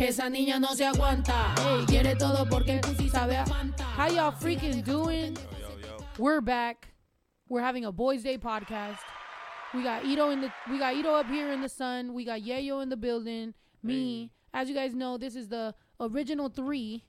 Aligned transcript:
Esa 0.00 0.30
niña 0.30 0.58
no 0.58 0.74
se 0.74 0.86
aguanta. 0.86 1.54
Ey, 1.68 1.84
quiere 1.84 2.16
todo 2.16 2.46
porque 2.48 2.76
el 2.76 2.80
pussy 2.80 3.10
sabe 3.10 3.36
a 3.36 3.44
Fanta. 3.44 3.84
How 3.84 4.08
y'all 4.08 4.32
freaking 4.32 4.82
doing? 4.82 5.36
Yo, 5.36 5.68
yo, 5.68 5.98
yo. 5.98 6.04
We're 6.16 6.40
back. 6.40 6.88
We're 7.50 7.60
having 7.60 7.84
a 7.84 7.92
Boys 7.92 8.22
Day 8.22 8.38
podcast. 8.38 8.96
We 9.74 9.82
got 9.82 10.06
Ito 10.06 10.30
in 10.30 10.40
the 10.40 10.50
we 10.70 10.78
got 10.78 10.94
Ito 10.94 11.14
up 11.14 11.26
here 11.26 11.52
in 11.52 11.60
the 11.60 11.68
sun. 11.68 12.14
We 12.14 12.24
got 12.24 12.40
Yayo 12.40 12.82
in 12.82 12.88
the 12.88 12.96
building. 12.96 13.52
Me. 13.82 14.32
As 14.54 14.70
you 14.70 14.74
guys 14.74 14.94
know, 14.94 15.18
this 15.18 15.36
is 15.36 15.48
the 15.48 15.74
original 16.00 16.48
three 16.48 17.04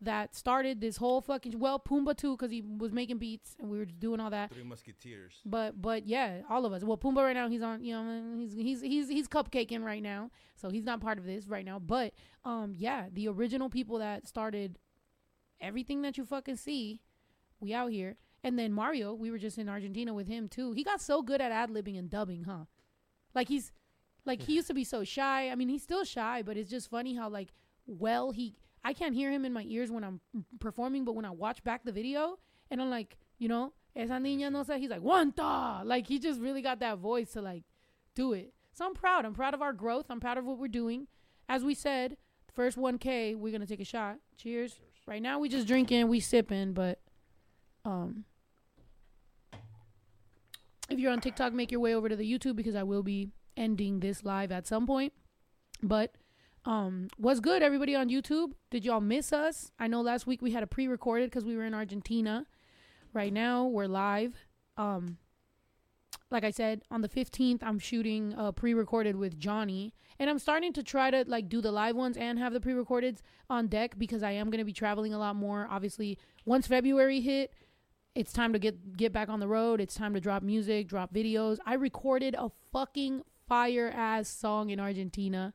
that 0.00 0.34
started 0.34 0.80
this 0.80 0.96
whole 0.96 1.20
fucking 1.20 1.58
well 1.58 1.78
Pumbaa 1.78 2.16
too 2.16 2.36
because 2.36 2.50
he 2.50 2.62
was 2.62 2.92
making 2.92 3.18
beats 3.18 3.56
and 3.58 3.70
we 3.70 3.78
were 3.78 3.84
just 3.84 3.98
doing 3.98 4.20
all 4.20 4.30
that. 4.30 4.52
Three 4.52 4.62
Musketeers. 4.62 5.40
But 5.44 5.80
but 5.80 6.06
yeah, 6.06 6.42
all 6.48 6.64
of 6.64 6.72
us. 6.72 6.84
Well, 6.84 6.96
Pumbaa 6.96 7.22
right 7.24 7.34
now 7.34 7.48
he's 7.48 7.62
on. 7.62 7.82
You 7.82 7.94
know 7.94 8.36
he's 8.36 8.54
he's 8.54 8.80
he's 8.80 9.08
he's 9.08 9.28
cupcaking 9.28 9.82
right 9.82 10.02
now, 10.02 10.30
so 10.56 10.70
he's 10.70 10.84
not 10.84 11.00
part 11.00 11.18
of 11.18 11.24
this 11.24 11.48
right 11.48 11.64
now. 11.64 11.78
But 11.78 12.14
um 12.44 12.74
yeah, 12.76 13.06
the 13.12 13.28
original 13.28 13.68
people 13.68 13.98
that 13.98 14.26
started 14.26 14.78
everything 15.60 16.02
that 16.02 16.16
you 16.16 16.24
fucking 16.24 16.56
see, 16.56 17.00
we 17.60 17.74
out 17.74 17.90
here. 17.90 18.16
And 18.44 18.56
then 18.56 18.72
Mario, 18.72 19.14
we 19.14 19.32
were 19.32 19.38
just 19.38 19.58
in 19.58 19.68
Argentina 19.68 20.14
with 20.14 20.28
him 20.28 20.48
too. 20.48 20.72
He 20.72 20.84
got 20.84 21.00
so 21.00 21.22
good 21.22 21.40
at 21.40 21.50
ad 21.50 21.70
libbing 21.70 21.98
and 21.98 22.08
dubbing, 22.08 22.44
huh? 22.44 22.64
Like 23.34 23.48
he's 23.48 23.72
like 24.24 24.42
he 24.42 24.54
used 24.54 24.68
to 24.68 24.74
be 24.74 24.84
so 24.84 25.02
shy. 25.02 25.50
I 25.50 25.56
mean, 25.56 25.68
he's 25.68 25.82
still 25.82 26.04
shy, 26.04 26.42
but 26.42 26.56
it's 26.56 26.70
just 26.70 26.88
funny 26.88 27.14
how 27.16 27.28
like 27.28 27.48
well 27.86 28.30
he 28.30 28.54
I 28.84 28.92
can't 28.92 29.14
hear 29.14 29.30
him 29.30 29.44
in 29.44 29.52
my 29.52 29.64
ears 29.68 29.90
when 29.90 30.04
I'm 30.04 30.20
performing, 30.60 31.04
but 31.04 31.14
when 31.14 31.24
I 31.24 31.30
watch 31.30 31.62
back 31.64 31.84
the 31.84 31.92
video 31.92 32.38
and 32.70 32.80
I'm 32.80 32.90
like, 32.90 33.16
you 33.38 33.48
know, 33.48 33.72
esa 33.94 34.14
niña 34.14 34.50
no 34.50 34.62
sé, 34.64 34.78
he's 34.78 34.90
like, 34.90 35.02
"Wanta!" 35.02 35.82
Like 35.84 36.06
he 36.06 36.18
just 36.18 36.40
really 36.40 36.62
got 36.62 36.80
that 36.80 36.98
voice 36.98 37.32
to 37.32 37.42
like 37.42 37.64
do 38.14 38.32
it. 38.32 38.52
So 38.72 38.86
I'm 38.86 38.94
proud. 38.94 39.24
I'm 39.24 39.34
proud 39.34 39.54
of 39.54 39.62
our 39.62 39.72
growth. 39.72 40.06
I'm 40.10 40.20
proud 40.20 40.38
of 40.38 40.44
what 40.44 40.58
we're 40.58 40.68
doing. 40.68 41.08
As 41.48 41.64
we 41.64 41.74
said, 41.74 42.16
first 42.54 42.76
1K, 42.76 43.36
we're 43.36 43.52
gonna 43.52 43.66
take 43.66 43.80
a 43.80 43.84
shot. 43.84 44.18
Cheers. 44.36 44.78
Right 45.06 45.22
now 45.22 45.38
we 45.38 45.48
just 45.48 45.66
drinking, 45.66 46.08
we 46.08 46.20
sipping, 46.20 46.74
but 46.74 47.00
um 47.84 48.24
if 50.88 50.98
you're 50.98 51.12
on 51.12 51.20
TikTok, 51.20 51.52
make 51.52 51.70
your 51.70 51.80
way 51.80 51.94
over 51.94 52.08
to 52.08 52.16
the 52.16 52.30
YouTube 52.30 52.56
because 52.56 52.74
I 52.74 52.82
will 52.82 53.02
be 53.02 53.30
ending 53.56 54.00
this 54.00 54.24
live 54.24 54.50
at 54.50 54.66
some 54.66 54.86
point. 54.86 55.12
But 55.82 56.14
um 56.64 57.08
what's 57.16 57.40
good 57.40 57.62
everybody 57.62 57.94
on 57.94 58.08
YouTube? 58.08 58.52
Did 58.70 58.84
y'all 58.84 59.00
miss 59.00 59.32
us? 59.32 59.72
I 59.78 59.86
know 59.86 60.00
last 60.00 60.26
week 60.26 60.42
we 60.42 60.52
had 60.52 60.62
a 60.62 60.66
pre-recorded 60.66 61.30
cuz 61.32 61.44
we 61.44 61.56
were 61.56 61.64
in 61.64 61.74
Argentina. 61.74 62.46
Right 63.12 63.32
now 63.32 63.66
we're 63.66 63.86
live. 63.86 64.46
Um 64.76 65.18
like 66.30 66.44
I 66.44 66.50
said, 66.50 66.82
on 66.90 67.00
the 67.00 67.08
15th, 67.08 67.60
I'm 67.62 67.78
shooting 67.78 68.34
uh, 68.36 68.52
pre-recorded 68.52 69.16
with 69.16 69.38
Johnny, 69.38 69.94
and 70.18 70.28
I'm 70.28 70.38
starting 70.38 70.72
to 70.74 70.82
try 70.82 71.10
to 71.10 71.24
like 71.26 71.48
do 71.48 71.60
the 71.60 71.72
live 71.72 71.96
ones 71.96 72.16
and 72.16 72.38
have 72.38 72.52
the 72.52 72.60
pre-recordeds 72.60 73.20
on 73.48 73.68
deck 73.68 73.98
because 73.98 74.22
I 74.22 74.32
am 74.32 74.50
going 74.50 74.58
to 74.58 74.64
be 74.64 74.72
traveling 74.72 75.14
a 75.14 75.18
lot 75.18 75.36
more. 75.36 75.66
Obviously, 75.70 76.18
once 76.44 76.66
February 76.66 77.20
hit, 77.20 77.52
it's 78.14 78.32
time 78.32 78.52
to 78.52 78.58
get 78.58 78.96
get 78.96 79.12
back 79.12 79.28
on 79.28 79.40
the 79.40 79.48
road. 79.48 79.80
It's 79.80 79.94
time 79.94 80.14
to 80.14 80.20
drop 80.20 80.42
music, 80.42 80.88
drop 80.88 81.14
videos. 81.14 81.58
I 81.64 81.74
recorded 81.74 82.34
a 82.38 82.50
fucking 82.72 83.22
fire 83.48 83.90
ass 83.94 84.28
song 84.28 84.70
in 84.70 84.80
Argentina 84.80 85.54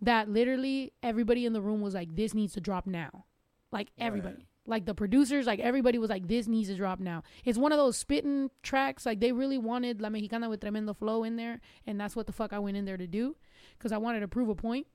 that 0.00 0.28
literally 0.28 0.92
everybody 1.02 1.44
in 1.46 1.52
the 1.52 1.60
room 1.60 1.80
was 1.80 1.94
like, 1.94 2.14
"This 2.14 2.34
needs 2.34 2.52
to 2.54 2.60
drop 2.60 2.86
now," 2.86 3.24
like 3.72 3.90
everybody. 3.98 4.36
Right. 4.36 4.44
Like 4.66 4.84
the 4.84 4.94
producers, 4.94 5.46
like 5.46 5.60
everybody 5.60 5.96
was 5.96 6.10
like, 6.10 6.28
"This 6.28 6.46
needs 6.46 6.68
to 6.68 6.74
drop 6.74 7.00
now." 7.00 7.22
It's 7.44 7.58
one 7.58 7.72
of 7.72 7.78
those 7.78 7.96
spitting 7.96 8.50
tracks. 8.62 9.06
Like 9.06 9.20
they 9.20 9.32
really 9.32 9.58
wanted 9.58 10.00
La 10.00 10.10
Mexicana 10.10 10.48
with 10.48 10.60
tremendo 10.60 10.94
flow 10.94 11.24
in 11.24 11.36
there, 11.36 11.60
and 11.86 11.98
that's 11.98 12.14
what 12.14 12.26
the 12.26 12.32
fuck 12.32 12.52
I 12.52 12.58
went 12.58 12.76
in 12.76 12.84
there 12.84 12.98
to 12.98 13.06
do, 13.06 13.36
because 13.78 13.92
I 13.92 13.98
wanted 13.98 14.20
to 14.20 14.28
prove 14.28 14.48
a 14.48 14.54
point. 14.54 14.86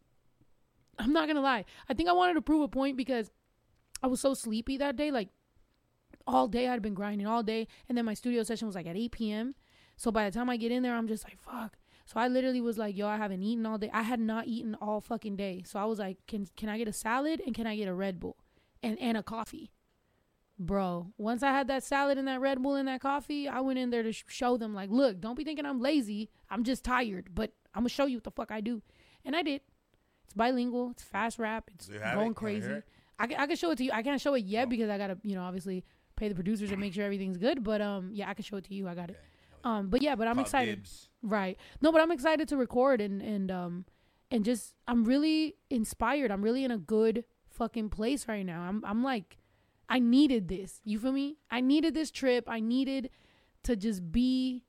I'm 1.00 1.12
not 1.12 1.28
gonna 1.28 1.42
lie. 1.42 1.66
I 1.90 1.94
think 1.96 2.08
I 2.08 2.14
wanted 2.14 2.36
to 2.36 2.42
prove 2.42 2.62
a 2.62 2.68
point 2.68 2.98
because 2.98 3.32
I 4.04 4.08
was 4.08 4.22
so 4.22 4.34
sleepy 4.34 4.78
that 4.78 4.96
day. 4.96 5.10
Like 5.10 5.30
all 6.28 6.48
day, 6.48 6.68
I'd 6.68 6.82
been 6.82 6.94
grinding 6.94 7.26
all 7.26 7.42
day, 7.44 7.68
and 7.90 7.98
then 7.98 8.06
my 8.06 8.14
studio 8.14 8.44
session 8.44 8.68
was 8.68 8.76
like 8.76 8.86
at 8.86 8.96
8 8.96 9.12
p.m. 9.12 9.56
So 9.98 10.12
by 10.12 10.30
the 10.30 10.32
time 10.32 10.50
I 10.50 10.58
get 10.58 10.72
in 10.72 10.84
there, 10.84 10.96
I'm 10.96 11.08
just 11.08 11.24
like, 11.24 11.40
"Fuck." 11.42 11.78
So 12.06 12.20
I 12.20 12.28
literally 12.28 12.60
was 12.62 12.78
like, 12.78 12.98
"Yo, 12.98 13.08
I 13.08 13.18
haven't 13.18 13.44
eaten 13.44 13.66
all 13.66 13.78
day. 13.78 13.90
I 13.94 14.02
had 14.02 14.20
not 14.20 14.48
eaten 14.48 14.76
all 14.76 15.00
fucking 15.02 15.36
day." 15.38 15.64
So 15.66 15.80
I 15.80 15.86
was 15.86 16.00
like, 16.00 16.18
"Can 16.28 16.48
can 16.56 16.70
I 16.70 16.78
get 16.78 16.88
a 16.88 16.94
salad 16.94 17.42
and 17.46 17.56
can 17.56 17.66
I 17.68 17.76
get 17.76 17.88
a 17.88 17.94
Red 17.94 18.20
Bull?" 18.20 18.38
and 18.82 19.00
and 19.00 19.18
a 19.18 19.24
coffee. 19.24 19.72
Bro, 20.60 21.14
once 21.18 21.42
I 21.42 21.52
had 21.52 21.68
that 21.70 21.84
salad 21.84 22.18
and 22.18 22.28
that 22.28 22.40
Red 22.40 22.62
Bull 22.62 22.76
and 22.76 22.88
that 22.88 23.02
coffee, 23.02 23.48
I 23.50 23.60
went 23.62 23.80
in 23.80 23.90
there 23.90 24.04
to 24.04 24.12
sh- 24.14 24.24
show 24.28 24.56
them 24.56 24.74
like, 24.74 24.90
look, 24.92 25.20
don't 25.20 25.36
be 25.36 25.44
thinking 25.44 25.66
I'm 25.66 25.82
lazy. 25.82 26.30
I'm 26.50 26.64
just 26.64 26.84
tired, 26.86 27.30
but 27.34 27.52
I'm 27.74 27.82
gonna 27.82 27.90
show 27.90 28.06
you 28.06 28.18
what 28.18 28.24
the 28.24 28.32
fuck 28.32 28.52
I 28.52 28.62
do, 28.62 28.82
and 29.26 29.36
I 29.36 29.42
did. 29.42 29.62
It's 30.26 30.34
bilingual. 30.36 30.92
It's 30.92 31.02
fast 31.04 31.40
rap. 31.40 31.70
It's 31.74 31.88
going 31.88 31.98
it? 31.98 32.04
Can 32.04 32.18
I 32.20 32.24
hear 32.24 32.34
crazy. 32.34 32.82
I 33.20 33.28
can, 33.28 33.38
I 33.40 33.48
can 33.48 33.56
show 33.56 33.72
it 33.72 33.78
to 33.78 33.84
you. 33.84 33.92
I 33.92 34.04
can't 34.04 34.22
show 34.22 34.36
it 34.36 34.46
yet 34.46 34.68
Oh. 34.68 34.70
because 34.70 34.90
I 34.90 34.98
gotta 34.98 35.18
you 35.24 35.36
know 35.36 35.44
obviously 35.44 35.84
pay 36.16 36.28
the 36.30 36.36
producers 36.36 36.70
and 36.72 36.80
make 36.80 36.94
sure 36.94 37.04
everything's 37.04 37.38
good. 37.38 37.64
But 37.64 37.82
um 37.82 38.12
yeah, 38.14 38.30
I 38.30 38.34
can 38.36 38.44
show 38.44 38.58
it 38.58 38.66
to 38.66 38.76
you. 38.76 38.88
I 38.88 38.94
got 38.96 39.10
it. 39.10 39.20
Um 39.64 39.90
but 39.90 40.02
yeah, 40.04 40.16
but 40.16 40.28
I'm 40.28 40.38
excited. 40.40 40.76
dibs. 40.84 41.10
Right. 41.24 41.58
No, 41.82 41.92
but 41.92 42.02
I'm 42.02 42.12
excited 42.12 42.48
to 42.50 42.58
record 42.58 43.00
and 43.00 43.22
and 43.22 43.50
um 43.50 43.86
and 44.30 44.44
just 44.44 44.76
I'm 44.88 45.06
really 45.06 45.56
inspired. 45.70 46.32
I'm 46.32 46.42
really 46.42 46.66
in 46.66 46.72
a 46.72 46.78
good 46.78 47.24
fucking 47.50 47.90
place 47.90 48.28
right 48.28 48.46
now. 48.46 48.62
I'm 48.62 48.84
I'm 48.86 49.04
like 49.04 49.38
I 49.90 50.00
needed 50.00 50.50
this. 50.50 50.82
You 50.84 51.00
feel 51.00 51.14
me? 51.14 51.38
I 51.50 51.62
needed 51.62 51.94
this 51.94 52.12
trip. 52.12 52.46
I 52.48 52.60
needed 52.60 53.10
to 53.64 53.76
just 53.76 54.12
be 54.12 54.64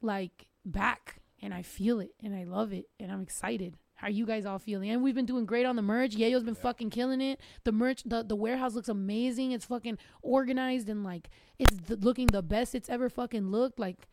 like 0.00 0.48
back 0.64 1.20
and 1.40 1.54
I 1.54 1.62
feel 1.62 2.00
it 2.00 2.10
and 2.22 2.34
I 2.34 2.44
love 2.44 2.72
it 2.72 2.86
and 2.98 3.12
I'm 3.12 3.22
excited. 3.22 3.76
How 3.94 4.08
are 4.08 4.10
you 4.10 4.26
guys 4.26 4.46
all 4.46 4.58
feeling? 4.58 4.90
And 4.90 5.00
we've 5.00 5.14
been 5.14 5.26
doing 5.26 5.46
great 5.46 5.64
on 5.64 5.76
the 5.76 5.82
merch. 5.82 6.16
Yayo's 6.16 6.42
been 6.42 6.56
fucking 6.56 6.90
killing 6.90 7.20
it. 7.20 7.38
The 7.62 7.70
merch, 7.70 8.02
the, 8.04 8.24
the 8.24 8.34
warehouse 8.34 8.74
looks 8.74 8.88
amazing. 8.88 9.52
It's 9.52 9.66
fucking 9.66 9.98
organized 10.22 10.88
and 10.88 11.04
like 11.04 11.30
it's 11.56 11.76
th- 11.86 12.00
looking 12.00 12.26
the 12.26 12.42
best 12.42 12.74
it's 12.74 12.90
ever 12.90 13.08
fucking 13.08 13.52
looked. 13.52 13.78
Like 13.78 14.08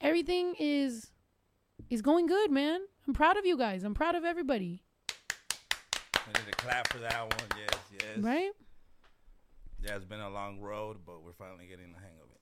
everything 0.00 0.54
is 0.58 1.10
is 1.90 2.02
going 2.02 2.26
good, 2.26 2.50
man. 2.50 2.80
I'm 3.06 3.14
proud 3.14 3.36
of 3.36 3.44
you 3.46 3.56
guys. 3.56 3.84
I'm 3.84 3.94
proud 3.94 4.14
of 4.14 4.24
everybody. 4.24 4.82
I 5.10 6.28
need 6.28 6.50
to 6.50 6.56
clap 6.56 6.92
for 6.92 6.98
that 6.98 7.20
one. 7.20 7.58
Yes, 7.58 7.78
yes. 7.92 8.18
Right? 8.18 8.50
Yeah, 9.82 9.96
it's 9.96 10.04
been 10.06 10.20
a 10.20 10.30
long 10.30 10.60
road, 10.60 10.98
but 11.04 11.22
we're 11.22 11.32
finally 11.32 11.66
getting 11.66 11.92
the 11.92 11.98
hang 11.98 12.16
of 12.22 12.28
it. 12.30 12.38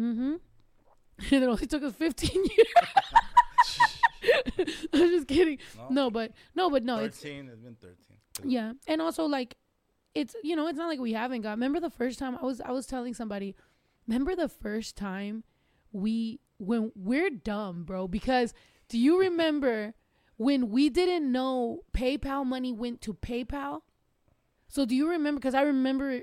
Mm-hmm. 0.00 1.34
it 1.34 1.42
only 1.48 1.66
took 1.66 1.82
us 1.84 1.94
15 1.94 2.30
years. 2.56 2.66
I'm 4.92 5.08
just 5.10 5.28
kidding. 5.28 5.58
No, 5.76 5.86
No, 5.90 6.10
but 6.10 6.32
no, 6.54 6.68
but 6.70 6.84
no, 6.84 6.98
it's 6.98 7.18
13. 7.18 7.48
it's 7.52 7.60
been 7.60 7.76
13. 7.76 8.50
yeah, 8.50 8.72
and 8.86 9.00
also 9.00 9.24
like, 9.26 9.56
it's 10.14 10.34
you 10.42 10.56
know, 10.56 10.66
it's 10.66 10.76
not 10.78 10.88
like 10.88 10.98
we 10.98 11.12
haven't 11.12 11.42
got. 11.42 11.52
Remember 11.52 11.78
the 11.80 11.90
first 11.90 12.18
time 12.18 12.36
I 12.40 12.44
was 12.44 12.60
I 12.60 12.72
was 12.72 12.86
telling 12.86 13.14
somebody, 13.14 13.54
remember 14.08 14.34
the 14.34 14.48
first 14.48 14.96
time 14.96 15.44
we 15.92 16.40
when 16.60 16.92
we're 16.94 17.30
dumb, 17.30 17.84
bro. 17.84 18.06
Because 18.06 18.54
do 18.88 18.98
you 18.98 19.18
remember 19.18 19.94
when 20.36 20.70
we 20.70 20.88
didn't 20.88 21.30
know 21.30 21.80
PayPal 21.92 22.44
money 22.44 22.72
went 22.72 23.00
to 23.02 23.14
PayPal? 23.14 23.80
So 24.68 24.84
do 24.84 24.94
you 24.94 25.08
remember? 25.08 25.40
Because 25.40 25.54
I 25.54 25.62
remember, 25.62 26.20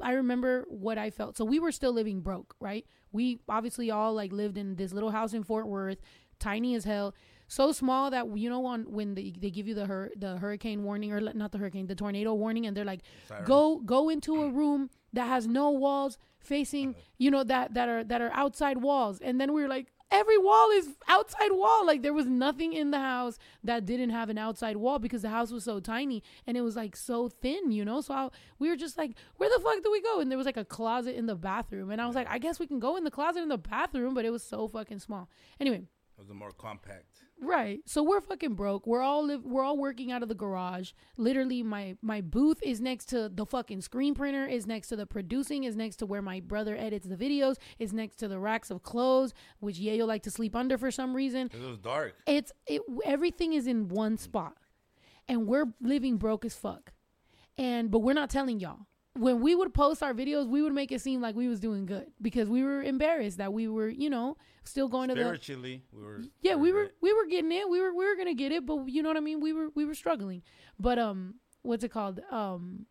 I 0.00 0.12
remember 0.12 0.64
what 0.68 0.96
I 0.96 1.10
felt. 1.10 1.36
So 1.36 1.44
we 1.44 1.58
were 1.58 1.72
still 1.72 1.92
living 1.92 2.20
broke, 2.20 2.54
right? 2.60 2.86
We 3.10 3.40
obviously 3.48 3.90
all 3.90 4.14
like 4.14 4.32
lived 4.32 4.56
in 4.58 4.76
this 4.76 4.92
little 4.92 5.10
house 5.10 5.32
in 5.32 5.42
Fort 5.42 5.66
Worth, 5.66 5.98
tiny 6.38 6.76
as 6.76 6.84
hell, 6.84 7.14
so 7.48 7.72
small 7.72 8.10
that 8.10 8.36
you 8.36 8.48
know 8.48 8.64
on 8.66 8.84
when 8.84 9.14
they, 9.14 9.32
they 9.36 9.50
give 9.50 9.66
you 9.66 9.74
the 9.74 9.86
hur- 9.86 10.12
the 10.16 10.36
hurricane 10.36 10.84
warning 10.84 11.12
or 11.12 11.20
not 11.20 11.50
the 11.50 11.58
hurricane, 11.58 11.86
the 11.86 11.94
tornado 11.94 12.34
warning, 12.34 12.66
and 12.66 12.76
they're 12.76 12.84
like, 12.84 13.00
go 13.44 13.80
go 13.84 14.08
into 14.10 14.42
a 14.42 14.50
room 14.50 14.90
that 15.14 15.26
has 15.26 15.46
no 15.46 15.70
walls 15.70 16.18
facing, 16.38 16.90
uh-huh. 16.90 17.00
you 17.16 17.30
know 17.30 17.42
that 17.44 17.74
that 17.74 17.88
are 17.88 18.04
that 18.04 18.20
are 18.20 18.30
outside 18.32 18.78
walls, 18.82 19.18
and 19.20 19.40
then 19.40 19.52
we 19.52 19.62
were 19.62 19.68
like. 19.68 19.88
Every 20.10 20.38
wall 20.38 20.70
is 20.70 20.96
outside 21.06 21.52
wall. 21.52 21.84
Like 21.84 22.00
there 22.00 22.14
was 22.14 22.24
nothing 22.24 22.72
in 22.72 22.92
the 22.92 22.98
house 22.98 23.38
that 23.62 23.84
didn't 23.84 24.08
have 24.08 24.30
an 24.30 24.38
outside 24.38 24.78
wall 24.78 24.98
because 24.98 25.20
the 25.20 25.28
house 25.28 25.52
was 25.52 25.64
so 25.64 25.80
tiny 25.80 26.22
and 26.46 26.56
it 26.56 26.62
was 26.62 26.76
like 26.76 26.96
so 26.96 27.28
thin, 27.28 27.70
you 27.72 27.84
know. 27.84 28.00
So 28.00 28.14
I, 28.14 28.30
we 28.58 28.70
were 28.70 28.76
just 28.76 28.96
like, 28.96 29.12
where 29.36 29.50
the 29.54 29.62
fuck 29.62 29.82
do 29.84 29.92
we 29.92 30.00
go? 30.00 30.20
And 30.20 30.30
there 30.30 30.38
was 30.38 30.46
like 30.46 30.56
a 30.56 30.64
closet 30.64 31.14
in 31.14 31.26
the 31.26 31.34
bathroom, 31.34 31.90
and 31.90 32.00
I 32.00 32.06
was 32.06 32.16
like, 32.16 32.26
I 32.30 32.38
guess 32.38 32.58
we 32.58 32.66
can 32.66 32.78
go 32.80 32.96
in 32.96 33.04
the 33.04 33.10
closet 33.10 33.42
in 33.42 33.50
the 33.50 33.58
bathroom, 33.58 34.14
but 34.14 34.24
it 34.24 34.30
was 34.30 34.42
so 34.42 34.66
fucking 34.66 35.00
small. 35.00 35.28
Anyway, 35.60 35.82
It 35.82 36.18
was 36.18 36.30
a 36.30 36.34
more 36.34 36.52
compact. 36.52 37.17
Right. 37.40 37.80
So 37.86 38.02
we're 38.02 38.20
fucking 38.20 38.54
broke. 38.54 38.86
We're 38.86 39.02
all 39.02 39.26
live 39.26 39.44
we're 39.44 39.62
all 39.62 39.76
working 39.76 40.10
out 40.10 40.22
of 40.22 40.28
the 40.28 40.34
garage. 40.34 40.92
Literally 41.16 41.62
my 41.62 41.96
my 42.02 42.20
booth 42.20 42.58
is 42.62 42.80
next 42.80 43.06
to 43.10 43.28
the 43.28 43.46
fucking 43.46 43.80
screen 43.80 44.14
printer, 44.14 44.46
is 44.46 44.66
next 44.66 44.88
to 44.88 44.96
the 44.96 45.06
producing, 45.06 45.64
is 45.64 45.76
next 45.76 45.96
to 45.96 46.06
where 46.06 46.22
my 46.22 46.40
brother 46.40 46.76
edits 46.76 47.06
the 47.06 47.16
videos, 47.16 47.56
is 47.78 47.92
next 47.92 48.16
to 48.16 48.28
the 48.28 48.40
racks 48.40 48.70
of 48.70 48.82
clothes, 48.82 49.34
which 49.60 49.78
Yayo 49.78 50.06
like 50.06 50.22
to 50.24 50.30
sleep 50.30 50.56
under 50.56 50.76
for 50.76 50.90
some 50.90 51.14
reason. 51.14 51.48
It 51.52 51.60
was 51.60 51.78
dark. 51.78 52.14
It's 52.26 52.52
it 52.66 52.82
everything 53.04 53.52
is 53.52 53.66
in 53.66 53.88
one 53.88 54.16
spot. 54.16 54.54
And 55.28 55.46
we're 55.46 55.66
living 55.80 56.16
broke 56.16 56.44
as 56.44 56.54
fuck. 56.54 56.92
And 57.56 57.90
but 57.90 58.00
we're 58.00 58.14
not 58.14 58.30
telling 58.30 58.58
y'all. 58.58 58.86
When 59.18 59.40
we 59.40 59.54
would 59.54 59.74
post 59.74 60.02
our 60.02 60.14
videos, 60.14 60.48
we 60.48 60.62
would 60.62 60.72
make 60.72 60.92
it 60.92 61.00
seem 61.00 61.20
like 61.20 61.34
we 61.34 61.48
was 61.48 61.60
doing 61.60 61.86
good 61.86 62.06
because 62.22 62.48
we 62.48 62.62
were 62.62 62.82
embarrassed 62.82 63.38
that 63.38 63.52
we 63.52 63.68
were, 63.68 63.88
you 63.88 64.08
know, 64.10 64.36
still 64.64 64.88
going 64.88 65.08
to 65.08 65.14
the 65.14 65.22
Spiritually, 65.22 65.82
we 65.92 66.02
were. 66.02 66.22
yeah, 66.40 66.54
we 66.54 66.72
were 66.72 66.90
we 67.00 67.12
were 67.12 67.26
getting 67.26 67.52
it. 67.52 67.68
We 67.68 67.80
were 67.80 67.94
we 67.94 68.06
were 68.06 68.16
gonna 68.16 68.34
get 68.34 68.52
it, 68.52 68.64
but 68.66 68.88
you 68.88 69.02
know 69.02 69.08
what 69.10 69.16
I 69.16 69.20
mean. 69.20 69.40
We 69.40 69.52
were 69.52 69.68
we 69.74 69.84
were 69.84 69.94
struggling. 69.94 70.42
But 70.78 70.98
um, 70.98 71.34
what's 71.62 71.84
it 71.84 71.90
called? 71.90 72.20
Um, 72.30 72.86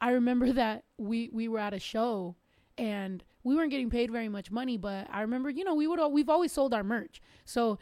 I 0.00 0.10
remember 0.10 0.52
that 0.62 0.84
we 0.98 1.30
we 1.32 1.48
were 1.48 1.58
at 1.58 1.74
a 1.74 1.78
show 1.80 2.36
and 2.78 3.22
we 3.44 3.54
weren't 3.54 3.70
getting 3.70 3.90
paid 3.90 4.10
very 4.10 4.28
much 4.28 4.50
money. 4.50 4.76
But 4.76 5.06
I 5.10 5.20
remember, 5.22 5.50
you 5.50 5.64
know, 5.64 5.74
we 5.74 5.86
would 5.86 6.00
we've 6.12 6.28
always 6.28 6.52
sold 6.52 6.74
our 6.74 6.84
merch. 6.84 7.20
So 7.44 7.78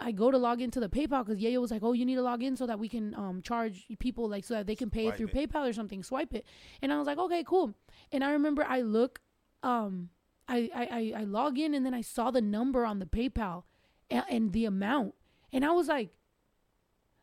I 0.00 0.12
go 0.12 0.30
to 0.30 0.38
log 0.38 0.62
into 0.62 0.80
the 0.80 0.88
PayPal 0.88 1.24
because 1.24 1.42
Yayo 1.42 1.60
was 1.60 1.70
like, 1.70 1.82
"Oh, 1.82 1.92
you 1.92 2.06
need 2.06 2.14
to 2.14 2.22
log 2.22 2.42
in 2.42 2.56
so 2.56 2.66
that 2.66 2.78
we 2.78 2.88
can 2.88 3.14
um 3.14 3.42
charge 3.42 3.86
people 3.98 4.28
like 4.28 4.44
so 4.44 4.54
that 4.54 4.66
they 4.66 4.74
can 4.74 4.90
pay 4.90 5.02
it 5.06 5.16
Swipe 5.16 5.16
through 5.18 5.40
it. 5.40 5.52
PayPal 5.52 5.68
or 5.68 5.72
something. 5.72 6.02
Swipe 6.02 6.34
it." 6.34 6.46
And 6.80 6.92
I 6.92 6.98
was 6.98 7.06
like, 7.06 7.18
"Okay, 7.18 7.44
cool." 7.44 7.74
And 8.10 8.24
I 8.24 8.32
remember 8.32 8.64
I 8.64 8.80
look 8.80 9.20
um 9.62 10.10
I, 10.48 10.70
I, 10.74 10.84
I, 10.84 11.20
I 11.20 11.24
log 11.24 11.58
in 11.58 11.74
and 11.74 11.84
then 11.86 11.94
I 11.94 12.02
saw 12.02 12.30
the 12.30 12.42
number 12.42 12.84
on 12.84 12.98
the 12.98 13.06
PayPal 13.06 13.62
and, 14.10 14.24
and 14.28 14.52
the 14.52 14.66
amount. 14.66 15.14
And 15.52 15.64
I 15.64 15.70
was 15.70 15.88
like, 15.88 16.10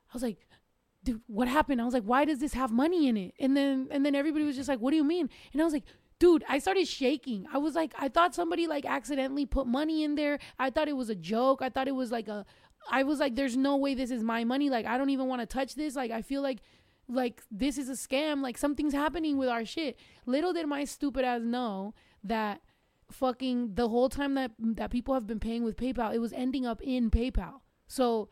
I 0.10 0.14
was 0.14 0.24
like, 0.24 0.48
dude, 1.04 1.22
what 1.28 1.48
happened? 1.48 1.82
I 1.82 1.86
was 1.86 1.94
like, 1.94 2.04
why 2.04 2.26
does 2.26 2.40
this 2.40 2.54
have 2.54 2.72
money 2.72 3.08
in 3.08 3.18
it? 3.18 3.34
And 3.40 3.56
then 3.56 3.88
and 3.92 4.06
then 4.06 4.16
everybody 4.16 4.46
was 4.46 4.56
just 4.56 4.70
like, 4.70 4.80
what 4.80 4.92
do 4.92 4.98
you 4.98 5.04
mean? 5.04 5.30
And 5.54 5.62
I 5.62 5.66
was 5.66 5.74
like, 5.74 5.86
dude, 6.22 6.44
I 6.48 6.60
started 6.60 6.88
shaking. 6.88 7.48
I 7.52 7.58
was 7.58 7.74
like, 7.74 7.94
I 7.98 8.08
thought 8.08 8.36
somebody 8.36 8.68
like 8.68 8.86
accidentally 8.86 9.48
put 9.48 9.66
money 9.66 10.04
in 10.04 10.14
there. 10.14 10.38
I 10.60 10.70
thought 10.70 10.88
it 10.88 10.96
was 10.96 11.10
a 11.10 11.16
joke. 11.16 11.64
I 11.64 11.70
thought 11.70 11.88
it 11.88 11.96
was 11.96 12.12
like 12.12 12.28
a 12.28 12.46
I 12.90 13.04
was 13.04 13.20
like, 13.20 13.36
there's 13.36 13.58
no 13.58 13.76
way 13.78 13.96
this 13.96 14.12
is 14.12 14.24
my 14.24 14.44
money. 14.44 14.70
Like, 14.70 14.86
I 14.86 14.98
don't 14.98 15.10
even 15.12 15.28
want 15.28 15.42
to 15.42 15.46
touch 15.46 15.76
this. 15.76 15.96
Like, 15.96 16.12
I 16.12 16.22
feel 16.22 16.42
like 16.44 16.60
like 17.08 17.42
this 17.50 17.80
is 17.80 17.90
a 17.90 17.94
scam. 17.94 18.44
Like 18.44 18.58
something's 18.58 18.94
happening 18.94 19.38
with 19.38 19.50
our 19.50 19.66
shit. 19.66 19.98
Little 20.28 20.54
did 20.54 20.68
my 20.68 20.86
stupid 20.86 21.26
ass 21.26 21.42
know 21.42 21.96
that 22.24 22.62
fucking 23.12 23.74
the 23.74 23.90
whole 23.90 24.08
time 24.08 24.36
that 24.36 24.52
that 24.60 24.92
people 24.92 25.16
have 25.16 25.26
been 25.26 25.40
paying 25.40 25.64
with 25.64 25.76
PayPal, 25.76 26.14
it 26.14 26.20
was 26.20 26.34
ending 26.34 26.68
up 26.68 26.82
in 26.84 27.10
PayPal. 27.10 27.62
So 27.88 28.30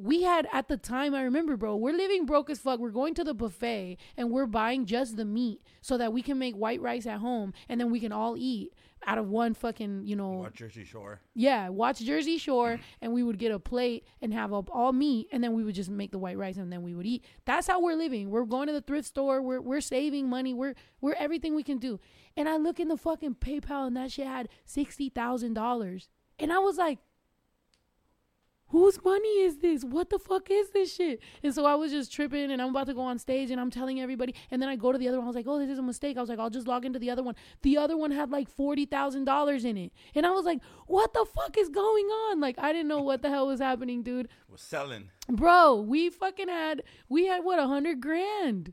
we 0.00 0.22
had 0.22 0.48
at 0.52 0.68
the 0.68 0.76
time 0.76 1.14
I 1.14 1.22
remember, 1.22 1.56
bro, 1.56 1.76
we're 1.76 1.96
living 1.96 2.24
broke 2.26 2.50
as 2.50 2.58
fuck. 2.58 2.80
We're 2.80 2.90
going 2.90 3.14
to 3.14 3.24
the 3.24 3.34
buffet 3.34 3.98
and 4.16 4.30
we're 4.30 4.46
buying 4.46 4.86
just 4.86 5.16
the 5.16 5.24
meat 5.24 5.60
so 5.80 5.98
that 5.98 6.12
we 6.12 6.22
can 6.22 6.38
make 6.38 6.54
white 6.54 6.80
rice 6.80 7.06
at 7.06 7.18
home 7.18 7.52
and 7.68 7.80
then 7.80 7.90
we 7.90 8.00
can 8.00 8.12
all 8.12 8.36
eat 8.36 8.72
out 9.06 9.16
of 9.18 9.28
one 9.28 9.54
fucking, 9.54 10.06
you 10.06 10.14
know, 10.14 10.30
Watch 10.32 10.54
Jersey 10.54 10.84
Shore. 10.84 11.20
yeah, 11.34 11.70
watch 11.70 12.00
Jersey 12.00 12.36
Shore, 12.36 12.78
and 13.00 13.12
we 13.14 13.22
would 13.22 13.38
get 13.38 13.50
a 13.50 13.58
plate 13.58 14.04
and 14.20 14.32
have 14.34 14.52
up 14.52 14.68
all 14.70 14.92
meat, 14.92 15.28
and 15.32 15.42
then 15.42 15.54
we 15.54 15.64
would 15.64 15.74
just 15.74 15.88
make 15.88 16.12
the 16.12 16.18
white 16.18 16.36
rice, 16.36 16.58
and 16.58 16.70
then 16.70 16.82
we 16.82 16.94
would 16.94 17.06
eat. 17.06 17.24
That's 17.46 17.66
how 17.66 17.80
we're 17.80 17.94
living. 17.96 18.28
We're 18.28 18.44
going 18.44 18.66
to 18.66 18.74
the 18.74 18.82
thrift 18.82 19.08
store. 19.08 19.40
We're 19.40 19.62
we're 19.62 19.80
saving 19.80 20.28
money. 20.28 20.52
We're 20.52 20.74
we're 21.00 21.14
everything 21.14 21.54
we 21.54 21.62
can 21.62 21.78
do. 21.78 21.98
And 22.36 22.46
I 22.46 22.58
look 22.58 22.78
in 22.78 22.88
the 22.88 22.98
fucking 22.98 23.36
PayPal, 23.36 23.86
and 23.86 23.96
that 23.96 24.12
shit 24.12 24.26
had 24.26 24.50
sixty 24.66 25.08
thousand 25.08 25.54
dollars, 25.54 26.08
and 26.38 26.52
I 26.52 26.58
was 26.58 26.76
like. 26.76 26.98
Whose 28.70 29.02
money 29.04 29.40
is 29.40 29.58
this? 29.58 29.84
What 29.84 30.10
the 30.10 30.18
fuck 30.18 30.48
is 30.48 30.70
this 30.70 30.94
shit? 30.94 31.20
And 31.42 31.52
so 31.52 31.66
I 31.66 31.74
was 31.74 31.90
just 31.90 32.12
tripping 32.12 32.52
and 32.52 32.62
I'm 32.62 32.70
about 32.70 32.86
to 32.86 32.94
go 32.94 33.00
on 33.00 33.18
stage 33.18 33.50
and 33.50 33.60
I'm 33.60 33.70
telling 33.70 34.00
everybody. 34.00 34.32
And 34.48 34.62
then 34.62 34.68
I 34.68 34.76
go 34.76 34.92
to 34.92 34.98
the 34.98 35.08
other 35.08 35.18
one. 35.18 35.24
I 35.24 35.26
was 35.26 35.34
like, 35.34 35.48
oh, 35.48 35.58
this 35.58 35.70
is 35.70 35.80
a 35.80 35.82
mistake. 35.82 36.16
I 36.16 36.20
was 36.20 36.30
like, 36.30 36.38
I'll 36.38 36.50
just 36.50 36.68
log 36.68 36.84
into 36.84 37.00
the 37.00 37.10
other 37.10 37.22
one. 37.22 37.34
The 37.62 37.76
other 37.76 37.96
one 37.96 38.12
had 38.12 38.30
like 38.30 38.48
$40,000 38.56 39.64
in 39.64 39.76
it. 39.76 39.92
And 40.14 40.24
I 40.24 40.30
was 40.30 40.44
like, 40.44 40.60
what 40.86 41.12
the 41.12 41.26
fuck 41.34 41.58
is 41.58 41.68
going 41.68 42.06
on? 42.06 42.40
Like, 42.40 42.58
I 42.58 42.72
didn't 42.72 42.88
know 42.88 43.02
what 43.02 43.22
the 43.22 43.28
hell 43.28 43.48
was 43.48 43.60
happening, 43.60 44.04
dude. 44.04 44.28
We're 44.48 44.56
selling. 44.56 45.10
Bro, 45.28 45.82
we 45.88 46.08
fucking 46.08 46.48
had, 46.48 46.82
we 47.08 47.26
had 47.26 47.44
what, 47.44 47.58
a 47.58 47.66
hundred 47.66 48.00
grand 48.00 48.72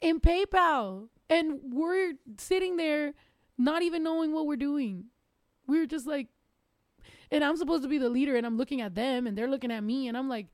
in 0.00 0.18
PayPal. 0.18 1.08
And 1.30 1.60
we're 1.62 2.14
sitting 2.38 2.76
there 2.76 3.14
not 3.56 3.82
even 3.82 4.02
knowing 4.02 4.32
what 4.32 4.46
we're 4.46 4.56
doing. 4.56 5.04
We 5.68 5.78
were 5.78 5.86
just 5.86 6.06
like, 6.06 6.28
and 7.34 7.44
I'm 7.44 7.56
supposed 7.56 7.82
to 7.82 7.88
be 7.88 7.98
the 7.98 8.08
leader, 8.08 8.36
and 8.36 8.46
I'm 8.46 8.56
looking 8.56 8.80
at 8.80 8.94
them, 8.94 9.26
and 9.26 9.36
they're 9.36 9.48
looking 9.50 9.70
at 9.72 9.82
me, 9.82 10.08
and 10.08 10.16
I'm 10.16 10.28
like, 10.28 10.46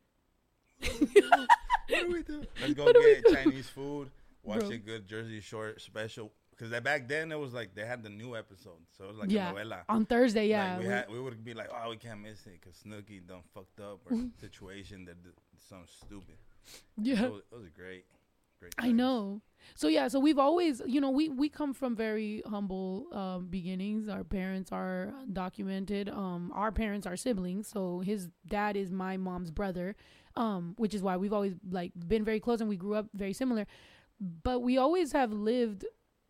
What 0.80 2.06
do 2.06 2.12
we 2.12 2.22
do? 2.22 2.42
Let's 2.60 2.74
go 2.74 2.84
What 2.84 2.96
get? 2.96 3.44
Chinese 3.44 3.68
food. 3.68 4.10
Watch 4.42 4.60
Bro. 4.60 4.68
a 4.70 4.76
good 4.78 5.06
Jersey 5.06 5.40
Shore 5.40 5.74
special. 5.78 6.32
Because 6.56 6.78
back 6.80 7.08
then 7.08 7.32
it 7.32 7.38
was 7.38 7.52
like 7.54 7.74
they 7.74 7.86
had 7.86 8.02
the 8.02 8.10
new 8.10 8.36
episode, 8.36 8.80
so 8.96 9.04
it 9.04 9.08
was 9.08 9.16
like 9.18 9.30
yeah, 9.30 9.50
a 9.50 9.54
novela. 9.54 9.78
on 9.88 10.04
Thursday, 10.04 10.46
yeah. 10.48 10.72
like 10.74 10.78
we, 10.80 10.84
we- 10.86 10.92
had, 10.92 11.10
we 11.10 11.20
would 11.20 11.42
be 11.44 11.54
like, 11.54 11.70
oh, 11.72 11.90
we 11.90 11.96
can't 11.96 12.20
miss 12.20 12.46
it 12.46 12.60
because 12.60 12.76
Snooki 12.86 13.26
done 13.26 13.40
fucked 13.54 13.80
up 13.80 14.00
or 14.10 14.16
situation 14.40 15.06
that 15.06 15.22
did 15.22 15.32
something 15.68 15.88
stupid. 15.88 16.36
yeah. 17.00 17.16
So 17.20 17.36
it 17.50 17.56
was 17.56 17.68
great, 17.74 18.04
great. 18.60 18.74
I 18.78 18.92
know. 18.92 19.42
So 19.74 19.88
yeah, 19.88 20.08
so 20.08 20.18
we've 20.18 20.38
always, 20.38 20.82
you 20.86 21.00
know, 21.00 21.10
we 21.10 21.28
we 21.28 21.48
come 21.48 21.72
from 21.74 21.94
very 21.94 22.42
humble 22.46 23.06
um, 23.12 23.46
beginnings. 23.48 24.08
Our 24.08 24.24
parents 24.24 24.72
are 24.72 25.12
documented. 25.32 26.08
Um, 26.08 26.52
our 26.54 26.72
parents 26.72 27.06
are 27.06 27.16
siblings. 27.16 27.68
So 27.68 28.00
his 28.00 28.28
dad 28.46 28.76
is 28.76 28.90
my 28.90 29.16
mom's 29.16 29.50
brother, 29.50 29.96
um, 30.36 30.74
which 30.76 30.94
is 30.94 31.02
why 31.02 31.16
we've 31.16 31.32
always 31.32 31.54
like 31.70 31.92
been 32.06 32.24
very 32.24 32.40
close 32.40 32.60
and 32.60 32.68
we 32.68 32.76
grew 32.76 32.94
up 32.94 33.06
very 33.14 33.32
similar. 33.32 33.66
But 34.20 34.60
we 34.60 34.76
always 34.76 35.12
have 35.12 35.32
lived 35.32 35.84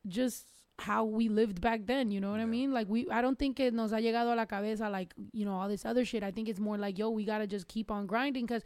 just 0.06 0.46
how 0.78 1.04
we 1.04 1.28
lived 1.28 1.60
back 1.60 1.86
then. 1.86 2.10
You 2.10 2.20
know 2.20 2.30
what 2.30 2.40
I 2.40 2.46
mean? 2.46 2.72
Like 2.72 2.88
we, 2.88 3.08
I 3.10 3.20
don't 3.20 3.38
think 3.38 3.60
it 3.60 3.74
nos 3.74 3.90
ha 3.90 3.98
llegado 3.98 4.32
a 4.32 4.36
la 4.36 4.46
cabeza 4.46 4.88
like 4.88 5.14
you 5.32 5.44
know 5.44 5.54
all 5.54 5.68
this 5.68 5.84
other 5.84 6.04
shit. 6.04 6.22
I 6.22 6.30
think 6.30 6.48
it's 6.48 6.60
more 6.60 6.78
like 6.78 6.98
yo, 6.98 7.10
we 7.10 7.24
gotta 7.24 7.46
just 7.46 7.68
keep 7.68 7.90
on 7.90 8.06
grinding 8.06 8.46
because 8.46 8.62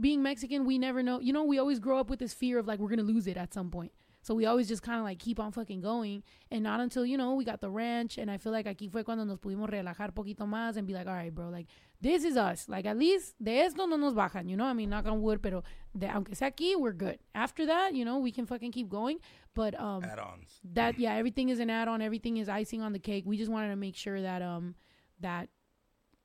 being 0.00 0.22
Mexican, 0.22 0.64
we 0.64 0.78
never 0.78 1.02
know. 1.02 1.20
You 1.20 1.32
know, 1.32 1.44
we 1.44 1.58
always 1.58 1.78
grow 1.78 1.98
up 1.98 2.10
with 2.10 2.18
this 2.18 2.34
fear 2.34 2.58
of 2.58 2.66
like 2.66 2.78
we're 2.78 2.88
gonna 2.88 3.02
lose 3.02 3.26
it 3.26 3.36
at 3.36 3.54
some 3.54 3.70
point. 3.70 3.92
So 4.22 4.34
we 4.34 4.44
always 4.44 4.66
just 4.66 4.82
kind 4.82 4.98
of 4.98 5.04
like 5.04 5.20
keep 5.20 5.38
on 5.38 5.52
fucking 5.52 5.80
going, 5.80 6.24
and 6.50 6.64
not 6.64 6.80
until 6.80 7.06
you 7.06 7.16
know 7.16 7.34
we 7.34 7.44
got 7.44 7.60
the 7.60 7.70
ranch, 7.70 8.18
and 8.18 8.28
I 8.28 8.38
feel 8.38 8.50
like 8.50 8.66
aquí 8.66 8.90
fue 8.90 9.04
cuando 9.04 9.24
nos 9.24 9.38
pudimos 9.38 9.70
relajar 9.70 10.12
poquito 10.12 10.48
más 10.48 10.76
and 10.76 10.84
be 10.84 10.94
like, 10.94 11.06
all 11.06 11.14
right, 11.14 11.32
bro, 11.32 11.48
like 11.48 11.68
this 12.00 12.24
is 12.24 12.36
us. 12.36 12.68
Like 12.68 12.86
at 12.86 12.98
least 12.98 13.36
de 13.40 13.60
esto 13.60 13.86
no 13.86 13.96
nos 13.96 14.14
bajan. 14.14 14.50
You 14.50 14.56
know, 14.56 14.64
I 14.64 14.72
mean, 14.72 14.90
knock 14.90 15.06
on 15.06 15.22
wood, 15.22 15.40
pero 15.40 15.62
de 15.96 16.08
aunque 16.08 16.34
sea 16.34 16.46
aquí, 16.46 16.76
we're 16.76 16.92
good. 16.92 17.18
After 17.36 17.66
that, 17.66 17.94
you 17.94 18.04
know, 18.04 18.18
we 18.18 18.32
can 18.32 18.46
fucking 18.46 18.72
keep 18.72 18.88
going. 18.88 19.18
But 19.54 19.78
um, 19.80 20.04
Add-ons. 20.04 20.60
that 20.74 20.98
yeah 20.98 21.14
everything 21.14 21.48
is 21.48 21.60
an 21.60 21.70
add-on 21.70 22.02
everything 22.02 22.36
is 22.36 22.46
icing 22.46 22.82
on 22.82 22.92
the 22.92 22.98
cake 22.98 23.24
we 23.24 23.38
just 23.38 23.50
wanted 23.50 23.70
to 23.70 23.76
make 23.76 23.96
sure 23.96 24.20
that 24.20 24.42
um 24.42 24.74
that 25.20 25.48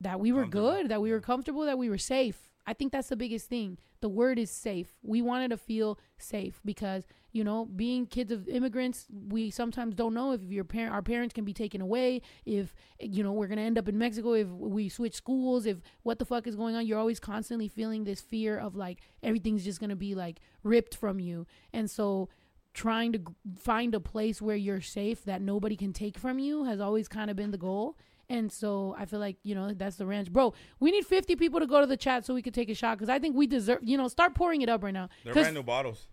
that 0.01 0.19
we 0.19 0.33
were 0.33 0.45
good 0.45 0.89
that 0.89 1.01
we 1.01 1.11
were 1.11 1.21
comfortable 1.21 1.63
that 1.63 1.77
we 1.77 1.89
were 1.89 1.97
safe 1.97 2.50
i 2.67 2.73
think 2.73 2.91
that's 2.91 3.09
the 3.09 3.15
biggest 3.15 3.47
thing. 3.47 3.77
The 4.01 4.09
word 4.09 4.39
is 4.39 4.49
safe. 4.49 4.95
We 5.03 5.21
wanted 5.21 5.49
to 5.49 5.57
feel 5.57 5.99
safe 6.17 6.59
because 6.65 7.05
you 7.31 7.43
know 7.43 7.65
being 7.65 8.07
kids 8.07 8.31
of 8.31 8.47
immigrants 8.49 9.07
we 9.29 9.51
sometimes 9.51 9.95
don't 9.95 10.13
know 10.13 10.33
if 10.33 10.41
your 10.43 10.63
parent 10.63 10.93
our 10.93 11.01
parents 11.01 11.33
can 11.33 11.45
be 11.45 11.53
taken 11.53 11.79
away 11.79 12.21
if 12.45 12.75
you 12.99 13.23
know 13.23 13.31
we're 13.31 13.47
gonna 13.47 13.61
end 13.61 13.77
up 13.77 13.87
in 13.87 13.97
mexico 13.97 14.33
if 14.33 14.47
we 14.47 14.89
switch 14.89 15.13
schools 15.15 15.65
if 15.65 15.77
what 16.03 16.19
the 16.19 16.25
fuck 16.25 16.47
is 16.47 16.55
going 16.55 16.75
on. 16.75 16.85
You're 16.85 16.99
always 16.99 17.19
constantly 17.19 17.67
feeling 17.67 18.03
this 18.03 18.21
fear 18.21 18.57
of 18.57 18.75
like 18.75 18.99
everything's 19.23 19.63
just 19.63 19.79
gonna 19.79 19.95
be 19.95 20.15
like 20.15 20.39
ripped 20.63 20.95
from 20.95 21.19
you. 21.19 21.45
And 21.71 21.89
so 21.89 22.29
trying 22.73 23.11
to 23.11 23.21
find 23.57 23.93
a 23.93 23.99
place 23.99 24.41
where 24.41 24.55
you're 24.55 24.81
safe 24.81 25.23
that 25.25 25.41
nobody 25.41 25.75
can 25.75 25.93
take 25.93 26.17
from 26.17 26.39
you 26.39 26.63
has 26.63 26.79
always 26.79 27.07
kind 27.07 27.29
of 27.29 27.35
been 27.35 27.51
the 27.51 27.57
goal. 27.57 27.97
And 28.31 28.49
so 28.49 28.95
I 28.97 29.03
feel 29.03 29.19
like, 29.19 29.35
you 29.43 29.53
know, 29.53 29.73
that's 29.73 29.97
the 29.97 30.05
ranch. 30.05 30.31
Bro, 30.31 30.53
we 30.79 30.89
need 30.89 31.05
50 31.05 31.35
people 31.35 31.59
to 31.59 31.67
go 31.67 31.81
to 31.81 31.85
the 31.85 31.97
chat 31.97 32.25
so 32.25 32.33
we 32.33 32.41
could 32.41 32.53
take 32.53 32.69
a 32.69 32.73
shot 32.73 32.97
because 32.97 33.09
I 33.09 33.19
think 33.19 33.35
we 33.35 33.45
deserve, 33.45 33.79
you 33.83 33.97
know, 33.97 34.07
start 34.07 34.35
pouring 34.35 34.61
it 34.61 34.69
up 34.69 34.85
right 34.85 34.93
now. 34.93 35.09
They're 35.25 35.33
brand 35.33 35.53
new 35.53 35.63
bottles. 35.63 36.07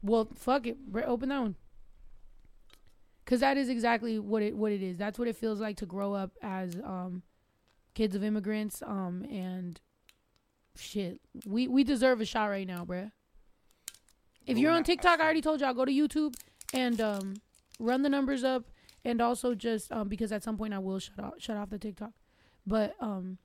well, 0.00 0.28
fuck 0.34 0.66
it. 0.66 0.78
Open 1.04 1.28
that 1.28 1.40
one. 1.40 1.56
Cause 3.26 3.40
that 3.40 3.58
is 3.58 3.68
exactly 3.68 4.18
what 4.18 4.42
it 4.42 4.56
what 4.56 4.72
it 4.72 4.82
is. 4.82 4.96
That's 4.96 5.18
what 5.18 5.28
it 5.28 5.36
feels 5.36 5.60
like 5.60 5.76
to 5.76 5.84
grow 5.86 6.14
up 6.14 6.30
as 6.40 6.74
um 6.76 7.22
kids 7.92 8.16
of 8.16 8.24
immigrants. 8.24 8.82
Um 8.86 9.26
and 9.30 9.78
shit. 10.74 11.20
We 11.46 11.68
we 11.68 11.84
deserve 11.84 12.22
a 12.22 12.24
shot 12.24 12.46
right 12.46 12.66
now, 12.66 12.86
bruh. 12.86 13.12
If 14.46 14.56
you're 14.56 14.72
on 14.72 14.84
TikTok, 14.84 15.20
I 15.20 15.24
already 15.24 15.42
told 15.42 15.60
y'all 15.60 15.74
go 15.74 15.84
to 15.84 15.92
YouTube 15.92 16.34
and 16.72 16.98
um 16.98 17.34
run 17.78 18.00
the 18.00 18.08
numbers 18.08 18.42
up 18.42 18.64
and 19.08 19.20
also 19.22 19.54
just 19.54 19.90
um 19.90 20.08
because 20.08 20.32
at 20.32 20.42
some 20.42 20.56
point 20.56 20.74
I 20.74 20.78
will 20.78 20.98
shut 20.98 21.18
off 21.18 21.34
shut 21.38 21.56
off 21.56 21.70
the 21.70 21.78
TikTok. 21.78 22.12
But 22.66 22.94
um 23.00 23.38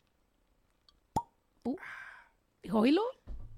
Ooh. 1.68 1.78
Oílo. 2.68 3.06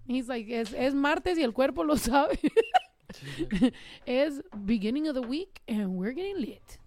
He's 0.07 0.29
like, 0.29 0.47
es, 0.49 0.71
es 0.73 0.93
martes 0.93 1.37
y 1.37 1.43
el 1.43 1.51
cuerpo 1.51 1.81
lo 1.81 1.95
sabe. 1.95 2.37
it's 4.05 4.39
beginning 4.65 5.07
of 5.07 5.15
the 5.15 5.21
week 5.21 5.61
and 5.67 5.95
we're 5.95 6.11
getting 6.11 6.39
lit. 6.39 6.77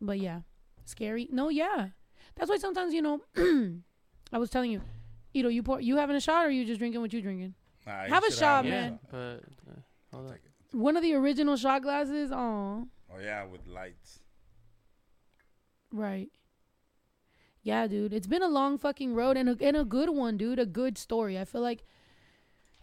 But 0.00 0.18
yeah, 0.20 0.40
scary. 0.84 1.28
No, 1.32 1.48
yeah. 1.48 1.88
That's 2.36 2.48
why 2.50 2.58
sometimes, 2.58 2.94
you 2.94 3.02
know, 3.02 3.20
I 4.32 4.38
was 4.38 4.50
telling 4.50 4.70
you, 4.70 4.82
you 5.34 5.42
know, 5.42 5.48
you 5.48 5.62
pour, 5.62 5.80
you 5.80 5.96
having 5.96 6.16
a 6.16 6.20
shot 6.20 6.46
or 6.46 6.50
you 6.50 6.64
just 6.64 6.78
drinking 6.78 7.00
what 7.00 7.12
you 7.12 7.22
drinking? 7.22 7.54
Nah, 7.86 8.04
you 8.04 8.12
Have 8.12 8.24
a 8.24 8.32
shot, 8.32 8.64
one. 8.64 8.70
man. 8.70 8.98
But 9.10 9.42
uh, 10.12 10.18
hold 10.72 10.80
on. 10.80 10.80
Take 10.80 10.80
it. 10.80 10.84
One 10.84 10.96
of 10.96 11.02
the 11.02 11.14
original 11.14 11.56
shot 11.56 11.82
glasses. 11.82 12.30
Oh, 12.32 12.86
Oh 13.14 13.20
yeah, 13.22 13.44
with 13.44 13.66
lights. 13.66 14.20
right. 15.92 16.28
Yeah, 17.64 17.86
dude. 17.86 18.12
It's 18.12 18.26
been 18.26 18.42
a 18.42 18.48
long 18.48 18.76
fucking 18.76 19.14
road 19.14 19.36
and 19.36 19.48
a, 19.48 19.56
and 19.60 19.76
a 19.76 19.84
good 19.84 20.10
one, 20.10 20.36
dude. 20.36 20.58
A 20.58 20.66
good 20.66 20.98
story. 20.98 21.38
I 21.38 21.44
feel 21.44 21.60
like 21.60 21.84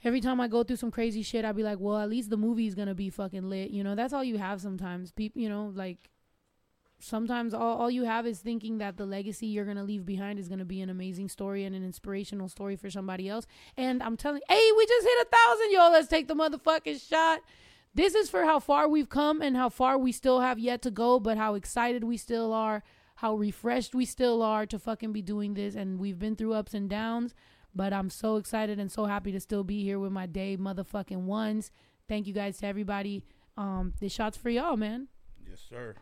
every 0.06 0.22
time 0.22 0.40
I 0.40 0.48
go 0.48 0.64
through 0.64 0.78
some 0.78 0.92
crazy 0.92 1.22
shit, 1.22 1.44
I'd 1.44 1.56
be 1.58 1.64
like, 1.64 1.80
well, 1.82 1.98
at 1.98 2.10
least 2.10 2.30
the 2.30 2.38
movie's 2.38 2.76
gonna 2.76 2.96
be 2.96 3.10
fucking 3.10 3.50
lit. 3.50 3.72
You 3.72 3.84
know, 3.84 3.94
that's 3.96 4.14
all 4.14 4.24
you 4.24 4.38
have 4.38 4.62
sometimes. 4.62 5.12
People, 5.12 5.42
you 5.42 5.50
know, 5.50 5.74
like 5.76 6.10
sometimes 7.02 7.54
all, 7.54 7.78
all 7.78 7.92
you 7.92 8.04
have 8.06 8.26
is 8.26 8.40
thinking 8.40 8.78
that 8.78 8.96
the 8.96 9.06
legacy 9.06 9.48
you're 9.48 9.66
gonna 9.66 9.84
leave 9.84 10.06
behind 10.06 10.40
is 10.40 10.48
gonna 10.48 10.64
be 10.64 10.80
an 10.80 10.90
amazing 10.90 11.28
story 11.28 11.66
and 11.66 11.76
an 11.76 11.84
inspirational 11.84 12.48
story 12.48 12.78
for 12.78 12.90
somebody 12.90 13.28
else. 13.28 13.48
And 13.76 14.02
I'm 14.02 14.16
telling, 14.16 14.42
hey, 14.48 14.70
we 14.78 14.86
just 14.86 15.06
hit 15.08 15.28
a 15.28 15.36
thousand, 15.36 15.72
yo. 15.74 15.90
Let's 15.92 16.08
take 16.08 16.28
the 16.30 16.36
motherfucking 16.36 17.06
shot. 17.10 17.40
This 17.94 18.16
is 18.16 18.30
for 18.30 18.46
how 18.46 18.60
far 18.60 18.88
we've 18.88 19.10
come 19.10 19.42
and 19.42 19.58
how 19.58 19.70
far 19.70 19.98
we 19.98 20.12
still 20.12 20.42
have 20.42 20.60
yet 20.60 20.82
to 20.84 20.92
go, 20.92 21.20
but 21.20 21.38
how 21.38 21.56
excited 21.56 22.04
we 22.04 22.18
still 22.18 22.54
are, 22.54 22.84
how 23.16 23.36
refreshed 23.36 23.96
we 23.96 24.06
still 24.06 24.42
are 24.42 24.66
to 24.68 24.80
fucking 24.80 25.12
be 25.12 25.22
doing 25.22 25.54
this. 25.54 25.76
And 25.76 26.00
we've 26.00 26.20
been 26.20 26.36
through 26.36 26.54
ups 26.54 26.74
and 26.74 26.90
downs, 26.90 27.34
but 27.76 27.92
I'm 27.92 28.10
so 28.10 28.38
excited 28.38 28.80
and 28.80 28.92
so 28.92 29.06
happy 29.06 29.32
to 29.32 29.40
still 29.40 29.64
be 29.64 29.84
here 29.84 30.00
with 30.00 30.12
my 30.12 30.28
day 30.28 30.56
motherfucking 30.56 31.24
ones. 31.24 31.72
Thank 32.08 32.28
you 32.28 32.34
guys 32.34 32.58
to 32.60 32.68
everybody. 32.68 33.24
Um, 33.58 33.94
this 34.00 34.14
shot's 34.14 34.38
for 34.38 34.50
y'all, 34.50 34.78
man. 34.78 35.08
Yes, 35.48 35.60
sir. 35.68 35.96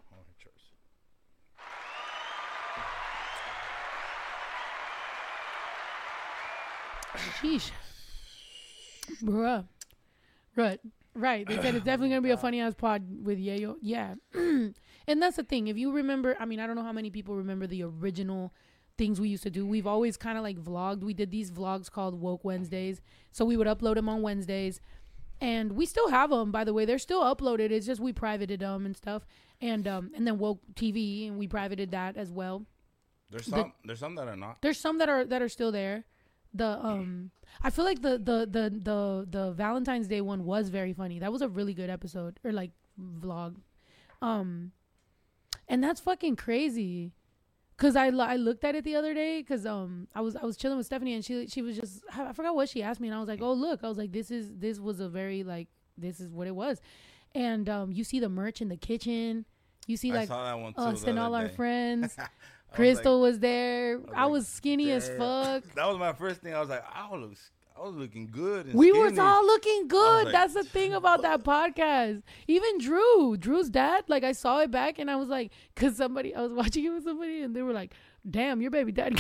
Sheesh. 7.42 7.72
Bruh. 9.24 9.66
Right. 10.56 10.80
Right. 11.18 11.48
They 11.48 11.56
said 11.62 11.76
it's 11.76 11.86
definitely 11.86 12.10
gonna 12.10 12.22
be 12.22 12.30
a 12.32 12.38
funny 12.46 12.60
ass 12.62 12.74
pod 12.76 13.04
with 13.24 13.40
Yayo. 13.40 13.76
Yeah. 13.82 14.16
and 14.34 14.74
that's 15.08 15.38
the 15.38 15.44
thing. 15.44 15.68
If 15.68 15.78
you 15.78 15.92
remember 15.92 16.36
I 16.40 16.46
mean, 16.46 16.60
I 16.60 16.68
don't 16.68 16.76
know 16.76 16.84
how 16.84 16.92
many 16.94 17.10
people 17.10 17.36
remember 17.36 17.68
the 17.68 17.84
original 17.84 18.54
things 18.98 19.20
we 19.22 19.30
used 19.30 19.44
to 19.44 19.50
do. 19.50 19.66
We've 19.66 19.88
always 19.88 20.18
kind 20.18 20.38
of 20.38 20.44
like 20.44 20.58
vlogged. 20.58 21.02
We 21.04 21.14
did 21.14 21.32
these 21.32 21.52
vlogs 21.52 21.90
called 21.92 22.20
Woke 22.20 22.44
Wednesdays. 22.44 23.02
So 23.32 23.46
we 23.46 23.56
would 23.58 23.68
upload 23.68 23.96
them 23.96 24.10
on 24.10 24.22
Wednesdays. 24.22 24.80
And 25.40 25.74
we 25.74 25.86
still 25.86 26.10
have 26.10 26.32
them, 26.32 26.52
by 26.52 26.64
the 26.64 26.74
way. 26.74 26.86
They're 26.86 26.98
still 26.98 27.24
uploaded. 27.24 27.70
It's 27.72 27.86
just 27.86 28.02
we 28.02 28.12
privated 28.12 28.60
them 28.62 28.86
and 28.86 28.96
stuff. 28.98 29.26
And 29.62 29.88
um 29.88 30.12
and 30.16 30.26
then 30.28 30.38
Woke 30.38 30.62
TV 30.76 31.28
and 31.28 31.38
we 31.38 31.48
privated 31.48 31.92
that 31.92 32.16
as 32.18 32.32
well. 32.32 32.66
There's 33.30 33.46
The- 33.46 33.52
some. 33.58 33.74
there's 33.86 34.00
some 34.00 34.16
that 34.16 34.28
are 34.28 34.36
not. 34.36 34.62
There's 34.62 34.80
some 34.80 34.98
that 35.00 35.10
are 35.10 35.26
that 35.26 35.42
are 35.42 35.50
still 35.50 35.72
there. 35.72 36.06
The 36.58 36.86
um 36.86 37.32
I 37.62 37.70
feel 37.70 37.86
like 37.86 38.02
the 38.02 38.18
the 38.18 38.48
the 38.50 38.66
the 38.90 39.28
the 39.30 39.52
Valentine's 39.52 40.08
Day 40.08 40.22
one 40.22 40.46
was 40.46 40.70
very 40.70 40.94
funny. 40.94 41.20
That 41.20 41.32
was 41.32 41.42
a 41.42 41.50
really 41.50 41.74
good 41.74 41.90
episode 41.90 42.40
or 42.44 42.52
like 42.52 42.72
vlog. 43.00 43.56
Um 44.22 44.72
and 45.68 45.84
that's 45.84 46.00
fucking 46.00 46.36
crazy. 46.36 47.14
Cuz 47.78 47.96
I 47.96 48.08
I 48.08 48.36
looked 48.38 48.64
at 48.64 48.74
it 48.76 48.84
the 48.84 48.96
other 48.96 49.14
day 49.14 49.44
cuz 49.44 49.66
um 49.66 50.08
I 50.16 50.22
was 50.22 50.36
I 50.36 50.46
was 50.46 50.58
chilling 50.58 50.78
with 50.78 50.88
Stephanie 50.88 51.14
and 51.14 51.24
she 51.24 51.48
she 51.48 51.62
was 51.62 51.76
just 51.78 52.04
I 52.12 52.30
I 52.30 52.34
forgot 52.34 52.56
what 52.56 52.70
she 52.70 52.82
asked 52.82 53.00
me 53.00 53.08
and 53.08 53.16
I 53.16 53.20
was 53.20 53.28
like, 53.30 53.42
"Oh, 53.42 53.54
look." 53.54 53.84
I 53.84 53.88
was 53.88 53.98
like, 53.98 54.12
"This 54.12 54.32
is 54.32 54.52
this 54.56 54.80
was 54.80 55.00
a 55.00 55.10
very 55.10 55.44
like 55.44 55.68
this 55.98 56.20
is 56.20 56.30
what 56.32 56.48
it 56.48 56.56
was." 56.56 56.82
And 57.36 57.70
um 57.70 57.92
you 57.92 58.04
see 58.04 58.20
the 58.20 58.30
merch 58.30 58.62
in 58.62 58.70
the 58.70 58.78
kitchen. 58.78 59.46
You 59.86 59.96
see 59.96 60.12
I 60.12 60.16
like 60.16 60.28
saw 60.28 60.44
that 60.44 60.60
one 60.60 60.74
too. 60.74 60.82
us 60.82 61.04
and 61.04 61.20
all 61.20 61.36
other 61.36 61.46
our 61.46 61.50
friends. 61.50 62.18
I 62.70 62.80
was 62.82 62.96
like- 62.96 62.96
Crystal 62.96 63.22
was 63.22 63.40
there. 63.40 63.98
was 64.00 64.10
I 64.16 64.24
like, 64.24 64.32
was 64.32 64.48
skinny 64.48 64.92
as 64.92 65.10
fuck. 65.10 65.64
That 65.76 65.88
was 65.88 65.98
my 65.98 66.14
first 66.14 66.42
thing. 66.42 66.54
I 66.54 66.60
was 66.60 66.70
like, 66.70 66.84
I 66.94 67.08
was, 67.10 67.52
I 67.78 67.82
was 67.82 67.96
looking 67.96 68.28
good. 68.32 68.68
And 68.68 68.76
We 68.76 68.92
was 68.92 69.14
skinny. 69.14 69.20
all 69.28 69.46
looking 69.46 69.88
good. 69.88 70.26
like, 70.26 70.34
That's 70.34 70.54
the 70.54 70.64
thing 70.64 70.94
about 70.94 71.22
that 71.22 71.44
podcast. 71.44 72.24
Even 72.48 72.78
Drew, 72.80 73.38
Drew's 73.38 73.70
dad, 73.70 74.06
like 74.08 74.24
I 74.24 74.32
saw 74.34 74.60
it 74.60 74.72
back 74.72 75.00
and 75.00 75.10
I 75.10 75.16
was 75.16 75.30
like, 75.30 75.52
cause 75.76 75.96
somebody, 75.98 76.36
I 76.36 76.42
was 76.42 76.52
watching 76.62 76.86
it 76.86 76.90
with 76.90 77.04
somebody 77.04 77.42
and 77.42 77.56
they 77.56 77.62
were 77.62 77.74
like, 77.74 77.94
damn, 78.30 78.62
your 78.62 78.72
baby 78.72 78.92
daddy. 78.92 79.16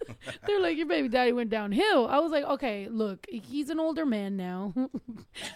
They're 0.46 0.60
like, 0.60 0.76
your 0.76 0.86
baby 0.86 1.08
daddy 1.08 1.32
went 1.32 1.48
downhill. 1.48 2.06
I 2.06 2.18
was 2.18 2.30
like, 2.30 2.44
okay, 2.44 2.88
look, 2.90 3.26
he's 3.30 3.70
an 3.70 3.80
older 3.80 4.04
man 4.04 4.36
now, 4.36 4.74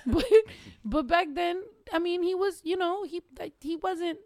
but 0.07 0.25
but 0.85 1.07
back 1.07 1.27
then, 1.35 1.63
I 1.93 1.99
mean, 1.99 2.23
he 2.23 2.35
was, 2.35 2.63
you 2.65 2.77
know, 2.79 3.05
he 3.05 3.21
he 3.61 3.77
wasn't. 3.77 4.19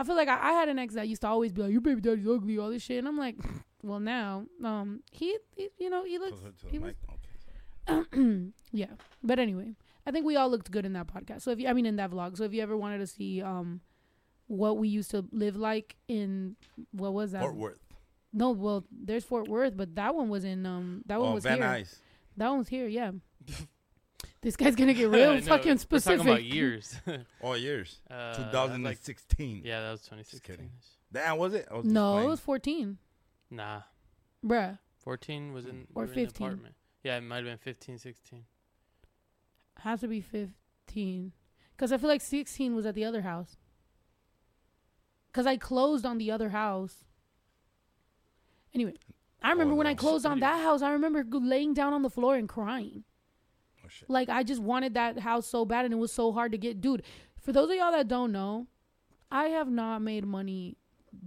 I 0.00 0.04
feel 0.04 0.16
like 0.16 0.28
I, 0.28 0.50
I 0.50 0.52
had 0.52 0.68
an 0.70 0.78
ex 0.78 0.94
that 0.94 1.08
used 1.08 1.20
to 1.22 1.28
always 1.28 1.52
be 1.52 1.60
like, 1.62 1.72
your 1.72 1.82
baby 1.82 2.00
daddy's 2.00 2.26
ugly, 2.26 2.56
all 2.58 2.70
this 2.70 2.82
shit, 2.82 2.98
and 2.98 3.06
I'm 3.06 3.18
like, 3.18 3.36
well, 3.82 4.00
now, 4.00 4.46
um, 4.64 5.00
he, 5.12 5.36
he 5.54 5.68
you 5.78 5.90
know, 5.90 6.04
he 6.04 6.18
looks 6.18 6.40
he 6.70 6.78
was- 6.78 6.94
Okay, 7.88 8.46
yeah. 8.72 8.86
But 9.22 9.38
anyway, 9.38 9.74
I 10.06 10.10
think 10.10 10.24
we 10.24 10.36
all 10.36 10.48
looked 10.48 10.70
good 10.70 10.86
in 10.86 10.92
that 10.94 11.06
podcast. 11.06 11.42
So 11.42 11.50
if 11.50 11.60
you, 11.60 11.68
I 11.68 11.72
mean, 11.74 11.86
in 11.86 11.96
that 11.96 12.10
vlog. 12.10 12.36
So 12.36 12.44
if 12.44 12.52
you 12.54 12.62
ever 12.62 12.76
wanted 12.76 12.98
to 12.98 13.06
see 13.06 13.42
um 13.42 13.80
what 14.46 14.78
we 14.78 14.88
used 14.88 15.10
to 15.12 15.24
live 15.32 15.56
like 15.56 15.96
in 16.08 16.56
what 16.92 17.12
was 17.12 17.32
that? 17.32 17.42
Fort 17.42 17.56
Worth. 17.56 17.80
No, 18.32 18.50
well, 18.52 18.84
there's 18.90 19.24
Fort 19.24 19.48
Worth, 19.48 19.76
but 19.76 19.94
that 19.96 20.14
one 20.14 20.28
was 20.28 20.44
in 20.44 20.64
um 20.66 21.02
that 21.06 21.20
one 21.20 21.30
Oh, 21.30 21.34
was 21.34 21.44
Van 21.44 21.58
here. 21.58 21.66
Nuys. 21.66 21.96
That 22.36 22.48
one 22.48 22.58
was 22.58 22.68
here. 22.68 22.86
Yeah. 22.86 23.12
this 24.42 24.56
guy's 24.56 24.74
gonna 24.76 24.94
get 24.94 25.08
real 25.10 25.34
know, 25.34 25.40
fucking 25.40 25.72
We're 25.72 25.76
specific. 25.78 26.18
talking 26.18 26.32
about 26.32 26.44
years. 26.44 26.96
All 27.42 27.56
years. 27.56 28.00
uh, 28.10 28.34
2016. 28.34 29.56
Like, 29.58 29.64
yeah, 29.66 29.80
that 29.82 29.90
was 29.92 30.00
2016. 30.02 30.40
kidding. 30.56 30.70
Damn, 31.12 31.38
was 31.38 31.54
it? 31.54 31.66
I 31.70 31.74
was 31.74 31.84
just 31.84 31.94
No, 31.94 32.18
it 32.18 32.26
was 32.26 32.40
14, 32.40 32.98
Nah, 33.50 33.82
bruh. 34.44 34.78
14 34.98 35.52
was 35.52 35.66
in 35.66 35.86
Or 35.94 36.04
we 36.04 36.06
were 36.08 36.12
in 36.12 36.26
15. 36.26 36.46
apartment. 36.46 36.74
Yeah, 37.02 37.16
it 37.16 37.22
might 37.22 37.36
have 37.36 37.44
been 37.46 37.58
15, 37.58 37.98
16. 37.98 38.44
Has 39.80 40.00
to 40.00 40.08
be 40.08 40.20
15, 40.20 41.32
because 41.76 41.90
I 41.92 41.96
feel 41.98 42.08
like 42.08 42.20
16 42.20 42.74
was 42.76 42.84
at 42.86 42.94
the 42.94 43.04
other 43.04 43.22
house. 43.22 43.56
Because 45.32 45.46
I 45.46 45.56
closed 45.56 46.04
on 46.04 46.18
the 46.18 46.30
other 46.30 46.50
house. 46.50 47.04
Anyway, 48.74 48.94
I 49.42 49.50
remember 49.50 49.74
Oh, 49.74 49.76
when 49.76 49.86
I 49.86 49.94
closed 49.94 50.26
on 50.26 50.40
that 50.40 50.60
house, 50.62 50.82
I 50.82 50.90
remember 50.92 51.24
laying 51.30 51.72
down 51.74 51.92
on 51.92 52.02
the 52.02 52.10
floor 52.10 52.36
and 52.36 52.48
crying. 52.48 53.04
Shit. 53.90 54.08
Like 54.08 54.28
I 54.28 54.42
just 54.42 54.62
wanted 54.62 54.94
that 54.94 55.18
house 55.18 55.46
so 55.46 55.64
bad, 55.64 55.84
and 55.84 55.92
it 55.92 55.98
was 55.98 56.12
so 56.12 56.32
hard 56.32 56.52
to 56.52 56.58
get. 56.58 56.80
Dude, 56.80 57.02
for 57.40 57.52
those 57.52 57.70
of 57.70 57.76
y'all 57.76 57.92
that 57.92 58.08
don't 58.08 58.32
know, 58.32 58.66
I 59.30 59.46
have 59.46 59.68
not 59.68 60.00
made 60.00 60.24
money 60.24 60.76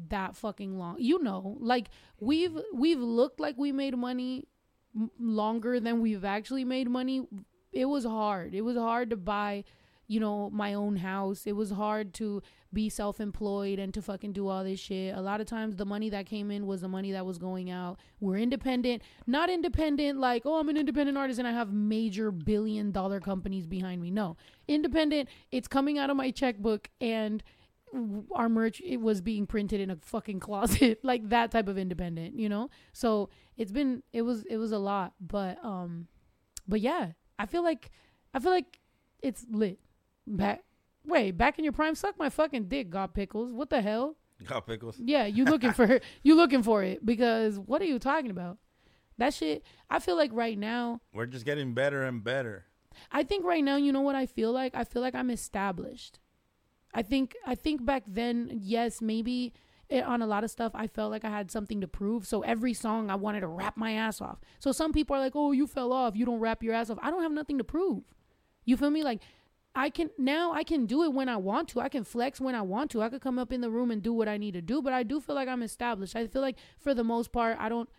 that 0.09 0.35
fucking 0.35 0.77
long. 0.77 0.95
You 0.99 1.21
know, 1.21 1.57
like 1.59 1.89
we've 2.19 2.57
we've 2.73 2.99
looked 2.99 3.39
like 3.39 3.57
we 3.57 3.71
made 3.71 3.97
money 3.97 4.47
longer 5.19 5.79
than 5.79 6.01
we've 6.01 6.25
actually 6.25 6.63
made 6.63 6.89
money. 6.89 7.27
It 7.71 7.85
was 7.85 8.05
hard. 8.05 8.53
It 8.53 8.61
was 8.61 8.77
hard 8.77 9.09
to 9.09 9.17
buy, 9.17 9.63
you 10.07 10.19
know, 10.19 10.49
my 10.51 10.73
own 10.73 10.97
house. 10.97 11.45
It 11.45 11.53
was 11.53 11.71
hard 11.71 12.13
to 12.15 12.41
be 12.71 12.89
self-employed 12.89 13.79
and 13.79 13.93
to 13.93 14.01
fucking 14.01 14.33
do 14.33 14.47
all 14.47 14.63
this 14.63 14.79
shit. 14.79 15.15
A 15.15 15.21
lot 15.21 15.41
of 15.41 15.47
times 15.47 15.75
the 15.75 15.85
money 15.85 16.09
that 16.09 16.25
came 16.25 16.51
in 16.51 16.65
was 16.65 16.81
the 16.81 16.87
money 16.87 17.11
that 17.11 17.25
was 17.25 17.37
going 17.37 17.69
out. 17.69 17.99
We're 18.19 18.37
independent, 18.37 19.03
not 19.27 19.49
independent 19.49 20.19
like, 20.19 20.43
oh, 20.45 20.59
I'm 20.59 20.69
an 20.69 20.77
independent 20.77 21.17
artist 21.17 21.39
and 21.39 21.47
I 21.47 21.51
have 21.51 21.71
major 21.71 22.31
billion 22.31 22.91
dollar 22.91 23.19
companies 23.19 23.65
behind 23.65 24.01
me. 24.01 24.11
No. 24.11 24.37
Independent, 24.67 25.29
it's 25.51 25.67
coming 25.67 25.97
out 25.97 26.09
of 26.09 26.17
my 26.17 26.31
checkbook 26.31 26.89
and 26.99 27.43
our 28.33 28.49
merch 28.49 28.81
it 28.83 28.97
was 28.97 29.21
being 29.21 29.45
printed 29.45 29.79
in 29.79 29.91
a 29.91 29.95
fucking 29.97 30.39
closet 30.39 30.99
like 31.03 31.29
that 31.29 31.51
type 31.51 31.67
of 31.67 31.77
independent 31.77 32.37
you 32.37 32.49
know 32.49 32.67
so 32.91 33.29
it's 33.55 33.71
been 33.71 34.01
it 34.11 34.23
was 34.23 34.43
it 34.49 34.57
was 34.57 34.71
a 34.71 34.79
lot 34.79 35.13
but 35.21 35.63
um 35.63 36.07
but 36.67 36.81
yeah 36.81 37.11
i 37.37 37.45
feel 37.45 37.63
like 37.63 37.91
i 38.33 38.39
feel 38.39 38.51
like 38.51 38.79
it's 39.21 39.45
lit 39.51 39.79
back 40.27 40.63
wait 41.05 41.31
back 41.37 41.57
in 41.57 41.63
your 41.65 41.73
prime 41.73 41.95
suck 41.95 42.17
my 42.17 42.29
fucking 42.29 42.65
dick 42.67 42.89
god 42.89 43.13
pickles 43.13 43.51
what 43.51 43.69
the 43.69 43.81
hell 43.81 44.15
Got 44.45 44.65
pickles. 44.67 44.97
yeah 44.99 45.25
you 45.25 45.45
looking 45.45 45.71
for 45.73 45.99
you 46.23 46.35
looking 46.35 46.63
for 46.63 46.83
it 46.83 47.05
because 47.05 47.59
what 47.59 47.81
are 47.81 47.85
you 47.85 47.99
talking 47.99 48.31
about 48.31 48.57
that 49.17 49.33
shit 49.33 49.63
i 49.89 49.99
feel 49.99 50.15
like 50.17 50.31
right 50.33 50.57
now 50.57 51.01
We're 51.13 51.25
just 51.25 51.45
getting 51.45 51.73
better 51.73 52.03
and 52.03 52.23
better. 52.23 52.65
I 53.11 53.23
think 53.23 53.43
right 53.43 53.63
now, 53.63 53.75
you 53.75 53.91
know 53.91 54.01
what 54.01 54.13
I 54.13 54.27
feel 54.27 54.51
like? 54.51 54.75
I 54.75 54.83
feel 54.83 55.01
like 55.01 55.15
I'm 55.15 55.31
established. 55.31 56.19
I 56.93 57.01
think 57.01 57.35
I 57.43 57.55
think 57.55 57.83
back 57.83 58.03
then, 58.05 58.51
yes, 58.53 59.01
maybe 59.01 59.51
it, 59.89 60.03
on 60.03 60.21
a 60.21 60.27
lot 60.27 60.43
of 60.43 60.51
stuff 60.51 60.73
I 60.75 60.85
felt 60.85 61.09
like 61.09 61.25
I 61.25 61.31
had 61.31 61.49
something 61.49 61.81
to 61.81 61.87
prove. 61.87 62.27
So 62.27 62.41
every 62.41 62.75
song 62.75 63.09
I 63.09 63.15
wanted 63.15 63.39
to 63.39 63.47
rap 63.47 63.77
my 63.77 63.93
ass 63.93 64.21
off. 64.21 64.37
So 64.59 64.71
some 64.71 64.93
people 64.93 65.15
are 65.15 65.19
like, 65.19 65.31
"Oh, 65.35 65.53
you 65.53 65.65
fell 65.65 65.91
off. 65.91 66.15
You 66.15 66.23
don't 66.23 66.39
rap 66.39 66.61
your 66.61 66.75
ass 66.75 66.91
off." 66.91 66.99
I 67.01 67.09
don't 67.09 67.23
have 67.23 67.31
nothing 67.31 67.57
to 67.57 67.63
prove. 67.63 68.03
You 68.63 68.77
feel 68.77 68.91
me? 68.91 69.03
Like 69.03 69.21
I 69.75 69.89
can 69.89 70.11
now 70.17 70.53
I 70.53 70.63
can 70.63 70.85
do 70.85 71.03
it 71.03 71.13
when 71.13 71.29
I 71.29 71.37
want 71.37 71.69
to. 71.69 71.79
I 71.79 71.89
can 71.89 72.03
flex 72.03 72.39
when 72.39 72.55
I 72.55 72.61
want 72.61 72.91
to. 72.91 73.01
I 73.01 73.09
could 73.09 73.21
come 73.21 73.39
up 73.39 73.51
in 73.51 73.61
the 73.61 73.71
room 73.71 73.89
and 73.89 74.03
do 74.03 74.13
what 74.13 74.27
I 74.27 74.37
need 74.37 74.53
to 74.53 74.61
do, 74.61 74.81
but 74.81 74.93
I 74.93 75.03
do 75.03 75.19
feel 75.19 75.35
like 75.35 75.47
I'm 75.47 75.63
established. 75.63 76.15
I 76.15 76.27
feel 76.27 76.41
like 76.41 76.57
for 76.79 76.93
the 76.93 77.03
most 77.03 77.31
part, 77.31 77.57
I 77.59 77.69
don't 77.69 77.89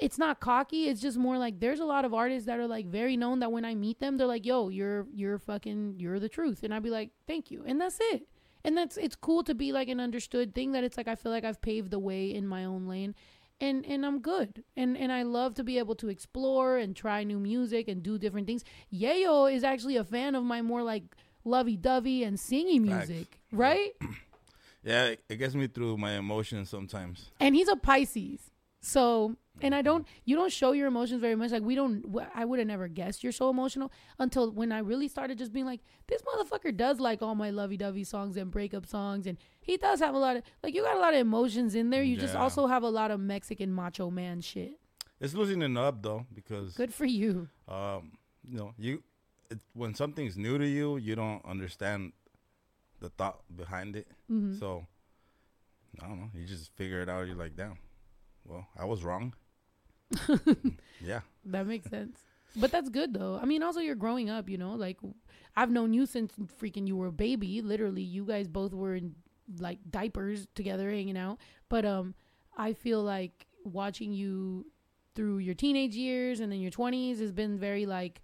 it's 0.00 0.18
not 0.18 0.40
cocky. 0.40 0.88
It's 0.88 1.00
just 1.00 1.16
more 1.16 1.38
like 1.38 1.60
there's 1.60 1.80
a 1.80 1.84
lot 1.84 2.04
of 2.04 2.12
artists 2.12 2.46
that 2.46 2.58
are 2.58 2.66
like 2.66 2.86
very 2.86 3.16
known 3.16 3.38
that 3.40 3.52
when 3.52 3.64
I 3.64 3.74
meet 3.74 4.00
them, 4.00 4.16
they're 4.16 4.26
like, 4.26 4.44
"Yo, 4.44 4.68
you're 4.68 5.06
you're 5.12 5.38
fucking 5.38 5.96
you're 5.98 6.18
the 6.18 6.28
truth," 6.28 6.62
and 6.62 6.74
I'd 6.74 6.82
be 6.82 6.90
like, 6.90 7.10
"Thank 7.26 7.50
you," 7.50 7.62
and 7.66 7.80
that's 7.80 7.98
it. 8.00 8.26
And 8.64 8.76
that's 8.76 8.96
it's 8.96 9.14
cool 9.14 9.44
to 9.44 9.54
be 9.54 9.72
like 9.72 9.88
an 9.88 10.00
understood 10.00 10.54
thing 10.54 10.72
that 10.72 10.84
it's 10.84 10.96
like 10.96 11.08
I 11.08 11.14
feel 11.14 11.30
like 11.30 11.44
I've 11.44 11.60
paved 11.62 11.90
the 11.90 11.98
way 11.98 12.34
in 12.34 12.46
my 12.46 12.64
own 12.64 12.86
lane, 12.88 13.14
and 13.60 13.84
and 13.86 14.04
I'm 14.04 14.20
good. 14.20 14.64
And 14.76 14.96
and 14.96 15.10
I 15.12 15.22
love 15.22 15.54
to 15.54 15.64
be 15.64 15.78
able 15.78 15.94
to 15.96 16.08
explore 16.08 16.76
and 16.76 16.94
try 16.94 17.24
new 17.24 17.38
music 17.38 17.88
and 17.88 18.02
do 18.02 18.18
different 18.18 18.46
things. 18.46 18.64
Yayo 18.92 19.52
is 19.52 19.64
actually 19.64 19.96
a 19.96 20.04
fan 20.04 20.34
of 20.34 20.44
my 20.44 20.62
more 20.62 20.82
like 20.82 21.04
lovey 21.44 21.76
dovey 21.76 22.24
and 22.24 22.38
singing 22.38 22.86
Facts. 22.86 23.08
music, 23.08 23.38
right? 23.52 23.92
Yeah, 24.86 25.14
it 25.30 25.36
gets 25.36 25.54
me 25.54 25.66
through 25.66 25.96
my 25.96 26.12
emotions 26.12 26.68
sometimes. 26.68 27.30
and 27.40 27.54
he's 27.54 27.68
a 27.68 27.76
Pisces. 27.76 28.50
So, 28.86 29.36
and 29.62 29.74
I 29.74 29.80
don't, 29.80 30.06
you 30.26 30.36
don't 30.36 30.52
show 30.52 30.72
your 30.72 30.88
emotions 30.88 31.20
very 31.20 31.34
much. 31.36 31.52
Like 31.52 31.62
we 31.62 31.74
don't, 31.74 32.04
I 32.34 32.44
would 32.44 32.58
have 32.58 32.68
never 32.68 32.86
guessed 32.86 33.22
you're 33.22 33.32
so 33.32 33.48
emotional 33.48 33.90
until 34.18 34.50
when 34.52 34.72
I 34.72 34.80
really 34.80 35.08
started 35.08 35.38
just 35.38 35.52
being 35.54 35.64
like, 35.64 35.80
this 36.06 36.20
motherfucker 36.22 36.76
does 36.76 37.00
like 37.00 37.22
all 37.22 37.34
my 37.34 37.48
lovey-dovey 37.50 38.04
songs 38.04 38.36
and 38.36 38.50
breakup 38.50 38.84
songs, 38.84 39.26
and 39.26 39.38
he 39.62 39.78
does 39.78 40.00
have 40.00 40.14
a 40.14 40.18
lot 40.18 40.36
of, 40.36 40.42
like, 40.62 40.74
you 40.74 40.82
got 40.82 40.96
a 40.96 41.00
lot 41.00 41.14
of 41.14 41.20
emotions 41.20 41.74
in 41.74 41.88
there. 41.88 42.02
You 42.02 42.16
just 42.18 42.34
also 42.36 42.66
have 42.66 42.82
a 42.82 42.90
lot 42.90 43.10
of 43.10 43.20
Mexican 43.20 43.72
macho 43.72 44.10
man 44.10 44.40
shit. 44.42 44.78
It's 45.20 45.32
loosening 45.32 45.76
up 45.78 46.02
though 46.02 46.26
because 46.34 46.74
Good 46.74 46.92
for 46.92 47.06
you. 47.06 47.48
um, 47.68 48.12
you 48.46 48.58
know, 48.58 48.74
you 48.76 49.02
it, 49.50 49.60
when 49.72 49.94
something's 49.94 50.36
new 50.36 50.58
to 50.58 50.66
you, 50.66 50.98
you 50.98 51.14
don't 51.14 51.42
understand 51.46 52.12
the 53.00 53.08
thought 53.08 53.40
behind 53.56 53.96
it. 53.96 54.08
Mhm. 54.30 54.58
So 54.58 54.86
I 56.02 56.08
don't 56.08 56.18
know. 56.20 56.30
You 56.34 56.44
just 56.44 56.74
figure 56.76 57.00
it 57.00 57.08
out. 57.08 57.26
You're 57.26 57.36
like, 57.36 57.56
damn. 57.56 57.78
Well, 58.46 58.66
I 58.76 58.84
was 58.84 59.02
wrong. 59.04 59.34
yeah. 61.00 61.20
That 61.46 61.66
makes 61.66 61.88
sense. 61.90 62.20
But 62.56 62.70
that's 62.70 62.88
good 62.88 63.12
though. 63.14 63.38
I 63.40 63.46
mean, 63.46 63.62
also 63.62 63.80
you're 63.80 63.94
growing 63.96 64.30
up, 64.30 64.48
you 64.48 64.58
know. 64.58 64.72
Like 64.74 64.98
I've 65.56 65.70
known 65.70 65.92
you 65.92 66.06
since 66.06 66.32
freaking 66.60 66.86
you 66.86 66.96
were 66.96 67.08
a 67.08 67.12
baby. 67.12 67.60
Literally, 67.62 68.02
you 68.02 68.24
guys 68.24 68.46
both 68.48 68.72
were 68.72 68.94
in 68.94 69.14
like 69.58 69.78
diapers 69.90 70.46
together, 70.54 70.90
hanging 70.90 71.16
out. 71.18 71.38
But 71.68 71.84
um, 71.84 72.14
I 72.56 72.72
feel 72.72 73.02
like 73.02 73.46
watching 73.64 74.12
you 74.12 74.66
through 75.14 75.38
your 75.38 75.54
teenage 75.54 75.94
years 75.94 76.40
and 76.40 76.50
then 76.52 76.60
your 76.60 76.70
20s 76.70 77.18
has 77.20 77.32
been 77.32 77.58
very 77.58 77.86
like, 77.86 78.20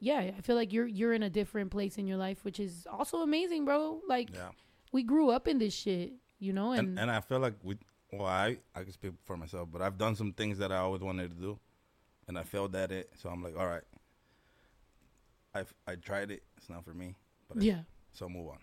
yeah. 0.00 0.18
I 0.36 0.40
feel 0.40 0.56
like 0.56 0.72
you're 0.72 0.86
you're 0.88 1.12
in 1.12 1.22
a 1.22 1.30
different 1.30 1.70
place 1.70 1.96
in 1.96 2.06
your 2.08 2.18
life, 2.18 2.44
which 2.44 2.58
is 2.58 2.86
also 2.90 3.18
amazing, 3.18 3.64
bro. 3.64 4.00
Like 4.08 4.34
Yeah. 4.34 4.48
we 4.92 5.04
grew 5.04 5.30
up 5.30 5.46
in 5.46 5.58
this 5.58 5.74
shit, 5.74 6.14
you 6.40 6.52
know, 6.52 6.72
and, 6.72 6.88
And 6.88 6.98
and 6.98 7.10
I 7.10 7.20
feel 7.20 7.38
like 7.38 7.54
we. 7.62 7.76
Well, 8.18 8.26
I 8.28 8.58
I 8.74 8.82
can 8.82 8.92
speak 8.92 9.12
for 9.24 9.36
myself, 9.36 9.68
but 9.72 9.82
I've 9.82 9.98
done 9.98 10.14
some 10.16 10.32
things 10.32 10.58
that 10.58 10.70
I 10.72 10.78
always 10.78 11.02
wanted 11.02 11.30
to 11.30 11.36
do, 11.36 11.58
and 12.28 12.38
I 12.38 12.42
failed 12.42 12.74
at 12.76 12.92
it. 12.92 13.10
So 13.20 13.28
I'm 13.28 13.42
like, 13.42 13.56
all 13.58 13.66
right. 13.66 13.82
I 15.54 15.64
I 15.86 15.94
tried 15.96 16.30
it. 16.30 16.42
It's 16.56 16.68
not 16.68 16.84
for 16.84 16.94
me. 16.94 17.14
But 17.48 17.58
I- 17.58 17.66
yeah. 17.66 17.80
so 18.12 18.28
move 18.28 18.48
on. 18.48 18.58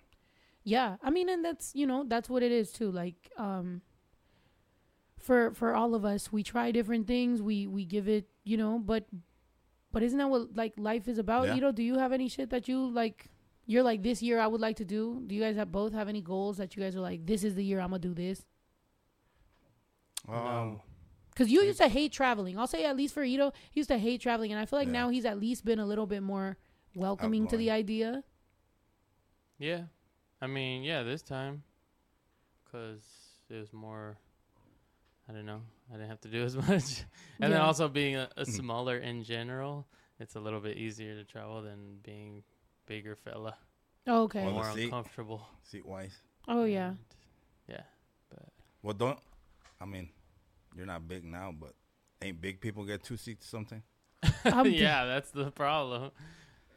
Yeah, 0.63 0.97
I 1.01 1.09
mean, 1.09 1.27
and 1.29 1.43
that's 1.43 1.73
you 1.73 1.87
know 1.87 2.03
that's 2.07 2.29
what 2.29 2.43
it 2.43 2.51
is 2.51 2.71
too. 2.71 2.91
Like, 2.91 3.31
um, 3.37 3.81
for 5.17 5.51
for 5.53 5.73
all 5.73 5.95
of 5.95 6.05
us, 6.05 6.31
we 6.31 6.43
try 6.43 6.71
different 6.71 7.07
things. 7.07 7.41
We 7.41 7.67
we 7.67 7.85
give 7.85 8.07
it, 8.07 8.27
you 8.43 8.57
know, 8.57 8.79
but 8.79 9.05
but 9.91 10.03
isn't 10.03 10.17
that 10.17 10.29
what 10.29 10.55
like 10.55 10.73
life 10.77 11.07
is 11.07 11.17
about? 11.17 11.47
Yeah. 11.47 11.55
You 11.55 11.61
know, 11.61 11.71
do 11.71 11.83
you 11.83 11.97
have 11.97 12.11
any 12.11 12.27
shit 12.29 12.49
that 12.51 12.67
you 12.67 12.89
like? 12.89 13.25
You're 13.65 13.83
like 13.83 14.03
this 14.03 14.21
year 14.21 14.39
I 14.39 14.47
would 14.47 14.61
like 14.61 14.77
to 14.77 14.85
do. 14.85 15.23
Do 15.25 15.33
you 15.35 15.41
guys 15.41 15.55
have 15.55 15.71
both 15.71 15.93
have 15.93 16.07
any 16.09 16.21
goals 16.21 16.57
that 16.57 16.75
you 16.75 16.83
guys 16.83 16.95
are 16.95 16.99
like 17.01 17.25
this 17.25 17.43
is 17.43 17.55
the 17.55 17.63
year 17.63 17.79
I'm 17.79 17.89
gonna 17.89 17.99
do 17.99 18.13
this? 18.13 18.45
Um, 20.27 20.35
No. 20.35 20.81
Because 21.31 21.49
you 21.49 21.61
used 21.61 21.79
to 21.79 21.87
hate 21.87 22.11
traveling. 22.11 22.59
I'll 22.59 22.67
say 22.67 22.83
at 22.85 22.97
least 22.97 23.13
for 23.13 23.23
Ito, 23.23 23.53
he 23.71 23.79
used 23.79 23.87
to 23.89 23.97
hate 23.97 24.19
traveling, 24.21 24.51
and 24.51 24.59
I 24.59 24.65
feel 24.65 24.77
like 24.79 24.87
Yeah. 24.87 24.93
now 24.93 25.09
he's 25.09 25.25
at 25.25 25.39
least 25.39 25.63
been 25.63 25.79
a 25.79 25.85
little 25.85 26.05
bit 26.05 26.21
more 26.21 26.57
welcoming 26.93 27.47
to 27.47 27.57
the 27.57 27.71
idea. 27.71 28.23
Yeah. 29.57 29.83
I 30.41 30.47
mean, 30.47 30.83
yeah, 30.83 31.03
this 31.03 31.21
time. 31.21 31.63
Because 32.65 33.01
it 33.49 33.55
was 33.55 33.71
more. 33.73 34.17
I 35.29 35.33
don't 35.33 35.45
know. 35.45 35.61
I 35.89 35.93
didn't 35.93 36.09
have 36.09 36.21
to 36.21 36.27
do 36.29 36.43
as 36.43 36.55
much. 36.67 37.03
and 37.39 37.53
then 37.53 37.61
also 37.61 37.87
being 37.87 38.15
a, 38.17 38.29
a 38.37 38.45
smaller 38.45 38.97
in 38.97 39.23
general, 39.23 39.87
it's 40.19 40.35
a 40.35 40.39
little 40.39 40.59
bit 40.59 40.77
easier 40.77 41.15
to 41.15 41.23
travel 41.23 41.61
than 41.61 41.97
being 42.03 42.43
bigger 42.87 43.15
fella. 43.15 43.55
Oh, 44.07 44.23
okay. 44.23 44.43
Well, 44.43 44.53
More 44.53 44.65
the 44.65 44.73
seat- 44.73 44.83
uncomfortable. 44.85 45.47
seat 45.63 45.85
wise. 45.85 46.17
Oh 46.47 46.63
yeah. 46.65 46.87
And, 46.89 46.97
Yeah. 47.69 47.81
But 48.29 48.49
Well, 48.81 48.93
don't. 48.95 49.19
I 49.81 49.85
mean, 49.85 50.09
you're 50.75 50.85
not 50.85 51.07
big 51.07 51.23
now, 51.25 51.53
but 51.57 51.73
ain't 52.21 52.39
big 52.41 52.61
people 52.61 52.85
get 52.85 53.03
two 53.03 53.17
seats 53.17 53.45
or 53.47 53.49
something? 53.49 53.81
I'm 54.45 54.65
dead. 54.65 54.73
yeah, 54.73 55.05
that's 55.05 55.31
the 55.31 55.49
problem. 55.51 56.11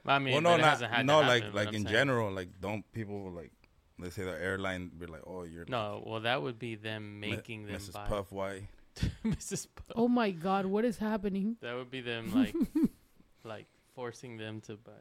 I 0.06 0.18
mean, 0.18 0.32
well, 0.34 0.42
no, 0.42 0.54
it 0.54 0.58
not 0.58 0.70
hasn't 0.70 0.92
had 0.92 1.06
no, 1.06 1.20
to 1.22 1.26
like 1.28 1.42
happen, 1.44 1.50
but 1.54 1.64
like 1.66 1.74
in 1.74 1.82
saying- 1.82 1.92
general, 1.92 2.32
like 2.32 2.48
don't 2.60 2.90
people 2.92 3.30
like 3.30 3.52
let's 3.98 4.14
say 4.16 4.24
the 4.24 4.30
airline 4.42 4.90
be 4.98 5.06
like, 5.06 5.22
oh, 5.26 5.44
you're 5.44 5.64
No, 5.68 6.02
well, 6.06 6.20
that 6.20 6.42
would 6.42 6.58
be 6.58 6.74
them 6.74 7.20
Mi- 7.20 7.30
making 7.30 7.66
them 7.66 7.76
Mrs. 7.76 7.92
buy 7.92 8.06
Puff 8.06 8.32
White. 8.32 8.62
Mrs. 9.24 9.66
Puff. 9.74 9.92
Oh 9.96 10.08
my 10.08 10.30
God, 10.30 10.66
what 10.66 10.84
is 10.84 10.98
happening? 10.98 11.56
That 11.60 11.74
would 11.76 11.90
be 11.90 12.00
them 12.00 12.32
like, 12.34 12.54
like 13.44 13.66
forcing 13.94 14.36
them 14.36 14.60
to 14.62 14.76
buy. 14.76 14.92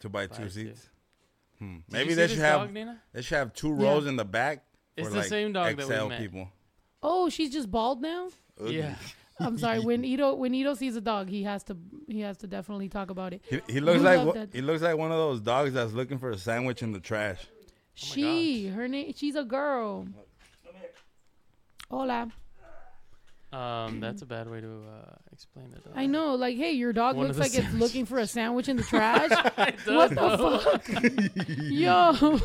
to 0.00 0.08
buy 0.08 0.26
buy 0.26 0.36
two 0.36 0.44
two. 0.44 0.50
seats. 0.50 0.88
Hmm. 1.58 1.76
Maybe 1.90 2.14
they 2.14 2.26
should 2.28 2.38
this 2.38 2.44
have 2.44 2.60
dog, 2.62 2.72
Nina? 2.72 3.00
they 3.12 3.22
should 3.22 3.38
have 3.38 3.52
two 3.54 3.76
Yeah. 3.78 3.84
rows 3.86 4.06
in 4.06 4.16
the 4.16 4.24
back 4.24 4.64
It's 4.96 5.06
for 5.08 5.12
the 5.14 5.20
like 5.20 5.28
same 5.28 5.52
dog 5.52 5.76
that 5.76 5.86
XL 5.86 6.02
we 6.04 6.08
met. 6.08 6.18
people. 6.20 6.48
Oh, 7.02 7.28
she's 7.28 7.50
just 7.52 7.70
bald 7.70 8.00
now. 8.00 8.28
Ugly. 8.60 8.78
Yeah. 8.78 8.94
I'm 9.40 9.58
sorry. 9.58 9.80
When 9.80 10.04
Ito 10.04 10.34
when 10.34 10.54
Ito 10.54 10.74
sees 10.74 10.94
a 10.94 11.00
dog, 11.00 11.28
he 11.28 11.42
has 11.42 11.64
to 11.64 11.76
he 12.06 12.20
has 12.20 12.36
to 12.38 12.46
definitely 12.46 12.88
talk 12.88 13.10
about 13.10 13.32
it. 13.32 13.42
He, 13.48 13.60
he 13.68 13.80
looks 13.80 13.98
You 13.98 14.04
like 14.04 14.18
love 14.18 14.26
wha- 14.36 14.46
he 14.52 14.60
looks 14.60 14.82
like 14.82 14.96
one 14.96 15.10
of 15.10 15.16
those 15.18 15.40
dogs 15.40 15.72
that's 15.72 15.92
looking 15.92 16.18
for 16.18 16.30
a 16.30 16.38
sandwich 16.38 16.82
in 16.82 16.92
the 16.92 17.00
trash. 17.00 17.46
she, 17.94 18.68
her 18.68 18.86
name, 18.86 19.12
she's 19.16 19.34
a 19.34 19.42
girl. 19.42 20.06
Hola. 21.90 22.30
Um, 23.52 24.00
that's 24.00 24.22
a 24.22 24.26
bad 24.26 24.48
way 24.50 24.62
to 24.62 24.66
uh, 24.66 25.14
explain 25.30 25.66
it. 25.72 25.82
Though. 25.84 25.92
I 25.94 26.06
know, 26.06 26.34
like, 26.36 26.56
hey, 26.56 26.72
your 26.72 26.94
dog 26.94 27.16
One 27.16 27.26
looks 27.26 27.36
of 27.38 27.52
the 27.52 27.58
like 27.60 27.66
it's 27.66 27.74
looking 27.74 28.06
for 28.06 28.18
a 28.18 28.26
sandwich 28.26 28.66
in 28.70 28.78
the 28.78 28.82
trash. 28.94 29.28
What 29.86 30.08
the 30.10 30.60
fuck, 30.62 30.88
yo? 31.58 32.40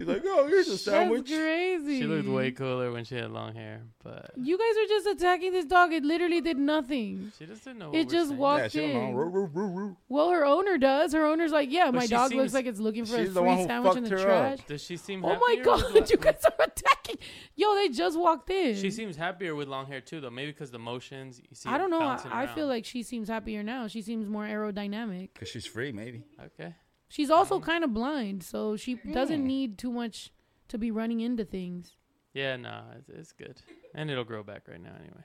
He's 0.00 0.08
like, 0.08 0.22
oh, 0.24 0.46
here's 0.46 0.66
a 0.68 0.78
sandwich. 0.78 1.26
That's 1.28 1.38
crazy. 1.38 1.98
She 2.00 2.06
looked 2.06 2.26
way 2.26 2.52
cooler 2.52 2.90
when 2.90 3.04
she 3.04 3.16
had 3.16 3.30
long 3.30 3.54
hair, 3.54 3.82
but 4.02 4.30
You 4.34 4.56
guys 4.56 4.74
are 4.82 4.88
just 4.88 5.06
attacking 5.08 5.52
this 5.52 5.66
dog. 5.66 5.92
It 5.92 6.04
literally 6.04 6.40
did 6.40 6.56
nothing. 6.56 7.30
she 7.38 7.44
just 7.44 7.64
didn't 7.64 7.80
know. 7.80 7.88
It 7.90 7.92
we're 7.92 8.04
just 8.04 8.28
saying. 8.30 8.40
walked 8.40 8.62
Yeah, 8.62 8.68
she 8.68 8.78
don't 8.92 9.08
in. 9.08 9.14
Roo, 9.14 9.28
roo, 9.28 9.50
roo, 9.52 9.66
roo. 9.66 9.96
Well, 10.08 10.30
her 10.30 10.46
owner 10.46 10.78
does. 10.78 11.12
Her 11.12 11.26
owner's 11.26 11.52
like, 11.52 11.70
yeah, 11.70 11.86
But 11.90 11.94
my 11.96 12.00
she 12.06 12.08
dog 12.14 12.32
looks 12.32 12.44
seems- 12.44 12.54
like 12.54 12.64
it's 12.64 12.80
looking 12.80 13.04
for 13.04 13.16
a 13.16 13.18
She's 13.26 13.34
the 13.34 13.42
one 13.42 13.56
free 13.56 13.62
who 13.64 13.66
sandwich 13.68 13.96
in 13.98 14.04
the 14.04 14.08
fucked 14.10 14.22
her 14.22 14.30
up. 14.30 14.56
trash. 14.56 14.66
Does 14.66 14.82
she 14.82 14.96
seem? 14.96 15.22
Oh 15.22 15.28
my 15.28 15.54
happier 15.58 15.64
god, 15.64 16.10
you 16.10 16.16
guys 16.16 16.44
are 16.46 16.64
attacking. 16.64 17.16
Yo, 17.56 17.74
they 17.74 17.88
just 17.90 18.18
walked 18.18 18.48
in. 18.48 18.76
She 18.76 18.90
seems 18.90 19.16
happier 19.16 19.54
with 19.54 19.68
long 19.68 19.84
hair 19.84 20.00
too, 20.00 20.22
though. 20.22 20.30
Maybe 20.30 20.52
because 20.52 20.70
the 20.70 20.78
motions. 20.78 21.38
You 21.46 21.54
see 21.54 21.68
I 21.68 21.74
it 21.74 21.78
don't 21.78 21.90
know. 21.90 21.98
I, 22.00 22.06
bouncing 22.16 22.32
I 22.32 22.46
feel 22.46 22.68
like 22.68 22.86
she 22.86 23.02
seems 23.02 23.28
happier 23.28 23.62
now. 23.62 23.86
She 23.86 24.00
seems 24.00 24.30
more 24.30 24.44
aerodynamic. 24.44 25.34
Cause 25.38 25.48
she's 25.48 25.66
free, 25.66 25.92
maybe. 25.92 26.24
Okay. 26.42 26.74
She's 27.10 27.30
also 27.30 27.56
Um, 27.56 27.62
kind 27.62 27.84
of 27.84 27.92
blind, 27.92 28.42
so 28.42 28.76
she 28.76 28.94
doesn't 28.94 29.40
Hmm. 29.42 29.46
need 29.46 29.78
too 29.78 29.90
much 29.92 30.32
to 30.68 30.78
be 30.78 30.90
running 30.90 31.20
into 31.20 31.44
things. 31.44 31.94
Yeah, 32.32 32.56
no, 32.56 32.84
it's, 32.96 33.08
it's 33.08 33.32
good, 33.32 33.60
and 33.94 34.08
it'll 34.10 34.24
grow 34.24 34.42
back 34.44 34.68
right 34.68 34.80
now 34.80 34.94
anyway. 34.94 35.24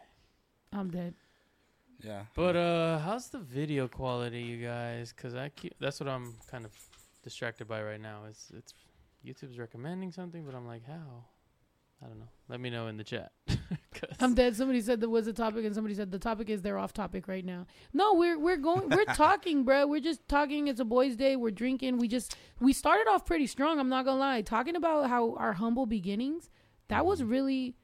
I'm 0.73 0.89
dead. 0.89 1.13
Yeah. 2.03 2.25
But 2.35 2.55
uh, 2.57 2.99
how's 2.99 3.29
the 3.29 3.39
video 3.39 3.87
quality, 3.87 4.41
you 4.41 4.57
guys? 4.65 5.13
Cause 5.13 5.33
I 5.35 5.47
keep 5.49 5.73
that's 5.79 5.99
what 6.01 6.09
I'm 6.09 6.33
kind 6.47 6.65
of 6.65 6.71
distracted 7.23 7.67
by 7.67 7.81
right 7.83 8.01
now. 8.01 8.25
Is 8.25 8.51
it's 8.57 8.73
YouTube's 9.23 9.57
recommending 9.57 10.11
something, 10.11 10.43
but 10.43 10.53
I'm 10.55 10.67
like, 10.67 10.83
how? 10.85 11.23
I 12.03 12.07
don't 12.07 12.19
know. 12.19 12.27
Let 12.49 12.59
me 12.59 12.69
know 12.69 12.87
in 12.87 12.97
the 12.97 13.03
chat. 13.05 13.31
I'm 14.19 14.31
um, 14.31 14.33
dead. 14.35 14.55
Somebody 14.55 14.81
said 14.81 15.01
there 15.01 15.09
was 15.09 15.27
a 15.27 15.33
topic, 15.33 15.65
and 15.65 15.73
somebody 15.73 15.95
said 15.95 16.11
the 16.11 16.19
topic 16.19 16.49
is 16.49 16.61
they're 16.61 16.77
off 16.77 16.93
topic 16.93 17.27
right 17.27 17.45
now. 17.45 17.65
No, 17.93 18.13
we're 18.13 18.37
we're 18.37 18.57
going. 18.57 18.89
We're 18.89 19.05
talking, 19.15 19.63
bro. 19.63 19.87
We're 19.87 20.01
just 20.01 20.27
talking. 20.27 20.67
It's 20.67 20.79
a 20.79 20.85
boys' 20.85 21.15
day. 21.15 21.35
We're 21.35 21.51
drinking. 21.51 21.97
We 21.97 22.07
just 22.07 22.35
we 22.59 22.73
started 22.73 23.07
off 23.09 23.25
pretty 23.25 23.47
strong. 23.47 23.79
I'm 23.79 23.89
not 23.89 24.05
gonna 24.05 24.19
lie. 24.19 24.41
Talking 24.41 24.75
about 24.75 25.09
how 25.09 25.35
our 25.35 25.53
humble 25.53 25.85
beginnings. 25.85 26.49
That 26.87 27.05
was 27.05 27.21
mm-hmm. 27.21 27.29
really 27.29 27.75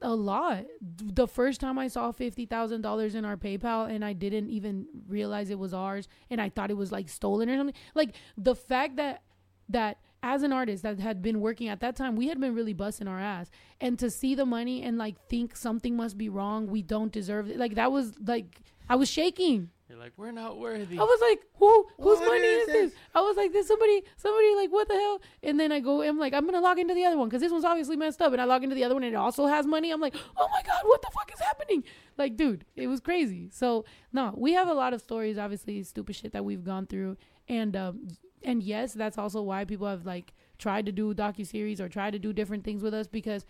a 0.00 0.14
lot. 0.14 0.64
The 0.80 1.28
first 1.28 1.60
time 1.60 1.78
I 1.78 1.88
saw 1.88 2.12
fifty 2.12 2.46
thousand 2.46 2.82
dollars 2.82 3.14
in 3.14 3.24
our 3.24 3.36
PayPal, 3.36 3.90
and 3.90 4.04
I 4.04 4.12
didn't 4.12 4.50
even 4.50 4.86
realize 5.08 5.50
it 5.50 5.58
was 5.58 5.74
ours, 5.74 6.08
and 6.30 6.40
I 6.40 6.48
thought 6.48 6.70
it 6.70 6.76
was 6.76 6.92
like 6.92 7.08
stolen 7.08 7.48
or 7.48 7.56
something. 7.56 7.76
Like 7.94 8.14
the 8.36 8.54
fact 8.54 8.96
that 8.96 9.22
that 9.68 9.98
as 10.22 10.42
an 10.42 10.52
artist 10.52 10.82
that 10.84 11.00
had 11.00 11.20
been 11.20 11.40
working 11.40 11.68
at 11.68 11.80
that 11.80 11.96
time, 11.96 12.16
we 12.16 12.28
had 12.28 12.40
been 12.40 12.54
really 12.54 12.72
busting 12.72 13.08
our 13.08 13.18
ass, 13.18 13.50
and 13.80 13.98
to 13.98 14.10
see 14.10 14.34
the 14.34 14.46
money 14.46 14.82
and 14.82 14.98
like 14.98 15.16
think 15.28 15.56
something 15.56 15.96
must 15.96 16.16
be 16.16 16.28
wrong, 16.28 16.68
we 16.68 16.82
don't 16.82 17.12
deserve 17.12 17.50
it. 17.50 17.58
Like 17.58 17.74
that 17.74 17.90
was 17.90 18.12
like 18.24 18.60
I 18.88 18.96
was 18.96 19.08
shaking. 19.10 19.70
You're 19.88 19.98
like, 19.98 20.12
we're 20.16 20.32
not 20.32 20.58
worthy. 20.58 20.98
I 20.98 21.02
was 21.02 21.20
like, 21.20 21.42
who 21.56 21.86
whose 21.98 22.18
What 22.18 22.28
money 22.28 22.46
is 22.46 22.68
is 22.68 22.72
this? 22.72 22.92
I 23.14 23.20
was 23.20 23.36
like, 23.36 23.52
this 23.52 23.68
somebody 23.68 24.02
somebody 24.16 24.54
like 24.54 24.70
what 24.70 24.88
the 24.88 24.94
hell? 24.94 25.20
And 25.42 25.60
then 25.60 25.70
I 25.70 25.80
go, 25.80 26.02
I'm 26.02 26.18
like, 26.18 26.32
I'm 26.32 26.46
gonna 26.46 26.60
log 26.60 26.78
into 26.78 26.94
the 26.94 27.04
other 27.04 27.18
one 27.18 27.28
because 27.28 27.42
this 27.42 27.52
one's 27.52 27.64
obviously 27.64 27.96
messed 27.96 28.22
up. 28.22 28.32
And 28.32 28.40
I 28.40 28.44
log 28.44 28.62
into 28.62 28.74
the 28.74 28.84
other 28.84 28.94
one 28.94 29.02
and 29.02 29.12
it 29.12 29.16
also 29.16 29.46
has 29.46 29.66
money. 29.66 29.90
I'm 29.90 30.00
like, 30.00 30.14
oh 30.36 30.48
my 30.50 30.62
god, 30.62 30.82
what 30.84 31.02
the 31.02 31.10
fuck 31.12 31.30
is 31.34 31.40
happening? 31.40 31.84
Like, 32.16 32.36
dude, 32.36 32.64
it 32.74 32.86
was 32.86 33.00
crazy. 33.00 33.48
So 33.50 33.84
no, 34.12 34.32
we 34.36 34.52
have 34.54 34.68
a 34.68 34.74
lot 34.74 34.94
of 34.94 35.02
stories, 35.02 35.36
obviously 35.36 35.82
stupid 35.82 36.16
shit 36.16 36.32
that 36.32 36.44
we've 36.44 36.64
gone 36.64 36.86
through, 36.86 37.18
and 37.48 37.76
um, 37.76 38.08
and 38.44 38.62
yes, 38.62 38.92
that's 38.94 39.18
also 39.18 39.42
why 39.42 39.64
people 39.64 39.86
have 39.86 40.06
like 40.06 40.32
tried 40.58 40.86
to 40.86 40.92
do 40.92 41.14
docu 41.14 41.46
series 41.46 41.80
or 41.80 41.88
tried 41.88 42.12
to 42.12 42.18
do 42.18 42.32
different 42.32 42.64
things 42.64 42.82
with 42.82 42.94
us 42.94 43.06
because 43.06 43.44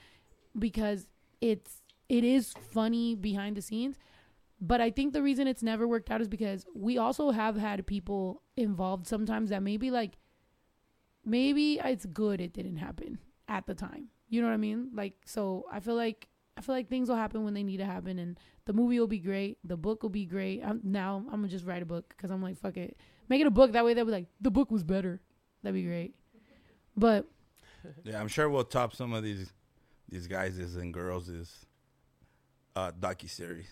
because 0.58 1.08
it's 1.40 1.82
it 2.08 2.24
is 2.24 2.54
funny 2.70 3.14
behind 3.14 3.56
the 3.56 3.62
scenes. 3.62 3.98
But 4.60 4.80
I 4.80 4.90
think 4.90 5.12
the 5.12 5.22
reason 5.22 5.46
it's 5.48 5.62
never 5.62 5.88
worked 5.88 6.10
out 6.10 6.20
is 6.20 6.28
because 6.28 6.66
we 6.74 6.98
also 6.98 7.30
have 7.30 7.56
had 7.56 7.86
people 7.86 8.42
involved 8.56 9.06
sometimes 9.06 9.50
that 9.50 9.62
maybe 9.62 9.90
like 9.90 10.18
maybe 11.24 11.80
it's 11.82 12.06
good 12.06 12.40
it 12.40 12.52
didn't 12.52 12.76
happen 12.76 13.18
at 13.48 13.66
the 13.66 13.74
time. 13.74 14.08
You 14.28 14.40
know 14.40 14.48
what 14.48 14.54
I 14.54 14.58
mean? 14.58 14.90
Like 14.94 15.14
so 15.24 15.66
I 15.70 15.80
feel 15.80 15.94
like 15.94 16.28
I 16.56 16.60
feel 16.60 16.74
like 16.74 16.88
things 16.88 17.08
will 17.08 17.16
happen 17.16 17.44
when 17.44 17.54
they 17.54 17.62
need 17.62 17.78
to 17.78 17.86
happen 17.86 18.18
and 18.18 18.38
The 18.64 18.72
movie 18.72 19.00
will 19.00 19.08
be 19.08 19.18
great. 19.18 19.58
The 19.64 19.76
book 19.76 20.02
will 20.02 20.10
be 20.10 20.24
great. 20.26 20.62
I'm, 20.64 20.80
now 20.84 21.24
I'm 21.26 21.40
gonna 21.40 21.48
just 21.48 21.66
write 21.66 21.82
a 21.82 21.86
book 21.86 22.08
because 22.16 22.30
I'm 22.30 22.42
like, 22.42 22.56
fuck 22.58 22.76
it, 22.76 22.96
make 23.28 23.40
it 23.40 23.46
a 23.46 23.50
book. 23.50 23.72
That 23.72 23.84
way 23.84 23.94
they'll 23.94 24.04
be 24.04 24.12
like, 24.12 24.26
the 24.40 24.50
book 24.50 24.70
was 24.70 24.82
better. 24.84 25.20
That'd 25.62 25.74
be 25.74 25.82
great. 25.84 26.14
But 26.96 27.26
Yeah, 28.04 28.20
I'm 28.20 28.28
sure 28.28 28.48
we'll 28.48 28.64
top 28.64 28.94
some 28.94 29.12
of 29.12 29.22
these 29.22 29.52
these 30.08 30.26
guys 30.26 30.58
is 30.58 30.76
and 30.76 30.92
girls 30.92 31.28
is 31.28 31.66
uh 32.76 32.90
docu 32.92 33.28
series. 33.30 33.68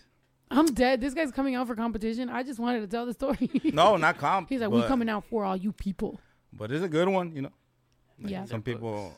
I'm 0.49 0.65
dead. 0.65 0.99
This 0.99 1.13
guy's 1.13 1.31
coming 1.31 1.55
out 1.55 1.67
for 1.67 1.75
competition. 1.75 2.29
I 2.29 2.43
just 2.43 2.59
wanted 2.59 2.81
to 2.81 2.87
tell 2.87 3.05
the 3.05 3.13
story. 3.13 3.49
No, 3.73 3.95
not 3.95 4.17
comp. 4.17 4.49
He's 4.49 4.59
like, 4.61 4.69
but, 4.69 4.81
we 4.81 4.87
coming 4.87 5.07
out 5.09 5.23
for 5.29 5.45
all 5.45 5.55
you 5.55 5.71
people. 5.71 6.19
But 6.51 6.71
it's 6.73 6.83
a 6.83 6.89
good 6.89 7.07
one, 7.07 7.33
you 7.33 7.43
know. 7.43 7.51
Like, 8.21 8.31
Yeah. 8.31 8.45
Some 8.45 8.61
people. 8.61 9.13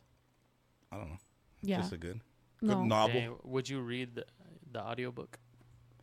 I 0.91 0.97
don't 0.97 1.09
know. 1.09 1.17
Yeah. 1.63 1.77
Just 1.77 1.93
a 1.93 1.97
good, 1.97 2.19
good 2.59 2.67
No. 2.69 2.83
novel. 2.83 3.13
Dang, 3.19 3.35
would 3.45 3.67
you 3.67 3.81
read 3.81 4.13
the, 4.13 4.25
the 4.71 4.79
audiobook? 4.83 5.39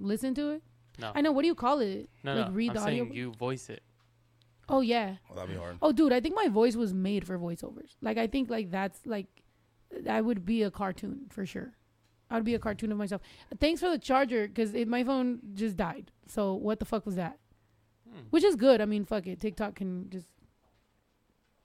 Listen 0.00 0.34
to 0.34 0.50
it. 0.50 0.62
No. 0.98 1.12
I 1.14 1.20
know. 1.20 1.30
What 1.30 1.42
do 1.42 1.46
you 1.48 1.54
call 1.54 1.78
it? 1.78 2.08
No, 2.24 2.34
like 2.34 2.48
no. 2.48 2.52
read 2.52 2.70
I'm 2.70 2.74
the 2.74 2.80
saying 2.82 3.00
audio. 3.02 3.14
you 3.14 3.32
voice 3.32 3.70
it. 3.70 3.82
Oh 4.70 4.80
yeah. 4.80 5.16
Well, 5.28 5.36
that'd 5.36 5.50
be 5.50 5.56
hard. 5.60 5.76
Oh 5.82 5.92
dude, 5.92 6.12
I 6.12 6.20
think 6.20 6.34
my 6.34 6.48
voice 6.48 6.76
was 6.76 6.94
made 6.94 7.26
for 7.26 7.38
voiceovers. 7.38 7.96
Like 8.00 8.16
I 8.18 8.26
think 8.26 8.48
like 8.48 8.70
that's 8.70 9.04
like 9.04 9.26
I 10.08 10.20
would 10.20 10.44
be 10.46 10.62
a 10.62 10.70
cartoon 10.70 11.26
for 11.30 11.44
sure. 11.44 11.72
I 12.30 12.36
would 12.36 12.44
be 12.44 12.54
a 12.54 12.58
cartoon 12.60 12.92
of 12.92 12.98
myself. 12.98 13.22
Thanks 13.58 13.80
for 13.80 13.90
the 13.90 13.98
charger 13.98 14.46
because 14.46 14.72
my 14.86 15.02
phone 15.02 15.40
just 15.54 15.76
died. 15.76 16.12
So 16.28 16.54
what 16.54 16.78
the 16.78 16.84
fuck 16.84 17.04
was 17.04 17.16
that? 17.16 17.38
Hmm. 18.08 18.20
Which 18.30 18.44
is 18.44 18.54
good. 18.54 18.80
I 18.80 18.84
mean, 18.84 19.04
fuck 19.04 19.26
it. 19.26 19.40
TikTok 19.40 19.74
can 19.74 20.08
just 20.10 20.28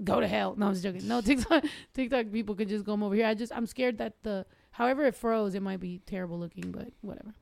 go 0.04 0.20
to 0.20 0.28
hell. 0.28 0.56
No, 0.58 0.68
I'm 0.68 0.74
just 0.74 0.84
joking. 0.84 1.08
No, 1.08 1.22
TikTok 1.30 1.64
TikTok 1.94 2.32
people 2.32 2.56
can 2.56 2.68
just 2.68 2.86
come 2.86 3.04
over 3.04 3.14
here. 3.14 3.28
I 3.28 3.36
just 3.36 3.56
I'm 3.56 3.68
scared 3.68 4.00
that 4.00 4.14
the 4.24 4.46
however 4.72 5.06
it 5.06 5.16
froze, 5.16 5.54
it 5.54 5.62
might 5.62 5.80
be 5.80 6.02
terrible 6.08 6.40
looking, 6.40 6.72
but 6.72 6.88
whatever. 7.02 7.36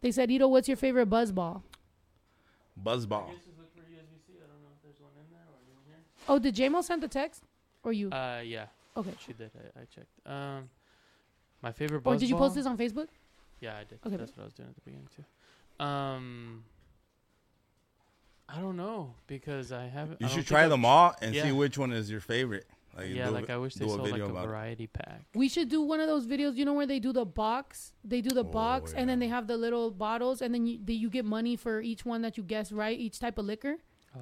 They 0.00 0.12
said, 0.12 0.30
Ito, 0.30 0.46
what's 0.46 0.68
your 0.68 0.76
favorite 0.76 1.06
buzz 1.06 1.32
ball? 1.32 1.64
Buzzball. 2.80 3.30
Oh, 6.28 6.38
did 6.38 6.54
JMO 6.54 6.82
send 6.82 7.02
the 7.02 7.08
text? 7.08 7.42
Or 7.82 7.92
you? 7.92 8.10
Uh, 8.10 8.40
yeah, 8.44 8.66
okay. 8.96 9.10
she 9.24 9.32
did. 9.32 9.50
I, 9.56 9.80
I 9.80 9.84
checked. 9.84 10.12
Um, 10.26 10.68
my 11.62 11.72
favorite. 11.72 12.02
Or 12.04 12.16
did 12.16 12.28
you 12.28 12.36
post 12.36 12.52
buzzball- 12.52 12.54
this 12.56 12.66
on 12.66 12.76
Facebook? 12.78 13.08
Yeah, 13.60 13.76
I 13.76 13.84
did. 13.84 13.98
Okay. 14.06 14.16
That's 14.16 14.30
what 14.36 14.42
I 14.42 14.44
was 14.44 14.54
doing 14.54 14.68
at 14.68 14.74
the 14.74 14.80
beginning 14.82 15.08
too. 15.16 15.84
Um, 15.84 16.64
I 18.48 18.60
don't 18.60 18.76
know 18.76 19.14
because 19.26 19.72
I 19.72 19.86
haven't. 19.86 20.20
You 20.20 20.26
I 20.26 20.30
should 20.30 20.36
think 20.36 20.46
try 20.48 20.64
I've 20.64 20.70
them 20.70 20.84
all 20.84 21.14
and 21.20 21.34
see 21.34 21.52
which 21.52 21.76
one 21.78 21.92
is 21.92 22.10
your 22.10 22.20
favorite. 22.20 22.66
Like, 22.96 23.10
yeah, 23.10 23.28
like 23.28 23.48
I 23.48 23.56
wish 23.58 23.74
they 23.74 23.84
do 23.84 23.92
a 23.92 23.96
sold 23.96 24.10
like 24.10 24.20
a 24.20 24.24
about 24.24 24.44
it. 24.44 24.48
variety 24.48 24.86
pack. 24.88 25.22
We 25.34 25.48
should 25.48 25.68
do 25.68 25.82
one 25.82 26.00
of 26.00 26.08
those 26.08 26.26
videos, 26.26 26.56
you 26.56 26.64
know, 26.64 26.72
where 26.72 26.86
they 26.86 26.98
do 26.98 27.12
the 27.12 27.24
box. 27.24 27.92
They 28.02 28.20
do 28.20 28.30
the 28.30 28.40
Oh, 28.40 28.44
box, 28.44 28.92
and 28.92 29.08
then 29.08 29.20
they 29.20 29.28
have 29.28 29.46
the 29.46 29.56
little 29.56 29.92
bottles, 29.92 30.42
and 30.42 30.52
then 30.52 30.66
you, 30.66 30.80
the, 30.82 30.94
you 30.94 31.08
get 31.08 31.24
money 31.24 31.54
for 31.54 31.80
each 31.80 32.04
one 32.04 32.22
that 32.22 32.36
you 32.36 32.42
guess 32.42 32.72
right, 32.72 32.98
each 32.98 33.20
type 33.20 33.38
of 33.38 33.44
liquor. 33.44 33.76
Oh. 34.16 34.20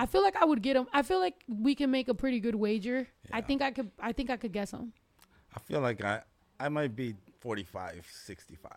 I 0.00 0.06
feel 0.06 0.22
like 0.22 0.34
I 0.34 0.46
would 0.46 0.62
get 0.62 0.74
them. 0.74 0.86
I 0.94 1.02
feel 1.02 1.20
like 1.20 1.34
we 1.46 1.74
can 1.74 1.90
make 1.90 2.08
a 2.08 2.14
pretty 2.14 2.40
good 2.40 2.54
wager. 2.54 3.06
I 3.30 3.42
think 3.42 3.60
I 3.60 3.70
could. 3.70 3.90
I 4.00 4.12
think 4.12 4.30
I 4.30 4.38
could 4.38 4.50
guess 4.50 4.70
them. 4.70 4.94
I 5.54 5.60
feel 5.60 5.80
like 5.80 6.02
I 6.02 6.22
I 6.58 6.70
might 6.70 6.96
be 6.96 7.14
45, 7.40 8.06
65. 8.10 8.72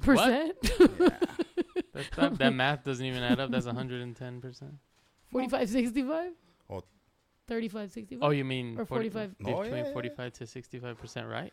Percent, 0.00 0.56
Yeah. 0.62 1.08
That, 1.92 2.10
that, 2.16 2.38
that 2.38 2.54
math 2.54 2.82
doesn't 2.82 3.04
even 3.04 3.22
add 3.22 3.38
up. 3.38 3.50
That's 3.50 3.66
110 3.66 4.40
percent. 4.40 4.74
45, 5.30 5.68
65? 5.68 6.32
Oh. 6.70 6.82
35, 7.46 7.92
65? 7.92 8.26
Oh, 8.26 8.30
you 8.30 8.44
mean 8.44 8.78
Or 8.78 8.86
45. 8.86 9.34
Oh, 9.44 9.62
between 9.62 9.76
yeah, 9.76 9.86
yeah. 9.86 9.92
45 9.92 10.32
to 10.32 10.46
65 10.46 10.98
percent, 10.98 11.28
right? 11.28 11.52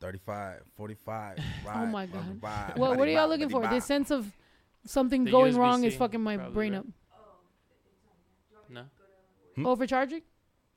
35, 0.00 0.62
45. 0.74 1.38
Oh 1.68 1.86
my 1.86 2.06
God. 2.06 2.24
45, 2.24 2.78
Well, 2.78 2.96
what 2.96 3.06
are 3.06 3.10
y'all 3.10 3.28
looking 3.28 3.50
for? 3.50 3.66
This 3.68 3.84
sense 3.84 4.10
of 4.10 4.26
something 4.86 5.24
The 5.24 5.30
going 5.30 5.54
wrong 5.54 5.84
is 5.84 5.94
fucking 5.94 6.22
my 6.22 6.38
brain 6.38 6.72
right? 6.72 6.78
up. 6.78 6.86
No. 9.56 9.74
Hmm? 9.76 9.82
Oh. 9.82 10.06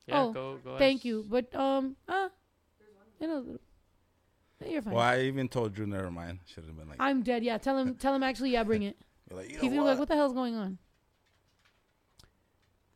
Yeah, 0.06 0.22
Oh, 0.22 0.32
go 0.32 0.58
go. 0.64 0.78
Thank 0.78 0.98
ask- 1.00 1.04
you. 1.04 1.24
But, 1.28 1.54
um, 1.54 1.96
uh, 2.08 2.28
you 3.20 3.26
know, 3.26 3.58
you're 4.64 4.82
fine. 4.82 4.94
Well, 4.94 5.02
I 5.02 5.20
even 5.22 5.48
told 5.48 5.74
Drew, 5.74 5.86
never 5.86 6.10
mind. 6.10 6.38
Should 6.46 6.64
have 6.64 6.76
been 6.76 6.88
like, 6.88 6.98
I'm 7.00 7.22
dead. 7.22 7.42
Yeah, 7.42 7.58
tell 7.58 7.76
him. 7.78 7.96
Tell 7.96 8.14
him 8.14 8.22
actually. 8.22 8.50
Yeah, 8.50 8.62
bring 8.62 8.82
it. 8.82 8.96
you're 9.30 9.38
like, 9.40 9.48
you 9.50 9.56
know 9.56 9.60
He's 9.62 9.70
gonna 9.70 9.82
be 9.82 9.86
like, 9.88 9.98
"What 9.98 10.08
the 10.08 10.14
hell's 10.14 10.32
going 10.32 10.54
on?" 10.54 10.78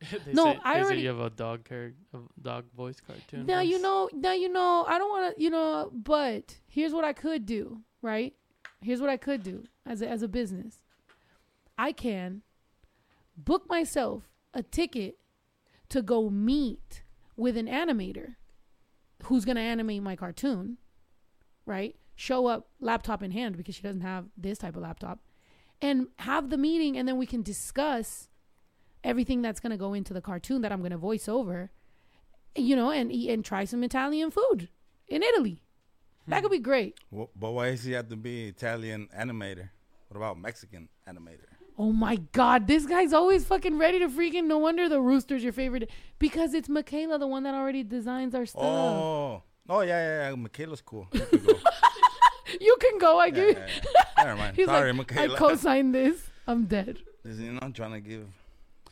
they 0.25 0.33
No, 0.33 0.45
say, 0.45 0.59
I 0.65 0.75
they 0.75 0.81
say 0.81 0.85
already- 0.85 1.01
you 1.03 1.09
have 1.09 1.21
a 1.21 1.31
dog 1.31 1.65
character, 1.65 1.99
a 2.15 2.19
dog 2.41 2.65
voice 2.77 3.01
cartoon. 3.01 3.47
Now 3.47 3.61
you 3.61 3.81
know. 3.81 4.09
Now 4.13 4.33
you 4.33 4.49
know. 4.49 4.85
I 4.89 4.99
don't 4.99 5.11
want 5.11 5.37
to. 5.37 5.43
You 5.43 5.51
know. 5.51 5.91
But 5.93 6.59
here's 6.69 6.93
what 6.93 7.05
I 7.05 7.13
could 7.13 7.45
do. 7.45 7.81
Right. 8.03 8.35
Here's 8.83 9.01
what 9.01 9.11
I 9.11 9.19
could 9.19 9.43
do 9.43 9.65
as 9.85 10.01
a, 10.01 10.09
as 10.09 10.23
a 10.23 10.29
business. 10.29 10.83
I 11.77 11.93
can 11.93 12.43
book 13.37 13.69
myself 13.69 14.23
a 14.55 14.63
ticket 14.63 15.19
to 15.91 16.03
go 16.03 16.31
meet 16.31 17.03
with 17.37 17.57
an 17.57 17.67
animator 17.67 18.37
who's 19.25 19.45
gonna 19.45 19.61
animate 19.61 20.03
my 20.03 20.17
cartoon. 20.17 20.79
Right. 21.67 21.97
Show 22.17 22.47
up 22.47 22.69
laptop 22.81 23.23
in 23.23 23.31
hand 23.31 23.57
because 23.57 23.75
she 23.75 23.83
doesn't 23.83 24.01
have 24.01 24.27
this 24.37 24.59
type 24.59 24.77
of 24.77 24.83
laptop, 24.83 25.21
and 25.81 26.09
have 26.19 26.51
the 26.51 26.59
meeting, 26.59 26.97
and 26.97 27.07
then 27.07 27.17
we 27.17 27.27
can 27.27 27.43
discuss 27.43 28.29
everything 29.05 29.41
that's 29.41 29.61
gonna 29.61 29.77
go 29.77 29.95
into 29.95 30.13
the 30.13 30.21
cartoon 30.21 30.63
that 30.63 30.73
I'm 30.73 30.83
gonna 30.83 30.99
voice 30.99 31.29
over 31.29 31.71
you 32.55 32.77
know, 32.77 32.91
and 32.91 33.13
eat 33.13 33.31
and 33.31 33.45
try 33.45 33.65
some 33.65 33.85
Italian 33.85 34.31
food 34.31 34.69
in 35.09 35.23
Italy. 35.23 35.63
That 36.27 36.37
hmm. 36.37 36.43
could 36.43 36.53
be 36.53 36.59
great. 36.59 36.99
Wh- 37.15 37.31
But 37.37 37.53
why 37.53 37.71
does 37.71 37.85
he 37.85 37.93
have 37.93 38.09
to 38.09 38.17
be 38.17 38.49
Italian 38.49 39.09
animator? 39.17 39.71
What 40.09 40.17
about 40.17 40.39
Mexican 40.39 40.89
animator? 41.09 41.50
Oh 41.81 41.93
my 41.93 42.17
God, 42.33 42.67
this 42.67 42.85
guy's 42.85 43.15
always 43.15 43.47
fucking 43.47 43.79
ready 43.79 43.99
to 44.01 44.09
freaking. 44.09 44.45
No 44.45 44.59
wonder 44.59 44.87
the 44.87 45.01
rooster's 45.01 45.43
your 45.43 45.55
favorite 45.55 45.89
because 46.19 46.53
it's 46.53 46.69
Michaela, 46.69 47.19
the 47.19 47.27
one 47.27 47.43
that 47.45 47.55
already 47.55 47.83
designs 47.83 48.35
our 48.35 48.45
stuff. 48.45 48.63
Oh, 48.63 49.43
oh 49.67 49.81
yeah, 49.81 49.87
yeah, 49.89 50.29
yeah. 50.29 50.35
Michaela's 50.37 50.83
cool. 50.83 51.09
You 51.15 51.21
could 51.21 51.47
go. 51.47 51.55
You 52.61 52.77
can 52.81 52.99
go. 52.99 53.19
I 53.19 53.27
Yeah, 53.27 53.31
give. 53.33 53.57
yeah, 53.57 53.67
yeah. 54.19 54.25
Never 54.25 54.37
mind. 54.37 54.57
He's 54.57 54.67
Sorry, 54.67 54.93
like, 54.93 55.09
Michaela. 55.09 55.35
I 55.35 55.39
co-signed 55.39 55.95
this. 55.95 56.29
I'm 56.47 56.65
dead. 56.67 56.99
You 57.25 57.53
know, 57.53 57.61
I'm 57.63 57.73
trying 57.73 57.93
to 57.93 58.01
give 58.01 58.27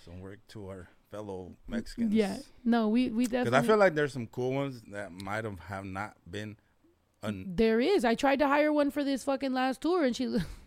some 0.03 0.21
work 0.21 0.39
to 0.49 0.69
our 0.69 0.89
fellow 1.11 1.53
Mexicans. 1.67 2.15
Yeah. 2.15 2.39
No, 2.65 2.89
we 2.89 3.11
we 3.11 3.25
definitely. 3.25 3.51
Because. 3.51 3.65
I 3.65 3.67
feel 3.67 3.77
like 3.77 3.97
there's 3.97 4.15
some 4.15 4.29
cool 4.29 4.53
ones 4.53 4.81
that 4.93 5.13
might 5.13 5.45
have 5.45 5.59
have 5.59 5.85
not 5.85 6.15
been. 6.31 6.57
Un- 7.23 7.53
there 7.55 7.81
is. 7.81 8.05
I 8.05 8.15
tried 8.15 8.39
to 8.39 8.47
hire 8.47 8.73
one 8.73 8.91
for 8.91 9.05
this 9.05 9.25
fucking 9.25 9.53
last 9.53 9.83
tour, 9.83 10.05
and 10.05 10.17
she 10.17 10.39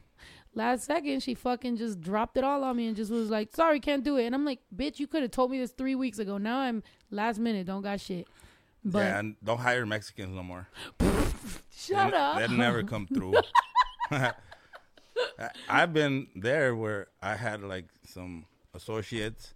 last 0.54 0.84
second 0.86 1.22
she 1.22 1.34
fucking 1.34 1.78
just 1.78 2.02
dropped 2.02 2.38
it 2.38 2.44
all 2.44 2.64
on 2.64 2.76
me 2.78 2.88
and 2.88 2.96
just 2.96 3.12
was 3.12 3.30
like, 3.30 3.54
"Sorry, 3.56 3.80
can't 3.80 4.04
do 4.04 4.18
it." 4.18 4.26
And 4.26 4.36
I'm 4.36 4.46
like, 4.46 4.60
"Bitch, 4.76 5.00
you 5.00 5.08
could 5.08 5.22
have 5.22 5.32
told 5.32 5.52
me 5.52 5.58
this 5.60 5.72
three 5.72 5.96
weeks 5.96 6.20
ago. 6.20 6.38
Now 6.38 6.60
I'm 6.60 6.84
last 7.10 7.40
minute. 7.40 7.68
Don't 7.68 7.82
got 7.82 8.00
shit." 8.00 8.28
But 8.84 9.00
yeah, 9.00 9.20
and 9.20 9.36
don't 9.44 9.60
hire 9.60 9.86
Mexicans 9.86 10.36
no 10.36 10.44
more. 10.44 10.68
shut 11.72 12.12
They- 12.12 12.18
up. 12.18 12.40
They 12.40 12.48
never 12.56 12.84
come 12.84 13.08
through. 13.08 13.34
I've 15.70 15.94
been 15.94 16.28
there 16.36 16.76
where 16.76 17.08
I 17.22 17.36
had 17.36 17.62
like 17.64 17.86
some 18.06 18.46
associates, 18.74 19.54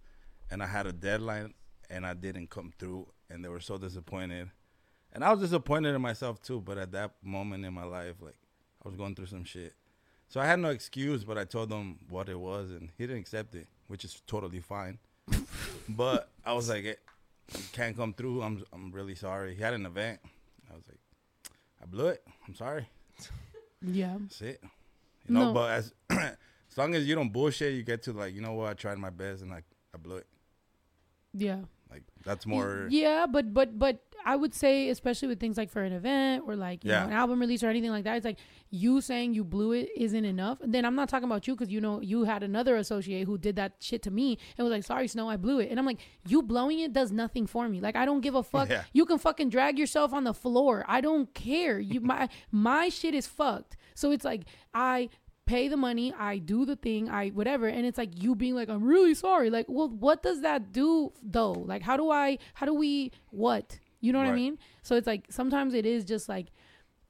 and 0.50 0.62
I 0.62 0.66
had 0.66 0.86
a 0.86 0.92
deadline, 0.92 1.54
and 1.90 2.06
I 2.06 2.14
didn't 2.14 2.50
come 2.50 2.72
through, 2.78 3.08
and 3.30 3.44
they 3.44 3.48
were 3.48 3.60
so 3.60 3.78
disappointed, 3.78 4.50
and 5.12 5.24
I 5.24 5.30
was 5.32 5.40
disappointed 5.40 5.94
in 5.94 6.00
myself 6.02 6.40
too. 6.40 6.60
But 6.60 6.78
at 6.78 6.92
that 6.92 7.12
moment 7.22 7.64
in 7.64 7.74
my 7.74 7.84
life, 7.84 8.16
like 8.20 8.36
I 8.84 8.88
was 8.88 8.96
going 8.96 9.14
through 9.14 9.26
some 9.26 9.44
shit, 9.44 9.74
so 10.28 10.40
I 10.40 10.46
had 10.46 10.58
no 10.58 10.70
excuse. 10.70 11.24
But 11.24 11.38
I 11.38 11.44
told 11.44 11.70
him 11.72 11.98
what 12.08 12.28
it 12.28 12.38
was, 12.38 12.70
and 12.70 12.90
he 12.98 13.06
didn't 13.06 13.20
accept 13.20 13.54
it, 13.54 13.66
which 13.88 14.04
is 14.04 14.20
totally 14.26 14.60
fine. 14.60 14.98
but 15.88 16.28
I 16.44 16.52
was 16.52 16.68
like, 16.68 16.84
"Eh, 16.84 16.94
you 17.56 17.64
can't 17.72 17.96
come 17.96 18.12
through. 18.12 18.42
I'm 18.42 18.64
I'm 18.72 18.92
really 18.92 19.14
sorry. 19.14 19.54
He 19.54 19.62
had 19.62 19.74
an 19.74 19.86
event. 19.86 20.20
I 20.70 20.74
was 20.74 20.82
like, 20.88 20.98
I 21.82 21.86
blew 21.86 22.06
it. 22.08 22.22
I'm 22.46 22.54
sorry. 22.54 22.88
yeah. 23.82 24.16
That's 24.20 24.40
it. 24.42 24.60
You 25.28 25.34
know, 25.34 25.46
No. 25.46 25.52
but 25.54 25.70
as 25.72 25.92
as 26.10 26.76
long 26.78 26.94
as 26.94 27.06
you 27.06 27.14
don't 27.14 27.32
bullshit, 27.32 27.74
you 27.74 27.82
get 27.82 28.02
to 28.04 28.12
like, 28.12 28.34
you 28.34 28.40
know 28.40 28.52
what, 28.54 28.70
I 28.70 28.74
tried 28.74 28.98
my 28.98 29.10
best 29.10 29.42
and 29.42 29.50
like 29.50 29.64
I 29.94 29.98
blew 29.98 30.16
it. 30.16 30.26
Yeah. 31.34 31.60
Like 31.90 32.02
that's 32.24 32.46
more 32.46 32.86
Yeah, 32.90 33.26
but 33.30 33.52
but 33.54 33.78
but 33.78 34.00
I 34.24 34.34
would 34.34 34.54
say, 34.54 34.88
especially 34.88 35.28
with 35.28 35.38
things 35.38 35.56
like 35.56 35.70
for 35.70 35.82
an 35.84 35.92
event 35.92 36.42
or 36.48 36.56
like 36.56 36.84
you 36.84 36.90
Yeah. 36.90 37.02
know 37.02 37.06
an 37.06 37.12
album 37.12 37.38
release 37.40 37.62
or 37.62 37.68
anything 37.68 37.90
like 37.90 38.02
that, 38.04 38.16
it's 38.16 38.24
like 38.24 38.38
you 38.70 39.00
saying 39.00 39.34
you 39.34 39.44
blew 39.44 39.70
it 39.70 39.88
isn't 39.96 40.24
enough. 40.24 40.60
And 40.60 40.74
then 40.74 40.84
I'm 40.84 40.96
not 40.96 41.08
talking 41.08 41.26
about 41.28 41.46
you 41.46 41.54
because 41.54 41.72
you 41.72 41.80
know 41.80 42.00
you 42.00 42.24
had 42.24 42.42
another 42.42 42.74
associate 42.76 43.24
who 43.26 43.38
did 43.38 43.54
that 43.56 43.74
shit 43.78 44.02
to 44.02 44.10
me 44.10 44.36
and 44.58 44.64
was 44.64 44.72
like, 44.72 44.82
"Sorry, 44.82 45.06
Snow, 45.06 45.28
I 45.30 45.36
blew 45.36 45.60
it." 45.60 45.70
And 45.70 45.78
I'm 45.78 45.86
like, 45.86 46.00
you 46.26 46.42
blowing 46.42 46.80
it 46.80 46.92
does 46.92 47.12
nothing 47.12 47.46
for 47.46 47.68
me. 47.68 47.80
Like 47.80 47.94
I 47.94 48.04
don't 48.04 48.20
give 48.20 48.34
a 48.34 48.42
fuck. 48.42 48.68
Yeah. 48.68 48.82
You 48.92 49.06
can 49.06 49.18
fucking 49.18 49.50
drag 49.50 49.78
yourself 49.78 50.12
on 50.12 50.24
the 50.24 50.34
floor. 50.34 50.84
I 50.88 51.00
don't 51.00 51.32
care. 51.34 51.78
You 51.78 52.00
my 52.00 52.28
my 52.50 52.88
shit 52.88 53.14
is 53.14 53.28
fucked. 53.28 53.76
So 53.94 54.10
it's 54.10 54.24
like 54.24 54.42
I 54.74 55.08
pay 55.46 55.68
the 55.68 55.76
money, 55.76 56.12
I 56.18 56.38
do 56.38 56.64
the 56.66 56.76
thing, 56.76 57.08
I 57.08 57.28
whatever, 57.30 57.66
and 57.68 57.86
it's 57.86 57.98
like 57.98 58.22
you 58.22 58.34
being 58.34 58.54
like, 58.54 58.68
I'm 58.68 58.84
really 58.84 59.14
sorry. 59.14 59.48
Like, 59.50 59.66
well, 59.68 59.88
what 59.88 60.22
does 60.22 60.40
that 60.42 60.72
do 60.72 61.12
though? 61.22 61.52
Like, 61.52 61.82
how 61.82 61.96
do 61.96 62.10
I, 62.10 62.38
how 62.54 62.66
do 62.66 62.74
we, 62.74 63.12
what? 63.30 63.78
You 64.00 64.12
know 64.12 64.18
what 64.18 64.28
I 64.28 64.32
mean? 64.32 64.58
So 64.82 64.96
it's 64.96 65.06
like 65.06 65.26
sometimes 65.30 65.72
it 65.74 65.86
is 65.86 66.04
just 66.04 66.28
like, 66.28 66.48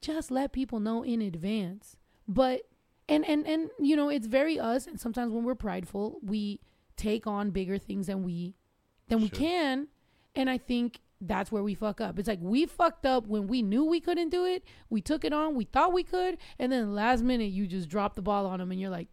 just 0.01 0.31
let 0.31 0.53
people 0.53 0.79
know 0.79 1.03
in 1.03 1.21
advance. 1.21 1.97
but 2.27 2.61
and 3.09 3.25
and 3.25 3.47
and 3.47 3.69
you 3.79 3.95
know 3.95 4.09
it's 4.09 4.27
very 4.27 4.59
us 4.59 4.85
and 4.85 4.99
sometimes 4.99 5.31
when 5.31 5.43
we're 5.45 5.55
prideful 5.55 6.19
we 6.21 6.59
take 6.97 7.25
on 7.25 7.51
bigger 7.51 7.77
things 7.77 8.07
than 8.07 8.21
we 8.23 8.53
than 9.07 9.21
we 9.21 9.29
can 9.29 9.87
and 10.35 10.49
i 10.49 10.57
think 10.57 10.99
that's 11.21 11.51
where 11.51 11.63
we 11.63 11.73
fuck 11.73 11.99
up 11.99 12.19
it's 12.19 12.27
like 12.27 12.39
we 12.41 12.65
fucked 12.65 13.05
up 13.05 13.25
when 13.27 13.47
we 13.47 13.61
knew 13.61 13.83
we 13.83 13.99
couldn't 13.99 14.29
do 14.29 14.45
it 14.45 14.63
we 14.89 15.01
took 15.01 15.25
it 15.25 15.33
on 15.33 15.55
we 15.55 15.65
thought 15.65 15.91
we 15.91 16.03
could 16.03 16.37
and 16.59 16.71
then 16.71 16.93
last 16.93 17.23
minute 17.23 17.49
you 17.49 17.65
just 17.65 17.89
drop 17.89 18.15
the 18.15 18.21
ball 18.21 18.45
on 18.45 18.59
them 18.59 18.71
and 18.71 18.79
you're 18.79 18.89
like 18.89 19.07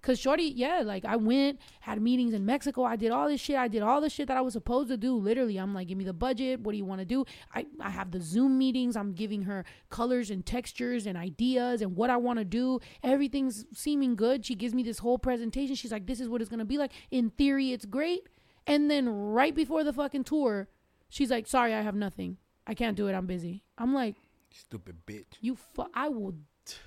Cause 0.00 0.20
shorty, 0.20 0.44
yeah, 0.44 0.82
like 0.84 1.04
I 1.04 1.16
went, 1.16 1.58
had 1.80 2.00
meetings 2.00 2.32
in 2.32 2.46
Mexico. 2.46 2.84
I 2.84 2.94
did 2.94 3.10
all 3.10 3.28
this 3.28 3.40
shit. 3.40 3.56
I 3.56 3.66
did 3.66 3.82
all 3.82 4.00
the 4.00 4.08
shit 4.08 4.28
that 4.28 4.36
I 4.36 4.40
was 4.40 4.52
supposed 4.52 4.90
to 4.90 4.96
do. 4.96 5.16
Literally, 5.16 5.56
I'm 5.56 5.74
like, 5.74 5.88
give 5.88 5.98
me 5.98 6.04
the 6.04 6.12
budget. 6.12 6.60
What 6.60 6.72
do 6.72 6.78
you 6.78 6.84
want 6.84 7.00
to 7.00 7.04
do? 7.04 7.24
I, 7.52 7.66
I 7.80 7.90
have 7.90 8.12
the 8.12 8.20
Zoom 8.20 8.56
meetings. 8.58 8.96
I'm 8.96 9.12
giving 9.12 9.42
her 9.42 9.64
colors 9.90 10.30
and 10.30 10.46
textures 10.46 11.06
and 11.06 11.18
ideas 11.18 11.82
and 11.82 11.96
what 11.96 12.10
I 12.10 12.16
want 12.16 12.38
to 12.38 12.44
do. 12.44 12.78
Everything's 13.02 13.64
seeming 13.74 14.14
good. 14.14 14.46
She 14.46 14.54
gives 14.54 14.72
me 14.72 14.84
this 14.84 15.00
whole 15.00 15.18
presentation. 15.18 15.74
She's 15.74 15.92
like, 15.92 16.06
this 16.06 16.20
is 16.20 16.28
what 16.28 16.40
it's 16.40 16.50
gonna 16.50 16.64
be 16.64 16.78
like. 16.78 16.92
In 17.10 17.30
theory, 17.30 17.72
it's 17.72 17.84
great. 17.84 18.28
And 18.68 18.88
then 18.88 19.08
right 19.08 19.54
before 19.54 19.82
the 19.82 19.92
fucking 19.92 20.24
tour, 20.24 20.68
she's 21.08 21.30
like, 21.30 21.46
sorry, 21.46 21.74
I 21.74 21.82
have 21.82 21.94
nothing. 21.94 22.36
I 22.66 22.74
can't 22.74 22.96
do 22.96 23.08
it. 23.08 23.14
I'm 23.14 23.26
busy. 23.26 23.64
I'm 23.76 23.94
like, 23.94 24.16
Stupid 24.50 24.96
bitch. 25.06 25.24
you 25.40 25.54
fu- 25.56 25.86
I 25.94 26.08
will 26.08 26.34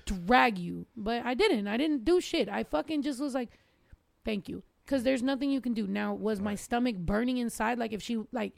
drag 0.06 0.58
you. 0.58 0.86
But 0.96 1.24
I 1.24 1.34
didn't. 1.34 1.66
I 1.66 1.76
didn't 1.76 2.04
do 2.04 2.20
shit. 2.20 2.48
I 2.48 2.64
fucking 2.64 3.02
just 3.02 3.20
was 3.20 3.34
like, 3.34 3.50
thank 4.24 4.48
you. 4.48 4.62
Cause 4.86 5.04
there's 5.04 5.22
nothing 5.22 5.50
you 5.50 5.60
can 5.60 5.74
do. 5.74 5.86
Now, 5.86 6.12
was 6.12 6.40
my 6.40 6.54
stomach 6.54 6.96
burning 6.96 7.38
inside? 7.38 7.78
Like 7.78 7.92
if 7.92 8.02
she 8.02 8.20
like, 8.32 8.52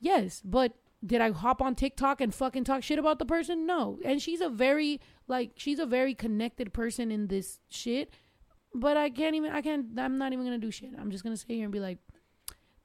yes, 0.00 0.40
but 0.44 0.72
did 1.04 1.20
I 1.20 1.30
hop 1.32 1.60
on 1.60 1.74
TikTok 1.74 2.20
and 2.20 2.34
fucking 2.34 2.64
talk 2.64 2.82
shit 2.82 2.98
about 2.98 3.18
the 3.18 3.26
person? 3.26 3.66
No. 3.66 3.98
And 4.04 4.22
she's 4.22 4.40
a 4.40 4.48
very 4.48 5.00
like 5.28 5.50
she's 5.56 5.78
a 5.78 5.86
very 5.86 6.14
connected 6.14 6.72
person 6.72 7.10
in 7.10 7.26
this 7.26 7.58
shit. 7.68 8.14
But 8.74 8.96
I 8.96 9.10
can't 9.10 9.34
even 9.34 9.52
I 9.52 9.60
can't 9.60 9.86
I'm 9.98 10.18
not 10.18 10.32
even 10.32 10.44
gonna 10.44 10.58
do 10.58 10.70
shit. 10.70 10.90
I'm 10.98 11.10
just 11.10 11.24
gonna 11.24 11.36
sit 11.36 11.50
here 11.50 11.64
and 11.64 11.72
be 11.72 11.80
like, 11.80 11.98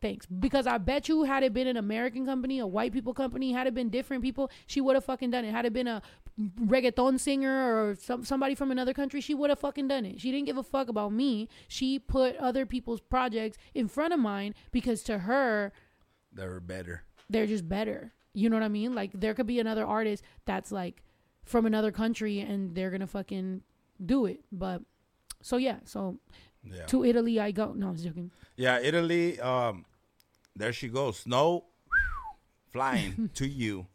thanks. 0.01 0.25
Because 0.25 0.65
I 0.67 0.77
bet 0.77 1.07
you 1.07 1.23
had 1.23 1.43
it 1.43 1.53
been 1.53 1.67
an 1.67 1.77
American 1.77 2.25
company, 2.25 2.59
a 2.59 2.67
white 2.67 2.91
people 2.93 3.13
company, 3.13 3.51
had 3.51 3.67
it 3.67 3.73
been 3.73 3.89
different 3.89 4.23
people, 4.23 4.49
she 4.65 4.81
would 4.81 4.95
have 4.95 5.05
fucking 5.05 5.31
done 5.31 5.45
it. 5.45 5.51
Had 5.51 5.65
it 5.65 5.73
been 5.73 5.87
a 5.87 6.01
reggaeton 6.59 7.19
singer 7.19 7.75
or 7.89 7.95
some 7.95 8.23
somebody 8.25 8.55
from 8.55 8.71
another 8.71 8.93
country, 8.93 9.21
she 9.21 9.33
would 9.33 9.49
have 9.49 9.59
fucking 9.59 9.87
done 9.87 10.05
it. 10.05 10.19
She 10.19 10.31
didn't 10.31 10.45
give 10.47 10.57
a 10.57 10.63
fuck 10.63 10.89
about 10.89 11.11
me. 11.13 11.47
She 11.67 11.99
put 11.99 12.35
other 12.37 12.65
people's 12.65 13.01
projects 13.01 13.57
in 13.73 13.87
front 13.87 14.13
of 14.13 14.19
mine 14.19 14.55
because 14.71 15.03
to 15.03 15.19
her, 15.19 15.71
they're 16.33 16.59
better. 16.59 17.03
they're 17.29 17.47
just 17.47 17.67
better. 17.67 18.13
You 18.33 18.49
know 18.49 18.55
what 18.55 18.63
I 18.63 18.69
mean? 18.69 18.93
Like 18.95 19.11
there 19.13 19.33
could 19.33 19.47
be 19.47 19.59
another 19.59 19.85
artist 19.85 20.23
that's 20.45 20.71
like 20.71 21.03
from 21.43 21.65
another 21.65 21.91
country 21.91 22.39
and 22.39 22.73
they're 22.75 22.89
gonna 22.91 23.07
fucking 23.07 23.61
do 24.03 24.25
it. 24.25 24.39
But 24.51 24.81
so 25.41 25.57
yeah, 25.57 25.77
so 25.83 26.17
Yeah. 26.63 26.85
to 26.85 27.03
Italy 27.03 27.39
I 27.39 27.51
go. 27.51 27.73
No, 27.73 27.89
I 27.89 27.91
was 27.91 28.03
joking. 28.03 28.31
Yeah, 28.55 28.79
Italy. 28.79 29.39
Um, 29.39 29.85
there 30.55 30.73
she 30.73 30.87
goes. 30.87 31.19
Snow 31.19 31.65
flying 32.71 33.29
to 33.35 33.47
you, 33.47 33.87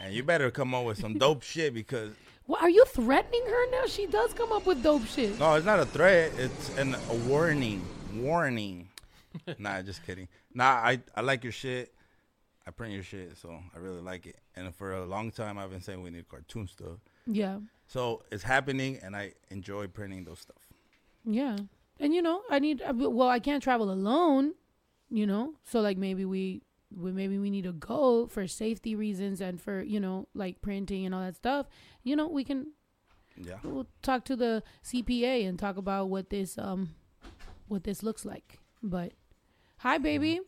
and 0.00 0.12
you 0.14 0.22
better 0.22 0.50
come 0.50 0.74
up 0.74 0.84
with 0.84 0.98
some 0.98 1.18
dope 1.18 1.42
shit 1.42 1.72
because 1.74 2.10
What 2.46 2.62
are 2.62 2.70
you 2.70 2.84
threatening 2.86 3.42
her 3.46 3.70
now? 3.70 3.86
She 3.86 4.06
does 4.06 4.32
come 4.32 4.52
up 4.52 4.66
with 4.66 4.82
dope 4.82 5.06
shit. 5.06 5.38
no, 5.38 5.54
it's 5.54 5.66
not 5.66 5.80
a 5.80 5.86
threat. 5.86 6.32
It's 6.36 6.76
an, 6.78 6.94
a 6.94 7.14
warning. 7.28 7.84
Warning. 8.14 8.88
nah, 9.58 9.82
just 9.82 10.04
kidding. 10.06 10.28
Nah, 10.54 10.64
I 10.64 11.00
I 11.14 11.20
like 11.22 11.42
your 11.44 11.52
shit. 11.52 11.92
I 12.66 12.72
print 12.72 12.92
your 12.94 13.04
shit, 13.04 13.36
so 13.36 13.60
I 13.74 13.78
really 13.78 14.00
like 14.00 14.26
it. 14.26 14.38
And 14.56 14.74
for 14.74 14.92
a 14.94 15.04
long 15.06 15.30
time, 15.30 15.56
I've 15.56 15.70
been 15.70 15.80
saying 15.80 16.02
we 16.02 16.10
need 16.10 16.28
cartoon 16.28 16.66
stuff. 16.66 16.98
Yeah. 17.26 17.58
So 17.86 18.24
it's 18.32 18.42
happening, 18.42 18.98
and 19.02 19.14
I 19.14 19.34
enjoy 19.50 19.86
printing 19.86 20.24
those 20.24 20.40
stuff. 20.40 20.56
Yeah. 21.24 21.56
And 22.00 22.12
you 22.12 22.22
know, 22.22 22.42
I 22.50 22.58
need 22.58 22.82
well, 22.94 23.28
I 23.28 23.38
can't 23.38 23.62
travel 23.62 23.90
alone, 23.92 24.54
you 25.10 25.26
know. 25.26 25.54
So 25.64 25.80
like 25.80 25.96
maybe 25.98 26.24
we 26.24 26.62
we 26.96 27.12
maybe 27.12 27.38
we 27.38 27.50
need 27.50 27.64
to 27.64 27.72
go 27.72 28.26
for 28.28 28.46
safety 28.46 28.94
reasons 28.94 29.40
and 29.40 29.60
for, 29.60 29.82
you 29.82 29.98
know, 30.00 30.28
like 30.34 30.60
printing 30.62 31.04
and 31.04 31.14
all 31.14 31.20
that 31.22 31.36
stuff. 31.36 31.66
You 32.04 32.14
know, 32.16 32.28
we 32.28 32.44
can 32.44 32.72
Yeah. 33.36 33.58
we'll 33.64 33.88
talk 34.02 34.24
to 34.26 34.36
the 34.36 34.62
CPA 34.84 35.46
and 35.46 35.58
talk 35.58 35.76
about 35.76 36.08
what 36.08 36.30
this 36.30 36.56
um 36.58 36.94
what 37.68 37.84
this 37.84 38.02
looks 38.02 38.24
like. 38.24 38.58
But 38.82 39.12
hi 39.78 39.98
baby. 39.98 40.40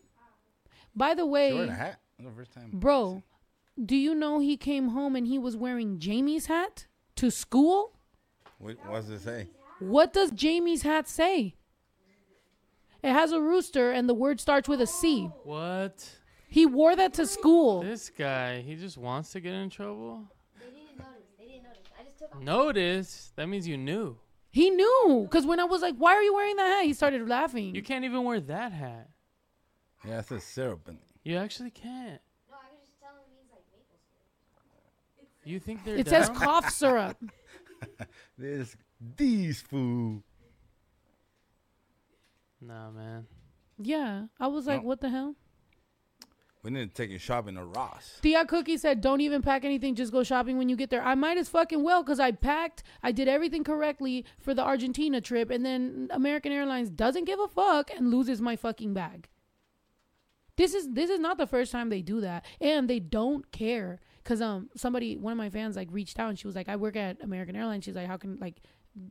By 0.94 1.14
the 1.14 1.22
She 1.22 1.28
wearing 1.28 1.58
a 1.58 1.60
way, 1.62 1.68
hat. 1.68 2.00
The 2.18 2.30
first 2.30 2.52
time. 2.52 2.70
bro, 2.72 3.22
do 3.84 3.94
you 3.96 4.14
know 4.14 4.38
he 4.40 4.56
came 4.56 4.88
home 4.88 5.14
and 5.16 5.26
he 5.26 5.38
was 5.38 5.56
wearing 5.56 5.98
Jamie's 5.98 6.46
hat 6.46 6.86
to 7.16 7.30
school? 7.30 7.92
What, 8.58 8.76
what 8.86 9.02
does 9.02 9.10
it 9.10 9.20
say? 9.20 9.48
What 9.80 10.12
does 10.12 10.32
Jamie's 10.32 10.82
hat 10.82 11.08
say? 11.08 11.54
It 13.02 13.12
has 13.12 13.32
a 13.32 13.40
rooster 13.40 13.90
and 13.92 14.08
the 14.08 14.14
word 14.14 14.40
starts 14.40 14.68
with 14.68 14.80
a 14.80 14.86
C. 14.86 15.30
What? 15.44 16.08
He 16.48 16.66
wore 16.66 16.96
that 16.96 17.14
to 17.14 17.26
school. 17.26 17.82
This 17.82 18.10
guy, 18.10 18.60
he 18.62 18.74
just 18.74 18.96
wants 18.98 19.30
to 19.32 19.40
get 19.40 19.52
in 19.52 19.70
trouble. 19.70 20.24
They 20.58 20.66
didn't 20.66 20.98
notice. 20.98 21.28
They 21.38 21.44
didn't 21.46 21.62
notice. 21.64 21.82
I 21.98 22.02
just 22.04 22.18
took 22.18 22.34
off. 22.34 22.42
Notice? 22.42 23.32
That 23.36 23.48
means 23.48 23.68
you 23.68 23.76
knew. 23.76 24.16
He 24.50 24.70
knew 24.70 25.26
because 25.30 25.46
when 25.46 25.60
I 25.60 25.64
was 25.64 25.82
like, 25.82 25.94
"Why 25.96 26.14
are 26.14 26.22
you 26.22 26.34
wearing 26.34 26.56
that 26.56 26.66
hat?" 26.78 26.84
He 26.86 26.94
started 26.94 27.28
laughing. 27.28 27.74
You 27.74 27.82
can't 27.82 28.04
even 28.04 28.24
wear 28.24 28.40
that 28.40 28.72
hat. 28.72 29.10
Yeah, 30.06 30.20
it 30.20 30.26
says 30.26 30.42
syrup 30.42 30.88
in. 30.88 30.98
You 31.22 31.36
actually 31.36 31.70
can't. 31.70 32.20
No, 32.50 32.56
I 32.56 32.70
could 32.70 32.80
just 32.80 32.98
tell 32.98 33.10
him 33.10 33.18
it 33.26 33.34
means 33.36 33.50
like 33.52 33.62
maple 33.70 33.98
syrup. 34.16 35.30
You 35.44 35.60
think 35.60 35.84
they're 35.84 35.96
it 35.96 36.06
down? 36.06 36.24
says 36.24 36.38
cough 36.38 36.70
syrup. 36.70 37.16
This 38.36 38.74
these 39.16 39.60
food. 39.60 40.22
Nah, 42.60 42.90
man. 42.90 43.26
Yeah, 43.78 44.26
I 44.40 44.48
was 44.48 44.66
like, 44.66 44.82
No. 44.82 44.88
"What 44.88 45.00
the 45.00 45.10
hell?" 45.10 45.36
We 46.64 46.72
need 46.72 46.88
to 46.88 46.94
take 46.94 47.10
you 47.10 47.18
shopping 47.18 47.54
to 47.54 47.64
Ross. 47.64 48.18
Thea 48.20 48.44
Cookie 48.44 48.76
said, 48.76 49.00
"Don't 49.00 49.20
even 49.20 49.42
pack 49.42 49.64
anything. 49.64 49.94
Just 49.94 50.10
go 50.12 50.24
shopping 50.24 50.58
when 50.58 50.68
you 50.68 50.74
get 50.74 50.90
there." 50.90 51.02
I 51.02 51.14
might 51.14 51.38
as 51.38 51.48
fucking 51.48 51.82
well 51.84 52.02
because 52.02 52.18
I 52.18 52.32
packed. 52.32 52.82
I 53.02 53.12
did 53.12 53.28
everything 53.28 53.62
correctly 53.62 54.24
for 54.40 54.54
the 54.54 54.62
Argentina 54.64 55.20
trip, 55.20 55.50
and 55.50 55.64
then 55.64 56.08
American 56.10 56.50
Airlines 56.50 56.90
doesn't 56.90 57.24
give 57.24 57.38
a 57.38 57.46
fuck 57.46 57.90
and 57.96 58.10
loses 58.10 58.40
my 58.40 58.56
fucking 58.56 58.92
bag. 58.92 59.28
This 60.56 60.74
is 60.74 60.92
this 60.92 61.08
is 61.08 61.20
not 61.20 61.38
the 61.38 61.46
first 61.46 61.70
time 61.70 61.88
they 61.88 62.02
do 62.02 62.20
that, 62.22 62.44
and 62.60 62.90
they 62.90 62.98
don't 62.98 63.50
care. 63.52 64.00
Cause 64.24 64.42
um 64.42 64.68
somebody 64.74 65.16
one 65.16 65.32
of 65.32 65.38
my 65.38 65.48
fans 65.48 65.76
like 65.76 65.88
reached 65.92 66.18
out 66.18 66.28
and 66.28 66.38
she 66.38 66.48
was 66.48 66.56
like, 66.56 66.68
"I 66.68 66.74
work 66.74 66.96
at 66.96 67.22
American 67.22 67.54
Airlines." 67.54 67.84
She's 67.84 67.94
like, 67.94 68.08
"How 68.08 68.16
can 68.16 68.36
like." 68.40 68.60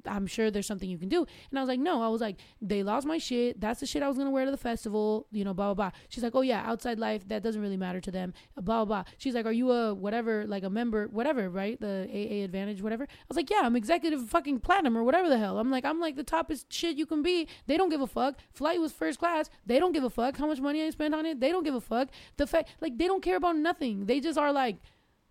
I'm 0.06 0.28
sure 0.28 0.52
there's 0.52 0.68
something 0.68 0.90
you 0.90 0.98
can 0.98 1.10
do. 1.10 1.26
And 1.50 1.58
I 1.58 1.62
was 1.62 1.70
like, 1.70 1.80
no. 1.80 2.02
I 2.02 2.08
was 2.08 2.22
like, 2.22 2.38
they 2.62 2.84
lost 2.84 3.08
my 3.08 3.18
shit. 3.18 3.60
That's 3.60 3.80
the 3.80 3.86
shit 3.86 4.04
I 4.04 4.08
was 4.08 4.18
gonna 4.18 4.32
wear 4.32 4.46
to 4.46 4.52
the 4.52 4.58
festival. 4.58 5.28
You 5.32 5.44
know, 5.44 5.54
blah 5.54 5.74
blah 5.74 5.90
blah. 5.90 6.00
She's 6.10 6.24
like, 6.24 6.36
oh 6.36 6.42
yeah, 6.42 6.64
outside 6.66 7.00
life 7.00 7.28
that 7.30 7.44
doesn't 7.44 7.62
really 7.62 7.78
matter 7.78 8.02
to 8.02 8.12
them. 8.12 8.34
Uh, 8.58 8.62
blah 8.62 8.84
blah 8.84 9.04
blah. 9.04 9.12
She's 9.18 9.36
like, 9.36 9.46
are 9.46 9.52
you 9.52 9.72
a 9.72 9.94
whatever, 9.94 10.46
like 10.46 10.64
a 10.64 10.70
member, 10.70 11.08
whatever, 11.08 11.50
right? 11.50 11.80
The 11.80 12.08
AA 12.12 12.44
Advantage, 12.44 12.82
whatever. 12.82 13.04
I 13.04 13.26
was 13.28 13.38
like, 13.38 13.50
yeah, 13.50 13.62
I'm 13.64 13.76
executive 13.76 14.28
fucking 14.30 14.60
platinum 14.60 14.98
or 14.98 15.04
whatever 15.04 15.30
the 15.30 15.38
hell. 15.38 15.60
I'm 15.60 15.72
like, 15.72 15.86
I'm 15.86 16.00
like 16.00 16.16
the 16.16 16.24
toppest 16.24 16.66
shit 16.70 16.98
you 16.98 17.06
can 17.06 17.22
be. 17.22 17.48
They 17.68 17.78
don't 17.78 17.90
give 17.90 18.02
a 18.02 18.08
fuck. 18.08 18.36
Flight 18.52 18.80
was 18.80 18.92
first 18.92 19.20
class. 19.20 19.50
They 19.66 19.80
don't 19.80 19.94
give 19.94 20.04
a 20.04 20.10
fuck. 20.10 20.38
How 20.38 20.48
much 20.48 20.60
money 20.60 20.84
I 20.84 20.90
spent 20.90 21.16
on 21.16 21.26
it? 21.26 21.40
They 21.40 21.50
don't 21.50 21.64
give 21.64 21.76
a 21.76 21.82
fuck. 21.82 22.10
The 22.38 22.48
fact, 22.48 22.70
like, 22.82 22.98
they 22.98 23.08
don't 23.08 23.24
care 23.24 23.38
about 23.38 23.56
nothing. 23.56 24.06
They 24.06 24.20
just 24.20 24.38
are 24.38 24.52
like. 24.52 24.78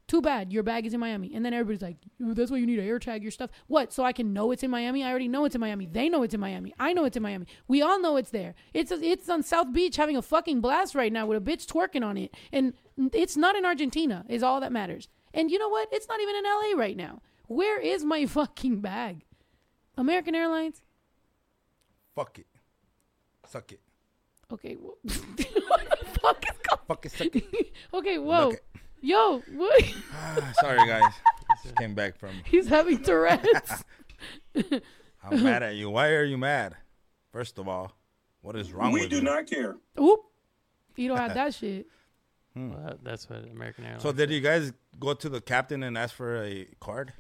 Too 0.09 0.23
bad 0.23 0.53
your 0.53 0.63
bag 0.63 0.87
is 0.87 0.95
in 0.95 1.01
Miami. 1.01 1.35
And 1.35 1.45
then 1.45 1.53
everybody's 1.53 1.83
like, 1.83 1.97
that's 2.21 2.51
why 2.51 2.59
you 2.59 2.67
need 2.67 2.77
to 2.77 2.83
AirTag 2.83 3.23
your 3.23 3.33
stuff. 3.33 3.51
What? 3.67 3.93
So 3.93 4.05
I 4.05 4.13
can 4.13 4.33
know 4.33 4.53
it's 4.53 4.63
in 4.63 4.71
Miami? 4.71 5.03
I 5.03 5.11
already 5.11 5.27
know 5.27 5.45
it's 5.45 5.57
in 5.57 5.61
Miami. 5.61 5.87
They 5.87 6.09
know 6.09 6.23
it's 6.23 6.35
in 6.35 6.41
Miami. 6.41 6.73
I 6.79 6.93
know 6.93 7.05
it's 7.05 7.17
in 7.17 7.25
Miami. 7.25 7.47
We 7.67 7.83
all 7.83 8.01
know 8.01 8.17
it's 8.17 8.31
there. 8.31 8.55
It's 8.73 8.93
it's 8.93 9.29
on 9.29 9.43
South 9.43 9.73
Beach 9.73 9.97
having 9.97 10.17
a 10.17 10.23
fucking 10.23 10.61
blast 10.61 10.95
right 10.95 11.13
now 11.13 11.27
with 11.27 11.39
a 11.39 11.51
bitch 11.51 11.67
twerking 11.67 12.05
on 12.05 12.17
it. 12.17 12.33
And 12.53 12.75
it's 13.13 13.37
not 13.37 13.57
in 13.57 13.65
Argentina, 13.65 14.25
is 14.29 14.45
all 14.45 14.61
that 14.61 14.71
matters. 14.71 15.09
And 15.35 15.51
you 15.51 15.59
know 15.59 15.69
what? 15.69 15.89
It's 15.91 16.09
not 16.09 16.21
even 16.21 16.37
in 16.37 16.45
LA 16.45 16.81
right 16.81 16.97
now. 16.97 17.21
Where 17.49 17.81
is 17.81 18.05
my 18.05 18.27
fucking 18.27 18.81
bag? 18.81 19.25
American 19.99 20.35
Airlines? 20.37 20.83
Fuck 22.15 22.39
it. 22.39 22.47
Suck 23.47 23.73
it. 23.73 23.81
Okay. 24.53 24.77
Well, 24.81 24.99
what 25.03 25.91
the 25.91 26.07
fuck 26.21 26.45
is 26.49 26.59
going 26.69 26.77
Fuck 26.87 27.07
it, 27.07 27.13
suck 27.13 27.35
it. 27.35 27.73
Okay, 27.95 28.19
whoa. 28.19 28.51
It. 28.51 28.65
Yo, 29.01 29.43
what? 29.55 29.85
Ah, 30.13 30.53
sorry, 30.61 30.87
guys. 30.87 31.13
Just 31.63 31.77
came 31.77 31.95
back 31.95 32.17
from. 32.19 32.31
He's 32.45 32.67
having 32.69 32.99
Tourette's. 33.03 33.85
I'm 35.23 35.43
mad 35.43 35.63
at 35.63 35.75
you. 35.77 35.91
Why 35.91 36.09
are 36.11 36.25
you 36.25 36.39
mad? 36.39 36.77
First 37.33 37.59
of 37.59 37.69
all, 37.69 37.93
what 38.43 38.57
is 38.57 38.73
wrong 38.73 38.93
We 38.93 39.01
with 39.03 39.11
do 39.11 39.21
not 39.23 39.47
care. 39.47 39.77
Oop. 40.01 40.21
You 40.97 41.09
don't 41.09 41.19
have 41.19 41.35
that 41.35 41.55
shit. 41.61 41.87
Well, 42.55 42.81
that- 42.87 43.05
that's 43.05 43.29
what 43.29 43.45
American 43.51 43.85
Airlines. 43.85 44.03
So 44.03 44.13
did 44.13 44.31
you 44.31 44.41
guys 44.41 44.73
go 44.99 45.13
to 45.15 45.29
the 45.29 45.41
captain 45.41 45.83
and 45.83 45.99
ask 45.99 46.15
for 46.15 46.43
a 46.43 46.67
card? 46.81 47.13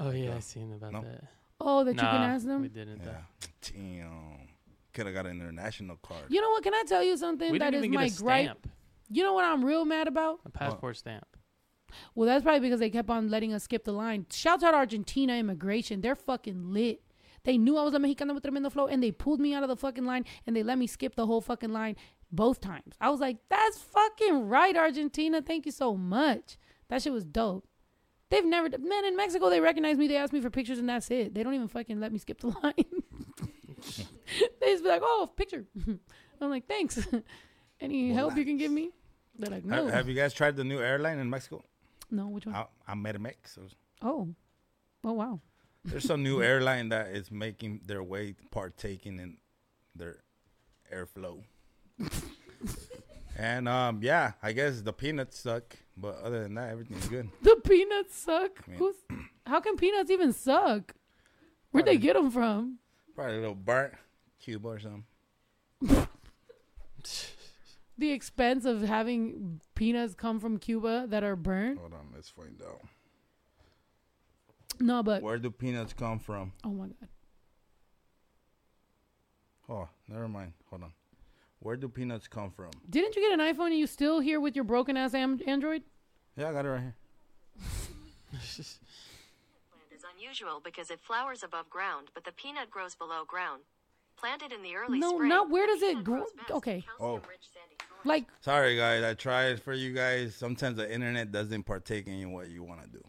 Oh 0.00 0.10
yeah, 0.10 0.34
I 0.36 0.40
seen 0.40 0.72
about 0.72 0.92
No. 0.92 1.02
that. 1.02 1.24
Oh, 1.60 1.82
that 1.84 1.96
nah, 1.96 2.02
you 2.04 2.08
can 2.18 2.30
ask 2.30 2.46
them? 2.46 2.62
We 2.62 2.68
didn't. 2.68 2.98
Yeah. 3.04 3.04
though. 3.40 3.48
Damn. 3.74 4.48
Could 4.94 5.06
have 5.06 5.14
got 5.14 5.26
an 5.26 5.40
international 5.40 5.96
card. 5.96 6.22
You 6.28 6.40
know 6.40 6.50
what? 6.50 6.62
Can 6.62 6.72
I 6.72 6.84
tell 6.86 7.02
you 7.02 7.16
something 7.16 7.50
We 7.52 7.58
that 7.58 7.72
didn't 7.72 7.84
is 7.84 7.86
even 7.86 7.92
get 7.92 7.98
my 8.00 8.06
a 8.06 8.10
gripe? 8.10 8.44
stamp, 8.44 8.68
You 9.10 9.22
know 9.22 9.32
what 9.32 9.44
I'm 9.44 9.64
real 9.64 9.84
mad 9.84 10.08
about? 10.08 10.40
a 10.44 10.50
passport 10.50 10.96
stamp. 10.96 11.26
Well, 12.14 12.26
that's 12.26 12.42
probably 12.42 12.60
because 12.60 12.80
they 12.80 12.90
kept 12.90 13.08
on 13.08 13.30
letting 13.30 13.54
us 13.54 13.64
skip 13.64 13.84
the 13.84 13.92
line. 13.92 14.26
Shout 14.30 14.62
out 14.62 14.74
Argentina 14.74 15.34
immigration. 15.34 16.00
They're 16.00 16.14
fucking 16.14 16.72
lit. 16.72 17.00
They 17.44 17.56
knew 17.56 17.78
I 17.78 17.82
was 17.82 17.94
a 17.94 17.98
Mexicana 17.98 18.34
with 18.34 18.42
tremendo 18.42 18.70
flow 18.70 18.86
and 18.86 19.02
they 19.02 19.10
pulled 19.10 19.40
me 19.40 19.54
out 19.54 19.62
of 19.62 19.68
the 19.70 19.76
fucking 19.76 20.04
line 20.04 20.24
and 20.46 20.54
they 20.54 20.62
let 20.62 20.76
me 20.76 20.86
skip 20.86 21.14
the 21.14 21.24
whole 21.26 21.40
fucking 21.40 21.72
line 21.72 21.96
both 22.30 22.60
times. 22.60 22.94
I 23.00 23.08
was 23.08 23.20
like, 23.20 23.38
that's 23.48 23.78
fucking 23.78 24.48
right, 24.48 24.76
Argentina. 24.76 25.40
Thank 25.40 25.64
you 25.64 25.72
so 25.72 25.96
much. 25.96 26.58
That 26.88 27.00
shit 27.02 27.12
was 27.12 27.24
dope. 27.24 27.66
They've 28.30 28.44
never, 28.44 28.68
man, 28.78 29.06
in 29.06 29.16
Mexico, 29.16 29.48
they 29.48 29.60
recognize 29.60 29.96
me. 29.96 30.08
They 30.08 30.16
ask 30.16 30.32
me 30.32 30.42
for 30.42 30.50
pictures 30.50 30.78
and 30.78 30.88
that's 30.88 31.10
it. 31.10 31.34
They 31.34 31.42
don't 31.42 31.54
even 31.54 31.68
fucking 31.68 31.98
let 31.98 32.12
me 32.12 32.18
skip 32.18 32.40
the 32.40 32.48
line. 32.62 32.74
they 34.60 34.72
just 34.72 34.82
be 34.82 34.90
like, 34.90 35.02
oh, 35.02 35.30
picture. 35.34 35.64
I'm 36.40 36.50
like, 36.50 36.66
thanks. 36.66 37.06
Any 37.80 38.12
help 38.12 38.36
you 38.36 38.44
can 38.44 38.58
give 38.58 38.70
me? 38.72 38.90
They're 39.38 39.50
like, 39.50 39.64
no. 39.64 39.84
Have, 39.86 39.94
have 39.94 40.08
you 40.08 40.14
guys 40.14 40.34
tried 40.34 40.56
the 40.56 40.64
new 40.64 40.80
airline 40.80 41.18
in 41.18 41.30
Mexico? 41.30 41.64
no, 42.10 42.26
which 42.28 42.46
one? 42.46 42.54
I, 42.54 42.66
I 42.86 42.94
met 42.94 43.16
a 43.16 43.18
Mex. 43.18 43.52
So 43.54 43.62
Oh. 44.02 44.28
Oh, 45.04 45.12
wow. 45.12 45.40
there's 45.84 46.04
some 46.04 46.22
new 46.22 46.42
airline 46.42 46.88
that 46.88 47.08
is 47.08 47.30
making 47.30 47.82
their 47.86 48.02
way 48.02 48.34
partaking 48.50 49.18
in 49.20 49.36
their 49.94 50.16
airflow. 50.92 51.42
and 53.38 53.68
um, 53.68 54.00
yeah, 54.02 54.32
I 54.42 54.52
guess 54.52 54.80
the 54.80 54.92
peanuts 54.92 55.38
suck, 55.38 55.76
but 55.96 56.20
other 56.22 56.42
than 56.42 56.54
that, 56.54 56.70
everything's 56.70 57.06
good. 57.08 57.28
The 57.42 57.56
peanuts 57.64 58.16
suck. 58.16 58.60
I 58.66 58.70
mean- 58.70 58.78
Who's, 58.78 58.94
how 59.46 59.60
can 59.60 59.76
peanuts 59.76 60.10
even 60.10 60.32
suck? 60.32 60.94
Where'd 61.70 61.86
they 61.86 61.98
get 61.98 62.14
them 62.14 62.30
from? 62.30 62.78
Probably 63.14 63.36
a 63.36 63.40
little 63.40 63.54
burnt 63.54 63.94
Cuba 64.40 64.68
or 64.68 64.78
something. 64.80 65.04
The 67.98 68.12
expense 68.12 68.64
of 68.64 68.82
having 68.82 69.60
peanuts 69.74 70.14
come 70.14 70.38
from 70.38 70.58
Cuba 70.58 71.06
that 71.08 71.24
are 71.24 71.34
burnt? 71.36 71.78
Hold 71.80 71.94
on, 71.94 72.08
let's 72.14 72.28
find 72.28 72.62
out. 72.62 72.80
No, 74.80 75.02
but 75.02 75.20
Where 75.22 75.38
do 75.38 75.50
peanuts 75.50 75.92
come 75.92 76.20
from? 76.20 76.52
oh 76.64 76.70
my 76.70 76.86
god. 76.86 77.08
Oh, 79.68 79.88
never 80.08 80.28
mind. 80.28 80.52
Hold 80.70 80.84
on. 80.84 80.92
Where 81.58 81.76
do 81.76 81.88
peanuts 81.88 82.28
come 82.28 82.50
from? 82.52 82.70
Didn't 82.88 83.16
you 83.16 83.22
get 83.28 83.38
an 83.38 83.44
iPhone 83.44 83.66
and 83.66 83.78
you 83.78 83.88
still 83.88 84.20
here 84.20 84.40
with 84.40 84.54
your 84.54 84.64
broken 84.64 84.96
ass 84.96 85.12
am- 85.14 85.40
Android? 85.46 85.82
Yeah, 86.36 86.50
I 86.50 86.52
got 86.52 86.64
it 86.64 86.68
right 86.68 86.80
here. 86.80 86.94
plant 88.38 89.90
is 89.92 90.04
unusual 90.16 90.60
because 90.64 90.90
it 90.92 91.00
flowers 91.00 91.42
above 91.42 91.68
ground, 91.68 92.08
but 92.14 92.24
the 92.24 92.30
peanut 92.32 92.70
grows 92.70 92.94
below 92.94 93.24
ground. 93.26 93.62
Planted 94.16 94.52
in 94.52 94.62
the 94.62 94.74
early 94.76 94.98
No, 95.00 95.10
spring. 95.16 95.28
not 95.28 95.50
where 95.50 95.66
does 95.66 95.82
it 95.82 96.04
grow- 96.04 96.18
grows 96.18 96.32
best 96.32 96.50
in 96.50 96.56
okay. 96.56 96.84
Oh. 97.00 97.18
calcium-rich 97.18 97.48
sandy 97.52 97.74
soils. 97.76 97.77
Like 98.04 98.26
Sorry, 98.40 98.76
guys. 98.76 99.02
I 99.04 99.14
tried 99.14 99.60
for 99.62 99.72
you 99.72 99.92
guys. 99.92 100.34
Sometimes 100.34 100.76
the 100.76 100.90
internet 100.92 101.32
doesn't 101.32 101.64
partake 101.64 102.06
in 102.06 102.32
what 102.32 102.48
you 102.48 102.62
want 102.62 102.82
to 102.84 102.88
do. 102.88 103.04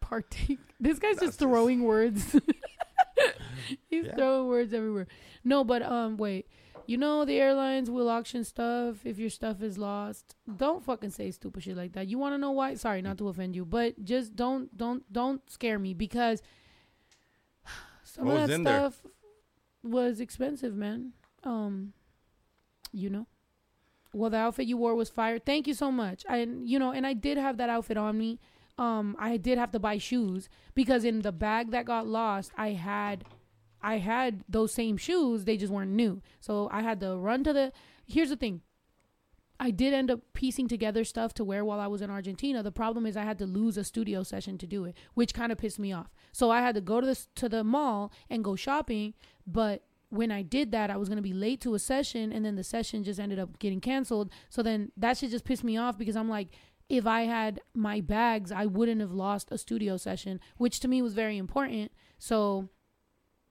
partake. 0.00 0.58
This 0.80 0.98
guy's 0.98 1.16
That's 1.16 1.26
just 1.26 1.26
just- 1.26 1.38
throwing 1.38 1.82
words. 1.84 2.32
He's 3.88 4.06
Yeah. 4.06 4.14
throwing 4.16 4.48
words 4.48 4.72
everywhere. 4.74 5.06
No, 5.44 5.64
but 5.64 5.82
um, 5.82 6.16
wait. 6.16 6.46
You 6.86 6.96
know 6.96 7.24
the 7.24 7.38
airlines 7.38 7.88
will 7.90 8.08
auction 8.08 8.42
stuff 8.42 9.06
if 9.06 9.16
your 9.18 9.30
stuff 9.30 9.62
is 9.62 9.78
lost. 9.78 10.34
Don't 10.56 10.82
fucking 10.84 11.10
say 11.10 11.30
stupid 11.30 11.62
shit 11.62 11.76
like 11.76 11.92
that. 11.92 12.08
You 12.08 12.18
want 12.18 12.34
to 12.34 12.38
know 12.38 12.50
why? 12.50 12.74
Sorry, 12.74 13.00
not 13.02 13.18
to 13.18 13.28
offend 13.28 13.54
you, 13.54 13.64
but 13.64 14.02
just 14.04 14.34
don't 14.34 14.76
don't 14.76 15.10
don't 15.12 15.48
scare 15.48 15.78
me 15.78 15.94
because 15.94 16.42
some 18.02 18.26
What 18.26 18.36
of 18.38 18.48
that 18.48 18.54
in 18.54 18.62
there? 18.64 18.78
stuff 18.80 19.02
was 19.84 20.20
expensive, 20.20 20.74
man. 20.74 21.12
Um, 21.44 21.92
you 22.92 23.10
know. 23.10 23.26
Well, 24.14 24.30
the 24.30 24.36
outfit 24.36 24.66
you 24.66 24.76
wore 24.76 24.94
was 24.94 25.08
fire. 25.08 25.38
Thank 25.38 25.66
you 25.66 25.74
so 25.74 25.90
much. 25.90 26.24
and 26.28 26.68
you 26.68 26.78
know, 26.78 26.92
and 26.92 27.06
I 27.06 27.14
did 27.14 27.38
have 27.38 27.56
that 27.56 27.70
outfit 27.70 27.96
on 27.96 28.18
me. 28.18 28.38
Um, 28.78 29.16
I 29.18 29.36
did 29.36 29.58
have 29.58 29.70
to 29.72 29.78
buy 29.78 29.98
shoes 29.98 30.48
because 30.74 31.04
in 31.04 31.22
the 31.22 31.32
bag 31.32 31.70
that 31.70 31.84
got 31.84 32.06
lost, 32.06 32.52
I 32.56 32.70
had, 32.70 33.24
I 33.82 33.98
had 33.98 34.44
those 34.48 34.72
same 34.72 34.96
shoes. 34.96 35.44
They 35.44 35.56
just 35.56 35.72
weren't 35.72 35.92
new. 35.92 36.22
So 36.40 36.68
I 36.72 36.82
had 36.82 37.00
to 37.00 37.16
run 37.16 37.44
to 37.44 37.52
the. 37.52 37.72
Here's 38.06 38.30
the 38.30 38.36
thing. 38.36 38.62
I 39.60 39.70
did 39.70 39.94
end 39.94 40.10
up 40.10 40.20
piecing 40.32 40.66
together 40.66 41.04
stuff 41.04 41.34
to 41.34 41.44
wear 41.44 41.64
while 41.64 41.78
I 41.78 41.86
was 41.86 42.02
in 42.02 42.10
Argentina. 42.10 42.64
The 42.64 42.72
problem 42.72 43.06
is 43.06 43.16
I 43.16 43.22
had 43.22 43.38
to 43.38 43.46
lose 43.46 43.76
a 43.76 43.84
studio 43.84 44.24
session 44.24 44.58
to 44.58 44.66
do 44.66 44.84
it, 44.84 44.96
which 45.14 45.34
kind 45.34 45.52
of 45.52 45.58
pissed 45.58 45.78
me 45.78 45.92
off. 45.92 46.10
So 46.32 46.50
I 46.50 46.60
had 46.60 46.74
to 46.74 46.80
go 46.80 47.00
to 47.00 47.06
the 47.06 47.26
to 47.36 47.48
the 47.48 47.62
mall 47.62 48.12
and 48.28 48.42
go 48.42 48.56
shopping, 48.56 49.14
but 49.46 49.84
when 50.12 50.30
I 50.30 50.42
did 50.42 50.72
that, 50.72 50.90
I 50.90 50.98
was 50.98 51.08
gonna 51.08 51.22
be 51.22 51.32
late 51.32 51.62
to 51.62 51.74
a 51.74 51.78
session, 51.78 52.32
and 52.32 52.44
then 52.44 52.54
the 52.54 52.62
session 52.62 53.02
just 53.02 53.18
ended 53.18 53.38
up 53.38 53.58
getting 53.58 53.80
canceled. 53.80 54.30
So 54.50 54.62
then 54.62 54.92
that 54.98 55.16
shit 55.16 55.30
just 55.30 55.46
pissed 55.46 55.64
me 55.64 55.78
off 55.78 55.96
because 55.96 56.16
I'm 56.16 56.28
like, 56.28 56.48
if 56.90 57.06
I 57.06 57.22
had 57.22 57.62
my 57.74 58.02
bags, 58.02 58.52
I 58.52 58.66
wouldn't 58.66 59.00
have 59.00 59.12
lost 59.12 59.50
a 59.50 59.56
studio 59.56 59.96
session, 59.96 60.38
which 60.58 60.80
to 60.80 60.88
me 60.88 61.00
was 61.00 61.14
very 61.14 61.38
important. 61.38 61.92
So 62.18 62.68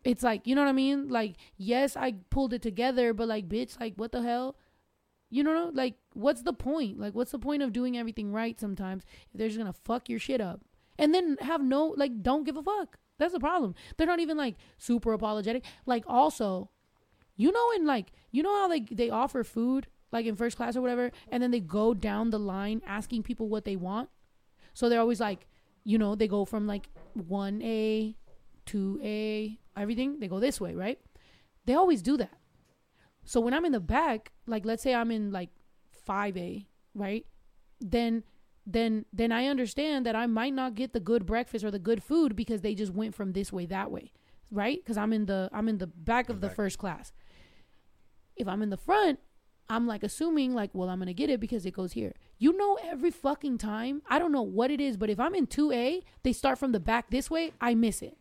it's 0.03 0.21
like, 0.21 0.45
you 0.45 0.53
know 0.53 0.61
what 0.61 0.69
I 0.69 0.73
mean? 0.73 1.07
Like, 1.09 1.37
yes, 1.57 1.97
I 1.97 2.13
pulled 2.29 2.53
it 2.53 2.61
together, 2.61 3.11
but 3.11 3.27
like, 3.27 3.49
bitch, 3.49 3.79
like, 3.79 3.95
what 3.95 4.11
the 4.11 4.21
hell? 4.21 4.55
You 5.31 5.43
know, 5.43 5.71
like, 5.73 5.95
what's 6.13 6.43
the 6.43 6.53
point? 6.53 6.99
Like, 6.99 7.15
what's 7.15 7.31
the 7.31 7.39
point 7.39 7.63
of 7.63 7.73
doing 7.73 7.97
everything 7.97 8.31
right 8.31 8.59
sometimes 8.59 9.03
if 9.33 9.39
they're 9.39 9.47
just 9.47 9.57
gonna 9.57 9.73
fuck 9.73 10.09
your 10.09 10.19
shit 10.19 10.41
up? 10.41 10.61
And 10.99 11.11
then 11.11 11.37
have 11.41 11.63
no, 11.63 11.95
like, 11.97 12.21
don't 12.21 12.43
give 12.43 12.57
a 12.57 12.61
fuck. 12.61 12.99
That's 13.17 13.33
the 13.33 13.39
problem. 13.39 13.75
They're 13.97 14.07
not 14.07 14.19
even 14.19 14.37
like 14.37 14.55
super 14.77 15.13
apologetic. 15.13 15.63
Like, 15.85 16.03
also, 16.07 16.69
you 17.35 17.51
know, 17.51 17.71
in 17.75 17.85
like, 17.85 18.11
you 18.31 18.43
know 18.43 18.53
how 18.53 18.69
like 18.69 18.89
they 18.89 19.09
offer 19.09 19.43
food, 19.43 19.87
like 20.11 20.25
in 20.25 20.35
first 20.35 20.57
class 20.57 20.75
or 20.75 20.81
whatever, 20.81 21.11
and 21.31 21.41
then 21.41 21.51
they 21.51 21.59
go 21.59 21.93
down 21.93 22.29
the 22.29 22.39
line 22.39 22.81
asking 22.85 23.23
people 23.23 23.47
what 23.47 23.65
they 23.65 23.75
want. 23.75 24.09
So 24.73 24.89
they're 24.89 24.99
always 24.99 25.19
like, 25.19 25.47
you 25.83 25.97
know, 25.97 26.15
they 26.15 26.27
go 26.27 26.45
from 26.45 26.67
like 26.67 26.89
1A, 27.17 28.15
2A, 28.65 29.57
everything. 29.75 30.19
They 30.19 30.27
go 30.27 30.39
this 30.39 30.61
way, 30.61 30.75
right? 30.75 30.99
They 31.65 31.73
always 31.73 32.01
do 32.01 32.17
that. 32.17 32.33
So 33.23 33.39
when 33.39 33.53
I'm 33.53 33.65
in 33.65 33.71
the 33.71 33.79
back, 33.79 34.31
like 34.47 34.65
let's 34.65 34.83
say 34.83 34.93
I'm 34.93 35.11
in 35.11 35.31
like 35.31 35.49
5A, 36.07 36.65
right? 36.95 37.25
Then 37.79 38.23
then 38.73 39.05
then 39.13 39.31
I 39.31 39.47
understand 39.47 40.05
that 40.05 40.15
I 40.15 40.25
might 40.27 40.53
not 40.53 40.75
get 40.75 40.93
the 40.93 40.99
good 40.99 41.25
breakfast 41.25 41.63
or 41.65 41.71
the 41.71 41.79
good 41.79 42.03
food 42.03 42.35
because 42.35 42.61
they 42.61 42.75
just 42.75 42.93
went 42.93 43.15
from 43.15 43.33
this 43.33 43.51
way 43.51 43.65
that 43.67 43.91
way, 43.91 44.11
right? 44.51 44.83
Cuz 44.85 44.97
I'm 44.97 45.13
in 45.13 45.25
the 45.25 45.49
I'm 45.53 45.67
in 45.69 45.77
the 45.77 45.87
back 45.87 46.29
of 46.29 46.41
the 46.41 46.47
back. 46.47 46.55
first 46.55 46.77
class. 46.77 47.13
If 48.35 48.47
I'm 48.47 48.61
in 48.61 48.69
the 48.69 48.77
front, 48.77 49.19
I'm 49.69 49.87
like 49.87 50.03
assuming 50.03 50.53
like, 50.53 50.71
well, 50.73 50.89
I'm 50.89 50.99
gonna 50.99 51.13
get 51.13 51.29
it 51.29 51.39
because 51.39 51.65
it 51.65 51.71
goes 51.71 51.93
here. 51.93 52.13
You 52.37 52.57
know, 52.57 52.77
every 52.83 53.11
fucking 53.11 53.57
time, 53.57 54.01
I 54.09 54.19
don't 54.19 54.31
know 54.31 54.41
what 54.41 54.71
it 54.71 54.81
is, 54.81 54.97
but 54.97 55.09
if 55.09 55.19
I'm 55.19 55.35
in 55.35 55.47
2A, 55.47 56.03
they 56.23 56.33
start 56.33 56.57
from 56.57 56.71
the 56.71 56.79
back 56.79 57.09
this 57.09 57.29
way, 57.29 57.53
I 57.61 57.73
miss 57.75 58.01
it. 58.01 58.17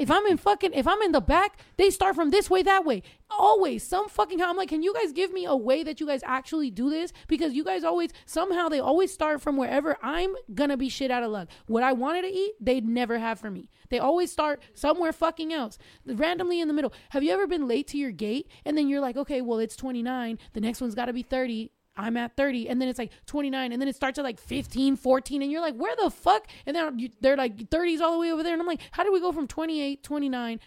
If 0.00 0.10
I'm 0.10 0.24
in 0.24 0.38
fucking, 0.38 0.72
if 0.72 0.86
I'm 0.86 1.02
in 1.02 1.12
the 1.12 1.20
back, 1.20 1.58
they 1.76 1.90
start 1.90 2.14
from 2.14 2.30
this 2.30 2.48
way, 2.48 2.62
that 2.62 2.86
way. 2.86 3.02
Always, 3.28 3.86
some 3.86 4.08
fucking 4.08 4.38
how 4.38 4.48
I'm 4.48 4.56
like, 4.56 4.70
can 4.70 4.82
you 4.82 4.94
guys 4.94 5.12
give 5.12 5.30
me 5.30 5.44
a 5.44 5.54
way 5.54 5.82
that 5.82 6.00
you 6.00 6.06
guys 6.06 6.22
actually 6.24 6.70
do 6.70 6.88
this? 6.88 7.12
Because 7.28 7.52
you 7.52 7.62
guys 7.64 7.84
always, 7.84 8.08
somehow, 8.24 8.70
they 8.70 8.80
always 8.80 9.12
start 9.12 9.42
from 9.42 9.58
wherever 9.58 9.98
I'm 10.02 10.34
gonna 10.54 10.78
be 10.78 10.88
shit 10.88 11.10
out 11.10 11.22
of 11.22 11.30
luck. 11.30 11.50
What 11.66 11.82
I 11.82 11.92
wanted 11.92 12.22
to 12.22 12.28
eat, 12.28 12.54
they'd 12.58 12.88
never 12.88 13.18
have 13.18 13.38
for 13.38 13.50
me. 13.50 13.68
They 13.90 13.98
always 13.98 14.32
start 14.32 14.62
somewhere 14.72 15.12
fucking 15.12 15.52
else, 15.52 15.76
randomly 16.06 16.62
in 16.62 16.68
the 16.68 16.74
middle. 16.74 16.94
Have 17.10 17.22
you 17.22 17.32
ever 17.32 17.46
been 17.46 17.68
late 17.68 17.86
to 17.88 17.98
your 17.98 18.10
gate 18.10 18.48
and 18.64 18.78
then 18.78 18.88
you're 18.88 19.02
like, 19.02 19.18
okay, 19.18 19.42
well, 19.42 19.58
it's 19.58 19.76
29, 19.76 20.38
the 20.54 20.62
next 20.62 20.80
one's 20.80 20.94
gotta 20.94 21.12
be 21.12 21.22
30. 21.22 21.72
I'm 22.00 22.16
at 22.16 22.36
30 22.36 22.68
and 22.68 22.80
then 22.80 22.88
it's 22.88 22.98
like 22.98 23.12
29 23.26 23.72
and 23.72 23.80
then 23.80 23.88
it 23.88 23.96
starts 23.96 24.18
at 24.18 24.24
like 24.24 24.40
15, 24.40 24.96
14 24.96 25.42
and 25.42 25.52
you're 25.52 25.60
like, 25.60 25.74
where 25.76 25.94
the 26.02 26.10
fuck? 26.10 26.46
And 26.66 26.74
then 26.74 26.98
you- 26.98 27.10
they're 27.20 27.36
like 27.36 27.68
30s 27.70 28.00
all 28.00 28.12
the 28.12 28.18
way 28.18 28.32
over 28.32 28.42
there. 28.42 28.52
And 28.52 28.60
I'm 28.60 28.66
like, 28.66 28.80
how 28.92 29.04
do 29.04 29.12
we 29.12 29.20
go 29.20 29.32
from 29.32 29.46
28, 29.46 30.02
29 30.02 30.60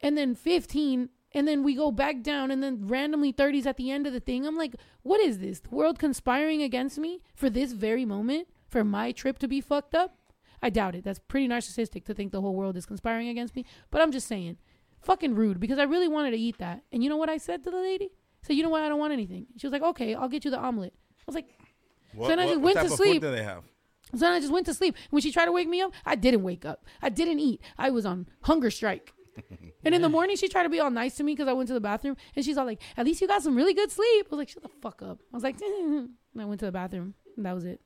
and 0.00 0.18
then 0.18 0.34
15 0.34 1.08
and 1.32 1.46
then 1.46 1.62
we 1.62 1.74
go 1.74 1.92
back 1.92 2.22
down 2.22 2.50
and 2.50 2.62
then 2.62 2.86
randomly 2.88 3.32
30s 3.32 3.66
at 3.66 3.76
the 3.76 3.90
end 3.90 4.06
of 4.06 4.12
the 4.12 4.20
thing? 4.20 4.46
I'm 4.46 4.56
like, 4.56 4.74
what 5.02 5.20
is 5.20 5.38
this? 5.38 5.60
The 5.60 5.70
world 5.70 5.98
conspiring 5.98 6.62
against 6.62 6.98
me 6.98 7.22
for 7.34 7.48
this 7.48 7.72
very 7.72 8.04
moment? 8.04 8.48
For 8.68 8.84
my 8.84 9.10
trip 9.12 9.38
to 9.40 9.48
be 9.48 9.60
fucked 9.60 9.94
up? 9.94 10.16
I 10.62 10.70
doubt 10.70 10.94
it. 10.94 11.04
That's 11.04 11.18
pretty 11.18 11.48
narcissistic 11.48 12.04
to 12.04 12.14
think 12.14 12.32
the 12.32 12.40
whole 12.40 12.54
world 12.54 12.76
is 12.76 12.86
conspiring 12.86 13.28
against 13.28 13.56
me. 13.56 13.64
But 13.90 14.00
I'm 14.00 14.12
just 14.12 14.28
saying, 14.28 14.58
fucking 15.00 15.34
rude 15.34 15.58
because 15.58 15.78
I 15.78 15.84
really 15.84 16.08
wanted 16.08 16.32
to 16.32 16.36
eat 16.36 16.58
that. 16.58 16.82
And 16.92 17.02
you 17.02 17.08
know 17.08 17.16
what 17.16 17.30
I 17.30 17.38
said 17.38 17.64
to 17.64 17.70
the 17.70 17.78
lady? 17.80 18.10
Said, 18.42 18.56
you 18.56 18.62
know 18.62 18.68
what? 18.68 18.82
I 18.82 18.88
don't 18.88 18.98
want 18.98 19.12
anything. 19.12 19.46
She 19.56 19.66
was 19.66 19.72
like, 19.72 19.82
okay, 19.82 20.14
I'll 20.14 20.28
get 20.28 20.44
you 20.44 20.50
the 20.50 20.58
omelet. 20.58 20.94
I 20.94 21.22
was 21.26 21.34
like, 21.34 21.48
What, 22.14 22.26
so 22.26 22.28
then 22.30 22.38
I 22.40 22.46
just 22.48 22.60
went 22.60 22.78
to 22.78 22.88
sleep. 22.90 23.22
Do 23.22 23.30
they 23.30 23.42
have? 23.42 23.64
so 24.12 24.18
then 24.18 24.32
I 24.32 24.40
just 24.40 24.52
went 24.52 24.66
to 24.66 24.74
sleep. 24.74 24.96
When 25.10 25.22
she 25.22 25.30
tried 25.30 25.46
to 25.46 25.52
wake 25.52 25.68
me 25.68 25.80
up, 25.80 25.92
I 26.04 26.16
didn't 26.16 26.42
wake 26.42 26.64
up. 26.64 26.84
I 27.02 27.08
didn't 27.08 27.38
eat. 27.40 27.60
I 27.78 27.90
was 27.90 28.04
on 28.06 28.26
hunger 28.42 28.70
strike. 28.70 29.12
and 29.84 29.94
in 29.94 30.02
the 30.02 30.08
morning, 30.08 30.36
she 30.36 30.48
tried 30.48 30.64
to 30.64 30.68
be 30.68 30.80
all 30.80 30.90
nice 30.90 31.14
to 31.16 31.22
me 31.22 31.32
because 31.32 31.48
I 31.48 31.52
went 31.52 31.68
to 31.68 31.74
the 31.74 31.80
bathroom. 31.80 32.16
And 32.34 32.44
she's 32.44 32.58
all 32.58 32.66
like, 32.66 32.80
at 32.96 33.06
least 33.06 33.20
you 33.20 33.28
got 33.28 33.42
some 33.42 33.54
really 33.54 33.74
good 33.74 33.90
sleep. 33.90 34.26
I 34.26 34.28
was 34.30 34.38
like, 34.38 34.48
shut 34.48 34.62
the 34.62 34.68
fuck 34.82 35.02
up. 35.02 35.20
I 35.32 35.36
was 35.36 35.44
like, 35.44 35.60
and 35.62 36.10
I 36.38 36.44
went 36.44 36.60
to 36.60 36.66
the 36.66 36.72
bathroom. 36.72 37.14
And 37.36 37.46
that 37.46 37.54
was 37.54 37.64
it. 37.64 37.80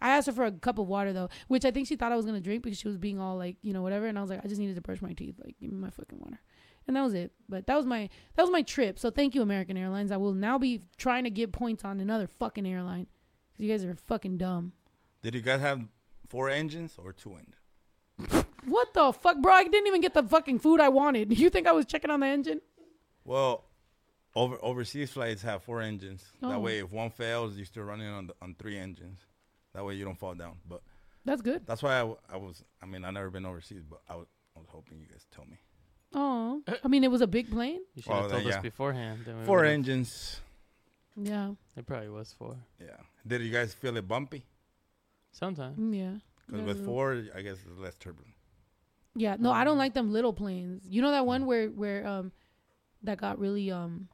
I 0.00 0.10
asked 0.10 0.26
her 0.26 0.32
for 0.32 0.44
a 0.44 0.52
cup 0.52 0.78
of 0.78 0.86
water 0.86 1.12
though, 1.12 1.30
which 1.48 1.64
I 1.64 1.70
think 1.70 1.88
she 1.88 1.96
thought 1.96 2.12
I 2.12 2.16
was 2.16 2.26
gonna 2.26 2.40
drink 2.40 2.62
because 2.62 2.78
she 2.78 2.86
was 2.86 2.98
being 2.98 3.18
all 3.18 3.36
like, 3.36 3.56
you 3.62 3.72
know, 3.72 3.82
whatever. 3.82 4.06
And 4.06 4.18
I 4.18 4.20
was 4.20 4.30
like, 4.30 4.44
I 4.44 4.48
just 4.48 4.60
needed 4.60 4.76
to 4.76 4.82
brush 4.82 5.00
my 5.00 5.12
teeth. 5.14 5.36
Like, 5.42 5.56
give 5.60 5.72
me 5.72 5.78
my 5.78 5.90
fucking 5.90 6.18
water. 6.18 6.38
And 6.86 6.96
that 6.96 7.02
was 7.02 7.14
it. 7.14 7.32
But 7.48 7.66
that 7.66 7.76
was 7.76 7.86
my 7.86 8.08
that 8.34 8.42
was 8.42 8.50
my 8.50 8.62
trip. 8.62 8.98
So 8.98 9.10
thank 9.10 9.34
you, 9.34 9.42
American 9.42 9.76
Airlines. 9.76 10.12
I 10.12 10.16
will 10.16 10.34
now 10.34 10.58
be 10.58 10.82
trying 10.96 11.24
to 11.24 11.30
get 11.30 11.52
points 11.52 11.84
on 11.84 12.00
another 12.00 12.26
fucking 12.26 12.66
airline 12.66 13.06
because 13.52 13.64
you 13.64 13.70
guys 13.70 13.84
are 13.84 13.94
fucking 13.94 14.38
dumb. 14.38 14.72
Did 15.22 15.34
you 15.34 15.40
guys 15.40 15.60
have 15.60 15.82
four 16.28 16.50
engines 16.50 16.94
or 17.02 17.12
two 17.12 17.30
engines. 17.34 18.44
What 18.64 18.92
the 18.94 19.12
fuck, 19.12 19.40
bro? 19.40 19.52
I 19.52 19.64
didn't 19.64 19.86
even 19.86 20.00
get 20.00 20.14
the 20.14 20.22
fucking 20.22 20.58
food 20.58 20.80
I 20.80 20.88
wanted. 20.88 21.32
You 21.38 21.50
think 21.50 21.66
I 21.66 21.72
was 21.72 21.86
checking 21.86 22.10
on 22.10 22.20
the 22.20 22.26
engine? 22.26 22.60
Well, 23.24 23.64
over 24.34 24.58
overseas 24.62 25.10
flights 25.10 25.42
have 25.42 25.62
four 25.62 25.80
engines. 25.82 26.24
Oh. 26.42 26.50
That 26.50 26.60
way, 26.60 26.78
if 26.78 26.92
one 26.92 27.10
fails, 27.10 27.56
you're 27.56 27.66
still 27.66 27.84
running 27.84 28.08
on 28.08 28.28
the, 28.28 28.34
on 28.42 28.54
three 28.58 28.76
engines. 28.78 29.20
That 29.74 29.84
way, 29.84 29.94
you 29.94 30.04
don't 30.04 30.18
fall 30.18 30.34
down. 30.34 30.56
But 30.68 30.82
That's 31.24 31.42
good. 31.42 31.66
that's 31.66 31.82
why 31.82 32.00
I, 32.00 32.14
I 32.32 32.36
was. 32.36 32.64
I 32.82 32.86
mean, 32.86 33.04
I 33.04 33.10
never 33.10 33.30
been 33.30 33.46
overseas, 33.46 33.82
but 33.88 34.00
I 34.08 34.16
was, 34.16 34.26
I 34.56 34.60
was 34.60 34.68
hoping 34.70 34.98
you 34.98 35.06
guys 35.06 35.26
tell 35.34 35.44
me. 35.44 35.58
Oh, 36.14 36.62
I 36.84 36.88
mean, 36.88 37.04
it 37.04 37.10
was 37.10 37.20
a 37.20 37.26
big 37.26 37.50
plane. 37.50 37.80
You 37.94 38.02
should 38.02 38.12
have 38.12 38.20
Well, 38.22 38.30
told 38.30 38.44
then, 38.44 38.52
us 38.52 38.62
beforehand. 38.62 39.22
Then 39.26 39.38
we 39.40 39.44
Four 39.44 39.58
would've- 39.58 39.72
engines. 39.72 40.40
Yeah, 41.16 41.52
It 41.76 41.86
probably 41.86 42.10
was 42.10 42.32
four. 42.34 42.56
Yeah. 42.80 42.96
Did 43.26 43.40
you 43.42 43.50
guys 43.50 43.72
feel 43.74 43.96
it 43.96 44.06
bumpy? 44.06 44.44
Sometimes. 45.32 45.78
Mm, 45.78 45.96
yeah. 45.96 46.14
Because 46.46 46.60
Yeah, 46.60 46.66
with 46.66 46.80
a 46.80 46.84
four, 46.84 47.24
I 47.34 47.42
guess 47.42 47.56
it's 47.66 47.78
less 47.78 47.94
turbulent. 47.96 48.34
Yeah, 49.14 49.36
no, 49.38 49.50
I 49.50 49.64
don't 49.64 49.78
like 49.78 49.94
them 49.94 50.12
little 50.12 50.32
planes. 50.34 50.82
You 50.88 51.00
know 51.00 51.10
that 51.10 51.24
one 51.26 51.46
where 51.46 51.68
where 51.68 52.06
um 52.06 52.32
that 53.02 53.16
got 53.18 53.38
really 53.38 53.70
um 53.70 54.08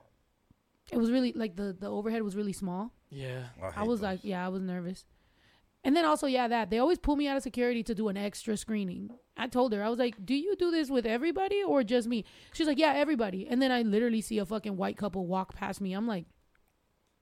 it 0.93 0.97
was 0.99 1.11
really 1.11 1.33
like 1.33 1.57
the 1.57 1.73
the 1.79 1.89
overhead 1.89 2.23
was 2.23 2.37
really 2.37 2.53
small. 2.53 2.93
Yeah. 3.11 3.49
I 3.61 3.71
hate 3.73 3.87
was 3.89 3.99
those. 4.01 4.05
like, 4.05 4.21
yeah, 4.23 4.45
I 4.47 4.49
was 4.49 4.63
nervous. 4.63 5.05
And 5.85 5.97
then 5.97 6.05
also, 6.05 6.29
yeah, 6.29 6.47
that 6.47 6.71
they 6.71 6.79
always 6.79 6.99
pull 7.01 7.17
me 7.17 7.27
out 7.27 7.37
of 7.37 7.43
security 7.43 7.83
to 7.83 7.95
do 7.97 8.07
an 8.09 8.17
extra 8.17 8.57
screening. 8.57 9.11
I 9.37 9.49
told 9.49 9.73
her, 9.73 9.83
I 9.83 9.89
was 9.89 9.99
like, 9.99 10.25
"Do 10.25 10.35
you 10.35 10.57
do 10.57 10.71
this 10.71 10.91
with 10.91 11.07
everybody 11.07 11.63
or 11.63 11.83
just 11.83 12.09
me?" 12.09 12.25
She's 12.53 12.67
like, 12.67 12.79
"Yeah, 12.79 12.93
everybody." 12.95 13.47
And 13.49 13.63
then 13.63 13.73
I 13.73 13.83
literally 13.83 14.21
see 14.21 14.39
a 14.39 14.47
fucking 14.47 14.77
white 14.77 14.97
couple 14.97 15.27
walk 15.27 15.55
past 15.55 15.81
me. 15.81 15.93
I'm 15.93 16.07
like, 16.07 16.27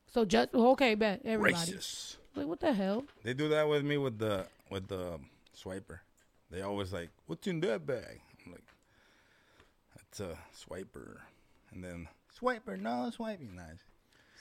"So 0.07 0.25
just 0.25 0.55
okay, 0.55 0.95
bet 0.95 1.23
everybody." 1.25 1.73
racist. 1.73 2.17
Like, 2.35 2.47
what 2.47 2.61
the 2.61 2.73
hell? 2.73 3.05
They 3.23 3.35
do 3.35 3.49
that 3.49 3.69
with 3.69 3.85
me 3.85 3.97
with 3.97 4.19
the 4.19 4.47
with 4.71 4.89
the 4.89 5.15
um, 5.15 5.27
swiper. 5.57 6.01
They 6.51 6.63
always 6.63 6.93
like, 6.93 7.11
"What's 7.27 7.47
in 7.47 7.61
that 7.61 7.87
bag?" 7.87 8.21
I'm 8.45 8.53
like, 8.53 8.65
"It's 10.01 10.21
a 10.21 10.37
swiper," 10.53 11.19
and 11.73 11.85
then 11.85 12.09
swiper, 12.39 12.81
no 12.81 13.11
swiping, 13.15 13.55
nice. 13.55 13.79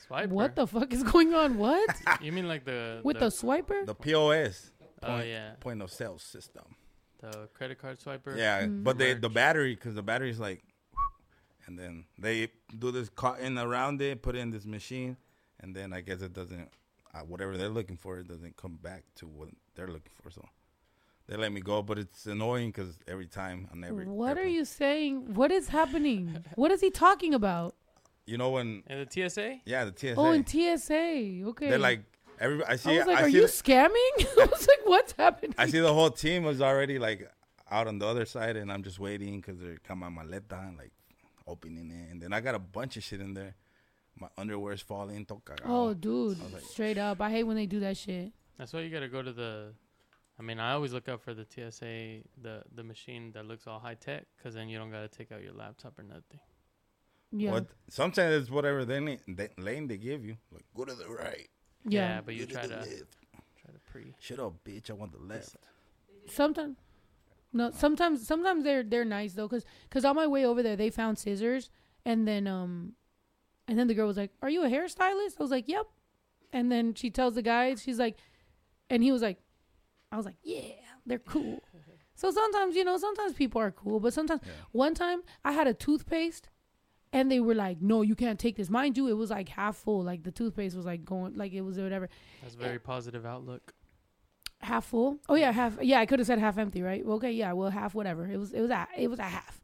Swiper. 0.09 0.29
What 0.29 0.55
the 0.55 0.65
fuck 0.65 0.93
is 0.93 1.03
going 1.03 1.33
on? 1.33 1.57
What 1.57 1.89
You 2.21 2.31
mean 2.31 2.47
like 2.47 2.65
the 2.65 3.01
with 3.03 3.19
the, 3.19 3.27
swiper? 3.27 3.85
The 3.85 3.95
POS, 3.95 4.71
Oh 5.03 5.21
yeah, 5.21 5.51
point 5.59 5.81
of 5.81 5.91
sale 5.91 6.17
system. 6.17 6.75
The 7.19 7.47
credit 7.53 7.79
card 7.79 7.99
swiper. 7.99 8.35
Yeah, 8.37 8.63
Mm. 8.63 8.83
but 8.83 8.97
they 8.97 9.13
the 9.13 9.29
battery 9.29 9.75
because 9.75 9.95
the 9.95 10.03
battery's 10.03 10.39
like, 10.39 10.63
and 11.67 11.77
then 11.77 12.05
they 12.17 12.49
do 12.77 12.91
this 12.91 13.09
cotton 13.09 13.57
around 13.57 14.01
it, 14.01 14.21
put 14.21 14.35
it 14.35 14.39
in 14.39 14.51
this 14.51 14.65
machine, 14.65 15.17
and 15.59 15.75
then 15.75 15.93
I 15.93 16.01
guess 16.01 16.21
it 16.21 16.33
doesn't, 16.33 16.69
uh, 17.13 17.19
whatever 17.19 17.57
they're 17.57 17.69
looking 17.69 17.97
for, 17.97 18.19
it 18.19 18.27
doesn't 18.27 18.57
come 18.57 18.77
back 18.81 19.03
to 19.15 19.27
what 19.27 19.49
they're 19.75 19.87
looking 19.87 20.11
for. 20.21 20.31
So 20.31 20.47
they 21.27 21.35
let 21.37 21.51
me 21.51 21.61
go, 21.61 21.81
but 21.83 21.99
it's 21.99 22.25
annoying 22.25 22.69
because 22.69 22.97
every 23.07 23.27
time 23.27 23.67
on 23.71 23.83
every. 23.83 24.05
What 24.05 24.37
are 24.37 24.47
you 24.47 24.65
saying? 24.65 25.35
What 25.35 25.51
is 25.51 25.69
happening? 25.69 26.43
what 26.55 26.71
is 26.71 26.81
he 26.81 26.89
talking 26.89 27.33
about? 27.33 27.75
You 28.25 28.37
know 28.37 28.51
when? 28.51 28.83
And 28.87 29.07
the 29.07 29.29
TSA. 29.29 29.61
Yeah, 29.65 29.85
the 29.85 29.93
TSA. 29.95 30.15
Oh, 30.15 30.31
in 30.31 30.45
TSA. 30.45 31.43
Okay. 31.49 31.69
they're 31.69 31.79
like 31.79 32.01
every. 32.39 32.63
I 32.65 32.75
see. 32.75 32.95
I 32.95 32.97
was 32.99 33.07
like, 33.07 33.17
I 33.19 33.21
are 33.23 33.27
you 33.29 33.41
the- 33.41 33.47
scamming? 33.47 33.89
I 34.41 34.45
was 34.51 34.67
like, 34.67 34.79
what's 34.85 35.13
happening? 35.17 35.55
I 35.57 35.67
see 35.67 35.79
the 35.79 35.93
whole 35.93 36.09
team 36.11 36.43
was 36.43 36.61
already 36.61 36.99
like 36.99 37.29
out 37.71 37.87
on 37.87 37.99
the 37.99 38.07
other 38.07 38.25
side, 38.25 38.55
and 38.57 38.71
I'm 38.71 38.83
just 38.83 38.99
waiting 38.99 39.39
because 39.41 39.59
they're 39.59 39.77
coming 39.77 40.05
on 40.05 40.15
maleta 40.15 40.67
and 40.67 40.77
like 40.77 40.91
opening 41.47 41.91
it, 41.91 42.11
and 42.11 42.21
then 42.21 42.33
I 42.33 42.39
got 42.41 42.55
a 42.55 42.59
bunch 42.59 42.97
of 42.97 43.03
shit 43.03 43.21
in 43.21 43.33
there. 43.33 43.55
My 44.19 44.27
underwear's 44.37 44.81
falling. 44.81 45.25
Oh, 45.65 45.93
dude, 45.93 46.37
like- 46.53 46.63
straight 46.63 46.97
up. 46.97 47.21
I 47.21 47.29
hate 47.29 47.43
when 47.43 47.55
they 47.55 47.65
do 47.67 47.79
that 47.81 47.95
shit. 47.97 48.31
That's 48.57 48.73
why 48.73 48.81
you 48.81 48.89
gotta 48.89 49.07
go 49.07 49.21
to 49.21 49.31
the. 49.31 49.73
I 50.37 50.41
mean, 50.41 50.59
I 50.59 50.71
always 50.73 50.93
look 50.93 51.09
out 51.09 51.21
for 51.21 51.33
the 51.33 51.45
TSA, 51.45 52.23
the 52.41 52.63
the 52.73 52.83
machine 52.83 53.31
that 53.33 53.45
looks 53.45 53.67
all 53.67 53.79
high 53.79 53.95
tech, 53.95 54.25
because 54.37 54.53
then 54.55 54.67
you 54.69 54.77
don't 54.77 54.91
gotta 54.91 55.07
take 55.07 55.31
out 55.31 55.41
your 55.41 55.53
laptop 55.53 55.97
or 55.99 56.03
nothing. 56.03 56.39
Yeah, 57.31 57.51
What? 57.51 57.67
Sometimes 57.89 58.33
it's 58.41 58.49
whatever 58.49 58.85
they 58.85 58.99
need, 58.99 59.19
they, 59.27 59.49
lane 59.57 59.87
they 59.87 59.97
give 59.97 60.25
you. 60.25 60.37
Like 60.51 60.65
go 60.75 60.83
to 60.85 60.93
the 60.95 61.07
right. 61.07 61.47
Yeah. 61.85 62.21
but 62.25 62.35
you 62.35 62.45
go 62.45 62.53
try 62.53 62.61
to 62.63 62.67
to 62.67 62.75
left. 62.75 62.89
try 62.89 63.71
to 63.73 63.79
pre. 63.91 64.13
Shut 64.19 64.39
up, 64.39 64.53
bitch. 64.63 64.89
I 64.89 64.93
want 64.93 65.11
the 65.11 65.19
left. 65.19 65.55
Sometimes, 66.27 66.77
no. 67.53 67.71
Sometimes, 67.71 68.25
sometimes 68.27 68.63
they're 68.63 68.83
they're 68.83 69.05
nice 69.05 69.33
though, 69.33 69.47
cause 69.47 69.65
cause 69.89 70.05
on 70.05 70.15
my 70.15 70.27
way 70.27 70.45
over 70.45 70.61
there 70.61 70.75
they 70.75 70.89
found 70.89 71.17
scissors, 71.17 71.69
and 72.05 72.27
then 72.27 72.47
um, 72.47 72.93
and 73.67 73.77
then 73.79 73.87
the 73.87 73.93
girl 73.93 74.07
was 74.07 74.17
like, 74.17 74.31
"Are 74.41 74.49
you 74.49 74.63
a 74.63 74.69
hairstylist?" 74.69 75.39
I 75.39 75.43
was 75.43 75.51
like, 75.51 75.67
"Yep," 75.67 75.87
and 76.53 76.71
then 76.71 76.93
she 76.93 77.09
tells 77.09 77.35
the 77.35 77.41
guy, 77.41 77.75
she's 77.75 77.99
like, 77.99 78.17
and 78.89 79.01
he 79.03 79.11
was 79.11 79.21
like, 79.21 79.39
I 80.11 80.17
was 80.17 80.25
like, 80.25 80.37
"Yeah, 80.43 80.73
they're 81.05 81.19
cool." 81.19 81.63
So 82.15 82.31
sometimes 82.31 82.75
you 82.75 82.83
know, 82.83 82.97
sometimes 82.97 83.31
people 83.31 83.61
are 83.61 83.71
cool, 83.71 84.01
but 84.01 84.11
sometimes 84.11 84.41
Yeah. 84.45 84.51
One 84.73 84.93
time 84.93 85.21
I 85.45 85.53
had 85.53 85.67
a 85.67 85.73
toothpaste 85.73 86.49
and 87.11 87.31
they 87.31 87.39
were 87.39 87.55
like, 87.55 87.81
no, 87.81 88.01
you 88.01 88.15
can't 88.15 88.39
take 88.39 88.55
this. 88.55 88.69
Mind 88.69 88.97
you, 88.97 89.07
it 89.07 89.13
was 89.13 89.29
like 89.29 89.49
half 89.49 89.77
full. 89.77 90.03
Like 90.03 90.23
the 90.23 90.31
toothpaste 90.31 90.75
was 90.75 90.85
like 90.85 91.05
going, 91.05 91.35
like 91.35 91.53
it 91.53 91.61
was 91.61 91.77
whatever. 91.77 92.09
That's 92.41 92.55
a 92.55 92.57
very 92.57 92.75
eh, 92.75 92.79
positive 92.83 93.25
outlook. 93.25 93.73
Half 94.61 94.85
full? 94.85 95.19
Oh 95.29 95.35
yeah, 95.35 95.51
half. 95.51 95.77
Yeah, 95.81 95.99
I 95.99 96.05
could 96.05 96.19
have 96.19 96.27
said 96.27 96.39
half 96.39 96.57
empty, 96.57 96.81
right? 96.81 97.05
Well, 97.05 97.15
okay, 97.17 97.31
yeah, 97.31 97.53
well, 97.53 97.69
half 97.69 97.95
whatever. 97.95 98.29
It 98.29 98.37
was, 98.37 98.53
it 98.53 98.61
was 98.61 98.69
a, 98.69 98.87
it 98.97 99.09
was 99.09 99.19
a 99.19 99.23
half. 99.23 99.61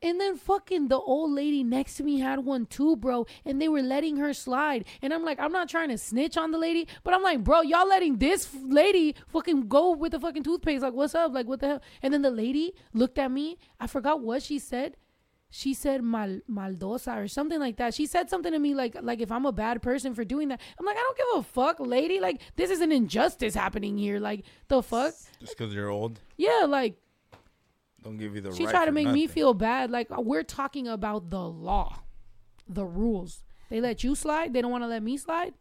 And 0.00 0.20
then 0.20 0.36
fucking 0.36 0.88
the 0.88 0.98
old 0.98 1.32
lady 1.32 1.64
next 1.64 1.96
to 1.96 2.04
me 2.04 2.20
had 2.20 2.44
one 2.44 2.66
too, 2.66 2.96
bro. 2.96 3.26
And 3.44 3.60
they 3.60 3.68
were 3.68 3.82
letting 3.82 4.16
her 4.18 4.32
slide. 4.32 4.84
And 5.02 5.12
I'm 5.12 5.24
like, 5.24 5.40
I'm 5.40 5.50
not 5.50 5.68
trying 5.68 5.88
to 5.88 5.98
snitch 5.98 6.36
on 6.36 6.52
the 6.52 6.58
lady, 6.58 6.86
but 7.02 7.14
I'm 7.14 7.22
like, 7.22 7.42
bro, 7.42 7.62
y'all 7.62 7.88
letting 7.88 8.18
this 8.18 8.48
lady 8.64 9.16
fucking 9.26 9.66
go 9.66 9.92
with 9.92 10.12
the 10.12 10.20
fucking 10.20 10.44
toothpaste. 10.44 10.82
Like, 10.82 10.94
what's 10.94 11.16
up? 11.16 11.34
Like, 11.34 11.46
what 11.46 11.60
the 11.60 11.66
hell? 11.66 11.82
And 12.00 12.14
then 12.14 12.22
the 12.22 12.30
lady 12.30 12.74
looked 12.94 13.18
at 13.18 13.32
me. 13.32 13.58
I 13.80 13.88
forgot 13.88 14.20
what 14.20 14.42
she 14.42 14.60
said. 14.60 14.96
She 15.50 15.72
said 15.72 16.02
mal 16.02 16.40
maldosa 16.50 17.16
or 17.16 17.26
something 17.26 17.58
like 17.58 17.76
that. 17.78 17.94
She 17.94 18.04
said 18.06 18.28
something 18.28 18.52
to 18.52 18.58
me 18.58 18.74
like 18.74 18.96
like 19.00 19.20
if 19.20 19.32
I'm 19.32 19.46
a 19.46 19.52
bad 19.52 19.80
person 19.80 20.14
for 20.14 20.24
doing 20.24 20.48
that. 20.48 20.60
I'm 20.78 20.84
like, 20.84 20.96
I 20.96 21.00
don't 21.00 21.16
give 21.16 21.26
a 21.36 21.42
fuck, 21.42 21.80
lady. 21.80 22.20
Like 22.20 22.42
this 22.56 22.70
is 22.70 22.80
an 22.80 22.92
injustice 22.92 23.54
happening 23.54 23.96
here. 23.96 24.20
Like 24.20 24.44
the 24.68 24.82
fuck? 24.82 25.14
Just 25.40 25.56
because 25.56 25.72
you're 25.74 25.88
old, 25.88 26.20
Yeah, 26.36 26.66
like 26.68 26.98
don't 28.02 28.18
give 28.18 28.34
you 28.34 28.40
the 28.40 28.54
she 28.54 28.64
right. 28.66 28.72
tried 28.72 28.86
to 28.86 28.92
make 28.92 29.08
me 29.08 29.26
feel 29.26 29.54
bad. 29.54 29.90
Like 29.90 30.10
uh, 30.10 30.20
we're 30.20 30.42
talking 30.44 30.86
about 30.86 31.30
the 31.30 31.40
law, 31.40 31.98
the 32.68 32.84
rules. 32.84 33.42
They 33.70 33.80
let 33.80 34.04
you 34.04 34.14
slide. 34.14 34.52
They 34.52 34.60
don't 34.62 34.70
want 34.70 34.84
to 34.84 34.88
let 34.88 35.02
me 35.02 35.16
slide. 35.16 35.54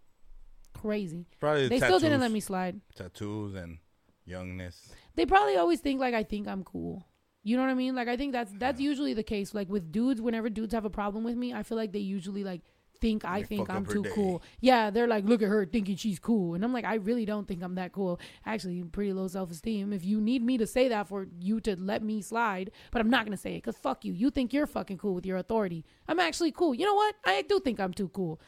Crazy. 0.74 1.26
Probably 1.40 1.64
the 1.64 1.70
They 1.70 1.80
still 1.80 2.00
didn't 2.00 2.22
let 2.22 2.32
me 2.32 2.40
slide. 2.40 2.80
Tattoos 2.96 3.56
and 3.56 3.80
youngness. 4.26 4.92
They 5.16 5.26
probably 5.26 5.56
always 5.56 5.80
think 5.80 6.00
like 6.00 6.14
I 6.14 6.24
think 6.24 6.48
I'm 6.48 6.64
cool. 6.64 7.06
You 7.48 7.56
know 7.56 7.64
what 7.64 7.70
I 7.70 7.76
mean? 7.76 7.96
Like 7.96 8.10
I 8.10 8.18
think 8.18 8.34
that's 8.34 8.52
that's 8.58 8.82
usually 8.82 9.14
the 9.14 9.24
case. 9.24 9.56
Like 9.56 9.70
with 9.70 9.90
dudes, 9.90 10.20
whenever 10.20 10.50
dudes 10.50 10.74
have 10.74 10.84
a 10.84 10.90
problem 10.90 11.24
with 11.24 11.38
me, 11.38 11.54
I 11.54 11.64
feel 11.64 11.78
like 11.78 11.94
they 11.94 12.00
usually 12.00 12.44
like 12.44 12.60
think 13.00 13.24
I 13.24 13.42
think 13.42 13.70
I'm 13.70 13.86
too 13.86 14.04
day. 14.04 14.10
cool. 14.14 14.44
Yeah, 14.60 14.90
they're 14.90 15.08
like, 15.08 15.24
look 15.24 15.42
at 15.42 15.48
her 15.48 15.66
thinking 15.66 15.96
she's 15.96 16.20
cool, 16.20 16.56
and 16.56 16.64
I'm 16.66 16.74
like, 16.74 16.84
I 16.84 16.96
really 16.96 17.24
don't 17.24 17.48
think 17.48 17.64
I'm 17.64 17.76
that 17.76 17.94
cool. 17.94 18.20
Actually, 18.46 18.84
pretty 18.84 19.14
low 19.14 19.30
self 19.30 19.50
esteem. 19.50 19.94
If 19.94 20.04
you 20.04 20.20
need 20.20 20.44
me 20.44 20.58
to 20.58 20.68
say 20.68 20.90
that 20.90 21.08
for 21.08 21.26
you 21.40 21.62
to 21.62 21.78
let 21.80 22.04
me 22.04 22.22
slide, 22.22 22.72
but 22.92 23.00
I'm 23.00 23.10
not 23.10 23.24
gonna 23.24 23.38
say 23.38 23.52
it 23.52 23.64
because 23.64 23.78
fuck 23.78 24.04
you. 24.04 24.12
You 24.12 24.30
think 24.30 24.52
you're 24.52 24.68
fucking 24.68 24.98
cool 24.98 25.14
with 25.14 25.26
your 25.26 25.38
authority. 25.38 25.86
I'm 26.06 26.20
actually 26.20 26.52
cool. 26.52 26.76
You 26.76 26.86
know 26.86 26.96
what? 26.96 27.16
I 27.24 27.44
do 27.44 27.62
think 27.62 27.80
I'm 27.80 27.94
too 27.94 28.10
cool. 28.10 28.42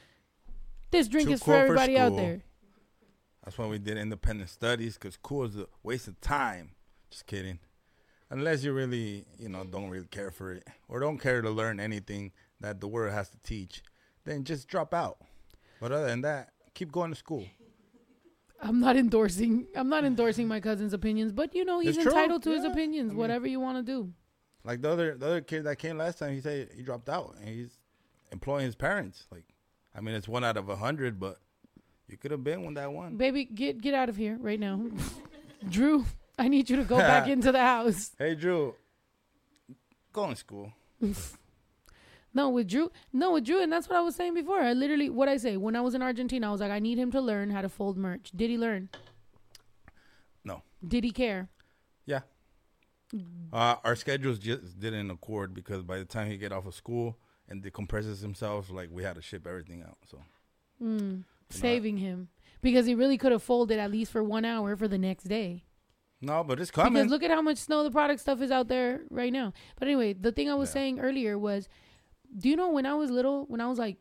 This 0.91 1.07
drink 1.07 1.29
Too 1.29 1.35
is 1.35 1.41
cool 1.41 1.53
for 1.53 1.59
for 1.59 1.63
everybody 1.63 1.97
out 1.97 2.17
there. 2.17 2.41
That's 3.45 3.57
why 3.57 3.67
we 3.67 3.79
did 3.79 3.97
independent 3.97 4.49
studies 4.49 4.95
because 4.95 5.15
cool 5.15 5.45
is 5.45 5.55
a 5.55 5.67
waste 5.83 6.09
of 6.09 6.19
time. 6.19 6.71
Just 7.09 7.27
kidding. 7.27 7.59
Unless 8.31 8.63
you 8.63 8.73
really, 8.73 9.25
you 9.39 9.49
know, 9.49 9.63
don't 9.63 9.89
really 9.89 10.05
care 10.07 10.29
for 10.31 10.53
it 10.53 10.67
or 10.87 10.99
don't 10.99 11.17
care 11.17 11.41
to 11.41 11.49
learn 11.49 11.79
anything 11.79 12.31
that 12.61 12.79
the 12.79 12.87
world 12.87 13.11
has 13.13 13.29
to 13.29 13.37
teach, 13.39 13.81
then 14.25 14.43
just 14.43 14.67
drop 14.67 14.93
out. 14.93 15.17
But 15.81 15.91
other 15.91 16.05
than 16.07 16.21
that, 16.21 16.51
keep 16.75 16.91
going 16.91 17.09
to 17.11 17.15
school. 17.15 17.45
I'm 18.61 18.79
not 18.79 18.97
endorsing. 18.97 19.67
I'm 19.75 19.87
not 19.89 20.03
endorsing 20.03 20.47
my 20.47 20.59
cousin's 20.59 20.93
opinions, 20.93 21.31
but 21.31 21.55
you 21.55 21.63
know 21.63 21.79
he's 21.79 21.95
It's 21.95 22.03
true. 22.03 22.11
entitled 22.11 22.43
to 22.43 22.51
his 22.51 22.65
opinions. 22.65 23.09
I 23.11 23.13
mean- 23.13 23.17
whatever 23.17 23.47
you 23.47 23.59
want 23.59 23.77
to 23.77 23.83
do. 23.83 24.13
Like 24.65 24.81
the 24.81 24.89
other 24.91 25.15
the 25.15 25.25
other 25.25 25.41
kid 25.41 25.63
that 25.63 25.77
came 25.77 25.97
last 25.97 26.19
time, 26.19 26.33
he 26.33 26.41
said 26.41 26.69
he 26.75 26.83
dropped 26.83 27.07
out 27.07 27.35
and 27.39 27.47
he's 27.47 27.79
employing 28.33 28.65
his 28.65 28.75
parents. 28.75 29.25
Like, 29.31 29.45
I 29.95 30.01
mean, 30.01 30.13
it's 30.13 30.27
one 30.27 30.43
out 30.43 30.57
of 30.57 30.67
a 30.67 30.75
hundred, 30.75 31.17
but 31.19 31.37
you 32.09 32.17
could 32.17 32.31
have 32.31 32.43
been 32.43 32.63
one 32.63 32.73
that 32.73 32.91
one. 32.91 33.15
Baby, 33.15 33.45
get 33.45 33.81
get 33.81 33.93
out 33.93 34.09
of 34.09 34.17
here 34.17 34.37
right 34.41 34.59
now. 34.59 34.81
Drew, 35.69 36.05
I 36.39 36.47
need 36.47 36.69
you 36.69 36.77
to 36.77 36.83
go 36.83 36.97
back 36.97 37.27
into 37.35 37.51
the 37.51 37.59
house. 37.59 38.11
Hey, 38.17 38.33
Drew, 38.35 38.75
go 40.13 40.29
in 40.29 40.35
school. 40.35 40.73
No, 42.31 42.49
with 42.49 42.67
Drew, 42.67 42.91
no, 43.11 43.31
with 43.33 43.45
Drew, 43.45 43.59
and 43.59 43.73
that's 43.73 43.89
what 43.89 43.97
I 43.97 44.01
was 44.01 44.15
saying 44.15 44.35
before. 44.35 44.59
I 44.61 44.73
literally, 44.73 45.09
what 45.09 45.27
I 45.27 45.37
say 45.37 45.57
when 45.57 45.75
I 45.75 45.81
was 45.81 45.95
in 45.95 46.03
Argentina, 46.03 46.47
I 46.47 46.51
was 46.51 46.61
like, 46.61 46.69
I 46.71 46.77
need 46.77 46.99
him 46.99 47.11
to 47.13 47.19
learn 47.19 47.49
how 47.49 47.61
to 47.61 47.69
fold 47.69 47.97
merch. 47.97 48.29
Did 48.35 48.51
he 48.51 48.57
learn? 48.57 48.89
No. 50.45 50.61
Did 50.87 51.03
he 51.03 51.09
care? 51.11 51.49
Yeah. 52.05 52.19
Uh, 53.51 53.77
our 53.83 53.95
schedules 53.95 54.37
just 54.37 54.79
didn't 54.79 55.09
accord 55.09 55.55
because 55.55 55.81
by 55.81 55.97
the 55.97 56.05
time 56.05 56.29
he 56.29 56.37
get 56.37 56.51
off 56.51 56.67
of 56.67 56.75
school 56.75 57.17
and 57.47 57.63
decompresses 57.63 58.21
himself, 58.21 58.69
like 58.69 58.89
we 58.91 59.01
had 59.01 59.15
to 59.15 59.23
ship 59.23 59.47
everything 59.47 59.81
out. 59.81 59.97
So 60.09 60.19
Mm, 60.81 61.23
saving 61.49 61.97
him 61.97 62.29
because 62.61 62.85
he 62.85 62.93
really 62.93 63.17
could 63.17 63.31
have 63.31 63.41
folded 63.43 63.79
at 63.79 63.89
least 63.91 64.11
for 64.11 64.23
one 64.23 64.45
hour 64.45 64.75
for 64.75 64.87
the 64.87 64.99
next 64.99 65.23
day. 65.23 65.63
No, 66.21 66.43
but 66.43 66.59
it's 66.59 66.71
coming. 66.71 66.93
Because 66.93 67.09
look 67.11 67.23
at 67.23 67.31
how 67.31 67.41
much 67.41 67.57
snow 67.57 67.83
the 67.83 67.91
product 67.91 68.19
stuff 68.21 68.41
is 68.41 68.51
out 68.51 68.67
there 68.67 69.01
right 69.09 69.31
now. 69.31 69.53
But 69.77 69.87
anyway, 69.87 70.13
the 70.13 70.31
thing 70.31 70.49
I 70.49 70.53
was 70.55 70.69
Yeah. 70.69 70.73
saying 70.73 70.99
earlier 70.99 71.37
was, 71.37 71.69
do 72.37 72.49
you 72.49 72.55
know 72.55 72.69
when 72.69 72.85
I 72.85 72.93
was 72.95 73.09
little, 73.09 73.45
when 73.45 73.61
I 73.61 73.67
was 73.67 73.79
like 73.79 73.97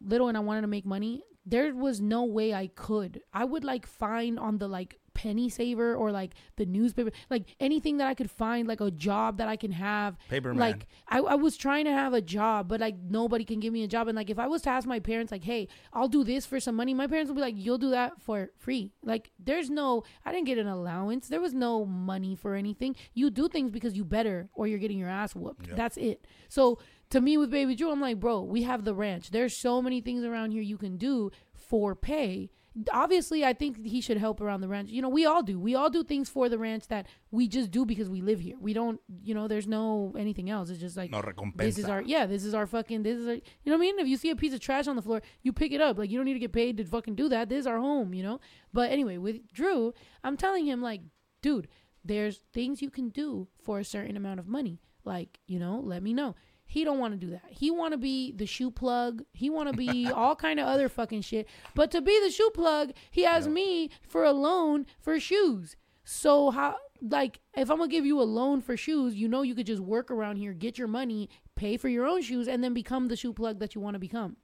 little 0.00 0.28
and 0.28 0.36
I 0.36 0.40
wanted 0.40 0.60
to 0.62 0.68
make 0.68 0.86
money, 0.86 1.24
there 1.44 1.74
was 1.74 2.00
no 2.00 2.24
way 2.24 2.54
I 2.54 2.68
could. 2.68 3.22
I 3.32 3.44
would 3.44 3.64
like 3.64 3.86
find 3.86 4.38
on 4.38 4.58
the 4.58 4.68
like 4.68 5.00
penny 5.18 5.48
saver 5.48 5.96
or 5.96 6.12
like 6.12 6.34
the 6.54 6.64
newspaper, 6.64 7.10
like 7.28 7.44
anything 7.58 7.96
that 7.96 8.06
I 8.06 8.14
could 8.14 8.30
find, 8.30 8.68
like 8.68 8.80
a 8.80 8.92
job 8.92 9.38
that 9.38 9.48
I 9.48 9.56
can 9.56 9.72
have. 9.72 10.16
Paper 10.30 10.54
man. 10.54 10.60
Like 10.60 10.86
I, 11.08 11.18
I 11.18 11.34
was 11.34 11.56
trying 11.56 11.86
to 11.86 11.90
have 11.90 12.14
a 12.14 12.20
job, 12.20 12.68
but 12.68 12.80
like 12.80 12.94
nobody 13.10 13.44
can 13.44 13.58
give 13.58 13.72
me 13.72 13.82
a 13.82 13.88
job. 13.88 14.06
And 14.06 14.14
like 14.14 14.30
if 14.30 14.38
I 14.38 14.46
was 14.46 14.62
to 14.62 14.70
ask 14.70 14.86
my 14.86 15.00
parents, 15.00 15.32
like, 15.32 15.42
hey, 15.42 15.66
I'll 15.92 16.06
do 16.06 16.22
this 16.22 16.46
for 16.46 16.60
some 16.60 16.76
money, 16.76 16.94
my 16.94 17.08
parents 17.08 17.28
would 17.28 17.34
be 17.34 17.40
like, 17.40 17.56
you'll 17.56 17.78
do 17.78 17.90
that 17.90 18.22
for 18.22 18.50
free. 18.56 18.92
Like 19.02 19.32
there's 19.40 19.70
no, 19.70 20.04
I 20.24 20.30
didn't 20.30 20.46
get 20.46 20.58
an 20.58 20.68
allowance. 20.68 21.26
There 21.26 21.40
was 21.40 21.52
no 21.52 21.84
money 21.84 22.36
for 22.36 22.54
anything. 22.54 22.94
You 23.12 23.28
do 23.30 23.48
things 23.48 23.72
because 23.72 23.96
you 23.96 24.04
better 24.04 24.48
or 24.54 24.68
you're 24.68 24.78
getting 24.78 24.98
your 24.98 25.10
ass 25.10 25.34
whooped. 25.34 25.66
Yep. 25.66 25.76
That's 25.76 25.96
it. 25.96 26.28
So 26.48 26.78
to 27.10 27.20
me 27.20 27.36
with 27.36 27.50
Baby 27.50 27.74
Drew, 27.74 27.90
I'm 27.90 28.00
like, 28.00 28.20
bro, 28.20 28.42
we 28.42 28.62
have 28.62 28.84
the 28.84 28.94
ranch. 28.94 29.30
There's 29.30 29.56
so 29.56 29.82
many 29.82 30.00
things 30.00 30.22
around 30.22 30.52
here 30.52 30.62
you 30.62 30.78
can 30.78 30.96
do 30.96 31.32
for 31.54 31.96
pay. 31.96 32.50
Obviously, 32.92 33.44
I 33.44 33.52
think 33.52 33.84
he 33.84 34.00
should 34.00 34.18
help 34.18 34.40
around 34.40 34.60
the 34.60 34.68
ranch. 34.68 34.90
You 34.90 35.02
know, 35.02 35.08
we 35.08 35.26
all 35.26 35.42
do. 35.42 35.58
We 35.58 35.74
all 35.74 35.90
do 35.90 36.04
things 36.04 36.28
for 36.28 36.48
the 36.48 36.58
ranch 36.58 36.88
that 36.88 37.06
we 37.30 37.48
just 37.48 37.70
do 37.70 37.84
because 37.84 38.08
we 38.08 38.20
live 38.20 38.40
here. 38.40 38.56
We 38.60 38.72
don't, 38.72 39.00
you 39.22 39.34
know, 39.34 39.48
there's 39.48 39.66
no 39.66 40.14
anything 40.16 40.50
else. 40.50 40.70
It's 40.70 40.80
just 40.80 40.96
like 40.96 41.10
no 41.10 41.20
this 41.56 41.78
is 41.78 41.86
our 41.86 42.02
yeah, 42.02 42.26
this 42.26 42.44
is 42.44 42.54
our 42.54 42.66
fucking 42.66 43.02
this 43.02 43.18
is 43.18 43.26
our 43.26 43.34
you 43.34 43.42
know 43.66 43.72
what 43.72 43.78
I 43.78 43.80
mean? 43.80 43.98
If 43.98 44.08
you 44.08 44.16
see 44.16 44.30
a 44.30 44.36
piece 44.36 44.54
of 44.54 44.60
trash 44.60 44.86
on 44.86 44.96
the 44.96 45.02
floor, 45.02 45.22
you 45.42 45.52
pick 45.52 45.72
it 45.72 45.80
up. 45.80 45.98
Like 45.98 46.10
you 46.10 46.18
don't 46.18 46.26
need 46.26 46.34
to 46.34 46.38
get 46.38 46.52
paid 46.52 46.76
to 46.76 46.84
fucking 46.84 47.14
do 47.14 47.28
that. 47.28 47.48
This 47.48 47.60
is 47.60 47.66
our 47.66 47.78
home, 47.78 48.14
you 48.14 48.22
know? 48.22 48.40
But 48.72 48.90
anyway, 48.90 49.18
with 49.18 49.52
Drew, 49.52 49.94
I'm 50.22 50.36
telling 50.36 50.66
him 50.66 50.82
like, 50.82 51.00
dude, 51.42 51.68
there's 52.04 52.40
things 52.52 52.82
you 52.82 52.90
can 52.90 53.08
do 53.08 53.48
for 53.62 53.78
a 53.78 53.84
certain 53.84 54.16
amount 54.16 54.40
of 54.40 54.46
money. 54.46 54.80
Like, 55.04 55.38
you 55.46 55.58
know, 55.58 55.80
let 55.82 56.02
me 56.02 56.12
know. 56.12 56.34
He 56.70 56.84
don't 56.84 56.98
want 56.98 57.14
to 57.14 57.18
do 57.26 57.30
that. 57.32 57.44
He 57.48 57.70
want 57.70 57.92
to 57.92 57.98
be 57.98 58.30
the 58.32 58.44
shoe 58.44 58.70
plug. 58.70 59.22
He 59.32 59.48
want 59.48 59.70
to 59.70 59.74
be 59.76 60.06
all 60.14 60.36
kind 60.36 60.60
of 60.60 60.66
other 60.66 60.88
fucking 60.90 61.22
shit. 61.22 61.48
But 61.74 61.90
to 61.92 62.02
be 62.02 62.20
the 62.22 62.30
shoe 62.30 62.50
plug, 62.52 62.92
he 63.10 63.22
has 63.22 63.46
Yeah. 63.46 63.52
me 63.52 63.90
for 64.06 64.22
a 64.24 64.32
loan 64.32 64.84
for 65.00 65.18
shoes. 65.18 65.76
So 66.04 66.50
how 66.50 66.76
like 67.00 67.40
if 67.56 67.70
I'm 67.70 67.78
gonna 67.78 67.88
give 67.90 68.04
you 68.04 68.20
a 68.20 68.24
loan 68.24 68.60
for 68.60 68.76
shoes, 68.76 69.14
you 69.14 69.28
know 69.28 69.40
you 69.42 69.54
could 69.54 69.66
just 69.66 69.80
work 69.82 70.10
around 70.10 70.36
here, 70.36 70.52
get 70.52 70.76
your 70.78 70.88
money, 70.88 71.30
pay 71.56 71.76
for 71.78 71.88
your 71.88 72.06
own 72.06 72.20
shoes, 72.22 72.46
and 72.48 72.62
then 72.62 72.74
become 72.74 73.08
the 73.08 73.16
shoe 73.16 73.32
plug 73.32 73.60
that 73.60 73.74
you 73.74 73.80
want 73.80 73.94
to 73.94 73.98
become. 73.98 74.36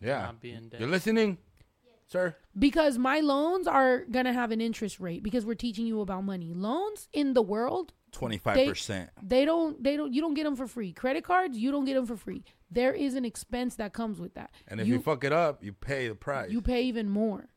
yeah. 0.00 0.32
Being. 0.40 0.72
You're 0.78 0.88
listening, 0.88 1.38
sir? 2.06 2.34
Because 2.58 2.98
my 2.98 3.20
loans 3.20 3.66
are 3.68 4.04
gonna 4.10 4.32
have 4.32 4.50
an 4.50 4.60
interest 4.60 4.98
rate 5.00 5.22
because 5.22 5.46
we're 5.46 5.54
teaching 5.54 5.86
you 5.86 6.00
about 6.00 6.24
money. 6.24 6.52
Loans 6.54 7.08
in 7.12 7.34
the 7.34 7.42
world, 7.42 7.92
25%. 8.12 9.08
they 9.22 9.44
don't 9.44 9.82
they 9.82 9.96
don't 9.96 10.12
you 10.12 10.20
don't 10.20 10.34
get 10.34 10.44
them 10.44 10.56
for 10.56 10.66
free. 10.66 10.92
Credit 10.92 11.24
cards, 11.24 11.56
you 11.58 11.70
don't 11.70 11.84
get 11.84 11.94
them 11.94 12.06
for 12.06 12.16
free. 12.16 12.44
There 12.70 12.92
is 12.92 13.14
an 13.14 13.24
expense 13.24 13.74
that 13.76 13.92
comes 13.92 14.18
with 14.20 14.34
that. 14.34 14.50
and 14.68 14.80
if 14.80 14.86
you, 14.86 15.00
fuck 15.00 15.24
it 15.24 15.32
up, 15.32 15.62
you 15.64 15.72
pay 15.72 16.08
the 16.08 16.14
price. 16.14 16.50
you 16.50 16.60
pay 16.62 16.82
even 16.82 17.08
more. 17.08 17.48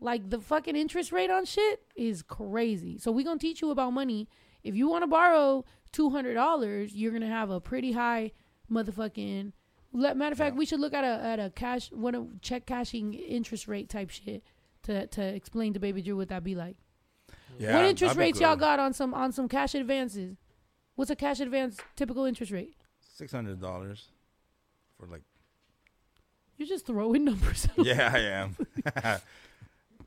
Like 0.00 0.30
the 0.30 0.40
fucking 0.40 0.76
interest 0.76 1.12
rate 1.12 1.30
on 1.30 1.44
shit 1.44 1.82
is 1.96 2.22
crazy. 2.22 2.96
So 2.98 3.10
we 3.12 3.24
gonna 3.24 3.38
teach 3.38 3.60
you 3.62 3.70
about 3.70 3.90
money. 3.92 4.28
If 4.62 4.74
you 4.74 4.88
want 4.88 5.02
to 5.02 5.06
borrow 5.08 5.64
two 5.92 6.10
hundred 6.10 6.34
dollars, 6.34 6.94
you're 6.94 7.12
gonna 7.12 7.26
have 7.26 7.50
a 7.50 7.60
pretty 7.60 7.92
high 7.92 8.32
motherfucking. 8.70 9.52
le- 9.92 10.14
Matter 10.14 10.32
of 10.32 10.38
fact, 10.38 10.54
Yeah. 10.54 10.58
we 10.58 10.66
should 10.66 10.80
look 10.80 10.94
at 10.94 11.04
a 11.04 11.22
at 11.24 11.38
a 11.40 11.50
cash 11.50 11.90
one 11.92 12.14
of 12.14 12.40
check 12.40 12.64
cashing 12.66 13.14
interest 13.14 13.68
rate 13.68 13.88
type 13.88 14.10
shit 14.10 14.42
to 14.84 15.06
to 15.08 15.22
explain 15.22 15.74
to 15.74 15.80
Baby 15.80 16.02
Drew 16.02 16.16
what 16.16 16.28
that 16.28 16.44
be 16.44 16.54
like. 16.54 16.76
Yeah, 17.60 17.76
what 17.76 17.84
interest 17.84 18.16
rates 18.16 18.40
y'all 18.40 18.56
got 18.56 18.78
on 18.78 18.92
some 18.92 19.14
on 19.14 19.32
some 19.32 19.48
cash 19.48 19.74
advances? 19.74 20.36
What's 20.96 21.10
a 21.10 21.16
cash 21.16 21.40
advance 21.40 21.78
typical 21.96 22.24
interest 22.24 22.52
rate? 22.52 22.74
$600 23.18 23.60
for 24.98 25.06
like 25.06 25.22
You're 26.56 26.68
just 26.68 26.86
throwing 26.86 27.24
numbers. 27.30 27.68
yeah, 27.76 28.10
I 28.12 28.18
am. 28.18 29.20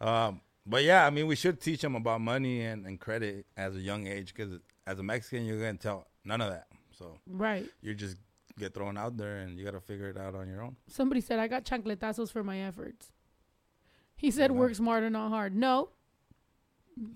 um, 0.07 0.41
but 0.65 0.83
yeah, 0.83 1.05
I 1.05 1.09
mean, 1.09 1.27
we 1.27 1.35
should 1.35 1.59
teach 1.61 1.81
them 1.81 1.95
about 1.95 2.21
money 2.21 2.61
and, 2.61 2.85
and 2.85 2.99
credit 2.99 3.45
as 3.57 3.75
a 3.75 3.79
young 3.79 4.07
age 4.07 4.33
because 4.33 4.59
as 4.87 4.99
a 4.99 5.03
Mexican, 5.03 5.45
you're 5.45 5.59
gonna 5.59 5.77
tell 5.77 6.07
none 6.25 6.41
of 6.41 6.51
that. 6.51 6.67
So 6.97 7.17
right. 7.27 7.67
you 7.81 7.93
just 7.93 8.17
get 8.59 8.73
thrown 8.73 8.97
out 8.97 9.17
there, 9.17 9.37
and 9.37 9.57
you 9.57 9.65
gotta 9.65 9.81
figure 9.81 10.09
it 10.09 10.17
out 10.17 10.35
on 10.35 10.47
your 10.47 10.61
own. 10.61 10.75
Somebody 10.87 11.21
said 11.21 11.39
I 11.39 11.47
got 11.47 11.65
chancletazos 11.65 12.31
for 12.31 12.43
my 12.43 12.59
efforts. 12.59 13.11
He 14.15 14.31
said 14.31 14.51
No. 14.51 14.57
work 14.57 14.75
smarter, 14.75 15.09
not 15.09 15.29
hard. 15.29 15.55
No, 15.55 15.89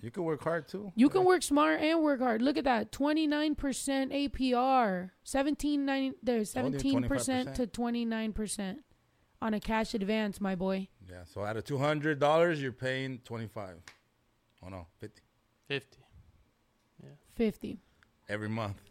You 0.01 0.11
can 0.11 0.23
work 0.23 0.43
hard 0.43 0.67
too. 0.67 0.91
you 0.95 1.09
can 1.09 1.23
work 1.23 1.43
smart 1.43 1.81
and 1.81 2.01
work 2.01 2.19
hard. 2.19 2.41
Look 2.41 2.57
at 2.57 2.63
that, 2.63 2.91
twenty 2.91 3.27
nine 3.27 3.55
percent 3.55 4.11
APR, 4.11 5.11
seventeen 5.23 5.85
nine. 5.85 6.13
There's 6.23 6.49
seventeen 6.49 7.03
percent 7.07 7.55
to 7.55 7.67
twenty 7.67 8.05
nine 8.05 8.33
percent 8.33 8.79
on 9.41 9.53
a 9.53 9.59
cash 9.59 9.93
advance, 9.93 10.41
my 10.41 10.55
boy. 10.55 10.87
Yeah. 11.09 11.23
So 11.25 11.43
out 11.43 11.57
of 11.57 11.63
two 11.63 11.77
hundred 11.77 12.19
dollars, 12.19 12.61
you're 12.61 12.71
paying 12.71 13.19
twenty 13.23 13.47
five. 13.47 13.75
Oh 14.65 14.69
no, 14.69 14.87
fifty 14.99 15.21
Fifty. 15.67 15.99
Fifty. 17.35 17.77
every 18.27 18.49
month. 18.49 18.81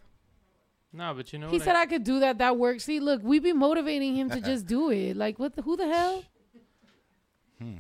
No, 0.93 1.13
but 1.15 1.33
you 1.33 1.39
know 1.41 1.47
what? 1.47 1.53
He 1.53 1.59
what? 1.59 1.65
said 1.65 1.75
I 1.77 1.87
could 1.87 2.05
do 2.05 2.21
that. 2.21 2.39
That 2.39 2.57
works. 2.57 2.85
See, 2.85 3.01
look, 3.01 3.21
we 3.25 3.39
be 3.41 3.53
motivating 3.53 4.15
him 4.15 4.31
to 4.31 4.41
just 4.41 4.67
do 4.77 4.91
it. 4.91 5.17
Like, 5.17 5.39
what? 5.39 5.57
The, 5.57 5.63
who 5.63 5.77
the 5.77 5.87
hell? 5.89 6.23
Hmm. 7.61 7.79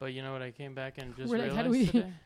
but 0.00 0.12
you 0.12 0.22
know 0.22 0.32
what? 0.32 0.42
I 0.42 0.50
came 0.50 0.74
back 0.74 0.98
and 0.98 1.14
just 1.16 1.30
We're 1.30 1.38
like, 1.38 1.52
how 1.52 1.62
realized 1.62 1.92
do 1.92 1.98
we- 1.98 2.02
today. 2.02 2.12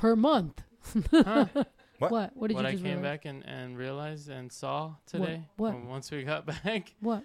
Per 0.00 0.16
month. 0.16 0.62
Huh? 1.10 1.46
What? 2.00 2.10
What? 2.12 2.30
What 2.34 2.48
did 2.48 2.54
what 2.54 2.62
you 2.62 2.68
I 2.68 2.70
just 2.72 2.82
came 2.82 2.94
realize? 3.00 3.02
back 3.18 3.24
and, 3.26 3.44
and 3.46 3.76
realized 3.76 4.30
and 4.30 4.50
saw 4.50 4.94
today. 5.04 5.42
What? 5.58 5.74
when- 5.74 5.86
Once 5.86 6.10
we 6.10 6.22
got 6.22 6.46
back, 6.64 6.94
What? 7.00 7.24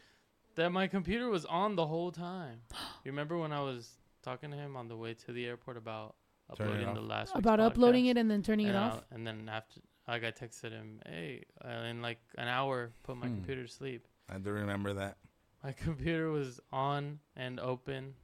that 0.56 0.70
my 0.74 0.88
computer 0.88 1.30
was 1.30 1.46
on 1.46 1.78
the 1.78 1.88
whole 1.88 2.12
time. 2.12 2.60
you 3.06 3.12
remember 3.12 3.38
when 3.38 3.54
I 3.54 3.62
was 3.62 3.90
talking 4.22 4.52
to 4.52 4.58
him 4.58 4.76
on 4.76 4.90
the 4.90 4.98
way 4.98 5.14
to 5.14 5.32
the 5.32 5.46
airport 5.46 5.78
about 5.78 6.16
Turn 6.58 6.68
uploading 6.68 6.94
the 6.94 7.00
last 7.00 7.30
week's 7.30 7.40
About 7.40 7.62
uploading 7.62 8.08
it 8.08 8.18
and 8.18 8.30
then 8.30 8.42
turning 8.44 8.68
it 8.68 8.76
off. 8.76 9.02
I- 9.10 9.16
and 9.16 9.26
then 9.26 9.48
after, 9.50 9.80
I 10.08 10.20
got 10.20 10.36
texted 10.36 10.72
him, 10.72 11.00
hey, 11.06 11.46
uh, 11.64 11.86
in 11.90 12.02
like 12.02 12.20
an 12.38 12.50
hour, 12.50 12.92
put 13.04 13.16
my 13.16 13.28
Hmm. 13.28 13.36
computer 13.36 13.64
to 13.64 13.72
sleep. 13.72 14.06
I 14.28 14.40
do 14.40 14.50
remember 14.52 14.92
that. 14.96 15.16
My 15.64 15.72
computer 15.88 16.32
was 16.32 16.60
on 16.74 17.20
and 17.38 17.62
open 17.62 18.16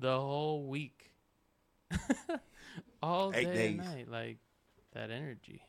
the 0.00 0.18
whole 0.18 0.66
week, 0.66 1.12
all 3.02 3.32
Eight 3.34 3.52
day 3.52 3.68
and 3.68 3.76
night. 3.78 4.10
Like 4.10 4.38
that 4.94 5.10
energy. 5.10 5.62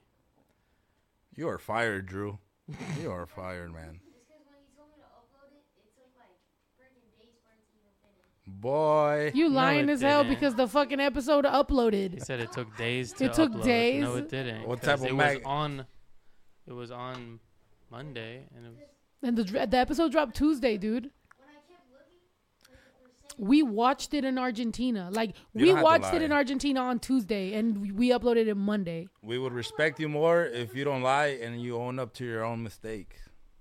You 1.36 1.48
are 1.50 1.58
fired, 1.58 2.06
Drew. 2.08 2.38
you 3.02 3.12
are 3.12 3.26
fired, 3.26 3.72
man. 3.74 4.00
Just 4.04 4.14
because 4.28 4.42
when 4.46 4.58
he 4.68 4.76
told 4.76 4.90
me 4.90 4.98
to 4.98 5.08
upload 5.08 5.52
it, 5.54 5.64
it 5.78 5.96
took 5.96 6.12
like 6.18 6.36
freaking 6.78 7.08
days 7.20 7.36
for 7.44 7.52
it 7.54 7.64
to 7.64 7.78
even 7.80 7.94
finish. 8.02 8.62
Boy. 8.62 9.32
You 9.34 9.50
lying 9.50 9.88
it 9.90 9.94
as 9.94 10.02
hell 10.02 10.24
didn't. 10.24 10.36
because 10.36 10.56
the 10.56 10.68
fucking 10.68 11.00
episode 11.00 11.46
uploaded. 11.46 12.12
He 12.14 12.18
uploaded. 12.18 12.26
said 12.26 12.40
it 12.42 12.52
took 12.52 12.76
days 12.78 13.14
to 13.14 13.26
It 13.26 13.34
took 13.34 13.52
upload. 13.52 13.64
days? 13.64 14.04
No, 14.04 14.16
it 14.16 14.30
didn't. 14.30 14.68
What 14.68 14.80
'cause 14.82 14.86
type 14.88 15.00
of 15.00 15.06
it 15.06 15.14
mag- 15.16 15.38
was 15.38 15.46
on? 15.46 15.86
It 16.68 16.74
was 16.74 16.92
on 16.92 17.40
Monday, 17.90 18.44
and 18.56 18.66
it 18.66 18.70
was 18.70 18.80
And 19.24 19.38
the 19.38 19.44
dr- 19.44 19.70
the 19.72 19.78
episode 19.78 20.12
dropped 20.12 20.36
Tuesday, 20.36 20.78
dude. 20.78 21.04
When 21.04 21.12
I 21.50 21.54
kept 21.54 21.92
looking, 21.92 22.20
like, 22.70 22.78
it 22.78 23.04
was 23.04 23.12
saying 23.22 23.31
We 23.42 23.64
watched 23.64 24.14
it 24.14 24.24
in 24.24 24.38
Argentina. 24.38 25.10
Like 25.12 25.32
You 25.54 25.62
we 25.62 25.66
don't 25.70 25.78
have 25.78 25.80
to 25.80 25.84
watched 25.84 26.14
it 26.14 26.22
in 26.22 26.32
Argentina 26.32 26.80
on 26.82 27.00
Tuesday, 27.00 27.54
and 27.56 27.82
we- 27.82 27.92
we 27.92 28.10
uploaded 28.10 28.46
it 28.48 28.54
Monday. 28.56 29.08
We 29.24 29.40
would 29.40 29.52
respect 29.52 30.00
you 30.00 30.08
more 30.10 30.46
if 30.46 30.76
you 30.76 30.84
don't 30.84 31.02
lie 31.02 31.40
and 31.42 31.60
you 31.60 31.76
own 31.76 31.98
up 31.98 32.14
to 32.20 32.24
your 32.26 32.44
own 32.46 32.62
mistake. 32.62 33.16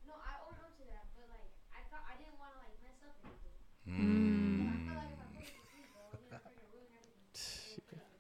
no, 0.07 0.13
I 0.13 0.37
own 0.47 0.55
up 0.67 0.77
to 0.77 0.85
that, 0.93 1.05
but 1.17 1.25
like 1.33 1.49
I 1.73 1.83
thought 1.91 2.05
I 2.13 2.15
didn't 2.21 2.39
want 2.39 2.53
to 2.53 2.59
like 2.65 2.77
mess 2.85 3.01
up 3.09 3.17
anything. 3.25 4.05
Mm. 4.05 4.87
But 4.89 4.99
I 4.99 5.01
feel 5.01 5.01
like 5.01 5.13
if 5.17 5.17
I 5.17 5.33
put 5.33 5.49
it 5.49 5.49
to 5.49 5.61
sleep, 5.73 5.89
though, 5.97 6.13
it's 6.13 6.29
gonna 6.29 6.41
freaking 6.45 6.69
ruin 6.77 6.93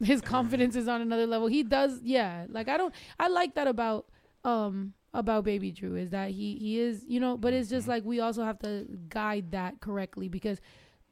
everything. 0.00 0.06
His 0.06 0.20
confidence 0.22 0.76
is 0.76 0.88
on 0.88 1.02
another 1.02 1.26
level. 1.26 1.46
He 1.48 1.62
does, 1.62 2.00
yeah. 2.02 2.46
Like 2.48 2.68
I 2.68 2.78
don't, 2.78 2.94
I 3.18 3.28
like 3.28 3.54
that 3.56 3.66
about 3.66 4.06
um 4.44 4.94
about 5.12 5.44
Baby 5.44 5.72
Drew 5.72 5.96
is 5.96 6.08
that 6.10 6.30
he 6.30 6.56
he 6.56 6.80
is 6.80 7.04
you 7.06 7.20
know, 7.20 7.36
but 7.36 7.52
it's 7.52 7.68
just 7.68 7.86
like 7.86 8.02
we 8.06 8.20
also 8.20 8.44
have 8.44 8.58
to 8.60 8.86
guide 9.10 9.50
that 9.50 9.80
correctly 9.80 10.28
because 10.28 10.58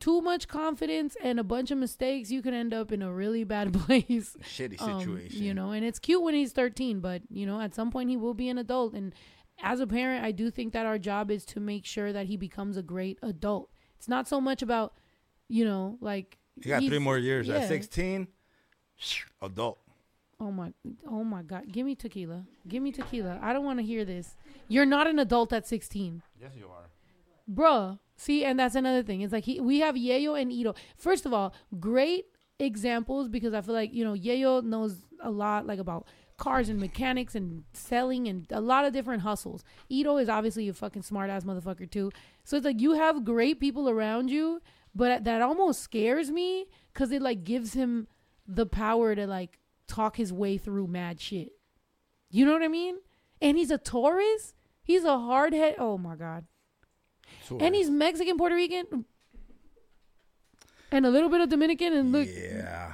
too 0.01 0.20
much 0.20 0.46
confidence 0.49 1.16
and 1.22 1.40
a 1.40 1.44
bunch 1.44 1.70
of 1.70 1.78
mistakes, 1.78 2.30
you 2.30 2.42
can 2.42 2.55
end 2.55 2.72
up 2.72 2.92
in 2.92 3.03
a 3.03 3.12
really 3.12 3.44
bad 3.44 3.72
place. 3.80 4.36
Shitty 4.42 4.80
um, 4.80 5.01
situation. 5.01 5.42
you 5.42 5.55
know, 5.55 5.70
and 5.72 5.84
it's 5.84 5.99
cute 5.99 6.22
when 6.22 6.34
he's 6.34 6.53
13, 6.53 7.01
but 7.01 7.22
you 7.30 7.46
know, 7.46 7.61
at 7.61 7.74
some 7.74 7.90
point 7.90 8.11
he 8.11 8.16
will 8.16 8.34
be 8.34 8.49
an 8.49 8.59
adult. 8.59 8.94
And 8.94 9.14
as 9.62 9.80
a 9.80 9.86
parent, 9.86 10.24
I 10.24 10.30
do 10.32 10.51
think 10.51 10.72
that 10.72 10.86
our 10.86 10.99
job 10.99 11.30
is 11.30 11.44
to 11.46 11.61
make 11.61 11.84
sure 11.84 12.12
that 12.12 12.26
he 12.26 12.36
becomes 12.36 12.76
a 12.76 12.82
great 12.82 13.18
adult. 13.22 13.70
It's 13.96 14.09
not 14.09 14.28
so 14.28 14.40
much 14.40 14.62
about, 14.62 14.94
you 15.49 15.64
know, 15.64 15.99
like 16.01 16.38
You 16.57 16.68
got 16.70 16.82
three 16.84 16.99
more 17.01 17.18
years. 17.18 17.49
yeah. 17.49 17.57
At 17.57 17.68
16, 17.68 18.28
adult. 19.42 19.78
Oh 20.40 20.53
my, 20.53 20.72
oh 21.11 21.24
my 21.24 21.42
God! 21.42 21.64
Give 21.72 21.84
me 21.84 21.96
tequila. 21.96 22.44
Give 22.68 22.80
me 22.80 22.92
tequila. 22.92 23.40
I 23.42 23.53
don't 23.53 23.64
want 23.64 23.80
to 23.80 23.84
hear 23.84 24.05
this. 24.05 24.36
You're 24.68 24.86
not 24.86 25.09
an 25.09 25.18
adult 25.18 25.53
at 25.53 25.66
16, 25.66 26.22
Yes, 26.40 26.53
you 26.57 26.66
are. 26.66 26.88
Bruh. 27.53 27.99
See, 28.16 28.44
and 28.44 28.59
that's 28.59 28.74
another 28.74 29.03
thing. 29.03 29.20
It's 29.20 29.32
like 29.32 29.44
he, 29.44 29.61
we 29.61 29.78
have 29.78 29.94
Yayo 29.94 30.40
and 30.40 30.53
Ito. 30.53 30.74
First 30.96 31.24
of 31.24 31.32
all, 31.32 31.55
great 31.78 32.26
examples 32.59 33.28
because 33.28 33.55
I 33.55 33.61
feel 33.61 33.74
like 33.74 33.94
you 33.94 34.05
know 34.05 34.14
Yayo 34.14 34.62
knows 34.64 34.96
a 35.22 35.30
lot 35.30 35.66
like 35.66 35.78
about 35.78 36.07
cars 36.36 36.68
and 36.68 36.80
mechanics 36.80 37.34
and 37.34 37.64
selling 37.72 38.28
and 38.28 38.46
a 38.51 38.61
lot 38.61 38.84
of 38.84 38.92
different 38.92 39.22
hustles. 39.22 39.64
Ito 39.88 40.16
is 40.16 40.28
obviously 40.28 40.68
a 40.68 40.72
fucking 40.72 41.03
smart 41.03 41.30
ass 41.30 41.44
motherfucker 41.44 41.90
too. 41.90 42.11
So 42.44 42.57
it's 42.57 42.66
like 42.66 42.80
you 42.80 42.92
have 42.92 43.24
great 43.24 43.61
people 43.61 43.88
around 43.88 44.30
you, 44.30 44.61
but 44.94 45.24
that 45.24 45.42
almost 45.42 45.82
scares 45.82 46.30
me 46.30 46.66
because 46.92 47.12
it 47.12 47.22
like 47.22 47.44
gives 47.44 47.74
him 47.74 48.07
the 48.46 48.66
power 48.66 49.14
to 49.14 49.26
like 49.26 49.59
talk 49.86 50.16
his 50.16 50.32
way 50.32 50.59
through 50.59 50.86
mad 50.86 51.20
shit. 51.20 51.51
You 52.30 52.46
know 52.46 52.53
what 52.53 52.62
I 52.62 52.68
mean? 52.68 52.96
And 53.40 53.57
he's 53.57 53.70
a 53.70 53.78
Taurus. 53.78 54.55
He's 54.82 55.05
a 55.05 55.18
hard 55.18 55.53
head. 55.53 55.76
Oh 55.78 55.99
my 55.99 56.14
god. 56.14 56.46
And 57.51 57.74
he's 57.74 57.90
Mexican, 57.90 58.36
Puerto 58.36 58.55
Rican, 58.55 59.05
and 60.90 61.07
a 61.07 61.11
little 61.11 61.28
bit 61.28 61.40
of 61.40 61.49
Dominican. 61.49 61.92
And 61.92 62.12
look, 62.12 62.28
yeah. 62.28 62.92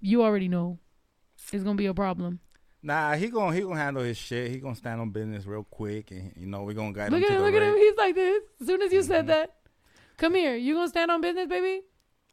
you 0.00 0.22
already 0.22 0.48
know 0.48 0.78
it's 1.52 1.64
gonna 1.64 1.74
be 1.76 1.86
a 1.86 1.94
problem. 1.94 2.40
Nah, 2.82 3.14
he 3.14 3.28
gonna 3.28 3.54
he 3.54 3.60
gonna 3.62 3.76
handle 3.76 4.02
his 4.02 4.16
shit. 4.16 4.50
He 4.50 4.58
gonna 4.58 4.74
stand 4.74 5.00
on 5.00 5.10
business 5.10 5.44
real 5.46 5.64
quick, 5.64 6.10
and 6.12 6.32
you 6.36 6.46
know 6.46 6.62
we 6.62 6.72
gonna 6.74 6.92
guide 6.92 7.10
Look 7.10 7.18
him 7.20 7.24
at 7.24 7.28
to 7.28 7.34
him, 7.36 7.42
look 7.42 7.54
at 7.54 7.62
him. 7.62 7.76
He's 7.76 7.96
like 7.96 8.14
this. 8.14 8.42
As 8.60 8.66
soon 8.66 8.82
as 8.82 8.92
you 8.92 9.02
said 9.02 9.24
Mhm. 9.24 9.28
that, 9.28 9.56
come 10.16 10.34
here. 10.34 10.56
You 10.56 10.74
gonna 10.74 10.88
stand 10.88 11.10
on 11.10 11.20
business, 11.20 11.46
baby? 11.46 11.82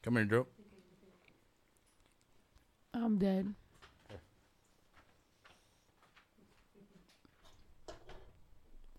Come 0.03 0.15
here, 0.15 0.25
Drew. 0.25 0.47
I'm 2.93 3.17
dead. 3.17 3.53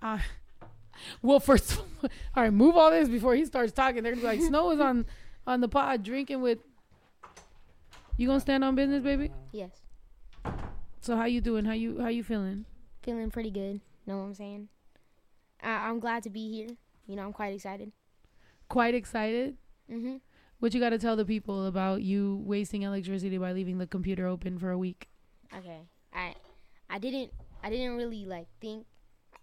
I 0.00 0.20
well, 1.22 1.40
first, 1.40 1.78
all 2.02 2.42
right, 2.42 2.52
move 2.52 2.76
all 2.76 2.90
this 2.90 3.08
before 3.08 3.34
he 3.34 3.44
starts 3.44 3.72
talking. 3.72 4.02
They're 4.02 4.12
gonna 4.12 4.22
be 4.22 4.38
like, 4.38 4.48
Snow 4.48 4.70
is 4.70 4.80
on 4.80 5.06
on 5.46 5.60
the 5.60 5.68
pod 5.68 6.02
drinking 6.02 6.40
with. 6.40 6.58
You 8.16 8.26
gonna 8.26 8.40
stand 8.40 8.64
on 8.64 8.74
business, 8.74 9.02
baby? 9.02 9.30
Yes. 9.52 9.70
So 11.00 11.16
how 11.16 11.26
you 11.26 11.40
doing? 11.40 11.64
How 11.64 11.72
you 11.72 12.00
how 12.00 12.08
you 12.08 12.24
feeling? 12.24 12.64
Feeling 13.02 13.30
pretty 13.30 13.50
good. 13.50 13.80
Know 14.06 14.18
what 14.18 14.24
I'm 14.24 14.34
saying? 14.34 14.68
I, 15.62 15.88
I'm 15.88 16.00
glad 16.00 16.22
to 16.24 16.30
be 16.30 16.50
here. 16.50 16.76
You 17.06 17.16
know, 17.16 17.22
I'm 17.22 17.32
quite 17.32 17.54
excited. 17.54 17.92
Quite 18.68 18.94
excited. 18.94 19.56
Mm-hmm. 19.90 20.16
What 20.60 20.74
you 20.74 20.80
got 20.80 20.90
to 20.90 20.98
tell 20.98 21.14
the 21.14 21.24
people 21.24 21.66
about 21.66 22.02
you 22.02 22.42
wasting 22.44 22.82
electricity 22.82 23.38
by 23.38 23.52
leaving 23.52 23.78
the 23.78 23.86
computer 23.86 24.26
open 24.26 24.58
for 24.58 24.70
a 24.70 24.78
week? 24.78 25.08
Okay. 25.56 25.82
I 26.12 26.34
I 26.90 26.98
didn't 26.98 27.32
I 27.62 27.70
didn't 27.70 27.96
really 27.96 28.24
like 28.24 28.46
think 28.60 28.86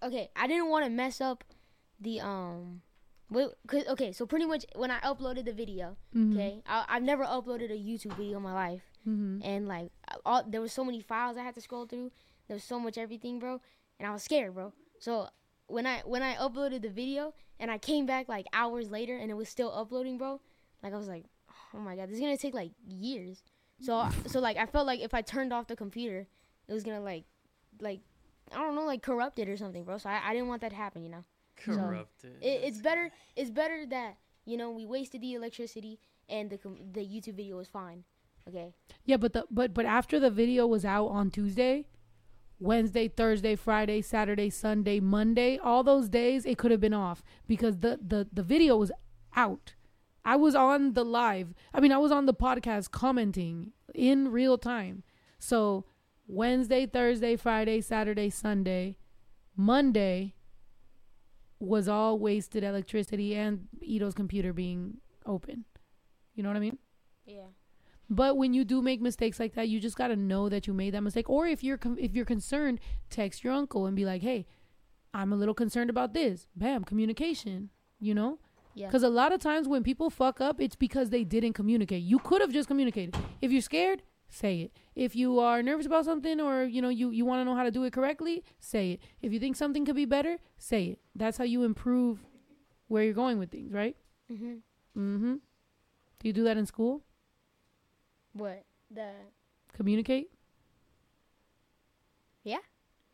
okay, 0.03 0.29
I 0.35 0.47
didn't 0.47 0.69
want 0.69 0.85
to 0.85 0.91
mess 0.91 1.21
up 1.21 1.43
the 1.99 2.19
um 2.21 2.81
wait, 3.29 3.49
cause, 3.67 3.83
okay, 3.87 4.11
so 4.11 4.25
pretty 4.25 4.45
much 4.45 4.65
when 4.75 4.91
I 4.91 4.99
uploaded 4.99 5.45
the 5.45 5.53
video, 5.53 5.97
Mhm. 6.15 6.33
okay, 6.33 6.61
I, 6.67 6.85
I've 6.87 7.03
never 7.03 7.23
uploaded 7.23 7.71
a 7.71 7.77
YouTube 7.77 8.15
video 8.17 8.37
in 8.37 8.43
my 8.43 8.53
life, 8.53 8.83
Mhm. 9.07 9.41
and 9.43 9.67
like 9.67 9.91
all 10.25 10.43
there 10.47 10.61
was 10.61 10.71
so 10.73 10.83
many 10.83 11.01
files 11.01 11.37
I 11.37 11.43
had 11.43 11.55
to 11.55 11.61
scroll 11.61 11.85
through. 11.85 12.11
There 12.47 12.55
was 12.55 12.63
so 12.63 12.79
much 12.79 12.97
everything, 12.97 13.39
bro, 13.39 13.59
and 13.99 14.07
I 14.07 14.11
was 14.11 14.23
scared, 14.23 14.53
bro. 14.53 14.73
So 14.99 15.29
when 15.67 15.85
I 15.87 16.01
when 16.05 16.21
I 16.21 16.35
uploaded 16.35 16.81
the 16.83 16.89
video 16.89 17.33
and 17.59 17.71
I 17.71 17.77
came 17.79 18.05
back 18.05 18.29
like 18.29 18.45
hours 18.53 18.91
later 18.91 19.17
and 19.17 19.31
it 19.31 19.35
was 19.35 19.49
still 19.49 19.71
uploading, 19.73 20.17
bro, 20.17 20.39
like 20.83 20.93
I 20.93 20.97
was 20.97 21.07
like, 21.07 21.25
oh 21.73 21.79
my 21.79 21.95
god, 21.95 22.09
this 22.09 22.15
is 22.15 22.21
gonna 22.21 22.37
take 22.37 22.53
like 22.53 22.71
years. 22.87 23.41
So 23.81 24.07
so 24.27 24.39
like 24.39 24.57
I 24.57 24.65
felt 24.67 24.85
like 24.85 24.99
if 25.01 25.13
I 25.13 25.21
turned 25.21 25.51
off 25.51 25.67
the 25.67 25.75
computer, 25.75 26.27
it 26.67 26.73
was 26.73 26.83
gonna 26.83 27.01
like 27.01 27.25
like 27.81 28.01
I 28.53 28.57
don't 28.57 28.75
know 28.75 28.85
like 28.85 29.01
corrupt 29.01 29.39
it 29.39 29.49
or 29.49 29.57
something, 29.57 29.83
bro. 29.83 29.97
So 29.97 30.09
I, 30.09 30.21
I 30.29 30.33
didn't 30.33 30.47
want 30.49 30.61
that 30.61 30.69
to 30.69 30.75
happen, 30.75 31.03
you 31.03 31.09
know. 31.09 31.23
Corrupted. 31.57 32.37
It, 32.41 32.61
it's 32.63 32.79
better 32.79 33.11
it's 33.35 33.49
better 33.49 33.85
that 33.87 34.17
you 34.45 34.57
know 34.57 34.71
we 34.71 34.85
wasted 34.85 35.21
the 35.21 35.33
electricity 35.33 35.99
and 36.29 36.49
the 36.49 36.59
the 36.91 37.01
YouTube 37.01 37.35
video 37.35 37.57
was 37.57 37.67
fine. 37.67 38.03
Okay. 38.47 38.73
Yeah, 39.05 39.17
but 39.17 39.33
the 39.33 39.45
but 39.49 39.73
but 39.73 39.85
after 39.85 40.19
the 40.19 40.29
video 40.29 40.67
was 40.67 40.85
out 40.85 41.07
on 41.07 41.31
Tuesday, 41.31 41.85
Wednesday, 42.59 43.07
Thursday, 43.07 43.55
Friday, 43.55 44.01
Saturday, 44.01 44.49
Sunday, 44.49 44.99
Monday, 44.99 45.57
all 45.57 45.83
those 45.83 46.09
days 46.09 46.45
it 46.45 46.57
could 46.57 46.71
have 46.71 46.81
been 46.81 46.93
off 46.93 47.23
because 47.47 47.79
the 47.79 47.99
the 48.05 48.27
the 48.31 48.43
video 48.43 48.77
was 48.77 48.91
out. 49.35 49.73
I 50.23 50.35
was 50.35 50.55
on 50.55 50.93
the 50.93 51.05
live. 51.05 51.53
I 51.73 51.79
mean, 51.79 51.91
I 51.91 51.97
was 51.99 52.11
on 52.11 52.25
the 52.25 52.33
podcast 52.33 52.89
commenting 52.91 53.73
in 53.93 54.31
real 54.31 54.57
time. 54.57 55.03
So, 55.37 55.85
Wednesday, 56.27 56.87
Thursday, 56.87 57.35
Friday, 57.35 57.79
Saturday, 57.81 58.31
Sunday, 58.31 58.97
Monday 59.55 60.33
was 61.59 61.87
all 61.87 62.19
wasted 62.19 62.63
electricity 62.63 63.35
and 63.35 63.67
Ito's 63.81 64.13
computer 64.13 64.53
being 64.53 64.97
open. 65.25 65.65
You 66.33 66.43
know 66.43 66.49
what 66.49 66.57
I 66.57 66.61
mean? 66.61 66.77
Yeah. 67.25 67.47
But 68.09 68.37
when 68.37 68.53
you 68.53 68.63
do 68.65 68.81
make 68.81 69.01
mistakes 69.01 69.39
like 69.39 69.53
that, 69.55 69.67
you 69.69 69.79
just 69.79 69.95
got 69.97 70.09
to 70.09 70.15
know 70.15 70.47
that 70.49 70.67
you 70.67 70.73
made 70.73 70.93
that 70.93 71.01
mistake. 71.01 71.29
Or 71.29 71.47
if 71.47 71.63
you're 71.63 71.77
com- 71.77 71.97
if 71.97 72.13
you're 72.15 72.25
concerned, 72.25 72.79
text 73.09 73.43
your 73.43 73.53
uncle 73.53 73.85
and 73.87 73.95
be 73.95 74.05
like, 74.05 74.21
"Hey, 74.21 74.45
I'm 75.13 75.33
a 75.33 75.35
little 75.35 75.55
concerned 75.55 75.89
about 75.89 76.13
this." 76.13 76.47
Bam, 76.55 76.83
communication. 76.83 77.69
You 77.99 78.13
know, 78.13 78.39
Yeah. 78.75 78.87
because 78.87 79.01
a 79.03 79.09
lot 79.09 79.31
of 79.31 79.39
times 79.39 79.67
when 79.67 79.81
people 79.81 80.09
fuck 80.11 80.39
up, 80.41 80.59
it's 80.61 80.75
because 80.75 81.09
they 81.09 81.23
didn't 81.23 81.53
communicate. 81.53 82.03
You 82.03 82.19
could 82.19 82.41
have 82.41 82.51
just 82.51 82.67
communicated. 82.67 83.15
If 83.41 83.51
you're 83.51 83.61
scared, 83.61 84.03
say 84.35 84.59
it. 84.61 84.71
If 84.95 85.15
you 85.15 85.39
are 85.39 85.63
nervous 85.63 85.85
about 85.85 86.05
something 86.05 86.39
or 86.41 86.63
you 86.63 86.81
know 86.81 86.89
you 86.89 87.09
you 87.11 87.25
want 87.25 87.39
to 87.41 87.45
know 87.45 87.55
how 87.55 87.63
to 87.63 87.71
do 87.71 87.83
it 87.85 87.93
correctly, 87.93 88.43
say 88.59 88.91
it. 88.91 88.99
If 89.21 89.31
you 89.33 89.39
think 89.39 89.55
something 89.55 89.85
could 89.85 89.95
be 89.95 90.05
better, 90.05 90.37
say 90.57 90.85
it. 90.85 90.99
That's 91.15 91.37
how 91.37 91.45
you 91.45 91.63
improve 91.63 92.19
where 92.87 93.03
you're 93.03 93.13
going 93.13 93.39
with 93.39 93.51
things, 93.51 93.71
right? 93.71 93.95
Mhm. 94.31 94.59
Mm-hmm. 94.97 95.33
Do 96.19 96.27
you 96.27 96.33
do 96.33 96.43
that 96.43 96.57
in 96.57 96.65
school? 96.65 97.01
What 98.33 98.63
the 98.91 99.09
Communicate. 99.73 100.29
Yeah. 102.43 102.59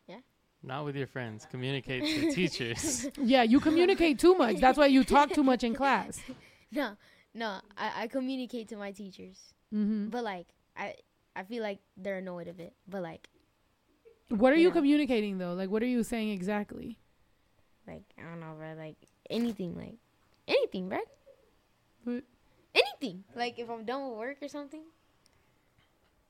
Yeah. 0.08 0.20
Not 0.64 0.86
with 0.86 0.96
your 0.96 1.08
friends. 1.08 1.48
Communicate 1.50 2.04
to 2.04 2.32
teachers. 2.36 3.08
Yeah, 3.18 3.44
you 3.44 3.60
communicate 3.60 4.20
too 4.20 4.36
much. 4.36 4.58
That's 4.60 4.78
why 4.78 4.88
you 4.88 5.04
talk 5.04 5.32
too 5.32 5.44
much 5.44 5.64
in 5.64 5.74
class. 5.74 6.20
no 6.72 6.96
no 7.34 7.60
I, 7.78 8.04
I 8.04 8.08
communicate 8.08 8.70
to 8.70 8.78
my 8.78 8.92
teachers, 8.92 9.54
hmm 9.72 10.08
but 10.10 10.24
like 10.24 10.48
I 10.78 10.96
I 11.36 11.44
feel 11.44 11.64
like 11.64 11.80
they're 11.98 12.18
annoyed 12.18 12.48
of 12.48 12.60
it, 12.60 12.74
but 12.88 13.02
like 13.02 13.30
What 14.30 14.54
are 14.54 14.58
you 14.58 14.68
Yeah. 14.70 14.74
communicating 14.74 15.38
though? 15.38 15.54
Like, 15.54 15.70
what 15.70 15.84
are 15.84 15.88
you 15.88 16.04
saying 16.04 16.30
exactly? 16.30 16.98
like 17.88 18.04
I 18.18 18.22
don't 18.24 18.40
know, 18.40 18.54
bro. 18.58 18.74
Like 18.78 18.96
anything, 19.30 19.76
like 19.76 19.98
anything, 20.48 20.88
bro. 20.90 21.00
What? 22.04 22.24
Anything. 22.74 23.24
Like 23.36 23.60
if 23.60 23.70
I'm 23.70 23.84
done 23.86 24.10
with 24.10 24.18
work 24.18 24.38
or 24.42 24.48
something. 24.48 24.84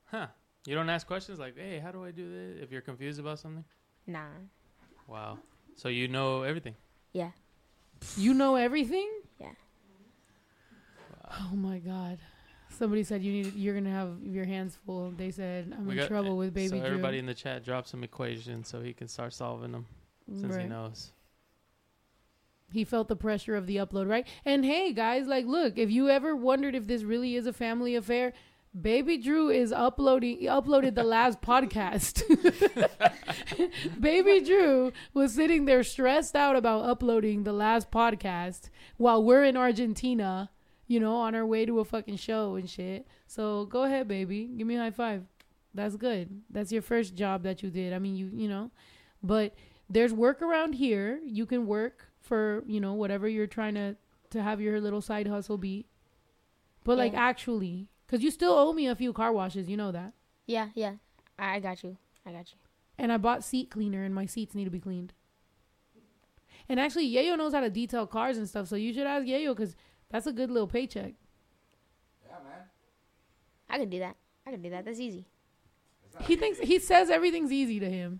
huh. 0.06 0.28
You 0.66 0.76
don't 0.76 0.90
ask 0.90 1.08
questions 1.08 1.40
like, 1.40 1.58
hey, 1.58 1.80
how 1.80 1.92
do 1.92 2.04
I 2.06 2.12
do 2.12 2.30
this? 2.30 2.64
If 2.64 2.72
you're 2.72 2.82
confused 2.82 3.20
about 3.20 3.40
something? 3.40 3.66
Nah. 4.06 4.30
Wow. 5.08 5.40
So 5.76 5.90
you 5.90 6.08
know 6.08 6.44
everything. 6.44 6.76
Yeah. 7.14 7.32
You 8.16 8.34
know 8.34 8.56
everything? 8.56 9.10
Yeah. 9.40 9.54
Oh 11.40 11.56
my 11.56 11.80
god. 11.80 12.20
Somebody 12.82 13.04
said 13.04 13.22
you 13.22 13.32
need 13.32 13.54
you're 13.56 13.76
gonna 13.76 13.92
have 13.92 14.18
your 14.24 14.44
hands 14.44 14.76
full. 14.88 15.12
They 15.12 15.30
said 15.30 15.72
I'm 15.78 15.86
We 15.86 16.02
in 16.02 16.08
trouble 16.08 16.36
with 16.36 16.52
baby 16.52 16.70
so 16.70 16.78
Drew. 16.78 16.88
everybody 16.88 17.20
in 17.20 17.28
the 17.28 17.34
chat 17.36 17.64
drop 17.64 17.86
some 17.86 18.04
equations 18.04 18.70
so 18.70 18.82
he 18.82 18.92
can 18.92 19.08
start 19.08 19.34
solving 19.34 19.72
them 19.72 19.86
since 20.36 20.56
he 20.56 20.64
knows. 20.64 21.12
He 22.74 22.84
felt 22.84 23.08
the 23.08 23.16
pressure 23.16 23.56
of 23.56 23.68
the 23.68 23.76
upload, 23.76 24.10
right? 24.10 24.26
And 24.46 24.66
hey, 24.66 24.94
guys, 24.94 25.28
like, 25.28 25.46
look, 25.46 25.78
if 25.78 25.92
you 25.92 26.10
ever 26.10 26.36
wondered 26.36 26.74
if 26.74 26.88
this 26.88 27.04
really 27.04 27.36
is 27.36 27.46
a 27.46 27.54
family 27.54 27.94
affair, 27.96 28.34
Baby 28.74 29.20
Drew 29.20 29.52
is 29.52 29.72
uploading 29.72 30.40
uploaded 30.48 30.96
the 30.96 31.04
last 31.04 31.40
podcast. 31.44 32.24
Baby 34.02 34.44
Drew 34.44 34.92
was 35.14 35.36
sitting 35.36 35.66
there 35.66 35.84
stressed 35.84 36.36
out 36.36 36.56
about 36.56 36.86
uploading 36.86 37.44
the 37.44 37.54
last 37.54 37.92
podcast 37.92 38.70
while 38.98 39.24
we're 39.24 39.44
in 39.44 39.56
Argentina, 39.56 40.50
you 40.92 41.00
know, 41.00 41.16
on 41.16 41.34
our 41.36 41.46
way 41.46 41.66
to 41.66 41.80
a 41.80 41.86
fucking 41.86 42.18
show 42.18 42.56
and 42.56 42.70
shit. 42.70 43.08
So 43.26 43.66
go 43.66 43.84
ahead, 43.84 44.10
baby. 44.10 44.50
Give 44.58 44.68
me 44.68 44.76
a 44.76 44.80
high 44.80 44.92
five. 44.92 45.24
That's 45.74 45.96
good. 45.96 46.42
That's 46.50 46.70
your 46.70 46.82
first 46.82 47.16
job 47.16 47.44
that 47.44 47.64
you 47.64 47.70
did. 47.70 47.94
I 47.94 48.00
mean, 48.00 48.18
you 48.18 48.30
you 48.34 48.50
know, 48.50 48.72
but 49.24 49.56
there's 49.90 50.14
work 50.14 50.42
around 50.42 50.74
here. 50.74 51.22
You 51.26 51.46
can 51.46 51.66
work 51.66 52.08
for 52.20 52.66
you 52.68 52.82
know 52.82 52.94
whatever 52.94 53.30
you're 53.30 53.48
trying 53.48 53.76
to 53.76 53.96
to 54.32 54.44
have 54.44 54.60
your 54.60 54.82
little 54.82 55.00
side 55.00 55.28
hustle 55.28 55.58
be. 55.58 55.88
But 56.84 56.98
like 56.98 57.14
actually, 57.14 57.88
because 58.06 58.22
you 58.22 58.30
still 58.30 58.54
owe 58.54 58.74
me 58.74 58.88
a 58.88 58.96
few 58.96 59.14
car 59.14 59.32
washes, 59.32 59.70
you 59.70 59.78
know 59.78 59.94
that. 59.94 60.12
Yeah, 60.46 60.70
yeah. 60.76 60.96
I, 61.40 61.56
I 61.56 61.60
got 61.62 61.84
you. 61.84 61.96
I 62.26 62.34
got 62.34 62.52
you. 62.52 62.58
And 62.98 63.14
I 63.14 63.18
bought 63.18 63.46
seat 63.46 63.72
cleaner, 63.72 64.04
and 64.04 64.14
my 64.14 64.26
seats 64.26 64.54
need 64.54 64.66
to 64.66 64.72
be 64.72 64.82
cleaned. 64.82 65.14
And 66.68 66.80
actually, 66.80 67.10
Yayo 67.10 67.38
knows 67.38 67.54
how 67.54 67.62
to 67.62 67.70
detail 67.70 68.06
cars 68.06 68.38
and 68.38 68.48
stuff, 68.48 68.68
so 68.68 68.76
you 68.76 68.94
should 68.94 69.08
ask 69.08 69.26
Yayo 69.26 69.56
because 69.56 69.76
that's 70.12 70.28
a 70.28 70.34
good 70.34 70.52
little 70.52 70.68
paycheck. 70.68 71.14
Yeah, 72.28 72.34
man. 72.44 72.64
I 73.70 73.78
can 73.78 73.90
do 73.90 74.00
that. 74.00 74.18
I 74.46 74.52
can 74.52 74.62
do 74.62 74.70
that. 74.72 74.86
That's 74.86 75.00
easy. 75.00 75.26
He 76.22 76.36
thinks 76.36 76.60
he 76.60 76.78
says 76.80 77.10
everything's 77.10 77.52
easy 77.52 77.80
to 77.80 77.90
him. 77.90 78.20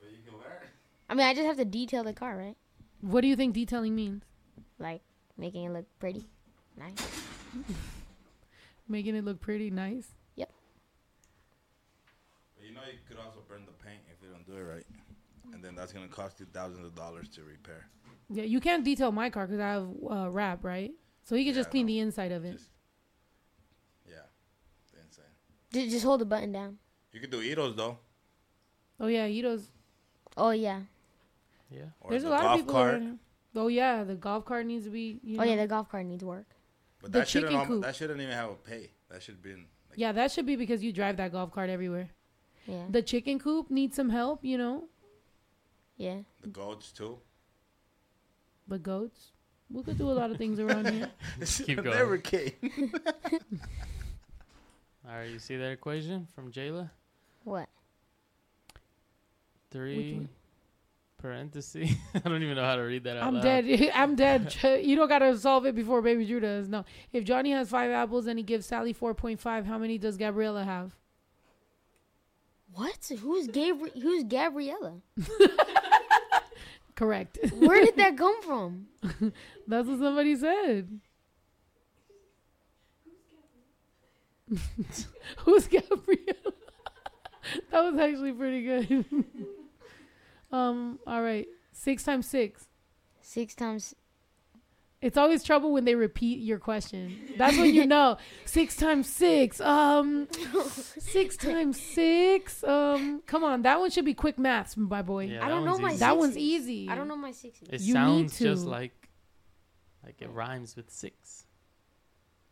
But 0.00 0.10
you 0.12 0.18
can 0.24 0.38
learn. 0.38 0.68
I 1.08 1.14
mean, 1.14 1.26
I 1.26 1.34
just 1.34 1.46
have 1.46 1.56
to 1.56 1.64
detail 1.64 2.04
the 2.04 2.12
car, 2.12 2.36
right? 2.36 2.56
What 3.00 3.22
do 3.22 3.28
you 3.28 3.34
think 3.34 3.54
detailing 3.54 3.96
means? 3.96 4.22
Like 4.78 5.02
making 5.36 5.64
it 5.64 5.72
look 5.72 5.86
pretty, 5.98 6.24
nice. 6.78 6.94
making 8.88 9.16
it 9.16 9.24
look 9.24 9.40
pretty 9.40 9.70
nice. 9.70 10.06
Yep. 10.36 10.50
But 12.56 12.66
you 12.66 12.74
know, 12.74 12.82
you 12.86 12.98
could 13.08 13.18
also 13.18 13.40
burn 13.48 13.62
the 13.66 13.84
paint 13.84 14.00
if 14.14 14.22
you 14.22 14.32
don't 14.32 14.46
do 14.46 14.56
it 14.56 14.72
right, 14.72 14.86
and 15.52 15.64
then 15.64 15.74
that's 15.74 15.92
gonna 15.92 16.08
cost 16.08 16.38
you 16.38 16.46
thousands 16.52 16.86
of 16.86 16.94
dollars 16.94 17.28
to 17.30 17.42
repair. 17.42 17.88
Yeah, 18.32 18.44
you 18.44 18.60
can't 18.60 18.84
detail 18.84 19.10
my 19.12 19.28
car 19.30 19.46
because 19.46 19.60
I 19.60 19.68
have 19.70 19.88
uh, 20.10 20.30
wrap, 20.30 20.64
right? 20.64 20.92
So 21.24 21.34
he 21.36 21.44
could 21.44 21.54
just 21.54 21.70
clean 21.70 21.86
no. 21.86 21.88
the 21.92 21.98
inside 21.98 22.32
of 22.32 22.44
it. 22.44 22.52
Just- 22.52 22.70
Yeah, 24.08 24.26
insane. 25.04 25.24
Just, 25.72 25.90
just 25.90 26.04
hold 26.04 26.20
the 26.20 26.24
button 26.24 26.52
down. 26.52 26.78
You 27.12 27.20
could 27.20 27.30
do 27.30 27.40
Ito's 27.42 27.74
though, 27.76 27.98
Oh 29.00 29.08
yeah, 29.08 29.26
Ito's. 29.26 29.70
Oh 30.36 30.50
yeah. 30.50 30.80
Yeah. 31.70 31.82
or 32.00 32.10
There's 32.10 32.22
the 32.22 32.28
a 32.28 32.30
lot 32.30 32.42
golf 32.42 32.54
of 32.60 32.66
people. 32.66 32.74
cart. 32.74 32.94
around. 32.94 33.18
Oh 33.56 33.66
yeah, 33.68 34.04
the 34.04 34.14
golf 34.14 34.44
cart 34.44 34.66
needs 34.66 34.84
to 34.84 34.90
be. 34.90 35.18
You 35.24 35.36
know, 35.36 35.42
Oh 35.42 35.46
yeah, 35.46 35.56
the 35.56 35.66
golf 35.66 35.88
cart 35.90 36.06
needs 36.06 36.22
work. 36.24 36.46
But 37.02 37.12
The 37.12 37.18
that 37.20 37.28
shouldn't 37.28 37.52
chicken 37.52 37.66
coop. 37.66 37.82
that 37.82 37.96
shouldn't 37.96 38.20
even 38.20 38.34
have 38.34 38.50
a 38.50 38.54
pay. 38.54 38.90
That 39.10 39.22
should 39.22 39.42
be 39.42 39.50
in, 39.52 39.56
like, 39.88 39.96
yeah, 39.98 40.12
that 40.12 40.30
should 40.30 40.46
be 40.46 40.54
because 40.54 40.84
you 40.84 40.92
drive 40.92 41.16
that 41.16 41.32
golf 41.32 41.50
cart 41.50 41.68
everywhere. 41.70 42.10
Yeah. 42.66 42.84
The 42.90 43.02
chicken 43.02 43.38
coop 43.40 43.70
needs 43.70 43.96
some 43.96 44.10
help. 44.10 44.44
You 44.44 44.58
know, 44.58 44.84
Yeah. 45.96 46.18
the 46.42 46.48
goats 46.48 46.92
too. 46.92 47.18
The 48.70 48.78
goats. 48.78 49.32
We 49.70 49.82
could 49.82 49.98
do 49.98 50.10
a 50.10 50.12
lot 50.14 50.30
of 50.30 50.38
things 50.38 50.58
around 50.58 50.88
here. 50.88 51.10
Keep 51.44 51.82
going. 51.84 51.96
Never 51.96 52.16
came. 52.18 52.52
All 55.08 55.14
right, 55.16 55.28
you 55.30 55.38
see 55.38 55.56
that 55.56 55.70
equation 55.72 56.26
from 56.34 56.50
Jayla? 56.50 56.88
What? 57.44 57.68
Three 59.70 60.14
one? 60.14 60.28
parentheses. 61.18 61.90
I 62.14 62.18
don't 62.20 62.42
even 62.42 62.56
know 62.56 62.64
how 62.64 62.76
to 62.76 62.82
read 62.82 63.04
that 63.04 63.16
out 63.18 63.24
I'm 63.24 63.34
loud. 63.34 63.42
dead. 63.42 63.90
I'm 63.94 64.14
dead. 64.16 64.56
You 64.84 64.96
don't 64.96 65.08
gotta 65.08 65.36
solve 65.38 65.66
it 65.66 65.74
before 65.74 66.00
Baby 66.02 66.24
Drew 66.26 66.40
does. 66.40 66.68
No. 66.68 66.84
If 67.12 67.24
Johnny 67.24 67.50
has 67.52 67.68
five 67.70 67.90
apples 67.90 68.26
and 68.26 68.38
he 68.38 68.42
gives 68.42 68.66
Sally 68.66 68.92
four 68.92 69.14
point 69.14 69.38
five, 69.40 69.66
how 69.66 69.78
many 69.78 69.98
does 69.98 70.16
Gabriella 70.16 70.64
have? 70.64 70.92
What? 72.72 73.10
Who's 73.20 73.48
Gabri- 73.48 74.00
Who's 74.00 74.24
Gabriella? 74.24 74.94
Correct. 77.00 77.38
Where 77.58 77.82
did 77.82 77.96
that 77.96 78.18
come 78.18 78.42
from? 78.42 78.88
That's 79.66 79.88
what 79.88 79.98
somebody 80.00 80.36
said. 80.36 81.00
Who's 85.38 85.66
Gabriella? 85.66 86.52
that 87.70 87.80
was 87.80 87.98
actually 87.98 88.32
pretty 88.32 88.64
good. 88.64 89.06
um. 90.52 90.98
All 91.06 91.22
right. 91.22 91.48
Six 91.72 92.04
times 92.04 92.26
six. 92.26 92.68
Six 93.22 93.54
times. 93.54 93.94
It's 95.02 95.16
always 95.16 95.42
trouble 95.42 95.72
when 95.72 95.86
they 95.86 95.94
repeat 95.94 96.40
your 96.40 96.58
question. 96.58 97.16
That's 97.38 97.56
when 97.56 97.74
you 97.74 97.86
know. 97.86 98.18
Six 98.44 98.76
times 98.76 99.08
six. 99.08 99.58
Um, 99.60 100.28
six 100.98 101.36
times 101.38 101.80
six. 101.80 102.62
Um, 102.64 103.22
come 103.26 103.42
on, 103.42 103.62
that 103.62 103.80
one 103.80 103.90
should 103.90 104.04
be 104.04 104.12
quick 104.12 104.38
maths, 104.38 104.76
my 104.76 105.00
boy. 105.00 105.24
Yeah, 105.24 105.38
I 105.38 105.48
that 105.48 105.54
don't 105.54 105.64
know 105.64 105.70
one's 105.72 105.82
my 105.82 105.90
easy. 105.92 105.98
That 106.00 106.16
one's 106.18 106.36
easy. 106.36 106.88
I 106.90 106.94
don't 106.96 107.08
know 107.08 107.16
my 107.16 107.30
sixes. 107.32 107.68
It 107.70 107.80
You 107.80 107.94
sounds 107.94 108.38
need 108.40 108.46
just 108.46 108.66
like 108.66 109.08
like 110.04 110.20
it 110.20 110.28
rhymes 110.30 110.76
with 110.76 110.90
six 110.90 111.46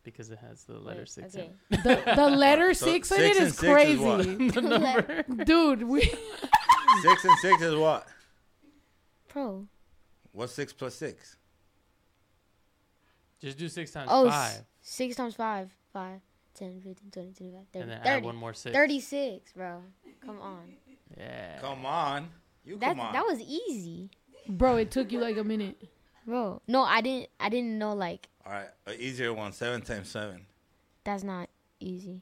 because 0.02 0.30
it 0.30 0.38
has 0.38 0.64
the 0.64 0.78
letter 0.78 1.00
Wait, 1.00 1.08
six 1.10 1.34
okay. 1.36 1.50
in 1.70 1.78
it. 1.78 1.82
The, 1.84 2.14
the 2.14 2.30
letter 2.30 2.72
So 2.74 2.86
six 2.86 3.10
in 3.10 3.18
six 3.18 3.36
it 3.36 3.40
and 3.40 3.46
is 3.48 3.56
six 3.56 3.82
is 3.90 3.98
what? 4.00 4.24
crazy, 4.24 4.50
the 4.50 4.60
number. 4.62 5.22
dude. 5.44 5.82
We 5.82 6.00
six 7.02 7.24
and 7.24 7.38
six 7.40 7.60
is 7.60 7.74
what? 7.74 8.06
Pro. 9.28 9.66
What's 10.32 10.54
six 10.54 10.72
plus 10.72 10.94
six? 10.94 11.36
Just 13.40 13.58
do 13.58 13.68
six 13.68 13.90
times 13.92 14.08
Oh, 14.12 14.26
s- 14.26 14.32
five, 14.34 14.64
six 14.80 15.16
times 15.16 15.34
five. 15.34 15.70
Five, 15.92 16.20
10, 16.54 16.80
15, 16.82 17.10
20, 17.10 17.32
25, 17.32 17.60
30, 17.72 17.82
and 17.82 17.90
then 17.90 17.98
30. 17.98 18.08
add 18.10 18.24
one 18.24 18.36
more 18.36 18.52
six. 18.52 18.74
36, 18.74 19.52
bro. 19.52 19.82
Come 20.24 20.40
on. 20.40 20.74
Yeah. 21.16 21.58
Come 21.60 21.86
on, 21.86 22.28
you 22.64 22.76
That 22.78 22.88
come 22.90 23.00
on. 23.00 23.12
that 23.14 23.24
was 23.24 23.40
easy. 23.40 24.10
bro, 24.48 24.76
it 24.76 24.90
took 24.90 25.10
you 25.12 25.18
like 25.20 25.36
a 25.38 25.44
minute. 25.44 25.76
Bro. 26.26 26.60
No, 26.68 26.82
I 26.82 27.00
didn't 27.00 27.30
I 27.40 27.48
didn't 27.48 27.78
know 27.78 27.94
like 27.94 28.28
All 28.44 28.52
right, 28.52 28.68
an 28.86 28.96
easier 28.98 29.32
one. 29.32 29.52
Seven 29.52 29.80
times 29.80 30.10
seven. 30.10 30.44
that's 31.04 31.22
not 31.24 31.48
easy. 31.80 32.20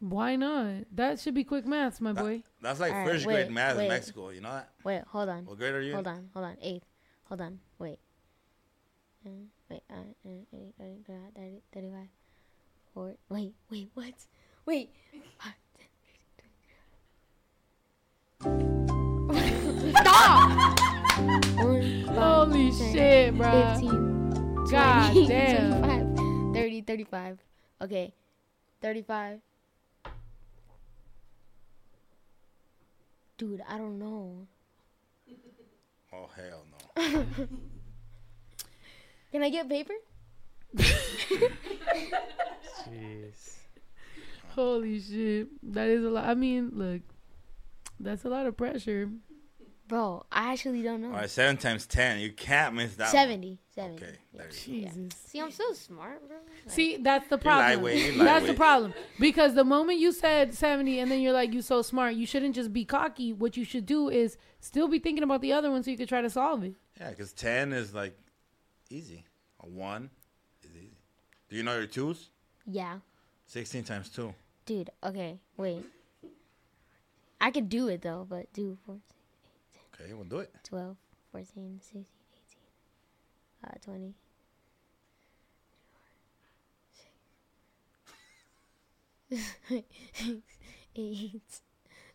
Why 0.00 0.36
not? 0.36 0.84
That 0.94 1.18
should 1.18 1.34
be 1.34 1.42
quick 1.44 1.66
maths, 1.66 2.00
my 2.00 2.12
That- 2.12 2.22
boy. 2.22 2.42
That's 2.60 2.78
like 2.80 2.92
All 2.92 2.98
right, 2.98 3.08
first 3.08 3.26
wait, 3.26 3.34
grade 3.34 3.50
math 3.50 3.76
wait. 3.78 3.84
in 3.84 3.88
Mexico. 3.88 4.28
You 4.28 4.42
know 4.42 4.52
that? 4.52 4.68
Wait, 4.84 5.02
hold 5.08 5.28
on. 5.30 5.46
What 5.46 5.56
grade 5.58 5.74
are 5.74 5.80
you? 5.80 5.94
Hold 5.94 6.06
on, 6.08 6.28
hold 6.34 6.44
on. 6.44 6.56
Eighth. 6.60 6.84
Hold 7.24 7.40
on. 7.40 7.58
Wait. 7.78 7.98
Uh, 9.26 9.30
wait, 9.70 9.82
uh, 9.90 9.94
uh, 9.94 10.28
30, 10.52 10.72
30, 10.78 11.22
30, 11.34 11.62
35. 11.72 11.98
Four. 12.94 13.14
Wait, 13.28 13.54
wait, 13.70 13.90
what? 13.94 14.14
Wait. 14.66 14.90
Stop! 19.90 20.80
One, 21.58 22.04
five, 22.06 22.16
Holy 22.16 22.70
10, 22.70 22.92
shit, 22.92 23.36
bro. 23.36 23.74
15, 23.74 24.30
God 24.70 25.28
damn. 25.28 25.82
25, 25.82 26.54
30, 26.54 26.80
35. 26.82 27.38
Okay. 27.82 28.12
35. 28.80 29.40
Dude, 33.36 33.62
I 33.68 33.78
don't 33.78 33.98
know. 33.98 34.46
Oh 36.10 36.26
hell 36.34 36.64
no. 36.96 37.46
Can 39.32 39.42
I 39.42 39.50
get 39.50 39.68
paper? 39.68 39.92
Jeez. 42.86 43.54
Holy 44.54 45.00
shit, 45.00 45.48
that 45.74 45.88
is 45.88 46.04
a 46.04 46.10
lot. 46.10 46.24
I 46.24 46.34
mean, 46.34 46.70
look, 46.74 47.02
that's 48.00 48.24
a 48.24 48.28
lot 48.28 48.46
of 48.46 48.56
pressure. 48.56 49.08
Bro, 49.86 50.26
I 50.30 50.52
actually 50.52 50.82
don't 50.82 51.00
know. 51.00 51.08
All 51.08 51.14
right, 51.14 51.30
seven 51.30 51.56
times 51.56 51.86
ten. 51.86 52.18
You 52.18 52.30
can't 52.32 52.74
miss 52.74 52.94
that. 52.96 53.08
70. 53.10 53.48
One. 53.48 53.58
70. 53.74 53.96
Okay, 54.04 54.16
Yeah. 54.32 54.38
there 54.42 54.46
you. 54.48 54.52
Jesus. 54.86 55.18
See, 55.24 55.40
I'm 55.40 55.50
so 55.50 55.72
smart, 55.72 56.26
bro. 56.28 56.36
Like, 56.36 56.74
See, 56.74 56.96
that's 56.98 57.26
the 57.28 57.38
problem. 57.38 57.66
lightweight, 57.68 58.14
you 58.14 58.22
That's 58.22 58.46
the 58.46 58.52
problem. 58.54 58.92
Because 59.18 59.54
the 59.54 59.64
moment 59.64 59.98
you 59.98 60.12
said 60.12 60.52
70 60.52 60.98
and 60.98 61.10
then 61.10 61.20
you're 61.22 61.32
like, 61.32 61.54
you 61.54 61.62
so 61.62 61.80
smart, 61.80 62.14
you 62.16 62.26
shouldn't 62.26 62.54
just 62.54 62.70
be 62.72 62.84
cocky. 62.84 63.32
What 63.32 63.56
you 63.56 63.64
should 63.64 63.86
do 63.86 64.10
is 64.10 64.36
still 64.60 64.88
be 64.88 64.98
thinking 64.98 65.22
about 65.22 65.40
the 65.40 65.54
other 65.54 65.70
one 65.70 65.82
so 65.82 65.90
you 65.90 65.96
could 65.96 66.08
try 66.08 66.20
to 66.20 66.28
solve 66.30 66.64
it. 66.64 66.74
Yeah, 67.00 67.10
because 67.10 67.32
ten 67.32 67.72
is 67.72 67.94
like 67.94 68.14
easy. 68.90 69.24
A 69.60 69.66
one 69.68 70.10
is 70.62 70.70
easy. 70.70 70.96
Do 71.48 71.56
you 71.56 71.62
know 71.62 71.76
your 71.76 71.86
twos? 71.86 72.30
yeah. 72.66 72.98
Sixteen 73.46 73.82
times 73.82 74.10
two. 74.10 74.34
Dude, 74.66 74.90
okay, 75.02 75.38
wait. 75.56 75.82
I 77.40 77.50
could 77.50 77.70
do 77.70 77.88
it 77.88 78.02
though, 78.02 78.26
but 78.28 78.52
do 78.52 78.76
14, 78.84 79.00
Okay, 79.94 80.12
we'll 80.12 80.24
do 80.24 80.40
it. 80.40 80.52
12, 80.64 80.96
14, 81.32 81.80
16, 81.80 82.04
18, 83.64 83.64
uh, 83.64 83.74
20. 83.84 84.14
8, 90.96 91.42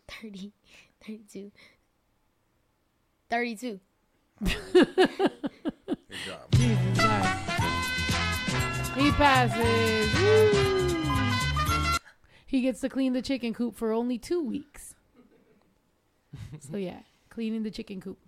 30, 0.08 0.52
32, 1.06 1.52
32. 3.30 3.80
Good 6.14 6.30
job. 6.30 6.50
Jesus, 6.52 6.98
God. 6.98 7.38
He 8.96 9.10
passes. 9.12 10.14
Woo. 10.14 11.98
He 12.46 12.60
gets 12.60 12.80
to 12.82 12.88
clean 12.88 13.12
the 13.14 13.22
chicken 13.22 13.52
coop 13.52 13.74
for 13.74 13.92
only 13.92 14.16
two 14.18 14.40
weeks. 14.40 14.94
so 16.60 16.76
yeah, 16.76 17.00
cleaning 17.30 17.64
the 17.64 17.70
chicken 17.70 18.00
coop. 18.00 18.18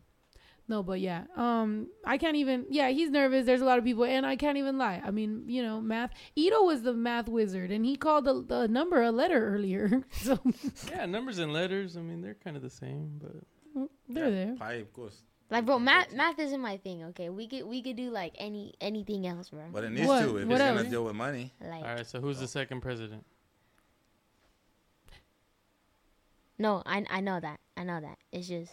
No, 0.68 0.82
but 0.82 0.98
yeah, 0.98 1.24
um, 1.36 1.86
I 2.04 2.18
can't 2.18 2.34
even. 2.36 2.66
Yeah, 2.68 2.88
he's 2.88 3.08
nervous. 3.10 3.46
There's 3.46 3.60
a 3.60 3.64
lot 3.64 3.78
of 3.78 3.84
people, 3.84 4.02
and 4.02 4.26
I 4.26 4.34
can't 4.34 4.58
even 4.58 4.78
lie. 4.78 5.00
I 5.04 5.12
mean, 5.12 5.44
you 5.46 5.62
know, 5.62 5.80
math. 5.80 6.10
Ito 6.34 6.64
was 6.64 6.82
the 6.82 6.92
math 6.92 7.28
wizard, 7.28 7.70
and 7.70 7.84
he 7.86 7.96
called 7.96 8.24
the, 8.24 8.42
the 8.44 8.66
number 8.66 9.00
a 9.00 9.12
letter 9.12 9.54
earlier. 9.54 10.02
So 10.12 10.40
Yeah, 10.90 11.06
numbers 11.06 11.38
and 11.38 11.52
letters. 11.52 11.96
I 11.96 12.00
mean, 12.00 12.20
they're 12.20 12.34
kind 12.34 12.56
of 12.56 12.64
the 12.64 12.70
same, 12.70 13.20
but 13.22 13.88
they're 14.08 14.30
there. 14.32 14.56
Pi, 14.58 14.72
of 14.74 14.92
course. 14.92 15.22
Like, 15.48 15.64
bro, 15.64 15.78
math 15.78 16.12
math 16.12 16.38
isn't 16.40 16.60
my 16.60 16.76
thing. 16.76 17.04
Okay, 17.04 17.28
we 17.28 17.46
could 17.46 17.64
we 17.66 17.80
could 17.82 17.96
do 17.96 18.10
like 18.10 18.34
any 18.38 18.74
anything 18.80 19.26
else, 19.26 19.50
bro. 19.50 19.62
But 19.72 19.84
it 19.84 19.90
needs 19.92 20.08
What? 20.08 20.22
to 20.22 20.36
if 20.38 20.46
What 20.48 20.54
it's 20.54 20.60
else? 20.60 20.76
gonna 20.78 20.90
deal 20.90 21.04
with 21.04 21.14
money. 21.14 21.52
Like, 21.60 21.84
all 21.84 21.94
right. 21.94 22.06
So 22.06 22.20
who's 22.20 22.40
the 22.40 22.48
second 22.48 22.80
president? 22.80 23.24
no, 26.58 26.82
I 26.86 27.04
I 27.10 27.20
know 27.20 27.38
that. 27.40 27.60
I 27.76 27.84
know 27.84 28.00
that. 28.00 28.18
It's 28.32 28.48
just, 28.48 28.72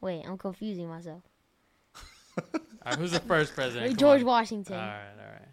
wait, 0.00 0.22
I'm 0.26 0.36
confusing 0.38 0.88
myself. 0.88 1.22
All 2.38 2.60
right, 2.86 2.94
who's 2.98 3.12
the 3.12 3.20
first 3.20 3.54
president? 3.54 3.88
Come 3.90 3.96
George 3.96 4.20
on. 4.20 4.26
Washington. 4.26 4.74
All 4.76 4.80
right, 4.80 5.10
all 5.18 5.32
right. 5.32 5.48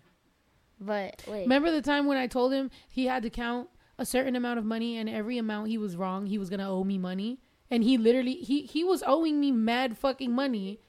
But 0.81 1.23
wait, 1.31 1.41
Remember 1.43 1.71
the 1.71 1.81
time 1.81 2.05
when 2.07 2.17
I 2.17 2.27
told 2.27 2.53
him 2.53 2.69
he 2.89 3.05
had 3.05 3.23
to 3.23 3.29
count 3.29 3.69
a 3.97 4.05
certain 4.05 4.35
amount 4.35 4.59
of 4.59 4.65
money, 4.65 4.97
and 4.97 5.09
every 5.09 5.37
amount 5.37 5.67
he 5.69 5.77
was 5.77 5.95
wrong, 5.97 6.25
he 6.25 6.37
was 6.37 6.49
gonna 6.49 6.69
owe 6.69 6.83
me 6.83 6.97
money, 6.97 7.39
and 7.71 7.83
he 7.83 7.97
literally 7.97 8.35
he 8.35 8.63
he 8.63 8.83
was 8.83 9.03
owing 9.05 9.39
me 9.39 9.51
mad 9.51 9.97
fucking 9.97 10.31
money. 10.31 10.79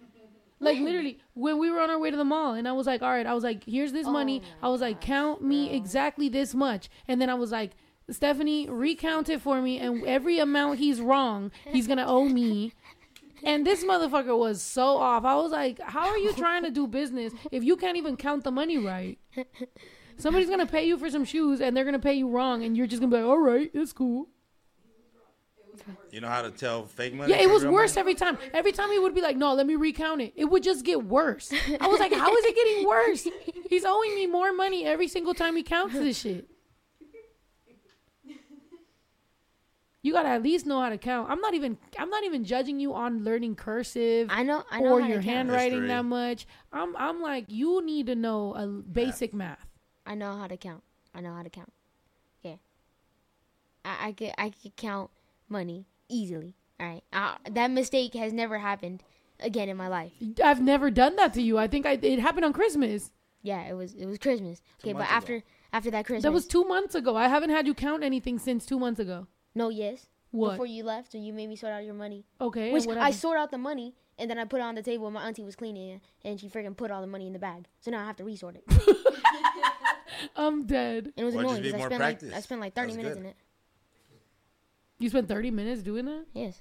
Like 0.62 0.78
literally, 0.78 1.18
when 1.32 1.58
we 1.58 1.70
were 1.70 1.80
on 1.80 1.88
our 1.88 1.98
way 1.98 2.10
to 2.10 2.16
the 2.18 2.24
mall, 2.24 2.52
and 2.52 2.68
I 2.68 2.72
was 2.72 2.86
like, 2.86 3.00
"All 3.00 3.10
right," 3.10 3.26
I 3.26 3.32
was 3.32 3.42
like, 3.42 3.64
"Here's 3.64 3.92
this 3.92 4.06
money." 4.06 4.42
Oh 4.44 4.48
my 4.60 4.68
I 4.68 4.70
was 4.70 4.80
like, 4.82 5.00
gosh, 5.00 5.06
"Count 5.06 5.42
me 5.42 5.68
bro. 5.68 5.76
exactly 5.76 6.28
this 6.28 6.54
much," 6.54 6.90
and 7.08 7.20
then 7.20 7.30
I 7.30 7.34
was 7.34 7.50
like, 7.50 7.72
"Stephanie, 8.10 8.68
recount 8.68 9.30
it 9.30 9.40
for 9.40 9.62
me, 9.62 9.78
and 9.78 10.04
every 10.04 10.38
amount 10.38 10.78
he's 10.78 11.00
wrong, 11.00 11.50
he's 11.66 11.86
gonna 11.86 12.04
owe 12.06 12.28
me." 12.28 12.72
And 13.42 13.66
this 13.66 13.82
motherfucker 13.84 14.36
was 14.38 14.60
so 14.60 14.98
off. 14.98 15.24
I 15.24 15.34
was 15.36 15.50
like, 15.50 15.80
"How 15.80 16.08
are 16.08 16.18
you 16.18 16.34
trying 16.34 16.62
to 16.64 16.70
do 16.70 16.86
business 16.86 17.32
if 17.50 17.64
you 17.64 17.74
can't 17.76 17.96
even 17.96 18.18
count 18.18 18.44
the 18.44 18.50
money 18.50 18.76
right?" 18.76 19.18
Somebody's 20.18 20.50
gonna 20.50 20.66
pay 20.66 20.86
you 20.86 20.98
for 20.98 21.08
some 21.08 21.24
shoes, 21.24 21.62
and 21.62 21.74
they're 21.74 21.86
gonna 21.86 21.98
pay 21.98 22.12
you 22.12 22.28
wrong, 22.28 22.62
and 22.64 22.76
you're 22.76 22.86
just 22.86 23.00
gonna 23.00 23.10
be 23.10 23.22
like, 23.22 23.30
"All 23.30 23.38
right, 23.38 23.70
it's 23.72 23.94
cool." 23.94 24.28
You 26.10 26.20
know 26.20 26.28
how 26.28 26.42
to 26.42 26.50
tell 26.50 26.86
fake 26.86 27.14
money? 27.14 27.32
Yeah, 27.32 27.40
it 27.40 27.50
was 27.50 27.64
worse 27.64 27.96
money? 27.96 28.00
every 28.00 28.14
time. 28.14 28.38
Every 28.52 28.72
time 28.72 28.90
he 28.90 28.98
would 28.98 29.14
be 29.14 29.20
like, 29.20 29.36
"No, 29.36 29.54
let 29.54 29.66
me 29.66 29.76
recount 29.76 30.20
it." 30.20 30.32
It 30.36 30.46
would 30.46 30.62
just 30.62 30.84
get 30.84 31.04
worse. 31.04 31.52
I 31.80 31.86
was 31.86 32.00
like, 32.00 32.12
"How 32.12 32.34
is 32.34 32.44
it 32.44 32.54
getting 32.54 32.88
worse?" 32.88 33.28
He's 33.68 33.84
owing 33.84 34.14
me 34.14 34.26
more 34.26 34.52
money 34.52 34.84
every 34.84 35.08
single 35.08 35.34
time 35.34 35.56
he 35.56 35.62
counts 35.62 35.94
this 35.94 36.18
shit. 36.20 36.48
You 40.02 40.14
gotta 40.14 40.30
at 40.30 40.42
least 40.42 40.64
know 40.64 40.80
how 40.80 40.88
to 40.88 40.96
count. 40.96 41.30
I'm 41.30 41.40
not 41.40 41.52
even. 41.52 41.76
I'm 41.98 42.08
not 42.08 42.24
even 42.24 42.42
judging 42.44 42.80
you 42.80 42.94
on 42.94 43.22
learning 43.22 43.56
cursive 43.56 44.28
I 44.30 44.42
know. 44.42 44.64
I 44.70 44.80
know 44.80 44.94
or 44.94 45.00
how 45.00 45.06
to 45.06 45.12
your 45.12 45.22
count. 45.22 45.36
handwriting 45.36 45.72
History. 45.72 45.88
that 45.88 46.04
much. 46.04 46.46
I'm. 46.72 46.96
I'm 46.96 47.20
like, 47.20 47.44
you 47.48 47.84
need 47.84 48.06
to 48.06 48.14
know 48.14 48.54
a 48.54 48.66
basic 48.66 49.34
math. 49.34 49.66
I 50.06 50.14
know 50.14 50.38
how 50.38 50.46
to 50.46 50.56
count. 50.56 50.82
I 51.14 51.20
know 51.20 51.34
how 51.34 51.42
to 51.42 51.50
count. 51.50 51.72
Yeah. 52.42 52.54
I, 53.84 54.08
I 54.08 54.12
could 54.12 54.32
I 54.38 54.50
could 54.50 54.74
count 54.76 55.10
money 55.50 55.86
easily. 56.08 56.54
All 56.78 56.86
right. 56.86 57.02
Uh, 57.12 57.34
that 57.50 57.70
mistake 57.70 58.14
has 58.14 58.32
never 58.32 58.58
happened 58.58 59.02
again 59.40 59.68
in 59.68 59.76
my 59.76 59.88
life. 59.88 60.12
I've 60.42 60.62
never 60.62 60.90
done 60.90 61.16
that 61.16 61.34
to 61.34 61.42
you. 61.42 61.58
I 61.58 61.66
think 61.66 61.84
I. 61.86 61.98
It 62.00 62.18
happened 62.20 62.44
on 62.44 62.52
Christmas. 62.52 63.10
Yeah, 63.42 63.62
it 63.62 63.74
was 63.74 63.94
it 63.94 64.06
was 64.06 64.18
Christmas. 64.18 64.60
Okay, 64.82 64.92
but 64.92 65.00
months 65.00 65.10
ago. 65.10 65.16
after 65.16 65.42
after 65.72 65.90
that 65.92 66.04
Christmas, 66.06 66.22
That 66.24 66.32
was 66.32 66.46
two 66.46 66.64
months 66.64 66.94
ago. 66.94 67.16
I 67.16 67.28
haven't 67.28 67.50
had 67.50 67.66
you 67.66 67.74
count 67.74 68.02
anything 68.02 68.38
since 68.38 68.64
two 68.66 68.78
months 68.78 69.00
ago. 69.00 69.26
no 69.54 69.68
yes 69.70 70.08
What? 70.30 70.52
before 70.52 70.66
you 70.66 70.84
left 70.84 71.14
and 71.14 71.24
you 71.26 71.32
made 71.32 71.48
me 71.48 71.56
sort 71.56 71.72
out 71.72 71.84
your 71.84 71.94
money. 71.94 72.24
okay. 72.40 72.72
Which 72.72 72.84
what 72.86 72.98
I 72.98 73.10
sort 73.12 73.38
out 73.38 73.50
the 73.50 73.58
money 73.58 73.94
and 74.18 74.28
then 74.30 74.38
I 74.38 74.44
put 74.44 74.58
it 74.60 74.64
on 74.64 74.74
the 74.74 74.82
table. 74.82 75.06
and 75.06 75.14
My 75.14 75.22
auntie 75.26 75.42
was 75.44 75.56
cleaning 75.56 75.88
it 75.90 76.00
and 76.24 76.38
she 76.40 76.48
freaking 76.48 76.76
put 76.76 76.90
all 76.90 77.00
the 77.00 77.06
money 77.06 77.26
in 77.26 77.32
the 77.32 77.38
bag. 77.38 77.66
So 77.80 77.90
now 77.90 78.02
I 78.02 78.06
have 78.06 78.16
to 78.16 78.24
resort 78.24 78.56
it. 78.56 78.64
I'm 80.36 80.66
dead. 80.66 81.04
And 81.06 81.12
it 81.16 81.24
was 81.24 81.34
Well, 81.34 81.44
just 81.44 81.54
annoying 81.60 81.62
be 81.62 81.68
because 81.68 81.74
I 81.74 81.88
more 81.88 81.98
spent 81.98 82.22
like. 82.22 82.34
I 82.34 82.40
spent 82.40 82.60
like 82.60 82.74
thirty 82.74 82.92
minutes 82.94 83.14
good. 83.16 83.24
in 83.24 83.30
it. 83.30 83.36
You 85.00 85.08
spent 85.08 85.26
30 85.28 85.50
minutes 85.50 85.82
doing 85.82 86.04
that? 86.04 86.26
Yes. 86.34 86.60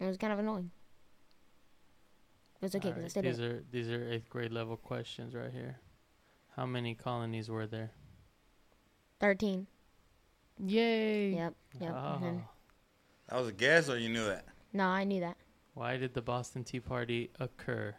It 0.00 0.06
was 0.06 0.16
kind 0.16 0.32
of 0.32 0.38
annoying. 0.38 0.70
But 2.60 2.66
it's 2.68 2.76
okay 2.76 2.88
because 2.92 2.96
I 2.96 2.98
Alright, 2.98 3.10
still 3.10 3.22
these 3.24 3.38
it. 3.40 3.44
are 3.44 3.64
these 3.70 3.88
are 3.90 4.08
eighth 4.10 4.30
grade 4.30 4.52
level 4.52 4.76
questions 4.76 5.34
right 5.34 5.50
here. 5.52 5.78
How 6.56 6.64
many 6.64 6.94
colonies 6.94 7.50
were 7.50 7.66
there? 7.66 7.90
Thirteen. 9.20 9.66
Yay. 10.64 11.34
Yep. 11.34 11.54
Yep. 11.80 11.92
Ah. 11.94 12.18
mhm. 12.22 12.42
That 13.28 13.38
was 13.40 13.48
a 13.48 13.52
guess, 13.52 13.88
or 13.90 13.98
you 13.98 14.08
knew 14.08 14.24
that? 14.26 14.44
No, 14.72 14.84
I 14.84 15.02
knew 15.04 15.20
that. 15.20 15.36
Why 15.74 15.96
did 15.96 16.14
the 16.14 16.22
Boston 16.22 16.62
Tea 16.62 16.78
Party 16.80 17.30
occur? 17.40 17.94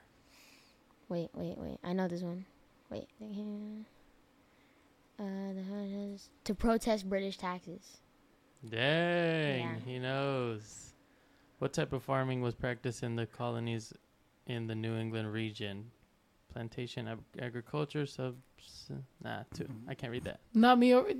Wait, 1.10 1.30
wait, 1.34 1.58
wait. 1.58 1.78
I 1.84 1.92
know 1.94 2.08
this 2.08 2.22
one. 2.22 2.46
Wait. 2.90 3.08
Uh, 5.20 5.24
the- 5.54 6.20
to 6.46 6.56
protest 6.56 7.10
British 7.10 7.38
taxes. 7.38 8.00
Dang, 8.70 9.62
Yeah. 9.62 9.76
he 9.86 10.00
knows. 10.00 10.94
What 11.60 11.74
type 11.74 11.94
of 11.94 12.04
farming 12.04 12.42
was 12.42 12.54
practiced 12.56 13.04
in 13.04 13.16
the 13.16 13.26
colonies 13.26 13.94
in 14.48 14.68
the 14.68 14.76
New 14.76 14.96
England 14.98 15.32
region? 15.32 15.92
Plantation 16.54 17.08
ag- 17.08 17.20
agriculture, 17.40 18.06
sub. 18.06 18.36
Nah, 19.24 19.44
two. 19.54 19.68
I 19.88 19.94
can't 19.96 20.12
read 20.12 20.24
that. 20.26 20.40
Not 20.54 20.80
me 20.80 20.94
over. 20.94 21.08
you 21.10 21.16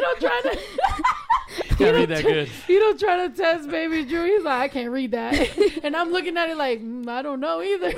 don't 0.00 0.20
try 0.20 0.40
to. 0.44 0.58
Can't 1.76 1.94
read 1.94 2.08
that 2.08 2.24
good. 2.24 2.50
You 2.68 2.78
don't 2.80 2.98
try 2.98 3.26
to 3.28 3.34
test 3.34 3.70
baby 3.70 4.04
Drew. 4.04 4.24
He's 4.24 4.42
like, 4.42 4.60
I 4.62 4.68
can't 4.68 4.90
read 4.90 5.12
that. 5.12 5.34
and 5.84 5.94
I'm 5.96 6.10
looking 6.12 6.36
at 6.36 6.50
it 6.50 6.56
like, 6.56 6.80
mm, 6.82 7.06
I 7.08 7.22
don't 7.22 7.38
know 7.40 7.62
either. 7.62 7.92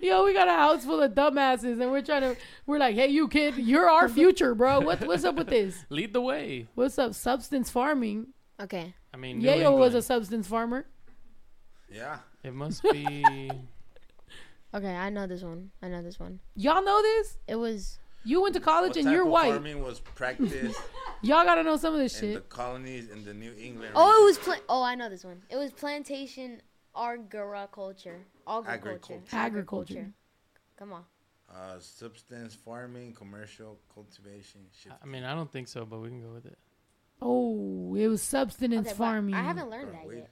Yo, 0.00 0.24
we 0.24 0.32
got 0.32 0.48
a 0.48 0.52
house 0.52 0.84
full 0.84 1.02
of 1.02 1.12
dumbasses, 1.12 1.80
and 1.80 1.90
we're 1.92 2.00
trying 2.02 2.22
to. 2.22 2.36
We're 2.66 2.78
like, 2.78 2.94
hey, 2.94 3.08
you 3.08 3.28
kid, 3.28 3.56
you're 3.56 3.88
our 3.88 4.08
future, 4.08 4.54
bro. 4.54 4.80
What, 4.80 5.06
what's 5.06 5.24
up 5.24 5.34
with 5.34 5.48
this? 5.48 5.84
Lead 5.90 6.12
the 6.14 6.20
way. 6.22 6.68
What's 6.74 6.98
up, 6.98 7.14
substance 7.14 7.70
farming? 7.70 8.28
Okay. 8.60 8.94
I 9.12 9.16
mean, 9.16 9.38
New 9.40 9.48
Yayo 9.48 9.76
was 9.76 9.94
a 9.94 10.00
substance 10.02 10.46
farmer. 10.46 10.86
Yeah. 11.92 12.18
It 12.42 12.54
must 12.54 12.82
be. 12.82 13.50
Okay, 14.72 14.94
I 14.94 15.10
know 15.10 15.26
this 15.26 15.42
one. 15.42 15.72
I 15.82 15.88
know 15.88 16.00
this 16.00 16.20
one. 16.20 16.38
Y'all 16.54 16.84
know 16.84 17.02
this? 17.02 17.38
It 17.48 17.56
was 17.56 17.98
You 18.22 18.40
went 18.40 18.54
to 18.54 18.60
college 18.60 18.90
What 18.90 18.96
and 18.98 19.06
type 19.06 19.12
you're 19.14 19.24
of 19.24 19.28
white. 19.28 19.50
farming 19.50 19.82
was 19.82 19.98
practiced 19.98 20.80
Y'all 21.22 21.42
gotta 21.44 21.64
know 21.64 21.76
some 21.76 21.92
of 21.92 21.98
this 21.98 22.22
in 22.22 22.28
the 22.28 22.34
shit. 22.36 22.48
colonies 22.50 23.10
in 23.10 23.24
the 23.24 23.34
New 23.34 23.52
England? 23.58 23.90
Oh, 23.96 24.22
it 24.22 24.24
was 24.26 24.38
pla- 24.38 24.62
Oh, 24.68 24.84
I 24.84 24.94
know 24.94 25.08
this 25.08 25.24
one. 25.24 25.42
It 25.50 25.56
was 25.56 25.72
plantation 25.72 26.62
agriculture. 26.96 28.20
Agriculture. 28.46 28.68
Agriculture. 28.68 29.20
Agriculture. 29.32 30.12
Come 30.78 30.92
on. 30.92 31.04
uh, 31.54 31.78
substance 31.80 32.54
farming, 32.54 33.12
commercial 33.12 33.78
cultivation. 33.92 34.60
Shit. 34.72 34.92
I 35.02 35.06
mean, 35.06 35.24
I 35.24 35.34
don't 35.34 35.50
think 35.50 35.68
so, 35.68 35.84
but 35.84 36.00
we 36.00 36.08
can 36.08 36.20
go 36.22 36.32
with 36.32 36.46
it. 36.46 36.58
Oh, 37.22 37.94
it 37.98 38.08
was 38.08 38.22
substance 38.22 38.88
Okay, 38.88 38.96
farming. 38.96 39.34
I 39.34 39.42
haven't 39.42 39.68
learned 39.68 39.92
that 39.94 40.06
yet. 40.14 40.30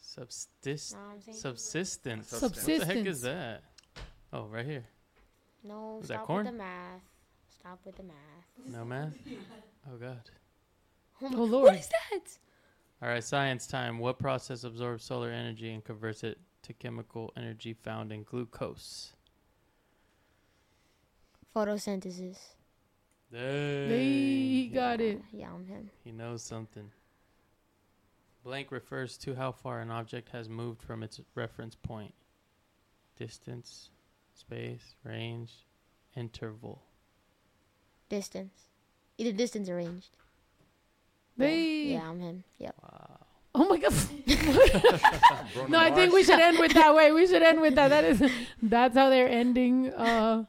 Subsist. 0.00 0.94
Know 0.94 1.00
what 1.00 1.14
I'm 1.14 1.20
saying? 1.22 1.36
Subsistence. 1.38 2.28
Subsistence. 2.28 2.78
What 2.80 2.88
the 2.88 2.94
heck 2.94 3.06
is 3.06 3.22
that? 3.22 3.62
Oh, 4.32 4.44
right 4.46 4.64
here. 4.66 4.84
no, 5.64 5.98
Is 6.02 6.08
that 6.08 6.14
stop 6.14 6.26
corn? 6.26 6.44
with 6.46 6.52
the 6.54 6.58
math. 6.58 7.00
Stop 7.48 7.80
with 7.84 7.96
the 7.96 8.02
math. 8.04 8.16
No 8.66 8.84
math. 8.84 9.14
Oh 9.90 9.96
God. 9.96 10.20
Oh, 11.22 11.44
Lord. 11.44 11.64
What 11.66 11.74
is 11.74 11.88
that? 11.88 12.38
All 13.02 13.08
right, 13.08 13.24
science 13.24 13.66
time. 13.66 13.98
What 13.98 14.18
process 14.18 14.62
absorbs 14.64 15.04
solar 15.04 15.30
energy 15.30 15.72
and 15.72 15.82
converts 15.82 16.22
it 16.22 16.38
to 16.64 16.74
chemical 16.74 17.32
energy 17.34 17.72
found 17.72 18.12
in 18.12 18.24
glucose? 18.24 19.14
Photosynthesis. 21.56 22.38
They 23.32 23.88
he 23.88 24.70
got 24.74 25.00
it. 25.00 25.22
Yeah, 25.32 25.48
I'm 25.54 25.64
him. 25.64 25.90
He 26.04 26.12
knows 26.12 26.42
something. 26.42 26.90
Blank 28.44 28.70
refers 28.70 29.16
to 29.18 29.34
how 29.34 29.52
far 29.52 29.80
an 29.80 29.90
object 29.90 30.28
has 30.30 30.48
moved 30.48 30.82
from 30.82 31.02
its 31.02 31.20
reference 31.34 31.76
point. 31.76 32.14
Distance, 33.16 33.90
space, 34.34 34.94
range, 35.04 35.52
interval. 36.16 36.82
Distance. 38.10 38.68
Either 39.16 39.32
distance 39.32 39.68
or 39.68 39.76
ranged. 39.76 40.16
They. 41.40 41.92
Yeah, 41.92 42.08
I'm 42.08 42.20
him. 42.20 42.44
Yep. 42.58 42.74
Wow. 42.82 43.16
Oh 43.54 43.68
my 43.68 43.78
god. 43.78 43.92
No, 45.68 45.78
I 45.78 45.90
think 45.90 46.12
we 46.12 46.22
should 46.24 46.38
end 46.38 46.58
with 46.58 46.72
that 46.74 46.94
way. 46.94 47.10
We 47.12 47.26
should 47.26 47.42
end 47.42 47.60
with 47.60 47.74
that. 47.74 47.88
That 47.88 48.04
is. 48.04 48.22
That's 48.62 48.96
how 48.96 49.10
they're 49.10 49.28
ending. 49.28 49.92
Uh. 49.92 50.44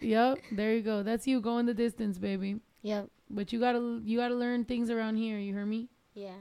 Yep. 0.00 0.38
There 0.52 0.74
you 0.74 0.82
go. 0.82 1.02
That's 1.02 1.26
you 1.26 1.40
going 1.40 1.66
the 1.66 1.74
distance, 1.74 2.18
baby. 2.18 2.60
Yep. 2.82 3.08
But 3.30 3.52
you 3.52 3.58
gotta 3.60 4.00
you 4.04 4.18
gotta 4.18 4.34
learn 4.34 4.64
things 4.64 4.90
around 4.90 5.16
here. 5.16 5.38
You 5.38 5.52
hear 5.52 5.66
me? 5.66 5.88
Yeah. 6.14 6.36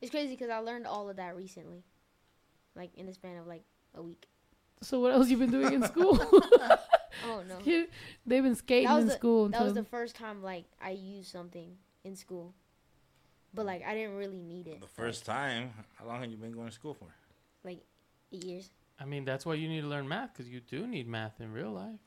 It's 0.00 0.10
crazy 0.10 0.34
because 0.34 0.50
I 0.50 0.58
learned 0.58 0.86
all 0.86 1.08
of 1.10 1.16
that 1.16 1.36
recently. 1.36 1.82
Like 2.76 2.90
in 2.96 3.06
the 3.06 3.14
span 3.14 3.36
of 3.38 3.46
like 3.46 3.64
a 3.94 4.02
week. 4.02 4.26
So 4.82 5.00
what 5.00 5.12
else 5.12 5.28
you 5.28 5.36
been 5.36 5.50
doing 5.50 5.72
in 5.72 5.82
school? 5.84 6.18
Oh 7.26 7.42
no. 7.46 7.58
They've 8.26 8.42
been 8.42 8.54
skating 8.54 8.88
in 8.90 9.06
the- 9.08 9.12
school. 9.12 9.48
That 9.48 9.62
was 9.62 9.74
the 9.74 9.84
first 9.84 10.14
time 10.14 10.42
like 10.42 10.64
I 10.80 10.90
used 10.90 11.30
something 11.30 11.72
in 12.04 12.16
school. 12.16 12.54
But 13.52 13.66
like 13.66 13.84
I 13.86 13.94
didn't 13.94 14.16
really 14.16 14.40
need 14.40 14.66
it. 14.68 14.80
The 14.80 14.86
first 14.86 15.24
time. 15.26 15.70
How 15.98 16.06
long 16.06 16.20
have 16.22 16.30
you 16.30 16.36
been 16.36 16.52
going 16.52 16.68
to 16.68 16.74
school 16.74 16.94
for? 16.94 17.06
like 17.64 17.80
eight 18.32 18.44
years. 18.44 18.70
I 18.98 19.04
mean, 19.04 19.24
that's 19.24 19.44
why 19.44 19.54
you 19.54 19.68
need 19.68 19.80
to 19.82 19.86
learn 19.86 20.08
math 20.08 20.32
because 20.32 20.48
you 20.50 20.60
do 20.60 20.86
need 20.86 21.06
math 21.08 21.40
in 21.40 21.52
real 21.52 21.70
life. 21.72 21.98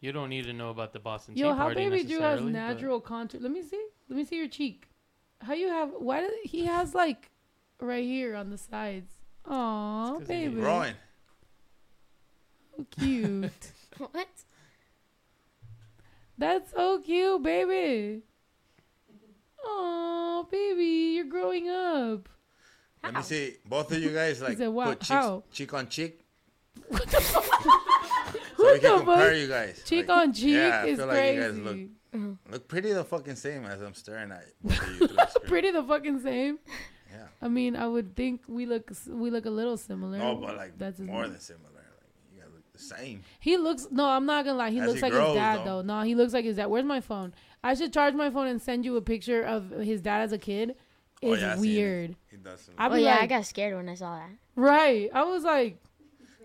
You 0.00 0.12
don't 0.12 0.28
need 0.28 0.44
to 0.44 0.52
know 0.52 0.70
about 0.70 0.92
the 0.92 0.98
Boston 0.98 1.36
Yo, 1.36 1.50
Tea 1.52 1.56
how 1.58 1.68
baby 1.74 2.04
Drew 2.04 2.20
has 2.20 2.40
necessarily, 2.40 2.44
but- 2.52 2.58
natural 2.58 3.00
contour. 3.00 3.40
Let 3.40 3.50
me 3.50 3.62
see. 3.62 3.84
Let 4.08 4.16
me 4.16 4.24
see 4.24 4.36
your 4.36 4.48
cheek. 4.48 4.88
How 5.40 5.54
you 5.54 5.68
have? 5.68 5.90
Why 5.98 6.20
did 6.20 6.32
he 6.44 6.64
has 6.66 6.94
like 6.94 7.30
right 7.80 8.04
here 8.04 8.34
on 8.36 8.50
the 8.50 8.58
sides? 8.58 9.12
Aw, 9.46 10.12
'cause 10.12 10.20
he- 10.20 10.26
baby, 10.26 10.54
Growing. 10.60 10.94
so 12.76 12.86
cute. 12.98 13.72
what? 13.98 14.28
That's 16.38 16.70
so 16.72 16.98
cute, 17.00 17.42
baby. 17.42 18.22
Oh, 19.64 20.46
baby, 20.50 21.14
you're 21.16 21.24
growing 21.26 21.68
up. 21.68 22.28
Let 23.02 23.14
me 23.14 23.22
see. 23.22 23.56
Both 23.66 23.92
of 23.92 23.98
you 24.02 24.10
guys 24.10 24.40
like 24.40 24.56
said, 24.58 24.68
"Wow, 24.68 24.86
put 24.94 25.00
cheeks, 25.00 25.26
cheek 25.52 25.74
on 25.74 25.88
cheek. 25.88 26.20
What 26.88 27.10
So 27.10 28.72
we 28.72 28.78
the 28.78 28.78
can 28.80 28.98
compare 28.98 29.30
fuck? 29.30 29.36
you 29.36 29.48
guys. 29.48 29.82
Cheek 29.84 30.08
Like, 30.08 30.16
on 30.18 30.32
cheek 30.32 30.54
yeah, 30.54 30.80
I 30.82 30.86
is 30.86 30.98
feel 30.98 31.08
crazy. 31.08 31.38
like 31.38 31.54
you 31.56 31.62
guys 31.64 31.90
look 32.14 32.38
look 32.50 32.68
pretty 32.68 32.92
the 32.92 33.04
fucking 33.04 33.36
same 33.36 33.64
as 33.66 33.80
I'm 33.82 33.94
staring 33.94 34.32
at 34.32 34.44
you 34.62 34.70
the. 35.08 35.40
Pretty 35.46 35.70
the 35.70 35.82
fucking 35.82 36.20
same. 36.20 36.58
Yeah. 37.12 37.26
I 37.42 37.48
mean, 37.48 37.76
I 37.76 37.86
would 37.86 38.16
think 38.16 38.42
we 38.48 38.64
look 38.66 38.90
we 39.08 39.30
look 39.30 39.44
a 39.46 39.50
little 39.50 39.76
similar. 39.76 40.18
No, 40.18 40.36
but 40.36 40.56
like 40.56 40.78
That's 40.78 40.98
more 41.00 41.22
name. 41.22 41.32
than 41.32 41.40
similar. 41.40 41.64
Like 41.74 41.84
you 42.34 42.40
guys 42.40 42.50
look 42.54 42.72
the 42.72 42.78
same. 42.78 43.22
He 43.40 43.56
looks. 43.56 43.88
No, 43.90 44.06
I'm 44.06 44.24
not 44.26 44.44
gonna 44.44 44.56
lie. 44.58 44.70
He 44.70 44.80
As 44.80 44.86
looks 44.86 44.98
he 45.00 45.02
like 45.02 45.12
grows, 45.12 45.28
his 45.28 45.36
dad 45.36 45.58
though. 45.60 45.82
though. 45.82 45.82
No, 45.82 46.00
he 46.02 46.14
looks 46.14 46.32
like 46.32 46.44
his 46.44 46.56
dad. 46.56 46.66
Where's 46.66 46.84
my 46.86 47.00
phone? 47.00 47.34
I 47.64 47.74
should 47.74 47.92
charge 47.92 48.14
my 48.14 48.30
phone 48.30 48.46
and 48.46 48.60
send 48.62 48.84
you 48.84 48.96
a 48.96 49.00
picture 49.02 49.42
of 49.42 49.70
his 49.70 50.00
dad 50.02 50.20
as 50.20 50.32
a 50.32 50.38
kid. 50.38 50.76
Oh, 51.22 51.32
It's 51.32 51.42
yeah, 51.42 51.50
I 51.50 51.54
it. 51.54 51.58
weird. 51.60 52.16
He 52.30 52.36
does 52.36 52.68
I'd 52.78 52.92
Oh 52.92 52.94
be 52.94 53.02
yeah, 53.02 53.18
I 53.20 53.26
got 53.26 53.46
scared 53.46 53.74
when 53.74 53.88
I 53.88 53.94
saw 53.94 54.16
that. 54.18 54.30
right. 54.54 55.10
I 55.14 55.24
was 55.24 55.42
like, 55.44 55.82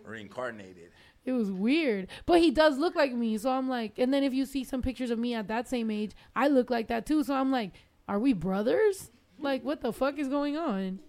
reincarnated. 0.05 0.91
it 1.25 1.33
was 1.33 1.51
weird. 1.51 2.07
But 2.25 2.39
he 2.39 2.49
does 2.51 2.77
look 2.77 2.95
like 2.95 3.13
me, 3.13 3.37
so 3.37 3.51
I'm 3.51 3.67
like. 3.69 3.99
And 3.99 4.13
then 4.13 4.23
if 4.23 4.33
you 4.33 4.45
see 4.45 4.63
some 4.63 4.81
pictures 4.81 5.11
of 5.11 5.19
me 5.19 5.33
at 5.35 5.47
that 5.49 5.67
same 5.67 5.91
age, 5.91 6.11
I 6.35 6.47
look 6.47 6.69
like 6.69 6.87
that 6.87 7.05
too. 7.05 7.23
So 7.23 7.35
I'm 7.35 7.51
like, 7.51 7.71
are 8.07 8.19
we 8.19 8.33
brothers? 8.33 9.11
Like, 9.39 9.63
what 9.63 9.81
the 9.81 9.93
fuck 9.93 10.17
is 10.17 10.27
going 10.29 10.57
on? 10.57 10.99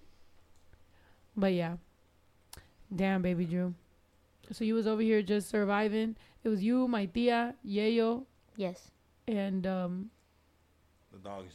But 1.36 1.52
yeah, 1.52 1.76
damn, 2.94 3.22
baby 3.22 3.44
Drew. 3.44 3.74
So 4.52 4.64
you 4.64 4.74
was 4.74 4.86
over 4.86 5.00
here 5.02 5.22
just 5.22 5.48
surviving. 5.48 6.16
It 6.42 6.48
was 6.48 6.62
you, 6.62 6.88
my 6.88 7.06
tia, 7.06 7.54
Yayo, 7.66 8.24
Yes. 8.56 8.90
And 9.38 9.66
um 9.66 10.10
The 11.12 11.18
dogs. 11.18 11.54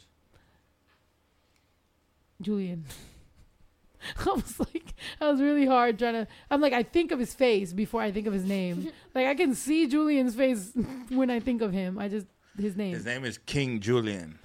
Julian. 2.40 2.84
I 4.18 4.30
was 4.30 4.60
like, 4.60 4.94
I 5.20 5.30
was 5.30 5.40
really 5.40 5.66
hard 5.66 5.98
trying 5.98 6.12
to. 6.14 6.26
I'm 6.50 6.60
like, 6.60 6.72
I 6.74 6.82
think 6.82 7.10
of 7.12 7.18
his 7.18 7.34
face 7.34 7.72
before 7.72 8.02
I 8.02 8.12
think 8.12 8.26
of 8.26 8.32
his 8.32 8.44
name. 8.44 8.92
like 9.14 9.26
I 9.26 9.34
can 9.34 9.54
see 9.54 9.86
Julian's 9.86 10.34
face 10.34 10.72
when 11.08 11.30
I 11.30 11.40
think 11.40 11.62
of 11.62 11.72
him. 11.72 11.98
I 11.98 12.08
just 12.08 12.26
his 12.58 12.76
name. 12.76 12.94
His 12.94 13.04
name 13.04 13.24
is 13.24 13.38
King 13.38 13.80
Julian 13.80 14.38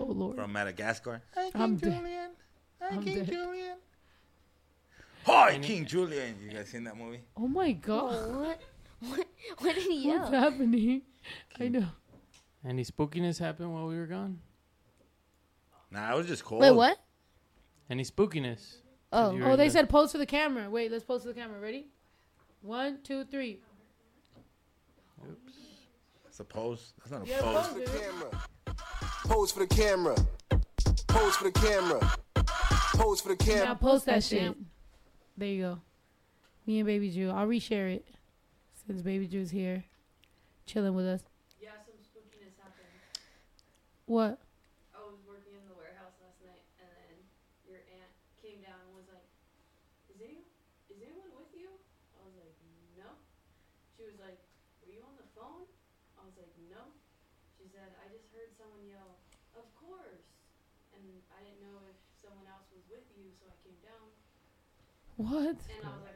oh 0.00 0.04
Lord. 0.04 0.36
from 0.36 0.52
Madagascar. 0.52 1.22
Hi, 1.34 1.50
I'm 1.54 1.76
King 1.78 1.90
dead. 1.90 1.98
Julian. 1.98 2.30
Hi, 2.80 2.88
I'm 2.96 3.04
King 3.04 3.16
dead. 3.16 3.26
Julian. 3.32 3.76
Hi, 5.24 5.58
King 5.58 5.86
Julian. 5.86 6.36
You 6.42 6.50
guys 6.50 6.68
seen 6.68 6.84
that 6.84 6.96
movie? 6.96 7.20
Oh 7.36 7.46
my 7.48 7.72
God. 7.72 8.14
Oh, 8.14 8.40
what? 8.40 8.60
What? 9.00 9.26
What 9.58 9.74
did 9.74 9.84
he 9.84 10.08
What's 10.08 10.30
yell? 10.30 10.42
happening? 10.42 11.02
I 11.60 11.68
know. 11.68 11.86
Any 12.66 12.84
spookiness 12.84 13.38
happened 13.38 13.72
while 13.72 13.86
we 13.86 13.96
were 13.96 14.06
gone? 14.06 14.38
Nah, 15.90 16.12
it 16.12 16.16
was 16.16 16.26
just 16.26 16.44
cold. 16.44 16.60
Wait, 16.62 16.70
what? 16.70 16.98
Any 17.90 18.04
spookiness? 18.04 18.76
Oh, 19.12 19.38
Oh, 19.42 19.56
they 19.56 19.66
the- 19.68 19.72
said 19.72 19.88
pose 19.90 20.12
for 20.12 20.18
the 20.18 20.26
camera. 20.26 20.70
Wait, 20.70 20.90
let's 20.90 21.04
pose 21.04 21.22
for 21.22 21.28
the 21.28 21.34
camera. 21.34 21.60
Ready? 21.60 21.88
One, 22.62 22.98
two, 23.02 23.24
three. 23.24 23.60
Oops. 25.28 25.52
It's 26.26 26.40
a 26.40 26.44
pose. 26.44 26.94
That's 26.98 27.10
not 27.10 27.22
a 27.24 27.26
Yeah, 27.26 27.40
pose. 27.42 27.66
pose, 27.68 27.74
dude. 27.74 28.00
camera. 28.00 28.42
Pose 29.24 29.52
for 29.52 29.58
the 29.60 29.66
camera. 29.66 30.16
Pose 31.08 31.36
for 31.36 31.44
the 31.44 31.52
camera. 31.52 32.16
Pose 32.94 33.20
for 33.20 33.28
the 33.28 33.36
camera. 33.36 33.64
Now 33.66 33.74
post 33.74 34.06
that 34.06 34.22
shit. 34.24 34.56
There 35.36 35.48
you 35.48 35.62
go. 35.62 35.80
Me 36.66 36.78
and 36.78 36.86
Baby 36.86 37.10
Drew. 37.10 37.30
I'll 37.30 37.46
reshare 37.46 37.92
it 37.94 38.06
since 38.86 39.02
Baby 39.02 39.26
Drew's 39.26 39.50
here, 39.50 39.84
chilling 40.66 40.94
with 40.94 41.06
us. 41.06 41.22
Yeah, 41.60 41.70
some 41.84 41.94
spookiness 41.96 42.56
happened. 42.62 42.86
What? 44.12 44.38
I 44.92 45.00
was 45.00 45.16
working 45.24 45.54
in 45.54 45.64
the 45.64 45.72
warehouse 45.72 46.12
last 46.20 46.38
night, 46.40 46.62
and 46.78 46.92
then 46.92 47.24
your 47.64 47.80
aunt 47.88 48.10
came 48.40 48.60
down 48.60 48.84
and 48.84 48.92
was 48.92 49.06
like, 49.08 49.24
"Is 50.08 50.20
any, 50.20 50.44
is 50.88 51.00
anyone 51.00 51.32
with 51.32 51.52
you?" 51.52 51.80
I 52.14 52.20
was 52.22 52.34
like, 52.34 52.52
"No." 52.94 53.16
She 53.96 54.02
was 54.02 54.18
like, 54.18 54.38
"Were 54.80 54.88
you 54.90 55.02
on 55.02 55.14
the 55.16 55.22
phone?" 55.34 55.64
I 56.16 56.22
was 56.22 56.36
like, 56.36 56.52
"No." 56.56 56.92
She 57.56 57.64
said, 57.66 57.92
"I 57.96 58.06
just 58.08 58.26
heard 58.28 58.52
someone 58.54 58.84
yell, 58.84 59.16
of 59.52 59.72
course,' 59.72 60.28
and 60.92 61.22
I 61.30 61.40
didn't 61.40 61.60
know 61.60 61.80
if 61.88 61.96
someone 62.20 62.46
else 62.46 62.68
was 62.70 62.84
with 62.86 63.08
you, 63.10 63.30
so 63.38 63.46
I 63.46 63.54
came 63.62 63.78
down, 63.80 64.12
What? 65.16 65.56
and 65.68 65.84
I 65.84 65.90
was 65.92 66.00
like, 66.02 66.11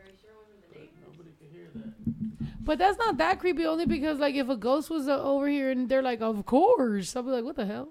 But 2.67 2.79
that's 2.79 2.99
not 2.99 3.17
that 3.19 3.39
creepy. 3.39 3.65
Only 3.65 3.87
because 3.87 4.19
like 4.19 4.35
if 4.35 4.49
a 4.49 4.57
ghost 4.57 4.91
was 4.91 5.09
uh, 5.09 5.23
over 5.23 5.49
here 5.49 5.71
and 5.71 5.89
they're 5.89 6.03
like, 6.03 6.21
of 6.21 6.45
course, 6.45 7.15
I'll 7.17 7.23
be 7.23 7.31
like, 7.31 7.45
what 7.45 7.57
the 7.57 7.65
hell? 7.65 7.89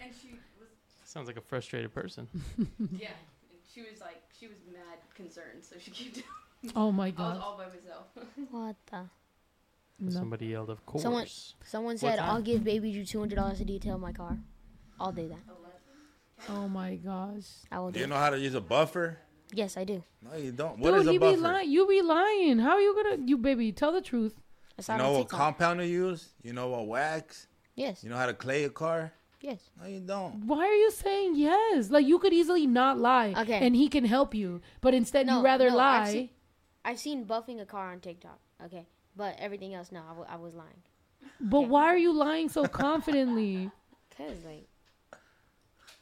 And 0.00 0.12
she 0.20 0.28
was, 0.32 0.68
Sounds 1.04 1.26
like 1.26 1.38
a 1.38 1.40
frustrated 1.52 1.92
person. 1.94 2.28
yeah, 2.92 3.08
she 3.74 3.80
was 3.80 4.00
like, 4.00 4.22
she 4.38 4.46
was 4.46 4.58
mad 4.72 4.98
concerned, 5.14 5.62
so 5.62 5.76
she 5.80 5.90
kept. 5.90 6.22
Oh 6.76 6.92
my 6.92 7.10
god! 7.10 7.24
I 7.26 7.34
was 7.34 7.42
all 7.42 7.56
by 7.56 7.66
myself. 7.66 8.06
what 8.50 8.76
the? 8.90 9.02
No. 10.00 10.10
Somebody 10.10 10.46
yelled, 10.46 10.70
"Of 10.70 10.84
course." 10.86 11.02
Someone- 11.02 11.26
Someone 11.64 11.98
said, 11.98 12.18
"I'll 12.20 12.42
give 12.42 12.62
Baby 12.62 12.92
Drew 12.92 13.04
two 13.04 13.18
hundred 13.18 13.36
dollars 13.36 13.58
to 13.58 13.64
detail 13.64 13.98
my 13.98 14.12
car." 14.12 14.38
I'll 15.00 15.12
do 15.12 15.28
that. 15.28 15.38
Oh 16.48 16.68
my 16.68 16.94
gosh. 16.96 17.46
I 17.72 17.78
will 17.80 17.88
Do 17.90 17.94
do. 17.94 18.00
you 18.00 18.06
know 18.06 18.16
how 18.16 18.30
to 18.30 18.38
use 18.38 18.54
a 18.54 18.60
buffer? 18.60 19.18
Yes, 19.52 19.76
I 19.76 19.84
do. 19.84 20.02
No, 20.22 20.36
you 20.36 20.52
don't. 20.52 20.78
What 20.78 20.90
Dude, 20.90 21.00
is 21.02 21.06
a 21.08 21.12
he 21.12 21.18
buffer? 21.18 21.36
be 21.36 21.40
lying. 21.40 21.70
You 21.70 21.86
be 21.86 22.02
lying. 22.02 22.58
How 22.58 22.72
are 22.72 22.80
you 22.80 22.94
gonna? 22.94 23.22
You 23.24 23.38
baby, 23.38 23.72
tell 23.72 23.92
the 23.92 24.02
truth. 24.02 24.34
I 24.78 24.82
saw 24.82 24.94
You 24.94 24.98
it 24.98 25.02
on 25.02 25.06
know 25.06 25.12
what 25.12 25.22
TikTok. 25.22 25.38
compound 25.40 25.78
to 25.80 25.86
use? 25.86 26.28
You 26.42 26.52
know 26.52 26.68
what 26.68 26.86
wax? 26.86 27.46
Yes. 27.74 28.04
You 28.04 28.10
know 28.10 28.16
how 28.16 28.26
to 28.26 28.34
clay 28.34 28.64
a 28.64 28.70
car? 28.70 29.12
Yes. 29.40 29.70
No, 29.80 29.86
you 29.86 30.00
don't. 30.00 30.44
Why 30.46 30.66
are 30.66 30.74
you 30.74 30.90
saying 30.90 31.36
yes? 31.36 31.90
Like 31.90 32.06
you 32.06 32.18
could 32.18 32.32
easily 32.32 32.66
not 32.66 32.98
lie, 32.98 33.34
Okay. 33.38 33.64
and 33.64 33.74
he 33.74 33.88
can 33.88 34.04
help 34.04 34.34
you, 34.34 34.60
but 34.80 34.94
instead 34.94 35.26
No, 35.26 35.38
you 35.38 35.44
rather 35.44 35.70
no, 35.70 35.76
lie. 35.76 35.98
I've 36.00 36.08
seen, 36.10 36.28
I've 36.84 36.98
seen 36.98 37.24
buffing 37.24 37.60
a 37.60 37.64
car 37.66 37.92
on 37.92 38.00
TikTok. 38.00 38.38
Okay, 38.64 38.86
but 39.16 39.36
everything 39.38 39.74
else, 39.74 39.92
no, 39.92 40.02
I 40.28 40.36
was 40.36 40.54
lying. 40.54 40.82
but 41.40 41.60
yeah. 41.60 41.66
why 41.68 41.84
are 41.84 41.96
you 41.96 42.12
lying 42.12 42.48
so 42.48 42.64
confidently? 42.66 43.70
Cause 44.16 44.38
like, 44.44 44.66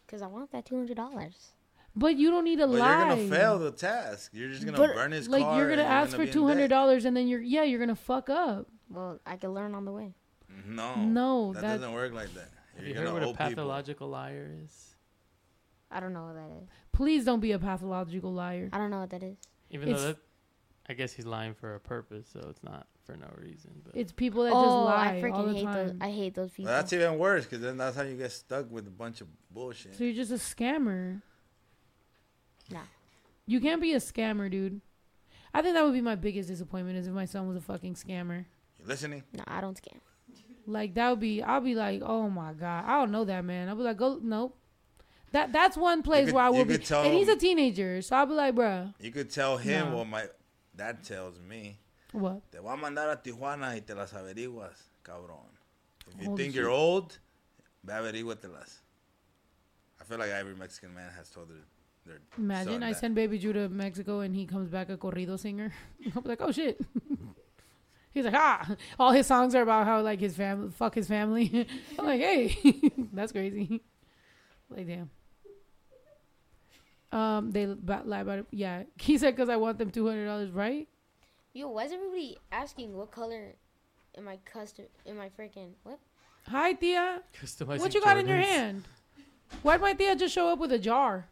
cause 0.08 0.22
I 0.22 0.26
want 0.26 0.50
that 0.52 0.64
two 0.64 0.76
hundred 0.76 0.96
dollars. 0.96 1.50
But 1.98 2.16
you 2.16 2.30
don't 2.30 2.44
need 2.44 2.58
to 2.58 2.66
But 2.66 2.76
lie. 2.78 2.98
you're 3.06 3.16
gonna 3.16 3.28
fail 3.36 3.58
the 3.58 3.70
task. 3.72 4.30
You're 4.34 4.50
just 4.50 4.64
gonna 4.66 4.76
But, 4.76 4.94
burn 4.94 5.12
his 5.12 5.28
like 5.28 5.42
car. 5.42 5.52
Like 5.52 5.58
you're 5.58 5.70
gonna 5.70 5.82
and 5.82 5.90
ask 5.92 6.12
gonna 6.12 6.26
for 6.26 6.32
two 6.32 6.46
hundred 6.46 6.68
dollars, 6.68 7.04
and 7.06 7.16
then 7.16 7.26
you're 7.26 7.40
yeah, 7.40 7.62
you're 7.62 7.80
gonna 7.80 7.94
fuck 7.96 8.28
up. 8.28 8.66
Well, 8.90 9.18
I 9.24 9.36
can 9.36 9.52
learn 9.54 9.74
on 9.74 9.84
the 9.86 9.92
way. 9.92 10.14
No. 10.66 10.94
No, 10.96 11.52
that, 11.54 11.62
that- 11.62 11.76
doesn't 11.78 11.92
work 11.94 12.12
like 12.12 12.32
that. 12.34 12.50
Have 12.76 12.86
You're 12.86 12.94
you 12.96 13.00
heard 13.02 13.12
what 13.14 13.22
a 13.22 13.26
owe 13.26 13.32
people. 13.32 13.46
pathological 13.46 14.08
liar 14.08 14.54
is? 14.62 14.94
I 15.90 16.00
don't 16.00 16.12
know 16.12 16.26
what 16.26 16.34
that 16.34 16.50
is. 16.62 16.68
Please 16.92 17.24
don't 17.24 17.40
be 17.40 17.52
a 17.52 17.58
pathological 17.58 18.32
liar. 18.32 18.68
I 18.72 18.78
don't 18.78 18.90
know 18.90 19.00
what 19.00 19.10
that 19.10 19.22
is. 19.22 19.38
Even 19.70 19.88
It's- 19.88 20.02
though 20.02 20.08
that, 20.08 20.18
I 20.88 20.92
guess 20.94 21.12
he's 21.14 21.24
lying 21.26 21.54
for 21.54 21.74
a 21.74 21.80
purpose, 21.80 22.28
so 22.32 22.40
it's 22.50 22.62
not 22.62 22.86
for 23.04 23.16
no 23.16 23.26
reason. 23.38 23.70
But 23.84 23.96
It's 23.96 24.12
people 24.12 24.42
that 24.44 24.50
just 24.50 24.58
oh, 24.66 24.84
lie 24.84 25.06
I 25.06 25.16
all 25.16 25.22
freaking 25.22 25.48
the 25.48 25.54
hate 25.54 25.72
those. 25.72 25.94
I 26.00 26.10
hate 26.10 26.34
those 26.34 26.50
people. 26.50 26.70
Well, 26.70 26.80
that's 26.82 26.92
even 26.92 27.18
worse 27.18 27.44
because 27.44 27.60
then 27.60 27.76
that's 27.78 27.96
how 27.96 28.02
you 28.02 28.16
get 28.16 28.30
stuck 28.32 28.70
with 28.70 28.86
a 28.86 28.90
bunch 28.90 29.20
of 29.22 29.28
bullshit. 29.50 29.96
So 29.96 30.04
you're 30.04 30.12
just 30.14 30.30
a 30.30 30.34
scammer. 30.34 31.22
Nah. 32.70 32.80
You 33.46 33.60
can't 33.60 33.80
be 33.80 33.92
a 33.94 33.98
scammer, 33.98 34.50
dude. 34.50 34.80
I 35.54 35.62
think 35.62 35.74
that 35.74 35.84
would 35.84 35.94
be 35.94 36.00
my 36.00 36.16
biggest 36.16 36.48
disappointment 36.48 36.98
is 36.98 37.06
if 37.06 37.12
my 37.14 37.24
son 37.24 37.46
was 37.48 37.56
a 37.56 37.60
fucking 37.60 37.94
scammer. 37.94 38.44
You 38.80 38.86
listening? 38.86 39.22
no, 39.32 39.44
I 39.46 39.60
don't 39.60 39.80
scam. 39.80 39.98
Like 40.66 40.94
that 40.94 41.10
would 41.10 41.20
be 41.20 41.42
I'll 41.42 41.60
be 41.60 41.74
like, 41.76 42.02
oh 42.04 42.28
my 42.28 42.52
god, 42.52 42.84
I 42.86 42.98
don't 42.98 43.12
know 43.12 43.24
that 43.24 43.44
man. 43.44 43.68
I'll 43.68 43.76
be 43.76 43.82
like, 43.82 43.96
go 43.96 44.18
nope. 44.22 44.56
That 45.32 45.52
that's 45.52 45.76
one 45.76 46.02
place 46.02 46.26
could- 46.26 46.34
where 46.34 46.44
I 46.44 46.48
you 46.48 46.54
will 46.56 46.64
be. 46.64 46.76
could 46.78 46.84
tell 46.86 47.02
And 47.04 47.14
he's 47.14 47.28
a 47.28 47.32
him- 47.32 47.38
teenager, 47.38 48.02
so 48.02 48.16
I'll 48.16 48.26
be 48.26 48.34
like, 48.34 48.54
bruh, 48.54 48.92
You 49.00 49.12
could 49.12 49.30
tell 49.30 49.56
him 49.58 49.90
No. 49.90 49.98
what 49.98 50.08
my 50.08 50.24
dad 50.74 51.02
tells 51.04 51.38
me. 51.40 51.78
what? 52.12 52.50
Te 52.50 52.58
voy 52.58 52.72
a 52.72 52.76
mandar 52.76 53.10
a 53.10 53.16
Tijuana 53.16 53.74
y 53.74 53.80
te 53.80 53.94
las 53.94 54.12
averiguas, 54.12 54.76
cabrón. 55.04 55.46
If 56.08 56.20
you 56.22 56.28
Holy 56.30 56.42
think 56.42 56.54
shit. 56.54 56.62
you're 56.62 56.70
old, 56.70 57.18
ve 57.84 57.92
averiguatelas. 57.92 58.78
I 60.00 60.04
feel 60.04 60.18
like 60.18 60.30
every 60.30 60.54
Mexican 60.56 60.92
man 60.94 61.10
has 61.16 61.28
told 61.30 61.48
their, 61.48 61.56
their 61.56 61.64
Imagine 62.38 62.82
I 62.82 62.92
that. 62.92 63.00
send 63.00 63.14
Baby 63.14 63.38
Drew 63.38 63.52
to 63.52 63.68
Mexico 63.68 64.20
and 64.20 64.34
he 64.34 64.46
comes 64.46 64.68
back 64.68 64.88
a 64.90 64.96
corrido 64.96 65.38
singer. 65.38 65.72
I'll 66.14 66.22
be 66.22 66.28
like, 66.28 66.40
oh 66.40 66.52
shit. 66.52 66.80
He's 68.14 68.24
like, 68.24 68.34
ah, 68.34 68.76
all 68.98 69.12
his 69.12 69.26
songs 69.26 69.54
are 69.54 69.60
about 69.62 69.86
how 69.86 70.00
like 70.00 70.20
his 70.20 70.34
family, 70.34 70.70
fuck 70.70 70.94
his 70.94 71.06
family. 71.06 71.66
I'm 71.98 72.06
like, 72.06 72.20
hey, 72.20 72.90
that's 73.12 73.32
crazy. 73.32 73.82
Like, 74.70 74.86
damn. 74.86 75.10
Um, 77.12 77.50
they 77.50 77.66
ba- 77.66 78.02
lie 78.04 78.20
about 78.20 78.38
it. 78.40 78.46
Yeah, 78.50 78.84
he 78.98 79.18
said 79.18 79.36
because 79.36 79.48
I 79.48 79.56
want 79.56 79.78
them 79.78 79.90
two 79.90 80.06
hundred 80.06 80.26
dollars, 80.26 80.50
right? 80.50 80.88
Yo, 81.52 81.68
why 81.68 81.84
is 81.84 81.92
everybody 81.92 82.36
asking 82.50 82.96
what 82.96 83.10
color 83.10 83.54
am 84.16 84.28
I 84.28 84.38
custom? 84.44 84.86
Am 85.06 85.20
I 85.20 85.28
freaking 85.28 85.70
what? 85.82 85.98
Hi, 86.48 86.72
Tia. 86.72 87.22
customizing 87.40 87.80
What 87.80 87.94
you 87.94 88.02
got 88.02 88.18
in 88.18 88.26
your 88.26 88.36
hand? 88.36 88.84
Why'd 89.62 89.80
my 89.80 89.92
Tia 89.92 90.16
just 90.16 90.34
show 90.34 90.48
up 90.48 90.58
with 90.58 90.72
a 90.72 90.78
jar? 90.78 91.26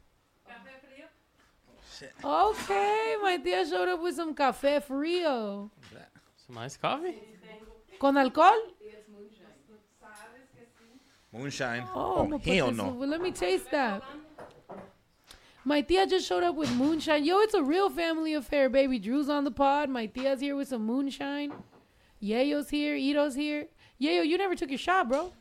Shit. 2.05 2.25
Okay, 2.25 3.15
my 3.23 3.37
Tia 3.39 3.67
showed 3.67 3.89
up 3.89 4.03
with 4.03 4.15
some 4.17 4.35
café 4.35 4.83
frío. 4.85 5.71
Some 6.47 6.59
iced 6.59 6.81
coffee. 6.81 7.15
Con 7.99 8.17
alcohol? 8.19 8.61
Moonshine. 11.33 11.83
Oh, 11.95 12.17
Oh, 12.17 12.21
I'm 12.23 12.31
gonna 12.31 12.43
hell 12.45 12.69
this 12.69 12.77
no. 12.77 12.91
over. 12.91 13.07
Let 13.07 13.21
me 13.21 13.33
taste 13.33 13.71
that. 13.73 14.03
My 15.65 15.81
tia 15.81 16.07
just 16.07 16.29
showed 16.29 16.43
up 16.45 16.55
with 16.57 16.71
moonshine. 16.77 17.25
Yo, 17.25 17.39
it's 17.41 17.55
a 17.55 17.63
real 17.63 17.89
family 17.89 18.35
affair, 18.35 18.69
baby. 18.69 18.99
Drew's 18.99 19.29
on 19.31 19.45
the 19.45 19.51
pod. 19.51 19.89
My 19.89 20.07
tia's 20.07 20.41
here 20.41 20.55
with 20.55 20.69
some 20.69 20.85
moonshine. 20.85 21.53
Yayo's 22.23 22.69
here. 22.71 22.95
Ito's 22.95 23.35
here. 23.35 23.67
Yayo, 24.01 24.27
you 24.27 24.37
never 24.39 24.55
took 24.55 24.69
your 24.71 24.79
shot, 24.79 25.09
bro. 25.09 25.33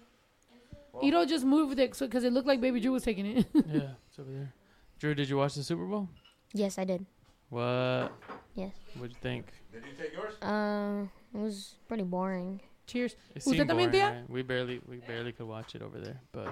Ito 1.03 1.25
just 1.25 1.43
moved 1.45 1.77
it 1.79 1.97
because 1.99 2.23
it 2.23 2.31
looked 2.31 2.47
like 2.47 2.61
baby 2.61 2.79
Drew 2.79 2.93
was 2.93 3.03
taking 3.03 3.25
it. 3.25 3.45
yeah, 3.53 3.89
it's 4.09 4.17
over 4.19 4.31
there. 4.31 4.53
Drew, 4.99 5.13
did 5.13 5.27
you 5.29 5.37
watch 5.37 5.55
the 5.55 5.63
Super 5.63 5.85
Bowl? 5.85 6.07
Yes, 6.53 6.77
I 6.77 6.83
did. 6.85 7.05
What? 7.49 8.11
Yes. 8.55 8.73
What'd 8.95 9.11
you 9.11 9.17
think? 9.21 9.47
Did 9.71 9.83
you 9.85 9.93
take 9.97 10.13
yours? 10.13 10.33
Uh, 10.41 11.05
it 11.33 11.39
was 11.41 11.75
pretty 11.87 12.03
boring. 12.03 12.61
Cheers. 12.85 13.13
It 13.35 13.37
Usted 13.41 13.55
seemed 13.57 13.69
también, 13.69 13.89
boring, 13.91 13.91
tía? 13.91 14.09
right? 14.21 14.29
We 14.29 14.41
barely, 14.43 14.81
we 14.87 14.97
barely 14.97 15.31
could 15.31 15.47
watch 15.47 15.73
it 15.75 15.81
over 15.81 15.99
there, 15.99 16.19
but 16.31 16.49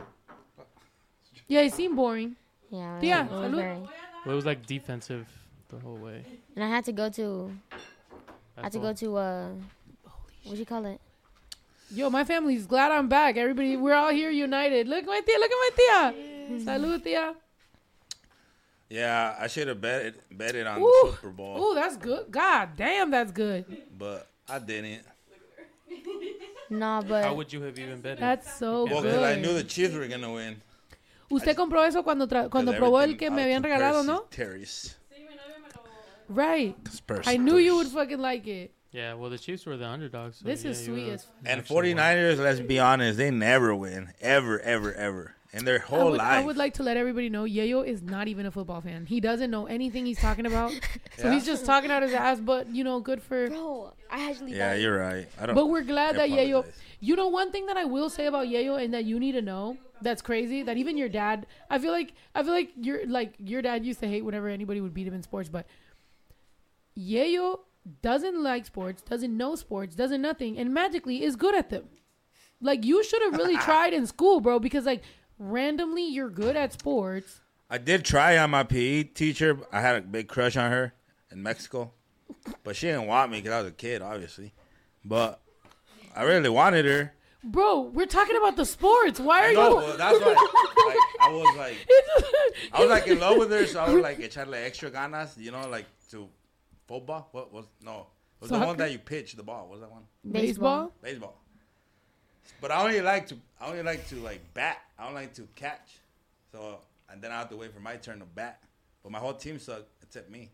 Yeah, 1.48 1.62
it 1.62 1.74
seemed 1.74 1.96
boring. 1.96 2.36
Yeah. 2.70 2.98
it- 2.98 3.04
Tía, 3.04 3.26
it 3.26 3.32
was 3.32 3.52
salud. 3.52 3.56
very. 3.56 3.80
well, 4.26 4.34
it 4.34 4.36
was 4.36 4.46
like 4.46 4.66
defensive 4.66 5.28
the 5.70 5.80
whole 5.80 5.98
way. 5.98 6.24
And 6.56 6.64
I 6.64 6.70
had 6.70 6.86
to 6.86 6.92
go 6.92 7.10
to. 7.10 7.52
I 8.58 8.62
had 8.64 8.72
to 8.74 8.80
go 8.80 8.94
to 8.94 9.18
uh. 9.18 9.50
What 10.46 10.54
do 10.54 10.58
you 10.60 10.66
call 10.66 10.86
it? 10.86 11.00
Yo, 11.94 12.10
my 12.10 12.24
family's 12.24 12.66
glad 12.66 12.92
I'm 12.92 13.08
back. 13.10 13.36
Everybody, 13.38 13.76
we're 13.78 13.94
all 13.94 14.10
here 14.12 14.32
united. 14.32 14.88
Look, 14.88 15.06
my 15.06 15.20
tia. 15.22 15.38
Look 15.38 15.52
at 15.52 15.62
my 15.66 15.72
tia. 15.78 16.02
Salud, 16.66 17.04
tia. 17.04 17.36
Yeah, 18.92 19.36
I 19.40 19.48
should 19.48 19.70
have 19.70 19.80
betted 19.80 20.16
betted 20.32 20.68
on 20.68 20.82
Ooh. 20.82 20.92
the 21.06 21.12
Super 21.14 21.30
Bowl, 21.30 21.56
Oh, 21.58 21.74
that's 21.74 21.96
good. 21.96 22.30
God 22.30 22.72
damn, 22.76 23.10
that's 23.10 23.32
good. 23.32 23.64
but 23.98 24.28
I 24.50 24.60
didn't. 24.60 25.04
Nah, 26.70 27.02
but 27.02 27.24
How 27.24 27.34
would 27.36 27.52
you 27.52 27.62
have 27.64 27.78
even 27.80 28.02
betted? 28.02 28.20
That's 28.20 28.54
so 28.58 28.86
Well, 28.86 29.02
good. 29.02 29.12
because 29.12 29.24
I 29.24 29.40
knew 29.42 29.54
the 29.54 29.64
Chiefs 29.64 29.94
were 29.94 30.08
gonna 30.08 30.32
win. 30.34 30.62
Usted 31.30 31.56
compró 31.56 31.86
eso 31.88 32.04
cuando 32.04 32.26
tra- 32.28 32.50
cuando 32.50 32.72
'Cause 32.74 32.80
probó 32.82 32.98
el 32.98 33.04
everything 33.12 33.18
que 33.18 33.30
me 33.32 33.42
out 33.44 33.48
habían 33.48 33.64
regalado, 33.64 34.00
compares 34.04 34.06
¿no? 34.08 34.20
to 34.22 34.28
Terry's. 34.30 34.96
Right. 36.28 36.76
I 37.26 37.38
knew 37.38 37.58
you 37.58 37.76
would 37.76 37.88
fucking 37.88 38.20
like 38.20 38.48
it. 38.48 38.72
yeah, 38.94 39.14
well, 39.16 39.30
the 39.30 39.38
Chiefs 39.38 39.66
were 39.66 39.76
the 39.78 39.86
underdogs. 39.88 40.38
So 40.40 40.46
This 40.46 40.64
yeah, 40.64 40.72
is 40.72 40.80
you 40.88 40.94
sweet 40.94 41.04
would've 41.06 41.14
as 41.16 41.24
f- 41.24 41.30
And 41.46 41.60
actually 41.62 41.94
won. 41.94 42.04
49ers, 42.04 42.40
let's 42.40 42.60
be 42.62 42.80
honest, 42.80 43.18
they 43.18 43.32
never 43.32 43.74
win. 43.76 44.14
Ever, 44.22 44.60
ever, 44.62 44.94
ever. 44.94 45.36
In 45.54 45.66
their 45.66 45.80
I 45.80 45.82
whole 45.82 46.12
would, 46.12 46.20
I 46.22 46.42
would 46.42 46.56
like 46.56 46.76
to 46.76 46.84
let 46.84 46.96
everybody 46.96 47.28
know 47.30 47.44
Yayo 47.44 47.86
is 47.86 48.02
not 48.02 48.30
even 48.30 48.46
a 48.46 48.52
football 48.52 48.80
fan. 48.80 49.06
He 49.06 49.20
doesn't 49.20 49.52
know 49.52 49.66
anything 49.66 50.06
he's 50.06 50.20
talking 50.20 50.46
about. 50.46 50.72
So 51.18 51.28
Yeah? 51.28 51.34
he's 51.34 51.46
just 51.46 51.66
talking 51.66 51.92
out 51.92 52.02
his 52.04 52.14
ass, 52.14 52.40
but 52.40 52.70
you 52.74 52.84
know, 52.86 53.00
good 53.02 53.22
for. 53.22 53.50
bro, 53.50 53.94
I 54.10 54.30
actually. 54.32 54.54
yeah, 54.56 54.72
thought- 54.72 54.80
you're 54.80 54.98
right. 54.98 55.28
I 55.40 55.46
don't. 55.46 55.56
But 55.56 55.68
we're 55.68 55.84
glad 55.84 56.16
I 56.16 56.20
that 56.28 56.30
Yayo. 56.30 56.60
apologize. 56.60 56.74
You 57.02 57.16
know, 57.16 57.28
one 57.28 57.52
thing 57.52 57.66
that 57.66 57.76
I 57.78 57.84
will 57.86 58.10
say 58.10 58.28
about 58.28 58.48
Yayo 58.48 58.82
and 58.82 58.94
that 58.94 59.04
you 59.06 59.20
need 59.20 59.34
to 59.34 59.42
know 59.42 59.78
that's 60.02 60.22
crazy 60.22 60.64
that 60.64 60.78
even 60.78 60.98
your 60.98 61.10
dad. 61.10 61.46
I 61.70 61.80
feel 61.80 61.92
like 61.92 62.14
I 62.34 62.44
feel 62.44 62.54
like 62.54 62.70
your 62.78 63.06
like 63.08 63.34
your 63.40 63.62
dad 63.62 63.86
used 63.86 64.00
to 64.00 64.08
hate 64.08 64.24
whenever 64.24 64.48
anybody 64.48 64.80
would 64.82 64.94
beat 64.94 65.06
him 65.08 65.14
in 65.14 65.22
sports, 65.22 65.50
but 65.50 65.66
Yayo 66.98 67.60
doesn't 68.02 68.42
like 68.42 68.66
sports, 68.66 69.02
doesn't 69.02 69.36
know 69.36 69.56
sports, 69.56 69.96
doesn't 69.96 70.22
nothing, 70.22 70.58
and 70.58 70.74
magically 70.74 71.24
is 71.24 71.36
good 71.36 71.56
at 71.56 71.70
them. 71.70 71.86
Like 72.62 72.86
you 72.86 73.04
should 73.04 73.22
have 73.24 73.34
really 73.34 73.58
tried 73.70 73.94
in 73.94 74.06
school, 74.08 74.40
bro, 74.40 74.60
because 74.60 74.86
like 74.86 75.02
randomly 75.42 76.08
you're 76.08 76.30
good 76.30 76.56
at 76.56 76.74
sports. 76.74 77.42
I 77.70 77.78
did 77.78 78.06
try 78.06 78.38
on 78.38 78.52
my 78.52 78.64
PE 78.64 79.04
teacher. 79.04 79.58
I 79.72 79.82
had 79.82 79.96
a 79.96 80.02
big 80.02 80.28
crush 80.28 80.56
on 80.56 80.72
her 80.72 80.94
in 81.32 81.42
Mexico, 81.42 81.92
but 82.64 82.76
she 82.76 82.88
didn't 82.88 83.08
want 83.08 83.32
me 83.32 83.40
because 83.40 83.54
I 83.54 83.62
was 83.62 83.72
a 83.72 83.76
kid, 83.76 84.02
obviously. 84.02 84.54
But 85.04 85.42
I 86.16 86.24
really 86.24 86.50
wanted 86.50 86.86
her. 86.86 87.14
Bro, 87.44 87.92
we're 87.94 88.06
talking 88.06 88.38
about 88.38 88.56
the 88.56 88.66
sports. 88.66 89.20
Why 89.20 89.46
are 89.46 89.52
you? 89.52 89.58
well, 89.58 89.98
that's 89.98 90.20
why. 90.20 90.28
Like, 90.28 90.98
I 91.22 91.30
was 91.32 91.58
like, 91.58 91.78
I 92.74 92.82
was 92.82 92.90
like 92.90 93.08
in 93.08 93.20
love 93.20 93.38
with 93.38 93.50
her, 93.50 93.66
so 93.66 93.80
I 93.80 93.92
was 93.92 94.04
like 94.04 94.20
echarle 94.20 94.54
extra 94.54 94.92
ganas, 94.92 95.38
you 95.38 95.50
know, 95.50 95.68
like 95.68 95.86
to 96.12 96.28
football. 96.88 97.30
What 97.32 97.52
was 97.52 97.66
no? 97.82 98.02
It 98.02 98.42
was 98.42 98.50
the 98.52 98.56
Soccer? 98.58 98.68
one 98.68 98.78
that 98.78 98.92
you 98.92 99.00
pitch 99.00 99.34
the 99.34 99.44
ball. 99.44 99.62
What 99.62 99.72
was 99.72 99.82
that 99.82 99.92
one? 99.92 100.04
baseball. 100.30 100.94
Baseball. 101.02 101.41
But 102.60 102.72
I 102.72 102.82
only 102.84 103.02
like 103.02 103.28
to 103.28 103.36
I 103.60 103.68
only 103.70 103.84
like 103.84 104.08
to 104.10 104.16
like 104.16 104.42
bat. 104.54 104.80
I 105.00 105.06
don't 105.06 105.14
like 105.14 105.34
to 105.36 105.48
catch. 105.56 106.00
So 106.52 106.80
and 107.10 107.22
then 107.22 107.32
I 107.32 107.38
have 107.40 107.50
to 107.50 107.56
wait 107.58 107.74
for 107.74 107.80
my 107.80 107.96
turn 107.96 108.20
to 108.20 108.26
bat. 108.26 108.60
But 109.04 109.12
my 109.12 109.20
whole 109.20 109.34
team 109.34 109.58
sucked 109.60 109.90
except 110.04 110.30
me. 110.30 110.52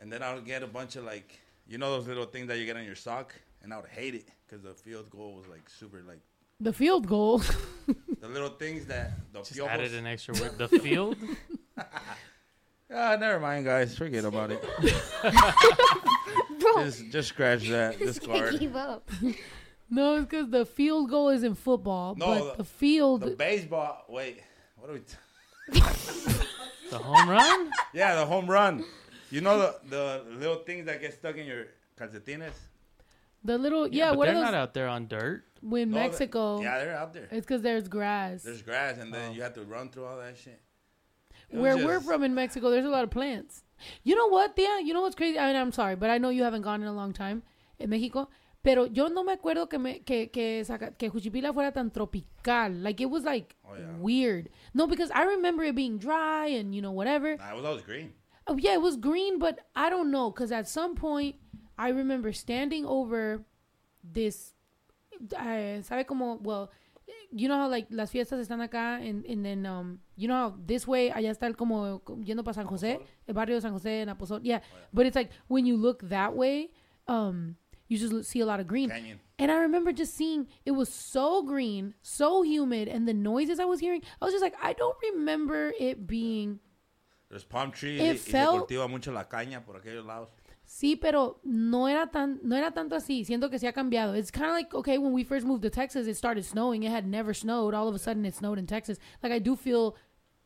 And 0.00 0.10
then 0.12 0.22
I 0.22 0.34
would 0.34 0.44
get 0.46 0.62
a 0.62 0.66
bunch 0.66 0.96
of 0.96 1.04
like 1.04 1.38
you 1.68 1.78
know 1.78 1.90
those 1.90 2.06
little 2.08 2.26
things 2.26 2.48
that 2.48 2.58
you 2.58 2.66
get 2.66 2.76
on 2.76 2.84
your 2.84 2.94
sock, 2.96 3.34
and 3.62 3.72
I 3.72 3.76
would 3.76 3.86
hate 3.88 4.14
it 4.14 4.28
because 4.46 4.62
the 4.62 4.74
field 4.74 5.10
goal 5.10 5.34
was 5.34 5.46
like 5.48 5.68
super 5.70 6.02
like 6.06 6.20
The 6.60 6.72
field 6.72 7.06
goal. 7.06 7.38
the 8.20 8.28
little 8.28 8.50
things 8.50 8.86
that 8.86 9.12
the 9.32 9.40
Just 9.40 9.54
piojos- 9.54 9.68
added 9.68 9.94
an 9.94 10.06
extra 10.06 10.34
word. 10.34 10.52
The 10.58 10.68
field. 10.68 11.16
Ah, 12.94 13.16
never 13.18 13.40
mind, 13.40 13.64
guys. 13.64 13.96
Forget 13.96 14.26
about 14.26 14.50
it. 14.50 14.62
Bro, 16.60 16.84
just 16.84 17.08
just 17.10 17.28
scratch 17.30 17.66
that. 17.70 17.98
just 17.98 18.20
Discard. 18.20 18.60
give 18.60 18.76
up. 18.76 19.08
No, 19.92 20.16
it's 20.16 20.24
because 20.24 20.48
the 20.50 20.64
field 20.66 21.10
goal 21.10 21.28
is 21.28 21.42
in 21.42 21.54
football, 21.54 22.14
No, 22.16 22.26
but 22.26 22.50
the- 22.56 22.56
the 22.62 22.64
field. 22.64 23.20
The 23.22 23.30
baseball. 23.36 24.04
Wait, 24.08 24.42
what 24.76 24.90
are 24.90 24.94
we? 24.94 25.00
T- 25.00 25.16
the 26.90 26.98
home 26.98 27.28
run. 27.28 27.70
yeah, 27.94 28.14
the 28.16 28.26
home 28.26 28.46
run. 28.50 28.84
You 29.30 29.40
know 29.40 29.58
the 29.58 29.70
the 29.88 30.24
little 30.38 30.56
things 30.56 30.86
that 30.86 31.00
get 31.00 31.14
stuck 31.14 31.36
in 31.36 31.46
your 31.46 31.66
calcetines. 31.98 32.52
The 33.44 33.58
little 33.58 33.88
yeah, 33.88 34.10
but 34.10 34.18
what 34.18 34.24
they're 34.26 34.34
are 34.34 34.38
those 34.38 34.44
not 34.44 34.54
out 34.54 34.74
there 34.74 34.88
on 34.88 35.06
dirt. 35.08 35.44
when 35.62 35.90
No, 35.90 35.96
they- 35.98 36.02
Mexico? 36.08 36.60
Yeah, 36.60 36.78
they're 36.78 36.96
out 36.96 37.12
there. 37.12 37.28
It's 37.30 37.46
because 37.46 37.62
there's 37.62 37.88
grass. 37.88 38.42
There's 38.42 38.62
grass, 38.62 38.98
and 38.98 39.12
then 39.12 39.30
Oh. 39.30 39.34
you 39.34 39.42
have 39.42 39.54
to 39.54 39.62
run 39.62 39.88
through 39.88 40.04
all 40.06 40.18
that 40.18 40.36
shit. 40.36 40.60
It 41.50 41.56
was 41.56 41.62
Where 41.62 41.76
we're 41.86 42.00
from 42.00 42.22
in 42.22 42.34
Mexico, 42.34 42.70
there's 42.70 42.84
a 42.86 42.88
lot 42.88 43.04
of 43.04 43.10
plants. 43.10 43.62
You 44.04 44.14
know 44.14 44.28
what, 44.28 44.54
Tia? 44.56 44.80
You 44.84 44.94
know 44.94 45.02
what's 45.02 45.16
crazy? 45.16 45.38
I 45.38 45.48
mean, 45.48 45.56
I'm 45.56 45.72
sorry, 45.72 45.96
but 45.96 46.08
I 46.08 46.18
know 46.18 46.28
you 46.30 46.44
haven't 46.44 46.62
gone 46.62 46.80
in 46.82 46.88
a 46.88 46.92
long 46.94 47.12
time 47.12 47.42
in 47.78 47.90
Mexico. 47.90 48.28
Pero 48.62 48.86
yo 48.86 49.08
no 49.08 49.24
me 49.24 49.32
acuerdo 49.32 49.68
que 49.68 49.78
me, 49.78 50.00
que 50.04 50.30
que, 50.30 50.62
Zaca- 50.64 50.96
que 50.96 51.08
Juchipila 51.08 51.52
fuera 51.52 51.72
tan 51.72 51.90
tropical. 51.90 52.82
Like 52.82 53.00
it 53.02 53.10
was 53.10 53.24
like 53.24 53.56
Oh, 53.68 53.74
yeah. 53.74 53.96
weird. 53.98 54.50
No, 54.72 54.86
because 54.86 55.10
I 55.10 55.24
remember 55.24 55.64
it 55.64 55.74
being 55.74 55.98
dry 55.98 56.46
and 56.46 56.72
you 56.74 56.80
know 56.80 56.92
whatever. 56.92 57.36
Nah, 57.36 57.50
it 57.50 57.56
was 57.56 57.64
always 57.64 57.82
green. 57.84 58.12
Oh 58.46 58.56
yeah, 58.56 58.74
it 58.74 58.80
was 58.82 58.96
green, 58.96 59.38
but 59.38 59.58
I 59.74 59.90
don't 59.90 60.10
know 60.12 60.30
because 60.30 60.52
at 60.52 60.68
some 60.68 60.94
point 60.94 61.36
I 61.76 61.88
remember 61.90 62.32
standing 62.32 62.86
over 62.86 63.44
this. 64.04 64.54
Uh, 65.36 65.82
¿Sabe 65.82 66.06
como? 66.06 66.38
Well, 66.42 66.70
you 67.30 67.48
know 67.48 67.56
how 67.56 67.68
like 67.68 67.86
las 67.90 68.10
fiestas 68.10 68.38
están 68.46 68.60
acá 68.62 68.96
and, 69.00 69.24
and 69.26 69.44
then 69.44 69.64
um 69.66 70.00
you 70.16 70.28
know 70.28 70.34
how 70.34 70.54
this 70.66 70.86
way 70.86 71.10
allá 71.10 71.30
está 71.30 71.46
el 71.46 71.54
como 71.54 72.00
yendo 72.24 72.44
para 72.44 72.54
San 72.54 72.66
José, 72.66 73.00
el 73.26 73.34
barrio 73.34 73.56
de 73.56 73.60
San 73.60 73.72
José 73.72 74.02
en 74.02 74.08
Aposol. 74.08 74.40
Yeah, 74.44 74.60
but 74.92 75.06
it's 75.06 75.16
like 75.16 75.30
when 75.48 75.64
you 75.66 75.76
look 75.76 76.02
that 76.08 76.34
way, 76.34 76.70
um 77.08 77.56
you 77.92 77.98
just 77.98 78.30
see 78.30 78.40
a 78.40 78.46
lot 78.46 78.58
of 78.60 78.66
green. 78.66 78.90
Canyon. 78.90 79.20
And 79.38 79.50
I 79.50 79.56
remember 79.56 79.92
just 79.92 80.14
seeing 80.14 80.46
it 80.64 80.70
was 80.72 80.88
so 80.88 81.42
green, 81.42 81.94
so 82.02 82.42
humid, 82.42 82.88
and 82.88 83.06
the 83.06 83.14
noises 83.14 83.60
I 83.60 83.64
was 83.64 83.80
hearing, 83.80 84.02
I 84.20 84.24
was 84.24 84.32
just 84.32 84.42
like, 84.42 84.54
I 84.62 84.72
don't 84.72 84.96
remember 85.12 85.72
it 85.78 86.06
being 86.06 86.60
There's 87.28 87.44
palm 87.44 87.70
trees. 87.70 88.00
It 88.00 88.04
y, 88.04 88.10
y 88.12 88.16
felt- 88.16 88.68
se 88.68 88.74
cultiva 88.76 88.88
mucho 88.88 89.12
la 89.12 89.24
caña 89.24 89.64
por 89.64 89.76
aquellos 89.76 90.06
lados. 90.06 90.28
Sí, 90.64 90.98
pero 90.98 91.38
no 91.44 91.86
era 91.88 92.06
tan 92.06 92.40
no 92.42 92.56
era 92.56 92.70
tanto 92.70 92.94
así. 92.96 93.24
Siento 93.24 93.50
que 93.50 93.58
se 93.58 93.66
ha 93.66 93.72
cambiado. 93.72 94.16
It's 94.16 94.30
kind 94.30 94.46
of 94.46 94.52
like 94.52 94.72
okay, 94.74 94.96
when 94.96 95.12
we 95.12 95.24
first 95.24 95.44
moved 95.44 95.62
to 95.62 95.70
Texas, 95.70 96.06
it 96.06 96.14
started 96.16 96.44
snowing. 96.44 96.82
It 96.84 96.90
had 96.90 97.06
never 97.06 97.34
snowed. 97.34 97.74
All 97.74 97.88
of 97.88 97.94
a 97.94 97.98
sudden, 97.98 98.24
it 98.24 98.34
snowed 98.34 98.58
in 98.58 98.66
Texas. 98.66 98.98
Like 99.22 99.32
I 99.32 99.38
do 99.38 99.56
feel 99.56 99.96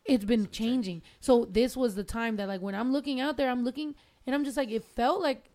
it's 0.04 0.24
been 0.24 0.48
changing. 0.50 1.02
So 1.20 1.44
this 1.44 1.76
was 1.76 1.94
the 1.94 2.02
time 2.04 2.36
that 2.36 2.48
like 2.48 2.62
when 2.62 2.74
I'm 2.74 2.92
looking 2.92 3.20
out 3.20 3.36
there, 3.36 3.50
I'm 3.50 3.62
looking 3.62 3.94
and 4.26 4.34
I'm 4.34 4.44
just 4.44 4.56
like 4.56 4.70
it 4.70 4.84
felt 4.84 5.20
like 5.20 5.50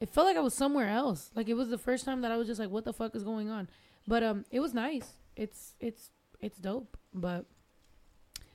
it 0.00 0.10
felt 0.10 0.26
like 0.26 0.36
I 0.36 0.40
was 0.40 0.54
somewhere 0.54 0.88
else. 0.88 1.30
Like 1.34 1.48
it 1.48 1.54
was 1.54 1.68
the 1.68 1.78
first 1.78 2.04
time 2.04 2.20
that 2.22 2.30
I 2.30 2.36
was 2.36 2.46
just 2.46 2.60
like, 2.60 2.70
what 2.70 2.84
the 2.84 2.92
fuck 2.92 3.14
is 3.14 3.22
going 3.22 3.50
on? 3.50 3.68
But 4.06 4.22
um, 4.22 4.44
it 4.50 4.60
was 4.60 4.74
nice. 4.74 5.14
It's 5.36 5.74
it's 5.80 6.10
it's 6.40 6.58
dope. 6.58 6.96
But 7.12 7.46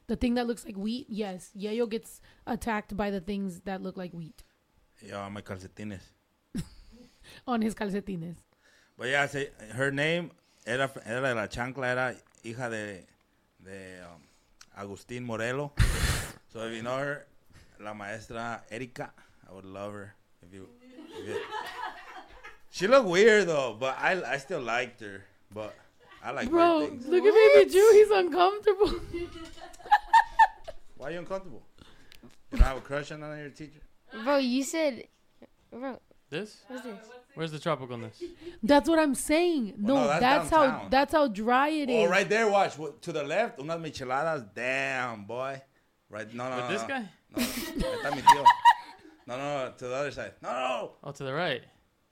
the 0.07 0.15
thing 0.15 0.36
that 0.36 0.48
looks 0.48 0.65
like 0.65 0.76
wheat, 0.78 1.07
yes, 1.10 1.52
Yayo 1.57 1.90
gets 1.90 2.22
attacked 2.48 2.95
by 2.95 3.10
the 3.10 3.20
things 3.22 3.61
that 3.61 3.82
look 3.82 3.98
like 3.98 4.14
wheat 4.14 4.44
Yeah, 5.02 5.28
my 5.30 5.41
calcetines. 5.41 6.02
on 7.48 7.61
his 7.61 7.74
calcetines. 7.76 8.38
But 8.98 9.10
yeah, 9.10 9.26
say, 9.28 9.49
her 9.74 9.91
name 9.91 10.32
era, 10.65 10.90
era 11.06 11.34
la 11.34 11.48
chancla, 11.48 11.88
era 11.88 12.15
hija 12.44 12.70
de, 12.70 13.06
de 13.64 14.02
um, 14.03 14.22
Agustín 14.78 15.26
Morelo. 15.26 15.72
so 16.52 16.60
if 16.68 16.74
you 16.76 16.84
know 16.84 16.98
her, 16.98 17.26
la 17.80 17.94
maestra 17.94 18.61
Erika, 18.70 19.11
I 19.49 19.53
would 19.53 19.65
love 19.65 19.94
her. 19.94 20.15
If 20.41 20.53
you, 20.53 20.68
if 21.19 21.27
you- 21.27 21.41
she 22.72 22.88
looked 22.88 23.07
weird 23.07 23.48
though, 23.48 23.76
but 23.80 23.98
I, 23.99 24.34
I 24.34 24.38
still 24.38 24.61
liked 24.61 25.02
her. 25.02 25.23
But 25.53 25.76
I 26.23 26.31
like 26.31 26.49
Bro, 26.49 26.80
weird 26.80 26.90
things. 26.91 27.07
look 27.07 27.23
at 27.26 27.34
baby 27.34 27.72
Drew. 27.72 27.91
He's 27.94 28.10
uncomfortable. 28.10 28.94
Why 30.98 31.07
are 31.10 31.11
you 31.11 31.19
uncomfortable? 31.19 31.61
You 32.52 32.57
don't 32.60 32.68
have 32.68 32.77
a 32.77 32.81
crush 32.81 33.11
on 33.11 33.19
your 33.19 33.49
teacher? 33.49 33.80
Bro, 34.23 34.38
you 34.38 34.64
said. 34.64 35.07
Bro, 35.72 35.99
This? 36.30 36.61
what's 36.68 36.84
this? 36.84 36.95
Where's 37.35 37.52
the 37.52 37.57
tropicalness? 37.57 38.14
that's 38.61 38.88
what 38.88 38.99
I'm 38.99 39.15
saying. 39.15 39.73
No, 39.77 39.95
no, 39.95 40.07
that's 40.07 40.19
that's, 40.22 40.49
how 40.49 40.88
that's 40.90 41.14
how 41.14 41.27
dry 41.27 41.69
it 41.69 41.90
oh, 41.90 41.94
is. 42.03 42.07
Oh, 42.07 42.11
right 42.11 42.30
there, 42.30 42.48
watch. 42.49 42.77
What- 42.77 43.02
To 43.03 43.11
the 43.11 43.23
left, 43.23 43.60
unas 43.60 43.80
micheladas. 43.80 44.48
Damn, 44.53 45.26
boy. 45.26 45.61
Right, 46.10 46.31
no, 46.34 46.48
no, 46.49 46.56
With 46.57 46.65
no. 46.65 46.72
this 46.72 46.81
no. 46.84 46.88
guy? 46.88 47.10
No, 47.35 48.45
no. 49.28 49.34
Ahí 49.34 49.38
está 49.38 49.38
mi 49.38 49.38
tío. 49.38 49.38
No, 49.38 49.38
no, 49.38 49.66
no, 49.66 49.72
to 49.72 49.88
the 49.88 49.95
other 49.95 50.12
side. 50.12 50.34
No, 50.41 50.50
no. 50.52 50.91
Oh, 51.04 51.12
to 51.12 51.24
the 51.24 51.34
right. 51.34 51.64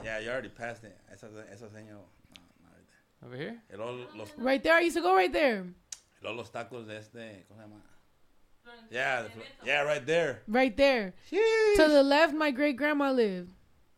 Yeah, 0.04 0.20
you 0.20 0.30
already 0.30 0.50
passed 0.50 0.84
it. 0.84 0.98
Esa, 1.12 1.28
esa 1.52 1.66
señor. 1.66 2.02
No, 2.02 2.42
no, 2.62 2.70
right 2.72 2.88
there. 2.88 3.28
Over 3.28 3.38
here? 3.38 3.62
Y 3.72 3.78
luego 3.78 4.08
los, 4.16 4.30
Right 4.38 4.64
there, 4.64 4.76
I 4.76 4.82
used 4.82 4.96
to 4.98 5.02
go 5.02 5.16
right 5.16 5.32
there. 5.32 5.64
y 5.64 6.24
luego 6.24 6.38
los 6.38 6.50
tacos 6.50 6.88
de 6.88 6.98
este, 6.98 7.46
¿cómo 7.50 7.58
se 7.58 7.64
llama? 7.64 7.82
Yeah, 8.90 9.24
the 9.24 9.30
yeah, 9.66 9.82
right 9.84 10.06
there. 10.06 10.44
Right 10.48 10.76
there. 10.78 11.14
To 11.30 11.88
the 11.88 12.04
left, 12.04 12.34
my 12.34 12.52
great 12.52 12.78
grandma 12.78 13.12
lived. 13.12 13.52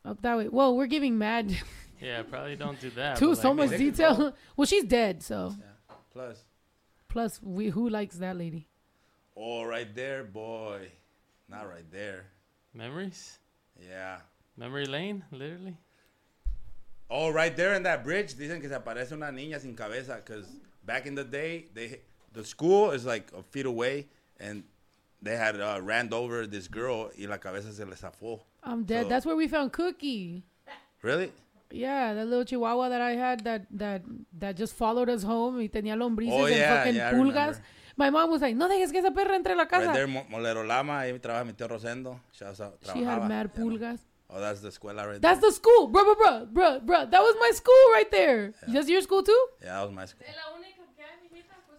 Up 0.06 0.22
that 0.22 0.38
way. 0.38 0.48
Whoa, 0.48 0.72
we're 0.74 0.88
giving 0.88 1.18
mad 1.18 1.56
Yeah, 2.02 2.24
probably 2.24 2.56
don't 2.58 2.80
do 2.82 2.90
that. 2.92 3.18
too 3.18 3.36
so 3.36 3.52
like, 3.52 3.70
much 3.70 3.78
detail. 3.80 4.34
well, 4.58 4.66
she's 4.66 4.84
dead, 4.84 5.24
so 5.24 5.54
Plus. 6.12 6.46
Plus, 7.10 7.40
plus 7.40 7.42
we 7.44 7.70
who 7.70 7.88
likes 7.90 8.18
that 8.18 8.36
lady? 8.38 8.68
oh, 9.38 9.64
right 9.64 9.94
there, 9.96 10.24
boy. 10.24 10.90
Not 11.48 11.70
right 11.70 11.90
there. 11.92 12.26
Memories? 12.74 13.40
Yeah. 13.80 14.18
Memory 14.58 14.86
lane, 14.86 15.24
literally. 15.32 15.78
Oh, 17.10 17.30
right 17.30 17.56
there 17.56 17.74
in 17.76 17.84
that 17.84 18.04
bridge, 18.04 18.34
dicen 18.36 18.60
que 18.62 18.70
se 18.70 18.76
aparece 18.76 19.12
una 19.14 19.28
niña 19.32 19.60
sin 19.60 19.76
cabeza 19.76 20.16
because 20.24 20.48
back 20.86 21.06
in 21.06 21.16
the 21.16 21.24
day, 21.24 21.66
they 21.74 22.00
the 22.34 22.44
school 22.44 22.92
is 22.92 23.06
like 23.06 23.32
a 23.38 23.44
feet 23.44 23.66
away, 23.66 24.08
and 24.40 24.64
they 25.22 25.36
had 25.36 25.60
uh, 25.60 25.80
ran 25.82 26.12
over 26.12 26.48
this 26.48 26.68
girl 26.68 27.12
y 27.20 27.26
la 27.28 27.38
cabeza 27.38 27.72
se 27.72 27.84
le 27.86 27.96
zafó. 27.96 28.40
I'm 28.64 28.84
dead. 28.84 29.04
So- 29.04 29.10
That's 29.10 29.26
where 29.26 29.36
we 29.36 29.48
found 29.48 29.72
Cookie. 29.74 30.44
Really? 31.02 31.32
Yeah, 31.70 32.14
that 32.14 32.28
little 32.28 32.46
chihuahua 32.46 32.90
that 32.90 33.02
I 33.02 33.12
had 33.16 33.44
that 33.46 33.66
that 33.72 34.04
that 34.40 34.56
just 34.56 34.76
followed 34.76 35.10
us 35.10 35.24
home 35.24 35.58
y 35.58 35.68
tenía 35.68 35.96
lombrices 35.98 36.32
Oh, 36.32 36.46
and 36.46 36.56
yeah, 36.56 36.78
fucking 36.78 36.96
yeah, 36.96 37.10
I 37.10 37.14
pulgas. 37.14 37.60
My 37.96 38.10
mom 38.10 38.32
was 38.32 38.42
like, 38.42 38.56
no 38.56 38.68
dejes 38.68 38.92
que 38.92 39.00
esa 39.00 39.12
perra 39.12 39.36
entre 39.36 39.54
a 39.54 39.56
la 39.56 39.68
casa. 39.68 39.86
Right 39.88 39.94
there, 39.94 40.08
Mo- 40.08 40.26
Molero 40.30 40.66
Lama, 40.66 41.00
ahí 41.02 41.20
trabaja 41.20 41.46
mi 41.46 41.54
tío 41.54 41.68
Rosendo. 41.68 42.12
Out, 42.12 42.20
she 42.34 42.44
had 43.04 43.20
trabajaba, 43.20 43.28
mad 43.28 43.54
know. 43.56 43.66
pulgas. 43.66 44.00
Oh, 44.30 44.40
that's 44.40 44.62
the 44.62 44.70
escuela 44.70 45.06
right 45.06 45.22
That's 45.22 45.40
there. 45.42 45.50
the 45.52 45.56
school, 45.56 45.88
bro, 45.90 46.04
bro, 46.04 46.16
bro, 46.16 46.46
bro, 46.52 46.80
bro. 46.80 47.06
That 47.06 47.22
was 47.22 47.36
my 47.40 47.52
school 47.54 47.92
right 47.92 48.10
there. 48.10 48.54
That's 48.68 48.90
your 48.90 49.02
school 49.02 49.22
too? 49.22 49.48
Yeah, 49.62 49.74
that 49.78 49.84
was 49.84 49.92
my 49.92 50.06
school. 50.08 50.26
Pues, 50.26 50.36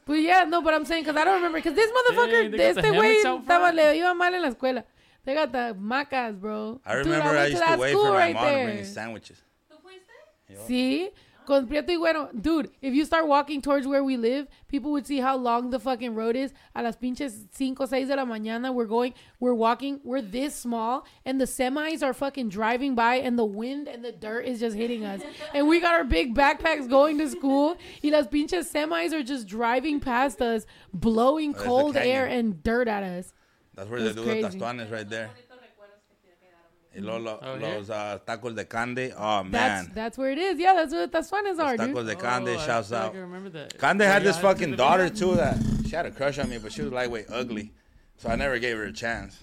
But 0.07 0.15
yeah, 0.20 0.45
no, 0.45 0.61
but 0.62 0.74
I'm 0.74 0.85
saying 0.85 1.03
because 1.05 1.16
I 1.16 1.24
don't 1.24 1.36
remember 1.36 1.59
because 1.59 1.74
this 1.74 1.91
motherfucker, 1.91 2.43
Dang, 2.43 2.51
they 2.53 2.74
got 2.74 2.82
the 2.82 2.89
este 2.89 2.95
güey 2.95 3.23
estaba 3.24 3.73
le 3.74 3.97
iba 3.99 4.15
mal 4.15 4.35
en 4.35 4.43
la 4.43 4.49
escuela. 4.51 4.85
They 5.24 5.35
got 5.35 5.51
the 5.51 5.74
macas, 5.81 6.39
bro. 6.39 6.81
I 6.85 6.97
Dude, 6.97 7.07
remember 7.07 7.31
I, 7.31 7.35
went 7.35 7.51
used 7.53 7.62
that 7.62 7.74
to 7.77 7.81
wait 7.81 7.95
for 7.95 8.11
my 8.12 8.16
right 8.19 8.35
mom 8.35 8.45
to 8.45 8.51
there. 8.51 8.65
bring 8.66 8.77
me 8.77 8.85
sandwiches. 8.85 9.43
¿Tú 9.70 9.77
fuiste? 9.82 10.66
See? 10.66 11.11
Con 11.47 11.66
Prieto 11.66 11.91
y 11.91 11.97
Güero. 11.97 12.31
Dude, 12.41 12.71
if 12.81 12.95
you 12.95 13.05
start 13.05 13.27
walking 13.27 13.61
towards 13.61 13.87
where 13.87 14.03
we 14.03 14.16
live, 14.16 14.49
people 14.69 14.91
would 14.93 15.07
see 15.07 15.19
how 15.21 15.37
long 15.37 15.71
the 15.71 15.79
fucking 15.79 16.15
road 16.15 16.37
is. 16.37 16.53
A 16.75 16.83
las 16.83 16.97
pinches 16.97 17.47
5, 17.53 17.89
6 17.89 18.09
de 18.09 18.16
la 18.16 18.25
mañana, 18.25 18.73
we're 18.73 18.87
going, 18.87 19.15
we're 19.41 19.55
walking, 19.55 20.01
we're 20.05 20.23
this 20.23 20.55
small, 20.55 21.05
and 21.25 21.41
the 21.41 21.45
semis 21.45 22.03
are 22.03 22.15
fucking 22.15 22.49
driving 22.49 22.95
by, 22.95 23.16
and 23.16 23.39
the 23.39 23.45
wind 23.45 23.89
and 23.89 24.05
the 24.05 24.12
dirt 24.12 24.47
is 24.47 24.61
just 24.61 24.77
hitting 24.77 25.05
us. 25.05 25.21
and 25.55 25.69
we 25.69 25.81
got 25.81 25.95
our 25.95 26.05
big 26.05 26.35
backpacks 26.35 26.89
going 26.89 27.19
to 27.19 27.29
school, 27.29 27.77
y 28.03 28.11
las 28.11 28.27
pinches 28.27 28.73
semis 28.73 29.12
are 29.12 29.23
just 29.23 29.47
driving 29.47 30.01
past 30.01 30.41
us, 30.41 30.66
blowing 30.93 31.53
There's 31.53 31.62
the 31.62 31.69
cold 31.69 31.97
air 31.97 32.27
and 32.27 32.62
dirt 32.62 32.89
at 32.89 33.03
us. 33.03 33.33
That's 33.75 33.91
where 33.91 34.01
That's 34.01 34.15
they 34.15 34.23
do 34.23 34.29
crazy. 34.29 34.43
the 34.43 34.65
tastuanes 34.65 34.91
right 34.91 35.09
there. 35.09 35.27
Bonitos 35.29 35.59
recuerdos 35.59 36.01
que 36.09 36.16
te 36.23 36.29
quedaron. 36.41 36.71
Y 36.97 37.01
luego 37.01 37.19
lo- 37.19 37.41
Oh, 37.43 37.57
here? 37.59 37.75
los 37.79 37.91
uh, 37.91 38.19
tacos 38.27 38.55
de 38.55 38.65
candy. 38.66 39.11
Oh, 39.19 39.43
man. 39.43 39.51
that's 39.53 39.89
that's, 39.95 40.19
where 40.19 40.31
it 40.31 40.39
is. 40.39 40.59
Yeah, 40.59 40.75
that's 40.75 40.93
what 40.95 41.11
that's 41.11 41.29
fun 41.29 41.45
Los 41.45 41.59
are, 41.59 41.77
dude. 41.77 41.95
tacos 41.95 42.07
de 42.07 42.15
candy, 42.16 42.53
Oh, 42.55 42.59
shouts 42.59 42.89
feel 42.91 42.99
like 42.99 43.09
out. 43.11 43.15
I 43.16 43.19
remember 43.21 43.51
that. 43.51 43.79
Kande 43.79 44.03
Oh, 44.03 44.07
had 44.07 44.23
yeah, 44.23 44.31
this 44.31 44.39
fucking 44.39 44.77
daughter 44.77 45.09
too 45.11 45.35
that 45.37 45.57
she 45.89 45.97
had 45.97 46.07
a 46.07 46.11
crush 46.11 46.39
on 46.39 46.49
me, 46.49 46.59
but 46.59 46.73
she 46.73 46.83
was 46.83 46.93
lightweight 46.93 47.27
ugly. 47.31 47.73
So 48.19 48.29
I 48.31 48.37
never 48.37 48.59
gave 48.61 48.77
her 48.77 48.85
a 48.85 48.93
chance. 48.93 49.37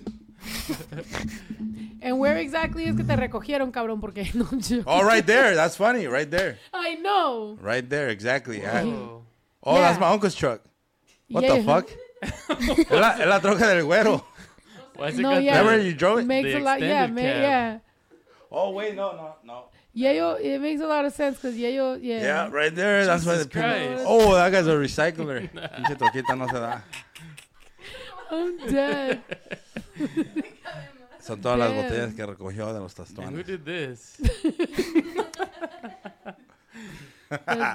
And 2.01 2.17
where 2.19 2.37
exactly 2.37 2.85
es 2.85 2.95
que 2.95 3.03
te 3.03 3.15
recogieron, 3.15 3.71
cabrón? 3.71 3.99
Porque 4.01 4.25
no 4.33 4.47
yo. 4.67 4.83
Oh, 4.87 5.03
right 5.03 5.25
there. 5.25 5.53
That's 5.55 5.75
funny. 5.75 6.07
Right 6.07 6.29
there. 6.31 6.57
I 6.73 6.95
know. 6.95 7.57
Right 7.61 7.87
there. 7.87 8.09
Exactly. 8.09 8.65
I- 8.65 8.83
Oh. 8.83 9.21
oh, 9.63 9.75
that's 9.75 9.99
my 9.99 10.07
uncle's 10.09 10.33
truck. 10.33 10.61
What 11.29 11.43
Yeah. 11.43 11.57
the 11.57 11.63
fuck? 11.63 11.89
es, 12.49 12.89
la, 12.89 13.11
es 13.19 13.27
la 13.27 13.39
troca 13.39 13.67
del 13.67 13.83
güero. 13.85 14.23
Why 15.01 15.07
is 15.07 15.17
it 15.17 15.23
No, 15.23 15.31
got 15.31 15.43
yeah. 15.43 15.59
Remember 15.61 15.83
you 15.83 15.93
drove 15.95 16.19
it? 16.19 16.25
Makes 16.25 16.51
The 16.53 16.59
a 16.59 16.61
lot, 16.61 16.79
yeah, 16.79 17.07
ma- 17.07 17.21
yeah. 17.21 17.79
Oh, 18.51 18.69
wait. 18.69 18.95
No, 18.95 19.13
no, 19.13 19.35
no. 19.43 19.63
Yayo, 19.97 20.39
it 20.39 20.59
makes 20.61 20.79
a 20.79 20.85
lot 20.85 21.05
of 21.05 21.11
sense 21.13 21.37
because 21.37 21.57
Yayo, 21.57 21.97
yeah. 21.99 22.21
Yeah, 22.21 22.49
right 22.51 22.73
there. 22.73 23.03
That's 23.07 23.25
why 23.25 23.37
the 23.37 23.45
people. 23.45 23.61
Christ. 23.63 24.03
Oh, 24.05 24.35
that 24.35 24.51
guy's 24.51 24.67
a 24.67 24.75
recycler. 24.77 25.49
Pinche 26.13 26.37
no 26.37 26.47
se 26.47 26.53
da. 26.53 26.81
I'm 28.29 28.57
dead. 28.69 29.21
Son 31.19 31.41
todas 31.41 31.57
las 31.57 31.73
botellas 31.73 32.13
que 32.13 32.25
recogió 32.25 32.71
de 32.71 32.79
los 32.79 32.95
And 33.17 33.35
who 33.35 33.43
did 33.43 33.65
this? 33.65 34.21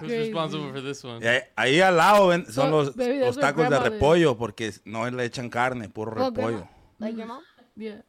Who's 0.00 0.10
responsible 0.12 0.70
for 0.70 0.80
this 0.80 1.02
one? 1.02 1.26
Ahí, 1.26 1.40
ahí 1.56 1.80
al 1.80 1.96
lado 1.96 2.28
ven- 2.28 2.44
son 2.44 2.52
So, 2.52 2.70
los, 2.70 2.94
baby, 2.94 3.20
tacos 3.40 3.68
de 3.68 3.78
repollo 3.80 4.36
porque 4.36 4.72
no 4.84 5.10
le 5.10 5.24
echan 5.24 5.48
carne, 5.50 5.88
puro 5.88 6.12
repollo. 6.12 6.68
Like 6.98 7.16
your 7.16 7.26
mom? 7.26 7.42
Yeah. 7.76 8.00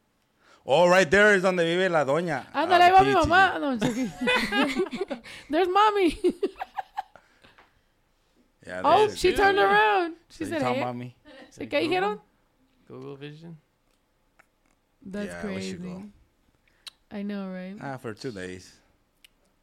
Oh, 0.66 0.88
right 0.88 1.10
there 1.10 1.34
is 1.34 1.42
donde 1.42 1.60
vive 1.60 1.90
la 1.90 2.04
doña. 2.04 2.44
Ándale, 2.52 2.82
Ah, 2.82 2.88
ahí 2.88 2.92
va 2.92 3.02
mi 3.04 3.14
mamá. 3.14 3.58
No, 3.58 3.76
There's 5.50 5.68
mommy. 5.68 6.18
Yeah, 8.66 8.82
oh, 8.84 9.08
she 9.08 9.30
is. 9.30 9.36
turned 9.38 9.58
around. 9.58 10.16
She 10.28 10.44
So 10.44 10.50
said, 10.50 10.62
hey. 10.62 10.80
mommy. 10.80 11.04
me? 11.06 11.16
Say 11.50 11.66
¿Qué 11.66 11.80
dijeron? 11.88 12.20
Google 12.86 13.16
Vision. 13.16 13.56
That's 15.04 15.28
Yeah, 15.28 15.40
crazy. 15.40 15.72
go. 15.78 16.02
I 17.10 17.22
know, 17.22 17.48
right? 17.48 17.76
Ah, 17.80 17.96
for 17.96 18.12
two 18.12 18.30
days. 18.30 18.70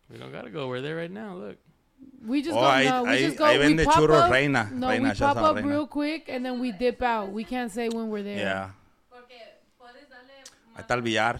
We 0.10 0.18
don't 0.18 0.32
gotta 0.32 0.50
go. 0.50 0.68
We're 0.68 0.82
there 0.82 0.96
right 0.96 1.12
now. 1.12 1.36
Look. 1.36 1.58
We 2.26 2.42
just 2.42 2.58
Oh, 2.58 2.62
go, 2.62 2.66
ahí- 2.68 2.86
no, 2.86 3.04
we 3.04 3.10
ahí- 3.10 3.20
just 3.20 3.38
go, 3.38 3.46
ahí 3.46 3.78
we 3.78 3.86
pop 3.86 4.10
up. 4.10 4.32
Reina. 4.32 4.70
No, 4.74 4.90
Reina, 4.90 5.10
we 5.10 5.16
pop 5.16 5.38
up 5.38 5.56
Reina. 5.58 5.68
real 5.68 5.86
quick 5.88 6.26
and 6.28 6.44
then 6.44 6.60
we 6.60 6.72
dip 6.72 7.04
out. 7.04 7.32
We 7.32 7.44
can't 7.44 7.72
say 7.72 7.90
when 7.90 8.10
we're 8.10 8.24
there. 8.24 8.40
Yeah. 8.40 8.70
Ahí 10.76 10.82
está 10.82 10.94
el 10.94 11.02
billar. 11.02 11.40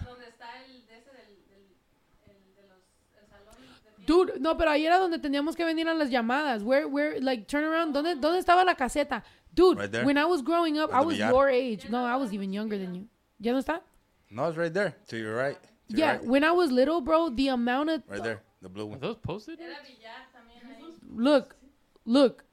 Dude, 4.06 4.38
no, 4.38 4.56
pero 4.56 4.70
ahí 4.70 4.86
era 4.86 4.98
donde 4.98 5.18
teníamos 5.18 5.56
que 5.56 5.64
venir 5.64 5.88
a 5.88 5.94
las 5.94 6.10
llamadas. 6.10 6.62
Where, 6.62 6.86
where, 6.86 7.20
like, 7.20 7.46
turn 7.46 7.64
around. 7.64 7.92
¿Dónde, 7.92 8.14
dónde 8.14 8.38
estaba 8.38 8.64
la 8.64 8.76
caseta? 8.76 9.24
Dude, 9.52 9.78
Right 9.80 9.90
there. 9.90 10.04
when 10.04 10.16
I 10.16 10.24
was 10.24 10.42
growing 10.42 10.78
up, 10.78 10.90
I 10.92 11.00
was 11.00 11.16
billar. 11.16 11.30
your 11.32 11.48
age. 11.48 11.88
No, 11.90 12.04
I 12.04 12.14
was 12.16 12.32
even 12.32 12.52
younger 12.52 12.78
than 12.78 12.94
you. 12.94 13.08
¿Ya 13.40 13.52
no 13.52 13.58
está? 13.58 13.80
No, 14.30 14.46
it's 14.48 14.56
right 14.56 14.72
there. 14.72 14.94
To 15.08 15.16
your 15.16 15.34
right. 15.34 15.60
To 15.60 15.68
your 15.88 15.98
Yeah, 15.98 16.12
right. 16.18 16.24
when 16.24 16.44
I 16.44 16.52
was 16.52 16.70
little, 16.70 17.00
bro, 17.00 17.30
the 17.30 17.48
amount 17.48 17.90
of 17.90 18.02
Right 18.08 18.22
there. 18.22 18.42
The 18.62 18.68
blue 18.68 18.84
Are 18.84 18.90
one. 18.90 19.00
those 19.00 19.16
posted? 19.16 19.58
Era 19.60 19.74
billar 19.82 20.28
también 20.32 20.62
ahí. 20.70 20.94
look, 21.16 21.56
look, 22.04 22.44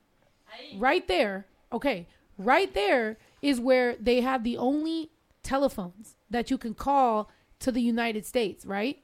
Ahí. 0.51 0.79
right 0.81 1.07
there. 1.07 1.45
Okay, 1.71 2.07
right 2.37 2.73
there 2.73 3.17
is 3.41 3.59
where 3.59 3.95
they 3.99 4.21
have 4.21 4.43
the 4.43 4.57
only 4.57 5.11
telephones 5.43 6.15
that 6.33 6.51
you 6.51 6.57
can 6.57 6.73
call 6.73 7.29
to 7.59 7.71
the 7.71 7.81
United 7.81 8.25
States, 8.25 8.65
right? 8.65 9.01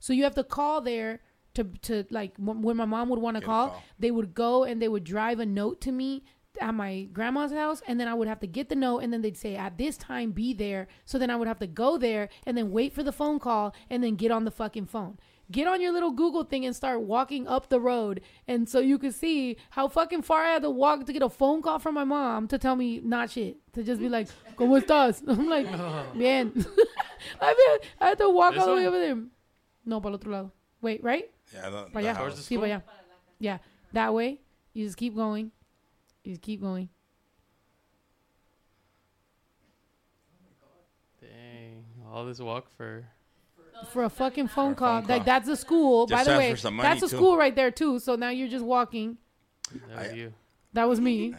So 0.00 0.12
you 0.12 0.24
have 0.24 0.34
to 0.34 0.44
call 0.44 0.80
there 0.80 1.20
to 1.54 1.64
to 1.82 2.04
like 2.10 2.32
when 2.36 2.62
when 2.62 2.76
my 2.76 2.84
mom 2.84 3.08
would 3.08 3.20
want 3.20 3.36
to 3.36 3.40
call, 3.40 3.68
call. 3.68 3.82
they 3.98 4.10
would 4.10 4.34
go 4.34 4.64
and 4.64 4.80
they 4.82 4.88
would 4.88 5.04
drive 5.04 5.40
a 5.40 5.46
note 5.46 5.80
to 5.82 5.92
me 5.92 6.24
at 6.60 6.74
my 6.74 7.04
grandma's 7.12 7.52
house 7.52 7.82
and 7.86 8.00
then 8.00 8.08
I 8.08 8.14
would 8.14 8.28
have 8.28 8.40
to 8.40 8.46
get 8.46 8.68
the 8.68 8.74
note 8.74 8.98
and 8.98 9.12
then 9.12 9.22
they'd 9.22 9.36
say 9.36 9.54
at 9.56 9.78
this 9.78 9.96
time 9.96 10.32
be 10.32 10.52
there. 10.52 10.88
So 11.04 11.18
then 11.18 11.30
I 11.30 11.36
would 11.36 11.48
have 11.48 11.58
to 11.60 11.66
go 11.66 11.98
there 11.98 12.28
and 12.46 12.56
then 12.56 12.70
wait 12.70 12.92
for 12.92 13.02
the 13.02 13.12
phone 13.12 13.38
call 13.38 13.74
and 13.90 14.02
then 14.02 14.16
get 14.16 14.30
on 14.30 14.44
the 14.44 14.50
fucking 14.50 14.86
phone. 14.86 15.18
Get 15.50 15.66
on 15.66 15.80
your 15.80 15.92
little 15.92 16.10
Google 16.10 16.44
thing 16.44 16.66
and 16.66 16.76
start 16.76 17.00
walking 17.00 17.48
up 17.48 17.70
the 17.70 17.80
road 17.80 18.20
and 18.46 18.68
so 18.68 18.80
you 18.80 18.98
could 18.98 19.14
see 19.14 19.56
how 19.70 19.88
fucking 19.88 20.20
far 20.22 20.44
I 20.44 20.50
had 20.52 20.62
to 20.62 20.68
walk 20.70 21.06
to 21.06 21.12
get 21.12 21.22
a 21.22 21.28
phone 21.30 21.62
call 21.62 21.78
from 21.78 21.94
my 21.94 22.04
mom 22.04 22.48
to 22.48 22.58
tell 22.58 22.76
me 22.76 23.00
not 23.02 23.30
shit. 23.30 23.56
To 23.72 23.82
just 23.82 23.98
be 24.00 24.10
like, 24.10 24.28
¿Cómo 24.58 24.78
estás? 24.78 25.22
I'm 25.28 25.48
like, 25.48 25.66
bien. 26.18 26.52
I, 27.40 27.54
mean, 27.54 27.78
I 28.00 28.08
had 28.08 28.18
to 28.18 28.28
walk 28.28 28.52
This 28.54 28.62
all 28.62 28.68
the 28.68 28.74
way 28.74 28.84
one? 28.84 28.88
over 28.88 28.98
there. 28.98 29.16
No, 29.86 30.00
para 30.00 30.12
el 30.12 30.18
otro 30.18 30.32
lado. 30.32 30.52
Wait, 30.82 31.02
right? 31.02 31.30
Yeah, 31.54 31.70
the, 31.70 31.84
Para 31.92 32.02
the 32.02 32.08
allá. 32.10 32.34
the 32.36 32.42
Sí, 32.42 32.56
para 32.60 32.68
allá. 32.68 32.82
Yeah, 33.38 33.58
that 33.94 34.12
way. 34.12 34.40
You 34.74 34.84
just 34.84 34.98
keep 34.98 35.16
going. 35.16 35.50
You 36.24 36.32
just 36.32 36.42
keep 36.42 36.60
going. 36.60 36.90
Dang. 41.20 41.84
All 42.12 42.26
this 42.26 42.38
walk 42.38 42.66
for. 42.76 43.06
For 43.86 44.04
a 44.04 44.10
fucking 44.10 44.48
phone 44.48 44.70
For 44.70 44.72
a 44.72 44.76
call. 44.76 45.00
phone 45.00 45.08
Like 45.08 45.18
call. 45.20 45.24
that's 45.26 45.48
a 45.48 45.56
school. 45.56 46.06
By 46.06 46.24
the 46.24 46.32
way, 46.36 46.50
for 46.50 46.56
some 46.56 46.74
money, 46.76 46.88
that's 46.88 47.02
a 47.02 47.08
too. 47.08 47.16
school 47.16 47.36
right 47.36 47.54
there 47.54 47.70
too. 47.70 47.98
So 48.00 48.16
now 48.16 48.30
you're 48.30 48.48
just 48.48 48.64
walking. 48.64 49.16
That 49.88 49.98
was 49.98 50.08
I- 50.08 50.14
you. 50.14 50.32
That 50.74 50.88
was 50.88 51.00
me. 51.00 51.34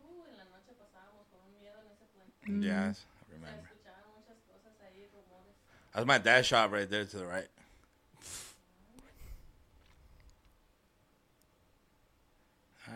En 0.00 0.36
la 0.38 0.44
noche 0.44 0.72
pasábamos 0.78 1.26
con 1.30 1.40
un 1.46 1.52
miedo 1.60 1.76
mm. 1.82 1.86
en 1.86 1.92
ese 1.92 2.06
puente. 2.14 2.66
Yes, 2.66 3.04
I 3.28 3.32
remember. 3.34 3.70
escuchaban 3.70 4.04
muchas 4.14 4.36
cosas 4.46 4.72
ahí, 4.82 5.08
rumores. 5.12 5.54
That's 5.92 6.06
my 6.06 6.18
dad's 6.18 6.46
shop 6.46 6.72
right 6.72 6.88
there 6.88 7.04
to 7.04 7.16
the 7.16 7.26
right. 7.26 7.48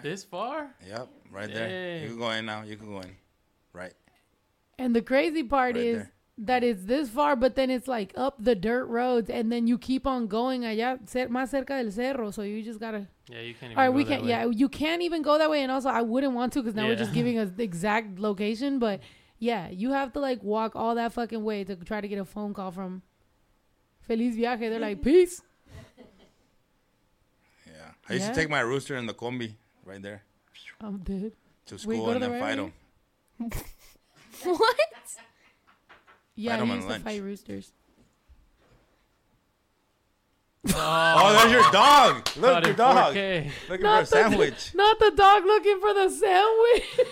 This 0.02 0.22
far? 0.22 0.70
Yep, 0.86 1.08
right 1.32 1.52
there. 1.52 1.98
You 2.02 2.08
can 2.10 2.18
go 2.18 2.30
in 2.30 2.46
now. 2.46 2.62
You 2.62 2.76
can 2.76 2.86
go 2.86 3.00
in. 3.00 3.16
Right. 3.72 3.94
And 4.78 4.94
the 4.94 5.02
crazy 5.02 5.42
part 5.42 5.74
Right 5.74 5.84
is 5.84 5.96
there. 5.98 6.12
that 6.38 6.62
it's 6.64 6.84
this 6.84 7.08
far, 7.08 7.34
but 7.36 7.54
then 7.56 7.68
it's 7.70 7.88
like 7.88 8.12
up 8.16 8.36
the 8.42 8.54
dirt 8.54 8.86
roads, 8.86 9.28
and 9.30 9.50
then 9.50 9.66
you 9.66 9.76
keep 9.78 10.06
on 10.06 10.26
going 10.28 10.62
allá 10.62 10.98
cer- 11.08 11.28
más 11.28 11.50
cerca 11.50 11.82
del 11.82 11.90
cerro. 11.90 12.30
So 12.30 12.42
you 12.42 12.62
just 12.62 12.78
gotta. 12.80 13.06
Yeah, 13.28 13.40
you 13.40 13.54
can't 13.54 13.72
even. 13.72 13.78
All 13.78 13.84
right, 13.84 13.90
go 13.90 13.96
we 13.96 14.04
can't. 14.04 14.24
Yeah, 14.24 14.46
you 14.46 14.68
can't 14.68 15.02
even 15.02 15.22
go 15.22 15.36
that 15.38 15.50
way, 15.50 15.62
and 15.62 15.70
also 15.72 15.88
I 15.90 16.02
wouldn't 16.02 16.34
want 16.34 16.52
to 16.54 16.62
because 16.62 16.74
now 16.74 16.86
we're 16.86 16.96
just 16.96 17.12
giving 17.12 17.38
us 17.38 17.50
the 17.56 17.64
exact 17.64 18.18
location. 18.18 18.78
But 18.78 19.00
yeah, 19.38 19.68
you 19.68 19.90
have 19.92 20.12
to 20.14 20.20
like 20.20 20.42
walk 20.42 20.76
all 20.76 20.94
that 20.94 21.12
fucking 21.12 21.42
way 21.42 21.64
to 21.64 21.74
try 21.76 22.00
to 22.00 22.08
get 22.08 22.18
a 22.18 22.24
phone 22.24 22.54
call 22.54 22.70
from 22.70 23.02
Feliz 24.02 24.36
Viaje. 24.36 24.60
They're 24.60 24.78
like, 24.78 25.02
peace. 25.02 25.42
Yeah. 27.66 27.72
I 28.08 28.12
used 28.14 28.26
Yeah? 28.26 28.32
to 28.32 28.40
take 28.40 28.48
my 28.50 28.60
rooster 28.60 28.96
in 28.96 29.06
the 29.06 29.14
combi 29.14 29.54
right 29.84 30.00
there 30.02 30.22
I'm 30.80 30.98
dead. 30.98 31.32
to 31.66 31.78
school 31.78 32.10
and 32.10 32.22
then 32.22 32.30
right 32.32 32.40
fight 32.40 32.58
way? 32.58 32.72
Them. 33.38 33.50
What? 34.44 34.76
Yeah, 36.36 36.52
Fight 36.56 36.60
'em 36.62 36.68
I 36.68 36.70
on 36.70 36.76
used 36.76 36.86
to 36.86 36.92
lunch. 36.92 37.04
fight 37.04 37.22
roosters. 37.22 37.72
Oh, 40.74 41.32
there's 41.40 41.52
your 41.52 41.70
dog. 41.72 42.28
Look, 42.36 42.58
in 42.58 42.64
your 42.64 42.74
dog. 42.76 43.14
4K. 43.14 43.50
Looking 43.68 43.82
Not 43.84 43.96
for 43.96 44.00
a 44.18 44.22
the- 44.22 44.28
sandwich. 44.28 44.74
Not 44.74 44.98
the 44.98 45.10
dog 45.16 45.44
looking 45.44 45.80
for 45.80 45.94
the 45.94 46.08
sandwich. 46.10 47.00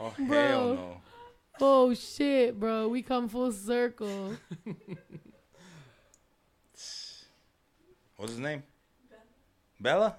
Oh, 0.00 0.12
Bro. 0.18 0.36
hell 0.36 0.74
no. 0.74 1.00
oh 1.60 1.94
shit, 1.94 2.58
bro. 2.58 2.88
We 2.88 3.02
come 3.02 3.28
full 3.28 3.52
circle. 3.52 4.34
What's 8.16 8.32
his 8.32 8.40
name? 8.40 8.64
Bella. 9.80 10.16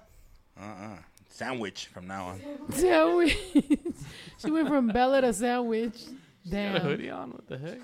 Bella? 0.56 0.68
Uh-uh. 0.80 0.98
Sandwich 1.34 1.86
from 1.86 2.06
now 2.06 2.26
on. 2.26 2.40
Sandwich. 2.70 3.36
she 4.38 4.50
went 4.52 4.68
from 4.68 4.86
Bella 4.86 5.20
to 5.20 5.32
sandwich. 5.32 6.04
Got 6.04 6.46
a 6.46 6.50
Damn. 6.50 6.80
hoodie 6.80 7.10
on. 7.10 7.32
What 7.32 7.48
the 7.48 7.58
heck? 7.58 7.78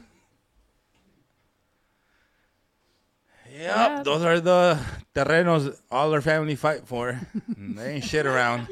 Yep, 3.50 3.60
Yeah. 3.60 4.02
those 4.04 4.22
are 4.22 4.38
the 4.38 4.78
terrenos 5.16 5.76
all 5.90 6.12
our 6.12 6.20
family 6.20 6.54
fight 6.54 6.86
for. 6.86 7.18
they 7.58 7.94
ain't 7.94 8.04
shit 8.04 8.24
around. 8.24 8.68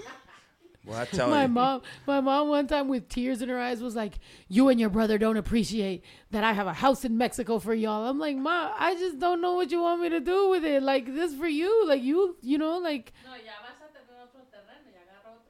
Well, 0.86 1.00
I 1.00 1.05
tell 1.06 1.28
My 1.28 1.42
you. 1.42 1.48
mom, 1.48 1.82
my 2.06 2.20
mom, 2.20 2.48
one 2.48 2.66
time 2.68 2.86
with 2.88 3.09
tears 3.09 3.42
in 3.42 3.48
her 3.48 3.59
eyes, 3.59 3.82
was 3.82 3.96
like, 3.96 4.20
"You 4.48 4.68
and 4.68 4.78
your 4.80 4.88
brother 4.90 5.18
don't 5.18 5.36
appreciate 5.36 6.05
that 6.30 6.44
I 6.44 6.52
have 6.52 6.68
a 6.68 6.72
house 6.72 7.05
in 7.05 7.18
Mexico 7.18 7.59
for 7.59 7.74
y'all." 7.74 8.06
I'm 8.09 8.18
like, 8.20 8.36
"Ma, 8.36 8.72
I 8.78 8.94
just 8.94 9.18
don't 9.18 9.42
know 9.42 9.55
what 9.55 9.70
you 9.72 9.80
want 9.82 10.00
me 10.00 10.09
to 10.10 10.20
do 10.20 10.48
with 10.48 10.64
it. 10.64 10.82
Like 10.84 11.05
this 11.12 11.34
for 11.34 11.48
you, 11.48 11.84
like 11.88 12.02
you, 12.02 12.36
you 12.42 12.56
know, 12.56 12.78
like 12.78 13.12
No, 13.26 13.34
ya 13.34 13.52
vas 13.60 13.76
a 13.84 13.92
tener 13.92 14.16
otro 14.22 14.40
terreno, 14.48 14.94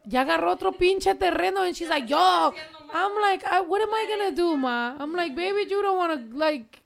ya 0.09 0.25
agarro 0.25 0.53
otro. 0.53 0.71
ya 0.71 0.73
agarró 0.73 0.79
pinche 0.79 1.15
terreno," 1.15 1.67
and 1.67 1.77
she's 1.77 1.89
like, 1.89 2.09
"Yo." 2.09 2.53
I'm 2.93 3.15
like, 3.21 3.45
I, 3.45 3.61
"What 3.61 3.83
am 3.83 3.93
I 3.93 4.07
gonna 4.09 4.33
do, 4.35 4.57
ma?" 4.57 4.95
I'm 4.99 5.13
like, 5.15 5.35
"Baby, 5.35 5.69
you 5.71 5.83
don't 5.83 5.97
want 5.97 6.31
to 6.31 6.37
like." 6.37 6.83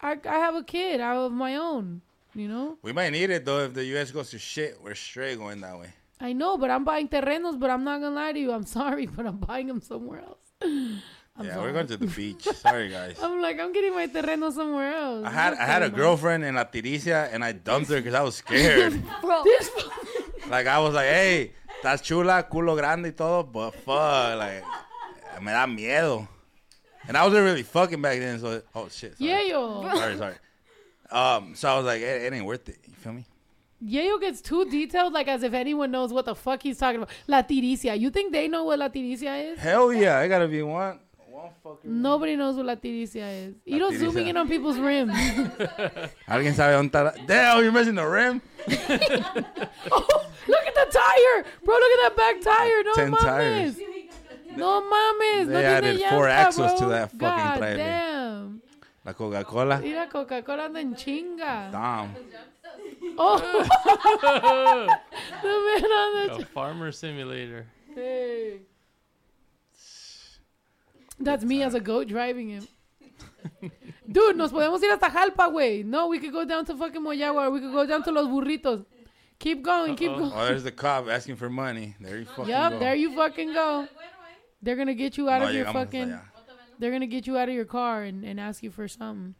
I 0.00 0.12
I 0.24 0.38
have 0.38 0.54
a 0.54 0.62
kid. 0.62 1.00
I 1.00 1.14
have 1.14 1.32
my 1.32 1.56
own. 1.56 2.02
You 2.34 2.48
know. 2.48 2.78
We 2.82 2.92
might 2.92 3.10
need 3.10 3.30
it, 3.30 3.44
though, 3.44 3.64
if 3.64 3.74
the 3.74 3.84
U.S. 3.96 4.10
goes 4.12 4.30
to 4.30 4.38
shit. 4.38 4.78
We're 4.82 4.94
straight 4.94 5.36
going 5.38 5.60
that 5.62 5.78
way. 5.78 5.90
I 6.20 6.32
know, 6.32 6.56
but 6.56 6.70
I'm 6.70 6.84
buying 6.84 7.08
terrenos. 7.08 7.58
But 7.58 7.70
I'm 7.70 7.82
not 7.84 8.00
gonna 8.00 8.14
lie 8.14 8.32
to 8.32 8.38
you. 8.38 8.52
I'm 8.52 8.64
sorry, 8.78 9.06
but 9.06 9.26
I'm 9.26 9.38
buying 9.38 9.66
them 9.66 9.80
somewhere 9.80 10.20
else. 10.20 10.38
I'm 11.36 11.46
yeah, 11.46 11.54
sorry. 11.54 11.66
we're 11.66 11.72
going 11.72 11.86
to 11.88 11.96
the 11.96 12.06
beach. 12.18 12.42
Sorry, 12.44 12.88
guys. 12.90 13.16
I'm 13.22 13.40
like, 13.40 13.58
I'm 13.58 13.72
getting 13.72 13.94
my 13.94 14.06
terreno 14.06 14.52
somewhere 14.52 14.94
else. 14.94 15.24
I 15.26 15.30
had 15.30 15.54
I 15.54 15.64
had 15.64 15.82
a 15.82 15.86
Okay, 15.86 15.96
girlfriend 15.96 16.44
in 16.44 16.54
La 16.54 16.64
Tiricia, 16.64 17.28
and 17.32 17.42
I 17.42 17.52
dumped 17.52 17.88
her 17.90 17.96
because 17.96 18.14
I 18.14 18.22
was 18.22 18.36
scared. 18.36 18.92
Bro. 19.20 19.42
This 19.44 19.70
like, 20.50 20.66
I 20.66 20.78
was 20.80 20.94
like, 20.94 21.08
hey, 21.08 21.52
estás 21.82 22.02
chula, 22.02 22.48
culo 22.48 22.76
grande 22.76 23.08
y 23.08 23.12
todo, 23.12 23.42
but 23.44 23.72
fuck, 23.74 24.38
like, 24.38 24.62
me 25.40 25.50
da 25.50 25.66
miedo. 25.66 26.28
And 27.08 27.16
I 27.16 27.24
wasn't 27.24 27.44
really 27.44 27.62
fucking 27.62 28.00
back 28.02 28.18
then, 28.18 28.38
so, 28.38 28.62
oh, 28.74 28.88
shit. 28.88 29.16
Sorry. 29.16 29.30
yeah, 29.30 29.40
yo, 29.42 29.82
Sorry, 29.94 30.16
sorry. 30.16 30.34
Um, 31.10 31.54
so 31.54 31.68
I 31.68 31.76
was 31.76 31.86
like, 31.86 32.02
it, 32.02 32.22
it 32.22 32.32
ain't 32.32 32.44
worth 32.44 32.68
it. 32.68 32.78
You 32.86 32.94
feel 32.94 33.12
me? 33.12 33.26
Yayo 33.82 34.20
gets 34.20 34.42
too 34.42 34.66
detailed, 34.66 35.14
like 35.14 35.26
as 35.26 35.42
if 35.42 35.54
anyone 35.54 35.90
knows 35.90 36.12
what 36.12 36.26
the 36.26 36.34
fuck 36.34 36.62
he's 36.62 36.76
talking 36.76 36.96
about. 36.96 37.08
La 37.26 37.42
tiricia. 37.42 37.98
You 37.98 38.10
think 38.10 38.30
they 38.30 38.46
know 38.46 38.64
what 38.64 38.78
la 38.78 38.88
tiricia 38.88 39.52
is? 39.52 39.58
Hell 39.58 39.92
yeah, 39.92 40.18
I 40.18 40.28
gotta 40.28 40.46
be 40.46 40.62
one. 40.62 41.00
One 41.40 41.52
fucking. 41.62 42.02
Nobody 42.02 42.36
knows 42.36 42.56
what 42.56 42.66
la 42.66 42.74
tiricia 42.74 43.48
is. 43.48 43.54
You 43.64 43.78
know, 43.78 43.90
tiricia. 43.90 43.98
zooming 43.98 44.28
in 44.28 44.36
on 44.36 44.46
people's 44.46 44.78
rims. 44.78 45.12
Alguien 46.28 46.54
sabe 46.54 46.74
dónde 46.74 46.90
está 46.90 47.04
la... 47.04 47.12
Damn, 47.26 47.62
you're 47.62 47.72
missing 47.72 47.94
the 47.94 48.06
rim. 48.06 48.42
oh, 48.68 50.26
look 50.48 50.64
at 50.66 50.74
the 50.74 50.86
tire, 50.92 51.44
bro. 51.64 51.74
Look 51.76 51.92
at 51.92 52.00
that 52.02 52.14
back 52.16 52.40
tire. 52.42 52.82
No 52.84 52.92
Ten 52.92 53.10
mames. 53.10 53.20
tires. 53.20 53.76
No 54.54 54.82
mames. 54.82 55.46
They 55.46 55.52
no 55.52 55.60
added 55.62 55.96
tiene 55.96 56.10
four 56.10 56.26
llanta, 56.26 56.30
axles 56.30 56.72
to 56.74 56.80
bro. 56.80 56.88
that 56.90 57.10
fucking 57.12 57.18
God 57.20 57.56
trailer. 57.58 57.76
Damn. 57.76 58.62
La 59.06 59.12
Coca-Cola. 59.14 59.80
Mira, 59.80 60.08
Coca-Cola 60.08 60.64
anda 60.64 60.80
en 60.80 60.94
chinga. 60.94 61.70
Damn. 61.72 62.14
Oh. 63.16 63.38
the 65.42 65.48
man 65.48 65.84
on 65.90 66.26
the 66.26 66.42
A 66.42 66.44
farmer 66.46 66.92
simulator. 66.92 67.66
Hey. 67.94 68.60
That's 71.20 71.44
me 71.44 71.62
as 71.62 71.74
a 71.74 71.80
goat 71.80 72.08
driving 72.08 72.48
him. 72.48 72.66
Dude, 74.10 74.36
nos 74.36 74.52
podemos 74.52 74.82
ir 74.82 74.90
hasta 74.90 75.08
Jalpa, 75.10 75.50
güey. 75.52 75.84
No, 75.84 76.08
we 76.08 76.18
could 76.18 76.32
go 76.32 76.44
down 76.44 76.64
to 76.64 76.76
fucking 76.76 77.00
Moyahua 77.02 77.52
we 77.52 77.60
could 77.60 77.72
go 77.72 77.86
down 77.86 78.02
to 78.02 78.10
Los 78.10 78.26
Burritos. 78.26 78.84
Keep 79.38 79.62
going, 79.62 79.96
keep 79.96 80.10
Uh-oh. 80.10 80.18
going. 80.18 80.32
Oh, 80.34 80.44
there's 80.46 80.64
the 80.64 80.72
cop 80.72 81.08
asking 81.08 81.36
for 81.36 81.48
money. 81.48 81.94
There 82.00 82.18
you 82.18 82.24
fucking 82.26 82.48
Yup, 82.48 82.72
go. 82.72 82.78
there 82.78 82.94
you 82.94 83.14
fucking 83.14 83.52
go. 83.54 83.86
They're 84.62 84.76
gonna 84.76 84.94
get 84.94 85.16
you 85.16 85.28
out 85.30 85.40
No 85.40 85.48
of 85.48 85.54
your 85.54 85.64
llegamos 85.64 85.72
hasta 85.72 85.86
fucking. 85.86 86.08
allá. 86.08 86.20
They're 86.78 86.90
gonna 86.90 87.06
get 87.06 87.26
you 87.26 87.38
out 87.38 87.48
of 87.48 87.54
your 87.54 87.64
car 87.64 88.02
and, 88.02 88.24
and 88.24 88.38
ask 88.40 88.62
you 88.62 88.70
for 88.70 88.88
something. 88.88 89.34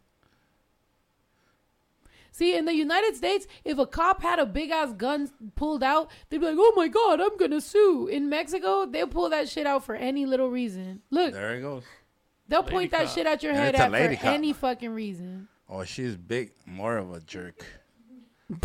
See, 2.31 2.55
in 2.55 2.65
the 2.65 2.73
United 2.73 3.15
States, 3.15 3.45
if 3.65 3.77
a 3.77 3.85
cop 3.85 4.21
had 4.21 4.39
a 4.39 4.45
big 4.45 4.71
ass 4.71 4.93
gun 4.93 5.29
pulled 5.55 5.83
out, 5.83 6.09
they'd 6.29 6.37
be 6.39 6.45
like, 6.47 6.55
"Oh 6.57 6.73
my 6.75 6.87
god, 6.87 7.19
I'm 7.19 7.35
gonna 7.37 7.59
sue." 7.61 8.07
In 8.07 8.29
Mexico, 8.29 8.85
they'll 8.85 9.07
pull 9.07 9.29
that 9.29 9.49
shit 9.49 9.67
out 9.67 9.83
for 9.83 9.95
any 9.95 10.25
little 10.25 10.49
reason. 10.49 11.01
Look, 11.09 11.33
There 11.33 11.55
he 11.55 11.61
goes. 11.61 11.83
they'll 12.47 12.61
Lady 12.61 12.71
point 12.71 12.91
that 12.91 13.09
shit 13.09 13.27
at 13.27 13.43
your 13.43 13.51
And 13.51 13.61
head 13.61 13.75
at 13.75 13.91
for 13.91 14.15
cop. 14.15 14.25
any 14.33 14.53
fucking 14.53 14.91
reason. 14.91 15.47
Oh, 15.69 15.83
she's 15.83 16.15
big. 16.15 16.53
More 16.65 16.97
of 16.97 17.11
a 17.13 17.19
jerk. 17.21 17.65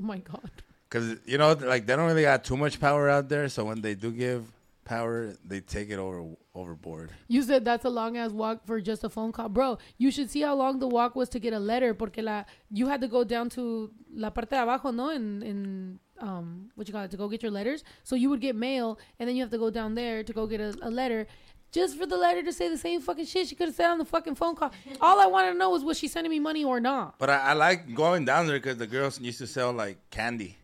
Oh 0.00 0.04
my 0.04 0.18
god. 0.18 0.50
Because, 0.88 1.16
you 1.26 1.38
know, 1.38 1.52
like, 1.52 1.84
they 1.86 1.96
don't 1.96 2.06
really 2.06 2.22
got 2.22 2.44
too 2.44 2.56
much 2.56 2.78
power 2.80 3.08
out 3.08 3.28
there. 3.28 3.48
So 3.48 3.64
when 3.64 3.80
they 3.82 3.94
do 3.94 4.12
give 4.12 4.44
power, 4.84 5.34
they 5.44 5.60
take 5.60 5.90
it 5.90 5.98
over 5.98 6.24
overboard. 6.58 7.10
You 7.28 7.42
said 7.42 7.64
that's 7.64 7.84
a 7.84 7.90
long 7.90 8.16
ass 8.16 8.32
walk 8.32 8.66
for 8.66 8.80
just 8.80 9.04
a 9.04 9.08
phone 9.08 9.32
call, 9.32 9.48
bro. 9.48 9.78
You 9.96 10.10
should 10.10 10.30
see 10.30 10.42
how 10.42 10.54
long 10.54 10.78
the 10.78 10.88
walk 10.88 11.14
was 11.14 11.28
to 11.30 11.38
get 11.38 11.52
a 11.52 11.58
letter, 11.58 11.94
porque 11.94 12.18
la 12.18 12.44
you 12.70 12.88
had 12.88 13.00
to 13.00 13.08
go 13.08 13.24
down 13.24 13.48
to 13.50 13.90
la 14.14 14.30
parte 14.30 14.50
de 14.50 14.56
abajo, 14.62 14.92
no, 14.92 15.10
in 15.10 15.42
in 15.42 15.98
um 16.20 16.70
what 16.74 16.88
you 16.88 16.92
call 16.92 17.04
it 17.04 17.10
to 17.10 17.16
go 17.16 17.28
get 17.28 17.42
your 17.42 17.52
letters. 17.52 17.84
So 18.02 18.16
you 18.16 18.28
would 18.30 18.40
get 18.40 18.56
mail, 18.56 18.98
and 19.18 19.28
then 19.28 19.36
you 19.36 19.42
have 19.42 19.50
to 19.52 19.58
go 19.58 19.70
down 19.70 19.94
there 19.94 20.22
to 20.22 20.32
go 20.32 20.46
get 20.46 20.60
a, 20.60 20.76
a 20.82 20.90
letter. 20.90 21.26
Just 21.70 21.98
for 21.98 22.06
the 22.06 22.16
letter 22.16 22.42
to 22.42 22.52
say 22.52 22.70
the 22.70 22.78
same 22.78 23.02
fucking 23.02 23.26
shit 23.26 23.46
she 23.46 23.54
could 23.54 23.68
have 23.68 23.74
said 23.74 23.90
on 23.90 23.98
the 23.98 24.04
fucking 24.06 24.36
phone 24.36 24.56
call. 24.56 24.70
All 25.02 25.20
I 25.20 25.26
want 25.26 25.52
to 25.52 25.54
know 25.54 25.74
is 25.76 25.84
was 25.84 25.98
she 25.98 26.08
sending 26.08 26.30
me 26.30 26.40
money 26.40 26.64
or 26.64 26.80
not. 26.80 27.18
But 27.18 27.28
I, 27.28 27.38
I 27.38 27.52
like 27.52 27.94
going 27.94 28.24
down 28.24 28.46
there 28.46 28.56
because 28.58 28.78
the 28.78 28.86
girls 28.86 29.20
used 29.20 29.36
to 29.40 29.46
sell, 29.46 29.70
like, 29.72 29.98
candy. 30.08 30.56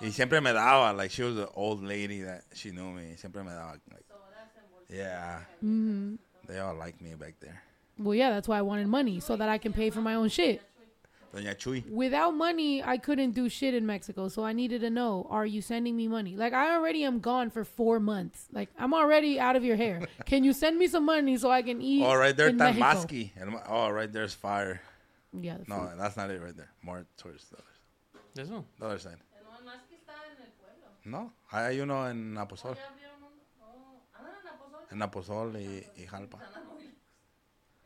Y 0.00 0.10
siempre 0.10 0.40
me 0.40 0.52
daba. 0.52 0.96
Like, 0.96 1.10
she 1.10 1.24
was 1.24 1.36
an 1.38 1.48
old 1.56 1.82
lady 1.82 2.22
that 2.22 2.44
she 2.54 2.70
knew 2.70 2.92
me. 2.92 3.14
Siempre 3.16 3.42
me 3.42 3.50
daba. 3.50 3.80
Like, 3.90 4.04
yeah. 4.88 5.40
hmm 5.60 6.16
They 6.46 6.58
all 6.58 6.74
like 6.74 7.00
me 7.00 7.14
back 7.14 7.34
there. 7.40 7.62
Well, 7.98 8.14
yeah, 8.14 8.30
that's 8.30 8.48
why 8.48 8.58
I 8.58 8.62
wanted 8.62 8.88
money 8.88 9.20
so 9.20 9.36
that 9.36 9.48
I 9.48 9.58
can 9.58 9.72
pay 9.72 9.90
for 9.90 10.00
my 10.00 10.14
own 10.14 10.28
shit. 10.28 10.60
Doña 11.34 11.56
Chuy. 11.56 11.82
without 11.90 12.30
money, 12.32 12.80
I 12.82 12.96
couldn't 12.96 13.32
do 13.32 13.48
shit 13.48 13.74
in 13.74 13.84
Mexico. 13.86 14.28
So 14.28 14.44
I 14.44 14.52
needed 14.52 14.82
to 14.82 14.90
know: 14.90 15.26
Are 15.30 15.44
you 15.44 15.62
sending 15.62 15.96
me 15.96 16.06
money? 16.06 16.36
Like 16.36 16.52
I 16.52 16.74
already 16.74 17.02
am 17.02 17.18
gone 17.18 17.50
for 17.50 17.64
four 17.64 17.98
months. 17.98 18.46
Like 18.52 18.68
I'm 18.78 18.94
already 18.94 19.40
out 19.40 19.56
of 19.56 19.64
your 19.64 19.74
hair. 19.76 20.02
Can 20.26 20.44
you 20.44 20.52
send 20.52 20.78
me 20.78 20.86
some 20.86 21.04
money 21.04 21.36
so 21.36 21.50
I 21.50 21.62
can 21.62 21.82
eat? 21.82 22.04
Oh, 22.04 22.14
right 22.14 22.36
there, 22.36 22.48
in 22.48 22.56
Mexico? 22.56 23.30
And 23.36 23.56
Oh, 23.68 23.90
right 23.90 24.12
there's 24.12 24.32
fire. 24.34 24.80
Yeah. 25.32 25.56
the 25.58 25.64
No, 25.66 25.88
food. 25.88 25.98
that's 25.98 26.16
not 26.16 26.30
it 26.30 26.40
right 26.40 26.56
there. 26.56 26.70
More 26.82 27.04
towards 27.16 27.48
the 27.50 27.56
other, 27.56 27.74
This 28.34 28.48
one. 28.48 28.64
the 28.78 28.86
other 28.86 28.98
side. 29.00 29.18
No, 29.42 29.66
más 29.66 29.82
que 29.90 29.96
está 29.98 30.14
en 30.30 30.38
el 30.40 30.52
pueblo. 30.54 30.86
No, 31.04 31.32
hay 31.50 31.80
uno 31.80 32.06
en 32.08 32.36
Apozol. 32.38 32.76
En. 35.02 35.56
En 35.56 35.60
y, 35.60 36.02
y 36.02 36.06
Jalpa. 36.06 36.38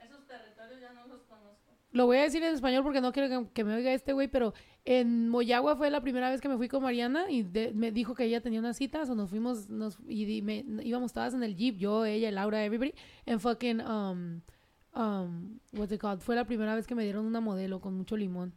Esos 0.03 0.27
territorios 0.27 0.81
ya 0.81 0.93
no 0.93 1.07
los 1.07 1.23
conozco. 1.23 1.73
Lo 1.93 2.07
voy 2.07 2.19
a 2.19 2.23
decir 2.23 2.43
en 2.43 2.55
español 2.55 2.83
porque 2.83 3.01
no 3.01 3.13
quiero 3.13 3.29
que, 3.47 3.53
que 3.53 3.65
me 3.65 3.75
oiga 3.75 3.93
este 3.93 4.13
güey, 4.13 4.29
pero 4.29 4.53
en 4.85 5.29
Moyagua 5.29 5.75
fue 5.77 5.91
la 5.91 6.01
primera 6.03 6.31
vez 6.31 6.41
que 6.41 6.49
me 6.49 6.57
fui 6.57 6.69
con 6.69 6.83
Mariana 6.83 7.31
y 7.31 7.43
de- 7.43 7.73
me 7.73 7.91
dijo 7.93 8.15
que 8.15 8.25
ella 8.25 8.41
tenía 8.41 8.61
una 8.61 8.75
cita, 8.75 9.03
o 9.03 9.15
nos 9.15 9.31
fuimos, 9.31 9.69
nos, 9.69 9.99
y 10.09 10.43
me- 10.43 10.65
íbamos 10.83 11.13
todas 11.13 11.35
en 11.35 11.43
el 11.43 11.57
jeep, 11.57 11.77
yo, 11.77 12.05
ella, 12.05 12.31
Laura, 12.31 12.63
everybody, 12.65 12.95
and 13.27 13.41
fucking, 13.41 13.81
um, 13.81 14.41
um, 14.95 15.59
what's 15.73 15.93
it 15.93 16.01
called? 16.01 16.21
Fue 16.21 16.37
la 16.37 16.45
primera 16.47 16.75
vez 16.75 16.87
que 16.87 16.95
me 16.95 17.03
dieron 17.05 17.25
una 17.27 17.41
modelo 17.41 17.81
con 17.81 17.95
mucho 17.95 18.17
limón. 18.17 18.55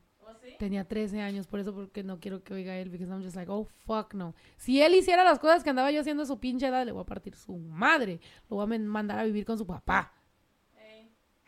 Tenía 0.60 0.84
13 0.88 1.22
años, 1.22 1.48
por 1.48 1.60
eso 1.60 1.74
porque 1.74 2.04
no 2.04 2.20
quiero 2.20 2.44
que 2.44 2.54
oiga 2.54 2.76
él, 2.78 2.90
because 2.90 3.10
I'm 3.12 3.22
just 3.24 3.36
like, 3.36 3.52
oh, 3.52 3.68
fuck 3.86 4.14
no. 4.14 4.34
Si 4.58 4.82
él 4.82 4.94
hiciera 4.96 5.24
las 5.24 5.40
cosas 5.40 5.64
que 5.64 5.70
andaba 5.70 5.92
yo 5.92 6.02
haciendo 6.02 6.24
a 6.24 6.26
su 6.26 6.40
pinche 6.40 6.68
edad, 6.68 6.86
le 6.86 6.92
voy 6.92 7.02
a 7.02 7.06
partir 7.06 7.36
su 7.36 7.58
madre. 7.58 8.20
Lo 8.50 8.58
voy 8.58 8.76
a 8.76 8.80
mandar 8.80 9.20
a 9.20 9.24
vivir 9.24 9.46
con 9.46 9.58
su 9.58 9.66
papá. 9.66 10.12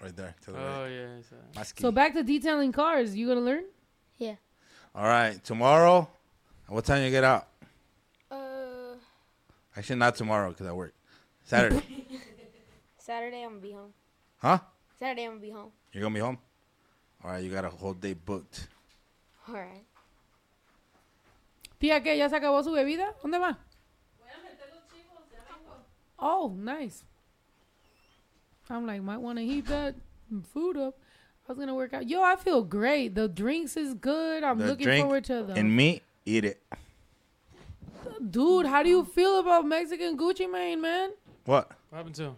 right 0.01 0.15
there. 0.15 0.35
To 0.45 0.51
the 0.51 0.57
Oh 0.57 0.83
right. 0.83 1.23
yeah. 1.55 1.63
So 1.79 1.91
back 1.91 2.13
to 2.13 2.23
detailing 2.23 2.71
cars. 2.73 3.15
You 3.15 3.27
gonna 3.27 3.41
learn? 3.41 3.63
All 4.95 5.05
right, 5.07 5.43
tomorrow. 5.43 6.07
What 6.67 6.85
time 6.85 7.03
you 7.03 7.09
get 7.09 7.23
out? 7.23 7.47
Uh, 8.29 8.95
Actually, 9.75 9.97
not 9.97 10.15
tomorrow 10.15 10.49
because 10.49 10.67
I 10.67 10.71
work. 10.71 10.93
Saturday. 11.43 11.81
Saturday 12.97 13.41
I'm 13.41 13.53
gonna 13.53 13.61
be 13.61 13.71
home. 13.71 13.91
huh? 14.37 14.59
Saturday 14.99 15.23
I'm 15.23 15.31
gonna 15.31 15.41
be 15.41 15.49
home. 15.49 15.71
You're 15.91 16.03
gonna 16.03 16.13
be 16.13 16.19
home. 16.19 16.37
All 17.23 17.31
right, 17.31 17.43
you 17.43 17.49
got 17.51 17.65
a 17.65 17.69
whole 17.69 17.93
day 17.95 18.13
booked. 18.13 18.67
All 19.47 19.55
right. 19.55 19.83
Tía, 21.79 22.01
¿qué? 22.01 22.17
¿Ya 22.17 22.29
se 22.29 22.35
acabó 22.35 22.63
su 22.63 22.71
bebida? 22.71 23.13
¿Dónde 23.21 23.39
va? 23.39 23.57
Oh, 26.19 26.53
nice. 26.57 27.03
I'm 28.69 28.85
like, 28.87 29.01
might 29.01 29.17
want 29.17 29.37
to 29.39 29.43
heat 29.45 29.65
that 29.67 29.95
food 30.53 30.77
up. 30.77 30.97
I 31.47 31.51
was 31.51 31.59
gonna 31.59 31.75
work 31.75 31.93
out. 31.93 32.07
Yo, 32.07 32.21
I 32.23 32.37
feel 32.37 32.63
great. 32.63 33.13
The 33.15 33.27
drinks 33.27 33.75
is 33.75 33.93
good. 33.93 34.43
I'm 34.43 34.57
The 34.57 34.67
looking 34.67 34.85
drink 34.85 35.03
forward 35.05 35.25
to 35.25 35.43
them. 35.43 35.57
And 35.57 35.75
me, 35.75 36.01
eat 36.25 36.45
it. 36.45 36.63
Dude, 38.29 38.65
how 38.65 38.81
do 38.83 38.89
you 38.89 39.03
feel 39.03 39.39
about 39.39 39.65
Mexican 39.65 40.17
Gucci 40.17 40.49
Mane, 40.49 40.79
man? 40.79 41.09
What? 41.43 41.69
what 41.89 41.97
happened 41.97 42.15
to 42.15 42.23
him? 42.23 42.37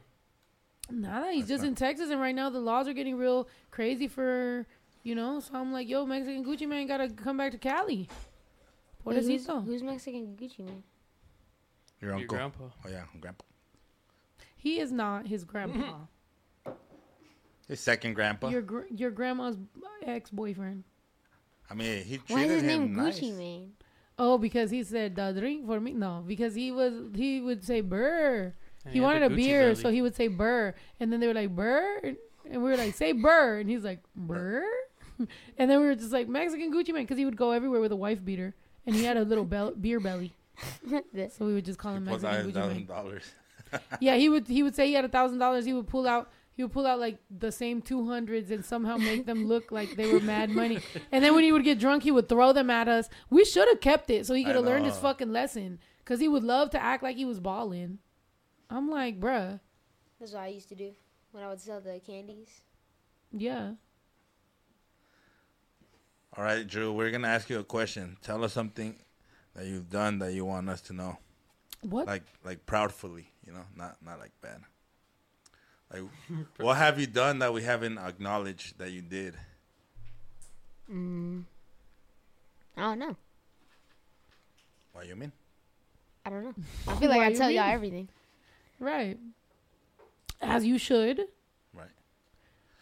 Nada, 0.90 1.32
he's 1.32 1.42
That's 1.42 1.50
just 1.50 1.62
not- 1.64 1.68
in 1.70 1.76
Texas, 1.76 2.10
and 2.10 2.20
right 2.20 2.34
now 2.34 2.50
the 2.50 2.60
laws 2.60 2.88
are 2.88 2.94
getting 2.94 3.16
real 3.18 3.48
crazy 3.70 4.08
for, 4.08 4.66
you 5.06 5.16
know. 5.16 5.40
So 5.40 5.52
I'm 5.54 5.72
like, 5.72 5.88
yo, 5.88 6.06
Mexican 6.06 6.44
Gucci 6.44 6.68
man 6.68 6.86
gotta 6.88 7.08
come 7.10 7.38
back 7.38 7.54
to 7.54 7.58
Cali. 7.58 8.10
Wait, 9.06 9.24
he 9.24 9.38
Pobrecito. 9.38 9.64
who's 9.64 9.82
Mexican 9.84 10.36
Gucci 10.36 10.60
man? 10.66 10.84
Your 12.02 12.12
Your 12.12 12.20
uncle. 12.20 12.38
grandpa. 12.38 12.64
Oh 12.86 12.90
yeah, 12.90 13.04
grandpa. 13.22 13.46
He 14.58 14.80
is 14.80 14.92
not 14.92 15.28
his 15.28 15.46
grandpa. 15.46 15.94
His 17.68 17.80
second 17.80 18.14
grandpa. 18.14 18.50
your 18.50 18.62
gr- 18.62 18.86
your 18.92 19.10
grandma's 19.10 19.58
ex 20.06 20.30
boyfriend. 20.30 20.84
I 21.70 21.74
mean, 21.74 22.04
he 22.04 22.18
treated 22.20 22.30
Why 22.30 22.44
is 22.44 22.52
his 22.52 22.62
him 22.62 22.68
name 22.68 22.96
nice. 22.96 23.20
Gucci 23.20 23.36
man? 23.36 23.72
Oh, 24.20 24.38
because 24.38 24.70
he 24.70 24.84
said 24.84 25.16
the 25.16 25.34
drink 25.34 25.66
for 25.66 25.80
me. 25.80 25.94
No, 25.94 26.24
because 26.28 26.54
he 26.54 26.72
was 26.72 26.94
he 27.16 27.42
would 27.42 27.64
say 27.64 27.82
burr. 27.82 28.54
And 28.86 28.94
He 28.94 29.00
had 29.00 29.06
wanted 29.06 29.24
a 29.24 29.30
Gucci 29.30 29.36
beer, 29.38 29.62
belly. 29.72 29.76
so 29.82 29.90
he 29.90 30.04
would 30.04 30.14
say 30.16 30.28
burr, 30.28 30.76
and 31.00 31.12
then 31.12 31.20
they 31.20 31.26
were 31.28 31.34
like 31.34 31.56
burr, 31.56 32.02
and 32.04 32.18
and 32.48 32.62
we 32.64 32.70
were 32.70 32.78
like 32.78 32.94
say 32.94 33.14
burr, 33.14 33.58
and 33.58 33.68
he's 33.68 33.84
like 33.84 34.04
burr, 34.16 34.64
and 35.58 35.70
then 35.70 35.80
we 35.80 35.86
were 35.86 35.96
just 35.96 36.12
like 36.12 36.28
Mexican 36.28 36.72
Gucci 36.74 36.94
man 36.94 37.04
because 37.04 37.18
he 37.18 37.26
would 37.26 37.38
go 37.38 37.52
everywhere 37.52 37.80
with 37.82 37.92
a 37.92 37.96
wife 37.96 38.24
beater, 38.24 38.54
and 38.86 38.96
he 38.96 39.04
had 39.04 39.18
a 39.18 39.24
little 39.24 39.46
bel- 39.46 39.72
beer 39.82 40.00
belly, 40.00 40.34
so 41.30 41.46
we 41.46 41.54
would 41.54 41.66
just 41.66 41.80
call 41.80 41.94
him 41.96 42.06
pulled 42.06 42.22
Mexican 42.24 42.52
Gucci 42.52 42.56
man. 42.68 42.88
Yeah, 44.00 44.16
he 44.16 44.30
would 44.30 44.48
he 44.48 44.64
would 44.64 44.76
say 44.76 44.88
he 44.88 44.94
had 44.94 45.06
a 45.06 45.10
thousand 45.10 45.40
dollars. 45.40 45.66
He 45.66 45.74
would 45.74 45.88
pull 45.88 46.08
out 46.08 46.32
he 46.56 46.64
would 46.64 46.72
pull 46.72 46.88
out 46.88 47.00
like 47.00 47.18
the 47.30 47.52
same 47.52 47.82
two 47.82 48.08
hundreds 48.08 48.50
and 48.52 48.64
somehow 48.64 48.96
make 48.96 49.26
them 49.26 49.48
look 49.48 49.72
like 49.72 49.96
they 49.98 50.12
were 50.12 50.22
mad 50.22 50.50
money. 50.50 50.80
And 51.12 51.24
then 51.24 51.36
when 51.36 51.44
he 51.44 51.52
would 51.52 51.66
get 51.66 51.80
drunk, 51.80 52.04
he 52.04 52.12
would 52.12 52.30
throw 52.30 52.54
them 52.54 52.70
at 52.70 52.88
us. 52.88 53.10
We 53.30 53.44
should 53.44 53.68
have 53.68 53.82
kept 53.82 54.10
it 54.10 54.26
so 54.26 54.34
he 54.34 54.46
could 54.46 54.56
have 54.56 54.64
learned 54.64 54.86
his 54.86 54.98
fucking 54.98 55.34
lesson. 55.34 55.80
Cause 56.06 56.20
he 56.20 56.28
would 56.28 56.44
love 56.44 56.70
to 56.70 56.82
act 56.82 57.04
like 57.04 57.18
he 57.18 57.26
was 57.26 57.40
balling. 57.40 57.98
I'm 58.70 58.90
like, 58.90 59.20
bruh, 59.20 59.60
That's 60.20 60.32
what 60.34 60.44
I 60.44 60.48
used 60.48 60.70
to 60.70 60.76
do 60.76 60.92
when 61.32 61.44
I 61.44 61.50
would 61.50 61.60
sell 61.60 61.82
the 61.82 62.00
candies. 62.00 62.62
yeah. 63.32 63.72
All 66.38 66.44
right, 66.44 66.68
Drew, 66.68 66.92
we're 66.92 67.12
gonna 67.12 67.28
ask 67.30 67.50
you 67.50 67.60
a 67.60 67.64
question. 67.64 68.18
Tell 68.22 68.44
us 68.44 68.54
something 68.54 68.96
that 69.56 69.66
you've 69.66 69.90
done 69.90 70.20
that 70.20 70.34
you 70.34 70.44
want 70.46 70.70
us 70.70 70.82
to 70.82 70.94
know, 70.94 71.18
What? 71.82 72.08
like 72.08 72.24
like 72.44 72.66
proudfully, 72.66 73.26
you 73.46 73.54
know, 73.54 73.64
not 73.76 73.98
not 74.04 74.20
like 74.20 74.32
bad. 74.42 74.62
Like, 75.94 76.04
what 76.58 76.76
have 76.78 77.00
you 77.00 77.08
done 77.08 77.40
that 77.40 77.54
we 77.54 77.64
haven't 77.64 77.98
acknowledged 77.98 78.78
that 78.80 78.92
you 78.92 79.02
did? 79.02 79.36
Mm. 80.92 81.44
I 82.76 82.82
don't 82.82 83.00
know. 83.00 83.16
What 84.92 85.08
you 85.08 85.16
mean? 85.16 85.32
I 86.26 86.30
don't 86.32 86.44
know. 86.44 86.54
I 86.88 86.96
feel 86.98 87.10
like 87.10 87.22
I 87.22 87.32
tell 87.34 87.50
y'all 87.50 87.70
everything. 87.72 88.10
right. 88.80 89.18
As 90.42 90.66
you 90.66 90.78
should. 90.78 91.22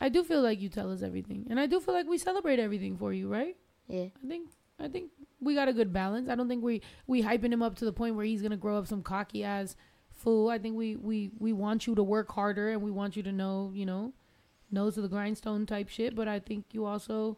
I 0.04 0.10
do 0.10 0.22
feel 0.22 0.42
like 0.42 0.60
you 0.60 0.68
tell 0.68 0.92
us 0.92 1.02
everything. 1.02 1.48
And 1.50 1.58
I 1.58 1.66
do 1.66 1.80
feel 1.80 1.94
like 1.94 2.08
we 2.08 2.18
celebrate 2.18 2.60
everything 2.60 2.98
for 2.98 3.14
you, 3.14 3.30
right? 3.30 3.56
Yeah. 3.88 4.08
I 4.22 4.28
think 4.28 4.50
I 4.78 4.90
think 4.90 5.12
we 5.40 5.56
got 5.56 5.70
a 5.70 5.74
good 5.74 5.94
balance. 5.94 6.28
I 6.28 6.36
don't 6.36 6.50
think 6.50 6.62
we 6.62 6.82
we 7.08 7.24
hyping 7.24 7.54
him 7.54 7.62
up 7.62 7.76
to 7.76 7.86
the 7.86 7.94
point 7.94 8.16
where 8.16 8.26
he's 8.26 8.42
gonna 8.42 8.58
grow 8.58 8.78
up 8.78 8.86
some 8.86 9.02
cocky 9.02 9.46
ass 9.46 9.78
fool. 10.12 10.50
I 10.50 10.60
think 10.60 10.76
we 10.76 10.98
we 10.98 11.32
we 11.40 11.54
want 11.54 11.88
you 11.88 11.96
to 11.96 12.04
work 12.04 12.30
harder 12.34 12.72
and 12.72 12.82
we 12.82 12.92
want 12.92 13.16
you 13.16 13.24
to 13.24 13.32
know 13.32 13.72
you 13.74 13.86
know 13.86 14.12
nose 14.70 14.96
to 14.96 15.02
the 15.02 15.08
grindstone 15.08 15.66
type 15.66 15.88
shit. 15.88 16.16
But 16.16 16.28
I 16.28 16.40
think 16.42 16.66
you 16.74 16.84
also 16.84 17.38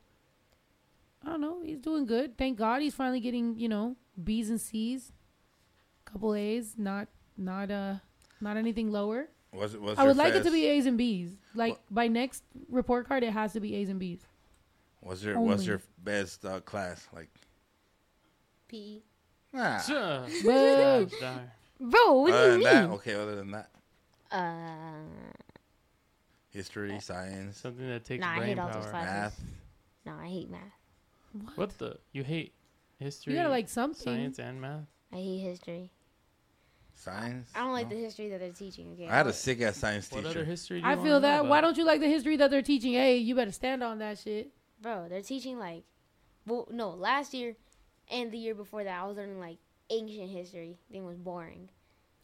I 1.23 1.29
don't 1.29 1.41
know. 1.41 1.61
He's 1.63 1.77
doing 1.77 2.07
good. 2.07 2.35
Thank 2.35 2.57
God 2.57 2.81
he's 2.81 2.95
finally 2.95 3.19
getting 3.19 3.59
you 3.59 3.69
know 3.69 3.95
B's 4.23 4.49
and 4.49 4.59
C's, 4.59 5.11
couple 6.03 6.33
A's, 6.33 6.73
not 6.79 7.09
not 7.37 7.69
uh 7.69 7.97
not 8.41 8.57
anything 8.57 8.89
lower. 8.91 9.29
Was 9.55 9.73
it? 9.73 9.81
Was 9.81 9.97
I 9.97 10.01
your 10.03 10.09
would 10.09 10.17
like 10.17 10.33
it 10.35 10.43
to 10.43 10.51
be 10.51 10.65
A's 10.67 10.85
and 10.85 10.97
B's. 10.97 11.31
Like 11.53 11.77
by 11.89 12.07
next 12.07 12.43
report 12.69 13.07
card, 13.07 13.23
it 13.23 13.31
has 13.31 13.53
to 13.53 13.59
be 13.59 13.75
A's 13.75 13.89
and 13.89 13.99
B's. 13.99 14.19
Was 15.01 15.23
your 15.23 15.39
was 15.39 15.53
only. 15.61 15.65
your 15.65 15.81
best 16.03 16.43
uh, 16.45 16.59
class 16.61 17.07
like? 17.13 17.29
P. 18.67 19.03
Ah. 19.53 19.81
Sure. 19.85 20.25
Boo. 20.43 21.09
Bro, 21.79 22.13
what 22.21 22.33
Other 22.33 22.57
do 22.57 22.57
you 22.57 22.63
than 22.63 22.73
mean? 22.81 22.89
that, 22.89 22.89
okay. 22.95 23.13
Other 23.15 23.35
than 23.35 23.51
that, 23.51 23.69
Uh, 24.31 25.03
history, 26.49 26.99
science, 26.99 27.57
Something 27.59 27.87
that 27.89 28.05
takes 28.05 28.21
Nah, 28.21 28.31
I 28.31 28.37
brain 28.37 28.49
hate 28.49 28.59
all 28.59 28.67
those 28.71 28.83
power. 28.83 28.91
classes. 28.91 29.39
math. 29.39 29.43
no, 30.05 30.13
I 30.23 30.27
hate 30.27 30.49
math. 30.49 31.55
What 31.55 31.77
the? 31.77 31.97
You 32.13 32.23
hate 32.23 32.53
history, 32.97 33.33
You 33.33 33.39
gotta 33.39 33.49
like 33.49 33.67
something. 33.69 34.03
science, 34.03 34.39
and 34.39 34.59
math? 34.61 34.85
I 35.11 35.17
hate 35.17 35.39
history. 35.39 35.91
Science. 36.95 37.51
I 37.53 37.59
don't 37.59 37.73
like 37.73 37.89
No? 37.89 37.95
the 37.95 38.01
history 38.01 38.29
that 38.29 38.39
they're 38.39 38.51
teaching. 38.51 38.93
Okay. 38.93 39.07
I 39.07 39.15
had 39.17 39.27
a 39.27 39.33
sick 39.33 39.61
ass 39.61 39.77
science 39.77 40.07
teacher. 40.07 40.21
What 40.21 40.27
teacher. 40.29 40.39
other 40.39 40.45
history? 40.49 40.81
Do 40.81 40.87
you 40.87 40.91
I 40.93 40.95
feel 40.95 41.19
that. 41.19 41.39
about? 41.41 41.49
Why 41.49 41.61
don't 41.61 41.77
you 41.77 41.83
like 41.85 41.99
the 41.99 42.07
history 42.07 42.37
that 42.37 42.49
they're 42.49 42.61
teaching? 42.61 42.93
Hey, 42.93 43.17
you 43.17 43.35
better 43.35 43.51
stand 43.51 43.83
on 43.83 43.99
that 43.99 44.17
shit. 44.17 44.51
Bro, 44.81 45.07
they're 45.09 45.21
teaching 45.21 45.59
like, 45.59 45.83
well, 46.47 46.67
no, 46.71 46.89
last 46.91 47.33
year 47.33 47.55
and 48.09 48.31
the 48.31 48.37
year 48.37 48.55
before 48.55 48.83
that, 48.83 49.01
I 49.01 49.05
was 49.05 49.17
learning 49.17 49.39
like 49.39 49.57
ancient 49.89 50.29
history. 50.29 50.77
Thing 50.91 51.05
was 51.05 51.17
boring. 51.17 51.69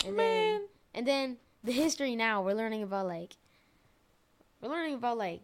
And 0.06 0.15
Man. 0.15 0.26
then, 0.26 0.68
and 0.95 1.07
then 1.07 1.38
the 1.64 1.72
history 1.73 2.15
now 2.15 2.41
we're 2.41 2.53
learning 2.53 2.81
about 2.84 3.07
like, 3.07 3.34
we're 4.61 4.69
learning 4.69 4.95
about 4.95 5.18
like, 5.18 5.41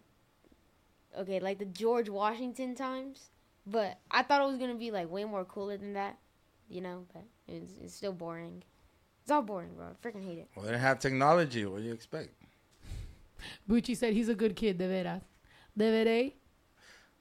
okay, 1.18 1.40
like 1.40 1.60
the 1.60 1.66
George 1.66 2.10
Washington 2.10 2.76
times. 2.76 3.30
But 3.66 4.00
I 4.10 4.24
thought 4.24 4.42
it 4.42 4.48
was 4.48 4.58
gonna 4.58 4.76
be 4.76 4.92
like 4.92 5.12
way 5.12 5.26
more 5.26 5.44
cooler 5.44 5.78
than 5.78 5.94
that, 5.94 6.18
you 6.70 6.82
know. 6.82 7.06
But 7.14 7.24
it's, 7.48 7.74
it's 7.84 7.94
still 7.94 8.14
boring. 8.14 8.64
It's 9.28 9.32
all 9.34 9.42
boring, 9.42 9.72
bro. 9.76 9.88
I 9.88 10.08
freaking 10.08 10.24
hate 10.24 10.38
it. 10.38 10.48
Well, 10.56 10.64
they 10.64 10.72
didn't 10.72 10.84
have 10.84 11.00
technology. 11.00 11.66
What 11.66 11.80
do 11.80 11.84
you 11.84 11.92
expect? 11.92 12.30
Bucci 13.70 13.98
said 13.98 14.14
he's 14.14 14.30
a 14.30 14.34
good 14.34 14.56
kid, 14.56 14.78
de 14.78 14.88
veras. 14.88 15.20
De 15.78 15.84
veras. 15.84 16.32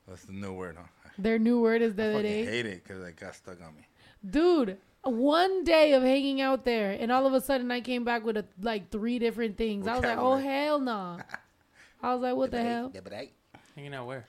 That's 0.07 0.25
the 0.25 0.33
new 0.33 0.53
word, 0.53 0.77
huh? 0.79 0.87
Their 1.19 1.41
new 1.41 1.61
word 1.61 1.83
is 1.83 1.95
de 1.95 2.11
I 2.11 2.13
fucking 2.13 2.31
veras. 2.31 2.49
hate 2.49 2.67
it 2.67 2.85
because 2.85 3.03
it 3.03 3.17
got 3.17 3.35
stuck 3.35 3.61
on 3.61 3.75
me. 3.75 3.89
Dude, 4.25 4.79
one 5.03 5.65
day 5.65 5.95
of 5.95 6.05
hanging 6.05 6.41
out 6.41 6.65
there, 6.65 6.93
and 6.93 7.11
all 7.11 7.27
of 7.27 7.33
a 7.33 7.41
sudden 7.41 7.73
I 7.73 7.81
came 7.81 8.05
back 8.05 8.25
with 8.25 8.37
a, 8.37 8.45
like 8.63 8.93
three 8.93 9.19
different 9.19 9.57
things. 9.57 9.89
I 9.89 9.97
was 9.97 10.05
like, 10.05 10.17
oh, 10.17 10.37
hell 10.37 10.79
no. 10.79 11.19
I 12.05 12.15
was 12.15 12.23
like, 12.23 12.37
what 12.37 12.53
the 12.53 12.63
hell? 12.63 12.93
Hanging 13.75 13.95
out 13.95 14.07
where? 14.07 14.29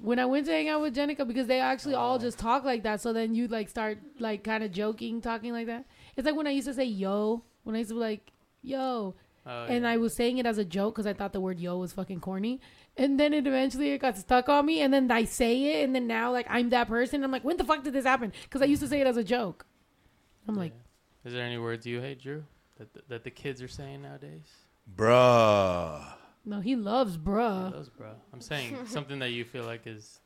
when 0.00 0.18
I 0.18 0.26
went 0.26 0.46
to 0.46 0.52
hang 0.52 0.68
out 0.68 0.80
with 0.80 0.94
Jenica 0.94 1.26
because 1.26 1.46
they 1.46 1.60
actually 1.60 1.94
all 1.94 2.16
oh. 2.16 2.18
just 2.18 2.38
talk 2.38 2.64
like 2.64 2.82
that. 2.82 3.00
So 3.00 3.12
then 3.12 3.34
you 3.34 3.48
like 3.48 3.68
start 3.68 3.98
like 4.18 4.44
kind 4.44 4.64
of 4.64 4.72
joking, 4.72 5.20
talking 5.20 5.52
like 5.52 5.66
that. 5.66 5.84
It's 6.16 6.26
like 6.26 6.36
when 6.36 6.46
I 6.46 6.50
used 6.50 6.66
to 6.68 6.74
say 6.74 6.84
yo, 6.84 7.42
when 7.64 7.74
I 7.74 7.78
used 7.78 7.90
to 7.90 7.94
be 7.94 8.00
like 8.00 8.32
yo, 8.62 9.14
Oh, 9.44 9.64
and 9.64 9.82
yeah. 9.82 9.90
I 9.90 9.96
was 9.96 10.14
saying 10.14 10.38
it 10.38 10.46
as 10.46 10.58
a 10.58 10.64
joke 10.64 10.94
because 10.94 11.06
I 11.06 11.14
thought 11.14 11.32
the 11.32 11.40
word 11.40 11.58
yo 11.58 11.76
was 11.76 11.92
fucking 11.92 12.20
corny. 12.20 12.60
And 12.96 13.18
then 13.18 13.32
it 13.34 13.44
eventually 13.44 13.90
it 13.90 13.98
got 13.98 14.16
stuck 14.16 14.48
on 14.48 14.66
me, 14.66 14.82
and 14.82 14.94
then 14.94 15.10
I 15.10 15.24
say 15.24 15.80
it, 15.80 15.84
and 15.84 15.94
then 15.94 16.06
now 16.06 16.30
like 16.30 16.46
I'm 16.48 16.70
that 16.70 16.86
person. 16.86 17.24
I'm 17.24 17.32
like, 17.32 17.42
when 17.42 17.56
the 17.56 17.64
fuck 17.64 17.82
did 17.82 17.92
this 17.92 18.04
happen? 18.04 18.32
Because 18.44 18.62
I 18.62 18.66
used 18.66 18.82
to 18.82 18.88
say 18.88 19.00
it 19.00 19.06
as 19.06 19.16
a 19.16 19.24
joke. 19.24 19.66
I'm 20.46 20.54
like, 20.54 20.72
Yeah. 20.72 21.28
Is 21.28 21.32
there 21.34 21.44
any 21.44 21.58
words 21.58 21.86
you 21.86 22.00
hate, 22.00 22.20
Drew? 22.20 22.44
That 22.78 22.92
the, 22.94 23.02
that 23.08 23.24
the 23.24 23.30
kids 23.30 23.60
are 23.62 23.68
saying 23.68 24.02
nowadays? 24.02 24.48
Bruh. 24.96 26.04
no, 26.44 26.60
he 26.60 26.76
loves 26.76 27.16
bruh. 27.16 27.72
Those, 27.72 27.88
bro. 27.88 28.10
I'm 28.32 28.40
saying 28.40 28.76
something 28.86 29.18
that 29.20 29.30
you 29.30 29.44
feel 29.44 29.64
like 29.64 29.86
is 29.86 30.20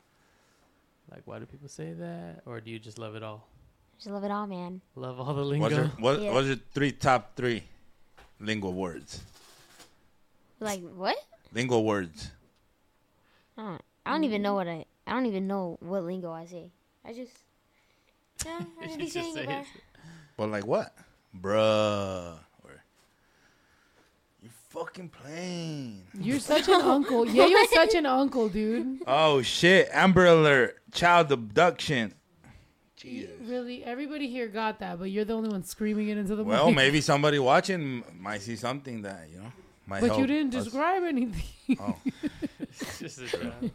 like, 1.10 1.22
why 1.26 1.38
do 1.38 1.46
people 1.46 1.68
say 1.68 1.92
that, 1.92 2.42
or 2.46 2.60
do 2.60 2.70
you 2.70 2.78
just 2.78 2.98
love 2.98 3.14
it 3.14 3.22
all? 3.22 3.46
Just 3.98 4.08
love 4.10 4.24
it 4.24 4.30
all, 4.30 4.46
man. 4.46 4.80
Love 4.94 5.18
all 5.20 5.32
the 5.34 5.42
lingo. 5.42 5.62
What's 5.64 5.74
your, 5.76 5.86
what, 5.98 6.20
Yeah. 6.20 6.32
what's 6.32 6.46
your 6.48 6.56
three 6.74 6.92
top 6.92 7.34
three 7.36 7.62
lingual 8.40 8.72
words? 8.74 9.22
Like 10.60 10.82
what? 10.82 11.16
Lingual 11.52 11.84
words. 11.84 12.30
I 13.56 13.62
don't, 13.62 13.82
I 14.04 14.10
don't 14.12 14.24
even 14.24 14.42
know 14.42 14.54
what 14.54 14.68
I. 14.68 14.84
I 15.06 15.12
don't 15.12 15.26
even 15.26 15.46
know 15.46 15.78
what 15.80 16.04
lingo 16.04 16.32
I 16.32 16.46
say. 16.46 16.70
I 17.04 17.12
just. 17.12 17.32
Yeah, 18.44 18.60
I 18.80 18.84
just 18.86 18.92
You 18.92 18.98
be 18.98 19.04
just 19.04 19.14
saying 19.14 19.34
say 19.34 19.60
it. 19.60 19.66
But 20.36 20.50
like 20.50 20.66
what? 20.66 20.94
Bruh. 21.38 22.34
Or 22.64 22.82
you 24.42 24.50
fucking 24.70 25.08
plane. 25.08 26.02
You're 26.20 26.38
such 26.40 26.68
an 26.68 26.80
uncle. 26.82 27.26
Yeah, 27.30 27.46
you're 27.46 27.66
such 27.68 27.94
an 27.94 28.04
uncle, 28.06 28.48
dude. 28.50 29.00
Oh 29.06 29.40
shit! 29.42 29.88
Amber 29.92 30.26
Alert! 30.26 30.78
Child 30.92 31.32
abduction. 31.32 32.12
Jesus. 32.96 33.30
Really, 33.42 33.84
everybody 33.84 34.28
here 34.28 34.48
got 34.48 34.78
that, 34.80 34.98
but 34.98 35.10
you're 35.10 35.24
the 35.24 35.34
only 35.34 35.50
one 35.50 35.62
screaming 35.64 36.08
it 36.08 36.16
into 36.18 36.34
the 36.34 36.42
Well, 36.44 36.66
mic. 36.68 36.76
maybe 36.76 37.00
somebody 37.00 37.38
watching 37.38 38.02
might 38.18 38.40
see 38.40 38.56
something 38.56 39.02
that 39.02 39.28
you 39.30 39.38
know 39.38 39.52
might 39.86 40.00
But 40.00 40.06
help. 40.08 40.20
you 40.20 40.26
didn't 40.26 40.54
us. 40.54 40.64
describe 40.64 41.02
anything. 41.04 41.76
Oh, 41.80 41.96
It's 42.60 42.98
just 43.04 43.20
a 43.20 43.26
child. 43.26 43.70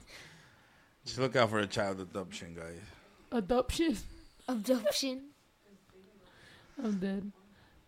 just 1.05 1.19
look 1.19 1.35
out 1.35 1.49
for 1.49 1.59
a 1.59 1.67
child 1.67 1.99
adoption, 2.01 2.55
guys. 2.55 2.79
Adoption. 3.31 3.95
Adoption. 4.47 5.21
I'm 6.83 6.97
dead. 6.99 7.31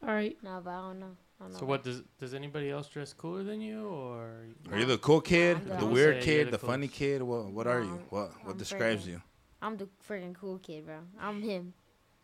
All 0.04 0.14
right. 0.14 0.38
No, 0.44 0.62
but 0.64 0.70
I 0.72 0.82
don't 0.82 1.00
know. 1.00 1.16
I 1.40 1.44
don't 1.46 1.54
know. 1.54 1.60
So 1.60 1.66
what 1.66 1.84
does 1.84 2.04
does 2.20 2.34
anybody 2.34 2.70
else 2.70 2.88
dress 2.88 3.12
cooler 3.12 3.44
than 3.44 3.60
you 3.60 3.88
or? 3.88 4.30
Are 4.72 4.80
you 4.80 4.86
the 4.86 4.98
cool 5.00 5.20
kid, 5.22 5.58
I'm 5.58 5.68
the 5.68 5.76
the- 5.78 5.86
weird 5.88 6.22
kid, 6.22 6.48
the 6.48 6.52
the 6.52 6.60
funny 6.60 6.88
kid? 6.88 7.22
What 7.24 7.46
What 7.52 7.66
are 7.68 7.82
you? 7.82 8.00
What 8.10 8.32
What 8.46 8.52
I'm 8.52 8.58
describes 8.58 9.04
friggin'- 9.06 9.08
you? 9.08 9.22
I'm 9.64 9.78
the 9.78 9.88
freaking 10.08 10.36
cool 10.36 10.60
kid, 10.60 10.86
bro. 10.86 10.98
I'm 11.20 11.42
him. 11.42 11.74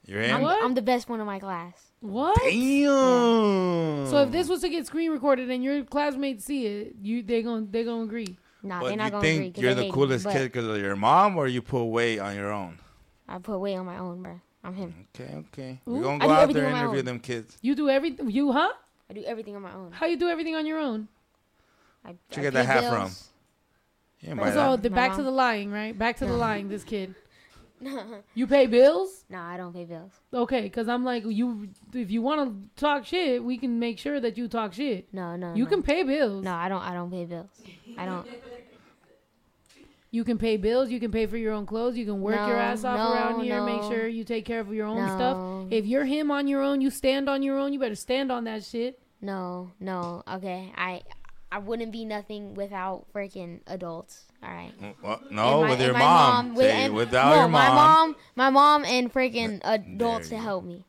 You're 0.06 0.24
I'm, 0.24 0.30
him. 0.30 0.42
What? 0.42 0.64
I'm 0.64 0.74
the 0.74 0.82
best 0.82 1.08
one 1.10 1.20
in 1.20 1.26
my 1.26 1.40
class. 1.40 1.92
What? 2.02 2.38
Damn. 2.42 4.08
So 4.08 4.24
if 4.24 4.32
this 4.32 4.50
was 4.50 4.62
to 4.62 4.70
get 4.70 4.86
screen 4.88 5.12
recorded 5.12 5.50
and 5.50 5.64
your 5.64 5.84
classmates 5.84 6.46
see 6.46 6.66
it, 6.66 6.96
you 7.02 7.24
they 7.24 7.42
gonna 7.42 7.66
they 7.70 7.84
gonna 7.84 8.04
agree. 8.04 8.38
Nah, 8.62 8.82
But 8.82 8.88
they're 8.90 8.98
not 8.98 9.06
you 9.06 9.12
gonna 9.12 9.18
agree. 9.20 9.38
think 9.40 9.56
'cause 9.56 9.62
you're 9.64 9.72
they 9.74 9.76
the 9.76 9.82
hate 9.84 9.88
me, 9.90 9.94
coolest 9.94 10.26
but 10.26 10.34
kid 10.34 10.44
because 10.52 10.68
of 10.68 10.78
your 10.82 10.96
mom, 10.98 11.38
or 11.38 11.48
you 11.48 11.62
put 11.62 11.86
weight 11.86 12.20
on 12.20 12.36
your 12.36 12.52
own? 12.52 12.78
I 13.28 13.38
put 13.38 13.58
weight 13.60 13.76
on 13.78 13.86
my 13.86 13.98
own, 13.98 14.22
bro. 14.22 14.40
I'm 14.64 14.74
him. 14.76 15.08
Okay, 15.16 15.36
okay. 15.54 15.80
Ooh. 15.88 15.94
We're 15.94 16.04
gonna 16.04 16.16
I 16.16 16.20
go 16.20 16.28
do 16.28 16.34
out 16.34 16.42
everything 16.44 16.64
there 16.64 16.72
on 16.72 16.72
and 16.74 16.78
my 16.78 16.84
interview 16.84 17.00
own. 17.00 17.06
them 17.06 17.20
kids. 17.20 17.58
You 17.62 17.76
do 17.76 17.90
everything. 17.90 18.30
You 18.30 18.52
huh? 18.52 18.74
I 19.10 19.14
do 19.14 19.24
everything 19.24 19.56
on 19.56 19.62
my 19.62 19.74
own. 19.74 19.92
How 19.94 20.06
you 20.08 20.18
do 20.18 20.28
everything 20.28 20.56
on 20.56 20.66
your 20.66 20.80
own? 20.80 21.08
I, 22.04 22.10
Where'd 22.10 22.18
I 22.32 22.36
you 22.36 22.42
get 22.44 22.54
that 22.54 22.66
pay 22.66 22.74
hat 22.74 22.90
from? 22.90 23.00
bills. 23.04 23.30
Yeah, 24.22 24.34
But 24.34 24.44
buy 24.44 24.52
So 24.54 24.76
the 24.76 24.90
My 24.90 24.96
back 24.96 25.12
to 25.12 25.18
mom. 25.18 25.26
the 25.26 25.32
lying, 25.32 25.72
right? 25.72 25.98
Back 25.98 26.18
to 26.18 26.26
the 26.26 26.34
lying. 26.34 26.68
This 26.68 26.84
kid. 26.84 27.16
You 28.36 28.48
pay 28.48 28.68
bills? 28.68 29.26
Nah, 29.30 29.50
I 29.50 29.58
don't 29.58 29.74
pay 29.74 29.86
bills. 29.86 30.12
Okay, 30.34 30.62
because 30.62 30.88
I'm 30.88 31.04
like 31.04 31.24
you. 31.26 31.70
If 31.94 32.12
you 32.12 32.22
want 32.22 32.50
to 32.50 32.82
talk 32.82 33.06
shit, 33.06 33.44
we 33.44 33.58
can 33.58 33.80
make 33.80 34.00
sure 34.00 34.20
that 34.20 34.38
you 34.38 34.48
talk 34.48 34.74
shit. 34.74 35.14
No, 35.14 35.36
no. 35.36 35.54
You 35.54 35.64
no. 35.64 35.70
can 35.70 35.84
pay 35.84 36.04
bills. 36.04 36.44
No, 36.44 36.54
I 36.54 36.70
don't. 36.70 36.82
I 36.82 36.94
don't 36.94 37.12
pay 37.12 37.26
bills. 37.26 37.50
I 37.98 38.06
don't. 38.06 38.28
You 40.12 40.24
can 40.24 40.40
pay 40.40 40.58
bills. 40.58 40.90
You 40.90 41.00
can 41.00 41.12
pay 41.12 41.28
for 41.28 41.38
your 41.38 41.54
own 41.54 41.68
clothes. 41.68 41.96
You 41.96 42.04
can 42.04 42.20
work 42.22 42.36
your 42.36 42.58
ass 42.58 42.84
off 42.84 42.98
no, 42.98 43.14
around 43.14 43.44
here. 43.44 43.64
Make 43.64 43.84
sure 43.84 44.08
you 44.08 44.24
take 44.24 44.44
care 44.44 44.60
of 44.60 44.74
your 44.74 44.88
own 44.88 45.08
stuff. 45.08 45.68
If 45.72 45.86
you're 45.86 46.06
him 46.06 46.32
on 46.32 46.48
your 46.48 46.64
own, 46.64 46.82
you 46.82 46.90
stand 46.90 47.30
on 47.30 47.44
your 47.44 47.60
own. 47.60 47.74
You 47.74 47.80
better 47.80 47.94
stand 47.94 48.32
on 48.32 48.46
that 48.46 48.64
shit. 48.64 49.00
No, 49.22 49.72
no. 49.80 50.24
Okay, 50.28 50.74
I, 50.76 51.04
I 51.52 51.60
wouldn't 51.60 51.92
be 51.92 52.06
nothing 52.06 52.56
without 52.56 53.06
freaking 53.14 53.60
adults. 53.68 54.26
All 54.42 54.50
right. 54.50 54.72
Mm, 54.82 54.96
what? 55.02 55.32
No, 55.32 55.60
And 55.60 55.62
my- 55.64 55.70
with 55.72 55.80
your 55.82 55.90
and 55.90 55.98
my 56.00 56.06
mom. 56.06 56.56
with- 56.56 56.66
Say, 56.66 56.86
and- 56.86 56.96
without 56.96 57.30
no, 57.32 57.36
your 57.42 57.48
my 57.50 57.68
mom. 57.68 57.76
mom, 57.76 58.16
my 58.36 58.50
mom, 58.50 58.86
and 58.86 59.14
freaking 59.14 59.60
adults 59.64 60.30
to 60.30 60.38
help 60.38 60.64
me. 60.64 60.86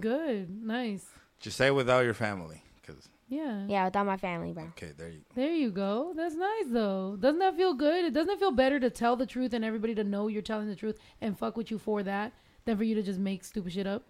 Good, 0.00 0.50
nice. 0.64 1.06
Just 1.40 1.56
say 1.56 1.70
without 1.70 2.04
your 2.04 2.14
family, 2.14 2.62
because 2.80 3.08
Yeah. 3.28 3.66
Yeah, 3.68 3.84
without 3.84 4.06
my 4.06 4.16
family, 4.16 4.52
bro. 4.52 4.64
okay, 4.76 4.92
there 4.96 5.08
you. 5.10 5.20
There 5.34 5.52
you 5.54 5.70
go. 5.70 6.12
That's 6.16 6.34
nice 6.34 6.66
though. 6.68 7.16
Doesn't 7.20 7.38
that 7.40 7.56
feel 7.56 7.74
good? 7.74 8.04
It 8.06 8.12
doesn't 8.14 8.32
it 8.32 8.38
feel 8.38 8.50
better 8.50 8.80
to 8.80 8.90
tell 8.90 9.14
the 9.16 9.26
truth 9.26 9.52
and 9.52 9.64
everybody 9.64 9.94
to 9.96 10.04
know 10.04 10.28
you're 10.28 10.42
telling 10.42 10.68
the 10.68 10.76
truth 10.76 10.98
and 11.20 11.38
fuck 11.38 11.56
with 11.56 11.70
you 11.70 11.78
for 11.78 12.02
that 12.02 12.32
than 12.64 12.76
for 12.76 12.84
you 12.84 12.94
to 12.94 13.02
just 13.02 13.18
make 13.20 13.44
stupid 13.44 13.72
shit 13.72 13.86
up? 13.86 14.02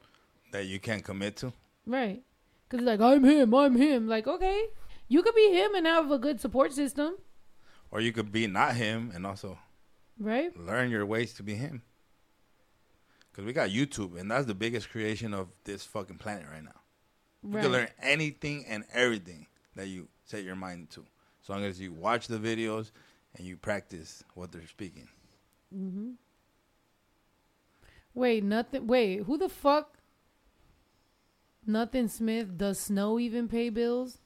That 0.53 0.66
you 0.66 0.78
can't 0.78 1.03
commit 1.05 1.36
to. 1.39 1.53
Right. 1.86 2.23
Because 2.69 2.81
it's 2.81 2.86
like, 2.86 3.01
I'm 3.01 3.24
him, 3.24 3.53
I'm 3.55 3.77
him. 3.77 4.07
Like, 4.09 4.27
okay, 4.27 4.66
you 5.09 5.23
could 5.23 5.35
be 5.35 5.51
him 5.53 5.74
and 5.74 5.86
have 5.86 6.11
a 6.11 6.19
good 6.19 6.41
support 6.41 6.73
system, 6.73 7.16
Or 7.95 8.01
you 8.01 8.12
could 8.12 8.33
be 8.33 8.49
not 8.49 8.75
him 8.75 9.12
and 9.15 9.25
also 9.25 9.57
right? 10.19 10.55
learn 10.59 10.91
your 10.91 11.07
ways 11.07 11.33
to 11.35 11.45
be 11.45 11.55
him. 11.55 11.83
Because 13.31 13.47
we 13.47 13.53
got 13.53 13.71
YouTube, 13.71 14.19
and 14.19 14.29
that's 14.29 14.47
the 14.47 14.55
biggest 14.55 14.91
creation 14.91 15.33
of 15.33 15.49
this 15.62 15.85
fucking 15.85 16.19
planet 16.19 16.47
right 16.53 16.65
now. 16.65 16.81
You 17.45 17.61
can 17.61 17.73
learn 17.73 17.89
anything 18.03 18.65
and 18.69 18.85
everything 18.93 19.47
that 19.77 19.87
you 19.87 20.09
set 20.25 20.43
your 20.43 20.57
mind 20.57 20.91
to, 20.91 21.05
as 21.43 21.49
long 21.49 21.65
as 21.65 21.81
you 21.81 21.93
watch 21.93 22.27
the 22.27 22.39
videos 22.39 22.91
and 23.37 23.47
you 23.47 23.57
practice 23.57 24.25
what 24.35 24.51
they're 24.51 24.66
speaking. 24.66 25.09
Mm-hmm. 25.75 26.11
Wait, 28.15 28.43
nothing. 28.43 28.87
Wait, 28.87 29.23
who 29.23 29.39
the 29.39 29.49
fuck? 29.49 29.99
Nothing 31.66 32.09
Smith. 32.09 32.57
Does 32.57 32.81
Snow 32.81 33.19
even 33.19 33.49
pay 33.49 33.69
bills? 33.69 34.19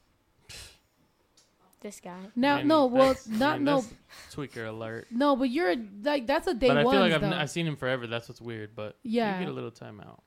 This 1.81 2.01
guy. 2.01 2.19
No, 2.35 2.55
I 2.55 2.59
mean, 2.59 2.69
no, 2.69 2.87
well, 2.87 3.09
that's- 3.15 3.29
I 3.33 3.37
not 3.37 3.57
mean, 3.59 3.65
no, 3.67 3.81
that's 3.83 4.35
Tweaker 4.35 4.69
alert. 4.69 5.07
no, 5.11 5.37
but 5.37 5.49
you're 5.51 5.75
like 6.03 6.27
that's 6.27 6.47
a 6.49 6.55
day 6.55 6.69
but 6.69 6.79
I 6.79 6.83
feel 6.83 7.01
like 7.01 7.13
I've, 7.13 7.21
though. 7.21 7.27
n- 7.29 7.33
I've 7.35 7.51
seen 7.51 7.67
him 7.67 7.77
forever. 7.77 8.07
That's 8.09 8.29
what's 8.29 8.41
weird. 8.41 8.75
But 8.75 8.97
Yeah. 9.05 9.39
you 9.39 9.45
get 9.47 9.53
a 9.53 9.55
little 9.55 9.71
time 9.71 10.01
out. 10.01 10.23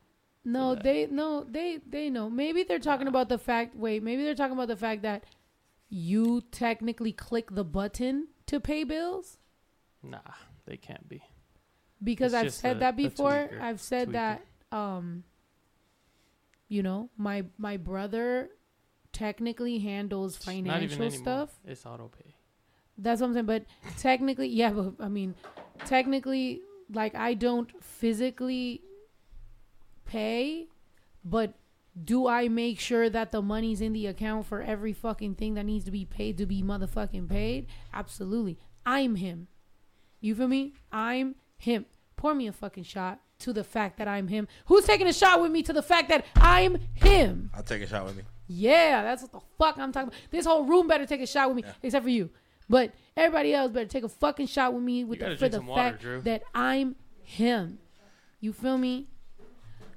No, 0.45 0.75
they 0.75 1.07
no, 1.07 1.43
they 1.43 1.79
they 1.85 2.09
know. 2.09 2.29
Maybe 2.29 2.63
they're 2.63 2.79
talking 2.79 3.07
about 3.07 3.27
the 3.29 3.37
fact. 3.37 3.75
Wait, 3.75 4.01
maybe 4.01 4.23
they're 4.23 4.33
talking 4.35 4.53
about 4.53 4.69
the 4.69 4.75
fact 4.77 5.01
that 5.03 5.23
you 5.89 6.41
technically 6.51 7.11
click 7.11 7.51
the 7.53 7.65
button 7.65 8.27
to 8.47 8.59
pay 8.61 8.83
bills 8.85 9.37
Nah, 10.01 10.19
they 10.65 10.77
can't 10.77 11.07
be. 11.09 11.21
because 12.01 12.33
It's 12.33 12.43
I've 12.45 12.53
said 12.53 12.77
a- 12.77 12.79
that 12.79 12.95
before. 12.95 13.49
I've 13.59 13.81
said 13.81 14.07
Tweaker. 14.09 14.11
that 14.13 14.41
um 14.71 15.25
you 16.69 16.81
know, 16.81 17.09
my 17.17 17.43
my 17.57 17.75
brother 17.77 18.49
technically 19.13 19.79
handles 19.79 20.37
financial 20.37 21.11
stuff. 21.11 21.59
It's 21.65 21.85
auto 21.85 22.09
pay. 22.09 22.35
That's 22.97 23.21
what 23.21 23.27
I'm 23.27 23.33
saying. 23.33 23.45
But 23.45 23.65
technically, 23.97 24.47
yeah, 24.47 24.71
but 24.71 24.93
I 24.99 25.07
mean, 25.07 25.35
technically, 25.85 26.61
like 26.93 27.15
I 27.15 27.33
don't 27.33 27.69
physically 27.83 28.81
pay, 30.05 30.67
but 31.23 31.53
do 32.01 32.27
I 32.27 32.47
make 32.47 32.79
sure 32.79 33.09
that 33.09 33.31
the 33.31 33.41
money's 33.41 33.81
in 33.81 33.93
the 33.93 34.07
account 34.07 34.45
for 34.45 34.61
every 34.61 34.93
fucking 34.93 35.35
thing 35.35 35.55
that 35.55 35.65
needs 35.65 35.85
to 35.85 35.91
be 35.91 36.05
paid 36.05 36.37
to 36.37 36.45
be 36.45 36.61
motherfucking 36.61 37.29
paid? 37.29 37.67
Absolutely. 37.93 38.57
I'm 38.85 39.15
him. 39.15 39.47
You 40.19 40.35
feel 40.35 40.47
me? 40.47 40.73
I'm 40.91 41.35
him. 41.57 41.85
Pour 42.15 42.33
me 42.33 42.47
a 42.47 42.51
fucking 42.51 42.83
shot 42.83 43.19
to 43.39 43.51
the 43.51 43.63
fact 43.63 43.97
that 43.97 44.07
I'm 44.07 44.27
him. 44.27 44.47
Who's 44.67 44.85
taking 44.85 45.07
a 45.07 45.13
shot 45.13 45.41
with 45.41 45.51
me 45.51 45.63
to 45.63 45.73
the 45.73 45.81
fact 45.81 46.09
that 46.09 46.25
I'm 46.35 46.77
him? 46.93 47.49
I'll 47.55 47.63
take 47.63 47.81
a 47.81 47.87
shot 47.87 48.05
with 48.05 48.15
me. 48.15 48.23
Yeah, 48.53 49.03
that's 49.03 49.21
what 49.21 49.31
the 49.31 49.39
fuck 49.57 49.77
I'm 49.77 49.91
talking 49.91 50.09
about. 50.09 50.19
This 50.29 50.45
whole 50.45 50.65
room 50.65 50.87
better 50.87 51.05
take 51.05 51.21
a 51.21 51.27
shot 51.27 51.47
with 51.53 51.63
me, 51.63 51.71
except 51.81 52.03
for 52.03 52.09
you. 52.09 52.29
But 52.69 52.93
everybody 53.15 53.53
else 53.53 53.71
better 53.71 53.87
take 53.87 54.03
a 54.03 54.09
fucking 54.09 54.47
shot 54.47 54.73
with 54.73 54.83
me 54.83 55.03
with 55.03 55.19
the, 55.19 55.37
for 55.37 55.49
the 55.49 55.61
water, 55.61 55.81
fact 55.81 56.01
Drew. 56.01 56.21
that 56.21 56.43
I'm 56.53 56.95
him. 57.23 57.79
You 58.39 58.53
feel 58.53 58.77
me? 58.77 59.07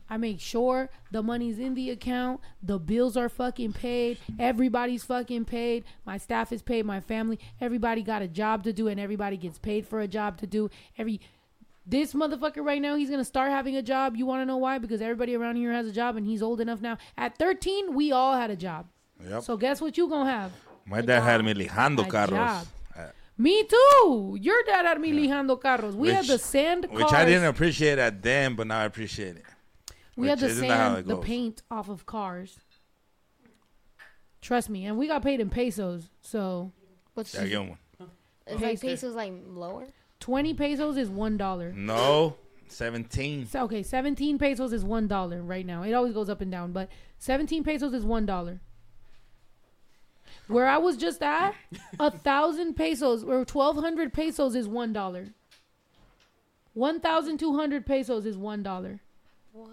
I 0.09 0.19
make 0.19 0.39
sure 0.39 0.91
the 1.11 1.23
money's 1.23 1.59
in 1.59 1.75
the 1.75 1.91
account, 1.91 2.41
the 2.63 2.79
bills 2.79 3.17
are 3.17 3.31
fucking 3.31 3.73
paid, 3.73 4.19
everybody's 4.39 5.03
fucking 5.03 5.47
paid, 5.47 5.85
my 6.05 6.19
staff 6.19 6.53
is 6.53 6.61
paid, 6.61 6.85
my 6.85 7.01
family, 7.01 7.39
everybody 7.59 8.03
got 8.03 8.21
a 8.21 8.29
job 8.29 8.65
to 8.65 8.73
do, 8.73 8.87
and 8.89 9.01
everybody 9.01 9.39
gets 9.39 9.59
paid 9.59 9.87
for 9.87 10.01
a 10.01 10.09
job 10.09 10.37
to 10.39 10.47
do. 10.47 10.69
Every 10.99 11.21
this 11.87 12.13
motherfucker 12.15 12.65
right 12.65 12.81
now, 12.81 12.97
he's 12.97 13.11
gonna 13.11 13.25
start 13.25 13.51
having 13.51 13.77
a 13.77 13.83
job. 13.83 14.17
You 14.17 14.27
wanna 14.27 14.47
know 14.47 14.57
why? 14.57 14.79
Because 14.79 15.01
everybody 15.03 15.35
around 15.37 15.57
here 15.57 15.73
has 15.73 15.87
a 15.87 15.93
job 15.93 16.17
and 16.17 16.27
he's 16.27 16.43
old 16.43 16.61
enough 16.61 16.81
now. 16.81 16.97
At 17.19 17.37
13, 17.39 17.95
we 17.95 18.13
all 18.13 18.35
had 18.35 18.51
a 18.51 18.57
job. 18.57 18.87
Yep. 19.27 19.43
So 19.43 19.57
guess 19.57 19.81
what 19.81 19.97
you 19.99 20.09
gonna 20.09 20.31
have? 20.31 20.53
My 20.87 21.01
dad 21.01 21.21
had 21.21 21.45
me 21.45 21.55
lijando 21.55 22.01
A 22.07 22.11
carros, 22.11 22.29
job. 22.31 22.67
uh, 22.97 23.07
Me 23.39 23.65
too. 23.65 24.37
Your 24.41 24.63
dad 24.67 24.85
had 24.87 25.01
me 25.01 25.13
lijando 25.13 25.61
carros. 25.61 25.95
We 25.95 26.09
had 26.09 26.21
Which- 26.21 26.29
the 26.29 26.39
sand 26.39 26.89
cars. 26.89 27.03
which 27.03 27.13
I 27.13 27.25
didn't 27.25 27.45
appreciate 27.47 27.99
at 27.99 28.23
then, 28.23 28.55
but 28.55 28.67
now 28.67 28.81
I 28.81 28.85
appreciate 28.85 29.37
it. 29.37 29.45
we 30.17 30.29
had 30.29 30.37
which 30.39 30.41
the 30.43 30.47
isn't 30.49 30.69
that 30.69 30.77
how 30.77 30.95
sand, 30.95 31.07
the 31.07 31.17
paint 31.19 31.63
off 31.71 31.89
of 31.89 32.07
cars. 32.07 32.59
Trust 34.41 34.69
me, 34.69 34.85
and 34.85 34.99
we 34.99 35.07
got 35.09 35.23
paid 35.23 35.41
in 35.41 35.49
pesos. 35.51 36.09
So 36.21 36.73
What's 37.15 37.33
Yeah, 37.35 37.47
get 37.47 37.61
one. 37.61 37.79
it's 38.47 38.61
like 38.61 38.81
Pesos. 38.81 38.81
pesos 38.83 39.15
like 39.15 39.33
lower? 39.47 39.87
Twenty 40.25 40.55
pesos 40.55 40.97
is 40.97 41.11
one 41.11 41.37
dollar. 41.37 41.71
No, 41.75 42.37
seventeen. 42.67 43.47
So, 43.47 43.65
okay, 43.65 43.83
seventeen 43.83 44.39
pesos 44.39 44.73
is 44.73 44.83
one 44.83 45.07
dollar 45.07 45.43
right 45.43 45.67
now. 45.67 45.83
It 45.83 45.93
always 45.93 46.15
goes 46.15 46.31
up 46.31 46.41
and 46.41 46.51
down, 46.51 46.73
but 46.73 46.89
seventeen 47.19 47.63
pesos 47.63 47.93
is 47.93 48.07
one 48.07 48.25
dollar. 48.25 48.61
Where 50.49 50.67
I 50.67 50.79
was 50.79 50.97
just 50.97 51.23
at, 51.23 51.55
a 52.01 52.11
thousand 52.31 52.73
pesos 52.73 53.23
or 53.23 53.45
twelve 53.45 53.77
hundred 53.77 54.15
pesos 54.15 54.55
is 54.55 54.67
one 54.67 54.95
dollar. 54.95 55.35
One 56.73 57.01
thousand 57.01 57.37
two 57.37 57.55
hundred 57.55 57.85
pesos 57.85 58.25
is 58.25 58.39
one 58.39 58.63
dollar. 58.63 59.01
What? 59.53 59.69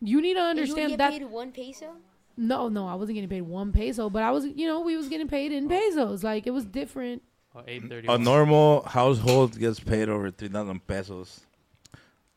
You 0.00 0.20
need 0.20 0.34
to 0.34 0.40
And 0.42 0.58
you 0.60 0.74
would 0.74 0.80
understand 0.80 1.00
that. 1.00 1.10
paid 1.10 1.24
one 1.24 1.50
peso? 1.50 1.96
No, 2.36 2.68
no, 2.68 2.86
I 2.86 2.94
wasn't 2.94 3.16
getting 3.16 3.28
paid 3.28 3.42
one 3.42 3.72
peso, 3.72 4.08
but 4.08 4.22
I 4.22 4.30
was, 4.30 4.46
you 4.46 4.68
know, 4.68 4.80
we 4.80 4.96
was 4.96 5.08
getting 5.08 5.28
paid 5.28 5.50
in 5.50 5.66
oh. 5.66 5.68
pesos. 5.68 6.22
Like 6.22 6.46
it 6.46 6.52
was 6.52 6.64
different. 6.66 7.22
830. 7.60 8.08
A 8.08 8.18
normal 8.18 8.82
household 8.82 9.58
gets 9.58 9.78
paid 9.80 10.08
over 10.08 10.30
three 10.30 10.48
thousand 10.48 10.86
pesos 10.86 11.40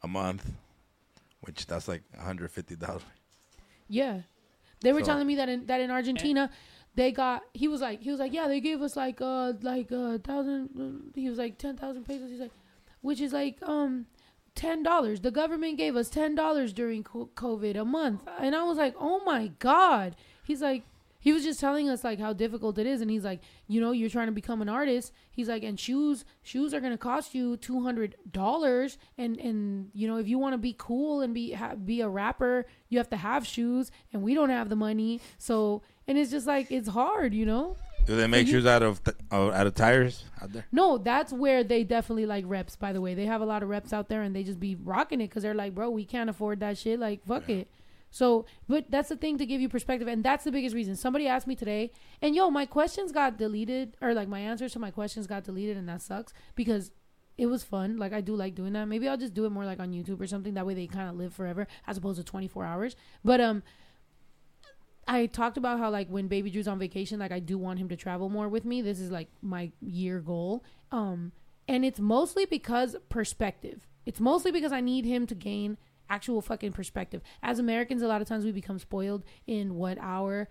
a 0.04 0.08
month, 0.08 0.46
which 1.42 1.66
that's 1.68 1.88
like 1.88 2.04
one 2.14 2.26
hundred 2.26 2.52
fifty 2.52 2.76
dollars. 2.76 3.02
Yeah, 3.88 4.22
they 4.82 4.94
were 4.94 5.00
So- 5.02 5.06
telling 5.08 5.28
me 5.28 5.36
that 5.36 5.50
in 5.50 5.66
that 5.68 5.80
in 5.82 5.90
Argentina, 5.92 6.50
they 6.96 7.12
got 7.12 7.44
he 7.54 7.68
was 7.68 7.82
like 7.82 8.02
he 8.02 8.10
was 8.12 8.20
like 8.20 8.34
yeah 8.34 8.48
they 8.48 8.60
gave 8.60 8.82
us 8.82 8.96
like 8.96 9.22
uh 9.22 9.54
like 9.62 9.92
uh 9.92 10.18
thousand 10.20 10.70
uh, 10.80 11.12
he 11.20 11.30
was 11.30 11.38
like 11.38 11.58
ten 11.58 11.76
thousand 11.78 12.06
pesos 12.06 12.30
he's 12.30 12.40
like 12.40 12.52
which 13.02 13.22
is 13.22 13.34
like 13.34 13.58
um 13.64 14.06
ten 14.56 14.82
dollars 14.82 15.20
the 15.20 15.32
government 15.32 15.78
gave 15.78 15.96
us 15.98 16.10
ten 16.10 16.34
dollars 16.36 16.72
during 16.72 17.04
covid 17.04 17.76
a 17.78 17.84
month 17.84 18.22
and 18.40 18.56
i 18.56 18.64
was 18.64 18.78
like 18.78 18.96
oh 18.98 19.22
my 19.26 19.52
god 19.60 20.16
he's 20.46 20.62
like 20.62 20.84
he 21.26 21.34
was 21.34 21.44
just 21.44 21.60
telling 21.60 21.90
us 21.90 22.04
like 22.04 22.20
how 22.20 22.32
difficult 22.34 22.78
it 22.78 22.86
is 22.86 23.02
and 23.02 23.10
he's 23.10 23.24
like 23.26 23.42
you 23.68 23.82
know 23.82 23.92
you're 23.92 24.10
trying 24.10 24.28
to 24.28 24.32
become 24.42 24.62
an 24.62 24.70
artist 24.70 25.12
he's 25.32 25.50
like 25.50 25.64
and 25.64 25.80
shoes 25.80 26.24
shoes 26.44 26.74
are 26.74 26.80
gonna 26.80 26.98
cost 26.98 27.34
you 27.36 27.58
two 27.58 27.82
hundred 27.84 28.16
dollars 28.32 28.98
and 29.18 29.38
and 29.40 29.90
you 29.94 30.08
know 30.08 30.18
if 30.18 30.28
you 30.28 30.38
want 30.38 30.54
to 30.54 30.58
be 30.70 30.76
cool 30.78 31.22
and 31.22 31.34
be 31.34 31.52
ha- 31.54 31.76
be 31.76 32.00
a 32.02 32.08
rapper 32.08 32.66
you 32.90 32.98
have 33.00 33.10
to 33.10 33.18
have 33.18 33.46
shoes 33.46 33.92
and 34.14 34.22
we 34.22 34.34
don't 34.36 34.50
have 34.52 34.70
the 34.70 34.76
money 34.76 35.20
so 35.38 35.82
and 36.08 36.18
it's 36.18 36.32
just 36.32 36.46
like 36.48 36.72
it's 36.72 36.90
hard 36.90 37.34
you 37.34 37.46
know 37.46 37.76
Do 38.06 38.16
they 38.16 38.28
make 38.28 38.46
you- 38.48 38.54
shoes 38.54 38.66
out 38.68 38.84
of 38.84 39.04
t- 39.04 39.12
uh, 39.32 39.50
out 39.50 39.66
of 39.68 39.74
tires 39.74 40.26
out 40.42 40.54
there? 40.54 40.66
no, 40.72 41.00
that's 41.00 41.34
where 41.34 41.64
they 41.64 41.84
definitely 41.84 42.28
like 42.28 42.46
reps. 42.48 42.76
By 42.76 42.94
the 42.94 43.02
way, 43.02 43.16
they 43.16 43.26
have 43.26 43.42
a 43.42 43.46
lot 43.54 43.64
of 43.64 43.70
reps 43.70 43.92
out 43.98 44.10
there, 44.10 44.22
and 44.22 44.36
they 44.36 44.44
just 44.44 44.60
be 44.60 44.76
rocking 44.76 45.22
it 45.22 45.30
because 45.30 45.42
they're 45.42 45.56
like, 45.64 45.74
bro, 45.74 45.90
we 45.90 46.06
can't 46.06 46.30
afford 46.30 46.60
that 46.60 46.78
shit. 46.78 47.00
Like, 47.00 47.26
fuck 47.26 47.50
it. 47.50 47.68
So, 48.16 48.46
but 48.70 48.86
that's 48.90 49.10
the 49.10 49.18
thing 49.18 49.38
to 49.40 49.46
give 49.46 49.60
you 49.60 49.68
perspective, 49.68 50.08
and 50.08 50.24
that's 50.24 50.46
the 50.46 50.52
biggest 50.54 50.74
reason. 50.74 50.96
Somebody 50.96 51.28
asked 51.28 51.48
me 51.48 51.56
today, 51.56 51.92
and 52.22 52.34
yo, 52.34 52.50
my 52.50 52.66
questions 52.66 53.12
got 53.12 53.38
deleted, 53.38 53.98
or 54.02 54.14
like 54.14 54.30
my 54.30 54.40
answers 54.40 54.72
to 54.72 54.80
my 54.80 54.90
questions 54.90 55.28
got 55.28 55.44
deleted, 55.44 55.76
and 55.76 55.90
that 55.90 56.02
sucks 56.02 56.32
because 56.56 56.92
it 57.38 57.48
was 57.48 57.62
fun. 57.62 57.98
Like 57.98 58.14
I 58.14 58.22
do 58.22 58.34
like 58.34 58.56
doing 58.56 58.72
that. 58.72 58.86
Maybe 58.86 59.10
I'll 59.10 59.18
just 59.18 59.34
do 59.34 59.44
it 59.44 59.50
more 59.50 59.66
like 59.66 59.82
on 59.82 59.92
YouTube 59.92 60.22
or 60.22 60.28
something. 60.28 60.54
That 60.54 60.66
way 60.66 60.74
they 60.74 60.88
kind 60.88 61.10
of 61.10 61.18
live 61.18 61.34
forever 61.34 61.68
as 61.88 61.98
opposed 61.98 62.18
to 62.18 62.24
24 62.24 62.64
hours. 62.64 62.96
But 63.26 63.42
um, 63.42 63.64
I 65.06 65.26
talked 65.26 65.58
about 65.58 65.80
how 65.80 65.90
like 65.90 66.08
when 66.08 66.30
baby 66.30 66.50
Drew's 66.50 66.70
on 66.70 66.80
vacation, 66.80 67.20
like 67.20 67.34
I 67.34 67.40
do 67.40 67.58
want 67.58 67.80
him 67.80 67.90
to 67.90 67.98
travel 67.98 68.30
more 68.30 68.48
with 68.48 68.64
me. 68.64 68.82
This 68.82 69.02
is 69.02 69.12
like 69.12 69.28
my 69.42 69.74
year 69.82 70.22
goal. 70.22 70.64
Um, 70.90 71.34
and 71.68 71.84
it's 71.84 72.00
mostly 72.00 72.46
because 72.46 72.96
perspective. 73.10 73.86
It's 74.06 74.22
mostly 74.22 74.54
because 74.54 74.72
I 74.72 74.80
need 74.80 75.04
him 75.04 75.28
to 75.28 75.36
gain 75.36 75.78
actual 76.10 76.42
fucking 76.42 76.74
perspective. 76.74 77.22
As 77.42 77.60
Americans, 77.60 78.02
a 78.02 78.08
lot 78.08 78.22
of 78.22 78.28
times 78.28 78.46
we 78.46 78.52
become 78.52 78.80
spoiled 78.80 79.24
in 79.48 79.76
what 79.76 79.98
our 80.00 80.48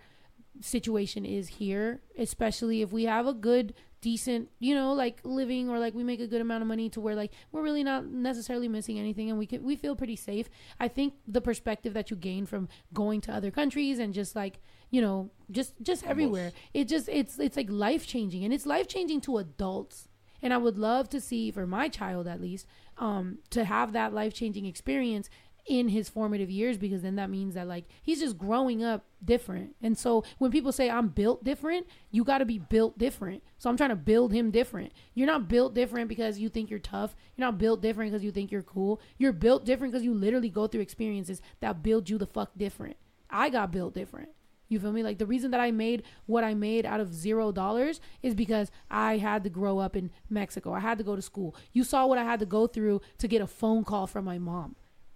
situation 0.61 1.25
is 1.25 1.47
here, 1.47 2.01
especially 2.17 2.81
if 2.81 2.91
we 2.91 3.03
have 3.03 3.27
a 3.27 3.33
good, 3.33 3.73
decent, 4.01 4.49
you 4.59 4.75
know, 4.75 4.93
like 4.93 5.19
living 5.23 5.67
or 5.67 5.79
like 5.79 5.95
we 5.95 6.03
make 6.03 6.19
a 6.19 6.27
good 6.27 6.41
amount 6.41 6.61
of 6.61 6.67
money 6.67 6.89
to 6.89 7.01
where 7.01 7.15
like 7.15 7.31
we're 7.51 7.63
really 7.63 7.83
not 7.83 8.05
necessarily 8.05 8.67
missing 8.67 8.99
anything 8.99 9.29
and 9.29 9.39
we 9.39 9.47
can 9.47 9.63
we 9.63 9.75
feel 9.75 9.95
pretty 9.95 10.15
safe. 10.15 10.47
I 10.79 10.87
think 10.87 11.15
the 11.27 11.41
perspective 11.41 11.93
that 11.95 12.11
you 12.11 12.15
gain 12.15 12.45
from 12.45 12.69
going 12.93 13.19
to 13.21 13.33
other 13.33 13.49
countries 13.49 13.97
and 13.97 14.13
just 14.13 14.35
like, 14.35 14.59
you 14.91 15.01
know, 15.01 15.31
just 15.49 15.73
just 15.81 16.05
everywhere. 16.05 16.51
It 16.73 16.87
just 16.87 17.09
it's 17.09 17.39
it's 17.39 17.57
like 17.57 17.69
life 17.69 18.05
changing 18.05 18.43
and 18.43 18.53
it's 18.53 18.67
life 18.67 18.87
changing 18.87 19.21
to 19.21 19.39
adults. 19.39 20.07
And 20.41 20.53
I 20.53 20.57
would 20.57 20.77
love 20.77 21.09
to 21.09 21.19
see 21.19 21.49
for 21.49 21.65
my 21.65 21.87
child 21.89 22.27
at 22.27 22.39
least 22.39 22.67
um 22.97 23.39
to 23.49 23.65
have 23.65 23.91
that 23.93 24.13
life 24.13 24.33
changing 24.33 24.65
experience 24.67 25.29
in 25.65 25.89
his 25.89 26.09
formative 26.09 26.49
years 26.49 26.77
because 26.77 27.01
then 27.01 27.15
that 27.15 27.29
means 27.29 27.55
that 27.55 27.67
like 27.67 27.85
he's 28.03 28.19
just 28.19 28.37
growing 28.37 28.83
up 28.83 29.05
different. 29.23 29.75
And 29.81 29.97
so 29.97 30.23
when 30.37 30.51
people 30.51 30.71
say 30.71 30.89
I'm 30.89 31.07
built 31.07 31.43
different, 31.43 31.87
you 32.11 32.23
got 32.23 32.37
to 32.37 32.45
be 32.45 32.59
built 32.59 32.97
different. 32.97 33.41
So 33.57 33.69
I'm 33.69 33.77
trying 33.77 33.89
to 33.89 33.95
build 33.95 34.31
him 34.31 34.51
different. 34.51 34.91
You're 35.15 35.27
not 35.27 35.47
built 35.47 35.73
different 35.73 36.07
because 36.07 36.37
you 36.37 36.49
think 36.49 36.69
you're 36.69 36.79
tough. 36.79 37.15
You're 37.35 37.47
not 37.47 37.57
built 37.57 37.81
different 37.81 38.11
because 38.11 38.23
you 38.23 38.31
think 38.31 38.51
you're 38.51 38.61
cool. 38.61 39.01
You're 39.17 39.33
built 39.33 39.65
different 39.65 39.91
because 39.91 40.05
you 40.05 40.13
literally 40.13 40.49
go 40.49 40.67
through 40.67 40.81
experiences 40.81 41.41
that 41.61 41.81
build 41.81 42.09
you 42.09 42.17
the 42.17 42.27
fuck 42.27 42.51
different. 42.55 42.97
I 43.29 43.49
got 43.49 43.71
built 43.71 43.95
different. 43.95 44.29
You 44.67 44.79
feel 44.79 44.91
me? 44.91 45.03
Like 45.03 45.17
the 45.17 45.25
reason 45.25 45.51
that 45.51 45.59
I 45.59 45.71
made 45.71 46.03
what 46.25 46.43
I 46.43 46.53
made 46.53 46.85
out 46.85 46.99
of 46.99 47.13
zero 47.13 47.51
dollars 47.51 48.01
is 48.21 48.33
because 48.33 48.71
I 48.89 49.17
had 49.17 49.43
to 49.43 49.49
grow 49.49 49.79
up 49.79 49.95
in 49.95 50.11
Mexico. 50.29 50.73
I 50.73 50.79
had 50.79 50.97
to 50.99 51.03
go 51.03 51.15
to 51.15 51.21
school. 51.21 51.55
You 51.71 51.83
saw 51.83 52.05
what 52.05 52.17
I 52.17 52.23
had 52.23 52.39
to 52.39 52.45
go 52.45 52.67
through 52.67 53.01
to 53.19 53.27
get 53.27 53.41
a 53.41 53.47
phone 53.47 53.83
call 53.83 54.07
from 54.07 54.25
my 54.25 54.37
mom. 54.37 54.75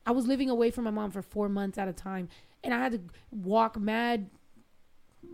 I 0.10 0.12
was 0.12 0.26
living 0.26 0.50
away 0.50 0.72
from 0.72 0.86
my 0.86 0.90
mom 0.90 1.12
for 1.12 1.22
four 1.22 1.50
months 1.50 1.78
at 1.78 1.88
a 1.88 1.94
time, 1.94 2.30
and 2.64 2.74
I 2.74 2.80
had 2.80 2.94
to 2.94 3.02
walk 3.30 3.80
mad, 3.80 4.32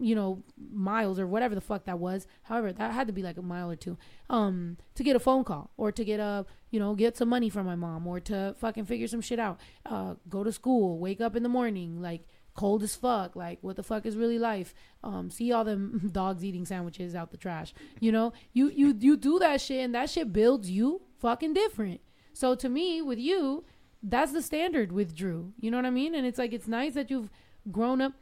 you 0.02 0.14
know, 0.14 0.44
miles 0.70 1.18
or 1.18 1.26
whatever 1.26 1.56
the 1.56 1.62
fuck 1.62 1.86
that 1.86 1.98
was. 1.98 2.28
However, 2.44 2.74
that 2.74 2.92
had 2.92 3.08
to 3.08 3.14
be 3.14 3.24
like 3.24 3.38
a 3.38 3.42
mile 3.42 3.72
or 3.72 3.78
two, 3.78 3.98
um, 4.30 4.76
to 4.96 5.02
get 5.02 5.16
a 5.16 5.20
phone 5.20 5.46
call 5.46 5.72
or 5.78 5.94
to 5.94 6.04
get 6.04 6.20
a, 6.20 6.46
you 6.72 6.80
know, 6.82 6.94
get 6.94 7.16
some 7.16 7.30
money 7.30 7.48
from 7.48 7.66
my 7.66 7.78
mom 7.78 8.06
or 8.06 8.20
to 8.20 8.54
fucking 8.60 8.84
figure 8.84 9.08
some 9.08 9.22
shit 9.22 9.40
out. 9.40 9.62
Uh, 9.86 10.16
go 10.28 10.44
to 10.44 10.52
school, 10.52 11.00
wake 11.00 11.22
up 11.22 11.38
in 11.38 11.44
the 11.44 11.48
morning, 11.48 12.02
like 12.02 12.28
cold 12.54 12.84
as 12.84 12.98
fuck. 12.98 13.38
Like, 13.38 13.60
what 13.62 13.78
the 13.78 13.84
fuck 13.84 14.06
is 14.06 14.18
really 14.18 14.40
life? 14.40 14.74
Um, 15.06 15.30
see 15.30 15.54
all 15.54 15.64
them 15.64 16.10
dogs 16.12 16.44
eating 16.44 16.66
sandwiches 16.66 17.16
out 17.16 17.32
the 17.32 17.38
trash. 17.38 17.74
You 18.02 18.12
know, 18.12 18.34
you 18.52 18.70
you 18.72 18.94
you 19.00 19.16
do 19.16 19.40
that 19.40 19.62
shit, 19.62 19.86
and 19.86 19.96
that 19.96 20.10
shit 20.10 20.34
builds 20.34 20.70
you 20.70 21.04
fucking 21.18 21.54
different. 21.54 22.02
So 22.34 22.56
to 22.56 22.68
me, 22.68 23.02
with 23.02 23.20
you, 23.20 23.64
that's 24.08 24.32
the 24.32 24.42
standard 24.42 24.92
with 24.92 25.16
Drew. 25.16 25.54
You 25.60 25.72
know 25.72 25.78
what 25.78 25.86
I 25.86 25.90
mean? 25.90 26.14
And 26.16 26.26
it's 26.26 26.38
like 26.38 26.54
it's 26.54 26.68
nice 26.68 26.94
that 26.94 27.10
you've 27.10 27.30
grown 27.72 28.02
up. 28.02 28.14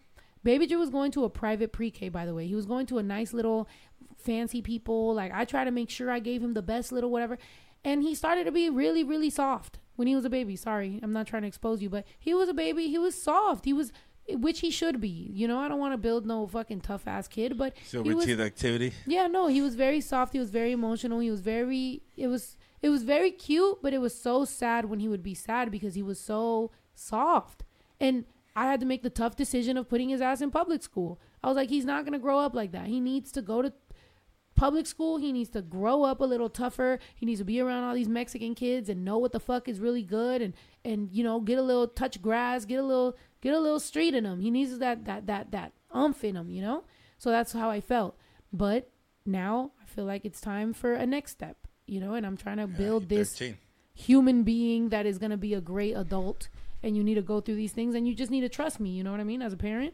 Baby 0.44 0.68
Drew 0.68 0.80
was 0.80 0.90
going 0.90 1.12
to 1.12 1.24
a 1.24 1.30
private 1.30 1.72
pre-K, 1.72 2.10
by 2.10 2.26
the 2.26 2.34
way. 2.34 2.48
He 2.48 2.56
was 2.56 2.66
going 2.66 2.86
to 2.88 2.98
a 2.98 3.04
nice 3.04 3.34
little 3.34 3.68
fancy 4.18 4.62
people. 4.62 5.14
Like 5.14 5.32
I 5.34 5.46
try 5.46 5.64
to 5.64 5.72
make 5.72 5.90
sure 5.90 6.10
I 6.10 6.20
gave 6.20 6.42
him 6.44 6.54
the 6.54 6.62
best 6.62 6.92
little 6.92 7.10
whatever. 7.10 7.38
And 7.86 8.04
he 8.04 8.16
started 8.16 8.46
to 8.46 8.52
be 8.52 8.70
really, 8.70 9.04
really 9.04 9.30
soft 9.30 9.80
when 9.96 10.08
he 10.08 10.16
was 10.16 10.26
a 10.26 10.30
baby. 10.30 10.56
Sorry, 10.56 11.00
I'm 11.04 11.12
not 11.14 11.28
trying 11.28 11.42
to 11.42 11.48
expose 11.48 11.82
you, 11.82 11.90
but 11.90 12.06
he 12.18 12.34
was 12.34 12.48
a 12.50 12.54
baby. 12.54 12.88
He 12.88 12.98
was 12.98 13.22
soft. 13.22 13.66
He 13.66 13.74
was, 13.74 13.92
which 14.30 14.62
he 14.62 14.72
should 14.72 15.02
be. 15.02 15.30
You 15.34 15.50
know, 15.50 15.60
I 15.60 15.68
don't 15.68 15.80
want 15.80 15.94
to 15.94 15.98
build 15.98 16.26
no 16.26 16.48
fucking 16.48 16.82
tough 16.82 17.08
ass 17.08 17.28
kid, 17.28 17.58
but 17.58 17.76
he 17.78 17.86
Silver 17.86 18.16
was, 18.16 18.26
teeth 18.26 18.40
activity. 18.40 18.94
yeah, 19.06 19.28
no, 19.28 19.48
he 19.48 19.62
was 19.62 19.76
very 19.76 20.00
soft. 20.00 20.32
He 20.32 20.40
was 20.40 20.50
very 20.50 20.72
emotional. 20.72 21.20
He 21.20 21.30
was 21.30 21.42
very. 21.42 22.02
It 22.16 22.28
was. 22.28 22.56
It 22.84 22.90
was 22.90 23.04
very 23.04 23.32
cute, 23.32 23.80
but 23.82 23.94
it 23.94 24.02
was 24.02 24.14
so 24.14 24.46
sad 24.46 24.86
when 24.86 25.00
he 25.00 25.08
would 25.08 25.24
be 25.24 25.34
sad 25.34 25.72
because 25.72 25.96
he 25.96 26.04
was 26.04 26.20
so 26.20 26.70
soft. 26.94 27.64
And 28.00 28.26
I 28.56 28.66
had 28.66 28.82
to 28.82 28.86
make 28.86 29.02
the 29.02 29.10
tough 29.10 29.36
decision 29.36 29.78
of 29.78 29.90
putting 29.90 30.10
his 30.10 30.22
ass 30.22 30.42
in 30.42 30.52
public 30.52 30.84
school. 30.84 31.20
I 31.42 31.48
was 31.48 31.56
like, 31.56 31.70
he's 31.70 31.86
not 31.86 32.04
gonna 32.04 32.20
grow 32.20 32.40
up 32.40 32.54
like 32.54 32.74
that. 32.74 32.88
He 32.88 33.00
needs 33.00 33.32
to 33.32 33.42
go 33.42 33.62
to 33.62 33.74
public 34.56 34.86
school. 34.86 35.18
He 35.18 35.32
needs 35.32 35.50
to 35.52 35.62
grow 35.62 36.04
up 36.04 36.20
a 36.20 36.26
little 36.26 36.50
tougher. 36.50 37.00
He 37.16 37.26
needs 37.26 37.40
to 37.40 37.46
be 37.46 37.60
around 37.60 37.86
all 37.86 37.96
these 37.96 38.10
Mexican 38.10 38.54
kids 38.54 38.90
and 38.90 39.06
know 39.06 39.18
what 39.18 39.32
the 39.32 39.40
fuck 39.40 39.68
is 39.68 39.80
really 39.80 40.04
good 40.04 40.42
and 40.42 40.54
and 40.86 41.10
you 41.12 41.24
know 41.24 41.40
get 41.40 41.58
a 41.58 41.62
little 41.64 41.88
touch 41.88 42.22
grass, 42.22 42.66
get 42.66 42.80
a 42.80 42.84
little 42.84 43.16
get 43.42 43.54
a 43.54 43.60
little 43.60 43.80
street 43.80 44.14
in 44.14 44.26
him. 44.26 44.42
He 44.42 44.52
needs 44.52 44.78
that 44.78 45.06
that 45.06 45.26
that 45.28 45.52
that 45.52 45.72
umph 45.92 46.24
in 46.24 46.36
him, 46.36 46.50
you 46.50 46.62
know. 46.62 46.84
So 47.18 47.32
that's 47.32 47.54
how 47.54 47.70
I 47.70 47.80
felt. 47.80 48.18
But 48.52 48.90
now 49.26 49.72
I 49.82 49.86
feel 49.86 50.06
like 50.06 50.26
it's 50.26 50.42
time 50.42 50.74
for 50.74 50.94
a 50.94 51.06
next 51.06 51.32
step, 51.32 51.63
you 51.88 52.00
know. 52.00 52.14
And 52.14 52.26
I'm 52.26 52.38
trying 52.38 52.58
to 52.58 52.68
build 52.68 53.10
this 53.10 53.32
13. 53.34 53.58
human 53.94 54.44
being 54.44 54.90
that 54.90 55.06
is 55.06 55.18
gonna 55.18 55.38
be 55.38 55.54
a 55.54 55.62
great 55.62 55.94
adult. 55.94 56.50
And 56.82 56.98
you 56.98 57.04
need 57.04 57.16
to 57.16 57.22
go 57.22 57.40
through 57.40 57.56
these 57.56 57.72
things, 57.72 57.96
and 57.96 58.06
you 58.06 58.14
just 58.14 58.30
need 58.30 58.42
to 58.42 58.50
trust 58.50 58.78
me. 58.80 58.90
You 58.90 59.04
know 59.06 59.12
what 59.12 59.22
I 59.22 59.24
mean? 59.24 59.42
As 59.42 59.54
a 59.54 59.58
parent, 59.58 59.94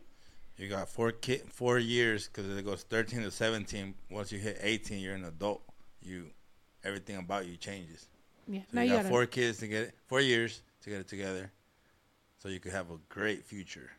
You 0.57 0.68
got 0.68 0.90
four 0.90 1.11
ki- 1.11 1.44
four 1.48 1.78
years 1.78 2.28
because 2.28 2.49
it 2.57 2.66
goes 2.66 2.82
13 2.84 3.22
to 3.22 3.30
17. 3.32 3.94
Once 4.10 4.32
you 4.32 4.40
hit 4.40 4.57
18, 4.61 4.99
you're 4.99 5.14
an 5.16 5.24
adult. 5.26 5.61
You 6.02 6.32
everything 6.84 7.18
about 7.18 7.45
you 7.45 7.57
changes. 7.57 8.07
yeah. 8.48 8.61
So 8.61 8.68
now 8.74 8.82
you 8.82 8.88
you 8.90 8.94
got 8.95 9.03
gotta 9.03 9.10
four 9.10 9.26
kids 9.28 9.60
to 9.60 9.68
get 9.68 9.84
it, 9.84 9.94
four 10.07 10.20
years 10.22 10.64
to 10.82 10.90
get 10.90 10.99
it 10.99 11.07
together, 11.07 11.52
so 12.40 12.49
you 12.49 12.60
could 12.60 12.72
have 12.72 12.90
a 12.90 12.98
great 13.10 13.45
future. 13.45 13.91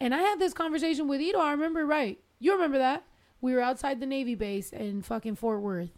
And 0.00 0.14
I 0.14 0.18
had 0.18 0.38
this 0.38 0.52
conversation 0.52 1.08
with 1.08 1.20
Ito. 1.20 1.38
I 1.38 1.52
remember 1.52 1.86
right. 1.86 2.18
You 2.40 2.52
remember 2.52 2.78
that? 2.78 3.04
We 3.40 3.54
were 3.54 3.60
outside 3.62 4.00
the 4.00 4.06
Navy 4.06 4.34
base 4.34 4.70
in 4.72 5.00
fucking 5.02 5.36
Fort 5.36 5.60
Worth. 5.62 5.90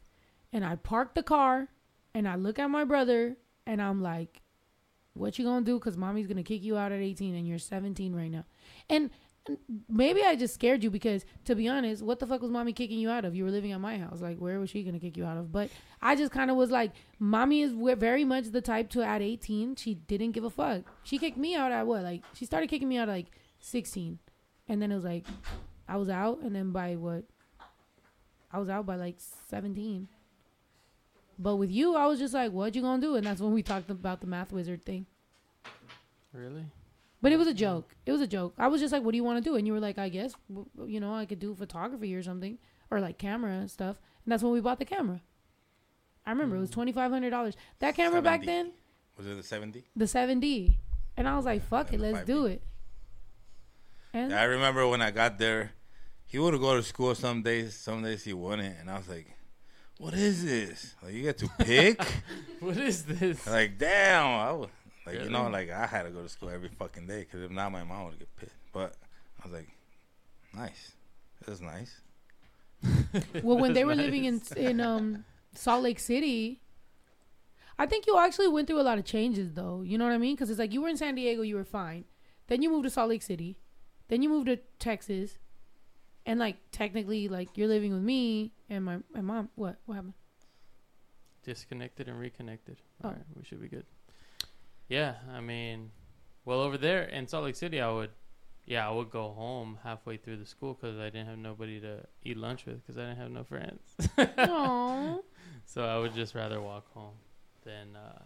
And 0.52 0.64
I 0.64 0.76
park 0.76 1.14
the 1.14 1.22
car 1.22 1.68
and 2.14 2.28
I 2.28 2.34
look 2.34 2.58
at 2.58 2.68
my 2.68 2.84
brother 2.84 3.36
and 3.66 3.80
I'm 3.80 4.02
like, 4.02 4.42
what 5.14 5.38
you 5.38 5.44
gonna 5.44 5.64
do? 5.64 5.78
Because 5.78 5.96
mommy's 5.96 6.26
gonna 6.26 6.42
kick 6.42 6.62
you 6.62 6.76
out 6.76 6.92
at 6.92 7.00
18 7.00 7.34
and 7.34 7.46
you're 7.46 7.58
17 7.58 8.14
right 8.14 8.30
now. 8.30 8.44
And 8.88 9.10
and 9.46 9.58
maybe 9.88 10.22
I 10.22 10.36
just 10.36 10.54
scared 10.54 10.84
you 10.84 10.90
because, 10.90 11.24
to 11.46 11.54
be 11.54 11.66
honest, 11.66 12.02
what 12.02 12.18
the 12.18 12.26
fuck 12.26 12.42
was 12.42 12.50
mommy 12.50 12.72
kicking 12.72 12.98
you 12.98 13.10
out 13.10 13.24
of? 13.24 13.34
You 13.34 13.44
were 13.44 13.50
living 13.50 13.72
at 13.72 13.80
my 13.80 13.96
house. 13.96 14.20
Like, 14.20 14.38
where 14.38 14.60
was 14.60 14.70
she 14.70 14.82
gonna 14.82 14.98
kick 14.98 15.16
you 15.16 15.24
out 15.24 15.38
of? 15.38 15.50
But 15.50 15.70
I 16.02 16.14
just 16.14 16.30
kind 16.30 16.50
of 16.50 16.56
was 16.56 16.70
like, 16.70 16.92
mommy 17.18 17.62
is 17.62 17.72
very 17.72 18.24
much 18.24 18.46
the 18.46 18.60
type 18.60 18.90
to 18.90 19.02
at 19.02 19.22
18, 19.22 19.76
she 19.76 19.94
didn't 19.94 20.32
give 20.32 20.44
a 20.44 20.50
fuck. 20.50 20.82
She 21.04 21.18
kicked 21.18 21.38
me 21.38 21.54
out 21.56 21.72
at 21.72 21.86
what? 21.86 22.02
Like, 22.02 22.22
she 22.34 22.44
started 22.44 22.68
kicking 22.68 22.88
me 22.88 22.98
out 22.98 23.08
at 23.08 23.14
like 23.14 23.32
16. 23.60 24.18
And 24.68 24.80
then 24.80 24.92
it 24.92 24.94
was 24.94 25.04
like, 25.04 25.26
I 25.88 25.96
was 25.96 26.10
out. 26.10 26.40
And 26.42 26.54
then 26.54 26.70
by 26.70 26.96
what? 26.96 27.24
I 28.52 28.58
was 28.58 28.68
out 28.68 28.84
by 28.84 28.96
like 28.96 29.16
17. 29.48 30.08
But 31.42 31.56
with 31.56 31.70
you, 31.70 31.96
I 31.96 32.06
was 32.06 32.18
just 32.18 32.34
like, 32.34 32.52
what 32.52 32.74
you 32.74 32.82
gonna 32.82 33.00
do? 33.00 33.16
And 33.16 33.26
that's 33.26 33.40
when 33.40 33.52
we 33.54 33.62
talked 33.62 33.90
about 33.90 34.20
the 34.20 34.26
math 34.26 34.52
wizard 34.52 34.84
thing. 34.84 35.06
Really? 36.34 36.66
But 37.22 37.32
it 37.32 37.38
was 37.38 37.48
a 37.48 37.54
joke. 37.54 37.96
It 38.04 38.12
was 38.12 38.20
a 38.20 38.26
joke. 38.26 38.52
I 38.58 38.68
was 38.68 38.80
just 38.80 38.92
like, 38.92 39.02
"What 39.02 39.12
do 39.12 39.16
you 39.16 39.24
want 39.24 39.42
to 39.42 39.50
do?" 39.50 39.56
And 39.56 39.66
you 39.66 39.72
were 39.72 39.80
like, 39.80 39.98
"I 39.98 40.10
guess, 40.10 40.34
w- 40.48 40.68
w- 40.76 40.94
you 40.94 41.00
know, 41.00 41.14
I 41.14 41.24
could 41.24 41.38
do 41.38 41.54
photography 41.54 42.14
or 42.14 42.22
something, 42.22 42.58
or 42.90 43.00
like 43.00 43.16
camera 43.18 43.68
stuff." 43.68 43.96
And 44.24 44.32
that's 44.32 44.42
when 44.42 44.52
we 44.52 44.60
bought 44.60 44.78
the 44.78 44.84
camera. 44.84 45.20
I 46.26 46.30
remember 46.30 46.56
it 46.56 46.60
was 46.60 46.68
hmm. 46.68 46.74
twenty 46.74 46.92
five 46.92 47.10
hundred 47.10 47.30
dollars. 47.30 47.56
That 47.78 47.96
camera 47.96 48.20
back 48.22 48.44
then, 48.44 48.72
Was 49.16 49.26
it 49.26 49.36
the 49.36 49.42
70? 49.42 49.84
the 49.96 50.06
seven 50.06 50.40
D, 50.40 50.78
and 51.16 51.26
I 51.26 51.36
was 51.36 51.46
like, 51.46 51.62
"Fuck 51.62 51.92
it, 51.92 52.00
let's 52.00 52.20
5D. 52.20 52.26
do 52.26 52.46
it." 52.46 52.62
And 54.12 54.34
I 54.34 54.44
remember 54.44 54.86
when 54.86 55.00
I 55.02 55.10
got 55.10 55.38
there, 55.38 55.72
he 56.24 56.38
would 56.38 56.58
go 56.60 56.76
to 56.76 56.82
school 56.82 57.14
some 57.14 57.42
days. 57.42 57.74
Some 57.74 58.02
days 58.02 58.24
he 58.24 58.32
wouldn't, 58.32 58.78
and 58.78 58.90
I 58.90 58.96
was 58.96 59.08
like, 59.08 59.36
"What 60.00 60.14
is 60.14 60.44
this? 60.44 60.94
Like 61.02 61.12
you 61.14 61.22
get 61.22 61.38
to 61.38 61.48
pick? 61.58 62.00
What 62.60 62.76
is 62.76 63.04
this? 63.04 63.46
like 63.46 63.78
damn, 63.78 64.26
I 64.26 64.52
was, 64.52 64.68
like 65.06 65.22
you 65.22 65.30
know 65.30 65.40
Really? 65.46 65.66
like 65.66 65.70
I 65.70 65.86
had 65.86 66.02
to 66.04 66.10
go 66.10 66.22
to 66.22 66.28
school 66.28 66.50
every 66.50 66.68
fucking 66.68 67.06
day 67.06 67.20
because 67.20 67.42
if 67.42 67.50
not, 67.50 67.70
my 67.72 67.84
mom 67.84 68.06
would 68.06 68.18
get 68.18 68.34
pissed. 68.36 68.54
But 68.72 68.94
I 69.40 69.46
was 69.48 69.52
like, 69.58 69.68
nice, 70.54 70.92
this 71.40 71.54
is 71.56 71.60
nice. 71.60 72.00
Well, 73.42 73.58
when 73.58 73.72
they 73.74 73.82
That's 73.82 73.88
were 73.96 74.02
living 74.06 74.24
in 74.24 74.40
in 74.56 74.80
um 74.80 75.24
Salt 75.54 75.82
Lake 75.82 75.98
City, 75.98 76.60
I 77.78 77.86
think 77.86 78.06
you 78.06 78.18
actually 78.18 78.48
went 78.48 78.66
through 78.68 78.80
a 78.80 78.88
lot 78.90 78.98
of 78.98 79.04
changes, 79.04 79.52
though. 79.54 79.82
You 79.82 79.98
know 79.98 80.04
what 80.04 80.14
I 80.14 80.18
mean? 80.18 80.34
Because 80.34 80.50
it's 80.50 80.58
like 80.58 80.72
you 80.72 80.82
were 80.82 80.88
in 80.88 80.96
San 80.96 81.14
Diego, 81.14 81.42
you 81.42 81.56
were 81.56 81.64
fine. 81.80 82.04
Then 82.48 82.62
you 82.62 82.70
moved 82.70 82.84
to 82.84 82.90
Salt 82.90 83.08
Lake 83.10 83.22
City, 83.22 83.58
then 84.08 84.22
you 84.22 84.28
moved 84.28 84.46
to 84.46 84.56
Texas, 84.78 85.38
and 86.26 86.38
like 86.38 86.56
technically, 86.72 87.28
like 87.28 87.56
you're 87.56 87.68
living 87.68 87.92
with 87.92 88.02
me 88.02 88.52
and 88.68 88.84
my 88.84 88.98
my 89.12 89.20
mom. 89.20 89.48
What 89.54 89.76
what 89.86 89.94
happened? 89.94 90.14
disconnected 91.42 92.08
and 92.08 92.18
reconnected. 92.18 92.76
Oh. 93.02 93.08
All 93.08 93.14
right, 93.14 93.24
we 93.36 93.44
should 93.44 93.60
be 93.60 93.68
good. 93.68 93.84
Yeah, 94.88 95.14
I 95.32 95.40
mean, 95.40 95.90
well, 96.44 96.60
over 96.60 96.76
there 96.76 97.04
in 97.04 97.26
Salt 97.26 97.44
Lake 97.44 97.56
City, 97.56 97.80
I 97.80 97.90
would, 97.90 98.10
yeah, 98.66 98.88
I 98.88 98.90
would 98.90 99.10
go 99.10 99.30
home 99.30 99.78
halfway 99.82 100.16
through 100.16 100.38
the 100.38 100.46
school 100.46 100.74
because 100.74 100.98
I 100.98 101.04
didn't 101.04 101.26
have 101.28 101.38
nobody 101.38 101.80
to 101.80 102.04
eat 102.24 102.36
lunch 102.36 102.66
with 102.66 102.84
because 102.84 102.98
I 102.98 103.06
didn't 103.06 103.18
have 103.18 103.30
no 103.30 103.44
friends. 103.44 105.16
So 105.66 105.84
I 105.84 105.98
would 105.98 106.14
just 106.14 106.34
rather 106.34 106.60
walk 106.60 106.92
home 106.92 107.14
than 107.64 107.94
uh, 107.94 108.22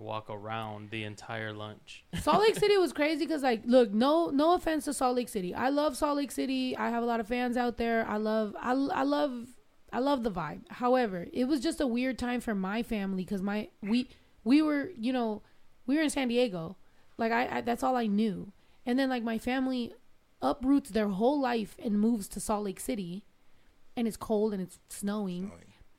walk 0.00 0.28
around 0.28 0.90
the 0.90 1.04
entire 1.04 1.52
lunch. 1.52 2.04
Salt 2.22 2.40
Lake 2.40 2.56
City 2.56 2.76
was 2.78 2.92
crazy 2.92 3.26
because, 3.26 3.42
like, 3.42 3.62
look, 3.64 3.92
no, 3.92 4.30
no 4.30 4.54
offense 4.54 4.86
to 4.86 4.94
Salt 4.94 5.16
Lake 5.16 5.28
City. 5.28 5.54
I 5.54 5.68
love 5.68 5.96
Salt 5.96 6.16
Lake 6.16 6.32
City. 6.32 6.76
I 6.76 6.90
have 6.90 7.02
a 7.02 7.06
lot 7.06 7.20
of 7.20 7.28
fans 7.28 7.56
out 7.56 7.76
there. 7.76 8.06
I 8.08 8.16
love, 8.16 8.56
I, 8.60 8.72
I 8.72 9.02
love, 9.02 9.48
I 9.92 9.98
love 9.98 10.22
the 10.22 10.30
vibe. 10.30 10.62
However, 10.70 11.26
it 11.32 11.44
was 11.44 11.60
just 11.60 11.80
a 11.80 11.86
weird 11.86 12.18
time 12.18 12.40
for 12.40 12.54
my 12.54 12.82
family 12.82 13.24
because 13.24 13.42
my 13.42 13.68
we 13.82 14.08
we 14.44 14.62
were, 14.62 14.90
you 14.96 15.12
know, 15.12 15.42
we 15.86 15.96
were 15.96 16.02
in 16.02 16.10
San 16.10 16.28
Diego. 16.28 16.76
Like, 17.18 17.32
I, 17.32 17.58
I 17.58 17.60
that's 17.60 17.82
all 17.82 17.96
I 17.96 18.06
knew. 18.06 18.52
And 18.86 18.98
then 18.98 19.08
like 19.08 19.22
my 19.22 19.38
family 19.38 19.94
uproots 20.42 20.90
their 20.90 21.08
whole 21.08 21.40
life 21.40 21.76
and 21.82 22.00
moves 22.00 22.28
to 22.28 22.40
Salt 22.40 22.64
Lake 22.64 22.80
City, 22.80 23.24
and 23.96 24.08
it's 24.08 24.16
cold 24.16 24.52
and 24.52 24.62
it's 24.62 24.78
snowing. 24.88 25.52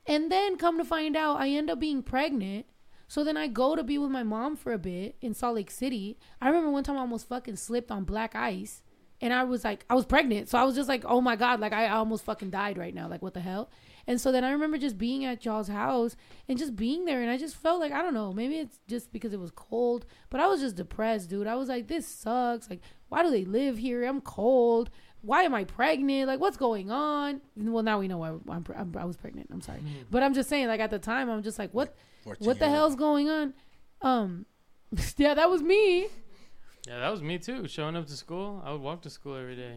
And 0.06 0.32
then 0.32 0.56
come 0.56 0.78
to 0.78 0.84
find 0.84 1.16
out, 1.16 1.38
I 1.38 1.48
end 1.50 1.70
up 1.70 1.78
being 1.78 2.02
pregnant. 2.02 2.66
So 3.12 3.22
then 3.24 3.36
I 3.36 3.46
go 3.46 3.76
to 3.76 3.84
be 3.84 3.98
with 3.98 4.10
my 4.10 4.22
mom 4.22 4.56
for 4.56 4.72
a 4.72 4.78
bit 4.78 5.16
in 5.20 5.34
Salt 5.34 5.56
Lake 5.56 5.70
City. 5.70 6.16
I 6.40 6.46
remember 6.48 6.70
one 6.70 6.82
time 6.82 6.96
I 6.96 7.00
almost 7.00 7.28
fucking 7.28 7.56
slipped 7.56 7.90
on 7.90 8.04
black 8.04 8.34
ice. 8.34 8.82
And 9.20 9.34
I 9.34 9.44
was 9.44 9.64
like, 9.64 9.84
I 9.90 9.94
was 9.94 10.06
pregnant. 10.06 10.48
So 10.48 10.56
I 10.56 10.64
was 10.64 10.74
just 10.74 10.88
like, 10.88 11.04
oh 11.04 11.20
my 11.20 11.36
God, 11.36 11.60
like 11.60 11.74
I 11.74 11.90
almost 11.90 12.24
fucking 12.24 12.48
died 12.48 12.78
right 12.78 12.94
now. 12.94 13.08
Like, 13.08 13.20
what 13.20 13.34
the 13.34 13.40
hell? 13.40 13.68
And 14.06 14.18
so 14.18 14.32
then 14.32 14.44
I 14.44 14.52
remember 14.52 14.78
just 14.78 14.96
being 14.96 15.26
at 15.26 15.44
y'all's 15.44 15.68
house 15.68 16.16
and 16.48 16.56
just 16.56 16.74
being 16.74 17.04
there. 17.04 17.20
And 17.20 17.30
I 17.30 17.36
just 17.36 17.54
felt 17.54 17.80
like, 17.80 17.92
I 17.92 18.00
don't 18.00 18.14
know, 18.14 18.32
maybe 18.32 18.56
it's 18.56 18.78
just 18.88 19.12
because 19.12 19.34
it 19.34 19.40
was 19.40 19.50
cold, 19.50 20.06
but 20.30 20.40
I 20.40 20.46
was 20.46 20.62
just 20.62 20.76
depressed, 20.76 21.28
dude. 21.28 21.46
I 21.46 21.56
was 21.56 21.68
like, 21.68 21.88
this 21.88 22.08
sucks. 22.08 22.70
Like, 22.70 22.80
why 23.10 23.22
do 23.22 23.30
they 23.30 23.44
live 23.44 23.76
here? 23.76 24.06
I'm 24.06 24.22
cold. 24.22 24.88
Why 25.22 25.42
am 25.44 25.54
I 25.54 25.64
pregnant? 25.64 26.26
Like, 26.28 26.40
what's 26.40 26.56
going 26.56 26.90
on? 26.90 27.40
Well, 27.56 27.82
now 27.82 28.00
we 28.00 28.08
know 28.08 28.18
why 28.18 28.32
I'm, 28.48 28.64
pre- 28.64 28.74
I'm, 28.76 28.94
I 28.98 29.04
was 29.04 29.16
pregnant. 29.16 29.48
I'm 29.52 29.60
sorry. 29.60 29.80
But 30.10 30.22
I'm 30.22 30.34
just 30.34 30.48
saying, 30.48 30.66
like, 30.66 30.80
at 30.80 30.90
the 30.90 30.98
time, 30.98 31.30
I'm 31.30 31.42
just 31.42 31.58
like, 31.58 31.70
what? 31.72 31.94
what 32.40 32.58
the 32.58 32.68
hell's 32.68 32.96
going 32.96 33.28
on? 33.30 33.54
Um, 34.02 34.46
yeah, 35.16 35.34
that 35.34 35.48
was 35.48 35.62
me. 35.62 36.08
Yeah, 36.86 36.98
that 36.98 37.10
was 37.10 37.22
me 37.22 37.38
too. 37.38 37.68
Showing 37.68 37.96
up 37.96 38.06
to 38.06 38.16
school, 38.16 38.60
I 38.64 38.72
would 38.72 38.80
walk 38.80 39.02
to 39.02 39.10
school 39.10 39.36
every 39.36 39.54
day, 39.56 39.76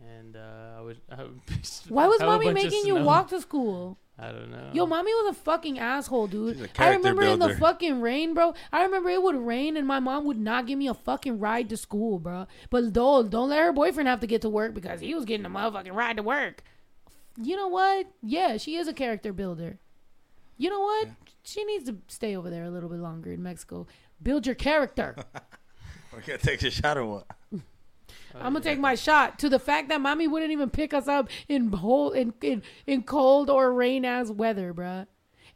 and 0.00 0.36
uh, 0.36 0.78
I 0.78 0.80
would. 0.80 1.00
I 1.10 1.24
would 1.24 1.40
Why 1.88 2.06
was 2.06 2.20
mommy 2.20 2.52
making 2.52 2.86
you 2.86 2.96
walk 2.96 3.28
to 3.30 3.40
school? 3.40 3.98
I 4.20 4.32
don't 4.32 4.50
know. 4.50 4.70
Yo, 4.74 4.84
mommy 4.84 5.12
was 5.14 5.34
a 5.34 5.40
fucking 5.40 5.78
asshole, 5.78 6.26
dude. 6.26 6.56
She's 6.56 6.60
a 6.62 6.64
I 6.64 6.68
character 6.68 6.98
remember 6.98 7.22
in 7.22 7.38
the 7.38 7.56
fucking 7.56 8.02
rain, 8.02 8.34
bro. 8.34 8.52
I 8.70 8.82
remember 8.82 9.08
it 9.08 9.22
would 9.22 9.36
rain 9.36 9.78
and 9.78 9.86
my 9.86 9.98
mom 9.98 10.26
would 10.26 10.38
not 10.38 10.66
give 10.66 10.78
me 10.78 10.88
a 10.88 10.94
fucking 10.94 11.38
ride 11.38 11.70
to 11.70 11.76
school, 11.78 12.18
bro. 12.18 12.46
But 12.68 12.92
don't 12.92 13.30
don't 13.30 13.48
let 13.48 13.60
her 13.60 13.72
boyfriend 13.72 14.08
have 14.08 14.20
to 14.20 14.26
get 14.26 14.42
to 14.42 14.50
work 14.50 14.74
because 14.74 15.00
he 15.00 15.14
was 15.14 15.24
getting 15.24 15.46
a 15.46 15.50
motherfucking 15.50 15.94
ride 15.94 16.18
to 16.18 16.22
work. 16.22 16.62
You 17.40 17.56
know 17.56 17.68
what? 17.68 18.08
Yeah, 18.22 18.58
she 18.58 18.76
is 18.76 18.88
a 18.88 18.92
character 18.92 19.32
builder. 19.32 19.78
You 20.58 20.68
know 20.68 20.80
what? 20.80 21.08
She 21.42 21.64
needs 21.64 21.84
to 21.86 21.96
stay 22.08 22.36
over 22.36 22.50
there 22.50 22.64
a 22.64 22.70
little 22.70 22.90
bit 22.90 22.98
longer 22.98 23.32
in 23.32 23.42
Mexico. 23.42 23.86
Build 24.22 24.44
your 24.44 24.54
character. 24.54 25.16
We're 26.12 26.20
gonna 26.20 26.36
take 26.36 26.62
a 26.62 26.70
shot 26.70 26.98
or 26.98 27.06
what? 27.06 27.26
Oh, 28.34 28.38
I'm 28.38 28.52
gonna 28.52 28.60
take 28.60 28.78
my 28.78 28.94
shot 28.94 29.38
to 29.40 29.48
the 29.48 29.58
fact 29.58 29.88
that 29.88 30.00
mommy 30.00 30.28
wouldn't 30.28 30.52
even 30.52 30.70
pick 30.70 30.94
us 30.94 31.08
up 31.08 31.28
in 31.48 31.72
whole 31.72 32.12
in 32.12 32.32
in, 32.42 32.62
in 32.86 33.02
cold 33.02 33.50
or 33.50 33.72
rain 33.72 34.04
as 34.04 34.30
weather, 34.30 34.72
bruh. 34.72 35.06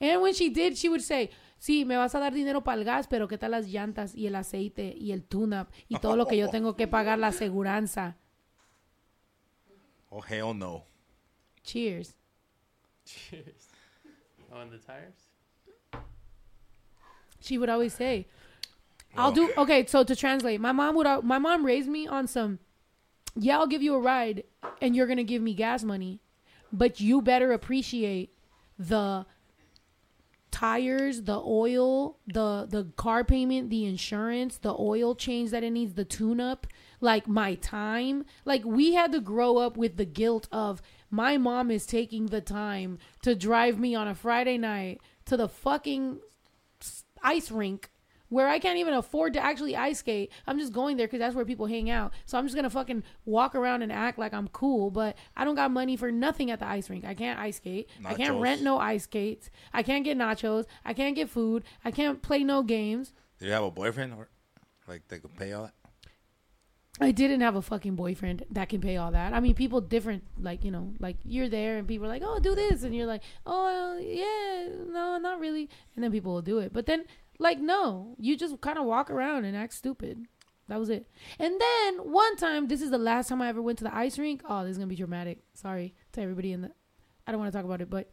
And 0.01 0.21
when 0.21 0.35
she 0.35 0.51
did, 0.51 0.77
she 0.77 0.89
would 0.89 1.03
say, 1.03 1.31
"Sí, 1.61 1.87
me 1.87 1.95
vas 1.95 2.15
a 2.15 2.19
dar 2.19 2.33
dinero 2.33 2.61
para 2.63 2.79
el 2.79 2.85
gas, 2.85 3.07
pero 3.07 3.29
qué 3.29 3.39
tal 3.39 3.53
las 3.53 3.67
llantas 3.67 4.15
y 4.17 4.27
el 4.27 4.35
aceite 4.35 4.95
y 4.97 5.13
el 5.13 5.23
tune-up 5.23 5.71
y 5.89 5.99
todo 5.99 6.17
lo 6.17 6.27
que 6.27 6.37
yo 6.37 6.49
tengo 6.49 6.75
que 6.75 6.89
pagar 6.89 7.19
la 7.19 7.29
aseguranza." 7.29 8.17
Oh 10.11 10.21
hell 10.21 10.53
no. 10.55 10.85
Cheers. 11.63 12.15
Cheers. 13.05 13.69
Oh, 14.53 14.61
and 14.61 14.71
the 14.71 14.79
tires. 14.79 15.29
She 17.41 17.59
would 17.59 17.69
always 17.69 17.95
say, 17.95 18.27
oh. 19.17 19.23
"I'll 19.23 19.33
do." 19.33 19.53
Okay, 19.57 19.87
so 19.87 20.03
to 20.03 20.17
translate, 20.17 20.61
my 20.61 20.73
mom 20.73 20.97
would. 20.97 21.07
My 21.25 21.39
mom 21.39 21.65
raised 21.65 21.89
me 21.89 22.07
on 22.07 22.27
some. 22.27 22.59
Yeah, 23.37 23.59
I'll 23.59 23.67
give 23.67 23.83
you 23.83 23.95
a 23.95 24.01
ride, 24.01 24.45
and 24.81 24.95
you're 24.95 25.07
gonna 25.07 25.25
give 25.25 25.43
me 25.43 25.55
gas 25.55 25.83
money, 25.83 26.21
but 26.73 27.01
you 27.01 27.21
better 27.21 27.53
appreciate 27.53 28.33
the 28.79 29.27
tires, 30.51 31.23
the 31.23 31.41
oil, 31.41 32.17
the 32.29 32.67
the 32.69 32.85
car 32.97 33.25
payment, 33.25 33.71
the 33.71 33.85
insurance, 33.87 34.59
the 34.59 34.75
oil 34.79 35.17
change 35.17 35.51
that 35.51 35.65
it 35.65 35.71
needs, 35.71 35.95
the 35.95 36.05
tune 36.05 36.41
up, 36.41 36.69
like 37.01 37.27
my 37.27 37.57
time. 37.57 38.25
Like 38.45 38.65
we 38.65 38.95
had 38.95 39.11
to 39.13 39.21
grow 39.21 39.59
up 39.59 39.77
with 39.77 39.97
the 39.97 40.05
guilt 40.05 40.49
of 40.53 40.81
my 41.11 41.37
mom 41.39 41.73
is 41.73 41.87
taking 41.87 42.27
the 42.27 42.41
time 42.41 42.99
to 43.23 43.35
drive 43.35 43.81
me 43.81 43.97
on 43.97 44.07
a 44.07 44.15
Friday 44.15 44.57
night 44.57 45.01
to 45.27 45.37
the 45.37 45.49
fucking 45.49 46.21
ice 47.23 47.51
rink 47.51 47.91
where 48.35 48.49
I 48.49 48.59
can't 48.59 48.79
even 48.79 48.95
afford 48.95 49.33
to 49.35 49.41
actually 49.41 49.77
ice 49.77 50.01
skate. 50.01 50.33
I'm 50.45 50.59
just 50.59 50.73
going 50.73 50.97
there 50.97 51.07
because 51.07 51.21
that's 51.21 51.37
where 51.37 51.45
people 51.45 51.67
hang 51.67 51.89
out. 51.89 52.13
So 52.27 52.37
I'm 52.37 52.45
just 52.47 52.57
gonna 52.57 52.69
fucking 52.69 53.05
walk 53.25 53.55
around 53.55 53.83
and 53.83 53.93
act 53.93 54.19
like 54.19 54.35
I'm 54.35 54.49
cool, 54.49 54.91
but 54.91 55.17
I 55.37 55.45
don't 55.45 55.55
got 55.55 55.71
money 55.71 55.97
for 55.97 56.11
nothing 56.11 56.51
at 56.51 56.59
the 56.59 56.67
ice 56.67 56.91
rink. 56.91 57.05
I 57.05 57.15
can't 57.15 57.39
ice 57.39 57.59
skate. 57.59 57.89
I 58.05 58.15
can't 58.15 58.41
rent 58.41 58.61
no 58.61 58.79
ice 58.79 59.05
skates. 59.05 59.51
I 59.73 59.85
can't 59.85 60.05
get 60.05 60.19
nachos. 60.19 60.65
I 60.85 60.95
can't 60.95 61.15
get 61.15 61.31
food. 61.31 61.63
I 61.85 61.93
can't 61.93 62.23
play 62.23 62.43
no 62.43 62.65
games. 62.65 63.13
Did 63.39 63.47
you 63.47 63.53
have 63.53 63.63
a 63.63 63.71
boyfriend 63.71 64.15
or 64.15 64.29
like 64.89 65.07
they 65.07 65.21
could 65.21 65.37
pay 65.37 65.53
all 65.53 65.63
that? 65.63 65.75
I 67.01 67.11
didn't 67.11 67.41
have 67.41 67.57
a 67.57 67.63
fucking 67.63 67.97
boyfriend 67.97 68.45
that 68.51 68.69
can 68.69 68.81
pay 68.81 68.97
all 68.97 69.11
that. 69.11 69.33
I 69.33 69.41
mean, 69.41 69.55
people 69.55 69.81
different, 69.81 70.23
like 70.41 70.65
you 70.65 70.71
know, 70.71 70.93
like 71.01 71.17
you're 71.25 71.49
there 71.49 71.77
and 71.77 71.89
people 71.89 72.07
are 72.07 72.09
like, 72.09 72.23
"Oh, 72.25 72.39
do 72.39 72.55
this," 72.55 72.85
and 72.85 72.95
you're 72.95 73.07
like, 73.07 73.23
"Oh, 73.45 73.99
yeah, 73.99 74.69
no, 74.93 75.19
not 75.19 75.41
really," 75.41 75.69
and 75.97 76.05
then 76.05 76.13
people 76.13 76.33
will 76.33 76.43
do 76.43 76.59
it. 76.59 76.73
But 76.73 76.87
then, 76.87 77.05
like, 77.39 77.59
no, 77.61 78.15
you 78.19 78.37
just 78.37 78.61
kind 78.61 78.79
of 78.79 78.85
walk 78.85 79.11
around 79.11 79.45
and 79.45 79.57
act 79.57 79.73
stupid. 79.75 80.25
That 80.69 80.79
was 80.81 80.89
it. 80.89 81.07
And 81.39 81.61
then 81.61 81.97
one 82.11 82.37
time, 82.37 82.69
this 82.69 82.81
is 82.81 82.91
the 82.91 82.99
last 82.99 83.29
time 83.29 83.43
I 83.43 83.49
ever 83.49 83.61
went 83.61 83.79
to 83.79 83.85
the 83.85 83.95
ice 83.95 84.19
rink. 84.19 84.43
Oh, 84.49 84.63
this 84.63 84.73
is 84.73 84.79
gonna 84.79 84.87
be 84.89 84.97
dramatic. 84.97 85.41
Sorry 85.55 85.95
to 86.13 86.23
everybody 86.23 86.53
in 86.53 86.63
the. 86.63 86.71
I 87.27 87.33
don't 87.33 87.41
want 87.41 87.53
to 87.53 87.59
talk 87.59 87.65
about 87.67 87.81
it, 87.83 87.91
but 87.91 88.11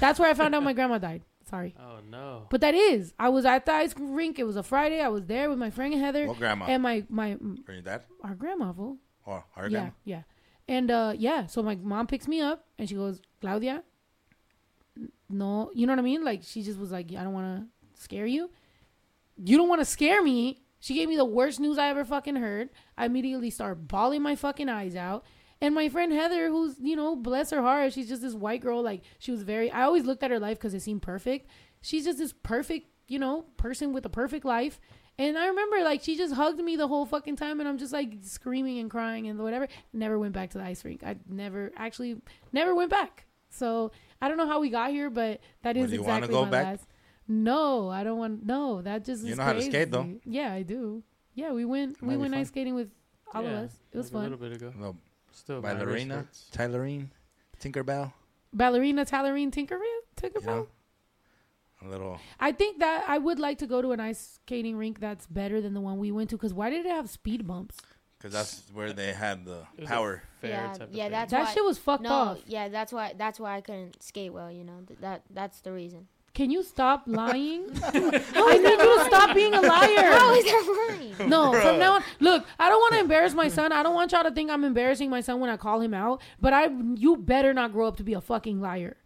that's 0.00 0.18
where 0.20 0.30
I 0.30 0.34
found 0.34 0.54
out 0.54 0.62
my 0.62 0.72
grandma 0.72 0.98
died. 0.98 1.22
Sorry. 1.50 1.74
Oh 1.80 1.98
no. 2.08 2.46
But 2.50 2.60
that 2.60 2.74
is, 2.74 3.14
I 3.18 3.30
was 3.30 3.44
at 3.46 3.64
the 3.66 3.72
ice 3.72 3.94
rink. 3.98 4.38
It 4.38 4.44
was 4.44 4.56
a 4.56 4.62
Friday. 4.62 5.00
I 5.00 5.08
was 5.08 5.24
there 5.26 5.48
with 5.48 5.58
my 5.58 5.70
friend 5.70 5.94
Heather 5.94 6.26
What 6.26 6.38
grandma? 6.38 6.66
and 6.66 6.82
my 6.82 7.04
my 7.08 7.36
For 7.64 7.72
your 7.72 7.82
dad 7.82 8.02
our 8.22 8.34
grandma. 8.34 8.72
Fool. 8.72 8.98
or 9.24 9.44
our 9.56 9.64
Yeah, 9.64 9.70
grandma? 9.70 9.90
yeah. 10.04 10.22
And 10.68 10.90
uh 10.90 11.14
yeah, 11.16 11.46
so 11.46 11.62
my 11.62 11.74
mom 11.76 12.06
picks 12.06 12.28
me 12.28 12.40
up 12.42 12.66
and 12.78 12.88
she 12.88 12.94
goes, 12.94 13.22
Claudia, 13.40 13.82
no, 15.30 15.70
you 15.74 15.86
know 15.86 15.92
what 15.92 15.98
I 16.00 16.02
mean? 16.02 16.24
Like 16.24 16.42
she 16.42 16.62
just 16.62 16.78
was 16.78 16.90
like, 16.90 17.08
I 17.12 17.22
don't 17.22 17.32
want 17.32 17.60
to 17.62 17.77
scare 17.98 18.26
you. 18.26 18.50
You 19.36 19.56
don't 19.56 19.68
want 19.68 19.80
to 19.80 19.84
scare 19.84 20.22
me. 20.22 20.62
She 20.80 20.94
gave 20.94 21.08
me 21.08 21.16
the 21.16 21.24
worst 21.24 21.60
news 21.60 21.76
I 21.76 21.88
ever 21.90 22.04
fucking 22.04 22.36
heard. 22.36 22.70
I 22.96 23.04
immediately 23.06 23.50
start 23.50 23.86
bawling 23.88 24.22
my 24.22 24.36
fucking 24.36 24.68
eyes 24.68 24.96
out. 24.96 25.24
And 25.60 25.74
my 25.74 25.88
friend 25.88 26.12
Heather, 26.12 26.48
who's, 26.48 26.76
you 26.80 26.94
know, 26.94 27.16
bless 27.16 27.50
her 27.50 27.60
heart, 27.60 27.92
she's 27.92 28.08
just 28.08 28.22
this 28.22 28.34
white 28.34 28.60
girl. 28.60 28.80
Like, 28.82 29.02
she 29.18 29.32
was 29.32 29.42
very, 29.42 29.70
I 29.70 29.82
always 29.82 30.04
looked 30.04 30.22
at 30.22 30.30
her 30.30 30.38
life 30.38 30.56
because 30.58 30.72
it 30.72 30.82
seemed 30.82 31.02
perfect. 31.02 31.48
She's 31.80 32.04
just 32.04 32.18
this 32.18 32.32
perfect, 32.32 32.86
you 33.08 33.18
know, 33.18 33.42
person 33.56 33.92
with 33.92 34.06
a 34.06 34.08
perfect 34.08 34.44
life. 34.44 34.80
And 35.18 35.36
I 35.36 35.48
remember, 35.48 35.82
like, 35.82 36.00
she 36.04 36.16
just 36.16 36.34
hugged 36.34 36.60
me 36.60 36.76
the 36.76 36.86
whole 36.86 37.04
fucking 37.06 37.34
time. 37.34 37.58
And 37.58 37.68
I'm 37.68 37.76
just, 37.76 37.92
like, 37.92 38.12
screaming 38.22 38.78
and 38.78 38.88
crying 38.88 39.26
and 39.26 39.40
whatever. 39.40 39.66
Never 39.92 40.16
went 40.16 40.32
back 40.32 40.50
to 40.50 40.58
the 40.58 40.64
ice 40.64 40.84
rink. 40.84 41.02
I 41.04 41.16
never, 41.28 41.72
actually, 41.76 42.20
never 42.52 42.72
went 42.72 42.90
back. 42.90 43.26
So 43.50 43.90
I 44.22 44.28
don't 44.28 44.36
know 44.36 44.46
how 44.46 44.60
we 44.60 44.70
got 44.70 44.90
here, 44.90 45.10
but 45.10 45.40
that 45.62 45.76
is 45.76 45.90
Would 45.90 45.92
you 45.92 46.02
wanna 46.02 46.18
exactly 46.18 46.34
go 46.34 46.44
my 46.44 46.50
back? 46.50 46.64
last. 46.66 46.86
No, 47.28 47.90
I 47.90 48.04
don't 48.04 48.18
want. 48.18 48.44
No, 48.46 48.80
that 48.82 49.04
just 49.04 49.22
You 49.24 49.32
is 49.32 49.38
know 49.38 49.44
how 49.44 49.52
to 49.52 49.62
skate, 49.62 49.90
though. 49.90 50.08
Yeah, 50.24 50.52
I 50.52 50.62
do. 50.62 51.02
Yeah, 51.34 51.52
we 51.52 51.64
went. 51.64 52.00
Might 52.02 52.08
we 52.12 52.16
went 52.16 52.34
ice 52.34 52.48
skating 52.48 52.74
with 52.74 52.90
all 53.34 53.42
Yeah, 53.42 53.50
of 53.50 53.64
us. 53.66 53.78
It 53.92 53.98
was 53.98 54.12
like 54.12 54.20
A 54.20 54.30
little 54.30 54.38
bit 54.38 54.52
ago. 54.56 54.72
No, 54.78 54.96
Still 55.32 55.60
buying 55.60 55.78
ballerina, 55.78 56.26
wristwatches. 56.32 56.50
Tylerine, 56.50 57.08
Tinkerbell. 57.60 58.12
Ballerina, 58.52 59.04
Tallerine, 59.04 59.50
Tinkerbell, 59.52 59.98
Tinkerbell. 60.16 60.46
know, 60.46 60.68
a 61.82 61.86
little. 61.88 62.18
I 62.40 62.50
think 62.52 62.78
that 62.80 63.04
I 63.06 63.18
would 63.18 63.38
like 63.38 63.58
to 63.58 63.66
go 63.66 63.82
to 63.82 63.92
an 63.92 64.00
ice 64.00 64.40
skating 64.42 64.76
rink 64.76 64.98
that's 65.00 65.26
better 65.26 65.60
than 65.60 65.74
the 65.74 65.80
one 65.82 65.98
we 65.98 66.10
went 66.10 66.30
to. 66.30 66.36
Because 66.36 66.54
why 66.54 66.70
did 66.70 66.86
it 66.86 66.90
have 66.90 67.08
speed 67.10 67.46
bumps? 67.46 67.76
Because 68.18 68.32
that's 68.32 68.62
where 68.72 68.92
they 68.92 69.12
had 69.12 69.44
the 69.44 69.64
It 69.76 69.82
was 69.82 69.88
a 69.90 69.92
power. 69.92 70.22
fair 70.40 70.50
Yeah, 70.50 70.72
type 70.72 70.80
of 70.88 70.92
yeah, 70.92 71.04
thing. 71.04 71.12
that's 71.12 71.30
that 71.30 71.44
why- 71.44 71.52
shit 71.54 71.64
was 71.64 71.78
fucked 71.78 72.02
no, 72.02 72.10
off. 72.10 72.38
yeah, 72.46 72.68
that's 72.68 72.92
why 72.92 73.14
that's 73.16 73.38
why 73.38 73.56
I 73.56 73.60
couldn't 73.60 74.02
skate 74.02 74.32
well. 74.32 74.50
You 74.50 74.64
know, 74.64 74.80
Th- 74.88 74.98
that 75.00 75.22
that's 75.30 75.60
the 75.60 75.70
reason. 75.72 76.08
Can 76.38 76.52
you 76.52 76.62
stop 76.62 77.02
lying? 77.06 77.66
I 77.82 78.58
need 78.58 78.78
you 78.84 78.98
to 78.98 79.04
stop 79.08 79.34
being 79.34 79.52
a 79.54 79.60
liar. 79.60 80.12
How 80.12 80.32
is 80.34 80.44
that 80.44 80.86
lying? 81.18 81.28
No, 81.28 81.50
from 81.52 81.80
now 81.80 81.94
on, 81.94 82.02
look, 82.20 82.46
I 82.60 82.68
don't 82.68 82.78
want 82.78 82.94
to 82.94 83.00
embarrass 83.00 83.34
my 83.34 83.48
son. 83.48 83.72
I 83.72 83.82
don't 83.82 83.92
want 83.92 84.12
y'all 84.12 84.22
to 84.22 84.30
think 84.30 84.48
I'm 84.48 84.62
embarrassing 84.62 85.10
my 85.10 85.20
son 85.20 85.40
when 85.40 85.50
I 85.50 85.56
call 85.56 85.80
him 85.80 85.94
out. 85.94 86.22
But 86.40 86.52
I, 86.52 86.68
you 86.94 87.16
better 87.16 87.52
not 87.52 87.72
grow 87.72 87.88
up 87.88 87.96
to 87.96 88.04
be 88.04 88.14
a 88.14 88.20
fucking 88.20 88.60
liar. 88.60 88.96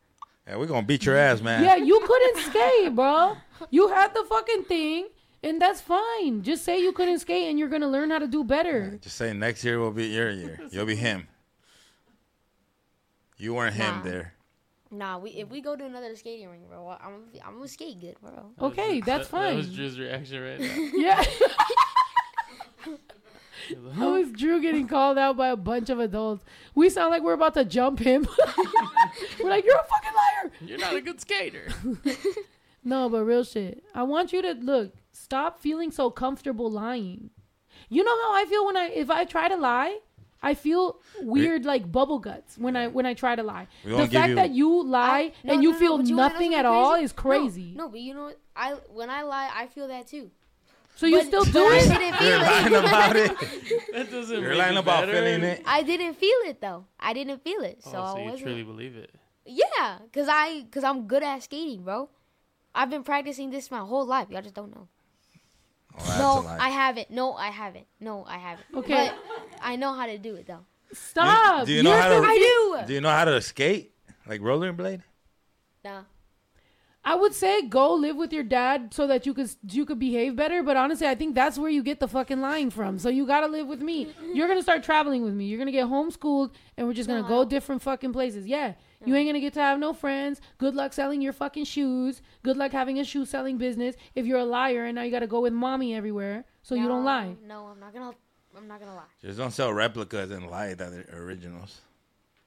Yeah, 0.46 0.56
we're 0.56 0.66
gonna 0.66 0.86
beat 0.86 1.06
your 1.06 1.16
ass, 1.16 1.40
man. 1.40 1.64
Yeah, 1.64 1.76
you 1.76 2.02
couldn't 2.04 2.36
skate, 2.50 2.94
bro. 2.94 3.38
You 3.70 3.88
had 3.88 4.12
the 4.12 4.24
fucking 4.28 4.64
thing, 4.64 5.09
and 5.42 5.59
that's 5.59 5.80
fine. 5.80 6.42
Just 6.42 6.64
say 6.66 6.82
you 6.82 6.92
couldn't 6.92 7.20
skate, 7.20 7.48
and 7.48 7.59
you're 7.59 7.70
gonna 7.70 7.88
learn 7.88 8.10
how 8.10 8.18
to 8.18 8.26
do 8.26 8.44
better. 8.44 8.98
Just 9.00 9.16
say 9.16 9.32
next 9.32 9.64
year 9.64 9.78
will 9.78 9.90
be 9.90 10.04
your 10.09 10.28
year. 10.28 10.60
You'll 10.70 10.84
be 10.84 10.96
him. 10.96 11.28
You 13.38 13.54
weren't 13.54 13.74
him 13.74 13.96
Nah. 13.96 14.02
there. 14.02 14.34
Nah, 14.93 15.19
we 15.19 15.31
if 15.31 15.48
mm. 15.48 15.52
we 15.52 15.60
go 15.62 15.74
to 15.74 15.85
another 15.85 16.14
skating 16.14 16.51
rink, 16.51 16.69
bro, 16.69 16.86
I'm 16.89 17.24
I'm 17.44 17.55
gonna 17.55 17.69
skate 17.69 17.98
good, 17.98 18.16
bro. 18.20 18.52
That 18.59 18.64
Okay, 18.64 19.01
Drew- 19.01 19.06
that's 19.06 19.28
that- 19.28 19.40
That 19.40 19.56
was 19.56 19.66
fine. 19.66 19.74
Drew's 19.74 19.98
reaction 19.98 20.43
right 20.43 20.60
now. 20.60 20.90
Yeah, 20.94 21.24
He 23.69 23.74
was 23.77 23.93
how 23.94 24.16
is 24.16 24.31
Drew 24.32 24.60
getting 24.60 24.86
called 24.86 25.16
out 25.16 25.36
by 25.36 25.48
a 25.48 25.56
bunch 25.56 25.89
of 25.89 25.98
adults? 25.98 26.44
We 26.74 26.90
sound 26.90 27.10
like 27.10 27.23
we're 27.23 27.32
about 27.32 27.55
to 27.55 27.64
jump 27.64 28.01
him. 28.01 28.28
we're 29.43 29.48
like, 29.48 29.64
you're 29.64 29.78
a 29.78 29.85
fucking 29.85 30.12
liar. 30.14 30.52
You're 30.60 30.78
not 30.78 30.94
a 30.94 31.01
good 31.01 31.20
skater. 31.20 31.69
No, 32.85 33.09
but 33.09 33.24
real 33.24 33.44
shit. 33.44 33.85
I 33.94 34.02
want 34.02 34.32
you 34.32 34.43
to 34.43 34.52
look. 34.52 34.94
Stop 35.12 35.60
feeling 35.60 35.90
so 35.90 36.10
comfortable 36.10 36.70
lying. 36.70 37.31
You 37.89 38.02
know 38.02 38.23
how 38.23 38.35
I 38.35 38.44
feel 38.44 38.66
when 38.66 38.77
I 38.77 38.86
if 38.89 39.10
I 39.10 39.24
try 39.24 39.48
to 39.48 39.56
lie, 39.56 39.98
I 40.44 40.55
feel 40.55 41.01
weird 41.20 41.64
like 41.64 41.90
bubble 41.93 42.19
guts 42.19 42.59
when 42.59 42.77
I 42.77 42.89
when 42.89 43.06
I 43.06 43.14
try 43.14 43.36
to 43.36 43.43
lie. 43.43 43.69
We 43.85 43.90
The 43.90 43.97
gonna 43.97 44.09
give 44.09 44.20
fact 44.20 44.28
you- 44.31 44.35
that 44.36 44.51
you 44.51 44.82
lie 44.82 45.20
I- 45.20 45.32
no, 45.44 45.52
and 45.55 45.62
you 45.62 45.69
no, 45.70 45.74
no, 45.74 45.78
feel 45.78 45.97
but 45.98 46.06
you 46.09 46.16
wanna 46.16 46.28
know 46.28 46.32
nothing 46.35 46.55
at 46.55 46.64
something 46.64 46.85
all 46.85 46.94
is 46.94 47.12
crazy. 47.12 47.73
No, 47.77 47.85
no, 47.85 47.89
but 47.90 48.01
you 48.01 48.14
know 48.14 48.24
what? 48.24 48.39
I 48.56 48.73
when 48.93 49.09
I 49.10 49.23
lie, 49.23 49.51
I 49.55 49.66
feel 49.69 49.86
that 49.89 50.06
too. 50.09 50.31
So 50.97 51.06
you 51.06 51.19
But- 51.19 51.27
still 51.27 51.44
but 51.44 51.52
do 51.52 51.64
I 51.64 51.77
it? 51.77 51.89
didn't 51.89 52.20
You're 52.20 52.39
lying 52.39 52.66
it. 52.66 52.85
about 52.89 53.16
it. 53.16 53.93
That 53.93 54.10
doesn't. 54.10 54.40
You're 54.40 54.51
make 54.51 54.59
lying 54.59 54.77
about 54.77 55.06
better. 55.06 55.12
feeling 55.12 55.43
it. 55.43 55.62
I 55.64 55.82
didn't 55.82 56.14
feel 56.14 56.39
it 56.47 56.60
though. 56.60 56.85
I 57.01 57.12
didn't 57.12 57.43
feel 57.43 57.62
it, 57.62 57.82
so, 57.82 57.90
Oh, 57.90 57.93
so 57.93 58.01
I 58.01 58.19
you 58.19 58.31
wasn't. 58.31 58.43
truly 58.43 58.62
believe 58.62 58.97
it? 58.97 59.10
Yeah, 59.47 59.98
cause 60.12 60.27
I 60.28 60.66
cause 60.70 60.85
I'm 60.85 61.06
good 61.06 61.23
at 61.23 61.43
skating, 61.44 61.82
bro. 61.82 62.09
I've 62.74 62.90
been 62.90 63.02
practicing 63.05 63.51
this 63.51 63.70
my 63.70 63.78
whole 63.81 64.05
life. 64.06 64.28
Y'all 64.31 64.43
just 64.43 64.55
don't 64.55 64.74
know. 64.74 64.89
Oh, 65.98 66.43
no. 66.44 66.48
I 66.60 66.69
haven't. 66.70 67.10
No, 67.10 67.35
I 67.35 67.48
haven't. 67.48 67.86
No, 68.01 68.24
I 68.27 68.39
haven't. 68.39 68.66
Okay. 68.74 69.10
But 69.10 69.39
I 69.62 69.77
know 69.77 69.93
how 69.94 70.06
to 70.06 70.19
do 70.19 70.35
it 70.35 70.47
though. 70.47 70.64
Stop. 70.93 71.66
do 71.66 71.73
you 71.73 71.82
know 71.82 71.90
You're 71.93 72.01
how 72.01 72.09
to- 72.09 72.14
confu- 72.16 72.31
I 72.31 72.36
do. 72.39 72.86
Do 72.86 72.93
you 72.94 73.01
know 73.01 73.10
how 73.10 73.24
to 73.24 73.40
skate? 73.40 73.94
Like 74.27 74.40
rollerblade? 74.40 75.02
Nah. 75.85 76.02
I 77.05 77.16
would 77.16 77.35
say 77.35 77.62
go 77.62 77.94
live 77.94 78.14
with 78.16 78.32
your 78.32 78.44
dad 78.44 78.94
so 78.94 79.09
that 79.09 79.27
you 79.27 79.35
could 79.35 79.51
you 79.69 79.85
could 79.85 79.98
behave 79.98 80.36
better. 80.36 80.62
But 80.62 80.77
honestly, 80.77 81.09
I 81.09 81.16
think 81.16 81.35
that's 81.35 81.59
where 81.59 81.70
you 81.70 81.82
get 81.82 81.98
the 81.98 82.06
fucking 82.06 82.40
lying 82.40 82.70
from. 82.70 82.98
So 83.01 83.09
you 83.09 83.27
gotta 83.27 83.48
live 83.48 83.66
with 83.66 83.82
me. 83.82 84.14
You're 84.32 84.47
gonna 84.47 84.62
start 84.62 84.85
traveling 84.85 85.24
with 85.24 85.35
me. 85.35 85.47
You're 85.47 85.59
gonna 85.59 85.73
get 85.73 85.86
homeschooled, 85.86 86.52
and 86.77 86.86
we're 86.86 86.93
just 86.94 87.09
gonna 87.09 87.23
No, 87.23 87.28
go 87.28 87.44
different 87.44 87.82
fucking 87.82 88.12
places. 88.12 88.47
Yeah, 88.47 88.74
you 89.06 89.14
ain't 89.16 89.28
gonna 89.28 89.40
get 89.40 89.52
to 89.54 89.60
have 89.60 89.78
no 89.78 89.92
friends. 89.92 90.40
Good 90.58 90.74
luck 90.74 90.92
selling 90.92 91.20
your 91.22 91.32
fucking 91.32 91.64
shoes. 91.64 92.22
Good 92.42 92.56
luck 92.56 92.72
having 92.72 92.98
a 92.98 93.04
shoe 93.04 93.24
selling 93.24 93.58
business. 93.58 93.96
If 94.14 94.26
you're 94.26 94.38
a 94.38 94.44
liar 94.44 94.84
and 94.84 94.94
now 94.96 95.02
you 95.02 95.10
gotta 95.10 95.26
go 95.26 95.40
with 95.40 95.52
mommy 95.52 95.94
everywhere, 95.94 96.44
so 96.62 96.74
you 96.74 96.86
don't 96.88 97.04
lie. 97.04 97.34
No, 97.46 97.66
I'm 97.66 97.80
not 97.80 97.92
gonna. 97.92 98.12
I'm 98.56 98.68
not 98.68 98.80
gonna 98.80 98.94
lie. 98.94 99.02
Just 99.20 99.38
don't 99.38 99.50
sell 99.50 99.72
replicas 99.72 100.30
and 100.30 100.48
lie 100.50 100.74
that 100.74 100.90
they're 100.90 101.08
originals. 101.22 101.80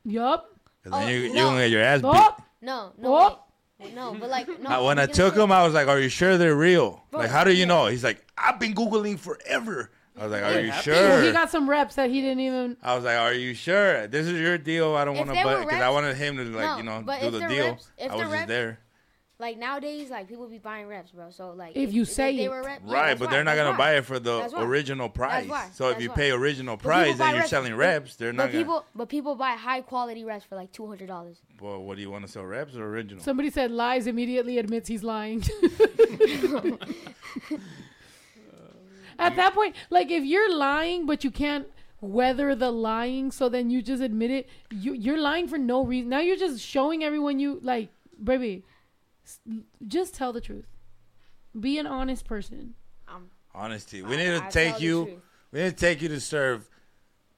Yup. 0.04 0.52
'Cause 0.84 0.92
then 0.94 1.04
Oh, 1.04 1.08
you, 1.08 1.18
you 1.22 1.34
no. 1.34 1.46
gonna 1.50 1.60
get 1.62 1.72
your 1.72 1.82
ass 1.82 2.02
beat. 2.02 2.12
Oh, 2.14 2.36
No, 2.62 2.92
no, 2.98 3.16
Oh. 3.18 3.40
wait. 3.80 3.94
no. 3.96 4.14
But 4.20 4.30
like, 4.30 4.48
no. 4.62 4.70
I- 4.70 4.80
when 4.82 4.98
I'm 5.00 5.04
I 5.04 5.06
gonna 5.08 5.14
took 5.14 5.34
say- 5.36 5.42
him, 5.44 5.52
I 5.52 5.64
was 5.66 5.74
like, 5.74 5.88
"Are 5.88 6.00
you 6.00 6.10
sure 6.10 6.38
they're 6.38 6.56
real? 6.56 7.04
Bro, 7.12 7.22
like, 7.22 7.30
how 7.32 7.44
do 7.44 7.52
you 7.52 7.60
yeah. 7.60 7.66
know?" 7.66 7.88
He's 7.88 8.04
like, 8.04 8.24
"I've 8.38 8.60
been 8.60 8.74
googling 8.76 9.18
forever." 9.20 9.92
I 10.18 10.24
was 10.24 10.32
like, 10.32 10.44
"Are 10.44 10.60
you 10.60 10.72
sure?" 10.72 10.94
well, 10.94 11.22
he 11.24 11.32
got 11.32 11.50
some 11.52 11.70
reps 11.70 11.96
that 11.96 12.10
he 12.10 12.22
didn't 12.22 12.40
even. 12.40 12.78
I 12.82 12.96
was 12.96 13.04
like, 13.04 13.18
"Are 13.18 13.34
you 13.34 13.54
sure? 13.54 14.08
This 14.08 14.26
is 14.28 14.40
your 14.40 14.58
deal. 14.58 14.96
I 14.96 15.04
don't 15.06 15.16
want 15.18 15.28
to, 15.30 15.34
there 15.34 15.44
but 15.44 15.62
because 15.66 15.82
I 15.82 15.90
wanted 15.90 16.16
him 16.16 16.38
to 16.38 16.44
like, 16.46 16.66
No, 16.66 16.78
you 16.78 16.84
know, 16.84 17.04
but 17.06 17.20
do 17.20 17.26
if 17.28 17.32
the 17.34 17.40
the 17.40 17.48
deal. 17.48 17.66
reps- 17.66 17.92
if 17.98 18.12
I 18.12 18.16
was 18.16 18.24
the 18.24 18.24
just 18.30 18.34
reps- 18.34 18.48
there, 18.48 18.80
like 19.38 19.58
nowadays, 19.58 20.10
like 20.10 20.30
people 20.30 20.48
be 20.48 20.58
buying 20.60 20.88
reps, 20.88 21.12
bro. 21.12 21.30
So 21.32 21.50
like, 21.52 21.76
If 21.76 21.92
you 21.92 22.06
say 22.06 22.38
they 22.38 22.46
it. 22.46 22.50
were 22.50 22.64
rep, 22.64 22.80
right? 22.86 23.08
that's 23.08 23.20
But 23.20 23.26
why, 23.26 23.32
they're 23.34 23.44
not 23.44 23.58
gonna 23.58 23.72
why. 23.72 23.78
buy 23.78 23.96
it 23.98 24.06
for 24.06 24.18
the 24.18 24.50
original 24.56 25.10
price. 25.10 25.50
why. 25.50 25.68
So 25.74 25.90
if 25.90 26.00
you 26.02 26.08
why. 26.08 26.16
pay 26.16 26.32
original 26.32 26.78
price 26.78 27.20
and 27.20 27.32
you're 27.32 27.40
reps. 27.40 27.50
selling 27.50 27.76
reps, 27.76 28.16
they're 28.16 28.32
not 28.32 28.44
But 28.44 28.52
gonna. 28.54 28.64
people, 28.64 28.86
but 28.96 29.10
people 29.10 29.36
buy 29.36 29.52
high 29.56 29.82
quality 29.82 30.24
reps 30.24 30.46
for 30.46 30.56
like 30.56 30.72
two 30.72 30.88
hundred 30.88 31.08
dollars. 31.10 31.42
well, 31.60 31.82
what 31.84 31.98
do 31.98 32.02
you 32.02 32.10
want 32.10 32.26
to 32.26 32.32
sell 32.32 32.46
reps 32.46 32.78
or 32.78 32.86
original? 32.88 33.22
Somebody 33.22 33.50
said 33.50 33.70
lies 33.72 34.08
immediately 34.08 34.58
admits 34.60 34.88
he's 34.88 35.04
lying. 35.04 35.44
At 39.20 39.36
that 39.36 39.54
point, 39.54 39.76
like 39.90 40.12
if 40.12 40.24
you're 40.24 40.54
lying 40.56 41.06
but 41.06 41.24
you 41.24 41.32
can't 41.32 41.68
weather 42.02 42.56
the 42.56 42.72
lying, 42.72 43.32
so 43.32 43.50
then 43.50 43.70
you 43.70 43.82
just 43.82 44.02
admit 44.02 44.32
it. 44.32 44.50
You 44.72 44.94
you're 44.94 45.20
lying 45.20 45.48
for 45.48 45.58
no 45.58 45.84
reason. 45.84 46.10
Now 46.10 46.20
you're 46.20 46.38
just 46.38 46.60
showing 46.60 47.04
everyone 47.04 47.40
you 47.40 47.60
like, 47.62 47.90
baby. 48.24 48.64
Just 49.88 50.14
tell 50.14 50.32
the 50.34 50.42
truth. 50.42 50.68
Be 51.60 51.80
an 51.80 51.88
honest 51.88 52.26
person. 52.26 52.76
Um, 53.08 53.30
Honesty. 53.54 54.02
We 54.02 54.18
need 54.18 54.26
to 54.26 54.44
I 54.44 54.50
take 54.50 54.74
tell 54.74 54.82
you. 54.82 55.22
We 55.52 55.62
need 55.64 55.70
to 55.70 55.76
take 55.76 56.02
you 56.02 56.10
to 56.10 56.20
serve 56.20 56.70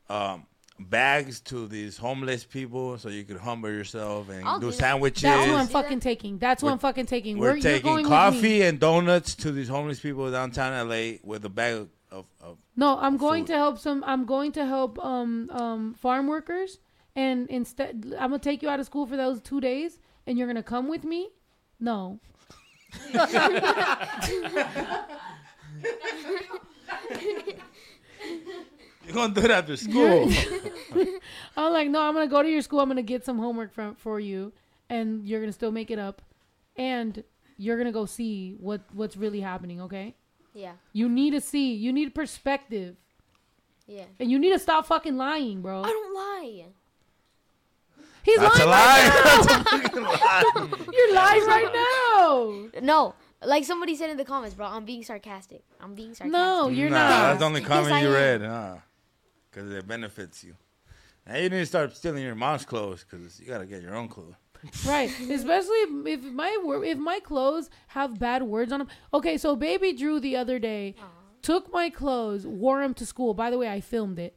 um, 0.10 0.45
bags 0.80 1.40
to 1.41 1.68
these 1.68 1.98
homeless 1.98 2.44
people, 2.44 2.98
so 2.98 3.10
you 3.10 3.24
could 3.24 3.38
humble 3.38 3.70
yourself 3.70 4.30
and 4.30 4.48
I'll 4.48 4.60
do 4.60 4.72
do 4.72 4.78
sandwiches. 4.78 5.24
That's 5.24 5.52
what 5.52 5.60
I'm 5.60 5.68
fucking 5.68 5.99
that. 5.99 6.04
taking. 6.04 6.38
That's 6.38 6.64
what 6.64 6.68
We're- 6.68 6.74
I'm 6.74 6.80
fucking 6.80 7.06
taking. 7.08 7.38
We're 7.38 7.54
We're, 7.56 7.62
taking 7.62 7.91
going 7.91 8.06
coffee 8.06 8.62
and 8.62 8.80
donuts 8.80 9.36
to 9.36 9.52
these 9.52 9.68
homeless 9.70 9.99
people 9.99 10.30
downtown 10.32 10.88
LA 10.88 11.18
with 11.24 11.44
a 11.45 11.49
bag 11.49 11.88
of, 12.12 12.26
of 12.41 12.58
No, 12.76 12.98
I'm 12.98 13.18
going 13.18 13.44
food. 13.44 13.54
to 13.54 13.58
help 13.58 13.80
some. 13.80 14.04
I'm 14.06 14.26
going 14.26 14.52
to 14.54 14.66
help 14.66 15.04
um 15.04 15.49
um 15.52 15.94
farm 15.95 16.28
workers, 16.28 16.80
and 17.16 17.48
instead 17.49 18.14
I'm 18.20 18.30
gonna 18.30 18.40
take 18.40 18.62
you 18.62 18.70
out 18.70 18.80
of 18.80 18.86
school 18.86 19.06
for 19.06 19.18
those 19.18 19.41
two 19.41 19.60
days, 19.60 19.99
and 20.26 20.38
you're 20.38 20.48
gonna 20.48 20.64
come 20.64 20.88
with 20.88 21.04
me. 21.04 21.30
No, 21.80 22.20
You're 29.08 29.16
gonna 29.16 29.34
do 29.34 29.42
it 29.42 29.52
after 29.52 29.78
school. 29.78 30.30
I'm 31.56 31.72
like, 31.72 31.90
no, 31.90 32.02
I'm 32.02 32.14
gonna 32.14 32.28
go 32.28 32.44
to 32.44 32.50
your 32.50 32.62
school. 32.62 32.82
I'm 32.82 32.90
gonna 32.90 33.02
get 33.02 33.24
some 33.24 33.40
homework 33.40 33.74
from 33.74 33.96
for 33.96 34.20
you, 34.20 34.52
and 34.90 35.26
you're 35.26 35.40
gonna 35.40 35.54
still 35.54 35.72
make 35.72 35.90
it 35.90 35.98
up, 35.98 36.22
and 36.76 37.24
you're 37.58 37.78
gonna 37.78 37.94
go 37.94 38.06
see 38.06 38.58
what 38.60 38.82
what's 38.94 39.16
really 39.16 39.40
happening. 39.40 39.82
Okay, 39.82 40.14
yeah, 40.54 40.74
you 40.92 41.08
need 41.08 41.32
to 41.32 41.42
see. 41.42 41.74
You 41.74 41.94
need 41.94 42.14
perspective, 42.14 42.98
yeah. 43.88 44.04
and 44.20 44.30
you 44.30 44.38
need 44.38 44.52
to 44.52 44.60
stop 44.60 44.86
fucking 44.86 45.16
lying, 45.16 45.62
bro. 45.62 45.84
I 45.84 45.88
don't 45.88 46.14
lie. 46.14 46.66
He's 48.24 48.40
That's 48.40 48.60
a 48.60 48.66
lying 48.66 49.10
right 49.10 49.96
lie. 49.96 50.44
now. 50.54 50.68
You're 50.92 51.14
lying 51.14 51.46
right 51.46 51.72
now. 51.74 52.82
No, 52.82 53.16
like 53.42 53.64
somebody 53.64 53.96
said 53.96 54.10
in 54.10 54.18
the 54.18 54.26
comments, 54.26 54.54
bro. 54.54 54.66
I'm 54.66 54.84
being 54.84 55.02
sarcastic. 55.02 55.64
I'm 55.80 55.96
being 55.96 56.10
sarcastic. 56.14 56.34
No, 56.34 56.68
you're 56.68 56.90
nah, 56.90 56.98
not. 56.98 57.10
that's 57.10 57.40
the 57.40 57.46
only 57.46 57.62
comment 57.62 57.94
I 57.94 58.02
you 58.02 58.12
read, 58.12 58.42
huh? 58.42 58.76
Because 59.58 59.72
it 59.72 59.88
benefits 59.88 60.44
you. 60.44 60.56
Now 61.26 61.38
you 61.38 61.50
need 61.50 61.58
to 61.58 61.66
start 61.66 61.96
stealing 61.96 62.22
your 62.22 62.36
mom's 62.36 62.64
clothes 62.64 63.04
because 63.04 63.40
you 63.40 63.48
gotta 63.48 63.66
get 63.66 63.82
your 63.82 63.96
own 63.96 64.08
clothes. 64.08 64.36
Right, 64.86 65.10
especially 65.30 65.78
if 66.12 66.22
my 66.22 66.58
wor- 66.64 66.84
if 66.84 66.98
my 67.00 67.20
clothes 67.20 67.70
have 67.88 68.20
bad 68.20 68.44
words 68.44 68.72
on 68.72 68.80
them. 68.80 68.88
Okay, 69.14 69.38
so 69.38 69.56
baby 69.56 69.94
Drew 69.94 70.20
the 70.20 70.36
other 70.36 70.60
day 70.60 70.96
took 71.42 71.72
my 71.72 71.90
clothes, 71.90 72.46
wore 72.46 72.82
them 72.82 72.94
to 72.96 73.06
school. 73.06 73.34
By 73.34 73.50
the 73.50 73.58
way, 73.58 73.70
I 73.70 73.80
filmed 73.80 74.20
it. 74.20 74.36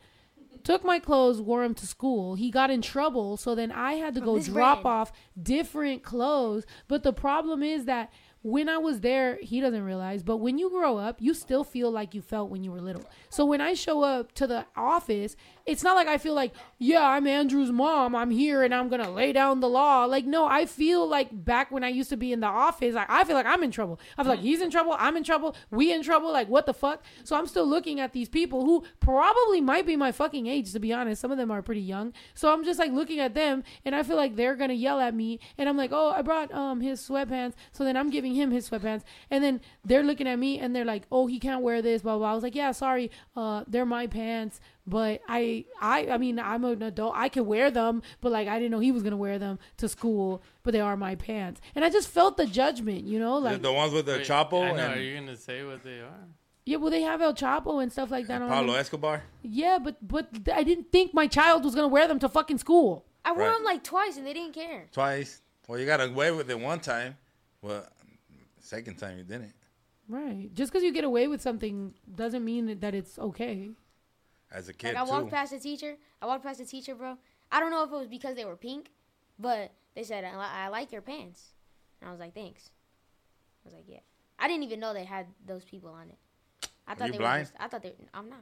Took 0.63 0.85
my 0.85 0.99
clothes, 0.99 1.41
wore 1.41 1.63
them 1.63 1.75
to 1.75 1.87
school. 1.87 2.35
He 2.35 2.51
got 2.51 2.71
in 2.71 2.83
trouble, 2.83 3.37
so 3.37 3.55
then 3.55 3.73
I 3.73 3.95
had 3.95 4.15
to 4.15 4.21
go 4.21 4.37
this 4.37 4.47
drop 4.47 4.83
brand. 4.83 4.95
off 4.95 5.13
different 5.43 6.03
clothes. 6.03 6.67
But 6.87 7.03
the 7.03 7.13
problem 7.13 7.63
is 7.63 7.87
that 7.87 8.13
when 8.43 8.69
I 8.69 8.79
was 8.79 9.01
there, 9.01 9.39
he 9.43 9.61
doesn't 9.61 9.83
realize, 9.85 10.23
but 10.23 10.39
when 10.39 10.57
you 10.59 10.71
grow 10.71 10.97
up, 10.97 11.21
you 11.21 11.35
still 11.35 11.62
feel 11.62 11.91
like 11.91 12.15
you 12.15 12.23
felt 12.23 12.51
when 12.51 12.65
you 12.65 12.73
were 12.73 12.81
little. 12.81 13.05
So 13.29 13.45
when 13.45 13.61
I 13.61 13.75
show 13.75 14.03
up 14.03 14.33
to 14.33 14.47
the 14.47 14.65
office, 14.75 15.37
it's 15.71 15.85
not 15.85 15.95
like 15.95 16.09
I 16.09 16.19
feel 16.19 16.35
like, 16.35 16.53
yeah, 16.79 17.07
I'm 17.07 17.27
Andrew's 17.27 17.71
mom. 17.71 18.17
I'm 18.17 18.31
here 18.31 18.63
and 18.63 18.75
I'm 18.75 18.89
going 18.89 19.03
to 19.03 19.11
lay 19.11 19.33
down 19.33 19.61
the 19.61 19.69
law. 19.69 20.05
Like, 20.05 20.27
no, 20.27 20.47
I 20.47 20.67
feel 20.67 21.07
like 21.07 21.29
back 21.45 21.71
when 21.71 21.85
I 21.85 21.89
used 21.89 22.11
to 22.11 22.17
be 22.17 22.33
in 22.33 22.41
the 22.41 22.47
office, 22.47 22.95
like, 22.95 23.09
I 23.09 23.25
feel 23.25 23.37
like 23.37 23.47
I'm 23.47 23.63
in 23.63 23.71
trouble. 23.71 24.01
I 24.19 24.23
feel 24.23 24.33
like 24.33 24.41
he's 24.41 24.61
in 24.61 24.71
trouble. 24.71 24.97
I'm 24.99 25.17
in 25.17 25.25
trouble. 25.25 25.55
We 25.71 25.93
in 25.93 26.03
trouble. 26.03 26.33
Like, 26.33 26.49
what 26.49 26.67
the 26.67 26.75
fuck? 26.75 27.05
So 27.23 27.37
I'm 27.37 27.47
still 27.47 27.67
looking 27.67 28.01
at 28.01 28.13
these 28.13 28.29
people 28.29 28.65
who 28.65 28.85
probably 28.99 29.61
might 29.61 29.87
be 29.87 29.97
my 29.97 30.11
fucking 30.13 30.47
age, 30.47 30.73
to 30.73 30.81
be 30.81 30.93
honest. 30.93 31.21
Some 31.21 31.31
of 31.31 31.39
them 31.39 31.51
are 31.51 31.63
pretty 31.63 31.81
young. 31.81 32.13
So 32.35 32.53
I'm 32.53 32.65
just 32.65 32.79
like 32.79 32.93
looking 32.93 33.21
at 33.21 33.35
them 33.35 33.63
and 33.85 33.95
I 33.95 34.03
feel 34.03 34.17
like 34.17 34.37
they're 34.37 34.57
going 34.57 34.71
to 34.71 34.75
yell 34.75 34.99
at 35.01 35.15
me. 35.15 35.39
And 35.57 35.69
I'm 35.69 35.77
like, 35.77 35.91
oh, 35.93 36.11
I 36.11 36.23
brought 36.23 36.53
um 36.53 36.81
his 36.81 37.01
sweatpants. 37.01 37.55
So 37.73 37.85
then 37.85 37.97
I'm 37.97 38.11
giving 38.11 38.35
him 38.35 38.51
his 38.51 38.69
sweatpants. 38.69 39.03
And 39.31 39.45
then 39.45 39.61
they're 39.85 40.03
looking 40.03 40.27
at 40.27 40.39
me 40.39 40.59
and 40.59 40.75
they're 40.75 40.85
like, 40.85 41.05
oh, 41.13 41.27
he 41.27 41.39
can't 41.39 41.63
wear 41.63 41.83
this, 41.83 42.03
blah, 42.03 42.19
blah. 42.19 42.33
I 42.33 42.35
was 42.35 42.43
like, 42.43 42.55
yeah, 42.55 42.73
sorry. 42.73 43.11
Uh, 43.37 43.65
they're 43.69 43.87
my 43.87 44.07
pants. 44.07 44.61
But 44.91 45.21
I, 45.29 45.65
I, 45.81 46.09
I 46.09 46.19
mean, 46.19 46.39
I'm 46.39 46.65
an 46.65 46.83
adult. 46.83 47.15
I 47.17 47.29
can 47.29 47.47
wear 47.47 47.71
them, 47.71 48.03
but 48.21 48.33
like 48.33 48.49
I 48.49 48.59
didn't 48.59 48.73
know 48.73 48.81
he 48.81 48.91
was 48.93 49.03
gonna 49.05 49.17
wear 49.17 49.39
them 49.39 49.59
to 49.79 49.89
school. 49.89 50.43
But 50.65 50.73
they 50.73 50.81
are 50.81 50.97
my 50.97 51.15
pants, 51.15 51.61
and 51.75 51.85
I 51.85 51.91
just 51.91 52.09
felt 52.09 52.37
the 52.37 52.47
judgment, 52.47 53.05
you 53.05 53.19
know, 53.19 53.39
like 53.39 53.62
the 53.62 53.73
ones 53.73 53.93
with 53.93 54.07
the 54.07 54.19
Wait, 54.19 54.27
Chapo 54.27 54.62
I 54.65 54.73
know. 54.77 54.87
Are 54.89 54.99
you 54.99 55.19
gonna 55.19 55.37
say 55.37 55.65
what 55.65 55.83
they 55.85 56.01
are? 56.01 56.25
yeah. 56.67 56.77
Well, 56.77 56.91
they 56.91 57.03
have 57.03 57.23
El 57.23 57.35
Chapo 57.35 57.83
and 57.83 57.91
stuff 57.93 58.11
like 58.11 58.27
that. 58.27 58.43
on 58.43 58.49
Pablo 58.49 58.73
them. 58.73 58.81
Escobar. 58.81 59.23
Yeah, 59.43 59.79
but 59.79 59.97
but 60.07 60.27
I 60.53 60.62
didn't 60.65 60.91
think 60.93 61.15
my 61.15 61.27
child 61.29 61.65
was 61.65 61.75
gonna 61.77 61.89
wear 61.89 62.07
them 62.09 62.19
to 62.19 62.29
fucking 62.29 62.59
school. 62.59 63.05
I 63.25 63.33
wore 63.33 63.43
Right. 63.47 63.55
them 63.55 63.65
like 63.65 63.85
twice 63.85 64.17
and 64.17 64.27
they 64.27 64.33
didn't 64.33 64.55
care. 64.55 64.89
Twice. 64.93 65.41
Well, 65.69 65.79
you 65.79 65.87
got 65.87 66.01
away 66.01 66.31
with 66.33 66.51
it 66.51 66.59
one 66.59 66.81
time. 66.81 67.17
Well, 67.62 67.87
second 68.61 68.97
time 68.99 69.19
you 69.19 69.25
didn't. 69.25 69.53
Right. 70.09 70.49
Just 70.55 70.73
because 70.73 70.83
you 70.83 70.93
get 70.93 71.05
away 71.05 71.29
with 71.29 71.41
something 71.41 71.95
doesn't 72.12 72.45
mean 72.45 72.81
that 72.81 72.95
it's 72.95 73.17
okay. 73.19 73.71
As 74.52 74.68
a 74.68 74.72
kid 74.72 74.94
Like 74.94 75.02
I 75.02 75.05
too. 75.06 75.10
walked 75.12 75.31
past 75.31 75.52
the 75.52 75.59
teacher. 75.60 75.97
I 76.20 76.27
walked 76.27 76.44
past 76.44 76.59
the 76.59 76.64
teacher, 76.66 76.94
bro. 76.94 77.16
I 77.52 77.60
don't 77.60 77.70
know 77.70 77.82
if 77.85 77.90
it 77.90 77.94
was 77.94 78.09
because 78.09 78.35
they 78.36 78.44
were 78.44 78.56
pink, 78.56 78.90
but 79.39 79.72
they 79.94 80.02
said 80.05 80.24
I, 80.24 80.64
I 80.64 80.68
like 80.68 80.93
your 80.93 81.02
pants, 81.02 81.51
and 82.01 82.09
I 82.09 82.10
was 82.12 82.20
like, 82.20 82.35
thanks. 82.35 82.70
I 83.64 83.68
was 83.68 83.74
like, 83.74 83.85
yeah. 83.89 84.01
I 84.39 84.48
didn't 84.48 84.62
even 84.64 84.81
know 84.81 84.93
they 84.94 85.05
had 85.05 85.27
those 85.47 85.64
people 85.64 85.90
on 85.90 86.09
it. 86.09 86.18
I 86.86 86.94
thought 86.94 87.06
you 87.09 87.12
they 87.12 87.18
blind? 87.18 87.40
were 87.40 87.44
just. 87.44 87.55
I 87.60 87.68
thought 87.68 87.82
they. 87.82 87.94
I'm 88.14 88.28
not. 88.31 88.40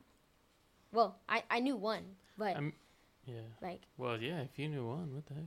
Well, 0.92 1.18
I 1.28 1.42
I 1.50 1.60
knew 1.60 1.76
one, 1.76 2.04
but 2.38 2.54
I'm- 2.54 2.72
Yeah. 3.26 3.40
like 3.60 3.82
Well, 3.98 4.16
yeah. 4.20 4.40
If 4.40 4.58
you 4.58 4.68
knew 4.68 4.86
one, 4.86 5.14
what 5.14 5.26
the 5.26 5.34
heck? 5.34 5.44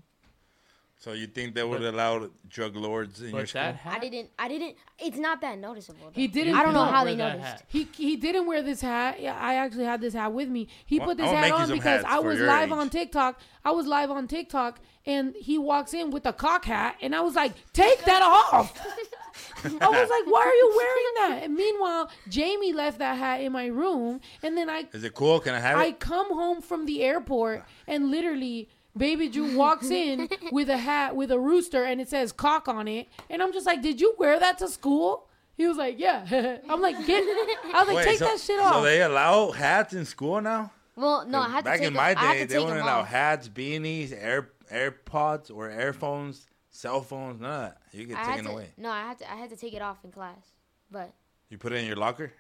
So 1.03 1.14
you 1.14 1.26
think 1.26 1.56
they 1.56 1.64
would 1.64 1.82
But- 1.82 1.95
allow 1.95 2.30
drug 2.48 2.76
lords 2.76 3.22
in 3.22 3.32
your 3.32 3.40
But 3.41 3.49
school? 3.49 3.61
that 3.64 3.76
hat. 3.76 3.94
I 3.95 3.99
didn't. 4.07 4.30
I 4.38 4.48
didn't. 4.48 4.76
It's 4.99 5.18
not 5.18 5.41
that 5.41 5.57
noticeable. 5.57 6.11
He 6.14 6.28
didn't. 6.28 6.53
I 6.56 6.61
don't 6.61 6.76
know 6.76 6.86
how 6.86 7.03
they 7.03 7.15
wear 7.15 7.30
that 7.30 7.38
noticed. 7.40 7.53
hat. 7.53 7.64
He 7.69 7.88
he 7.98 8.15
didn't 8.18 8.45
wear 8.45 8.61
this 8.61 8.82
hat. 8.82 9.19
Yeah, 9.19 9.36
I 9.36 9.56
actually 9.56 9.86
had 9.86 9.99
this 9.99 10.14
hat 10.14 10.32
with 10.32 10.48
me. 10.48 10.68
He 10.86 10.99
Well, 10.99 11.07
put 11.07 11.18
this 11.18 11.26
I'll 11.28 11.34
hat 11.34 11.41
make 11.41 11.49
you 11.53 11.56
on 11.56 11.68
some 11.69 11.78
because 11.80 12.02
hats 12.03 12.06
I 12.06 12.22
for 12.22 12.28
was 12.28 12.38
your 12.38 12.45
live 12.48 12.68
age. 12.72 12.78
on 12.78 12.90
TikTok. 12.91 13.41
I 13.65 13.72
was 13.72 13.88
live 13.88 14.11
on 14.11 14.28
TikTok, 14.28 14.80
and 15.07 15.36
he 15.36 15.57
walks 15.57 15.95
in 15.95 16.11
with 16.11 16.23
a 16.28 16.34
cock 16.34 16.65
hat, 16.65 16.98
and 17.02 17.15
I 17.15 17.22
was 17.22 17.34
like, 17.34 17.53
"Take 17.73 18.03
that 18.06 18.22
off." 18.22 18.78
I 19.64 19.69
was 19.90 20.10
like, 20.10 20.26
"Why 20.32 20.41
are 20.41 20.53
you 20.53 20.73
wearing 20.78 21.14
that?" 21.40 21.44
And 21.45 21.56
meanwhile, 21.56 22.11
Jamie 22.30 22.73
left 22.73 22.99
that 22.99 23.18
hat 23.18 23.41
in 23.41 23.52
my 23.52 23.65
room, 23.65 24.22
and 24.44 24.56
then 24.56 24.69
I 24.69 24.86
Is 24.94 25.03
it 25.03 25.15
cool? 25.15 25.40
Can 25.40 25.56
I 25.56 25.60
have 25.61 25.80
it? 25.80 25.82
I 25.82 25.86
it? 25.88 25.99
come 25.99 26.32
home 26.32 26.61
from 26.61 26.86
the 26.86 27.02
airport, 27.02 27.64
and 27.88 28.11
literally. 28.11 28.69
Baby 28.95 29.30
Drew 29.30 29.55
walks 29.55 29.89
in 29.91 30.27
with 30.51 30.69
a 30.69 30.77
hat 30.77 31.15
with 31.15 31.31
a 31.31 31.39
rooster 31.39 31.84
and 31.84 32.01
it 32.01 32.09
says 32.09 32.31
cock 32.31 32.68
on 32.68 32.88
it. 32.88 33.07
And 33.30 33.41
I'm 33.41 33.53
just 33.53 33.65
like, 33.65 33.81
Did 33.81 34.01
you 34.01 34.15
wear 34.18 34.39
that 34.39 34.57
to 34.59 34.68
school? 34.68 35.27
He 35.55 35.68
was 35.68 35.77
like, 35.77 35.99
Yeah. 35.99 36.57
I'm 36.69 36.81
like, 36.81 37.05
Get 37.05 37.23
I 37.23 37.76
was 37.80 37.88
like, 37.88 37.97
Wait, 37.97 38.05
Take 38.05 38.19
so, 38.19 38.26
that 38.26 38.39
shit 38.39 38.59
off. 38.59 38.76
So 38.76 38.81
they 38.84 39.01
allow 39.01 39.51
hats 39.51 39.93
in 39.93 40.05
school 40.05 40.41
now? 40.41 40.72
Well, 40.95 41.26
no, 41.26 41.39
I 41.39 41.43
'Cause 41.45 41.51
had 41.53 41.57
to 41.59 41.63
Back 41.63 41.80
take 41.80 41.88
in 41.88 41.93
my 41.93 42.01
I 42.01 42.07
had 42.09 42.15
day, 42.34 42.39
they 42.39 42.45
take 42.47 42.59
wouldn't 42.59 42.77
them 42.80 42.84
allow 42.85 42.99
off. 42.99 43.07
hats, 43.07 43.47
beanies, 43.49 44.11
air 44.13 44.49
AirPods 44.72 45.49
or 45.53 45.69
earphones, 45.69 46.47
cell 46.69 47.01
phones, 47.01 47.39
none 47.41 47.51
of 47.51 47.61
that. 47.61 47.77
You 47.91 48.05
get 48.05 48.18
I 48.18 48.26
taken 48.26 48.45
to, 48.45 48.51
away. 48.51 48.69
No, 48.77 48.89
I 48.89 49.01
had 49.01 49.18
to. 49.19 49.31
I 49.31 49.35
had 49.35 49.49
to 49.49 49.55
take 49.57 49.73
it 49.73 49.81
off 49.81 49.97
in 50.03 50.11
class, 50.11 50.51
but 50.89 51.13
You 51.49 51.57
put 51.57 51.72
it 51.73 51.77
in 51.77 51.85
your 51.88 51.95
locker? 51.97 52.31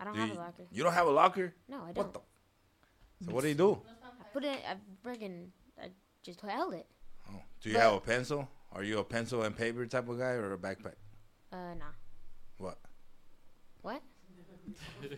I 0.00 0.04
don't 0.04 0.14
Do 0.14 0.20
have 0.20 0.28
you, 0.30 0.34
a 0.34 0.36
locker. 0.36 0.62
you 0.72 0.82
don't 0.82 0.92
have 0.92 1.06
a 1.06 1.10
locker? 1.10 1.54
No, 1.68 1.76
I 1.88 1.92
don't. 1.92 1.96
What 1.96 2.12
the? 2.14 2.20
So 3.26 3.32
what 3.32 3.42
do 3.42 3.48
you 3.48 3.54
do? 3.54 3.80
I 4.20 4.24
put 4.32 4.44
it. 4.44 4.58
I 4.68 4.76
friggin' 5.06 5.46
I 5.46 5.63
just 6.24 6.40
held 6.40 6.74
it. 6.74 6.86
Oh, 7.30 7.40
do 7.60 7.68
you 7.68 7.74
But- 7.76 7.82
have 7.82 7.92
a 7.94 8.00
pencil? 8.00 8.48
Are 8.72 8.82
you 8.82 8.98
a 8.98 9.04
pencil 9.04 9.42
and 9.44 9.56
paper 9.56 9.86
type 9.86 10.08
of 10.08 10.18
guy 10.18 10.32
or 10.32 10.52
a 10.54 10.58
backpack? 10.58 10.96
Uh, 11.52 11.74
nah. 11.78 11.92
What? 12.58 12.78
What? 13.82 14.02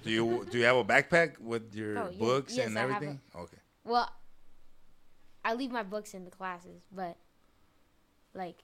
Do 0.03 0.11
you 0.11 0.47
do 0.51 0.59
you 0.59 0.65
have 0.65 0.77
a 0.77 0.85
backpack 0.85 1.39
with 1.39 1.75
your 1.75 1.95
Bro, 1.95 2.09
ye- 2.11 2.19
books 2.19 2.57
yes, 2.57 2.67
and 2.67 2.77
I 2.79 2.83
have 2.83 2.91
everything? 2.91 3.21
Okay. 3.35 3.57
Well, 3.85 4.11
I 5.45 5.55
leave 5.55 5.71
my 5.71 5.85
books 5.85 6.13
in 6.15 6.25
the 6.25 6.31
classes, 6.31 6.83
but 6.93 7.17
like, 8.35 8.57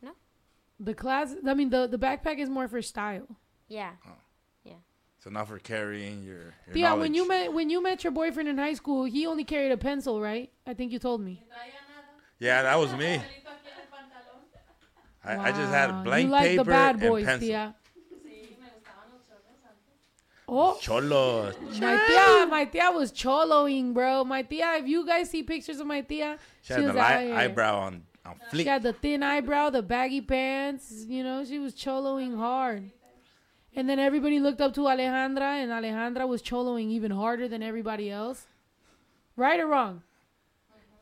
no. 0.00 0.12
the 0.80 0.94
class 0.94 1.34
I 1.46 1.54
mean 1.54 1.70
the, 1.70 1.86
the 1.88 1.98
backpack 1.98 2.38
is 2.38 2.48
more 2.48 2.68
for 2.68 2.80
style. 2.80 3.26
yeah, 3.68 3.92
So 5.26 5.32
not 5.32 5.48
for 5.48 5.58
carrying 5.58 6.22
your, 6.22 6.54
your 6.68 6.76
Yeah, 6.76 6.94
when 6.94 7.12
you 7.12 7.26
met 7.26 7.52
when 7.52 7.68
you 7.68 7.82
met 7.82 8.04
your 8.04 8.12
boyfriend 8.12 8.48
in 8.48 8.58
high 8.58 8.74
school, 8.74 9.02
he 9.02 9.26
only 9.26 9.42
carried 9.42 9.72
a 9.72 9.76
pencil, 9.76 10.20
right? 10.20 10.52
I 10.64 10.72
think 10.72 10.92
you 10.92 11.00
told 11.00 11.20
me. 11.20 11.42
Yeah, 12.38 12.62
that 12.62 12.78
was 12.78 12.92
me. 12.94 13.20
I, 15.24 15.48
I 15.48 15.50
just 15.50 15.72
had 15.72 15.90
Wow, 15.90 16.04
blank 16.04 16.26
you 16.26 16.30
like 16.30 16.46
paper 16.50 16.62
the 16.62 16.70
bad 16.70 16.90
and 16.90 17.00
boys, 17.00 17.24
pencil. 17.24 17.48
tia. 17.48 17.74
Oh, 20.48 20.78
Cholo. 20.80 21.52
my 21.80 21.96
tia, 22.06 22.46
my 22.48 22.64
tia 22.64 22.92
was 22.92 23.10
choloing, 23.10 23.92
bro. 23.94 24.22
My 24.22 24.42
tia, 24.42 24.74
if 24.74 24.86
you 24.86 25.04
guys 25.04 25.28
see 25.28 25.42
pictures 25.42 25.80
of 25.80 25.88
my 25.88 26.02
tia, 26.02 26.38
She 26.62 26.72
had 26.72 26.82
the 26.82 26.86
was 26.86 26.94
li- 26.94 27.00
out 27.00 27.20
here. 27.20 27.34
eyebrow 27.34 27.78
on, 27.80 28.04
on 28.24 28.36
She 28.54 28.66
had 28.66 28.84
the 28.84 28.92
thin 28.92 29.24
eyebrow, 29.24 29.70
the 29.70 29.82
baggy 29.82 30.20
pants. 30.20 31.04
You 31.08 31.24
know, 31.24 31.44
she 31.44 31.58
was 31.58 31.74
choloing 31.74 32.36
hard. 32.36 32.92
And 33.76 33.88
then 33.88 33.98
everybody 33.98 34.40
looked 34.40 34.62
up 34.62 34.72
to 34.74 34.80
Alejandra, 34.80 35.62
and 35.62 35.70
Alejandra 35.70 36.26
was 36.26 36.42
choloing 36.42 36.90
even 36.90 37.10
harder 37.10 37.46
than 37.46 37.62
everybody 37.62 38.10
else. 38.10 38.46
Right 39.36 39.60
or 39.60 39.66
wrong? 39.66 40.02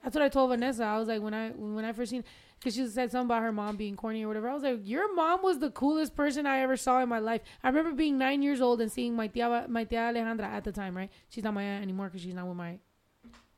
That's 0.03 0.15
what 0.15 0.23
I 0.23 0.29
told 0.29 0.51
Vanessa. 0.51 0.83
I 0.85 0.99
was 0.99 1.07
like, 1.07 1.23
when 1.23 1.33
I 1.33 1.51
when 1.51 1.85
I 1.85 1.93
first 1.93 2.11
seen, 2.11 2.25
because 2.59 2.75
she 2.75 2.87
said 2.89 3.13
something 3.13 3.27
about 3.27 3.43
her 3.43 3.53
mom 3.53 3.77
being 3.77 3.97
corny 3.97 4.25
or 4.25 4.29
whatever. 4.29 4.51
I 4.51 4.55
was 4.55 4.65
like, 4.65 4.81
your 4.83 5.15
mom 5.15 5.43
was 5.43 5.61
the 5.61 5.71
coolest 5.71 6.17
person 6.17 6.47
I 6.47 6.61
ever 6.61 6.77
saw 6.77 7.01
in 7.01 7.09
my 7.09 7.21
life. 7.21 7.43
I 7.63 7.69
remember 7.69 7.93
being 7.93 8.19
nine 8.19 8.43
years 8.43 8.61
old 8.61 8.81
and 8.81 8.91
seeing 8.91 9.15
my 9.15 9.29
tia, 9.29 9.67
my 9.69 9.85
tia 9.85 10.01
Alejandra 10.01 10.45
at 10.45 10.65
the 10.65 10.73
time. 10.73 10.97
Right? 10.97 11.11
She's 11.29 11.45
not 11.45 11.55
my 11.55 11.63
aunt 11.63 11.85
anymore 11.85 12.09
because 12.09 12.23
she's 12.23 12.35
not 12.35 12.49
with 12.49 12.57
my 12.57 12.79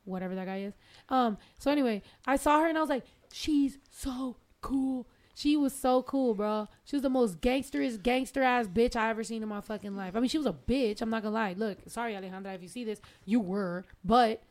whatever 0.05 0.35
that 0.35 0.47
guy 0.47 0.59
is. 0.59 0.75
Um. 1.09 1.39
So 1.59 1.71
anyway, 1.71 2.03
I 2.27 2.37
saw 2.37 2.61
her 2.61 2.69
and 2.69 2.77
I 2.77 2.83
was 2.83 2.91
like, 2.91 3.07
she's 3.33 3.79
so 3.91 4.37
cool. 4.61 5.09
She 5.39 5.55
was 5.55 5.75
so 5.75 6.03
cool, 6.03 6.35
bro. 6.35 6.67
She 6.85 6.97
was 6.97 7.03
the 7.03 7.11
most 7.11 7.43
gangsterist, 7.43 8.03
gangster 8.03 8.43
ass 8.43 8.67
bitch 8.69 8.97
I 8.97 9.11
ever 9.11 9.23
seen 9.23 9.43
in 9.43 9.49
my 9.51 9.61
fucking 9.61 9.95
life. 9.95 10.17
I 10.17 10.21
mean, 10.21 10.31
she 10.31 10.39
was 10.39 10.47
a 10.47 10.55
bitch. 10.55 11.03
I'm 11.03 11.11
not 11.11 11.23
gonna 11.23 11.35
lie. 11.35 11.55
Look, 11.59 11.77
sorry, 11.89 12.15
Alejandra, 12.15 12.55
if 12.55 12.63
you 12.63 12.69
see 12.69 12.85
this, 12.85 13.03
you 13.27 13.39
were, 13.41 13.85
but 14.03 14.43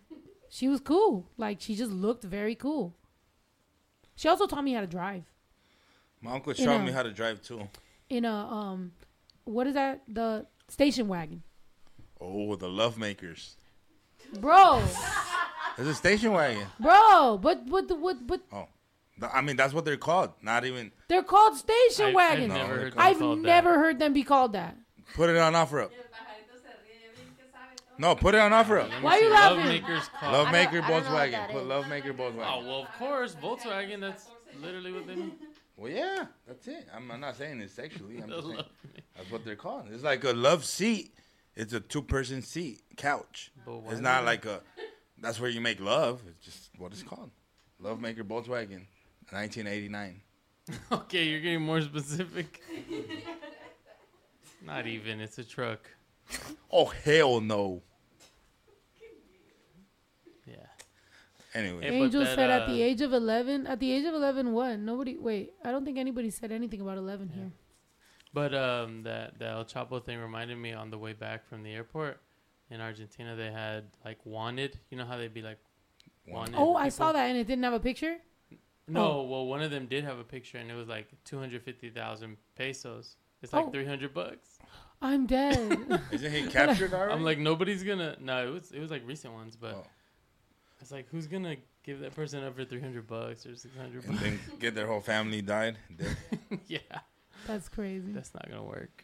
she 0.47 0.67
was 0.67 0.79
cool. 0.79 1.25
Like 1.37 1.59
she 1.59 1.75
just 1.75 1.91
looked 1.91 2.23
very 2.23 2.53
cool. 2.53 2.93
She 4.15 4.27
also 4.29 4.45
taught 4.45 4.63
me 4.63 4.73
how 4.73 4.81
to 4.81 4.87
drive 4.87 5.23
My 6.21 6.33
uncle 6.33 6.53
showed 6.53 6.65
know. 6.77 6.83
me 6.85 6.91
how 6.91 7.01
to 7.03 7.11
drive 7.11 7.41
too. 7.41 7.67
in 8.07 8.23
a 8.23 8.31
um, 8.33 8.91
what 9.45 9.65
is 9.65 9.73
that? 9.73 10.03
The 10.07 10.45
station 10.67 11.07
wagon, 11.07 11.41
Oh, 12.21 12.55
the 12.55 12.69
love 12.69 12.99
makers. 12.99 13.55
bro, 14.39 14.83
It's 15.79 15.87
a 15.87 15.95
station 15.95 16.31
wagon. 16.31 16.67
bro. 16.79 17.39
But 17.41 17.67
but 17.67 17.87
the- 17.87 17.95
what 17.95 18.25
but 18.27 18.41
Oh, 18.53 18.67
I 19.21 19.41
mean 19.41 19.55
that's 19.55 19.73
what 19.73 19.85
they're 19.85 19.97
called. 19.97 20.31
Not 20.41 20.65
even 20.65 20.91
they're 21.07 21.23
called 21.23 21.55
station 21.57 22.05
I- 22.05 22.09
I've 22.09 22.15
wagons. 22.15 22.49
No, 22.49 22.55
never 22.55 22.75
heard 22.75 22.93
them 22.93 22.99
I've 23.01 23.19
called 23.19 23.37
that. 23.39 23.43
never 23.43 23.73
heard 23.79 23.99
them 23.99 24.13
be 24.13 24.23
called 24.23 24.53
that. 24.53 24.77
put 25.15 25.29
it 25.29 25.37
on 25.37 25.53
OfferUp. 25.53 25.91
No, 27.97 28.13
put 28.15 28.35
it 28.35 28.41
on 28.41 28.51
OfferUp. 28.51 28.89
Let 28.89 28.97
me 28.99 29.03
Why 29.05 29.19
you 29.19 29.29
laughing? 29.31 29.57
Lovemaker's 29.59 30.07
car. 30.19 30.31
Love 30.33 30.51
maker 30.51 30.81
don't- 30.81 30.83
I 30.83 30.89
don't 30.89 31.03
know 31.05 31.13
what 31.13 31.29
Volkswagen. 31.31 31.51
Put 31.51 31.61
is. 31.61 31.67
love 31.67 31.87
maker 31.87 32.15
Oh 32.19 32.35
well, 32.35 32.81
of 32.83 32.91
course, 32.99 33.35
Volkswagen. 33.35 34.01
That's 34.01 34.27
literally 34.61 34.91
what 34.91 35.07
they 35.07 35.15
mean. 35.15 35.31
Well, 35.77 35.91
yeah, 35.91 36.25
that's 36.47 36.67
it. 36.67 36.87
I'm, 36.93 37.09
I'm 37.11 37.19
not 37.19 37.35
saying 37.37 37.61
it 37.61 37.69
sexually. 37.71 38.21
I'm 38.21 38.29
just 38.29 38.47
saying 38.47 38.63
that's 39.15 39.31
what 39.31 39.45
they're 39.45 39.55
called. 39.55 39.87
It's 39.91 40.03
like 40.03 40.23
a 40.23 40.31
love 40.33 40.65
seat. 40.65 41.13
It's 41.55 41.71
a 41.73 41.79
two-person 41.79 42.41
seat 42.41 42.81
couch. 42.97 43.51
But 43.65 43.81
It's 43.89 44.01
not 44.01 44.25
like 44.25 44.45
a. 44.45 44.61
That's 45.17 45.39
where 45.39 45.49
you 45.49 45.61
make 45.61 45.79
love. 45.79 46.21
It's 46.27 46.45
just 46.45 46.69
what 46.77 46.91
it's 46.91 47.03
called. 47.03 47.31
Love 47.79 48.01
maker 48.01 48.23
Volkswagen, 48.23 48.85
1989. 49.31 50.21
Okay, 50.91 51.25
you're 51.25 51.41
getting 51.41 51.61
more 51.61 51.79
specific. 51.79 52.59
Not 54.65 54.87
even. 54.87 55.21
It's 55.21 55.37
a 55.37 55.43
truck. 55.43 55.87
Oh 56.71 56.85
hell 56.85 57.39
no. 57.39 57.83
Yeah. 60.47 60.55
Anyway, 61.53 61.81
Hey, 61.83 62.01
Angel 62.01 62.23
that, 62.23 62.35
said 62.35 62.49
at 62.49 62.63
uh, 62.63 62.67
the 62.67 62.81
age 62.81 63.01
of 63.01 63.13
11, 63.13 63.67
at 63.67 63.79
the 63.79 63.91
age 63.91 64.05
of 64.05 64.15
11, 64.15 64.53
what? 64.53 64.79
Nobody, 64.79 65.17
wait, 65.17 65.53
I 65.63 65.71
don't 65.71 65.85
think 65.85 65.99
anybody 65.99 66.31
said 66.31 66.51
anything 66.51 66.81
about 66.81 66.97
11 66.97 67.29
here. 67.29 67.51
But 68.33 68.53
um, 68.53 69.03
that 69.03 69.39
the 69.39 69.45
El 69.45 69.65
Chapo 69.65 70.03
thing 70.03 70.19
reminded 70.19 70.57
me 70.57 70.73
on 70.73 70.89
the 70.89 70.97
way 70.97 71.13
back 71.13 71.47
from 71.47 71.63
the 71.63 71.71
airport 71.71 72.19
in 72.69 72.81
Argentina. 72.81 73.35
They 73.35 73.51
had 73.51 73.85
like 74.03 74.17
wanted. 74.25 74.77
You 74.89 74.97
know 74.97 75.05
how 75.05 75.15
they'd 75.15 75.33
be 75.33 75.41
like 75.41 75.59
wanted. 76.27 76.55
Oh, 76.57 76.75
I 76.75 76.89
saw 76.89 77.13
that 77.13 77.29
and 77.29 77.37
it 77.37 77.47
didn't 77.47 77.63
have 77.63 77.73
a 77.73 77.79
picture. 77.79 78.17
No, 78.87 79.19
oh. 79.19 79.23
well, 79.23 79.45
one 79.47 79.61
of 79.61 79.71
them 79.71 79.87
did 79.87 80.03
have 80.03 80.19
a 80.19 80.23
picture, 80.23 80.57
and 80.59 80.69
it 80.69 80.75
was 80.75 80.87
like 80.87 81.07
two 81.23 81.39
hundred 81.39 81.63
fifty 81.63 81.89
thousand 81.89 82.37
pesos. 82.55 83.15
It's 83.41 83.53
oh. 83.53 83.57
like 83.57 83.65
Oh. 83.67 83.71
three 83.71 83.85
hundred 83.85 84.13
bucks. 84.13 84.59
I'm 85.01 85.25
dead. 85.25 86.01
Isn't 86.11 86.31
he 86.31 86.47
captured 86.47 86.93
already? 86.95 87.13
I'm 87.13 87.23
like, 87.23 87.37
nobody's 87.39 87.83
gonna. 87.83 88.15
No, 88.21 88.47
it 88.47 88.51
was 88.51 88.71
it 88.71 88.79
was 88.79 88.91
like 88.91 89.01
recent 89.05 89.33
ones, 89.33 89.55
but 89.55 89.75
Oh. 89.75 89.87
it's 90.81 90.91
like, 90.91 91.07
who's 91.09 91.27
gonna 91.27 91.55
give 91.83 91.99
that 92.01 92.15
person 92.15 92.43
up 92.43 92.55
for 92.55 92.63
three 92.65 92.79
hundred 92.81 93.07
bucks 93.07 93.45
or 93.45 93.55
six 93.55 93.75
hundred 93.75 94.03
and 94.05 94.13
bucks? 94.13 94.23
then 94.23 94.39
get 94.59 94.75
their 94.75 94.87
whole 94.87 95.01
family 95.01 95.41
died. 95.41 95.77
Yeah, 96.67 96.79
That's 97.47 97.67
crazy. 97.69 98.11
that's 98.11 98.33
not 98.33 98.47
gonna 98.49 98.63
work. 98.63 99.03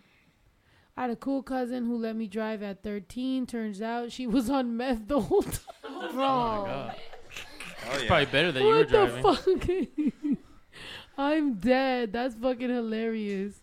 I 0.95 1.01
had 1.03 1.09
a 1.11 1.15
cool 1.15 1.41
cousin 1.43 1.85
who 1.85 1.97
let 1.97 2.15
me 2.15 2.27
drive 2.27 2.61
at 2.63 2.83
13. 2.83 3.45
Turns 3.47 3.81
out 3.81 4.11
she 4.11 4.27
was 4.27 4.49
on 4.49 4.75
meth 4.77 5.07
the 5.07 5.19
whole 5.21 5.41
time. 5.41 5.59
Oh 5.85 6.01
my 6.01 6.11
Bro. 6.11 6.17
god, 6.65 6.95
Oh 7.93 7.97
yeah. 7.99 8.07
probably 8.07 8.25
better 8.27 8.51
that 8.51 8.59
you 8.61 8.67
were 8.67 8.77
what 8.77 8.89
the 8.89 9.05
driving. 9.05 10.37
fuck? 10.37 10.37
I'm 11.17 11.55
dead. 11.55 12.13
That's 12.13 12.35
fucking 12.35 12.69
hilarious. 12.69 13.61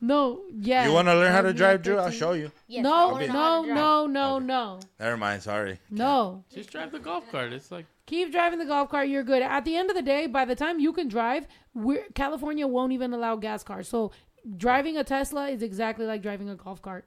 No, 0.00 0.42
yeah. 0.52 0.86
You 0.86 0.92
want 0.92 1.06
to 1.08 1.14
learn 1.14 1.30
how 1.32 1.42
to 1.42 1.48
was 1.48 1.56
drive, 1.56 1.76
at 1.76 1.82
Drew? 1.82 1.96
I'll 1.96 2.10
show 2.10 2.32
you. 2.32 2.50
Yes, 2.66 2.80
I 2.80 2.82
No, 2.82 3.08
wanna 3.10 3.26
know 3.28 3.32
how 3.32 3.62
no, 3.62 3.72
no, 3.72 4.06
no, 4.06 4.34
Okay. 4.36 4.44
no, 4.46 4.80
Never 4.98 5.16
mind. 5.16 5.42
Sorry. 5.42 5.78
no. 5.90 6.42
Just 6.52 6.70
drive 6.70 6.90
the 6.90 6.98
golf 6.98 7.30
cart. 7.30 7.52
It's 7.52 7.70
like 7.70 7.86
Keep 8.06 8.32
driving 8.32 8.58
the 8.58 8.64
golf 8.66 8.88
cart. 8.90 9.08
You're 9.08 9.22
good. 9.22 9.42
At 9.42 9.64
the 9.64 9.76
end 9.76 9.90
of 9.90 9.96
the 9.96 10.02
day, 10.02 10.26
by 10.26 10.44
the 10.44 10.56
time 10.56 10.80
you 10.80 10.92
can 10.92 11.06
drive, 11.08 11.46
we're, 11.72 12.04
California 12.14 12.66
won't 12.66 12.92
even 12.92 13.12
allow 13.14 13.36
gas 13.36 13.62
cars. 13.62 13.88
So 13.88 14.10
driving 14.56 14.96
a 14.98 15.04
Tesla 15.04 15.48
is 15.48 15.62
exactly 15.62 16.04
like 16.04 16.20
driving 16.20 16.48
a 16.50 16.56
golf 16.56 16.82
cart. 16.82 17.06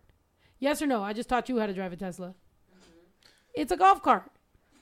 Yes 0.59 0.81
or 0.81 0.87
no? 0.87 1.03
I 1.03 1.11
just 1.11 1.27
taught 1.27 1.49
you 1.49 1.59
how 1.59 1.67
to 1.67 1.73
drive 1.73 1.91
a 1.91 1.97
Tesla. 1.97 2.27
Mm-hmm. 2.27 2.89
It's 3.55 3.73
a 3.73 3.77
golf 3.77 4.01
cart. 4.01 4.31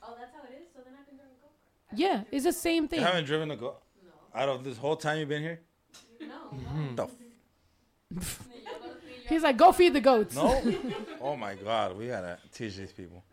Oh, 0.04 0.14
that's 0.16 0.32
how 0.32 0.42
it 0.44 0.56
is. 0.62 0.68
So 0.72 0.82
then 0.84 0.94
I 0.94 1.02
can 1.04 1.16
drive 1.16 1.26
a 1.30 1.40
go 1.42 1.48
kart. 1.48 1.83
Yeah, 1.96 2.22
it's 2.30 2.44
the 2.44 2.52
same 2.52 2.88
thing. 2.88 3.00
You 3.00 3.06
haven't 3.06 3.24
driven 3.24 3.50
a 3.50 3.56
go 3.56 3.76
out 4.34 4.48
of 4.48 4.64
this 4.64 4.76
whole 4.78 4.96
time 4.96 5.18
you've 5.18 5.28
been 5.28 5.42
here. 5.42 5.60
No. 6.20 7.08
The 8.10 8.20
f- 8.20 8.48
He's 9.28 9.42
like, 9.42 9.56
go 9.56 9.72
feed 9.72 9.94
the 9.94 10.00
goats. 10.00 10.34
no. 10.36 10.60
oh 11.20 11.36
my 11.36 11.54
God, 11.54 11.96
we 11.96 12.08
gotta 12.08 12.38
teach 12.52 12.76
these 12.76 12.92
people. 12.92 13.24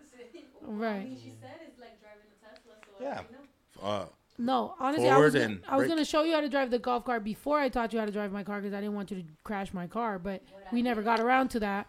Right. 0.62 1.10
She 1.22 1.34
said 1.42 1.52
it's 1.68 1.80
like 1.80 2.00
driving 2.00 2.22
a 2.32 2.46
Tesla. 2.46 2.74
So 2.98 3.04
Yeah. 3.04 3.20
I 3.20 3.86
know. 3.86 3.90
Uh, 4.02 4.06
No, 4.38 4.76
honestly, 4.80 5.10
I 5.10 5.18
was, 5.18 5.34
gonna, 5.34 5.46
and 5.46 5.62
I 5.68 5.76
was 5.76 5.82
brake. 5.84 5.90
gonna 5.90 6.06
show 6.06 6.24
you 6.24 6.34
how 6.34 6.42
to 6.42 6.50
drive 6.50 6.72
the 6.72 6.80
golf 6.80 7.04
cart 7.04 7.24
before 7.24 7.60
I 7.60 7.68
taught 7.70 7.92
you 7.94 8.00
how 8.00 8.06
to 8.06 8.12
drive 8.12 8.32
my 8.32 8.44
car 8.44 8.62
because 8.62 8.74
I 8.74 8.80
didn't 8.80 8.96
want 8.96 9.12
you 9.12 9.18
to 9.18 9.24
crash 9.44 9.74
my 9.74 9.88
car, 9.88 10.18
but 10.20 10.42
we 10.72 10.82
never 10.82 11.02
got 11.02 11.20
around 11.20 11.50
to 11.50 11.60
that. 11.62 11.88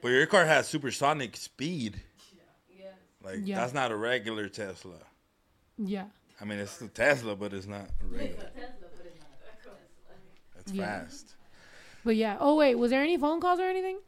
but 0.00 0.08
your 0.08 0.26
car 0.26 0.46
has 0.46 0.66
supersonic 0.66 1.36
speed. 1.36 2.00
Yeah. 2.78 2.86
Like 3.22 3.40
Yeah. 3.44 3.56
that's 3.60 3.74
not 3.74 3.90
a 3.92 3.96
regular 3.96 4.48
Tesla. 4.48 4.94
Yeah. 5.82 6.04
I 6.40 6.44
mean, 6.44 6.58
it's 6.58 6.78
the 6.78 6.88
Tesla, 6.88 7.36
but 7.36 7.52
it's 7.52 7.66
not 7.66 7.82
a 8.02 8.06
regular. 8.06 8.34
Tesla, 8.34 8.88
but 8.96 9.06
it's 9.06 9.20
not 9.20 9.28
a 9.32 9.56
Tesla. 9.56 9.72
It's 10.58 10.72
Yeah. 10.72 11.00
fast. 11.00 11.36
But 12.04 12.16
yeah. 12.16 12.36
Oh 12.40 12.56
wait, 12.56 12.74
was 12.76 12.90
there 12.90 13.02
any 13.02 13.16
phone 13.16 13.40
calls 13.40 13.60
or 13.60 13.64
anything? 13.64 13.98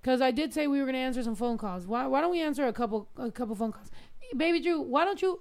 Because 0.00 0.20
I 0.20 0.30
did 0.30 0.52
say 0.52 0.66
we 0.66 0.80
were 0.80 0.86
gonna 0.86 0.98
answer 0.98 1.22
some 1.22 1.34
phone 1.34 1.58
calls. 1.58 1.86
Why? 1.86 2.06
Why 2.06 2.20
don't 2.20 2.30
we 2.30 2.40
answer 2.40 2.66
a 2.66 2.72
couple 2.72 3.08
a 3.16 3.30
couple 3.30 3.54
phone 3.54 3.72
calls? 3.72 3.90
Baby 4.36 4.60
Drew, 4.60 4.80
why 4.80 5.04
don't 5.04 5.20
you? 5.20 5.40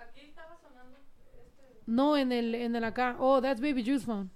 Aquí 0.00 0.28
estaba 0.28 0.56
sonando 0.62 0.96
este. 0.98 1.82
No, 1.86 2.14
in 2.14 2.32
el 2.32 2.54
en 2.54 2.74
el 2.76 2.82
acá. 2.82 3.16
Oh, 3.18 3.40
that's 3.40 3.60
Baby 3.60 3.82
Drew's 3.82 4.04
phone. 4.04 4.30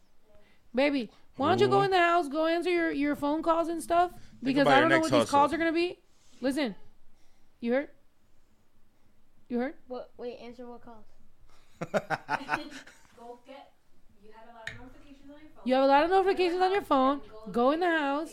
Baby, 0.74 1.10
why 1.36 1.48
don't 1.48 1.60
you 1.60 1.68
go 1.68 1.76
mm-hmm. 1.76 1.84
in 1.86 1.90
the 1.92 1.98
house, 1.98 2.28
go 2.28 2.46
answer 2.46 2.70
your 2.70 2.90
your 2.90 3.16
phone 3.16 3.42
calls 3.42 3.68
and 3.68 3.82
stuff? 3.82 4.12
Because 4.42 4.66
I 4.66 4.80
don't 4.80 4.88
know 4.88 4.96
next 4.96 5.10
what 5.10 5.20
these 5.20 5.30
calls 5.30 5.52
are 5.52 5.58
gonna 5.58 5.72
be. 5.72 5.98
Listen, 6.40 6.74
you 7.60 7.72
heard? 7.72 7.88
You 9.54 9.60
heard? 9.60 9.74
What? 9.86 10.10
Wait, 10.16 10.36
answer 10.42 10.66
what 10.66 10.80
calls? 10.82 11.04
Go 11.92 13.38
get. 13.46 13.70
You 14.20 14.30
had 14.32 14.48
a 14.50 14.52
lot 14.52 14.68
of 14.68 14.80
notifications 14.80 15.30
on 15.30 15.38
your 15.38 15.48
phone. 15.54 15.62
You 15.64 15.74
have 15.74 15.84
a 15.84 15.86
lot 15.86 16.02
of 16.02 16.10
notifications 16.10 16.60
on 16.60 16.72
your 16.72 16.82
phone. 16.82 17.20
Go 17.52 17.70
in 17.70 17.78
the 17.78 17.86
house, 17.88 18.32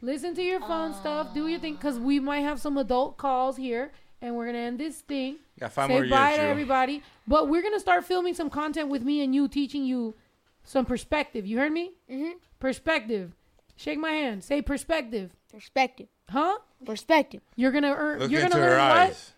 listen 0.00 0.32
to 0.36 0.42
your 0.42 0.60
phone 0.60 0.94
stuff, 0.94 1.34
do 1.34 1.48
your 1.48 1.58
thing, 1.58 1.74
because 1.74 1.98
we 1.98 2.20
might 2.20 2.42
have 2.42 2.60
some 2.60 2.78
adult 2.78 3.16
calls 3.16 3.56
here, 3.56 3.90
and 4.22 4.36
we're 4.36 4.46
gonna 4.46 4.58
end 4.58 4.78
this 4.78 5.00
thing. 5.00 5.38
Got 5.58 5.72
five 5.72 5.88
Say 5.88 5.92
more 5.94 6.06
bye 6.08 6.28
years, 6.28 6.36
to 6.38 6.42
Drew. 6.42 6.50
everybody. 6.52 7.02
But 7.26 7.48
we're 7.48 7.62
gonna 7.62 7.80
start 7.80 8.04
filming 8.04 8.34
some 8.34 8.48
content 8.48 8.90
with 8.90 9.02
me 9.02 9.24
and 9.24 9.34
you, 9.34 9.48
teaching 9.48 9.84
you 9.84 10.14
some 10.62 10.86
perspective. 10.86 11.46
You 11.46 11.58
heard 11.58 11.72
me? 11.72 11.94
Mm-hmm. 12.08 12.38
Perspective. 12.60 13.32
Shake 13.74 13.98
my 13.98 14.12
hand. 14.12 14.44
Say 14.44 14.62
perspective. 14.62 15.34
Perspective. 15.52 16.06
Huh? 16.28 16.58
Perspective. 16.86 17.40
You're 17.56 17.72
gonna 17.72 17.92
earn. 17.92 18.20
Look 18.20 18.30
you're 18.30 18.42
into 18.42 18.52
gonna 18.52 18.64
her 18.66 18.76
learn 18.78 19.08
what? 19.08 19.32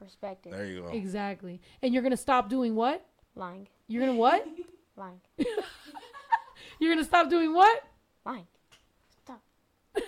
Eyes. 0.00 0.06
Perspective. 0.08 0.52
There 0.52 0.66
you 0.66 0.82
go. 0.82 0.88
Exactly. 0.88 1.60
And 1.82 1.92
you're 1.92 2.02
gonna 2.02 2.16
stop 2.16 2.48
doing 2.48 2.74
what? 2.74 3.04
Lying. 3.34 3.68
You're 3.86 4.04
gonna 4.06 4.18
what? 4.18 4.46
Lying. 4.96 5.20
You're 6.80 6.92
gonna 6.92 7.04
stop 7.04 7.28
doing 7.30 7.52
what? 7.54 7.82
Lying. 8.24 8.46
Stop. 9.24 9.42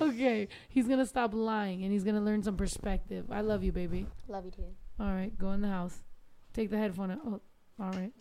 Okay. 0.00 0.48
He's 0.68 0.86
gonna 0.86 1.06
stop 1.06 1.32
lying 1.32 1.82
and 1.82 1.92
he's 1.92 2.04
gonna 2.04 2.20
learn 2.20 2.42
some 2.42 2.56
perspective. 2.56 3.26
I 3.30 3.40
love 3.40 3.64
you, 3.64 3.72
baby. 3.72 4.06
Love 4.28 4.44
you 4.44 4.50
too. 4.50 4.66
All 5.00 5.06
right, 5.12 5.36
go 5.38 5.52
in 5.52 5.62
the 5.62 5.68
house. 5.68 5.98
Take 6.52 6.68
the 6.70 6.76
headphone 6.76 7.12
out. 7.12 7.20
Oh, 7.26 7.40
all 7.80 7.90
right. 7.92 8.12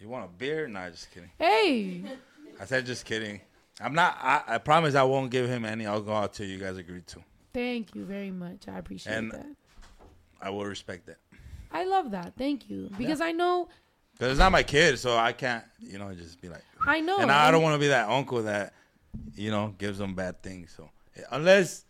You 0.00 0.08
want 0.08 0.24
a 0.24 0.28
beer? 0.28 0.66
Nah, 0.66 0.90
just 0.90 1.12
kidding. 1.12 1.30
Hey, 1.38 2.02
I 2.60 2.64
said 2.64 2.86
just 2.86 3.04
kidding. 3.04 3.40
I'm 3.80 3.94
not. 3.94 4.18
I, 4.20 4.42
I 4.46 4.58
promise 4.58 4.94
I 4.94 5.04
won't 5.04 5.30
give 5.30 5.48
him 5.48 5.64
any 5.64 5.86
alcohol 5.86 6.28
till 6.28 6.46
you 6.46 6.58
guys 6.58 6.76
agree 6.76 7.02
to. 7.02 7.22
Thank 7.54 7.94
you 7.94 8.04
very 8.04 8.30
much. 8.30 8.68
I 8.68 8.78
appreciate 8.78 9.14
And- 9.14 9.32
that. 9.32 9.46
I 10.42 10.50
will 10.50 10.66
respect 10.66 11.06
that. 11.06 11.16
I 11.72 11.84
love 11.84 12.10
that. 12.10 12.34
Thank 12.36 12.68
you 12.68 12.90
because 12.98 13.20
I 13.22 13.32
know, 13.32 13.68
Cause 14.18 14.30
it's 14.30 14.38
not 14.38 14.52
my 14.52 14.62
kid, 14.62 14.98
so 14.98 15.16
I 15.16 15.32
can't, 15.32 15.64
you 15.80 15.98
know, 15.98 16.12
just 16.14 16.40
be 16.40 16.48
like. 16.48 16.62
I 16.86 17.00
know. 17.00 17.18
and 17.18 17.32
I 17.32 17.50
don't 17.50 17.62
want 17.62 17.74
to 17.74 17.78
be 17.80 17.88
that 17.88 18.08
uncle 18.08 18.42
that, 18.44 18.74
you 19.34 19.50
know, 19.50 19.74
gives 19.78 19.98
them 19.98 20.14
bad 20.14 20.40
things. 20.42 20.72
So 20.76 20.90
unless 21.32 21.84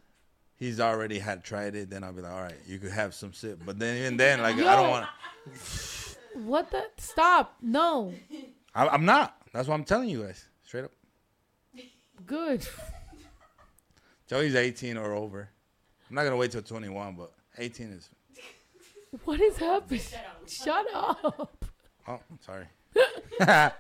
he's 0.57 0.81
already 0.81 1.19
had 1.19 1.45
tried 1.45 1.75
it, 1.75 1.91
then 1.91 2.03
I'll 2.05 2.13
be 2.15 2.23
like, 2.23 2.33
all 2.33 2.41
right, 2.43 2.55
you 2.67 2.79
could 2.79 2.93
have 2.93 3.13
some 3.13 3.35
sip. 3.35 3.61
But 3.67 3.79
then 3.79 3.99
even 3.99 4.17
then, 4.17 4.41
like 4.41 4.57
I 4.57 4.77
don't 4.77 4.91
want. 4.91 5.07
What 6.35 6.71
the? 6.71 6.85
Stop. 6.97 7.57
No. 7.61 8.15
I, 8.75 8.89
I'm 8.89 9.05
not. 9.05 9.37
That's 9.53 9.69
what 9.69 9.75
I'm 9.75 9.85
telling 9.85 10.09
you 10.09 10.23
guys, 10.23 10.47
straight 10.65 10.85
up. 10.85 10.93
Good. 12.27 12.67
Joey's 14.29 14.55
18 14.55 14.97
or 14.97 15.13
over. 15.13 15.51
I'm 16.09 16.17
not 16.17 16.25
gonna 16.25 16.37
wait 16.37 16.51
till 16.53 16.63
21, 16.63 17.15
but 17.15 17.33
18 17.59 17.93
is. 17.93 18.09
What 19.25 19.41
is 19.41 19.57
happening? 19.57 20.01
Shut 20.49 20.87
up. 20.93 21.65
Oh, 22.09 22.21
I'm 22.31 22.39
sorry. 22.45 22.67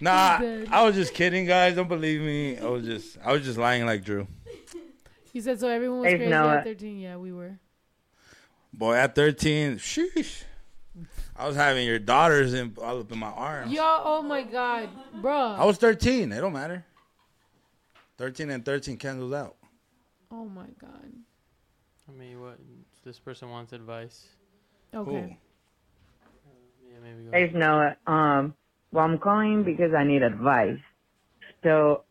nah. 0.00 0.38
I 0.70 0.82
was 0.82 0.94
just 0.94 1.12
kidding, 1.14 1.44
guys. 1.46 1.76
Don't 1.76 1.88
believe 1.88 2.20
me. 2.22 2.58
I 2.58 2.64
was 2.64 2.84
just, 2.84 3.18
I 3.22 3.32
was 3.32 3.42
just 3.44 3.58
lying 3.58 3.84
like 3.84 4.02
Drew. 4.02 4.26
You 5.32 5.40
said 5.42 5.60
so. 5.60 5.68
Everyone 5.68 6.00
was 6.00 6.10
Hey, 6.10 6.16
crazy 6.16 6.30
Noah. 6.30 6.56
at 6.58 6.64
13. 6.64 6.98
Yeah, 6.98 7.16
we 7.18 7.32
were. 7.32 7.58
Boy, 8.72 8.94
at 8.94 9.14
13, 9.14 9.76
sheesh. 9.76 10.42
I 11.36 11.46
was 11.46 11.56
having 11.56 11.86
your 11.86 11.98
daughters 11.98 12.54
in 12.54 12.74
all 12.80 13.00
up 13.00 13.12
in 13.12 13.18
my 13.18 13.28
arms. 13.28 13.70
Yo, 13.72 13.82
oh 13.82 14.22
my 14.22 14.42
God, 14.44 14.88
bro. 15.20 15.36
I 15.36 15.64
was 15.64 15.76
13. 15.76 16.32
It 16.32 16.40
don't 16.40 16.52
matter. 16.52 16.84
13 18.18 18.50
and 18.50 18.64
13 18.64 18.96
cancels 18.96 19.32
out. 19.32 19.56
Oh 20.30 20.44
my 20.44 20.66
God. 20.80 21.12
I 22.08 22.12
mean, 22.12 22.40
what? 22.40 22.58
This 23.04 23.18
person 23.18 23.50
wants 23.50 23.72
advice. 23.72 24.26
Okay. 24.94 25.38
Yeah, 26.90 26.98
maybe. 27.02 27.24
Go 27.24 27.30
Hey, 27.32 27.50
Noah. 27.54 27.96
Um, 28.06 28.54
well, 28.92 29.04
I'm 29.04 29.18
calling 29.18 29.64
because 29.64 29.92
I 29.96 30.04
need 30.04 30.22
advice. 30.22 30.78
So, 31.62 32.04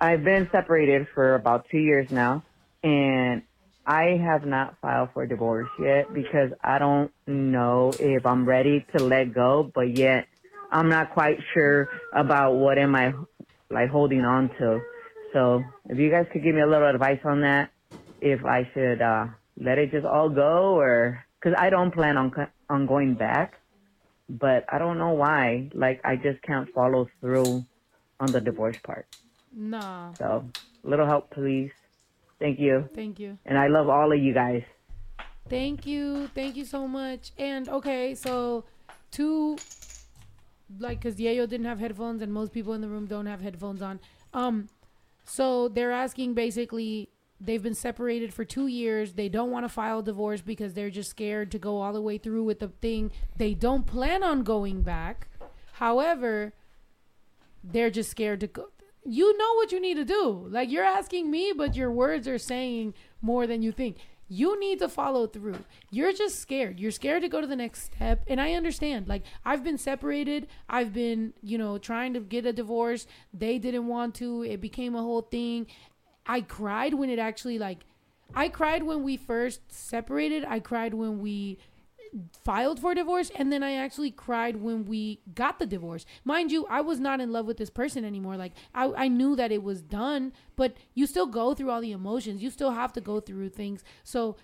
I've 0.00 0.24
been 0.24 0.48
separated 0.52 1.06
for 1.14 1.34
about 1.34 1.66
two 1.70 1.78
years 1.78 2.06
now, 2.10 2.44
and 2.82 3.42
I 3.86 4.18
have 4.22 4.44
not 4.44 4.76
filed 4.80 5.10
for 5.14 5.26
divorce 5.26 5.68
yet 5.80 6.12
because 6.12 6.50
I 6.62 6.78
don't 6.78 7.10
know 7.26 7.92
if 7.98 8.26
I'm 8.26 8.46
ready 8.46 8.84
to 8.94 9.02
let 9.02 9.34
go, 9.34 9.70
but 9.74 9.94
yet 9.94 10.26
I'm 10.70 10.88
not 10.88 11.12
quite 11.12 11.38
sure 11.52 11.88
about 12.14 12.54
what 12.54 12.78
am 12.78 12.94
I 12.94 13.12
like 13.70 13.90
holding 13.90 14.22
on 14.22 14.50
to. 14.58 14.80
So, 15.34 15.62
if 15.90 15.98
you 15.98 16.10
guys 16.10 16.26
could 16.32 16.42
give 16.42 16.54
me 16.54 16.62
a 16.62 16.66
little 16.66 16.88
advice 16.88 17.20
on 17.24 17.42
that, 17.42 17.70
if 18.22 18.42
I 18.46 18.70
should 18.72 19.02
uh, 19.02 19.26
let 19.60 19.76
it 19.76 19.90
just 19.90 20.06
all 20.06 20.30
go, 20.30 20.78
or 20.78 21.22
because 21.38 21.54
I 21.58 21.68
don't 21.68 21.92
plan 21.92 22.16
on 22.16 22.32
on 22.70 22.86
going 22.86 23.12
back 23.14 23.60
but 24.28 24.64
I 24.72 24.78
don't 24.78 24.98
know 24.98 25.10
why. 25.10 25.70
Like 25.74 26.00
I 26.04 26.16
just 26.16 26.42
can't 26.42 26.68
follow 26.70 27.08
through 27.20 27.64
on 28.20 28.32
the 28.32 28.40
divorce 28.40 28.76
part. 28.82 29.06
Nah. 29.52 30.14
So, 30.14 30.44
little 30.82 31.06
help, 31.06 31.30
please. 31.30 31.70
Thank 32.40 32.58
you. 32.58 32.88
Thank 32.94 33.18
you. 33.18 33.38
And 33.46 33.56
I 33.58 33.68
love 33.68 33.88
all 33.88 34.12
of 34.12 34.18
you 34.18 34.34
guys. 34.34 34.62
Thank 35.48 35.86
you. 35.86 36.28
Thank 36.34 36.56
you 36.56 36.64
so 36.64 36.88
much. 36.88 37.32
And 37.38 37.68
okay, 37.68 38.14
so 38.14 38.64
two 39.10 39.58
like 40.78 41.00
because 41.00 41.16
Yayo 41.16 41.48
didn't 41.48 41.66
have 41.66 41.78
headphones 41.78 42.22
and 42.22 42.32
most 42.32 42.52
people 42.52 42.72
in 42.72 42.80
the 42.80 42.88
room 42.88 43.06
don't 43.06 43.26
have 43.26 43.40
headphones 43.40 43.82
on. 43.82 44.00
Um, 44.32 44.68
so 45.24 45.68
they're 45.68 45.92
asking 45.92 46.34
basically 46.34 47.10
they've 47.40 47.62
been 47.62 47.74
separated 47.74 48.32
for 48.32 48.44
two 48.44 48.66
years. 48.66 49.14
They 49.14 49.28
don't 49.28 49.50
want 49.50 49.64
to 49.64 49.68
file 49.68 50.02
divorce 50.02 50.40
because 50.40 50.74
they're 50.74 50.90
just 50.90 51.10
scared 51.10 51.50
to 51.52 51.58
go 51.58 51.80
all 51.80 51.92
the 51.92 52.00
way 52.00 52.18
through 52.18 52.44
with 52.44 52.60
the 52.60 52.68
thing. 52.68 53.10
They 53.36 53.54
don't 53.54 53.86
plan 53.86 54.22
on 54.22 54.42
going 54.42 54.82
back. 54.82 55.28
However, 55.74 56.54
they're 57.62 57.90
just 57.90 58.10
scared 58.10 58.40
to 58.40 58.46
go. 58.46 58.68
You 59.06 59.36
know 59.36 59.54
what 59.54 59.72
you 59.72 59.80
need 59.80 59.94
to 59.94 60.04
do. 60.04 60.46
Like 60.48 60.70
you're 60.70 60.84
asking 60.84 61.30
me, 61.30 61.52
but 61.54 61.76
your 61.76 61.90
words 61.90 62.26
are 62.26 62.38
saying 62.38 62.94
more 63.20 63.46
than 63.46 63.62
you 63.62 63.72
think. 63.72 63.98
You 64.34 64.58
need 64.58 64.80
to 64.80 64.88
follow 64.88 65.28
through. 65.28 65.60
You're 65.90 66.12
just 66.12 66.40
scared. 66.40 66.80
You're 66.80 66.90
scared 66.90 67.22
to 67.22 67.28
go 67.28 67.40
to 67.40 67.46
the 67.46 67.54
next 67.54 67.84
step. 67.84 68.24
And 68.26 68.40
I 68.40 68.54
understand. 68.54 69.06
Like, 69.06 69.22
I've 69.44 69.62
been 69.62 69.78
separated. 69.78 70.48
I've 70.68 70.92
been, 70.92 71.34
you 71.40 71.56
know, 71.56 71.78
trying 71.78 72.14
to 72.14 72.20
get 72.20 72.44
a 72.44 72.52
divorce. 72.52 73.06
They 73.32 73.60
didn't 73.60 73.86
want 73.86 74.16
to. 74.16 74.42
It 74.42 74.60
became 74.60 74.96
a 74.96 75.02
whole 75.02 75.22
thing. 75.22 75.68
I 76.26 76.40
cried 76.40 76.94
when 76.94 77.10
it 77.10 77.20
actually, 77.20 77.60
like, 77.60 77.84
I 78.34 78.48
cried 78.48 78.82
when 78.82 79.04
we 79.04 79.16
first 79.16 79.60
separated. 79.70 80.44
I 80.44 80.58
cried 80.58 80.94
when 80.94 81.20
we 81.20 81.58
filed 82.44 82.80
for 82.80 82.94
divorce 82.94 83.30
and 83.34 83.52
then 83.52 83.62
I 83.62 83.72
actually 83.72 84.10
cried 84.10 84.56
when 84.56 84.84
we 84.84 85.20
got 85.34 85.58
the 85.58 85.66
divorce. 85.66 86.06
Mind 86.24 86.52
you, 86.52 86.66
I 86.68 86.80
was 86.80 87.00
not 87.00 87.20
in 87.20 87.32
love 87.32 87.46
with 87.46 87.56
this 87.56 87.70
person 87.70 88.04
anymore. 88.04 88.36
Like 88.36 88.52
I, 88.74 88.92
I 88.92 89.08
knew 89.08 89.36
that 89.36 89.52
it 89.52 89.62
was 89.62 89.82
done, 89.82 90.32
but 90.56 90.76
you 90.94 91.06
still 91.06 91.26
go 91.26 91.54
through 91.54 91.70
all 91.70 91.80
the 91.80 91.92
emotions. 91.92 92.42
You 92.42 92.50
still 92.50 92.72
have 92.72 92.92
to 92.94 93.00
go 93.00 93.20
through 93.20 93.50
things. 93.50 93.82
So 94.02 94.36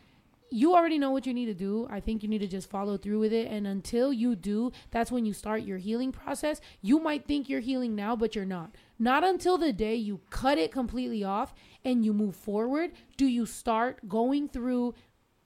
you 0.52 0.74
already 0.74 0.98
know 0.98 1.12
what 1.12 1.26
you 1.26 1.34
need 1.34 1.47
to 1.47 1.55
do. 1.55 1.86
I 1.90 2.01
think 2.01 2.22
you 2.22 2.28
need 2.28 2.40
to 2.40 2.48
just 2.48 2.68
follow 2.68 2.97
through 2.97 3.20
with 3.20 3.32
it. 3.32 3.47
And 3.47 3.66
until 3.66 4.12
you 4.12 4.34
do, 4.34 4.72
that's 4.90 5.12
when 5.12 5.24
you 5.24 5.32
start 5.32 5.62
your 5.62 5.78
healing 5.78 6.10
process. 6.10 6.60
You 6.82 6.98
might 6.98 7.26
think 7.26 7.48
you're 7.48 7.60
healing 7.60 7.94
now, 7.94 8.16
but 8.16 8.34
you're 8.34 8.44
not. 8.44 8.74
Not 8.98 9.22
until 9.22 9.59
the 9.59 9.72
day 9.72 9.94
you 9.94 10.20
cut 10.30 10.59
it 10.59 10.72
completely 10.72 11.22
off 11.22 11.55
and 11.84 12.05
you 12.05 12.12
move 12.12 12.36
forward 12.36 12.90
do 13.16 13.26
you 13.26 13.47
start 13.47 14.09
going 14.09 14.48
through 14.48 14.94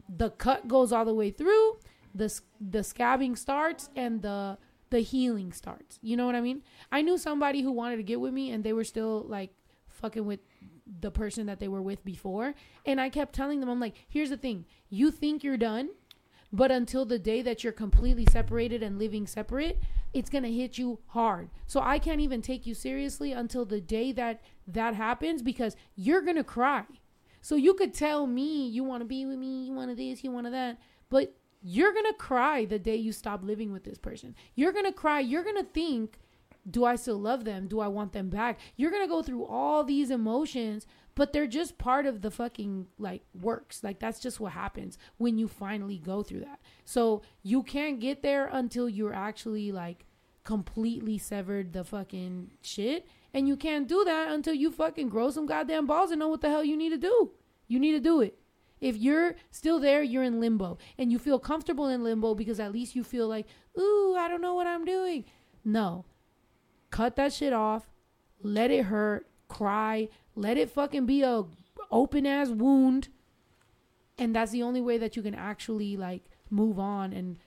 the 0.09 0.31
cut 0.31 0.69
goes 0.69 0.93
all 0.93 1.05
the 1.05 1.15
way 1.15 1.31
through 1.31 1.79
the 2.15 2.41
the 2.61 2.81
scabbing 2.81 3.37
starts 3.37 3.91
and 3.97 4.23
the 4.23 4.59
the 4.91 5.01
healing 5.01 5.53
starts. 5.53 5.99
You 6.03 6.17
know 6.17 6.27
what 6.27 6.35
I 6.35 6.41
mean? 6.41 6.63
I 6.93 7.03
knew 7.03 7.19
somebody 7.19 7.63
who 7.63 7.73
wanted 7.73 7.97
to 7.97 8.03
get 8.03 8.21
with 8.21 8.33
me 8.33 8.51
and 8.51 8.63
they 8.63 8.73
were 8.73 8.85
still 8.85 9.25
like 9.29 9.51
fucking 9.89 10.25
with 10.25 10.41
the 11.01 11.11
person 11.11 11.47
that 11.47 11.59
they 11.59 11.69
were 11.69 11.83
with 11.83 12.05
before. 12.05 12.55
And 12.85 13.01
I 13.01 13.09
kept 13.09 13.35
telling 13.35 13.61
them, 13.61 13.69
I'm 13.69 13.81
like, 13.81 13.97
here's 14.09 14.31
the 14.31 14.37
thing. 14.37 14.67
You 14.91 15.11
think 15.11 15.43
you're 15.43 15.57
done, 15.57 15.91
but 16.53 16.71
until 16.71 17.05
the 17.05 17.19
day 17.19 17.43
that 17.43 17.65
you're 17.65 17.73
completely 17.73 18.27
separated 18.31 18.83
and 18.83 18.99
living 18.99 19.27
separate, 19.27 19.83
it's 20.13 20.31
going 20.31 20.45
to 20.45 20.53
hit 20.53 20.79
you 20.79 21.01
hard. 21.09 21.51
So 21.67 21.81
I 21.81 21.99
can't 21.99 22.21
even 22.21 22.43
take 22.43 22.67
you 22.67 22.75
seriously 22.75 23.33
until 23.33 23.65
the 23.65 23.81
day 23.81 24.13
that 24.13 24.43
that 24.69 24.95
happens 24.95 25.43
because 25.43 25.77
you're 25.97 26.23
going 26.23 26.37
to 26.37 26.45
cry. 26.45 26.85
So 27.41 27.57
you 27.57 27.75
could 27.75 27.93
tell 27.93 28.27
me 28.27 28.69
you 28.69 28.85
want 28.85 29.01
to 29.01 29.07
be 29.07 29.27
with 29.27 29.39
me, 29.39 29.65
you 29.65 29.73
want 29.73 29.91
to 29.91 29.97
this, 29.97 30.23
you 30.23 30.31
want 30.31 30.47
to 30.47 30.51
that, 30.51 30.79
but 31.11 31.35
you're 31.67 31.93
going 31.93 32.05
to 32.05 32.15
cry 32.15 32.67
the 32.67 32.79
day 32.79 32.95
you 32.95 33.11
stop 33.11 33.43
living 33.43 33.73
with 33.73 33.85
this 33.85 33.97
person. 33.97 34.37
You're 34.55 34.73
going 34.73 34.85
to 34.85 34.93
cry, 34.93 35.21
you're 35.21 35.43
going 35.43 35.57
to 35.57 35.65
think 35.65 36.21
do 36.71 36.85
I 36.85 36.97
still 36.97 37.21
love 37.21 37.45
them? 37.45 37.67
Do 37.67 37.81
I 37.81 37.89
want 37.89 38.13
them 38.13 38.31
back? 38.31 38.59
You're 38.77 38.91
going 38.91 39.03
to 39.03 39.09
go 39.09 39.23
through 39.23 39.45
all 39.45 39.85
these 39.85 40.11
emotions, 40.11 40.87
but 41.15 41.33
they're 41.33 41.47
just 41.47 41.77
part 41.77 42.07
of 42.07 42.23
the 42.23 42.31
fucking 42.31 42.87
like 42.99 43.23
works. 43.39 43.85
Like 43.85 43.99
that's 43.99 44.19
just 44.19 44.41
what 44.41 44.53
happens 44.53 44.97
when 45.19 45.37
you 45.37 45.47
finally 45.47 45.99
go 45.99 46.23
through 46.23 46.41
that. 46.41 46.61
So 46.85 47.23
you 47.43 47.63
can't 47.63 48.01
get 48.01 48.23
there 48.23 48.49
until 48.51 48.89
you're 48.89 49.13
actually 49.13 49.73
like 49.73 50.07
completely 50.43 51.19
severed 51.19 51.73
the 51.73 51.85
fucking 51.85 52.53
shit. 52.63 53.07
And 53.35 53.47
you 53.47 53.57
can't 53.57 53.89
do 53.89 54.03
that 54.05 54.31
until 54.31 54.55
you 54.55 54.71
fucking 54.71 55.09
grow 55.09 55.31
some 55.31 55.47
goddamn 55.47 55.87
balls 55.87 56.13
and 56.13 56.21
know 56.21 56.29
what 56.29 56.41
the 56.41 56.49
hell 56.49 56.65
you 56.65 56.77
need 56.77 56.91
to 56.91 56.99
do. 56.99 57.33
You 57.69 57.79
need 57.79 57.93
to 57.93 58.01
do 58.01 58.21
it. 58.21 58.39
If 58.85 58.99
you're 58.99 59.35
still 59.51 59.81
there, 59.81 60.03
you're 60.03 60.23
in 60.23 60.41
limbo. 60.41 60.77
And 60.99 61.11
you 61.11 61.19
feel 61.19 61.39
comfortable 61.39 61.89
in 61.89 62.05
limbo 62.05 62.35
because 62.35 62.61
at 62.61 62.71
least 62.71 62.95
you 62.95 63.03
feel 63.03 63.27
like, 63.27 63.47
ooh, 63.79 64.15
I 64.15 64.29
don't 64.29 64.43
know 64.43 64.55
what 64.55 64.67
I'm 64.67 64.85
doing. 64.85 65.25
No, 65.65 66.05
cut 66.91 67.17
that 67.17 67.33
shit 67.33 67.55
off. 67.55 67.89
Let 68.43 68.71
it 68.71 68.85
hurt. 68.85 69.27
Cry. 69.49 70.11
Let 70.37 70.59
it 70.59 70.69
fucking 70.69 71.07
be 71.07 71.23
a 71.23 71.45
open 71.91 72.27
ass 72.27 72.51
wound. 72.51 73.09
And 74.19 74.37
that's 74.37 74.53
the 74.53 74.63
only 74.63 74.83
way 74.83 74.99
that 74.99 75.17
you 75.17 75.23
can 75.23 75.35
actually 75.35 75.97
like 75.97 76.25
move 76.51 76.79
on 76.79 77.15
and 77.15 77.39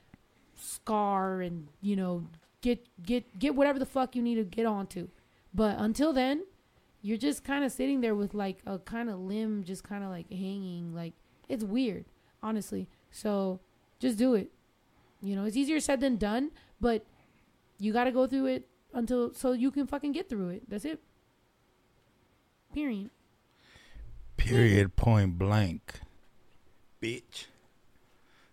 scar 0.55 1.41
and 1.41 1.68
you 1.81 1.95
know 1.95 2.23
get 2.61 2.84
get 3.03 3.38
get 3.38 3.53
whatever 3.53 3.77
the 3.77 3.85
fuck 3.85 4.15
you 4.15 4.23
need 4.23 4.35
to 4.35 4.43
get 4.43 4.65
onto. 4.65 5.07
But 5.53 5.76
until 5.77 6.14
then 6.14 6.45
you're 7.03 7.15
just 7.15 7.43
kind 7.43 7.64
of 7.64 7.72
sitting 7.72 8.01
there 8.01 8.15
with 8.15 8.34
like 8.34 8.57
a 8.65 8.80
kind 8.80 9.07
of 9.07 9.19
limb 9.19 9.64
just 9.64 9.84
kind 9.84 10.03
of 10.03 10.09
like 10.09 10.30
hanging 10.31 10.95
like 10.95 11.14
it's 11.49 11.64
weird 11.64 12.06
honestly 12.44 12.88
so 13.11 13.60
just 13.99 14.18
do 14.18 14.36
it 14.36 14.52
you 15.22 15.36
know 15.36 15.45
it's 15.45 15.56
easier 15.56 15.80
said 15.80 15.99
than 15.99 16.18
done 16.18 16.52
but 16.80 17.06
you 17.80 17.94
got 17.94 18.06
to 18.06 18.11
go 18.11 18.28
through 18.28 18.48
it 18.48 18.68
until 18.94 19.34
so 19.34 19.52
you 19.52 19.72
can 19.72 19.88
fucking 19.88 20.11
get 20.11 20.30
through 20.30 20.49
it. 20.49 20.69
That's 20.69 20.86
it. 20.86 20.99
Period. 22.74 23.10
Period. 24.36 24.95
Point 24.95 25.38
blank. 25.38 26.02
Bitch. 27.02 27.45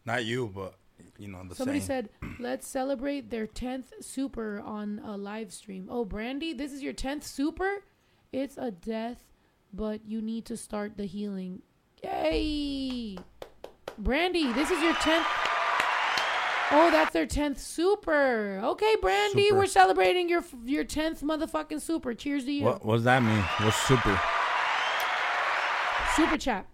Not 0.05 0.25
you, 0.25 0.51
but 0.55 0.75
you 1.19 1.29
know 1.29 1.43
the 1.49 1.55
Somebody 1.55 1.81
same. 1.81 1.87
said, 1.87 2.09
"Let's 2.39 2.67
celebrate 2.67 3.31
their 3.31 3.47
10th 3.47 3.93
super 4.01 4.61
on 4.61 5.01
a 5.05 5.17
live 5.17 5.53
stream." 5.53 5.89
Oh, 5.91 6.05
Brandy, 6.05 6.53
this 6.53 6.73
is 6.73 6.83
your 6.83 6.93
10th 6.93 7.25
super? 7.25 7.85
It's 8.33 8.59
a 8.59 8.71
death, 8.71 9.25
but 9.73 10.01
you 10.07 10.21
need 10.21 10.45
to 10.47 10.57
start 10.57 10.97
the 10.97 11.07
healing. 11.07 11.63
Yay! 12.05 13.17
Brandy, 13.99 14.53
this 14.53 14.71
is 14.71 14.83
your 14.83 14.95
10th 14.95 15.25
Oh, 16.71 16.91
that's 16.91 17.13
their 17.13 17.27
10th 17.27 17.59
super. 17.59 18.61
Okay, 18.63 18.97
Brandy, 19.01 19.49
Super. 19.49 19.57
we're 19.57 19.67
celebrating 19.67 20.29
your 20.29 20.43
your 20.65 20.85
10th 20.85 21.23
motherfucking 21.23 21.81
super. 21.81 22.15
Cheers 22.15 22.47
to 22.47 22.53
you. 22.53 22.65
What 22.65 22.85
What's 22.85 23.05
that 23.05 23.23
mean? 23.23 23.45
What's 23.61 23.77
super? 23.77 24.21
Super 26.17 26.39
chat. 26.39 26.67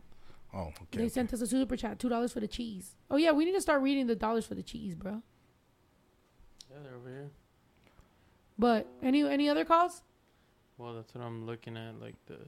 Oh, 0.54 0.68
okay. 0.68 1.02
They 1.02 1.08
sent 1.08 1.32
us 1.32 1.40
a 1.40 1.46
super 1.46 1.76
chat, 1.76 1.98
two 1.98 2.08
dollars 2.08 2.32
for 2.32 2.40
the 2.40 2.48
cheese. 2.48 2.96
Oh 3.10 3.16
yeah, 3.16 3.32
we 3.32 3.44
need 3.44 3.52
to 3.52 3.60
start 3.60 3.82
reading 3.82 4.06
the 4.06 4.14
dollars 4.14 4.46
for 4.46 4.54
the 4.54 4.62
cheese, 4.62 4.94
bro. 4.94 5.22
Yeah, 6.70 6.76
they're 6.82 6.94
over 6.94 7.08
here. 7.08 7.30
But 8.58 8.86
any 9.02 9.22
any 9.28 9.48
other 9.48 9.64
calls? 9.64 10.02
Well, 10.78 10.94
that's 10.94 11.14
what 11.14 11.24
I'm 11.24 11.46
looking 11.46 11.76
at. 11.76 12.00
Like 12.00 12.14
the 12.26 12.38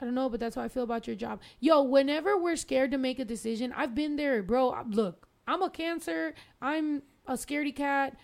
I 0.00 0.04
don't 0.04 0.14
know, 0.14 0.28
but 0.28 0.40
that's 0.40 0.54
how 0.54 0.62
I 0.62 0.68
feel 0.68 0.84
about 0.84 1.06
your 1.06 1.16
job. 1.16 1.40
Yo, 1.60 1.82
whenever 1.82 2.36
we're 2.38 2.56
scared 2.56 2.90
to 2.92 2.98
make 2.98 3.18
a 3.18 3.24
decision, 3.24 3.72
I've 3.76 3.94
been 3.94 4.16
there, 4.16 4.42
bro. 4.42 4.76
Look, 4.90 5.28
I'm 5.46 5.62
a 5.62 5.70
cancer. 5.70 6.34
I'm 6.62 7.02
a 7.26 7.32
scaredy 7.34 7.74
cat. 7.74 8.16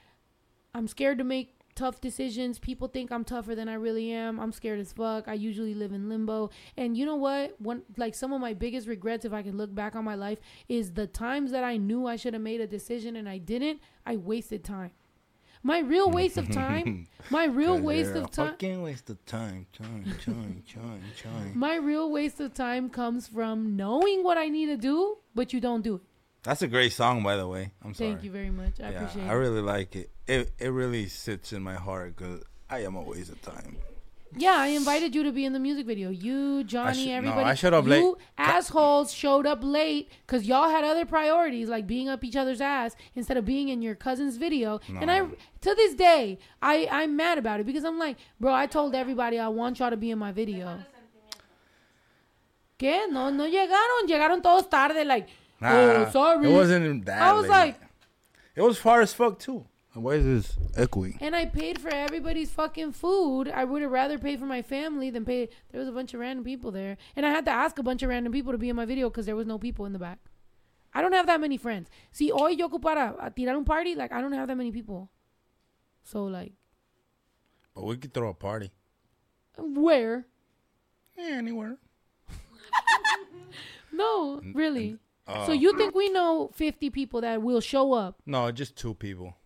I'm 0.74 0.86
scared 0.86 1.18
to 1.18 1.24
make 1.24 1.54
tough 1.74 2.00
decisions. 2.00 2.58
People 2.58 2.88
think 2.88 3.10
I'm 3.10 3.24
tougher 3.24 3.54
than 3.54 3.68
I 3.68 3.74
really 3.74 4.12
am. 4.12 4.38
I'm 4.38 4.52
scared 4.52 4.78
as 4.78 4.92
fuck. 4.92 5.26
I 5.26 5.34
usually 5.34 5.74
live 5.74 5.92
in 5.92 6.08
limbo. 6.08 6.50
And 6.76 6.96
you 6.96 7.04
know 7.04 7.16
what? 7.16 7.60
One 7.60 7.82
like 7.96 8.14
some 8.14 8.32
of 8.32 8.40
my 8.40 8.54
biggest 8.54 8.86
regrets 8.86 9.24
if 9.24 9.32
I 9.32 9.42
can 9.42 9.56
look 9.56 9.74
back 9.74 9.96
on 9.96 10.04
my 10.04 10.14
life 10.14 10.38
is 10.68 10.92
the 10.92 11.06
times 11.06 11.50
that 11.50 11.64
I 11.64 11.76
knew 11.76 12.06
I 12.06 12.16
should 12.16 12.34
have 12.34 12.42
made 12.42 12.60
a 12.60 12.66
decision 12.66 13.16
and 13.16 13.28
I 13.28 13.38
didn't, 13.38 13.80
I 14.06 14.16
wasted 14.16 14.64
time. 14.64 14.92
My 15.66 15.78
real 15.78 16.10
mm. 16.10 16.14
waste 16.14 16.36
of 16.36 16.52
time, 16.52 17.08
my 17.30 17.46
real 17.46 17.78
waste 17.78 18.14
of 18.14 18.30
time 18.30 18.50
Fucking 18.50 18.82
waste 18.82 19.08
of 19.08 19.24
time. 19.24 19.66
Time. 19.72 20.04
Time. 20.22 20.62
Time. 20.68 21.02
Time. 21.22 21.52
my 21.54 21.76
real 21.76 22.12
waste 22.12 22.38
of 22.38 22.52
time 22.52 22.90
comes 22.90 23.26
from 23.26 23.74
knowing 23.74 24.22
what 24.22 24.36
I 24.36 24.48
need 24.48 24.66
to 24.66 24.76
do, 24.76 25.16
but 25.34 25.54
you 25.54 25.60
don't 25.60 25.80
do 25.80 25.94
it. 25.96 26.02
That's 26.42 26.60
a 26.60 26.68
great 26.68 26.92
song, 26.92 27.22
by 27.22 27.36
the 27.36 27.48
way. 27.48 27.72
I'm 27.82 27.94
sorry. 27.94 28.10
Thank 28.10 28.24
you 28.24 28.30
very 28.30 28.50
much. 28.50 28.78
I 28.78 28.90
yeah, 28.90 29.00
appreciate 29.00 29.26
I 29.26 29.32
really 29.32 29.62
like 29.62 29.96
it. 29.96 30.10
It 30.26 30.52
it 30.58 30.68
really 30.68 31.08
sits 31.08 31.54
in 31.54 31.62
my 31.62 31.76
heart 31.76 32.14
because 32.14 32.42
I 32.68 32.80
am 32.80 32.94
a 32.94 33.02
waste 33.02 33.30
of 33.30 33.40
time. 33.40 33.78
Yeah, 34.36 34.54
I 34.56 34.68
invited 34.68 35.14
you 35.14 35.22
to 35.22 35.32
be 35.32 35.44
in 35.44 35.52
the 35.52 35.58
music 35.58 35.86
video. 35.86 36.10
You, 36.10 36.64
Johnny, 36.64 37.04
should- 37.04 37.08
no, 37.08 37.14
everybody. 37.16 37.44
I 37.50 37.54
showed 37.54 37.74
up 37.74 37.84
you 37.84 37.90
late. 37.90 38.14
assholes 38.38 39.12
showed 39.12 39.46
up 39.46 39.60
late 39.62 40.10
because 40.26 40.46
y'all 40.46 40.68
had 40.68 40.84
other 40.84 41.04
priorities 41.04 41.68
like 41.68 41.86
being 41.86 42.08
up 42.08 42.24
each 42.24 42.36
other's 42.36 42.60
ass 42.60 42.96
instead 43.14 43.36
of 43.36 43.44
being 43.44 43.68
in 43.68 43.82
your 43.82 43.94
cousin's 43.94 44.36
video. 44.36 44.80
And 45.00 45.10
I, 45.10 45.20
to 45.20 45.74
this 45.74 45.94
day, 45.94 46.38
I 46.62 46.88
I'm 46.90 47.16
mad 47.16 47.38
about 47.38 47.60
it 47.60 47.66
because 47.66 47.84
I'm 47.84 47.98
like, 47.98 48.16
bro, 48.40 48.52
I 48.52 48.66
told 48.66 48.94
everybody 48.94 49.38
I 49.38 49.48
want 49.48 49.78
y'all 49.78 49.90
to 49.90 49.96
be 49.96 50.10
in 50.10 50.18
my 50.18 50.32
video. 50.32 50.78
¿Qué? 52.78 53.08
No, 53.10 53.30
no 53.30 53.44
llegaron. 53.46 54.08
Llegaron 54.08 54.42
todos 54.42 54.66
tarde. 54.68 55.04
Like, 55.06 55.28
oh, 55.62 56.08
sorry. 56.10 56.50
It 56.50 56.52
wasn't 56.52 57.04
that. 57.06 57.22
I 57.22 57.32
was 57.32 57.44
late. 57.44 57.50
like, 57.50 57.80
it 58.56 58.62
was 58.62 58.78
far 58.78 59.00
as 59.00 59.12
fuck 59.12 59.38
too. 59.38 59.64
Why 59.94 60.14
is 60.14 60.24
this 60.24 60.56
echoing? 60.76 61.16
And 61.20 61.36
I 61.36 61.46
paid 61.46 61.80
for 61.80 61.88
everybody's 61.88 62.50
fucking 62.50 62.92
food. 62.92 63.48
I 63.48 63.64
would 63.64 63.80
have 63.82 63.92
rather 63.92 64.18
paid 64.18 64.40
for 64.40 64.46
my 64.46 64.60
family 64.60 65.08
than 65.10 65.24
pay. 65.24 65.48
There 65.70 65.78
was 65.78 65.88
a 65.88 65.92
bunch 65.92 66.12
of 66.14 66.20
random 66.20 66.44
people 66.44 66.72
there, 66.72 66.96
and 67.14 67.24
I 67.24 67.30
had 67.30 67.44
to 67.44 67.52
ask 67.52 67.78
a 67.78 67.82
bunch 67.82 68.02
of 68.02 68.08
random 68.08 68.32
people 68.32 68.50
to 68.52 68.58
be 68.58 68.68
in 68.68 68.76
my 68.76 68.86
video 68.86 69.08
because 69.08 69.26
there 69.26 69.36
was 69.36 69.46
no 69.46 69.56
people 69.58 69.86
in 69.86 69.92
the 69.92 70.00
back. 70.00 70.18
I 70.92 71.00
don't 71.00 71.12
have 71.12 71.26
that 71.28 71.40
many 71.40 71.56
friends. 71.56 71.88
See, 72.10 72.28
hoy 72.30 72.50
yo 72.50 72.68
ocupara 72.68 73.14
a 73.20 73.30
tirar 73.30 73.56
un 73.56 73.64
party, 73.64 73.94
like 73.94 74.12
I 74.12 74.20
don't 74.20 74.32
have 74.32 74.48
that 74.48 74.56
many 74.56 74.72
people. 74.72 75.10
So 76.02 76.24
like, 76.24 76.52
But 77.74 77.84
we 77.84 77.96
could 77.96 78.12
throw 78.12 78.30
a 78.30 78.34
party. 78.34 78.70
where? 79.56 80.26
Yeah, 81.16 81.36
anywhere. 81.36 81.78
No, 83.92 84.40
really. 84.54 84.98
Uh, 85.26 85.46
so 85.46 85.52
you 85.52 85.76
think 85.78 85.94
we 85.94 86.10
know 86.10 86.50
50 86.54 86.90
people 86.90 87.20
that 87.20 87.40
will 87.40 87.60
show 87.60 87.92
up? 87.92 88.16
No, 88.26 88.50
just 88.50 88.74
two 88.74 88.92
people. 88.94 89.36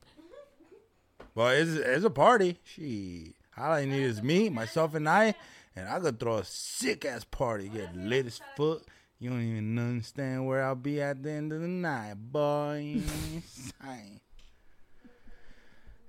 Well, 1.39 1.51
it's, 1.51 1.71
it's 1.71 2.05
a 2.05 2.11
party. 2.11 2.59
She. 2.65 3.35
All 3.57 3.71
I 3.71 3.85
need 3.85 4.03
is 4.03 4.21
me, 4.25 4.49
myself, 4.49 4.97
and 4.97 5.09
I, 5.09 5.37
and 5.77 5.89
I 5.89 6.01
could 6.01 6.19
throw 6.19 6.39
a 6.39 6.45
sick 6.45 7.05
ass 7.05 7.23
party. 7.23 7.69
Get 7.69 7.97
lit 7.97 8.27
as 8.27 8.41
fuck. 8.57 8.83
You 9.21 9.31
don't 9.31 9.43
even 9.43 9.79
understand 9.79 10.49
where 10.49 10.65
I'll 10.65 10.75
be 10.75 11.01
at 11.01 11.23
the 11.23 11.31
end 11.31 11.53
of 11.53 11.61
the 11.61 11.69
night, 11.69 12.15
boy. 12.17 13.03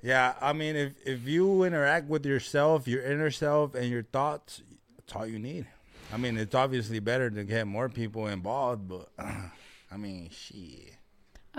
yeah, 0.02 0.34
I 0.42 0.54
mean, 0.54 0.76
if 0.76 0.94
if 1.06 1.28
you 1.28 1.62
interact 1.62 2.10
with 2.10 2.26
yourself, 2.26 2.88
your 2.88 3.04
inner 3.04 3.30
self, 3.30 3.76
and 3.76 3.88
your 3.88 4.02
thoughts, 4.02 4.64
that's 4.98 5.16
all 5.16 5.28
you 5.28 5.38
need. 5.38 5.68
I 6.12 6.18
mean, 6.18 6.38
it's 6.38 6.56
obviously 6.56 6.98
better 6.98 7.30
to 7.30 7.44
get 7.44 7.68
more 7.68 7.88
people 7.88 8.26
involved, 8.26 8.88
but 8.88 9.10
I 9.20 9.96
mean, 9.96 10.32
shit. 10.32 10.96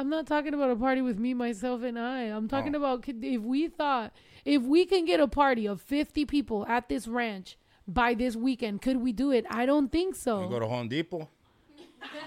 I'm 0.00 0.08
not 0.08 0.26
talking 0.26 0.54
about 0.54 0.70
a 0.70 0.76
party 0.76 1.02
with 1.02 1.18
me, 1.18 1.34
myself, 1.34 1.82
and 1.82 1.98
I. 1.98 2.22
I'm 2.22 2.48
talking 2.48 2.74
Oh. 2.74 2.78
about 2.78 3.04
if 3.06 3.42
we 3.42 3.68
thought, 3.68 4.12
if 4.46 4.62
we 4.62 4.86
can 4.86 5.04
get 5.04 5.20
a 5.20 5.28
party 5.28 5.66
of 5.66 5.82
50 5.82 6.24
people 6.24 6.64
at 6.66 6.88
this 6.88 7.06
ranch 7.06 7.58
by 7.86 8.14
this 8.14 8.34
weekend, 8.34 8.80
could 8.80 8.96
we 8.96 9.12
do 9.12 9.30
it? 9.30 9.44
I 9.50 9.66
don't 9.66 9.92
think 9.92 10.14
so. 10.16 10.42
You 10.44 10.48
go 10.48 10.58
to 10.58 10.66
Home 10.66 10.88
Depot. 10.88 11.28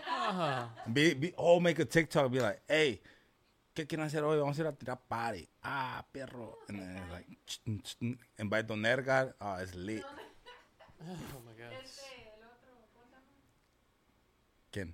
Ah, 0.07 0.69
Be, 0.91 1.15
be, 1.15 1.33
oh, 1.35 1.59
make 1.59 1.79
a 1.79 1.85
TikTok. 1.85 2.31
Be 2.31 2.39
like, 2.41 2.61
hey, 2.67 3.01
¿qué 3.75 3.87
quieren 3.87 4.05
hacer 4.05 4.21
hoy? 4.23 4.37
Vamos 4.37 4.59
a 4.59 4.61
ir 4.61 4.67
a 4.67 4.71
tirar 4.73 4.99
party. 5.09 5.47
Ah, 5.63 6.03
perro. 6.13 6.57
And 6.69 6.77
then 6.79 6.95
it's 7.01 7.11
like, 7.11 7.27
ch- 7.47 7.59
ch- 7.83 7.97
ch- 7.97 8.17
invite 8.37 8.67
Don 8.67 8.83
Ergar. 8.83 9.33
Oh, 9.41 9.55
it's 9.55 9.73
lit. 9.73 10.03
oh 11.01 11.41
my 11.43 11.53
god. 11.57 11.73
¿Quién? 14.71 14.93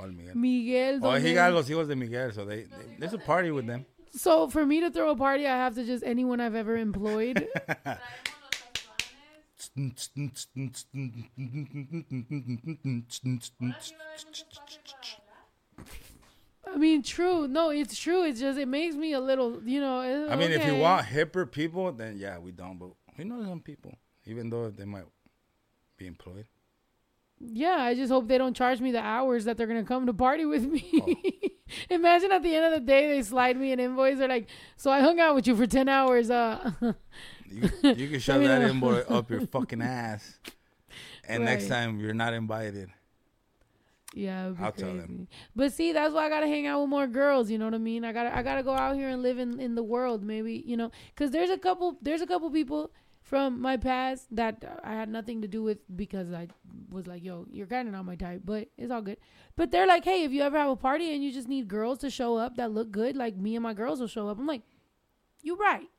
Oh, 0.00 0.04
el 0.04 0.12
Miguel. 0.12 0.34
Miguel. 0.36 1.00
Oh, 1.02 1.14
he 1.14 1.34
got 1.34 1.52
los 1.52 1.68
hijos 1.68 1.88
de 1.88 1.96
Miguel, 1.96 2.32
so 2.32 2.44
they, 2.44 2.62
they 2.62 2.96
there's 2.98 3.14
a 3.14 3.18
party 3.18 3.50
with 3.50 3.66
them. 3.66 3.84
So 4.12 4.48
for 4.48 4.64
me 4.64 4.80
to 4.80 4.90
throw 4.90 5.10
a 5.10 5.16
party, 5.16 5.46
I 5.46 5.56
have 5.56 5.74
to 5.74 5.84
just 5.84 6.02
anyone 6.04 6.40
I've 6.40 6.54
ever 6.54 6.76
employed. 6.76 7.46
I 16.66 16.76
mean, 16.76 17.02
true. 17.02 17.48
No, 17.48 17.70
it's 17.70 17.98
true. 17.98 18.24
It's 18.24 18.40
just 18.40 18.58
it 18.58 18.68
makes 18.68 18.94
me 18.94 19.12
a 19.12 19.20
little, 19.20 19.62
you 19.64 19.80
know. 19.80 20.00
eh, 20.00 20.32
I 20.32 20.36
mean, 20.36 20.52
if 20.52 20.64
you 20.66 20.76
want 20.76 21.06
hipper 21.06 21.50
people, 21.50 21.90
then 21.92 22.16
yeah, 22.18 22.38
we 22.38 22.52
don't. 22.52 22.78
But 22.78 22.90
we 23.16 23.24
know 23.24 23.42
some 23.44 23.60
people, 23.60 23.94
even 24.26 24.50
though 24.50 24.70
they 24.70 24.84
might 24.84 25.04
be 25.96 26.06
employed. 26.06 26.46
Yeah, 27.40 27.76
I 27.78 27.94
just 27.94 28.10
hope 28.10 28.26
they 28.26 28.36
don't 28.38 28.54
charge 28.56 28.80
me 28.80 28.90
the 28.90 29.00
hours 29.00 29.44
that 29.44 29.56
they're 29.56 29.66
gonna 29.68 29.84
come 29.84 30.06
to 30.06 30.12
party 30.12 30.44
with 30.44 30.64
me. 30.64 30.84
Oh. 31.00 31.14
Imagine 31.90 32.32
at 32.32 32.42
the 32.42 32.54
end 32.54 32.64
of 32.66 32.72
the 32.72 32.80
day 32.86 33.06
they 33.08 33.22
slide 33.22 33.56
me 33.56 33.72
an 33.72 33.78
invoice. 33.80 34.18
They're 34.18 34.28
like, 34.28 34.48
"So 34.76 34.90
I 34.90 35.00
hung 35.00 35.20
out 35.20 35.34
with 35.34 35.46
you 35.46 35.54
for 35.56 35.66
ten 35.66 35.88
hours." 35.88 36.30
Uh, 36.30 36.72
You, 37.50 37.70
you 37.82 38.08
can 38.08 38.18
shove 38.26 38.42
that 38.42 38.60
invoice 38.62 39.04
up 39.08 39.30
your 39.30 39.46
fucking 39.46 39.80
ass, 39.80 40.38
and 41.26 41.44
next 41.44 41.66
time 41.68 41.98
you're 41.98 42.12
not 42.12 42.34
invited. 42.34 42.90
yeah, 44.14 44.52
I'll 44.60 44.72
tell 44.72 44.94
them. 44.94 45.28
But 45.56 45.72
see, 45.72 45.92
that's 45.92 46.12
why 46.12 46.26
I 46.26 46.28
gotta 46.28 46.46
hang 46.46 46.66
out 46.66 46.80
with 46.82 46.90
more 46.90 47.06
girls. 47.06 47.50
You 47.50 47.56
know 47.58 47.64
what 47.66 47.74
I 47.74 47.78
mean? 47.78 48.04
I 48.04 48.12
gotta, 48.12 48.36
I 48.36 48.42
gotta 48.42 48.62
go 48.62 48.72
out 48.74 48.96
here 48.96 49.08
and 49.08 49.22
live 49.22 49.38
in, 49.38 49.60
in 49.60 49.74
the 49.76 49.82
world. 49.82 50.22
Maybe 50.22 50.62
you 50.66 50.76
know, 50.76 50.90
because 51.14 51.30
there's 51.30 51.50
a 51.50 51.56
couple, 51.58 51.96
there's 52.02 52.20
a 52.20 52.26
couple 52.26 52.50
people 52.50 52.90
from 53.28 53.60
my 53.60 53.76
past 53.76 54.34
that 54.34 54.80
I 54.82 54.94
had 54.94 55.10
nothing 55.10 55.42
to 55.42 55.48
do 55.48 55.62
with 55.62 55.78
because 55.94 56.32
I 56.32 56.48
was 56.90 57.06
like, 57.06 57.22
"Yo, 57.22 57.46
you're 57.50 57.66
kind 57.66 57.86
of 57.86 57.92
not 57.92 58.06
my 58.06 58.16
type," 58.16 58.40
but 58.44 58.68
it's 58.78 58.90
all 58.90 59.02
good. 59.02 59.18
But 59.54 59.70
they're 59.70 59.86
like, 59.86 60.04
"Hey, 60.04 60.24
if 60.24 60.32
you 60.32 60.42
ever 60.42 60.56
have 60.56 60.70
a 60.70 60.76
party 60.76 61.12
and 61.14 61.22
you 61.22 61.30
just 61.30 61.46
need 61.46 61.68
girls 61.68 61.98
to 61.98 62.08
show 62.10 62.36
up 62.36 62.56
that 62.56 62.72
look 62.72 62.90
good, 62.90 63.16
like 63.16 63.36
me 63.36 63.54
and 63.54 63.62
my 63.62 63.74
girls 63.74 64.00
will 64.00 64.08
show 64.08 64.28
up." 64.28 64.38
I'm 64.38 64.46
like, 64.46 64.62
"You 65.42 65.56
right? 65.56 65.90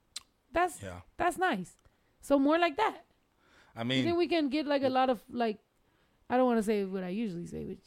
That's 0.51 0.81
Yeah, 0.81 1.01
that's 1.17 1.37
nice." 1.37 1.77
So 2.19 2.39
more 2.39 2.57
like 2.57 2.77
that. 2.77 3.05
I 3.75 3.83
mean, 3.83 4.03
think 4.03 4.17
we 4.17 4.27
can 4.27 4.49
get 4.49 4.65
like 4.65 4.83
a 4.83 4.89
lot 4.89 5.09
of 5.11 5.21
like, 5.29 5.59
I 6.29 6.35
don't 6.35 6.47
want 6.47 6.57
to 6.57 6.63
say 6.63 6.83
what 6.83 7.03
I 7.03 7.09
usually 7.09 7.45
say, 7.45 7.63
which 7.63 7.85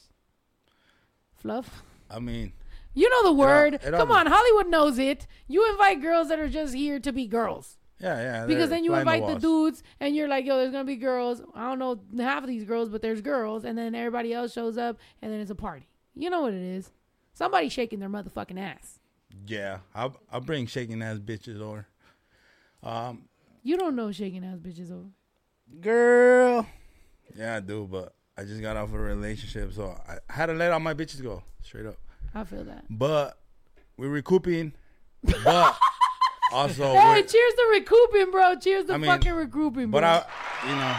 fluff. 1.34 1.82
I 2.08 2.20
mean, 2.20 2.52
You 2.94 3.10
know 3.10 3.24
the 3.24 3.32
word. 3.32 3.74
it 3.74 3.92
all 3.92 4.00
Come 4.00 4.12
on, 4.12 4.26
Hollywood 4.26 4.68
knows 4.68 4.98
it. 4.98 5.26
You 5.48 5.68
invite 5.70 6.00
girls 6.00 6.28
that 6.28 6.38
are 6.38 6.48
just 6.48 6.74
here 6.74 7.00
to 7.00 7.12
be 7.12 7.26
girls. 7.26 7.78
Yeah, 8.02 8.20
yeah. 8.20 8.46
Because 8.46 8.68
then 8.70 8.84
you 8.84 8.94
invite 8.94 9.22
the 9.22 9.32
walls. 9.32 9.42
dudes 9.42 9.82
and 10.00 10.14
you're 10.16 10.28
like, 10.28 10.44
yo, 10.44 10.56
there's 10.56 10.72
gonna 10.72 10.84
be 10.84 10.96
girls. 10.96 11.40
I 11.54 11.68
don't 11.68 11.78
know 11.78 12.00
half 12.22 12.42
of 12.42 12.48
these 12.48 12.64
girls, 12.64 12.88
but 12.88 13.00
there's 13.02 13.20
girls, 13.20 13.64
and 13.64 13.78
then 13.78 13.94
everybody 13.94 14.32
else 14.34 14.52
shows 14.52 14.76
up 14.76 14.98
and 15.22 15.32
then 15.32 15.40
it's 15.40 15.50
a 15.50 15.54
party. 15.54 15.88
You 16.14 16.28
know 16.30 16.42
what 16.42 16.52
it 16.52 16.62
is. 16.62 16.90
Somebody 17.32 17.68
shaking 17.70 17.98
their 18.00 18.08
motherfucking 18.10 18.58
ass. 18.60 18.98
Yeah, 19.46 19.78
I'll 19.94 20.16
I'll 20.30 20.40
bring 20.42 20.66
shaking 20.66 21.00
ass 21.02 21.18
bitches 21.18 21.60
over. 21.60 21.86
Um, 22.82 23.24
You 23.62 23.76
don't 23.78 23.96
know 23.96 24.12
shaking 24.12 24.44
ass 24.44 24.58
bitches 24.58 24.90
over. 24.92 25.08
girl. 25.80 26.66
Yeah, 27.36 27.56
I 27.56 27.60
do, 27.60 27.88
but 27.90 28.14
I 28.36 28.44
just 28.44 28.60
got 28.60 28.76
off 28.76 28.88
of 28.90 28.94
a 28.94 28.98
relationship, 28.98 29.72
so 29.72 29.96
I 30.08 30.18
had 30.32 30.46
to 30.46 30.52
let 30.54 30.70
all 30.72 30.80
my 30.80 30.92
bitches 30.94 31.22
go 31.22 31.42
straight 31.62 31.86
up. 31.86 31.96
I 32.34 32.44
feel 32.44 32.64
that. 32.64 32.84
But 32.90 33.38
we're 33.96 34.08
recouping. 34.10 34.72
But 35.44 35.78
also, 36.52 36.92
Hey, 36.94 37.22
cheers 37.22 37.54
to 37.54 37.68
recouping, 37.72 38.30
bro. 38.30 38.56
Cheers 38.56 38.86
to 38.86 38.94
I 38.94 38.96
mean, 38.98 39.10
fucking 39.10 39.32
recouping, 39.32 39.90
bro. 39.90 40.00
but 40.00 40.04
I, 40.04 40.24
you 40.68 40.74
know, 40.76 40.96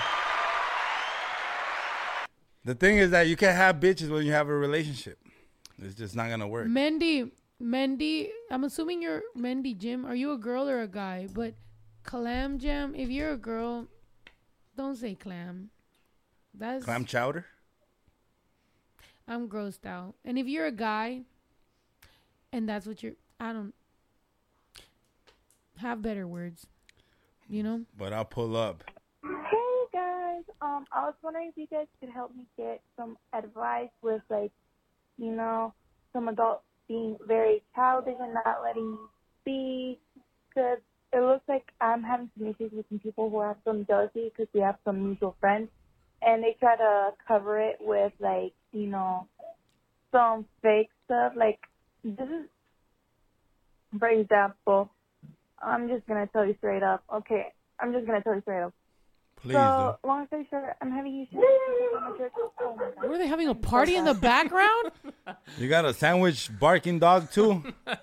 the 2.65 2.75
thing 2.75 2.97
is 2.97 3.11
that 3.11 3.27
you 3.27 3.35
can't 3.35 3.55
have 3.55 3.77
bitches 3.77 4.09
when 4.09 4.25
you 4.25 4.31
have 4.31 4.47
a 4.49 4.53
relationship. 4.55 5.19
It's 5.81 5.95
just 5.95 6.15
not 6.15 6.29
gonna 6.29 6.47
work. 6.47 6.67
Mendy, 6.67 7.31
Mendy, 7.61 8.29
I'm 8.49 8.63
assuming 8.63 9.01
you're 9.01 9.21
Mendy 9.37 9.77
Jim. 9.77 10.05
Are 10.05 10.15
you 10.15 10.31
a 10.31 10.37
girl 10.37 10.69
or 10.69 10.81
a 10.81 10.87
guy? 10.87 11.27
But 11.33 11.55
clam 12.03 12.59
jam, 12.59 12.95
if 12.95 13.09
you're 13.09 13.31
a 13.31 13.37
girl, 13.37 13.87
don't 14.77 14.95
say 14.95 15.15
clam. 15.15 15.69
That's 16.53 16.85
Clam 16.85 17.05
chowder. 17.05 17.45
I'm 19.27 19.47
grossed 19.49 19.85
out. 19.85 20.15
And 20.23 20.37
if 20.37 20.47
you're 20.47 20.65
a 20.65 20.71
guy, 20.71 21.21
and 22.51 22.67
that's 22.69 22.85
what 22.85 23.01
you're, 23.01 23.13
I 23.39 23.53
don't 23.53 23.73
have 25.77 26.01
better 26.01 26.27
words. 26.27 26.65
You 27.49 27.61
know, 27.61 27.81
But 27.97 28.13
I'll 28.13 28.25
pull 28.25 28.55
up. 28.55 28.83
Hey 29.21 29.85
guys, 29.91 30.43
um, 30.61 30.85
I 30.91 31.05
was 31.05 31.13
wondering 31.21 31.49
if 31.49 31.57
you 31.57 31.67
guys 31.67 31.87
could 31.99 32.09
help 32.09 32.35
me 32.35 32.45
get 32.57 32.81
some 32.97 33.17
advice 33.33 33.89
with 34.01 34.21
like, 34.29 34.51
you 35.17 35.31
know, 35.31 35.73
some 36.13 36.29
adults 36.29 36.63
being 36.87 37.17
very 37.27 37.61
childish 37.75 38.15
and 38.19 38.33
not 38.33 38.63
letting 38.63 38.91
me 38.91 38.97
be, 39.45 39.99
because 40.49 40.79
it 41.11 41.19
looks 41.19 41.43
like 41.47 41.65
I'm 41.81 42.01
having 42.01 42.29
some 42.37 42.47
issues 42.47 42.71
with 42.71 42.85
some 42.89 42.99
people 42.99 43.29
who 43.29 43.41
have 43.41 43.57
some 43.65 43.85
jealousy 43.85 44.31
because 44.35 44.47
we 44.53 44.61
have 44.61 44.77
some 44.85 45.03
mutual 45.03 45.35
friends, 45.39 45.69
and 46.21 46.41
they 46.41 46.55
try 46.59 46.77
to 46.77 47.11
cover 47.27 47.59
it 47.59 47.77
with 47.81 48.13
like, 48.19 48.53
you 48.71 48.87
know, 48.87 49.27
some 50.11 50.45
fake 50.61 50.89
stuff. 51.05 51.33
Like 51.35 51.59
this 52.03 52.27
is, 52.27 52.47
for 53.99 54.07
example, 54.07 54.89
I'm 55.65 55.87
just 55.87 56.05
gonna 56.07 56.27
tell 56.27 56.45
you 56.45 56.55
straight 56.57 56.83
up. 56.83 57.03
Okay, 57.13 57.47
I'm 57.79 57.93
just 57.93 58.05
gonna 58.05 58.21
tell 58.21 58.35
you 58.35 58.41
straight 58.41 58.61
up. 58.61 58.73
Please 59.41 59.53
so, 59.53 59.97
long 60.05 60.25
story 60.27 60.47
short, 60.49 60.75
I'm 60.81 60.91
having 60.91 61.21
issues 61.21 61.35
with 61.35 61.41
my. 61.93 62.29
Oh 62.61 62.75
my 62.77 62.91
god. 62.95 63.09
were 63.09 63.17
they 63.17 63.27
having 63.27 63.49
a 63.49 63.55
party 63.55 63.95
in 63.95 64.05
the 64.05 64.13
background? 64.13 64.91
You 65.57 65.69
got 65.69 65.85
a 65.85 65.93
sandwich 65.93 66.49
barking 66.59 66.99
dog 66.99 67.31
too? 67.31 67.63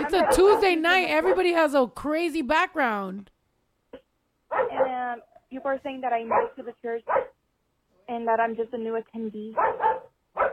It's 0.00 0.14
a 0.14 0.28
Tuesday 0.32 0.76
night. 0.76 1.08
Everybody 1.10 1.52
has 1.52 1.74
a 1.74 1.86
crazy 1.86 2.42
background. 2.42 3.30
And 3.92 5.20
um, 5.20 5.22
people 5.50 5.70
are 5.70 5.80
saying 5.82 6.00
that 6.00 6.12
I'm 6.12 6.28
new 6.28 6.48
to 6.56 6.62
the 6.62 6.74
church 6.80 7.04
and 8.08 8.26
that 8.26 8.40
I'm 8.40 8.56
just 8.56 8.72
a 8.72 8.78
new 8.78 8.98
attendee. 8.98 9.54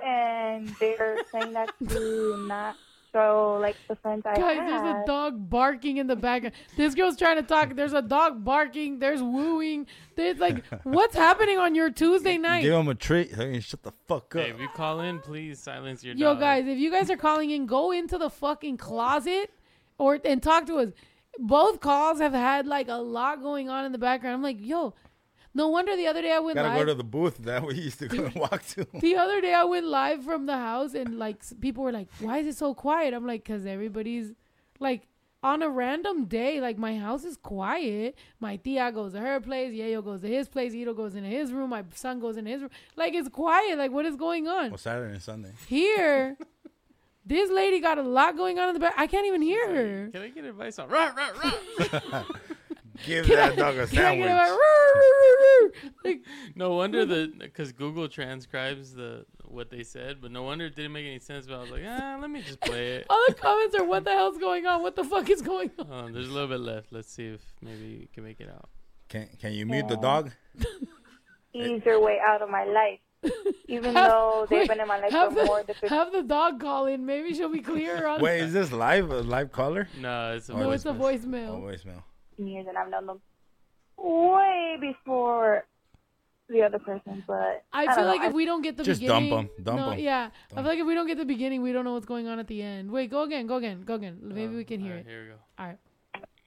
And 0.06 0.68
they're 0.80 1.18
saying 1.32 1.54
that 1.54 1.72
to 1.90 2.38
me, 2.38 2.48
not 2.48 2.76
show 3.18 3.58
like 3.62 3.76
the 3.88 3.96
friends 3.96 4.24
I 4.26 4.36
Guys, 4.36 4.58
have. 4.58 4.68
there's 4.84 5.04
a 5.04 5.06
dog 5.06 5.50
barking 5.50 5.98
in 5.98 6.08
the 6.08 6.16
background. 6.16 6.54
This 6.76 6.94
girl's 6.94 7.18
trying 7.18 7.38
to 7.38 7.44
talk. 7.44 7.76
There's 7.76 7.94
a 7.94 8.02
dog 8.02 8.44
barking. 8.44 9.00
There's 9.00 9.22
wooing. 9.22 9.88
There's 10.16 10.38
like, 10.40 10.64
what's 10.84 11.16
happening 11.16 11.58
on 11.58 11.76
your 11.76 11.90
Tuesday 11.90 12.38
night? 12.38 12.62
Give 12.64 12.74
him 12.74 12.88
a 12.88 12.96
treat. 12.96 13.34
Hey, 13.34 13.60
shut 13.60 13.84
the 13.84 13.92
fuck 14.08 14.36
up. 14.36 14.42
Hey, 14.42 14.52
if 14.52 14.60
you 14.60 14.68
call 14.70 15.00
in, 15.02 15.20
please 15.20 15.60
silence 15.60 16.04
your 16.04 16.16
Yo, 16.16 16.30
dog. 16.34 16.40
guys, 16.40 16.68
if 16.68 16.78
you 16.78 16.92
guys 16.92 17.10
are 17.10 17.18
calling 17.18 17.50
in, 17.52 17.66
go 17.66 17.92
into 17.92 18.18
the 18.18 18.30
fucking 18.30 18.78
closet 18.78 19.52
or 19.98 20.20
and 20.24 20.42
talk 20.42 20.66
to 20.68 20.78
us. 20.78 20.90
Both 21.40 21.82
calls 21.82 22.20
have 22.20 22.34
had 22.34 22.66
like 22.66 22.88
a 22.88 22.96
lot 22.96 23.42
going 23.42 23.70
on 23.70 23.86
in 23.86 23.92
the 23.92 23.98
background. 24.00 24.36
I'm 24.36 24.42
like, 24.44 24.58
yo, 24.60 24.94
No 25.58 25.68
wonder 25.70 25.96
the 25.96 26.08
other 26.08 26.22
day 26.22 26.32
I 26.32 26.40
went 26.40 26.56
Gotta 26.56 26.70
live. 26.70 26.78
go 26.78 26.86
to 26.86 26.94
the 26.94 27.04
booth 27.04 27.38
that 27.40 27.64
we 27.66 27.74
used 27.76 28.00
to 28.00 28.08
go 28.08 28.26
and 28.26 28.36
walk 28.36 28.64
to. 28.74 28.86
the 29.02 29.16
other 29.16 29.42
day 29.42 29.54
I 29.54 29.64
went 29.64 29.86
live 29.88 30.24
from 30.24 30.46
the 30.46 30.56
house 30.56 30.94
and 30.94 31.18
like 31.18 31.38
s- 31.42 31.54
people 31.60 31.84
were 31.84 31.92
like, 31.92 32.10
"Why 32.20 32.38
is 32.38 32.48
it 32.48 32.58
so 32.58 32.74
quiet?" 32.76 33.14
I'm 33.16 33.26
like, 33.26 33.44
"Cause 33.44 33.66
everybody's 33.66 34.34
like 34.80 35.08
on 35.44 35.62
a 35.64 35.70
random 35.70 36.26
day, 36.26 36.62
like 36.62 36.78
my 36.78 36.98
house 36.98 37.24
is 37.24 37.38
quiet. 37.38 38.16
My 38.40 38.58
tia 38.58 38.92
goes 38.92 39.14
to 39.14 39.20
her 39.20 39.40
place, 39.40 39.72
Yayo 39.74 40.04
goes 40.04 40.22
to 40.22 40.28
his 40.28 40.48
place, 40.48 40.74
Ito 40.76 40.94
goes 40.94 41.16
into 41.16 41.30
his 41.30 41.52
room, 41.52 41.70
my 41.72 41.84
son 41.94 42.20
goes 42.20 42.38
into 42.38 42.52
his 42.52 42.62
room. 42.62 42.72
Like 42.96 43.14
it's 43.16 43.30
quiet. 43.30 43.78
Like 43.80 43.92
what 43.92 44.06
is 44.06 44.16
going 44.16 44.48
on 44.48 44.70
Well, 44.72 44.78
Saturday 44.78 45.14
and 45.14 45.22
Sunday. 45.22 45.52
here? 45.68 46.38
This 47.30 47.52
lady 47.52 47.82
got 47.82 47.98
a 47.98 48.04
lot 48.04 48.38
going 48.38 48.58
on 48.58 48.70
in 48.70 48.74
the 48.74 48.80
back. 48.80 48.94
I 48.96 49.06
can't 49.06 49.28
even 49.28 49.42
hear 49.42 49.68
her. 49.76 50.08
Can 50.14 50.22
I 50.22 50.30
get 50.30 50.46
advice 50.46 50.80
on 50.80 50.88
rah 50.88 51.12
rah 51.14 51.32
rah? 51.44 52.24
Give 53.06 53.26
Can 53.26 53.36
that 53.36 53.52
I- 53.54 53.56
dog 53.56 53.78
a 53.78 53.88
can 53.88 54.06
I 54.06 54.16
get 54.16 54.28
sandwich. 54.28 54.58
Like, 56.04 56.22
no 56.56 56.74
wonder 56.74 57.06
the 57.06 57.32
because 57.38 57.72
Google 57.72 58.08
transcribes 58.08 58.94
the 58.94 59.26
what 59.46 59.70
they 59.70 59.84
said, 59.84 60.18
but 60.22 60.32
no 60.32 60.44
wonder 60.44 60.66
it 60.66 60.76
didn't 60.76 60.94
make 60.94 61.06
any 61.06 61.20
sense. 61.20 61.46
But 61.46 61.56
I 61.56 61.62
was 61.62 61.70
like, 61.72 61.84
ah, 61.86 62.18
let 62.22 62.30
me 62.30 62.42
just 62.42 62.60
play 62.62 62.96
it. 62.96 63.06
all 63.10 63.24
the 63.28 63.34
comments 63.34 63.76
are, 63.76 63.84
"What 63.84 64.04
the 64.06 64.12
hell's 64.12 64.38
going 64.38 64.66
on? 64.66 64.82
What 64.82 64.96
the 64.96 65.04
fuck 65.04 65.30
is 65.30 65.42
going 65.42 65.72
on?" 65.78 65.92
Um, 65.92 66.14
there's 66.14 66.28
a 66.30 66.32
little 66.32 66.48
bit 66.48 66.62
left. 66.62 66.92
Let's 66.92 67.12
see 67.12 67.28
if 67.28 67.42
maybe 67.62 67.86
you 67.86 68.08
can 68.14 68.24
make 68.24 68.40
it 68.40 68.50
out. 68.50 68.70
Can 69.10 69.28
Can 69.40 69.54
you 69.54 69.66
mute 69.66 69.88
the 69.88 69.98
dog? 69.98 70.32
Ease 71.54 71.82
your 71.86 72.00
way 72.02 72.20
out 72.26 72.42
of 72.42 72.50
my 72.50 72.64
life. 72.66 73.34
Even 73.68 73.94
Have- 73.94 74.12
though 74.12 74.48
they've 74.50 74.60
wait, 74.60 74.70
been 74.70 74.80
in 74.80 74.88
my 74.88 75.00
life 75.00 75.12
have 75.12 75.34
for 75.34 75.40
the, 75.40 75.46
more 75.46 75.64
than 75.64 75.76
50 75.76 75.88
have 75.88 76.12
the 76.12 76.24
dog 76.24 76.60
call 76.62 76.86
in. 76.86 77.06
Maybe 77.06 77.34
she'll 77.34 77.50
be 77.50 77.62
clearer 77.62 78.08
on. 78.08 78.22
Wait, 78.22 78.42
is 78.42 78.54
this 78.54 78.72
live? 78.72 79.10
A 79.12 79.22
live 79.22 79.52
caller? 79.52 79.88
No, 80.00 80.34
it's 80.36 80.50
a 80.50 80.54
Oh, 80.54 80.58
no, 80.60 80.72
it's 80.72 80.86
it's 80.86 80.86
a 80.86 80.90
Oh, 80.90 80.94
voicemail. 80.94 82.04
Voicemail. 82.40 82.52
years 82.52 82.66
and 82.70 82.78
I've 82.78 82.90
known 82.90 83.06
them 83.08 83.22
way 83.98 84.78
before 84.80 85.66
the 86.50 86.64
other 86.64 86.80
person, 86.80 87.24
but 87.28 87.64
I 87.74 87.86
don't 87.86 87.96
feel 87.96 88.04
know. 88.06 88.10
like 88.10 88.22
if 88.24 88.34
we 88.34 88.46
don't 88.46 88.62
get 88.62 88.78
the 88.78 88.84
Just 88.84 89.02
dump 89.02 89.26
beginning, 89.26 89.50
'em, 89.58 89.64
dump 89.64 89.80
no, 89.80 89.90
'em. 89.92 90.00
yeah, 90.00 90.30
I 90.52 90.56
feel 90.56 90.64
like 90.64 90.80
if 90.80 90.88
we 90.88 90.94
don't 90.96 91.08
get 91.08 91.18
the 91.18 91.26
beginning, 91.26 91.62
we 91.62 91.74
don't 91.74 91.84
know 91.84 91.94
what's 91.94 92.06
going 92.06 92.28
on 92.28 92.40
at 92.40 92.48
the 92.48 92.62
end. 92.62 92.90
Wait, 92.90 93.10
go 93.12 93.24
again, 93.24 93.48
go 93.48 93.56
again, 93.58 93.84
go 93.84 93.96
again. 93.96 94.20
Maybe 94.22 94.56
we 94.56 94.64
can 94.64 94.80
hear 94.80 94.92
Alright, 94.94 95.06
it. 95.08 95.10
Here 95.10 95.22
we 95.24 95.28
go. 95.30 95.36
All 95.60 95.66
right. 95.68 95.78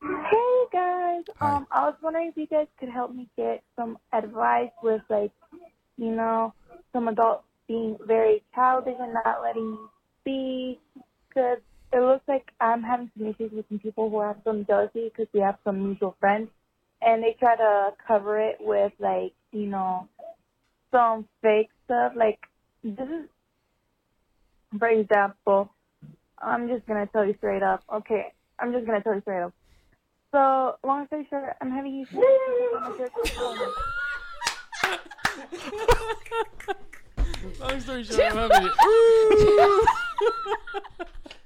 Hey 0.02 0.64
guys, 0.72 1.24
Hi. 1.38 1.56
um, 1.56 1.66
I 1.70 1.84
was 1.84 1.94
wondering 2.00 2.28
if 2.28 2.36
you 2.36 2.46
guys 2.46 2.66
could 2.78 2.88
help 2.88 3.14
me 3.14 3.28
get 3.36 3.62
some 3.76 3.98
advice 4.14 4.70
with 4.82 5.02
like, 5.10 5.32
you 5.98 6.12
know, 6.12 6.54
some 6.94 7.08
adults 7.08 7.44
being 7.68 7.98
very 8.06 8.42
childish 8.54 8.96
and 8.98 9.12
not 9.12 9.42
letting 9.42 9.72
me 9.72 9.78
be, 10.24 10.80
because 11.28 11.58
it 11.92 12.00
looks 12.00 12.24
like 12.28 12.52
I'm 12.60 12.82
having 12.82 13.10
some 13.16 13.26
issues 13.26 13.52
with 13.52 13.66
some 13.68 13.78
people 13.78 14.10
who 14.10 14.20
have 14.20 14.36
some 14.44 14.64
jealousy 14.64 15.10
because 15.10 15.26
we 15.32 15.40
have 15.40 15.56
some 15.64 15.82
mutual 15.82 16.16
friends, 16.20 16.48
and 17.02 17.22
they 17.22 17.36
try 17.38 17.56
to 17.56 17.90
cover 18.06 18.38
it 18.38 18.56
with 18.60 18.92
like, 18.98 19.32
you 19.52 19.66
know, 19.66 20.08
some 20.90 21.26
fake 21.42 21.70
stuff. 21.84 22.12
Like 22.14 22.38
this 22.84 23.08
is, 23.08 23.28
for 24.78 24.88
example, 24.88 25.72
I'm 26.38 26.68
just 26.68 26.86
gonna 26.86 27.08
tell 27.08 27.24
you 27.24 27.34
straight 27.38 27.62
up. 27.62 27.82
Okay, 27.92 28.32
I'm 28.58 28.72
just 28.72 28.86
gonna 28.86 29.02
tell 29.02 29.14
you 29.14 29.20
straight 29.22 29.42
up. 29.42 29.52
So, 30.32 30.76
long 30.84 31.06
story 31.08 31.26
short, 31.28 31.56
I'm 31.60 31.72
having 31.72 32.02
issues 32.02 32.16
with 32.16 32.80
my 32.80 32.96
church. 32.96 33.10
Long 37.58 37.80
story 37.80 38.04
short, 38.04 38.20
I'm 38.20 38.36
having 38.36 38.68
it. 38.68 39.88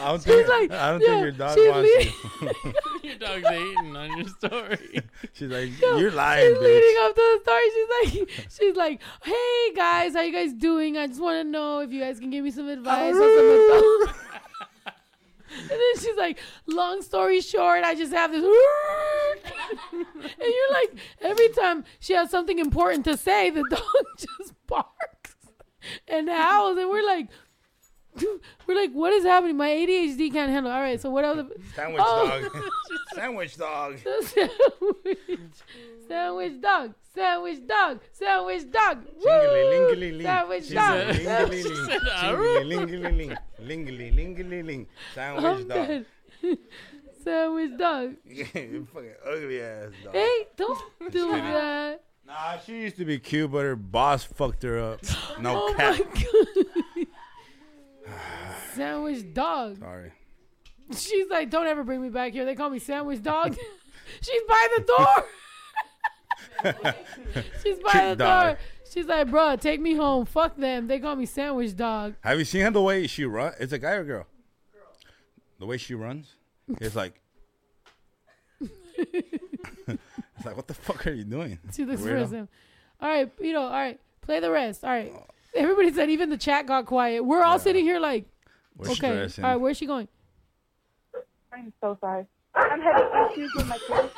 I 0.00 0.08
don't 0.08 0.16
She's 0.16 0.24
think. 0.24 0.48
like, 0.48 0.70
I 0.72 0.90
don't 0.92 1.00
yeah, 1.02 1.06
think 1.08 1.22
your 1.22 1.32
dog 1.32 1.58
she's 1.58 1.68
wants 1.68 1.90
leading- 1.96 2.12
you. 2.42 2.72
Your 3.06 3.18
dog's 3.18 3.48
hating 3.48 3.96
on 3.96 4.18
your 4.18 4.28
story. 4.28 5.00
She's 5.32 5.48
like, 5.48 5.80
Yo, 5.80 5.96
you're 5.96 6.10
lying, 6.10 6.48
she's 6.54 6.58
bitch. 6.58 6.62
leading 6.62 6.96
up 7.02 7.14
to 7.14 7.38
the 7.38 7.40
story. 7.44 7.70
She's 7.70 7.88
like, 8.28 8.30
she's 8.58 8.76
like, 8.76 9.00
hey 9.22 9.74
guys, 9.76 10.14
how 10.14 10.22
you 10.22 10.32
guys 10.32 10.52
doing? 10.52 10.96
I 10.98 11.06
just 11.06 11.20
want 11.20 11.40
to 11.40 11.44
know 11.44 11.78
if 11.80 11.92
you 11.92 12.00
guys 12.00 12.18
can 12.18 12.30
give 12.30 12.42
me 12.42 12.50
some 12.50 12.68
advice 12.68 13.14
some. 13.14 14.14
And 15.58 15.70
then 15.70 15.78
she's 16.00 16.16
like, 16.16 16.38
long 16.66 17.00
story 17.00 17.40
short, 17.40 17.84
I 17.84 17.94
just 17.94 18.12
have 18.12 18.32
this. 18.32 18.42
and 18.42 20.04
you're 20.40 20.72
like, 20.72 20.98
every 21.22 21.48
time 21.50 21.84
she 22.00 22.12
has 22.14 22.30
something 22.30 22.58
important 22.58 23.04
to 23.04 23.16
say, 23.16 23.50
the 23.50 23.64
dog 23.70 24.04
just 24.18 24.52
barks 24.66 25.36
and 26.08 26.28
howls. 26.28 26.76
And 26.76 26.90
we're 26.90 27.06
like, 27.06 27.28
we're 28.66 28.74
like, 28.76 28.92
what 28.92 29.12
is 29.12 29.24
happening? 29.24 29.56
My 29.56 29.68
ADHD 29.68 30.32
can't 30.32 30.50
handle. 30.50 30.72
All 30.72 30.80
right, 30.80 31.00
so 31.00 31.10
what 31.10 31.24
else? 31.24 31.46
Sandwich 31.74 32.02
Oh. 32.04 32.28
dog. 32.52 32.62
Sandwich 33.14 33.56
dog. 33.56 33.98
sandwich, 34.22 35.18
sandwich 36.08 36.60
dog, 36.60 36.94
sandwich 37.14 37.66
dog, 37.66 38.00
sandwich 38.12 38.70
dog. 38.70 38.98
Woo! 39.24 40.22
Sandwich 40.22 40.68
dog. 40.70 41.14
Sandwich- 41.14 41.64
lingly, 42.66 43.38
Lingly, 43.60 44.62
ling. 44.62 44.86
Dog. 45.14 46.04
Sandwich 47.24 47.76
dog. 47.78 48.14
you 48.24 48.86
fucking 48.92 49.14
ugly 49.26 49.60
ass 49.60 49.90
dog. 50.04 50.14
Hey, 50.14 50.46
don't 50.56 50.78
do 51.10 51.32
that. 51.32 52.02
Nah, 52.26 52.58
she 52.58 52.82
used 52.82 52.96
to 52.98 53.04
be 53.04 53.18
cute, 53.18 53.50
but 53.50 53.62
her 53.62 53.76
boss 53.76 54.24
fucked 54.24 54.62
her 54.64 54.78
up. 54.78 55.00
No 55.40 55.66
oh 55.68 55.74
cap. 55.76 55.98
my 55.98 56.04
god. 56.04 57.05
Sandwich 58.76 59.34
dog. 59.34 59.78
Sorry. 59.78 60.12
She's 60.96 61.28
like, 61.28 61.50
don't 61.50 61.66
ever 61.66 61.82
bring 61.82 62.00
me 62.00 62.10
back 62.10 62.32
here. 62.32 62.44
They 62.44 62.54
call 62.54 62.70
me 62.70 62.78
sandwich 62.78 63.22
dog. 63.22 63.56
She's 64.20 64.42
by 64.48 64.68
the 64.76 64.84
door. 64.84 65.24
She's 67.62 67.78
by 67.80 68.10
the 68.10 68.16
dog. 68.16 68.18
door. 68.18 68.58
She's 68.92 69.06
like, 69.06 69.26
bruh, 69.28 69.60
take 69.60 69.80
me 69.80 69.94
home. 69.94 70.26
Fuck 70.26 70.56
them. 70.56 70.86
They 70.86 71.00
call 71.00 71.16
me 71.16 71.26
sandwich 71.26 71.76
dog. 71.76 72.14
Have 72.20 72.38
you 72.38 72.44
seen 72.44 72.62
her 72.62 72.70
the 72.70 72.82
way 72.82 73.06
she 73.06 73.24
run? 73.24 73.52
It's 73.58 73.72
a 73.72 73.78
guy 73.78 73.92
or 73.92 74.04
girl? 74.04 74.26
The 75.58 75.66
way 75.66 75.76
she 75.76 75.94
runs, 75.94 76.34
it's 76.80 76.94
like. 76.94 77.20
it's 78.60 80.44
like, 80.44 80.56
what 80.56 80.66
the 80.66 80.74
fuck 80.74 81.06
are 81.06 81.12
you 81.12 81.24
doing? 81.24 81.58
this 81.64 81.78
Weirdo. 81.78 82.04
person. 82.04 82.48
All 83.00 83.08
right, 83.08 83.30
you 83.40 83.52
know, 83.52 83.62
all 83.62 83.70
right, 83.70 83.98
play 84.20 84.40
the 84.40 84.50
rest. 84.50 84.84
All 84.84 84.90
right. 84.90 85.12
Everybody 85.54 85.92
said 85.92 86.10
even 86.10 86.28
the 86.28 86.36
chat 86.36 86.66
got 86.66 86.86
quiet. 86.86 87.24
We're 87.24 87.42
all 87.42 87.58
sitting 87.58 87.84
here 87.84 87.98
like, 87.98 88.26
We're 88.76 88.86
okay, 88.90 88.96
stressing. 88.96 89.44
all 89.44 89.50
right, 89.52 89.56
where's 89.56 89.76
she 89.78 89.86
going? 89.86 90.08
I'm 91.52 91.72
so 91.80 91.96
sorry. 92.00 92.26
I'm 92.54 92.80
having 92.80 93.32
issues 93.32 93.52
with 93.56 93.66
my 93.66 93.78
church. 93.78 94.12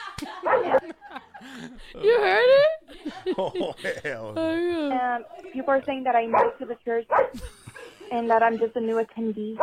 You 2.03 2.19
heard 2.21 2.45
it? 2.45 2.95
Oh, 3.39 3.75
hell. 4.03 4.33
Oh, 4.37 4.55
yeah. 4.55 5.17
And 5.17 5.53
people 5.53 5.71
are 5.71 5.83
saying 5.85 6.05
that 6.05 6.17
I'm 6.17 6.31
new 6.33 6.53
to 6.59 6.65
the 6.65 6.77
church 6.85 7.07
and 8.11 8.29
that 8.31 8.43
I'm 8.43 8.59
just 8.59 8.75
a 8.77 8.81
new 8.81 8.97
attendee. 8.97 9.57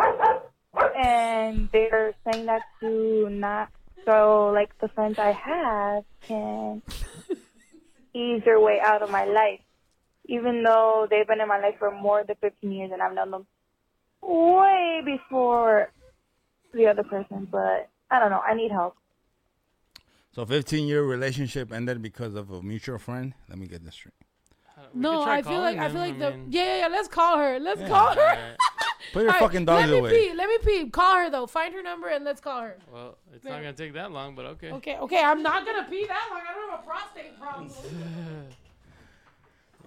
And 0.96 1.70
they're 1.72 2.14
saying 2.32 2.46
that 2.46 2.62
to 2.80 3.30
not 3.30 3.70
so 4.06 4.52
like 4.54 4.78
the 4.80 4.88
friends 4.90 5.18
I 5.20 5.32
have 5.32 6.04
can 6.22 6.82
ease 8.14 8.44
their 8.46 8.60
way 8.60 8.80
out 8.82 9.02
of 9.02 9.10
my 9.10 9.26
life. 9.26 9.62
Even 10.26 10.64
though 10.64 11.08
they've 11.10 11.28
been 11.28 11.42
in 11.42 11.48
my 11.48 11.60
life 11.60 11.76
for 11.80 11.92
more 11.92 12.24
than 12.24 12.36
15 12.42 12.72
years 12.72 12.92
and 12.94 13.02
I've 13.02 13.14
known 13.14 13.32
them 13.32 13.48
way 14.28 15.02
before 15.06 15.92
the 16.74 16.88
other 16.88 17.04
person. 17.04 17.48
But 17.52 17.90
I 18.12 18.20
don't 18.20 18.30
know. 18.32 18.40
I 18.42 18.54
need 18.54 18.72
help. 18.72 18.96
So, 20.34 20.46
15 20.46 20.86
year 20.88 21.04
relationship 21.04 21.72
ended 21.72 22.02
because 22.02 22.36
of 22.36 22.52
a 22.52 22.62
mutual 22.62 22.98
friend. 22.98 23.34
Let 23.50 23.58
me 23.58 23.68
get 23.68 23.86
this 23.86 23.94
straight. 23.96 24.14
We 24.94 25.00
No, 25.00 25.24
I 25.24 25.42
feel 25.42 25.62
like 25.62 25.78
I 25.78 25.90
feel 25.90 26.00
like 26.02 26.14
him, 26.16 26.20
the 26.20 26.32
mean- 26.32 26.48
yeah, 26.52 26.64
yeah, 26.66 26.78
yeah. 26.80 26.88
Let's 26.90 27.08
call 27.08 27.38
her. 27.38 27.58
Let's 27.60 27.80
Yeah. 27.80 27.88
call 27.88 28.14
her. 28.14 28.20
Alright. 28.22 28.58
Put 29.14 29.22
your 29.22 29.30
All 29.32 29.34
right, 29.40 29.40
fucking 29.44 29.66
dogs 29.66 29.82
let 29.84 29.90
me 29.92 30.00
away. 30.00 30.10
pee. 30.30 30.34
Let 30.34 30.50
me 30.50 30.58
pee. 30.66 30.90
Call 30.90 31.16
her 31.18 31.30
though. 31.30 31.46
Find 31.48 31.74
her 31.74 31.82
number 31.82 32.10
and 32.10 32.26
let's 32.26 32.42
call 32.42 32.62
her. 32.62 32.78
Well, 32.92 33.18
it's 33.34 33.46
not 33.46 33.52
gonna 33.62 33.72
take 33.72 33.94
that 33.94 34.12
long, 34.12 34.36
but 34.36 34.46
okay. 34.48 34.72
Okay, 34.74 34.98
okay. 34.98 35.24
I'm 35.24 35.42
not 35.42 35.66
gonna 35.66 35.88
pee 35.90 36.06
that 36.08 36.28
long. 36.32 36.42
I 36.42 36.54
don't 36.54 36.70
have 36.72 36.80
a 36.82 36.84
prostate 36.84 37.40
problem. 37.40 37.70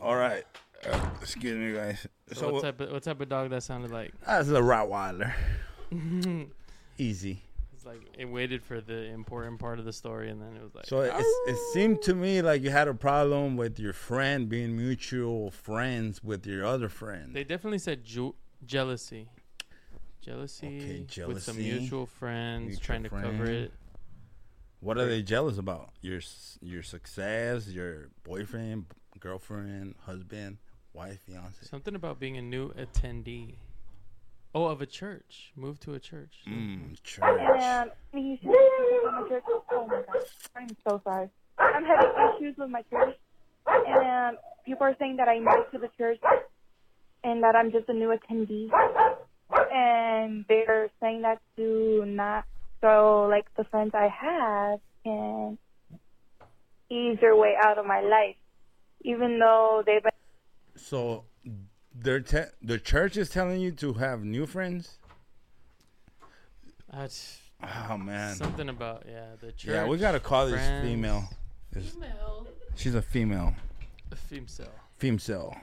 All 0.01 0.17
right. 0.17 0.45
Uh, 0.87 1.11
excuse 1.21 1.57
me, 1.57 1.73
guys. 1.75 2.07
So, 2.33 2.41
So, 2.41 2.53
what 2.53 2.63
type 2.63 2.81
of 2.81 2.91
what 2.93 3.03
type 3.03 3.21
of 3.21 3.29
dog 3.29 3.51
that 3.51 3.63
sounded 3.63 3.91
like? 3.91 4.13
that's 4.27 4.49
a 4.49 4.53
Rottweiler. 4.53 5.33
Easy. 6.99 7.43
It's 7.73 7.87
like 7.87 8.01
it 8.19 8.25
waited 8.27 8.63
for 8.63 8.81
the 8.81 9.05
important 9.07 9.59
part 9.61 9.79
of 9.79 9.85
the 9.85 9.93
story, 9.93 10.31
and 10.31 10.41
then 10.41 10.57
it 10.57 10.63
was 10.63 10.75
like. 10.75 10.87
So 10.87 11.01
it, 11.01 11.13
it 11.47 11.57
seemed 11.73 12.03
to 12.03 12.15
me 12.15 12.43
like 12.43 12.63
you 12.63 12.71
had 12.71 12.89
a 12.89 12.95
problem 12.95 13.57
with 13.57 13.79
your 13.79 13.93
friend 13.93 14.49
being 14.49 14.77
mutual 14.77 15.51
friends 15.51 16.23
with 16.23 16.47
your 16.47 16.65
other 16.65 16.89
friend. 16.89 17.35
They 17.35 17.45
definitely 17.45 17.79
said 17.79 18.05
ju- 18.05 18.35
jealousy. 18.65 19.29
Jealousy, 20.21 21.07
with 21.27 21.43
some 21.43 21.57
jealousy, 21.57 21.79
mutual 21.79 22.05
friends 22.07 22.67
mutual 22.67 22.85
trying 22.85 23.03
to 23.05 23.09
cover 23.09 23.37
friend. 23.37 23.51
it. 23.51 23.73
What 24.81 24.99
are 24.99 25.07
they 25.07 25.23
jealous 25.23 25.57
about? 25.59 25.91
Your 26.03 26.19
s- 26.19 26.59
your 26.61 26.83
success, 26.83 27.69
your 27.69 28.09
boyfriend, 28.25 28.87
girlfriend, 29.21 29.95
husband, 30.05 30.59
wife, 30.99 31.21
fiance. 31.27 31.65
Something 31.65 31.95
about 31.95 32.19
being 32.19 32.37
a 32.37 32.43
new 32.43 32.73
attendee. 32.73 33.55
Oh, 34.53 34.65
of 34.65 34.83
a 34.83 34.87
church. 34.87 35.53
Move 35.55 35.79
to 35.81 35.95
a 35.95 36.01
church. 36.01 36.41
Mm, 36.49 37.01
church. 37.05 37.23
And 37.23 37.91
issues 38.13 38.41
with 38.43 39.13
my 39.13 39.29
church. 39.29 39.45
Oh 39.71 39.87
my 39.87 40.03
god. 40.03 40.25
I'm 40.57 40.77
so 40.89 41.01
sorry. 41.05 41.29
I'm 41.59 41.85
having 41.85 42.11
issues 42.35 42.57
with 42.59 42.71
my 42.71 42.83
church. 42.91 43.15
and 43.67 44.37
people 44.67 44.87
are 44.87 44.97
saying 44.99 45.17
that 45.19 45.29
I'm 45.29 45.45
new 45.45 45.65
to 45.73 45.79
the 45.79 45.91
church 45.97 46.19
and 47.23 47.43
that 47.45 47.55
I'm 47.55 47.71
just 47.71 47.89
a 47.89 47.93
new 47.93 48.09
attendee. 48.17 48.69
And 49.73 50.45
they're 50.49 50.91
saying 51.01 51.23
that 51.23 51.41
to 51.57 52.05
not 52.07 52.45
so 52.81 53.29
like 53.31 53.47
the 53.57 53.65
friends 53.65 53.93
I 53.95 54.09
have 54.09 54.81
can 55.05 55.59
ease 56.91 57.19
their 57.21 57.37
way 57.37 57.55
out 57.63 57.79
of 57.79 57.87
my 57.87 58.01
life, 58.01 58.37
even 59.03 59.39
though 59.39 59.85
they've 59.87 60.03
been. 60.03 60.11
So, 60.79 61.25
their 61.95 62.21
te- 62.21 62.51
the 62.63 62.79
church 62.79 63.17
is 63.17 63.29
telling 63.29 63.61
you 63.61 63.73
to 63.73 63.95
have 63.95 64.23
new 64.25 64.47
friends. 64.47 64.99
That's 66.93 67.39
Oh 67.63 67.99
man. 67.99 68.37
something 68.37 68.69
about 68.69 69.05
yeah 69.09 69.35
the 69.41 69.53
church. 69.53 69.67
yeah, 69.73 69.87
we 69.87 69.99
gotta 69.99 70.21
call 70.21 70.47
this 70.49 70.61
female. 70.83 71.29
This- 71.73 71.91
Female. 71.91 72.47
she's 72.77 72.95
a 72.95 73.03
female. 73.03 73.55
a 74.11 74.17
female. 74.17 74.47
Female. 74.97 75.57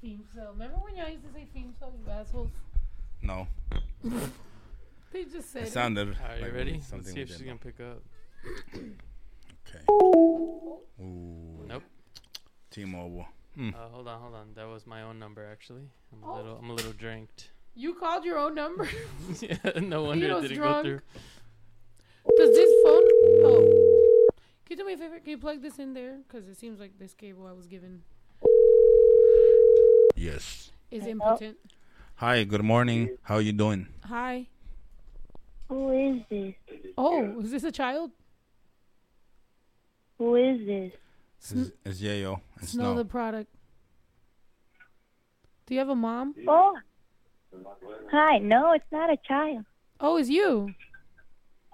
Female. 0.00 0.52
Remember 0.52 0.76
when 0.78 0.96
y'all 0.96 1.08
used 1.08 1.24
to 1.26 1.32
say 1.32 1.46
female, 1.52 1.92
you 2.04 2.10
assholes? 2.10 2.50
No, 3.22 3.46
They 5.12 5.24
just 5.24 5.52
said 5.52 5.62
it 5.64 5.68
it. 5.68 5.72
sounded. 5.72 6.08
Are 6.28 6.36
you 6.36 6.42
like 6.42 6.54
ready? 6.54 6.80
Something 6.80 6.98
Let's 6.98 7.12
see 7.14 7.20
if 7.20 7.28
she's 7.28 7.42
gonna 7.42 7.56
pick 7.58 7.78
up. 7.80 8.02
Okay. 8.74 9.84
Oh. 9.88 10.80
Ooh. 11.00 11.64
Nope. 11.68 11.82
T-Mobile. 12.70 13.26
Hmm. 13.54 13.70
Uh, 13.74 13.88
hold 13.90 14.08
on, 14.08 14.20
hold 14.20 14.34
on. 14.34 14.48
That 14.54 14.66
was 14.68 14.86
my 14.86 15.02
own 15.02 15.18
number 15.18 15.46
actually. 15.50 15.82
I'm 16.12 16.22
a 16.22 16.32
Oh. 16.32 16.36
little, 16.36 16.56
I'm 16.56 16.70
a 16.70 16.72
little 16.74 16.92
drinked. 16.92 17.50
You 17.74 17.94
called 17.94 18.24
your 18.24 18.38
own 18.38 18.54
number? 18.54 18.88
yeah, 19.40 19.56
no 19.80 20.04
wonder 20.04 20.26
Ito's 20.26 20.44
it 20.44 20.48
didn't 20.48 20.62
drunk. 20.62 20.76
go 20.76 20.82
through. 20.88 21.00
Does 22.36 22.56
this 22.56 22.70
phone? 22.84 23.02
Oh. 23.44 24.30
Can 24.64 24.70
you 24.70 24.76
do 24.76 24.84
me 24.86 24.92
a 24.94 24.96
favor? 24.96 25.18
Can 25.18 25.30
you 25.30 25.38
plug 25.38 25.60
this 25.62 25.78
in 25.78 25.92
there? 25.94 26.18
Because 26.26 26.48
it 26.48 26.56
seems 26.58 26.80
like 26.80 26.98
this 26.98 27.14
cable 27.14 27.46
I 27.46 27.52
was 27.52 27.66
given 27.66 28.02
Yes. 30.16 30.70
is 30.90 31.06
impotent. 31.06 31.56
Hi. 32.16 32.44
Good 32.44 32.62
morning. 32.62 33.18
How 33.22 33.36
are 33.36 33.40
you 33.40 33.52
doing? 33.52 33.88
Hi. 34.04 34.46
Who 35.68 35.90
is 35.90 36.22
this? 36.30 36.54
Oh, 36.96 37.40
is 37.40 37.50
this 37.50 37.64
a 37.64 37.72
child? 37.72 38.10
Who 40.18 40.36
is 40.36 40.66
this? 40.66 40.92
It's, 41.50 41.72
it's 41.84 42.00
Yayo 42.00 42.40
and 42.60 42.68
Snow 42.68 42.82
Snow. 42.82 42.94
Tha 42.94 43.04
Product. 43.04 43.50
Do 45.66 45.74
you 45.74 45.80
have 45.80 45.88
a 45.88 45.94
mom? 45.94 46.34
Oh, 46.46 46.76
hi. 48.10 48.38
No, 48.38 48.72
it's 48.72 48.84
not 48.92 49.10
a 49.10 49.16
child. 49.26 49.64
Oh, 50.00 50.16
it's 50.16 50.28
you. 50.28 50.72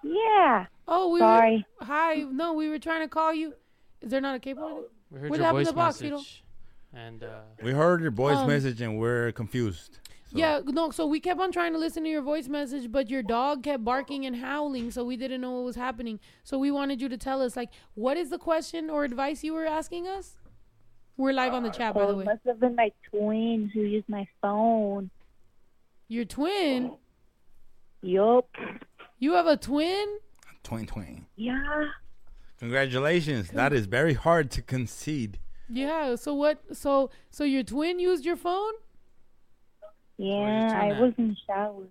Yeah. 0.02 0.66
Oh, 0.86 1.10
we 1.10 1.20
Sorry. 1.20 1.66
Were, 1.80 1.86
hi. 1.86 2.14
No, 2.14 2.54
we 2.54 2.68
were 2.68 2.78
trying 2.78 3.00
to 3.02 3.08
call 3.08 3.34
you. 3.34 3.54
Is 4.00 4.10
there 4.10 4.20
not 4.20 4.36
a 4.36 4.38
cable? 4.38 4.68
in? 4.68 4.84
We 5.10 5.20
heard 5.20 5.30
What 5.30 5.36
your 5.38 5.46
happened 5.46 5.58
voice 5.66 5.68
to 5.68 5.74
box, 5.74 6.00
message, 6.00 6.44
and 6.94 7.24
uh, 7.24 7.40
we 7.62 7.72
heard 7.72 8.00
your 8.00 8.10
voice 8.10 8.36
Um, 8.38 8.48
message 8.48 8.80
and 8.80 8.98
we're 8.98 9.32
confused. 9.32 9.98
So- 10.30 10.38
Yeah, 10.38 10.60
no. 10.66 10.90
So 10.90 11.06
we 11.06 11.20
kept 11.20 11.40
on 11.40 11.50
trying 11.52 11.72
to 11.72 11.78
listen 11.78 12.04
to 12.04 12.10
your 12.10 12.20
voice 12.22 12.48
message, 12.48 12.92
but 12.92 13.08
your 13.08 13.22
dog 13.22 13.62
kept 13.62 13.84
barking 13.84 14.26
and 14.26 14.36
howling, 14.36 14.90
so 14.90 15.04
we 15.04 15.16
didn't 15.16 15.40
know 15.40 15.52
what 15.52 15.64
was 15.64 15.76
happening. 15.76 16.20
So 16.44 16.58
we 16.58 16.70
wanted 16.70 17.00
you 17.00 17.08
to 17.08 17.16
tell 17.16 17.40
us, 17.40 17.56
like, 17.56 17.70
what 17.94 18.16
is 18.16 18.28
the 18.30 18.38
question 18.38 18.90
or 18.90 19.04
advice 19.04 19.42
you 19.42 19.54
were 19.54 19.64
asking 19.66 20.06
us? 20.06 20.36
We're 21.16 21.32
live 21.32 21.52
on 21.54 21.62
the 21.62 21.70
chat, 21.70 21.94
by 21.94 22.02
Oh, 22.02 22.06
the 22.08 22.12
it 22.12 22.16
way. 22.18 22.24
must 22.26 22.44
have 22.46 22.60
been 22.60 22.76
my 22.76 22.92
twin 23.10 23.70
who 23.74 23.80
used 23.80 24.08
my 24.08 24.26
phone. 24.42 25.10
Your 26.08 26.24
twin. 26.24 26.92
Yup. 28.02 28.48
You 29.18 29.32
have 29.32 29.46
a 29.46 29.56
twin? 29.56 30.18
Twin 30.62 30.86
twin. 30.86 31.26
Yeah. 31.36 31.86
Congratulations. 32.60 33.50
That 33.50 33.72
is 33.72 33.86
very 33.86 34.14
hard 34.14 34.50
to 34.52 34.62
concede. 34.62 35.38
Yeah. 35.68 36.14
So 36.16 36.34
what? 36.34 36.76
So 36.76 37.10
so 37.30 37.44
your 37.44 37.62
twin 37.62 37.98
used 37.98 38.24
your 38.24 38.36
phone? 38.36 38.72
Yeah, 40.18 40.70
I 40.74 40.88
at? 40.90 41.00
was 41.00 41.12
in 41.16 41.28
the 41.28 41.36
shower. 41.46 41.84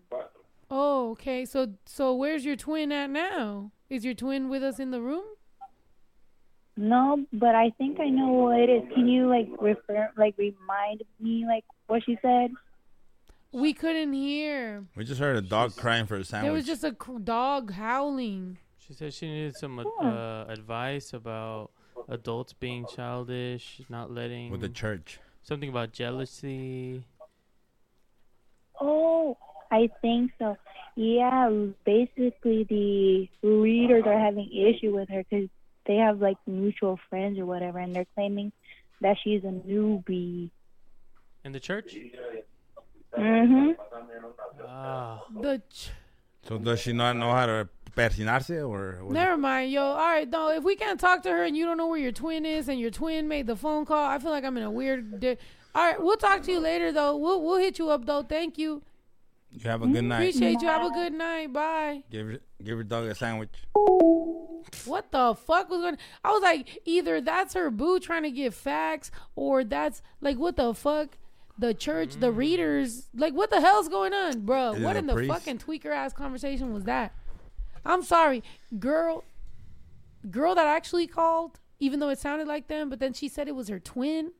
Oh, 0.69 1.11
okay. 1.11 1.45
So 1.45 1.73
so 1.85 2.13
where's 2.13 2.43
your 2.45 2.55
twin 2.57 2.91
at 2.91 3.09
now? 3.09 3.71
Is 3.89 4.03
your 4.03 4.13
twin 4.13 4.49
with 4.49 4.63
us 4.63 4.79
in 4.79 4.91
the 4.91 5.01
room? 5.01 5.23
No, 6.75 7.25
but 7.33 7.55
I 7.55 7.71
think 7.77 7.99
I 7.99 8.09
know 8.09 8.27
what 8.27 8.59
it 8.59 8.69
is. 8.69 8.83
Can 8.93 9.07
you 9.07 9.27
like 9.27 9.47
refer, 9.59 10.11
like 10.17 10.35
remind 10.37 11.03
me, 11.19 11.45
like 11.47 11.65
what 11.87 12.03
she 12.05 12.17
said? 12.21 12.51
We 13.51 13.73
couldn't 13.73 14.13
hear. 14.13 14.83
We 14.95 15.03
just 15.05 15.19
heard 15.19 15.37
a 15.37 15.41
dog 15.41 15.75
crying 15.75 16.05
for 16.05 16.17
a 16.17 16.23
sandwich. 16.23 16.45
There 16.47 16.53
was 16.53 16.65
just 16.65 16.83
a 16.83 16.91
c- 17.03 17.17
dog 17.23 17.71
howling. 17.71 18.57
she 18.77 18.93
said 18.93 19.13
she 19.13 19.27
needed 19.27 19.55
some 19.55 19.79
ad- 19.79 19.85
Hmm. 19.99 20.05
uh, 20.07 20.43
advice 20.45 21.13
about 21.13 21.71
adults 22.09 22.53
being 22.53 22.85
childish, 22.85 23.81
not 23.89 24.11
letting 24.11 24.51
with 24.51 24.61
the 24.61 24.69
church. 24.69 25.19
something 25.43 25.69
about 25.69 25.93
jealousy. 25.93 27.03
Oh, 28.79 29.37
I 29.71 29.89
think 30.01 30.31
so. 30.39 30.57
Yeah, 30.95 31.49
basically 31.85 32.63
the 32.63 33.29
readers 33.47 34.03
are 34.05 34.17
having 34.19 34.49
issue 34.51 34.95
with 34.95 35.09
her 35.09 35.23
because 35.29 35.49
they 35.85 35.95
have 35.97 36.19
like 36.19 36.37
mutual 36.47 36.99
friends 37.09 37.37
or 37.39 37.45
whatever, 37.45 37.77
and 37.79 37.95
they're 37.95 38.07
claiming 38.15 38.51
that 39.01 39.17
she's 39.23 39.43
a 39.43 39.47
newbie. 39.47 40.49
In 41.43 41.51
the 41.51 41.59
church? 41.59 41.95
Mm-hmm. 43.17 43.71
Ah, 44.67 45.23
The 45.39 45.61
ch- 45.69 45.89
So 46.47 46.57
does 46.57 46.79
she 46.81 46.93
not 46.93 47.15
know 47.15 47.31
how 47.31 47.45
to 47.45 47.69
persignarse 47.95 48.49
or? 48.67 49.03
what? 49.03 49.13
Never 49.13 49.37
mind, 49.37 49.71
yo. 49.71 49.81
All 49.83 49.97
right, 49.97 50.29
no. 50.29 50.49
If 50.51 50.63
we 50.63 50.75
can't 50.75 50.99
talk 50.99 51.23
to 51.23 51.29
her 51.29 51.43
and 51.43 51.55
you 51.57 51.65
don't 51.65 51.77
know 51.77 51.87
where 51.87 51.99
your 51.99 52.11
twin 52.11 52.45
is, 52.45 52.69
and 52.69 52.79
your 52.79 52.91
twin 52.91 53.27
made 53.27 53.47
the 53.47 53.55
phone 53.55 53.85
call, 53.85 54.03
I 54.05 54.19
feel 54.19 54.31
like 54.31 54.43
I'm 54.43 54.57
in 54.57 54.63
a 54.63 54.71
weird. 54.71 55.19
Di- 55.19 55.37
All 55.75 55.85
right, 55.85 56.01
we'll 56.01 56.17
talk 56.17 56.43
to 56.43 56.51
you 56.51 56.59
later, 56.59 56.91
though. 56.91 57.15
We'll 57.15 57.41
we'll 57.41 57.57
hit 57.57 57.79
you 57.79 57.89
up, 57.89 58.05
though. 58.05 58.23
Thank 58.23 58.57
you. 58.57 58.81
You 59.51 59.69
have 59.69 59.81
a 59.81 59.87
good 59.87 60.03
night. 60.03 60.17
Appreciate 60.17 60.61
you. 60.61 60.67
Have 60.67 60.85
a 60.85 60.93
good 60.93 61.13
night. 61.13 61.53
Bye. 61.53 62.03
Give 62.11 62.39
give 62.63 62.75
your 62.75 62.83
dog 62.83 63.05
a 63.05 63.15
sandwich. 63.15 63.53
What 64.85 65.11
the 65.11 65.35
fuck 65.35 65.69
was 65.69 65.81
going? 65.81 65.93
On? 65.93 65.99
I 66.23 66.31
was 66.31 66.41
like, 66.41 66.81
either 66.85 67.21
that's 67.21 67.53
her 67.53 67.71
boo 67.71 67.99
trying 67.99 68.23
to 68.23 68.31
get 68.31 68.53
facts, 68.53 69.11
or 69.35 69.63
that's 69.63 70.01
like, 70.21 70.37
what 70.37 70.57
the 70.57 70.73
fuck? 70.73 71.17
The 71.57 71.73
church, 71.73 72.15
the 72.19 72.31
mm. 72.31 72.37
readers, 72.37 73.07
like, 73.15 73.33
what 73.33 73.49
the 73.49 73.59
hell's 73.59 73.89
going 73.89 74.13
on, 74.13 74.41
bro? 74.41 74.73
Is 74.73 74.83
What 74.83 74.95
in 74.95 75.07
the 75.07 75.13
priest? 75.13 75.33
fucking 75.33 75.57
tweaker 75.57 75.87
ass 75.87 76.13
conversation 76.13 76.71
was 76.71 76.83
that? 76.83 77.15
I'm 77.83 78.03
sorry, 78.03 78.43
girl. 78.77 79.23
Girl 80.29 80.53
that 80.53 80.67
actually 80.67 81.07
called, 81.07 81.59
even 81.79 81.99
though 81.99 82.09
it 82.09 82.19
sounded 82.19 82.47
like 82.47 82.67
them, 82.67 82.89
but 82.89 82.99
then 82.99 83.13
she 83.13 83.27
said 83.27 83.47
it 83.47 83.55
was 83.55 83.69
her 83.69 83.79
twin. 83.79 84.33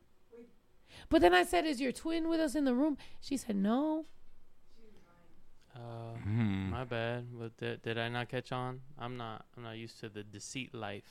But 1.10 1.22
then 1.22 1.34
I 1.34 1.42
said, 1.44 1.64
"Is 1.66 1.80
your 1.80 1.92
twin 1.92 2.28
with 2.28 2.40
us 2.40 2.54
in 2.54 2.64
the 2.64 2.74
room?" 2.74 2.96
She 3.20 3.36
said, 3.36 3.56
"No." 3.56 4.04
uh, 5.74 6.14
Hmm. 6.24 6.70
my 6.70 6.84
bad. 6.84 7.26
But 7.32 7.56
did, 7.56 7.82
did 7.82 7.98
I 7.98 8.08
not 8.08 8.28
catch 8.28 8.52
on? 8.52 8.80
I'm 8.98 9.16
not. 9.16 9.44
I'm 9.56 9.62
not 9.62 9.76
used 9.76 10.00
to 10.00 10.08
the 10.08 10.22
deceit 10.22 10.74
life. 10.74 11.04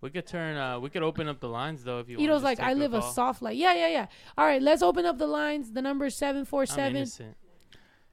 We 0.00 0.10
could 0.10 0.26
turn. 0.26 0.56
Uh, 0.56 0.78
we 0.80 0.90
could 0.90 1.02
open 1.02 1.28
up 1.28 1.40
the 1.40 1.48
lines 1.48 1.84
though 1.84 1.98
if 2.00 2.08
you. 2.08 2.18
wanna 2.18 2.24
Ito's 2.32 2.42
like, 2.42 2.60
"I 2.60 2.72
live 2.74 2.94
a 2.94 3.00
call. 3.00 3.10
soft 3.12 3.42
life." 3.42 3.56
Yeah, 3.56 3.74
yeah, 3.74 3.88
yeah. 3.88 4.06
All 4.36 4.44
right, 4.44 4.60
let's 4.62 4.82
open 4.82 5.06
up 5.06 5.18
the 5.18 5.26
lines. 5.26 5.72
The 5.72 5.82
number 5.82 6.06
is 6.06 6.14
seven 6.14 6.44
four 6.44 6.62
I'm 6.62 6.66
seven. 6.66 6.96
innocent. 6.96 7.36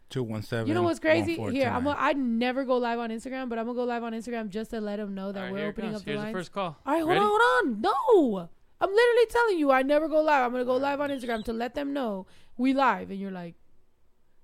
Two 0.09 0.23
one 0.23 0.43
seven. 0.43 0.67
You 0.67 0.73
know 0.75 0.83
what's 0.83 0.99
crazy? 0.99 1.35
Here, 1.35 1.69
I'm. 1.69 1.85
A, 1.87 1.95
I'd 1.97 2.17
never 2.17 2.63
go 2.63 2.77
live 2.77 2.99
on 2.99 3.09
Instagram, 3.09 3.49
but 3.49 3.57
I'm 3.59 3.65
gonna 3.65 3.75
go 3.75 3.83
live 3.83 4.03
on 4.03 4.13
Instagram 4.13 4.49
just 4.49 4.69
to 4.71 4.79
let 4.81 4.97
them 4.97 5.13
know 5.15 5.31
that 5.31 5.39
All 5.39 5.45
right, 5.45 5.53
we're 5.53 5.67
opening 5.67 5.95
up 5.95 6.01
the 6.03 6.11
Here's 6.11 6.19
lines. 6.19 6.33
the 6.33 6.39
first 6.39 6.51
call. 6.51 6.77
All 6.85 6.93
right, 6.93 6.97
hold 6.99 7.09
Ready? 7.09 7.19
on, 7.21 7.27
hold 7.27 7.41
on. 7.41 7.81
No, 7.81 8.49
I'm 8.81 8.89
literally 8.89 9.25
telling 9.29 9.57
you, 9.59 9.71
I 9.71 9.81
never 9.83 10.07
go 10.07 10.21
live. 10.21 10.45
I'm 10.45 10.51
gonna 10.51 10.65
go 10.65 10.75
live 10.77 10.99
on 11.01 11.09
Instagram 11.09 11.43
to 11.45 11.53
let 11.53 11.75
them 11.75 11.93
know 11.93 12.27
we 12.57 12.73
live, 12.73 13.09
and 13.09 13.19
you're 13.19 13.31
like, 13.31 13.55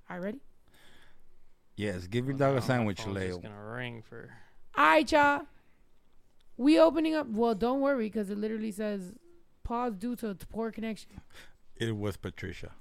all 0.10 0.18
right, 0.18 0.24
ready? 0.24 0.40
Yes, 1.76 2.08
give 2.08 2.26
your 2.26 2.36
Oh, 2.36 2.40
dog 2.40 2.58
a 2.58 2.62
sandwich, 2.62 3.02
phone's 3.02 3.16
Leo. 3.18 3.28
just 3.30 3.42
gonna 3.42 3.66
ring 3.74 4.04
for. 4.08 4.30
All 4.76 4.86
right, 4.86 5.12
y'all. 5.12 5.42
We 6.58 6.80
opening 6.80 7.16
up. 7.16 7.28
Well, 7.28 7.56
don't 7.56 7.82
worry, 7.82 8.06
because 8.08 8.30
it 8.30 8.38
literally 8.38 8.72
says 8.72 9.14
pause 9.64 9.96
due 9.96 10.16
to 10.18 10.36
poor 10.50 10.72
connection. 10.72 11.10
It 11.76 11.96
was 11.96 12.18
Patricia. 12.18 12.72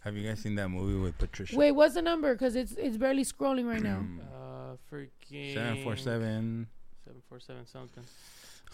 Have 0.00 0.16
you 0.16 0.26
guys 0.28 0.40
seen 0.40 0.54
that 0.56 0.68
movie 0.68 0.98
with 0.98 1.16
Patricia? 1.16 1.56
Wait, 1.56 1.72
what's 1.72 1.94
the 1.94 2.02
number? 2.02 2.34
Because 2.34 2.56
it's 2.56 2.72
it's 2.72 2.96
barely 2.96 3.24
scrolling 3.24 3.66
right 3.68 3.82
now. 3.82 4.04
Uh, 4.44 4.76
freaking. 4.90 5.54
Seven 5.54 5.82
four 5.84 5.94
seven. 5.94 6.66
Seven 7.04 7.22
four 7.28 7.38
seven 7.38 7.64
something. 7.66 8.02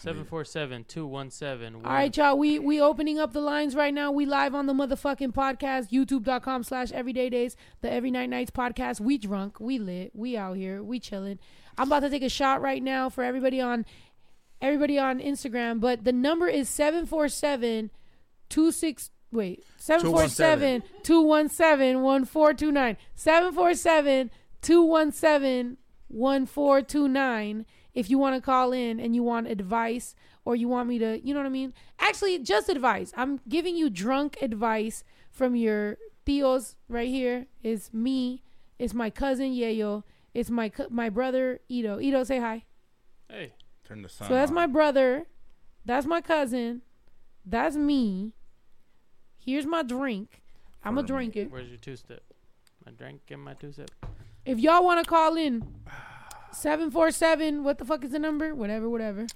Seven 0.01 0.25
four 0.25 0.43
seven 0.43 0.83
two 0.83 1.05
one 1.05 1.29
seven. 1.29 1.75
All 1.75 1.81
right, 1.81 2.15
y'all. 2.17 2.35
We 2.35 2.57
we 2.57 2.81
opening 2.81 3.19
up 3.19 3.33
the 3.33 3.39
lines 3.39 3.75
right 3.75 3.93
now. 3.93 4.11
We 4.11 4.25
live 4.25 4.55
on 4.55 4.65
the 4.65 4.73
motherfucking 4.73 5.31
podcast, 5.31 5.91
youtube.com 5.91 6.63
slash 6.63 6.91
everyday 6.91 7.29
days, 7.29 7.55
the 7.81 7.91
every 7.91 8.09
night 8.09 8.31
nights 8.31 8.49
podcast. 8.49 8.99
We 8.99 9.19
drunk, 9.19 9.59
we 9.59 9.77
lit, 9.77 10.09
we 10.15 10.35
out 10.35 10.57
here, 10.57 10.81
we 10.81 10.99
chilling. 10.99 11.37
I'm 11.77 11.87
about 11.87 11.99
to 11.99 12.09
take 12.09 12.23
a 12.23 12.29
shot 12.29 12.63
right 12.63 12.81
now 12.81 13.09
for 13.09 13.23
everybody 13.23 13.61
on 13.61 13.85
everybody 14.59 14.97
on 14.97 15.19
Instagram, 15.19 15.79
but 15.79 16.03
the 16.03 16.11
number 16.11 16.47
is 16.47 16.67
747 16.67 17.91
26 18.49 19.11
wait, 19.31 19.63
747 19.77 20.81
217 21.03 22.01
1429. 22.01 22.97
747 23.13 24.31
217 24.63 25.77
1429 26.07 27.65
if 27.93 28.09
you 28.09 28.17
want 28.17 28.35
to 28.35 28.41
call 28.41 28.71
in 28.71 28.99
and 28.99 29.15
you 29.15 29.23
want 29.23 29.47
advice 29.47 30.15
or 30.45 30.55
you 30.55 30.67
want 30.67 30.87
me 30.89 30.97
to, 30.99 31.19
you 31.25 31.33
know 31.33 31.39
what 31.39 31.45
I 31.45 31.49
mean? 31.49 31.73
Actually, 31.99 32.37
just 32.39 32.69
advice. 32.69 33.13
I'm 33.15 33.39
giving 33.47 33.75
you 33.75 33.89
drunk 33.89 34.37
advice 34.41 35.03
from 35.29 35.55
your 35.55 35.97
tios 36.25 36.75
right 36.87 37.09
here. 37.09 37.47
It's 37.63 37.93
me. 37.93 38.43
It's 38.79 38.93
my 38.93 39.09
cousin 39.09 39.51
Yayo. 39.51 40.03
It's 40.33 40.49
my 40.49 40.69
co- 40.69 40.87
my 40.89 41.09
brother 41.09 41.59
Ito. 41.69 41.99
Ito, 41.99 42.23
say 42.23 42.39
hi. 42.39 42.63
Hey. 43.29 43.53
Turn 43.91 44.03
the 44.03 44.09
sun. 44.09 44.29
So 44.29 44.33
that's 44.33 44.51
on. 44.51 44.55
my 44.55 44.67
brother. 44.67 45.27
That's 45.85 46.05
my 46.05 46.21
cousin. 46.21 46.81
That's 47.45 47.75
me. 47.75 48.33
Here's 49.37 49.65
my 49.65 49.83
drink. 49.83 50.41
I'm 50.83 50.95
gonna 50.95 51.05
drink 51.05 51.35
it. 51.35 51.51
Where's 51.51 51.67
your 51.67 51.77
two 51.77 51.97
step? 51.97 52.23
My 52.85 52.93
drink 52.93 53.21
and 53.29 53.41
my 53.41 53.53
two 53.53 53.73
step. 53.73 53.91
If 54.45 54.59
y'all 54.59 54.83
want 54.83 55.03
to 55.03 55.09
call 55.09 55.35
in, 55.35 55.67
seven 56.53 56.91
four 56.91 57.11
seven. 57.11 57.63
What 57.63 57.77
the 57.77 57.85
fuck 57.85 58.03
is 58.03 58.11
the 58.11 58.19
number? 58.19 58.53
Whatever, 58.55 58.89
whatever. 58.89 59.27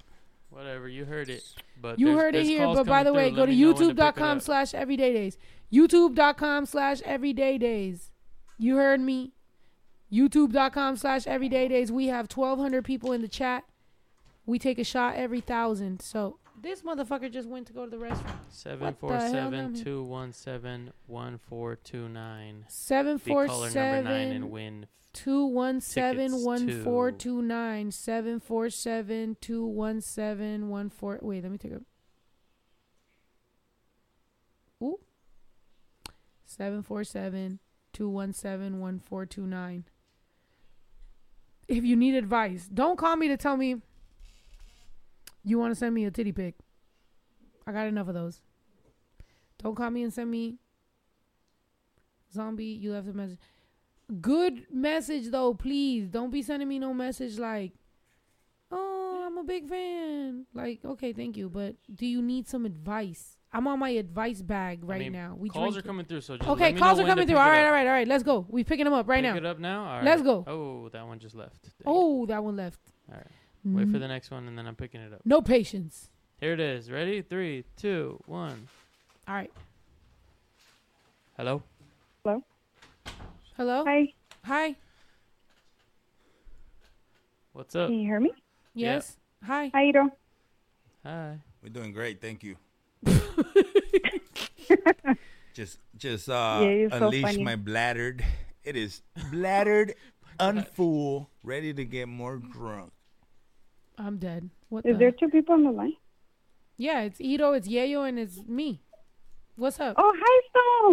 Whatever, 0.49 0.87
you 0.87 1.05
heard 1.05 1.29
it. 1.29 1.43
But 1.81 1.99
You 1.99 2.07
there's- 2.07 2.19
heard 2.21 2.29
it 2.29 2.37
there's 2.39 2.47
here. 2.47 2.63
calls 2.63 2.77
But 2.77 2.85
by 2.85 2.99
coming 2.99 3.05
the 3.05 3.13
way, 3.17 3.27
through. 3.29 3.35
go 3.35 3.41
Let 3.41 3.45
to 3.47 3.51
me 3.51 3.61
know 3.61 3.67
when 3.67 3.75
pick 3.75 3.81
it 3.81 3.95
youtube.com 3.97 4.37
up. 4.37 4.43
slash 4.43 4.73
everyday 4.73 5.13
days. 5.13 5.37
YouTube.com 5.73 6.65
slash 6.65 7.01
everyday 7.03 7.57
days. 7.57 8.11
You 8.57 8.77
heard 8.77 9.01
me. 9.01 9.33
YouTube.com 10.11 10.95
slash 10.95 11.27
everyday 11.27 11.67
days. 11.67 11.91
We 11.91 12.07
have 12.07 12.27
1,200 12.33 12.83
people 12.85 13.11
in 13.11 13.21
the 13.21 13.27
chat. 13.27 13.65
We 14.45 14.59
take 14.59 14.77
a 14.79 14.83
shot 14.83 15.15
every 15.15 15.41
thousand. 15.41 16.01
So 16.01 16.37
this 16.61 16.83
motherfucker 16.83 17.31
just 17.31 17.49
went 17.49 17.67
to 17.67 17.73
go 17.73 17.85
to 17.85 17.89
the 17.91 17.97
restroom. 17.97 18.35
Seven 18.49 18.79
What 18.85 18.99
four 18.99 19.09
the 19.09 19.19
hell, 19.19 19.31
seven 19.31 19.73
two 19.73 20.03
one 20.03 20.31
seven 20.31 20.93
one 21.07 21.39
four 21.39 21.75
two 21.75 22.07
nine. 22.07 22.65
Be 22.89 23.31
caller 23.47 23.71
number 23.71 24.03
nine 24.03 24.31
and 24.31 24.51
win. 24.51 24.85
Two 25.15 25.45
one 25.45 25.79
seven 25.79 26.43
one 26.43 26.83
four 26.83 27.09
two 27.09 27.41
nine 27.41 27.89
seven 27.89 28.39
four 28.41 28.69
seven 28.69 29.37
two 29.39 29.65
one 29.65 30.01
seven 30.01 30.67
one 30.67 30.89
four. 30.89 31.17
Wait, 31.21 31.41
let 31.41 31.51
me 31.51 31.57
take 31.57 31.71
a. 31.71 31.81
Ooh. 34.83 34.99
Seven 36.45 36.83
four 36.83 37.05
seven 37.05 37.59
two 37.93 38.09
one 38.09 38.33
seven 38.33 38.81
one 38.81 38.99
four 38.99 39.25
two 39.25 39.47
nine. 39.47 39.85
If 41.69 41.85
you 41.85 41.95
need 41.95 42.15
advice, 42.15 42.67
don't 42.71 42.97
call 42.97 43.15
me 43.15 43.29
to 43.29 43.37
tell 43.37 43.55
me 43.55 43.77
you 45.45 45.57
want 45.57 45.71
to 45.71 45.75
send 45.75 45.95
me 45.95 46.03
a 46.03 46.11
titty 46.11 46.33
pic. 46.33 46.55
I 47.65 47.71
got 47.71 47.87
enough 47.87 48.09
of 48.09 48.13
those. 48.13 48.41
Don't 49.63 49.75
call 49.75 49.89
me 49.89 50.03
and 50.03 50.13
send 50.13 50.29
me 50.29 50.57
zombie. 52.33 52.65
You 52.65 52.91
left 52.91 53.07
a 53.07 53.13
message. 53.13 53.39
Good 54.21 54.67
message 54.71 55.29
though, 55.31 55.53
please. 55.53 56.09
Don't 56.09 56.29
be 56.31 56.41
sending 56.41 56.67
me 56.69 56.77
no 56.79 56.93
message 56.93 57.39
like, 57.39 57.73
"Oh, 58.71 59.23
I'm 59.25 59.37
a 59.37 59.43
big 59.43 59.67
fan." 59.67 60.45
Like, 60.53 60.85
okay, 60.85 61.11
thank 61.13 61.37
you, 61.37 61.49
but 61.49 61.75
do 61.93 62.05
you 62.05 62.21
need 62.21 62.47
some 62.47 62.65
advice? 62.65 63.37
I'm 63.51 63.67
on 63.67 63.79
my 63.79 63.89
advice 63.89 64.41
bag 64.41 64.83
right 64.83 64.97
I 64.97 65.05
mean, 65.05 65.13
now. 65.13 65.35
We 65.39 65.49
calls 65.49 65.69
are 65.77 65.81
drinking. 65.81 65.87
coming 65.89 66.05
through, 66.05 66.21
so 66.21 66.35
just 66.37 66.49
Okay, 66.49 66.65
let 66.65 66.73
me 66.75 66.79
calls 66.79 66.97
know 66.97 67.05
are 67.05 67.07
coming 67.07 67.25
through. 67.25 67.35
pick 67.37 67.41
All 67.41 67.47
it 67.47 67.51
right, 67.51 67.61
up. 67.61 67.67
all 67.67 67.71
right, 67.71 67.87
all 67.87 67.93
right. 67.93 68.07
Let's 68.07 68.23
go. 68.23 68.45
We 68.49 68.63
picking 68.63 68.83
them 68.85 68.93
up 68.93 69.07
right 69.07 69.23
pick 69.23 69.31
now. 69.31 69.37
it 69.37 69.45
up 69.45 69.59
now. 69.59 69.85
All 69.97 70.03
Let's 70.03 70.21
go. 70.21 70.43
Oh, 70.45 70.89
that 70.89 71.07
one 71.07 71.19
just 71.19 71.35
left. 71.35 71.63
Dang. 71.63 71.71
Oh, 71.85 72.25
that 72.27 72.43
one 72.43 72.55
left. 72.57 72.79
All 73.09 73.15
right. 73.17 73.25
Mm-hmm. 73.65 73.77
Wait 73.77 73.89
for 73.91 73.97
the 73.97 74.07
next 74.07 74.29
one, 74.29 74.47
and 74.47 74.57
then 74.57 74.67
I'm 74.67 74.75
picking 74.75 74.99
it 75.01 75.13
up. 75.13 75.21
No 75.25 75.41
patience. 75.41 76.09
Here 76.41 76.51
it 76.53 76.59
is. 76.59 76.91
Ready? 76.91 77.21
Three, 77.21 77.63
two, 77.77 78.19
one. 78.27 78.67
All 79.27 79.33
right. 79.35 79.51
Hello. 81.37 81.63
Hello. 82.23 82.43
Hi, 83.57 84.13
Hi. 84.43 84.75
What's 87.53 87.75
up? 87.75 87.87
can 87.89 87.99
you 87.99 88.05
hear 88.07 88.19
me? 88.19 88.31
Yeah. 88.73 88.95
Yes. 88.95 89.17
Hi. 89.43 89.71
Hi, 89.73 89.83
Ito. 89.89 90.09
Hi. 91.05 91.39
We're 91.63 91.69
doing 91.69 91.93
great, 91.93 92.19
thank 92.21 92.43
you. 92.43 92.57
just 95.53 95.79
just 95.97 96.29
uh 96.29 96.59
Yeah, 96.63 96.69
you're 96.71 96.89
so 96.89 97.05
unleash 97.05 97.21
funny. 97.21 97.43
my 97.43 97.55
bladdered. 97.55 98.23
It 98.63 98.75
is 98.75 99.01
bladdered, 99.31 99.93
unfool, 100.39 101.27
ready 101.43 101.73
to 101.73 101.85
get 101.85 102.07
more 102.09 102.37
drunk. 102.37 102.91
I'm 103.97 104.17
dead. 104.17 104.49
What 104.69 104.85
Is 104.85 104.93
the? 104.93 104.99
there 104.99 105.11
two 105.11 105.29
people 105.29 105.53
on 105.55 105.63
the 105.63 105.71
line? 105.71 105.93
yeah, 106.77 107.01
it's 107.03 107.21
Ito, 107.21 107.53
it's 107.53 107.69
Yayo, 107.69 108.03
and 108.07 108.19
it's 108.19 108.43
me. 108.47 108.81
What's 109.57 109.79
up? 109.79 109.95
Oh, 109.97 110.13
hi, 110.17 110.41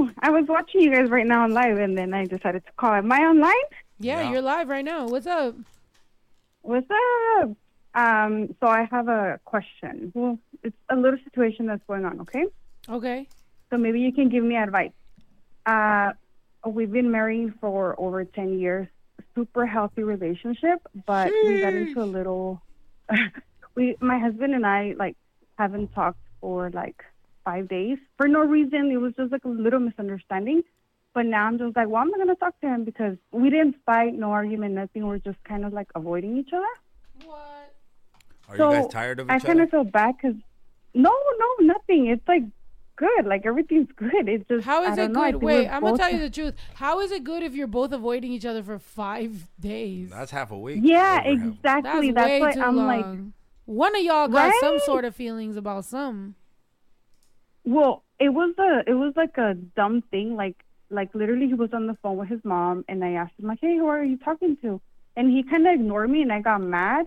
so 0.06 0.10
I 0.20 0.30
was 0.30 0.44
watching 0.48 0.82
you 0.82 0.92
guys 0.94 1.10
right 1.10 1.26
now 1.26 1.42
on 1.42 1.52
live, 1.52 1.78
and 1.78 1.98
then 1.98 2.14
I 2.14 2.26
decided 2.26 2.64
to 2.66 2.72
call. 2.76 2.92
Am 2.92 3.10
I 3.10 3.18
online? 3.18 3.54
yeah, 3.98 4.20
Yeah. 4.22 4.30
you're 4.30 4.42
live 4.42 4.68
right 4.68 4.84
now. 4.84 5.06
What's 5.08 5.26
up? 5.26 5.54
What's 6.62 6.86
up? 7.40 7.50
Um, 7.94 8.54
so 8.60 8.68
I 8.68 8.84
have 8.90 9.08
a 9.08 9.40
question. 9.44 10.12
Well, 10.14 10.38
it's 10.62 10.76
a 10.88 10.96
little 10.96 11.18
situation 11.24 11.66
that's 11.66 11.82
going 11.88 12.04
on, 12.04 12.20
okay? 12.20 12.46
Okay. 12.88 13.26
So 13.70 13.78
maybe 13.78 14.00
you 14.00 14.12
can 14.12 14.28
give 14.28 14.44
me 14.44 14.56
advice. 14.56 14.92
Uh, 15.66 16.12
we've 16.66 16.90
been 16.90 17.10
married 17.10 17.54
for 17.60 17.98
over 18.00 18.24
10 18.24 18.58
years, 18.60 18.86
super 19.34 19.66
healthy 19.66 20.04
relationship, 20.04 20.80
but 21.06 21.32
we 21.46 21.60
got 21.60 21.74
into 21.74 22.00
a 22.00 22.04
little, 22.04 22.62
we, 23.74 23.96
my 24.00 24.18
husband 24.18 24.54
and 24.54 24.64
I, 24.66 24.94
like, 24.96 25.16
haven't 25.58 25.92
talked 25.94 26.18
for 26.40 26.70
like 26.70 27.04
five 27.44 27.68
days 27.68 27.98
for 28.16 28.28
no 28.28 28.40
reason. 28.40 28.90
It 28.90 28.98
was 28.98 29.12
just 29.16 29.32
like 29.32 29.44
a 29.44 29.48
little 29.48 29.80
misunderstanding. 29.80 30.62
But 31.14 31.26
now 31.26 31.46
I'm 31.46 31.58
just 31.58 31.76
like, 31.76 31.88
well, 31.88 32.00
I'm 32.00 32.08
not 32.08 32.16
going 32.16 32.28
to 32.28 32.36
talk 32.36 32.58
to 32.62 32.66
him 32.68 32.84
because 32.84 33.16
we 33.32 33.50
didn't 33.50 33.76
fight, 33.84 34.14
no 34.14 34.30
argument, 34.30 34.74
nothing. 34.74 35.06
We're 35.06 35.18
just 35.18 35.42
kind 35.44 35.64
of 35.64 35.72
like 35.72 35.88
avoiding 35.94 36.38
each 36.38 36.50
other. 36.54 37.26
What? 37.26 37.74
Are 38.48 38.56
so 38.56 38.72
you 38.72 38.82
guys 38.82 38.90
tired 38.90 39.20
of 39.20 39.26
each 39.26 39.30
I 39.30 39.36
each 39.36 39.42
kind 39.44 39.60
of 39.60 39.70
feel 39.70 39.84
bad 39.84 40.14
because 40.16 40.36
no, 40.94 41.10
no, 41.38 41.66
nothing. 41.66 42.06
It's 42.06 42.26
like 42.26 42.42
good. 42.96 43.26
Like 43.26 43.44
everything's 43.46 43.90
good. 43.96 44.28
It's 44.28 44.46
just 44.48 44.64
how 44.64 44.84
is 44.84 44.92
I 44.92 44.96
don't 45.06 45.10
it 45.10 45.32
good? 45.32 45.42
Wait, 45.42 45.68
I'm 45.68 45.82
gonna 45.82 45.96
tell 45.98 46.10
you 46.10 46.18
the 46.18 46.30
truth. 46.30 46.54
How 46.74 47.00
is 47.00 47.12
it 47.12 47.24
good 47.24 47.42
if 47.42 47.54
you're 47.54 47.66
both 47.66 47.92
avoiding 47.92 48.32
each 48.32 48.46
other 48.46 48.62
for 48.62 48.78
five 48.78 49.46
days? 49.60 50.10
That's 50.10 50.30
half 50.30 50.50
a 50.50 50.58
week. 50.58 50.80
Yeah, 50.82 51.20
Over 51.24 51.38
half. 51.38 51.46
exactly. 51.48 52.10
That's, 52.10 52.14
That's, 52.14 52.28
way 52.28 52.40
why 52.40 52.52
too 52.52 52.60
I'm 52.62 52.76
long. 52.76 52.86
like, 52.86 53.32
One 53.66 53.96
of 53.96 54.02
y'all 54.02 54.28
got 54.28 54.54
some 54.60 54.78
sort 54.80 55.04
of 55.04 55.14
feelings 55.14 55.56
about 55.56 55.84
some. 55.84 56.36
Well, 57.64 58.04
it 58.18 58.30
was 58.30 58.54
a, 58.58 58.90
it 58.90 58.94
was 58.94 59.12
like 59.16 59.36
a 59.38 59.54
dumb 59.54 60.02
thing. 60.10 60.36
Like, 60.36 60.56
like 60.90 61.14
literally, 61.14 61.46
he 61.46 61.54
was 61.54 61.70
on 61.72 61.86
the 61.86 61.96
phone 62.02 62.16
with 62.16 62.28
his 62.28 62.40
mom, 62.44 62.84
and 62.88 63.04
I 63.04 63.12
asked 63.12 63.38
him 63.38 63.48
like, 63.48 63.58
"Hey, 63.60 63.76
who 63.76 63.86
are 63.86 64.04
you 64.04 64.18
talking 64.18 64.56
to?" 64.62 64.80
And 65.16 65.30
he 65.30 65.42
kind 65.42 65.66
of 65.66 65.74
ignored 65.74 66.10
me, 66.10 66.22
and 66.22 66.32
I 66.32 66.40
got 66.40 66.60
mad, 66.60 67.06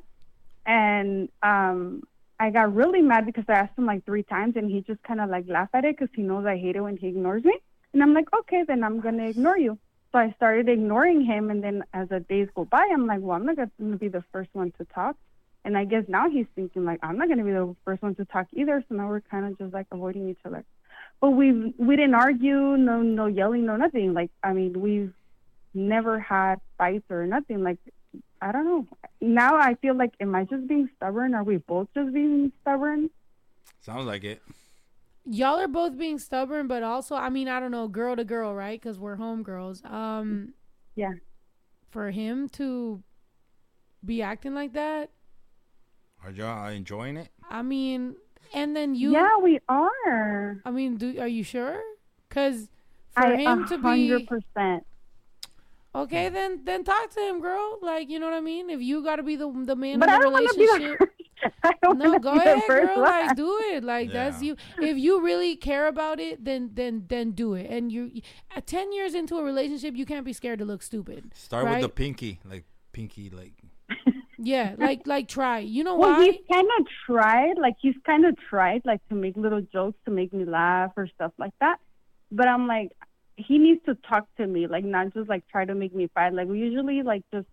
and 0.65 1.29
um, 1.43 2.03
I 2.39 2.49
got 2.49 2.73
really 2.75 3.01
mad 3.01 3.25
because 3.25 3.45
I 3.47 3.53
asked 3.53 3.77
him 3.77 3.85
like 3.85 4.05
three 4.05 4.23
times, 4.23 4.55
and 4.55 4.69
he 4.69 4.81
just 4.81 5.01
kind 5.03 5.21
of 5.21 5.29
like 5.29 5.45
laughed 5.47 5.75
at 5.75 5.85
it 5.85 5.97
because 5.97 6.13
he 6.15 6.21
knows 6.21 6.45
I 6.45 6.57
hate 6.57 6.75
it 6.75 6.81
when 6.81 6.97
he 6.97 7.07
ignores 7.07 7.43
me. 7.43 7.57
And 7.93 8.03
I'm 8.03 8.13
like, 8.13 8.27
okay, 8.41 8.63
then 8.67 8.83
I'm 8.83 8.99
gonna 8.99 9.27
ignore 9.27 9.57
you. 9.57 9.77
So 10.11 10.19
I 10.19 10.31
started 10.37 10.69
ignoring 10.69 11.25
him, 11.25 11.49
and 11.49 11.63
then 11.63 11.83
as 11.93 12.09
the 12.09 12.19
days 12.21 12.47
go 12.55 12.65
by, 12.65 12.89
I'm 12.91 13.05
like, 13.05 13.19
well, 13.21 13.35
I'm 13.37 13.45
not 13.45 13.57
gonna 13.57 13.97
be 13.97 14.07
the 14.07 14.23
first 14.31 14.49
one 14.53 14.71
to 14.77 14.85
talk. 14.85 15.15
And 15.65 15.75
I 15.75 15.83
guess 15.83 16.03
now 16.07 16.29
he's 16.29 16.45
thinking 16.55 16.85
like, 16.85 16.99
I'm 17.01 17.17
not 17.17 17.27
gonna 17.27 17.43
be 17.43 17.51
the 17.51 17.75
first 17.83 18.01
one 18.03 18.15
to 18.15 18.25
talk 18.25 18.47
either. 18.53 18.83
So 18.87 18.95
now 18.95 19.09
we're 19.09 19.21
kind 19.21 19.45
of 19.47 19.57
just 19.57 19.73
like 19.73 19.87
avoiding 19.91 20.29
each 20.29 20.39
other. 20.45 20.63
But 21.19 21.31
we 21.31 21.73
we 21.77 21.95
didn't 21.95 22.13
argue, 22.13 22.77
no 22.77 23.01
no 23.01 23.25
yelling, 23.25 23.65
no 23.65 23.75
nothing. 23.75 24.13
Like 24.13 24.31
I 24.43 24.53
mean, 24.53 24.79
we've 24.79 25.13
never 25.73 26.19
had 26.19 26.61
fights 26.77 27.09
or 27.09 27.25
nothing. 27.25 27.63
Like 27.63 27.79
I 28.41 28.51
don't 28.51 28.65
know. 28.65 28.87
Now 29.21 29.55
I 29.55 29.73
feel 29.75 29.97
like, 29.97 30.13
am 30.19 30.35
I 30.35 30.43
just 30.43 30.67
being 30.67 30.87
stubborn? 30.95 31.33
Are 31.33 31.43
we 31.43 31.57
both 31.57 31.87
just 31.95 32.13
being 32.13 32.51
stubborn? 32.61 33.09
Sounds 33.81 34.05
like 34.05 34.23
it. 34.23 34.41
Y'all 35.25 35.59
are 35.59 35.67
both 35.67 35.97
being 35.97 36.19
stubborn, 36.19 36.67
but 36.67 36.83
also, 36.83 37.15
I 37.15 37.29
mean, 37.29 37.47
I 37.47 37.59
don't 37.59 37.71
know, 37.71 37.87
girl 37.87 38.15
to 38.15 38.23
girl, 38.23 38.53
right? 38.53 38.79
Because 38.79 38.99
we're 38.99 39.17
homegirls. 39.17 39.83
Um, 39.91 40.53
Yeah. 40.95 41.13
For 41.89 42.11
him 42.11 42.49
to 42.49 43.01
be 44.03 44.21
acting 44.21 44.53
like 44.53 44.73
that, 44.73 45.09
Are 46.25 46.31
y'all 46.31 46.67
enjoying 46.69 47.17
it? 47.17 47.29
I 47.49 47.61
mean, 47.61 48.15
and 48.53 48.75
then 48.75 48.95
you. 48.95 49.11
yeah, 49.13 49.37
we 49.37 49.59
are. 49.69 50.59
I 50.65 50.71
mean, 50.71 50.95
do 50.97 51.19
are 51.19 51.27
you 51.27 51.43
sure? 51.43 51.79
Because 52.27 52.67
for 53.13 53.27
I 53.27 53.35
him 53.35 53.63
a 53.63 53.67
to 53.67 53.77
hundred 53.77 54.19
be 54.19 54.25
percent. 54.25 54.85
okay, 55.93 56.27
hmm. 56.29 56.33
then 56.33 56.61
then 56.63 56.83
talk 56.83 57.11
to 57.11 57.19
him, 57.19 57.41
girl. 57.41 57.77
Like 57.81 58.09
you 58.09 58.19
know 58.19 58.25
what 58.25 58.35
I 58.35 58.41
mean. 58.41 58.69
If 58.71 58.81
you 58.81 59.03
got 59.03 59.17
to 59.17 59.23
be 59.23 59.35
the 59.35 59.47
the 59.65 59.75
man 59.75 59.99
But 59.99 60.09
in 60.09 60.15
the 60.15 60.19
don't 60.21 60.33
want 60.33 60.47
to 60.49 60.57
be 60.57 60.65
the 60.65 60.73
relationship. 60.73 61.09
I 61.63 61.73
don't 61.83 61.99
no, 61.99 62.17
go 62.17 62.33
to 62.33 62.39
be 62.39 62.43
the 62.43 62.53
ahead, 62.55 62.67
girl. 62.67 62.87
one. 62.95 63.01
Like 63.01 63.35
do 63.35 63.59
it. 63.65 63.83
Like 63.83 64.11
that's 64.11 64.41
you. 64.41 64.55
If 64.79 64.97
you 64.97 65.21
really 65.21 65.55
care 65.55 65.87
about 65.87 66.19
it, 66.19 66.43
then 66.43 66.71
then 66.73 67.05
then 67.07 67.31
do 67.31 67.53
it. 67.53 67.69
And 67.69 67.91
you, 67.91 68.21
at 68.55 68.65
ten 68.65 68.91
years 68.93 69.13
into 69.13 69.37
a 69.37 69.43
relationship, 69.43 69.95
you 69.95 70.05
can't 70.05 70.25
be 70.25 70.33
scared 70.33 70.57
to 70.59 70.65
look 70.65 70.81
stupid. 70.81 71.33
Start 71.35 71.65
with 71.69 71.81
the 71.81 71.89
pinky, 71.89 72.39
like 72.43 72.63
pinky, 72.93 73.29
like 73.29 73.53
Yeah, 74.37 74.75
like 74.77 75.05
like 75.07 75.27
try. 75.27 75.59
You 75.59 75.83
know 75.83 75.95
Well, 75.95 76.11
why? 76.11 76.25
he's 76.25 76.39
kind 76.51 76.67
of 76.79 76.87
tried, 77.05 77.57
like 77.57 77.75
he's 77.81 77.95
kind 78.05 78.25
of 78.25 78.35
tried, 78.49 78.81
like 78.85 79.01
to 79.09 79.15
make 79.15 79.35
little 79.37 79.61
jokes 79.61 79.97
to 80.05 80.11
make 80.11 80.33
me 80.33 80.45
laugh 80.45 80.91
or 80.97 81.07
stuff 81.07 81.31
like 81.37 81.53
that. 81.59 81.77
But 82.31 82.47
I'm 82.47 82.67
like, 82.67 82.91
he 83.37 83.57
needs 83.57 83.83
to 83.85 83.95
talk 83.95 84.27
to 84.37 84.47
me, 84.47 84.67
like 84.67 84.83
not 84.83 85.13
just 85.13 85.29
like 85.29 85.47
try 85.47 85.65
to 85.65 85.75
make 85.75 85.93
me 85.93 86.09
fight. 86.13 86.33
Like 86.33 86.47
we 86.47 86.59
usually 86.59 87.01
like 87.03 87.23
just 87.33 87.47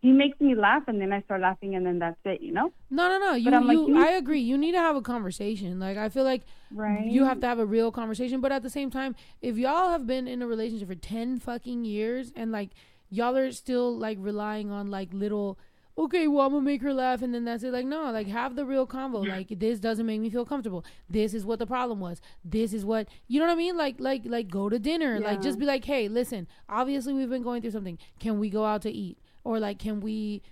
he 0.00 0.10
makes 0.10 0.40
me 0.40 0.56
laugh, 0.56 0.82
and 0.88 1.00
then 1.00 1.12
I 1.12 1.22
start 1.22 1.42
laughing, 1.42 1.76
and 1.76 1.86
then 1.86 2.00
that's 2.00 2.18
it, 2.24 2.40
you 2.40 2.52
know? 2.52 2.72
No, 2.90 3.08
no, 3.08 3.18
no. 3.20 3.34
You, 3.34 3.52
like, 3.52 3.76
you, 3.76 3.86
you 3.90 3.96
I 3.96 4.10
agree. 4.10 4.40
You 4.40 4.58
need 4.58 4.72
to 4.72 4.78
have 4.80 4.96
a 4.96 5.00
conversation. 5.00 5.78
Like, 5.78 5.96
I 5.96 6.08
feel 6.08 6.24
like 6.24 6.42
Right. 6.72 7.06
you 7.08 7.24
have 7.24 7.38
to 7.42 7.46
have 7.46 7.60
a 7.60 7.64
real 7.64 7.92
conversation. 7.92 8.40
But 8.40 8.50
at 8.50 8.64
the 8.64 8.68
same 8.68 8.90
time, 8.90 9.14
if 9.40 9.56
y'all 9.56 9.90
have 9.90 10.04
been 10.04 10.26
in 10.26 10.42
a 10.42 10.46
relationship 10.48 10.88
for 10.88 10.96
10 10.96 11.38
fucking 11.38 11.84
years 11.84 12.32
and, 12.34 12.50
like, 12.50 12.70
y'all 13.10 13.36
are 13.36 13.52
still, 13.52 13.96
like, 13.96 14.18
relying 14.20 14.72
on, 14.72 14.90
like, 14.90 15.10
little, 15.12 15.56
okay, 15.96 16.26
well, 16.26 16.46
I'm 16.46 16.52
to 16.52 16.60
make 16.60 16.80
her 16.82 16.94
laugh 16.94 17.22
and 17.22 17.34
then 17.34 17.44
that's 17.44 17.62
it. 17.62 17.72
Like, 17.72 17.84
no, 17.86 18.10
like, 18.10 18.26
have 18.26 18.56
the 18.56 18.64
real 18.64 18.86
convo. 18.86 19.26
Like, 19.26 19.58
this 19.58 19.78
doesn't 19.78 20.06
make 20.06 20.20
me 20.20 20.30
feel 20.30 20.44
comfortable. 20.46 20.84
This 21.08 21.34
is 21.34 21.44
what 21.44 21.58
the 21.58 21.66
problem 21.66 22.00
was. 22.00 22.20
This 22.44 22.72
is 22.72 22.84
what, 22.84 23.08
you 23.28 23.38
know 23.38 23.46
what 23.46 23.52
I 23.52 23.56
mean? 23.56 23.76
Like, 23.76 23.96
like, 23.98 24.22
like, 24.24 24.48
go 24.48 24.68
to 24.68 24.78
dinner. 24.78 25.20
Like, 25.20 25.40
just 25.42 25.58
be 25.58 25.66
like, 25.66 25.84
hey, 25.84 26.08
listen, 26.08 26.48
obviously 26.68 27.12
we've 27.12 27.28
been 27.28 27.42
going 27.42 27.60
through 27.60 27.72
something. 27.72 27.98
Can 28.20 28.38
we 28.38 28.48
go 28.48 28.64
out 28.64 28.82
to 28.82 28.90
eat? 28.90 29.18
Or, 29.44 29.58
like, 29.60 29.78
can 29.78 30.00
we 30.00 30.42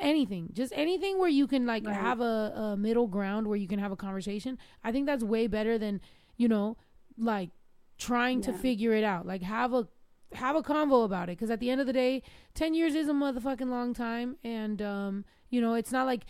anything 0.00 0.50
just 0.52 0.72
anything 0.74 1.16
where 1.16 1.28
you 1.28 1.46
can 1.46 1.64
like 1.64 1.86
Right. 1.86 1.94
have 1.94 2.20
a, 2.20 2.24
a 2.72 2.76
middle 2.76 3.06
ground 3.06 3.46
where 3.46 3.56
you 3.56 3.68
can 3.68 3.78
have 3.78 3.92
a 3.92 3.96
conversation 3.96 4.58
i 4.82 4.90
think 4.90 5.06
that's 5.06 5.22
way 5.22 5.46
better 5.46 5.78
than 5.78 6.00
you 6.36 6.48
know 6.48 6.76
like 7.16 7.50
trying 7.96 8.40
to 8.40 8.52
figure 8.52 8.92
it 8.94 9.04
out 9.04 9.26
like 9.26 9.42
have 9.42 9.72
a 9.72 9.86
have 10.36 10.56
a 10.56 10.62
convo 10.62 11.04
about 11.04 11.28
it 11.28 11.36
because 11.36 11.50
at 11.50 11.60
the 11.60 11.70
end 11.70 11.80
of 11.80 11.86
the 11.86 11.92
day 11.92 12.22
10 12.54 12.74
years 12.74 12.94
is 12.94 13.08
a 13.08 13.12
motherfucking 13.12 13.68
long 13.68 13.92
time 13.94 14.36
and 14.44 14.80
um 14.80 15.24
you 15.50 15.60
know 15.60 15.74
it's 15.74 15.92
not 15.92 16.06
like 16.06 16.24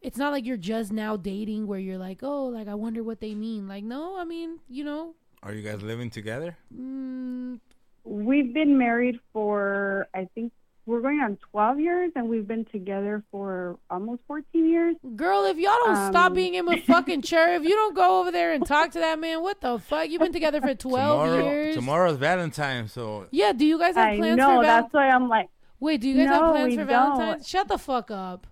it's 0.00 0.18
not 0.18 0.32
like 0.32 0.44
you're 0.44 0.56
just 0.58 0.92
now 0.92 1.16
dating 1.16 1.66
where 1.66 1.78
you're 1.78 1.98
like 1.98 2.20
oh 2.22 2.46
like 2.46 2.68
i 2.68 2.74
wonder 2.74 3.02
what 3.02 3.20
they 3.20 3.34
mean. 3.34 3.66
Like 3.68 3.84
no 3.84 4.18
i 4.18 4.24
mean 4.24 4.58
you 4.68 4.84
know. 4.84 5.14
Are 5.42 5.52
you 5.52 5.62
guys 5.62 5.82
living 5.82 6.08
together? 6.10 6.56
mm, 6.74 7.60
We've 8.04 8.52
been 8.52 8.76
married 8.78 9.18
for, 9.32 10.08
I 10.14 10.28
think, 10.34 10.52
we're 10.86 11.00
going 11.00 11.20
on 11.20 11.38
12 11.50 11.80
years, 11.80 12.12
and 12.14 12.28
we've 12.28 12.46
been 12.46 12.64
together 12.66 13.22
for 13.30 13.78
almost 13.90 14.20
14 14.26 14.68
years. 14.68 14.96
girl 15.16 15.44
if 15.44 15.56
y'all 15.56 15.72
don't 15.84 16.10
stop 16.12 16.26
Um, 16.30 16.34
being 16.34 16.54
in 16.54 16.68
a 16.72 16.80
fucking 16.92 17.22
chair 17.22 17.54
if 17.54 17.62
you 17.62 17.70
don't 17.70 17.94
go 17.94 18.20
over 18.20 18.30
there 18.30 18.52
and 18.52 18.66
talk 18.66 18.90
to 18.92 18.98
that 18.98 19.18
man 19.18 19.42
what 19.42 19.60
the 19.60 19.78
fuck 19.78 20.08
you've 20.10 20.20
been 20.20 20.32
together 20.32 20.60
for 20.60 20.74
12 20.74 20.82
tomorrow, 21.28 21.44
years 21.44 21.74
tomorrow's 21.74 22.16
Valentine's, 22.18 22.92
so 22.92 23.26
Yeah, 23.30 23.52
do 23.52 23.64
you 23.64 23.78
guys 23.78 23.94
have 23.96 24.08
I 24.12 24.16
plans 24.16 24.36
know, 24.36 24.46
for 24.58 24.62
Val- 24.62 24.82
that's 24.82 24.92
why 24.92 25.08
I'm 25.08 25.28
like, 25.28 25.48
Wait, 25.80 26.00
do 26.00 26.08
you 26.08 26.16
guys 26.16 26.28
have 26.28 26.50
plans 26.52 26.68
we 26.70 26.76
for 26.76 26.84
don't. 26.84 27.16
Valentine's? 27.18 27.48
Shut 27.48 27.68
the 27.68 27.78
fuck 27.78 28.10
up. 28.10 28.46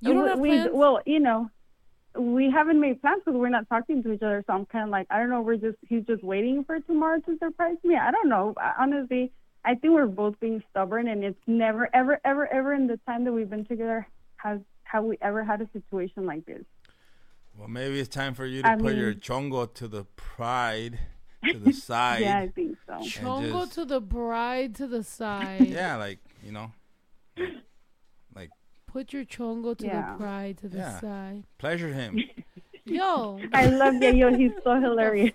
You 0.00 0.12
don't 0.14 0.22
we, 0.24 0.28
have 0.28 0.38
we- 0.38 0.48
plans? 0.48 0.70
Well, 0.74 1.00
you 1.06 1.20
know, 1.20 1.50
we 2.18 2.50
haven't 2.50 2.80
made 2.80 3.00
plans 3.00 3.22
because 3.24 3.38
we're 3.38 3.48
not 3.48 3.68
talking 3.68 4.02
to 4.02 4.12
each 4.12 4.22
other. 4.22 4.44
So 4.46 4.52
I'm 4.52 4.66
kind 4.66 4.84
of 4.84 4.90
like, 4.90 5.06
I 5.10 5.18
don't 5.18 5.30
know. 5.30 5.40
We're 5.40 5.56
just 5.56 5.78
he's 5.88 6.04
just 6.04 6.22
waiting 6.22 6.62
for 6.64 6.78
tomorrow 6.80 7.20
to 7.20 7.38
surprise 7.38 7.76
me. 7.82 7.96
I 7.96 8.10
don't 8.10 8.28
know. 8.28 8.54
I, 8.58 8.72
honestly, 8.78 9.32
I 9.64 9.74
think 9.74 9.94
we're 9.94 10.06
both 10.06 10.38
being 10.40 10.62
stubborn, 10.70 11.08
and 11.08 11.24
it's 11.24 11.40
never, 11.46 11.88
ever, 11.94 12.20
ever, 12.24 12.52
ever 12.52 12.74
in 12.74 12.86
the 12.86 12.98
time 13.06 13.24
that 13.24 13.32
we've 13.32 13.48
been 13.48 13.64
together 13.64 14.06
has 14.36 14.60
have 14.84 15.04
we 15.04 15.16
ever 15.22 15.42
had 15.42 15.60
a 15.62 15.68
situation 15.72 16.26
like 16.26 16.44
this. 16.46 16.62
well, 17.58 17.68
maybe 17.68 17.98
it's 17.98 18.08
time 18.08 18.34
for 18.34 18.44
you 18.46 18.62
to 18.62 18.68
I 18.70 18.76
put 18.76 18.94
your 18.94 19.14
chongo 19.14 19.72
to 19.74 19.88
the 19.88 20.04
pride, 20.16 20.98
to 21.50 21.58
the 21.58 21.72
side. 21.88 22.20
yeah, 22.20 22.38
I 22.40 22.48
think 22.48 22.76
so. 22.86 22.94
Chongo 22.94 23.62
just- 23.64 23.72
to 23.74 23.84
the 23.86 24.00
bride 24.00 24.74
to 24.76 24.86
the 24.86 25.02
side. 25.18 25.66
Yeah, 25.66 25.96
like 25.96 26.18
you 26.44 26.52
know, 26.52 26.70
like 28.34 28.50
Put 28.86 29.12
your 29.12 29.24
chongo 29.24 29.76
to 29.78 29.86
Yeah. 29.86 30.12
the 30.12 30.18
pride 30.18 30.58
to 30.58 30.68
the 30.68 30.76
Yeah. 30.78 31.00
side. 31.00 31.44
pleasure 31.58 31.88
him. 31.92 32.20
Yo. 32.84 33.40
I 33.54 33.66
love 33.66 33.94
Yayo. 33.94 34.38
He's 34.38 34.52
so 34.62 34.78
hilarious. 34.80 35.34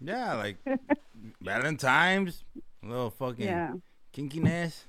yeah, 0.00 0.32
like 0.34 0.56
Valentine's, 1.42 2.44
a 2.56 2.60
little 2.82 3.10
fucking 3.10 3.44
Yeah. 3.46 3.72
kinkiness. 4.12 4.84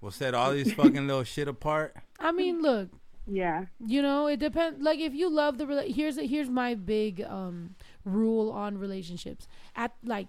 We'll 0.00 0.10
set 0.10 0.34
all 0.34 0.52
these 0.52 0.72
fucking 0.74 1.06
little 1.06 1.24
shit 1.24 1.48
apart. 1.48 1.96
I 2.18 2.30
mean, 2.32 2.60
look, 2.60 2.90
Yeah. 3.26 3.66
you 3.84 4.02
know, 4.02 4.26
it 4.26 4.38
depends. 4.38 4.82
Like, 4.82 4.98
if 5.00 5.14
you 5.14 5.30
love 5.30 5.56
the 5.58 5.64
rela- 5.64 5.92
here's 5.94 6.16
here's 6.18 6.50
my 6.50 6.74
big 6.74 7.22
um 7.22 7.74
rule 8.04 8.50
on 8.50 8.76
relationships. 8.78 9.46
At 9.74 9.94
like, 10.04 10.28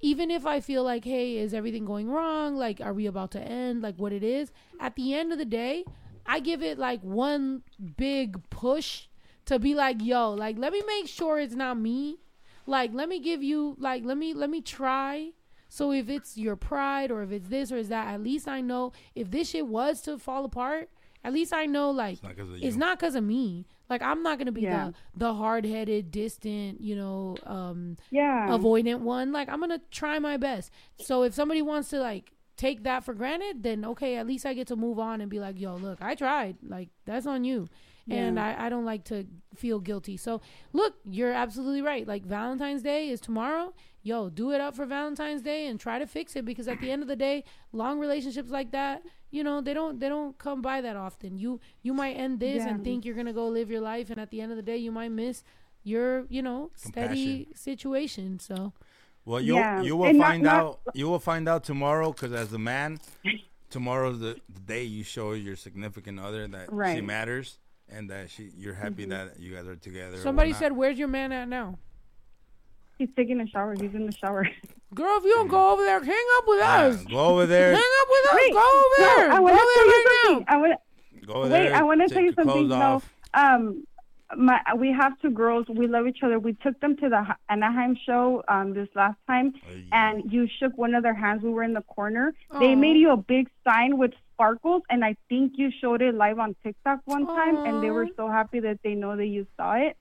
even 0.00 0.30
if 0.30 0.44
I 0.44 0.58
feel 0.60 0.82
like, 0.82 1.04
hey, 1.04 1.36
is 1.38 1.54
everything 1.54 1.84
going 1.84 2.08
wrong? 2.08 2.56
Like, 2.56 2.80
are 2.80 2.92
we 2.92 3.06
about 3.06 3.30
to 3.32 3.40
end? 3.40 3.82
Like, 3.82 3.96
what 3.96 4.12
it 4.12 4.24
is? 4.24 4.50
At 4.80 4.96
the 4.96 5.14
end 5.14 5.32
of 5.32 5.38
the 5.38 5.44
day, 5.44 5.84
I 6.26 6.40
give 6.40 6.62
it 6.62 6.78
like 6.78 7.00
one 7.02 7.62
big 7.96 8.48
push 8.50 9.06
to 9.44 9.58
be 9.60 9.74
like, 9.74 10.02
yo, 10.02 10.32
like, 10.32 10.58
let 10.58 10.72
me 10.72 10.82
make 10.86 11.06
sure 11.06 11.38
it's 11.38 11.54
not 11.54 11.78
me. 11.78 12.18
Like, 12.66 12.92
let 12.92 13.08
me 13.08 13.20
give 13.20 13.42
you 13.42 13.76
like, 13.78 14.04
let 14.04 14.16
me 14.18 14.34
let 14.34 14.50
me 14.50 14.60
try. 14.60 15.30
So 15.72 15.90
if 15.90 16.10
it's 16.10 16.36
your 16.36 16.54
pride 16.54 17.10
or 17.10 17.22
if 17.22 17.32
it's 17.32 17.48
this 17.48 17.72
or 17.72 17.78
is 17.78 17.88
that, 17.88 18.08
at 18.08 18.22
least 18.22 18.46
I 18.46 18.60
know 18.60 18.92
if 19.14 19.30
this 19.30 19.48
shit 19.48 19.66
was 19.66 20.02
to 20.02 20.18
fall 20.18 20.44
apart. 20.44 20.90
At 21.24 21.32
least 21.32 21.54
I 21.54 21.64
know 21.64 21.90
like 21.90 22.14
It's 22.14 22.22
not 22.22 22.36
'cause 22.36 22.48
of 22.50 22.54
it's 22.56 22.74
you. 22.74 22.78
not 22.78 22.98
because 22.98 23.14
of 23.14 23.24
me. 23.24 23.64
Like 23.88 24.02
I'm 24.02 24.22
not 24.22 24.36
gonna 24.38 24.52
be 24.52 24.62
Yeah. 24.62 24.88
the 24.88 24.94
the 25.28 25.34
hard 25.34 25.64
headed, 25.64 26.10
distant, 26.10 26.82
you 26.82 26.94
know, 26.94 27.36
um, 27.46 27.96
Yeah. 28.10 28.48
avoidant 28.50 29.00
one. 29.00 29.32
Like 29.32 29.48
I'm 29.48 29.60
gonna 29.60 29.80
try 29.90 30.18
my 30.18 30.36
best. 30.36 30.70
So 30.98 31.22
if 31.22 31.32
somebody 31.32 31.62
wants 31.62 31.88
to 31.90 32.00
like 32.00 32.32
take 32.58 32.82
that 32.82 33.02
for 33.02 33.14
granted, 33.14 33.62
then 33.62 33.82
okay, 33.86 34.16
at 34.16 34.26
least 34.26 34.44
I 34.44 34.52
get 34.52 34.66
to 34.66 34.76
move 34.76 34.98
on 34.98 35.22
and 35.22 35.30
be 35.30 35.40
like, 35.40 35.58
yo, 35.58 35.76
look, 35.76 36.02
I 36.02 36.14
tried. 36.14 36.56
Like 36.62 36.90
that's 37.06 37.26
on 37.26 37.44
you. 37.44 37.68
And 38.10 38.38
I, 38.38 38.66
I 38.66 38.68
don't 38.68 38.84
like 38.84 39.04
to 39.04 39.26
feel 39.54 39.78
guilty. 39.78 40.16
So 40.16 40.40
look, 40.72 40.96
you're 41.08 41.32
absolutely 41.32 41.82
right. 41.82 42.06
Like 42.06 42.26
Valentine's 42.26 42.82
Day 42.82 43.08
is 43.10 43.20
tomorrow. 43.20 43.72
Yo, 44.04 44.28
do 44.28 44.50
it 44.50 44.60
up 44.60 44.74
for 44.74 44.84
Valentine's 44.84 45.42
Day 45.42 45.66
and 45.68 45.78
try 45.78 45.98
to 45.98 46.06
fix 46.06 46.34
it 46.34 46.44
because 46.44 46.66
at 46.66 46.80
the 46.80 46.90
end 46.90 47.02
of 47.02 47.08
the 47.08 47.16
day, 47.16 47.44
long 47.72 48.00
relationships 48.00 48.50
like 48.50 48.72
that, 48.72 49.02
you 49.30 49.44
know, 49.44 49.60
they 49.60 49.72
don't 49.72 50.00
they 50.00 50.08
don't 50.08 50.36
come 50.38 50.60
by 50.60 50.80
that 50.80 50.96
often. 50.96 51.38
You 51.38 51.60
you 51.82 51.94
might 51.94 52.14
end 52.14 52.40
this 52.40 52.64
and 52.64 52.82
think 52.82 53.04
you're 53.04 53.14
gonna 53.14 53.32
go 53.32 53.46
live 53.48 53.70
your 53.70 53.80
life, 53.80 54.10
and 54.10 54.20
at 54.20 54.30
the 54.30 54.40
end 54.40 54.50
of 54.50 54.56
the 54.56 54.62
day, 54.62 54.76
you 54.76 54.90
might 54.90 55.10
miss 55.12 55.44
your 55.84 56.26
you 56.28 56.42
know 56.42 56.70
steady 56.74 57.48
situation. 57.54 58.38
So 58.40 58.72
Well, 59.24 59.40
you 59.40 59.54
Yeah, 59.54 59.82
you 59.82 59.96
will 59.96 60.08
and 60.08 60.18
find 60.18 60.42
not- 60.42 60.54
out. 60.54 60.80
You 60.94 61.08
will 61.08 61.20
find 61.20 61.48
out 61.48 61.62
tomorrow 61.62 62.12
because 62.12 62.32
as 62.32 62.52
a 62.52 62.58
man, 62.58 62.98
tomorrow's 63.70 64.18
the, 64.18 64.36
the 64.52 64.60
day 64.60 64.82
you 64.82 65.04
show 65.04 65.32
your 65.32 65.54
significant 65.56 66.18
other 66.18 66.46
that 66.48 66.68
she 66.94 67.00
matters 67.00 67.58
and 67.88 68.10
that 68.10 68.30
she 68.30 68.50
you're 68.56 68.74
happy 68.74 69.06
mm-hmm. 69.06 69.10
that 69.10 69.38
you 69.38 69.54
guys 69.54 69.66
are 69.66 69.76
together. 69.76 70.16
somebody 70.18 70.52
said, 70.52 70.72
"Where's 70.72 70.98
your 70.98 71.08
man 71.08 71.30
at 71.30 71.48
now?" 71.48 71.78
He's 73.02 73.10
taking 73.16 73.40
a 73.40 73.46
shower. 73.48 73.74
He's 73.74 73.92
in 73.94 74.06
the 74.06 74.12
shower. 74.12 74.48
Girl, 74.94 75.16
if 75.18 75.24
you 75.24 75.30
don't 75.34 75.48
go 75.48 75.72
over 75.72 75.82
there, 75.82 75.98
hang 76.04 76.24
up 76.38 76.44
with 76.46 76.60
us. 76.62 77.04
go 77.04 77.18
over 77.18 77.46
there. 77.46 77.72
Hang 77.74 77.82
up 78.00 78.08
with 78.08 78.26
us. 78.30 78.38
Wait, 78.40 78.52
go 78.52 78.58
over 78.60 78.96
no, 78.98 79.16
there. 79.16 79.32
I 79.32 79.36
go 79.36 79.42
want 79.42 79.56
to 79.56 79.62
over 79.62 79.72
tell 79.74 79.86
there 79.86 79.86
you 79.86 80.04
right 80.04 80.20
something. 80.22 80.44
now. 80.48 80.54
I 80.54 80.56
want 80.58 80.80
Go 81.26 81.32
over 81.34 81.42
Wait, 81.48 81.50
there. 81.50 81.74
I 81.74 81.82
want 81.82 82.00
to 82.02 82.14
tell 82.14 82.22
you 82.22 82.32
something. 82.34 82.68
No, 82.68 83.02
um, 83.34 83.84
my 84.36 84.60
we 84.76 84.92
have 84.92 85.18
two 85.20 85.30
girls. 85.30 85.66
We 85.68 85.88
love 85.88 86.06
each 86.06 86.18
other. 86.22 86.38
We 86.38 86.52
took 86.52 86.78
them 86.78 86.96
to 86.98 87.08
the 87.08 87.22
H- 87.28 87.36
Anaheim 87.48 87.96
show 88.06 88.44
um 88.46 88.72
this 88.74 88.88
last 88.94 89.18
time, 89.26 89.52
and 89.92 90.30
you 90.32 90.46
shook 90.60 90.76
one 90.78 90.94
of 90.94 91.02
their 91.02 91.14
hands. 91.14 91.42
We 91.42 91.50
were 91.50 91.64
in 91.64 91.72
the 91.72 91.82
corner. 91.82 92.34
They 92.60 92.76
made 92.76 92.98
you 92.98 93.10
a 93.10 93.16
big 93.16 93.48
sign 93.66 93.98
with 93.98 94.12
sparkles, 94.34 94.82
and 94.90 95.04
I 95.04 95.16
think 95.28 95.54
you 95.56 95.70
showed 95.80 96.02
it 96.02 96.14
live 96.14 96.38
on 96.38 96.54
TikTok 96.62 97.00
one 97.06 97.26
time, 97.26 97.56
and 97.66 97.82
they 97.82 97.90
were 97.90 98.06
so 98.16 98.28
happy 98.28 98.60
that 98.60 98.78
they 98.84 98.94
know 98.94 99.16
that 99.16 99.26
you 99.26 99.46
saw 99.56 99.72
it. 99.74 99.96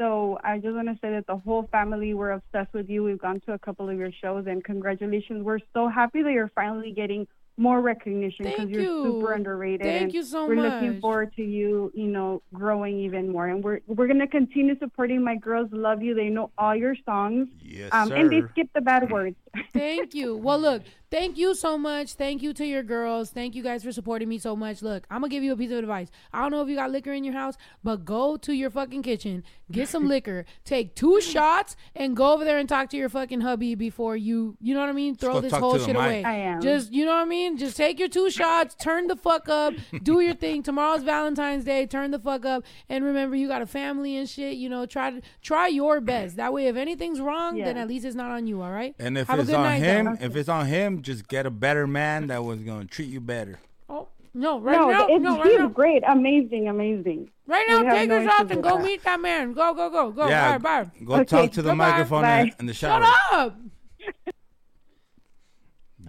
So 0.00 0.38
I 0.42 0.56
just 0.56 0.74
want 0.74 0.88
to 0.88 0.94
say 1.02 1.10
that 1.10 1.26
the 1.26 1.36
whole 1.36 1.68
family 1.70 2.14
were 2.14 2.30
obsessed 2.30 2.72
with 2.72 2.88
you. 2.88 3.04
We've 3.04 3.18
gone 3.18 3.40
to 3.40 3.52
a 3.52 3.58
couple 3.58 3.90
of 3.90 3.98
your 3.98 4.10
shows, 4.10 4.46
and 4.46 4.64
congratulations. 4.64 5.44
We're 5.44 5.58
so 5.74 5.88
happy 5.88 6.22
that 6.22 6.32
you're 6.32 6.50
finally 6.54 6.90
getting 6.90 7.26
more 7.58 7.82
recognition 7.82 8.46
because 8.46 8.60
Thank 8.60 8.70
you're 8.70 9.04
super 9.04 9.34
underrated. 9.34 9.82
Thank 9.82 10.02
and 10.02 10.14
you 10.14 10.22
so 10.22 10.48
much 10.48 10.56
we're 10.56 10.62
looking 10.62 11.00
forward 11.02 11.36
to 11.36 11.42
you, 11.42 11.92
you 11.94 12.06
know, 12.06 12.40
growing 12.54 12.98
even 12.98 13.30
more. 13.30 13.48
And 13.48 13.62
we're 13.62 13.80
we're 13.86 14.06
gonna 14.06 14.26
continue 14.26 14.78
supporting 14.78 15.22
my 15.22 15.36
girls. 15.36 15.68
Love 15.70 16.02
you. 16.02 16.14
They 16.14 16.30
know 16.30 16.50
all 16.56 16.74
your 16.74 16.94
songs. 17.04 17.48
Yes, 17.60 17.90
Um, 17.92 18.10
and 18.12 18.32
they 18.32 18.42
skip 18.52 18.70
the 18.74 18.80
bad 18.80 19.10
words. 19.10 19.36
Thank 19.72 20.14
you. 20.14 20.36
Well, 20.36 20.58
look, 20.58 20.82
thank 21.10 21.36
you 21.36 21.54
so 21.54 21.76
much. 21.76 22.14
Thank 22.14 22.42
you 22.42 22.52
to 22.54 22.64
your 22.64 22.82
girls. 22.82 23.30
Thank 23.30 23.54
you 23.54 23.62
guys 23.62 23.82
for 23.82 23.92
supporting 23.92 24.28
me 24.28 24.38
so 24.38 24.54
much. 24.54 24.80
Look, 24.82 25.06
I'm 25.10 25.20
gonna 25.20 25.30
give 25.30 25.42
you 25.42 25.52
a 25.52 25.56
piece 25.56 25.70
of 25.72 25.78
advice. 25.78 26.08
I 26.32 26.42
don't 26.42 26.52
know 26.52 26.62
if 26.62 26.68
you 26.68 26.76
got 26.76 26.90
liquor 26.90 27.12
in 27.12 27.24
your 27.24 27.34
house, 27.34 27.56
but 27.82 28.04
go 28.04 28.36
to 28.36 28.52
your 28.52 28.70
fucking 28.70 29.02
kitchen, 29.02 29.42
get 29.70 29.88
some 29.88 30.06
liquor, 30.14 30.44
take 30.64 30.94
two 30.94 31.20
shots, 31.20 31.76
and 31.96 32.16
go 32.16 32.32
over 32.32 32.44
there 32.44 32.58
and 32.58 32.68
talk 32.68 32.90
to 32.90 32.96
your 32.96 33.08
fucking 33.08 33.40
hubby 33.40 33.74
before 33.74 34.16
you, 34.16 34.56
you 34.60 34.72
know 34.74 34.80
what 34.80 34.88
I 34.88 34.92
mean? 34.92 35.16
Throw 35.16 35.40
this 35.40 35.52
whole 35.52 35.78
shit 35.78 35.88
mic. 35.88 35.96
away. 35.96 36.24
I 36.24 36.34
am. 36.34 36.60
Just, 36.60 36.92
you 36.92 37.04
know 37.04 37.12
what 37.12 37.22
I 37.22 37.24
mean? 37.24 37.56
Just 37.58 37.76
take 37.76 37.98
your 37.98 38.08
two 38.08 38.30
shots, 38.30 38.74
turn 38.76 39.08
the 39.08 39.16
fuck 39.16 39.48
up, 39.48 39.74
do 40.02 40.20
your 40.20 40.34
thing. 40.34 40.62
Tomorrow's 40.62 41.02
Valentine's 41.02 41.64
Day. 41.64 41.86
Turn 41.86 42.10
the 42.12 42.18
fuck 42.18 42.44
up, 42.44 42.64
and 42.88 43.04
remember 43.04 43.34
you 43.36 43.48
got 43.48 43.62
a 43.62 43.66
family 43.66 44.16
and 44.16 44.28
shit. 44.28 44.56
You 44.56 44.68
know, 44.68 44.86
try 44.86 45.10
to 45.10 45.20
try 45.42 45.66
your 45.66 46.00
best. 46.00 46.36
That 46.36 46.52
way, 46.52 46.66
if 46.68 46.76
anything's 46.76 47.20
wrong, 47.20 47.58
then 47.58 47.76
at 47.76 47.88
least 47.88 48.04
it's 48.04 48.14
not 48.16 48.30
on 48.30 48.46
you. 48.46 48.62
All 48.62 48.70
right. 48.70 48.94
And 48.98 49.18
if 49.18 49.26
Have 49.28 49.39
a 49.39 49.39
it's 49.40 49.50
good 49.50 49.56
on 49.56 49.62
night, 49.64 49.78
him, 49.82 50.04
though. 50.06 50.16
if 50.26 50.36
it's 50.36 50.48
on 50.48 50.66
him, 50.66 51.02
just 51.02 51.28
get 51.28 51.46
a 51.46 51.50
better 51.50 51.86
man 51.86 52.28
that 52.28 52.44
was 52.44 52.60
gonna 52.60 52.84
treat 52.84 53.08
you 53.08 53.20
better. 53.20 53.58
Oh 53.88 54.08
no! 54.34 54.60
Right 54.60 54.76
no, 54.76 54.90
now, 54.90 55.06
it's, 55.08 55.22
no, 55.22 55.34
he's 55.36 55.44
right 55.44 55.58
now, 55.60 55.68
great, 55.68 56.02
amazing, 56.06 56.68
amazing. 56.68 57.30
right 57.46 57.66
now. 57.68 57.82
Take 57.82 58.08
no 58.08 58.18
your 58.20 58.28
shots 58.30 58.50
and 58.50 58.62
go 58.62 58.76
that. 58.76 58.84
meet 58.84 59.02
that 59.04 59.20
man. 59.20 59.52
Go, 59.52 59.74
go, 59.74 59.90
go, 59.90 60.10
go. 60.10 60.28
yeah, 60.28 60.46
All 60.46 60.52
right, 60.58 60.62
bye. 60.62 60.90
go 61.04 61.14
Okay, 61.14 61.24
talk 61.24 61.52
to 61.52 61.62
the 61.62 61.70
goodbye. 61.70 61.90
microphone 61.90 62.22
Bye. 62.22 62.40
in, 62.40 62.52
in 62.60 62.66
the 62.66 62.74
shower. 62.74 63.04
Shut 63.04 63.32
up. 63.32 63.56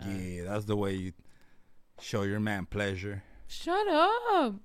Yeah, 0.08 0.46
that's 0.46 0.66
the 0.66 0.76
way 0.76 0.94
you 0.94 1.14
show 2.00 2.24
your 2.24 2.40
man 2.40 2.66
pleasure. 2.66 3.24
Shut 3.48 3.88
up. 3.88 4.56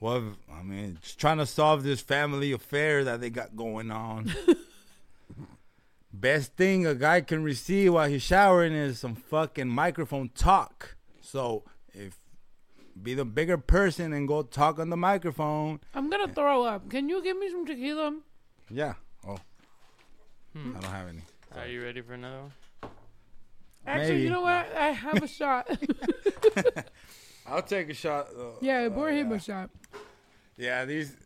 Well, 0.00 0.34
I 0.52 0.62
mean, 0.62 0.98
just 1.00 1.18
trying 1.18 1.38
to 1.38 1.46
solve 1.46 1.82
this 1.84 2.00
family 2.02 2.52
affair 2.52 3.04
that 3.04 3.20
they 3.20 3.30
got 3.30 3.56
going 3.56 3.90
on. 3.90 4.34
Best 6.20 6.54
thing 6.54 6.86
a 6.86 6.94
guy 6.94 7.20
can 7.22 7.42
receive 7.42 7.92
while 7.94 8.08
he's 8.08 8.22
showering 8.22 8.72
is 8.72 9.00
some 9.00 9.16
fucking 9.16 9.68
microphone 9.68 10.30
talk. 10.34 10.96
So 11.20 11.64
if 11.92 12.14
be 13.02 13.14
the 13.14 13.24
bigger 13.24 13.58
person 13.58 14.12
and 14.12 14.28
go 14.28 14.42
talk 14.42 14.78
on 14.78 14.90
the 14.90 14.96
microphone. 14.96 15.80
I'm 15.92 16.08
gonna 16.08 16.32
throw 16.32 16.62
up. 16.62 16.88
Can 16.88 17.08
you 17.08 17.20
give 17.20 17.36
me 17.36 17.50
some 17.50 17.66
tequila? 17.66 18.16
Yeah. 18.70 18.94
Oh, 19.26 19.38
Hmm. 20.52 20.76
I 20.76 20.80
don't 20.80 20.90
have 20.92 21.08
any. 21.08 21.22
Are 21.56 21.66
you 21.66 21.82
ready 21.82 22.00
for 22.00 22.14
another 22.14 22.42
one? 22.42 22.52
Actually, 23.86 24.08
Maybe. 24.12 24.22
you 24.22 24.30
know 24.30 24.42
what? 24.42 24.72
I 24.76 24.88
have 24.92 25.20
a 25.22 25.26
shot. 25.26 25.68
I'll 27.46 27.62
take 27.62 27.90
a 27.90 27.94
shot. 27.94 28.28
uh, 28.38 28.52
yeah, 28.60 28.82
uh, 28.84 28.90
pour 28.90 29.10
him 29.10 29.30
yeah. 29.30 29.36
a 29.36 29.40
shot. 29.40 29.70
Yeah, 30.56 30.84
these 30.84 31.16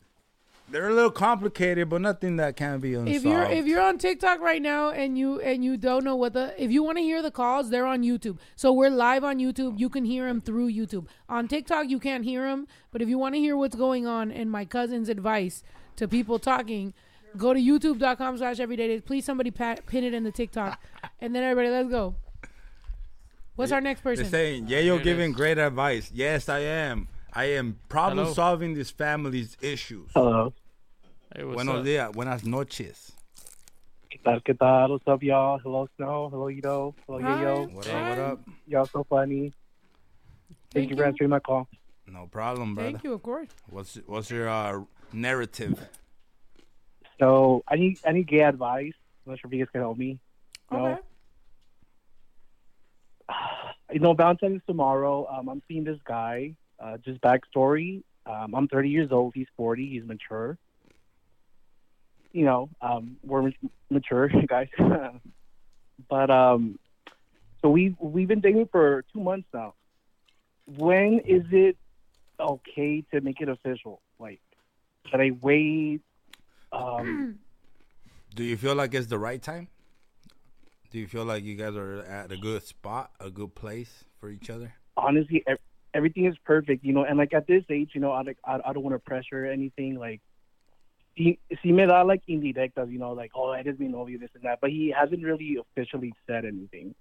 they're 0.71 0.89
a 0.89 0.95
little 0.95 1.11
complicated, 1.11 1.89
but 1.89 2.01
nothing 2.01 2.37
that 2.37 2.57
can't 2.57 2.81
be 2.81 2.95
unsolved. 2.95 3.17
If 3.17 3.25
you're 3.25 3.45
if 3.45 3.67
you're 3.67 3.81
on 3.81 3.99
TikTok 3.99 4.41
right 4.41 4.61
now 4.61 4.91
and 4.91 5.17
you 5.19 5.41
and 5.41 5.65
you 5.65 5.77
don't 5.77 6.05
know 6.05 6.17
what 6.17 6.35
the 6.35 6.55
if 6.63 6.71
you 6.71 6.83
want 6.83 6.99
to 6.99 7.03
hear 7.03 7.23
the 7.23 7.31
calls, 7.31 7.71
they're 7.71 7.87
on 7.87 8.03
YouTube. 8.03 8.39
So 8.57 8.73
we're 8.73 8.91
live 8.91 9.25
on 9.25 9.39
YouTube. 9.39 9.79
You 9.79 9.89
can 9.89 10.05
hear 10.05 10.27
them 10.27 10.41
through 10.41 10.73
YouTube. 10.73 11.07
On 11.29 11.49
TikTok, 11.49 11.89
you 11.89 11.99
can't 11.99 12.25
hear 12.25 12.47
them. 12.49 12.67
But 12.91 13.03
if 13.03 13.09
you 13.09 13.19
want 13.19 13.35
to 13.35 13.41
hear 13.41 13.57
what's 13.57 13.77
going 13.77 14.07
on 14.07 14.31
and 14.31 14.51
my 14.51 14.65
cousin's 14.65 15.09
advice 15.09 15.63
to 15.97 16.07
people 16.07 16.39
talking, 16.39 16.95
go 17.37 17.53
to 17.55 17.61
youtube.com 17.61 18.39
slash 18.39 18.61
everyday. 18.61 19.01
Please 19.01 19.25
somebody 19.25 19.51
pat, 19.51 19.87
pin 19.87 20.05
it 20.05 20.15
in 20.15 20.25
the 20.25 20.33
TikTok, 20.33 20.81
and 21.21 21.35
then 21.35 21.43
everybody 21.43 21.71
let's 21.71 21.89
go. 21.89 22.15
What's 23.57 23.73
our 23.73 23.81
next 23.81 24.05
They're 24.05 24.15
person? 24.15 24.31
saying, 24.31 24.69
yeah, 24.69 24.79
you're 24.79 25.01
giving 25.01 25.33
great 25.33 25.59
advice. 25.59 26.13
Yes, 26.15 26.49
I 26.49 26.61
am. 26.61 27.09
I 27.33 27.45
am 27.47 27.79
problem 27.89 28.19
Hello. 28.19 28.33
solving 28.35 28.75
this 28.75 28.91
family's 28.91 29.57
issues. 29.61 30.11
Hello. 30.15 30.53
Hey, 31.35 31.45
what's 31.45 31.57
Buenos 31.57 31.81
up? 31.81 31.85
días, 31.85 32.13
buenas 32.13 32.45
noches. 32.45 33.13
¿Qué 34.11 34.19
tal, 34.25 34.43
qué 34.43 34.55
tal? 34.59 34.91
What's 34.93 35.07
up, 35.07 35.23
y'all? 35.23 35.59
Hello, 35.59 35.87
Snow. 35.97 36.31
Hello, 36.31 36.49
Ito. 36.49 36.95
Hello, 37.07 37.21
Hi. 37.21 37.43
Yo-Yo. 37.43 37.67
What 37.69 37.87
up? 37.89 38.09
What 38.09 38.19
up? 38.19 38.41
Y'all 38.67 38.87
so 38.87 39.05
funny. 39.05 39.53
Thank, 40.51 40.89
Thank 40.89 40.91
you 40.91 40.97
for 40.97 41.05
answering 41.05 41.31
my 41.31 41.41
call. 41.41 41.69
No 42.07 42.27
problem, 42.27 42.75
brother. 42.75 42.93
Thank 42.93 43.05
you, 43.05 43.13
of 43.13 43.23
course. 43.23 43.49
What's 43.69 43.97
what's 44.07 44.31
your 44.31 44.49
uh, 44.49 44.81
narrative? 45.13 45.79
So 47.21 47.63
I 47.69 47.77
need 47.77 47.99
I 48.07 48.13
need 48.13 48.27
gay 48.27 48.41
advice. 48.41 48.95
I'm 49.27 49.33
not 49.33 49.41
sure 49.41 49.49
if 49.49 49.55
you 49.55 49.65
guys 49.65 49.71
can 49.73 49.83
help 49.83 49.99
me. 49.99 50.19
No. 50.73 50.87
Okay. 50.87 51.01
You 53.91 54.01
know, 54.01 54.13
Valentine's 54.13 54.61
tomorrow. 54.67 55.27
Um, 55.31 55.49
I'm 55.49 55.63
seeing 55.67 55.83
this 55.83 55.97
guy. 56.05 56.55
Uh, 56.81 56.97
just 56.99 57.21
backstory. 57.21 58.03
Um, 58.27 58.55
I'm 58.55 58.69
30 58.69 58.91
years 58.91 59.11
old. 59.11 59.33
He's 59.35 59.47
40. 59.57 59.89
He's 59.89 60.05
mature. 60.05 60.59
You 62.33 62.45
know, 62.45 62.69
um, 62.81 63.17
we're 63.25 63.51
mature 63.91 64.31
guys. 64.47 64.69
but 66.09 66.31
um, 66.31 66.79
so 67.63 67.71
we 67.71 67.97
we've 67.99 68.29
been 68.29 68.41
dating 68.41 68.69
for 68.71 69.05
two 69.13 69.21
months 69.21 69.49
now. 69.53 69.75
When 70.67 71.21
is 71.21 71.45
it 71.51 71.77
okay 72.39 73.03
to 73.13 73.21
make 73.23 73.41
it 73.41 73.49
official? 73.49 74.03
Like, 74.19 74.41
should 75.11 75.21
I 75.21 75.31
wait? 75.41 76.01
Um, 76.71 77.39
Do 78.35 78.45
you 78.45 78.59
feel 78.59 78.75
like 78.75 78.93
it's 78.95 79.07
the 79.07 79.19
right 79.19 79.43
time? 79.43 79.69
Do 80.91 80.99
you 80.99 81.07
feel 81.07 81.25
like 81.25 81.45
you 81.45 81.55
guys 81.57 81.75
are 81.77 82.03
at 82.03 82.31
a 82.31 82.37
good 82.37 82.63
spot, 82.63 83.11
a 83.19 83.31
good 83.31 83.55
place 83.55 84.05
for 84.21 84.29
each 84.29 84.51
other? 84.51 84.75
honestly, 84.99 85.45
everything 85.95 86.27
is 86.27 86.37
perfect, 86.45 86.85
you 86.85 86.93
know. 86.93 87.05
And 87.05 87.19
like 87.19 87.35
at 87.35 87.47
this 87.47 87.65
age, 87.71 87.91
you 87.95 88.01
know, 88.01 88.13
I 88.13 88.23
like 88.23 88.39
I, 88.45 88.61
I 88.65 88.73
don't 88.73 88.83
want 88.83 88.95
to 88.95 88.99
pressure 88.99 89.47
anything. 89.47 89.97
Like, 89.99 90.21
he 91.15 91.39
si 91.63 91.73
me 91.73 91.87
da 91.87 92.03
like 92.03 92.23
indirectas, 92.29 92.91
you 92.91 92.99
know, 92.99 93.13
like 93.13 93.33
oh, 93.35 93.51
I 93.51 93.63
just 93.63 93.79
mean 93.81 93.93
mi 93.93 94.13
you 94.13 94.19
this 94.19 94.31
and 94.35 94.45
that. 94.45 94.61
But 94.61 94.71
he 94.71 94.95
hasn't 94.97 95.23
really 95.23 95.57
officially 95.61 96.13
said 96.27 96.45
anything. 96.45 96.95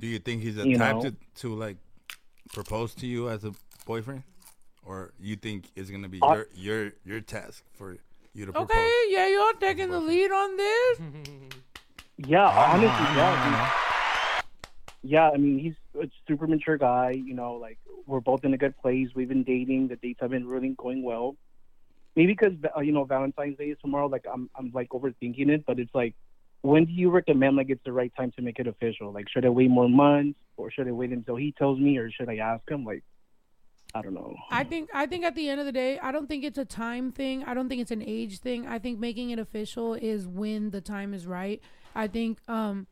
Do 0.00 0.06
you 0.06 0.18
think 0.18 0.42
he's 0.42 0.56
the 0.56 0.66
You 0.66 0.78
type 0.78 1.00
to, 1.02 1.14
to 1.36 1.54
like 1.54 1.76
propose 2.52 2.94
to 2.96 3.06
you 3.06 3.28
as 3.28 3.44
a 3.44 3.52
boyfriend, 3.86 4.24
or 4.84 5.12
you 5.20 5.36
think 5.36 5.70
it's 5.76 5.90
gonna 5.90 6.08
be 6.08 6.18
Uh, 6.22 6.34
your 6.34 6.46
your 6.54 6.92
your 7.04 7.20
task 7.20 7.64
for 7.74 7.98
you 8.34 8.46
to 8.46 8.52
propose? 8.52 8.70
Okay, 8.70 8.90
yeah, 9.08 9.28
you're 9.28 9.54
taking 9.54 9.90
the 9.90 10.00
lead 10.00 10.30
on 10.30 10.56
this. 10.56 11.00
Yeah, 12.24 12.46
honestly, 12.46 12.88
I 12.88 13.14
know, 13.16 13.22
I 13.22 13.50
yeah. 13.50 13.70
Yeah, 15.02 15.30
I 15.30 15.36
mean, 15.36 15.58
he's 15.58 15.74
a 16.00 16.08
super 16.28 16.46
mature 16.46 16.78
guy. 16.78 17.12
You 17.12 17.34
know, 17.34 17.54
like 17.54 17.78
we're 18.06 18.20
both 18.20 18.44
in 18.44 18.54
a 18.54 18.58
good 18.58 18.76
place. 18.78 19.08
We've 19.14 19.28
been 19.28 19.42
dating. 19.42 19.88
The 19.88 19.96
dates 19.96 20.20
have 20.20 20.30
been 20.30 20.46
really 20.46 20.74
going 20.78 21.02
well. 21.02 21.36
Maybe 22.14 22.32
because 22.32 22.52
uh, 22.76 22.80
you 22.80 22.92
know 22.92 23.04
Valentine's 23.04 23.58
Day 23.58 23.66
is 23.66 23.78
tomorrow. 23.80 24.06
Like 24.06 24.26
I'm, 24.32 24.48
I'm 24.56 24.70
like 24.72 24.90
overthinking 24.90 25.48
it. 25.48 25.64
But 25.66 25.78
it's 25.78 25.94
like, 25.94 26.14
when 26.60 26.84
do 26.84 26.92
you 26.92 27.10
recommend 27.10 27.56
like 27.56 27.70
it's 27.70 27.82
the 27.84 27.92
right 27.92 28.12
time 28.16 28.32
to 28.36 28.42
make 28.42 28.58
it 28.58 28.66
official? 28.66 29.12
Like, 29.12 29.28
should 29.28 29.44
I 29.44 29.48
wait 29.48 29.70
more 29.70 29.88
months, 29.88 30.38
or 30.56 30.70
should 30.70 30.86
I 30.86 30.92
wait 30.92 31.10
until 31.10 31.36
he 31.36 31.52
tells 31.52 31.80
me, 31.80 31.98
or 31.98 32.10
should 32.10 32.28
I 32.28 32.36
ask 32.36 32.70
him? 32.70 32.84
Like, 32.84 33.02
I 33.94 34.02
don't 34.02 34.14
know. 34.14 34.34
I 34.50 34.64
think 34.64 34.88
I 34.94 35.06
think 35.06 35.24
at 35.24 35.34
the 35.34 35.48
end 35.48 35.60
of 35.60 35.66
the 35.66 35.72
day, 35.72 35.98
I 35.98 36.12
don't 36.12 36.28
think 36.28 36.44
it's 36.44 36.58
a 36.58 36.64
time 36.64 37.12
thing. 37.12 37.44
I 37.44 37.54
don't 37.54 37.68
think 37.68 37.82
it's 37.82 37.90
an 37.90 38.02
age 38.06 38.38
thing. 38.38 38.66
I 38.66 38.78
think 38.78 38.98
making 38.98 39.30
it 39.30 39.38
official 39.38 39.94
is 39.94 40.26
when 40.26 40.70
the 40.70 40.80
time 40.80 41.12
is 41.12 41.26
right. 41.26 41.60
I 41.94 42.06
think 42.08 42.38
um 42.48 42.86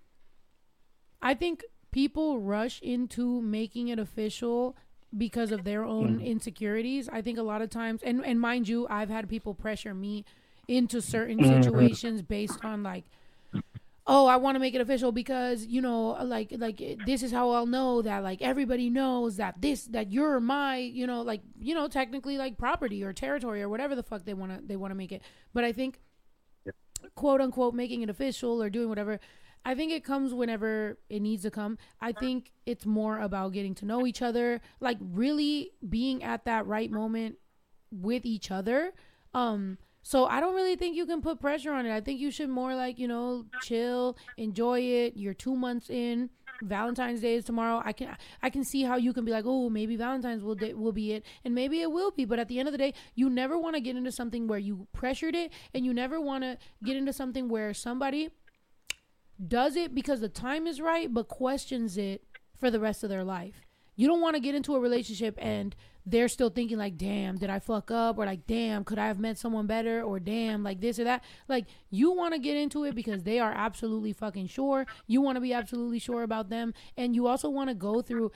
I 1.22 1.34
think 1.34 1.64
people 1.90 2.38
rush 2.40 2.80
into 2.82 3.40
making 3.42 3.88
it 3.88 3.98
official 3.98 4.76
because 5.16 5.50
of 5.52 5.64
their 5.64 5.84
own 5.84 6.20
insecurities. 6.20 7.08
I 7.08 7.20
think 7.22 7.38
a 7.38 7.42
lot 7.42 7.62
of 7.62 7.70
times 7.70 8.02
and 8.02 8.24
and 8.24 8.40
mind 8.40 8.68
you, 8.68 8.86
I've 8.88 9.10
had 9.10 9.28
people 9.28 9.54
pressure 9.54 9.94
me 9.94 10.24
into 10.68 11.00
certain 11.02 11.40
Mhm. 11.40 11.64
situations 11.64 12.22
based 12.22 12.60
on 12.62 12.82
like 12.84 13.04
oh 14.06 14.26
i 14.26 14.36
want 14.36 14.54
to 14.54 14.58
make 14.60 14.74
it 14.74 14.80
official 14.80 15.12
because 15.12 15.66
you 15.66 15.80
know 15.80 16.10
like 16.24 16.52
like 16.58 16.80
this 17.04 17.22
is 17.22 17.32
how 17.32 17.50
i'll 17.50 17.66
know 17.66 18.00
that 18.02 18.22
like 18.22 18.40
everybody 18.40 18.88
knows 18.88 19.36
that 19.36 19.60
this 19.60 19.84
that 19.86 20.10
you're 20.12 20.40
my 20.40 20.76
you 20.78 21.06
know 21.06 21.20
like 21.22 21.42
you 21.60 21.74
know 21.74 21.86
technically 21.88 22.38
like 22.38 22.56
property 22.56 23.04
or 23.04 23.12
territory 23.12 23.60
or 23.60 23.68
whatever 23.68 23.94
the 23.94 24.02
fuck 24.02 24.24
they 24.24 24.32
want 24.34 24.52
to 24.56 24.66
they 24.66 24.76
want 24.76 24.90
to 24.90 24.94
make 24.94 25.12
it 25.12 25.22
but 25.52 25.64
i 25.64 25.72
think 25.72 26.00
quote 27.14 27.40
unquote 27.40 27.74
making 27.74 28.02
it 28.02 28.10
official 28.10 28.62
or 28.62 28.70
doing 28.70 28.88
whatever 28.88 29.18
i 29.64 29.74
think 29.74 29.92
it 29.92 30.04
comes 30.04 30.32
whenever 30.32 30.98
it 31.08 31.20
needs 31.20 31.42
to 31.42 31.50
come 31.50 31.78
i 32.00 32.12
think 32.12 32.52
it's 32.66 32.86
more 32.86 33.18
about 33.20 33.52
getting 33.52 33.74
to 33.74 33.84
know 33.84 34.06
each 34.06 34.22
other 34.22 34.60
like 34.80 34.98
really 35.00 35.72
being 35.88 36.22
at 36.22 36.44
that 36.44 36.66
right 36.66 36.90
moment 36.90 37.36
with 37.90 38.24
each 38.24 38.50
other 38.50 38.92
um 39.34 39.78
so 40.02 40.26
I 40.26 40.40
don't 40.40 40.54
really 40.54 40.76
think 40.76 40.96
you 40.96 41.06
can 41.06 41.20
put 41.20 41.40
pressure 41.40 41.72
on 41.72 41.84
it. 41.84 41.94
I 41.94 42.00
think 42.00 42.20
you 42.20 42.30
should 42.30 42.48
more 42.48 42.74
like, 42.74 42.98
you 42.98 43.06
know, 43.06 43.44
chill, 43.62 44.16
enjoy 44.38 44.80
it. 44.80 45.16
You're 45.16 45.34
2 45.34 45.54
months 45.54 45.90
in. 45.90 46.30
Valentine's 46.62 47.20
Day 47.20 47.36
is 47.36 47.44
tomorrow. 47.44 47.80
I 47.84 47.92
can 47.92 48.16
I 48.42 48.50
can 48.50 48.64
see 48.64 48.82
how 48.82 48.96
you 48.96 49.14
can 49.14 49.24
be 49.24 49.32
like, 49.32 49.44
"Oh, 49.46 49.70
maybe 49.70 49.96
Valentine's 49.96 50.42
will 50.42 50.56
will 50.74 50.92
be 50.92 51.12
it." 51.12 51.24
And 51.44 51.54
maybe 51.54 51.80
it 51.80 51.90
will 51.90 52.10
be, 52.10 52.26
but 52.26 52.38
at 52.38 52.48
the 52.48 52.58
end 52.58 52.68
of 52.68 52.72
the 52.72 52.78
day, 52.78 52.92
you 53.14 53.30
never 53.30 53.58
want 53.58 53.76
to 53.76 53.80
get 53.80 53.96
into 53.96 54.12
something 54.12 54.46
where 54.46 54.58
you 54.58 54.86
pressured 54.92 55.34
it 55.34 55.52
and 55.72 55.86
you 55.86 55.94
never 55.94 56.20
want 56.20 56.44
to 56.44 56.58
get 56.84 56.96
into 56.96 57.14
something 57.14 57.48
where 57.48 57.72
somebody 57.72 58.28
does 59.48 59.76
it 59.76 59.94
because 59.94 60.20
the 60.20 60.28
time 60.28 60.66
is 60.66 60.80
right 60.80 61.12
but 61.12 61.28
questions 61.28 61.96
it 61.96 62.22
for 62.58 62.70
the 62.70 62.80
rest 62.80 63.02
of 63.02 63.10
their 63.10 63.24
life. 63.24 63.62
You 63.96 64.06
don't 64.06 64.20
want 64.20 64.34
to 64.34 64.40
get 64.40 64.54
into 64.54 64.74
a 64.74 64.80
relationship 64.80 65.36
and 65.40 65.74
they're 66.06 66.28
still 66.28 66.48
thinking 66.48 66.78
like, 66.78 66.96
"Damn, 66.96 67.36
did 67.36 67.50
I 67.50 67.58
fuck 67.58 67.90
up?" 67.90 68.18
or 68.18 68.24
like, 68.24 68.46
"Damn, 68.46 68.84
could 68.84 68.98
I 68.98 69.06
have 69.06 69.18
met 69.18 69.38
someone 69.38 69.66
better?" 69.66 70.02
or 70.02 70.18
"Damn, 70.18 70.62
like 70.62 70.80
this 70.80 70.98
or 70.98 71.04
that." 71.04 71.22
Like 71.48 71.66
you 71.90 72.12
want 72.12 72.34
to 72.34 72.40
get 72.40 72.56
into 72.56 72.84
it 72.84 72.94
because 72.94 73.22
they 73.22 73.38
are 73.38 73.52
absolutely 73.52 74.12
fucking 74.12 74.46
sure. 74.46 74.86
You 75.06 75.20
want 75.20 75.36
to 75.36 75.40
be 75.40 75.52
absolutely 75.52 75.98
sure 75.98 76.22
about 76.22 76.48
them 76.48 76.72
and 76.96 77.14
you 77.14 77.26
also 77.26 77.50
want 77.50 77.68
to 77.68 77.74
go 77.74 78.00
through 78.00 78.32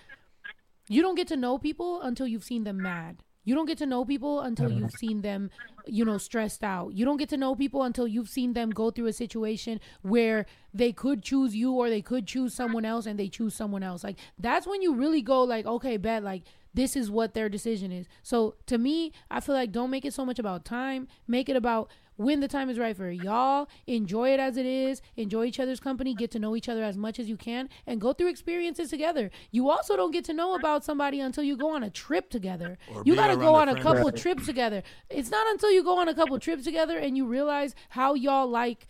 you 0.88 1.00
don't 1.00 1.14
get 1.14 1.28
to 1.28 1.36
know 1.36 1.58
people 1.58 2.02
until 2.02 2.26
you've 2.26 2.44
seen 2.44 2.64
them 2.64 2.76
mad. 2.76 3.22
You 3.44 3.54
don't 3.54 3.66
get 3.66 3.78
to 3.78 3.86
know 3.86 4.04
people 4.04 4.40
until 4.40 4.70
you've 4.70 4.88
mm-hmm. 4.88 4.96
seen 4.96 5.20
them, 5.22 5.50
you 5.86 6.04
know, 6.04 6.18
stressed 6.18 6.64
out. 6.64 6.94
You 6.94 7.04
don't 7.04 7.18
get 7.18 7.28
to 7.30 7.36
know 7.36 7.54
people 7.54 7.82
until 7.82 8.08
you've 8.08 8.28
seen 8.28 8.54
them 8.54 8.70
go 8.70 8.90
through 8.90 9.06
a 9.06 9.12
situation 9.12 9.80
where 10.02 10.46
they 10.72 10.92
could 10.92 11.22
choose 11.22 11.54
you 11.54 11.72
or 11.72 11.88
they 11.88 12.02
could 12.02 12.26
choose 12.26 12.54
someone 12.54 12.84
else 12.84 13.06
and 13.06 13.18
they 13.18 13.28
choose 13.28 13.54
someone 13.54 13.82
else. 13.82 14.02
Like 14.02 14.18
that's 14.38 14.66
when 14.66 14.82
you 14.82 14.94
really 14.94 15.22
go 15.22 15.42
like, 15.42 15.66
okay, 15.66 15.96
bet 15.96 16.22
like 16.22 16.42
this 16.74 16.96
is 16.96 17.10
what 17.10 17.34
their 17.34 17.48
decision 17.48 17.92
is. 17.92 18.06
So 18.22 18.56
to 18.66 18.78
me, 18.78 19.12
I 19.30 19.40
feel 19.40 19.54
like 19.54 19.70
don't 19.70 19.90
make 19.90 20.04
it 20.04 20.12
so 20.12 20.24
much 20.24 20.38
about 20.38 20.64
time. 20.64 21.06
Make 21.28 21.48
it 21.48 21.56
about 21.56 21.90
when 22.16 22.40
the 22.40 22.48
time 22.48 22.70
is 22.70 22.78
right 22.78 22.96
for 22.96 23.10
y'all. 23.10 23.68
Enjoy 23.86 24.32
it 24.32 24.40
as 24.40 24.56
it 24.56 24.66
is. 24.66 25.02
Enjoy 25.16 25.44
each 25.44 25.60
other's 25.60 25.80
company. 25.80 26.14
Get 26.14 26.30
to 26.32 26.38
know 26.38 26.56
each 26.56 26.68
other 26.68 26.84
as 26.84 26.96
much 26.96 27.18
as 27.18 27.28
you 27.28 27.36
can 27.36 27.68
and 27.86 28.00
go 28.00 28.12
through 28.12 28.28
experiences 28.28 28.90
together. 28.90 29.30
You 29.50 29.70
also 29.70 29.96
don't 29.96 30.12
get 30.12 30.24
to 30.26 30.32
know 30.32 30.54
about 30.54 30.84
somebody 30.84 31.20
until 31.20 31.44
you 31.44 31.56
go 31.56 31.74
on 31.74 31.82
a 31.82 31.90
trip 31.90 32.30
together. 32.30 32.78
Or 32.92 33.02
you 33.04 33.14
got 33.14 33.28
to 33.28 33.36
go 33.36 33.54
on 33.54 33.68
a 33.68 33.80
couple 33.80 34.04
Right. 34.04 34.16
trips 34.16 34.46
together. 34.46 34.82
It's 35.08 35.30
not 35.30 35.46
until 35.48 35.70
you 35.70 35.82
go 35.82 35.98
on 35.98 36.08
a 36.08 36.14
couple 36.14 36.38
trips 36.38 36.64
together 36.64 36.98
and 36.98 37.16
you 37.16 37.26
realize 37.26 37.74
how 37.90 38.14
y'all 38.14 38.48
like 38.48 38.86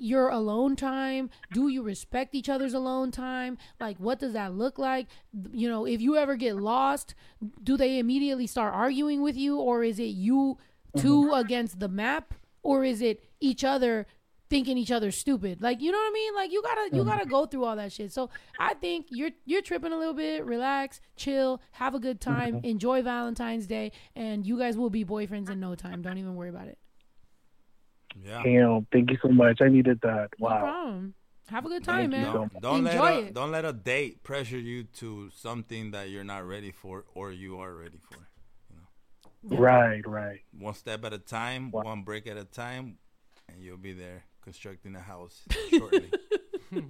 your 0.00 0.28
alone 0.28 0.76
time? 0.76 1.30
Do 1.52 1.68
you 1.68 1.82
respect 1.82 2.34
each 2.34 2.48
other's 2.48 2.74
alone 2.74 3.10
time? 3.10 3.58
Like, 3.80 3.98
what 3.98 4.18
does 4.18 4.32
that 4.32 4.54
look 4.54 4.78
like? 4.78 5.06
You 5.52 5.68
know, 5.68 5.86
if 5.86 6.00
you 6.00 6.16
ever 6.16 6.36
get 6.36 6.56
lost, 6.56 7.14
do 7.62 7.76
they 7.76 7.98
immediately 7.98 8.46
start 8.46 8.74
arguing 8.74 9.22
with 9.22 9.36
you, 9.36 9.58
or 9.58 9.84
is 9.84 9.98
it 9.98 10.04
you 10.04 10.58
2 10.96 11.24
mm-hmm. 11.24 11.34
against 11.34 11.80
the 11.80 11.88
map, 11.88 12.34
or 12.62 12.84
is 12.84 13.02
it 13.02 13.22
each 13.40 13.64
other 13.64 14.06
thinking 14.50 14.76
each 14.76 14.90
other's 14.90 15.16
stupid? 15.16 15.62
Like, 15.62 15.80
you 15.80 15.90
know 15.90 15.98
what 15.98 16.10
I 16.10 16.12
mean? 16.12 16.34
Like, 16.34 16.52
you 16.52 16.62
gotta 16.62 16.96
you 16.96 17.02
mm. 17.02 17.06
gotta 17.06 17.26
go 17.26 17.46
through 17.46 17.64
all 17.64 17.76
that 17.76 17.92
shit. 17.92 18.12
So 18.12 18.30
I 18.58 18.74
think 18.74 19.06
you're 19.10 19.30
you're 19.44 19.62
tripping 19.62 19.92
a 19.92 19.96
little 19.96 20.14
bit. 20.14 20.44
Relax, 20.44 21.00
chill, 21.16 21.60
have 21.72 21.94
a 21.94 21.98
good 21.98 22.20
time, 22.20 22.60
enjoy 22.62 23.02
Valentine's 23.02 23.66
Day, 23.66 23.92
and 24.14 24.46
you 24.46 24.58
guys 24.58 24.76
will 24.76 24.90
be 24.90 25.04
boyfriends 25.04 25.50
in 25.50 25.60
no 25.60 25.74
time. 25.74 26.02
Don't 26.02 26.18
even 26.18 26.34
worry 26.34 26.50
about 26.50 26.68
it. 26.68 26.78
Yeah. 28.22 28.42
Damn, 28.44 28.86
thank 28.92 29.10
you 29.10 29.18
so 29.22 29.28
much. 29.28 29.60
I 29.62 29.68
needed 29.68 30.00
that. 30.02 30.30
No 30.38 30.48
Wow. 30.48 30.60
problem. 30.60 31.14
Have 31.48 31.66
a 31.66 31.68
good 31.68 31.84
time, 31.84 32.10
Thank 32.10 32.24
man. 32.24 32.32
so 32.32 32.40
much. 32.42 32.62
Don't 32.62 32.86
Enjoy 32.86 33.02
let 33.02 33.14
a, 33.14 33.26
it. 33.26 33.34
don't 33.34 33.50
let 33.50 33.64
a 33.64 33.72
date 33.72 34.22
pressure 34.22 34.58
you 34.58 34.84
to 34.84 35.30
something 35.34 35.90
that 35.90 36.08
you're 36.08 36.24
not 36.24 36.46
ready 36.46 36.70
for 36.70 37.04
or 37.14 37.32
you 37.32 37.58
are 37.58 37.74
ready 37.74 37.98
for. 37.98 38.28
Right, 39.44 40.06
right. 40.06 40.40
One 40.58 40.74
step 40.74 41.04
at 41.04 41.12
a 41.12 41.18
time, 41.18 41.70
one 41.70 42.02
break 42.02 42.26
at 42.26 42.36
a 42.36 42.44
time, 42.44 42.98
and 43.48 43.62
you'll 43.62 43.76
be 43.76 43.92
there 43.92 44.24
constructing 44.42 44.94
a 44.94 45.00
house 45.00 45.42
shortly. 45.70 46.10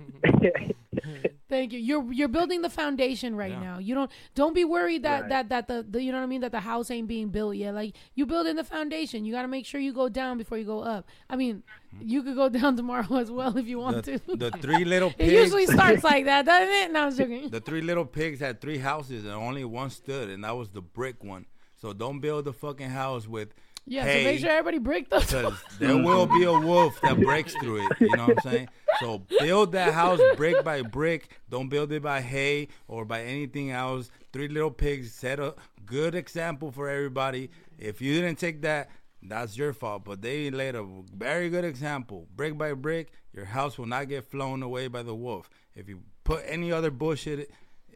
Thank 1.48 1.72
you. 1.72 1.78
You're 1.80 2.12
you're 2.12 2.28
building 2.28 2.62
the 2.62 2.70
foundation 2.70 3.34
right 3.36 3.50
Yeah. 3.50 3.60
now. 3.60 3.78
You 3.78 3.94
don't 3.94 4.10
don't 4.34 4.54
be 4.54 4.64
worried 4.64 5.02
that 5.02 5.22
Right. 5.22 5.28
that 5.30 5.48
that 5.50 5.68
the, 5.68 5.84
the 5.88 6.02
you 6.02 6.12
know 6.12 6.18
what 6.18 6.24
I 6.24 6.28
mean 6.28 6.40
that 6.42 6.52
the 6.52 6.60
house 6.60 6.90
ain't 6.90 7.08
being 7.08 7.28
built 7.28 7.56
yet. 7.56 7.74
Like 7.74 7.94
you 8.14 8.24
building 8.26 8.56
the 8.56 8.64
foundation. 8.64 9.24
You 9.24 9.32
got 9.32 9.42
to 9.42 9.48
make 9.48 9.66
sure 9.66 9.80
you 9.80 9.92
go 9.92 10.08
down 10.08 10.38
before 10.38 10.56
you 10.56 10.64
go 10.64 10.80
up. 10.80 11.06
I 11.28 11.36
mean, 11.36 11.62
hmm. 11.90 11.98
you 12.08 12.22
could 12.22 12.36
go 12.36 12.48
down 12.60 12.76
tomorrow 12.76 13.16
as 13.16 13.30
well 13.30 13.56
if 13.58 13.66
you 13.66 13.78
want 13.78 14.04
the, 14.04 14.18
to. 14.18 14.36
the 14.36 14.50
three 14.52 14.84
little 14.84 15.10
it 15.10 15.18
pigs. 15.18 15.32
usually 15.32 15.66
starts 15.66 16.04
like 16.04 16.24
that, 16.26 16.46
doesn't 16.46 16.74
it? 16.74 16.92
No, 16.92 17.06
I'm 17.06 17.14
joking. 17.16 17.50
The 17.50 17.60
three 17.60 17.82
little 17.82 18.06
pigs 18.06 18.40
had 18.40 18.60
three 18.60 18.78
houses 18.78 19.24
and 19.24 19.32
only 19.34 19.64
one 19.64 19.90
stood, 19.90 20.30
and 20.30 20.44
that 20.44 20.56
was 20.56 20.70
the 20.70 20.82
brick 20.82 21.22
one. 21.24 21.46
So 21.82 21.92
don't 21.92 22.20
build 22.20 22.46
a 22.46 22.52
fucking 22.52 22.90
house 22.90 23.26
with 23.26 23.48
Yeah, 23.86 24.04
hay, 24.04 24.22
so 24.22 24.30
make 24.30 24.38
sure 24.38 24.50
everybody 24.50 24.78
break 24.78 25.10
those. 25.10 25.26
because 25.26 25.58
there 25.80 25.96
will 25.96 26.26
be 26.26 26.44
a 26.44 26.52
wolf 26.52 26.96
that 27.02 27.20
breaks 27.20 27.54
through 27.56 27.84
it. 27.84 27.92
You 27.98 28.16
know 28.16 28.28
what 28.28 28.46
I'm 28.46 28.52
saying? 28.52 28.68
So 29.00 29.22
build 29.40 29.72
that 29.72 29.92
house 29.92 30.20
brick 30.36 30.62
by 30.62 30.82
brick. 30.82 31.36
Don't 31.50 31.68
build 31.68 31.90
it 31.90 32.00
by 32.00 32.20
hay 32.20 32.68
or 32.86 33.04
by 33.04 33.24
anything 33.24 33.72
else. 33.72 34.12
Three 34.32 34.46
little 34.46 34.70
pigs 34.70 35.12
set 35.12 35.40
a 35.40 35.56
good 35.84 36.14
example 36.14 36.70
for 36.70 36.88
everybody. 36.88 37.50
If 37.80 38.00
you 38.00 38.14
didn't 38.14 38.38
take 38.38 38.62
that, 38.62 38.88
that's 39.20 39.58
your 39.58 39.72
fault. 39.72 40.04
But 40.04 40.22
they 40.22 40.52
laid 40.52 40.76
a 40.76 40.86
very 41.12 41.50
good 41.50 41.64
example. 41.64 42.28
Brick 42.36 42.56
by 42.56 42.74
brick, 42.74 43.10
your 43.32 43.46
house 43.46 43.76
will 43.76 43.86
not 43.86 44.08
get 44.08 44.30
flown 44.30 44.62
away 44.62 44.86
by 44.86 45.02
the 45.02 45.16
wolf. 45.16 45.50
If 45.74 45.88
you 45.88 46.02
put 46.22 46.44
any 46.46 46.70
other 46.70 46.92
bullshit, 46.92 47.50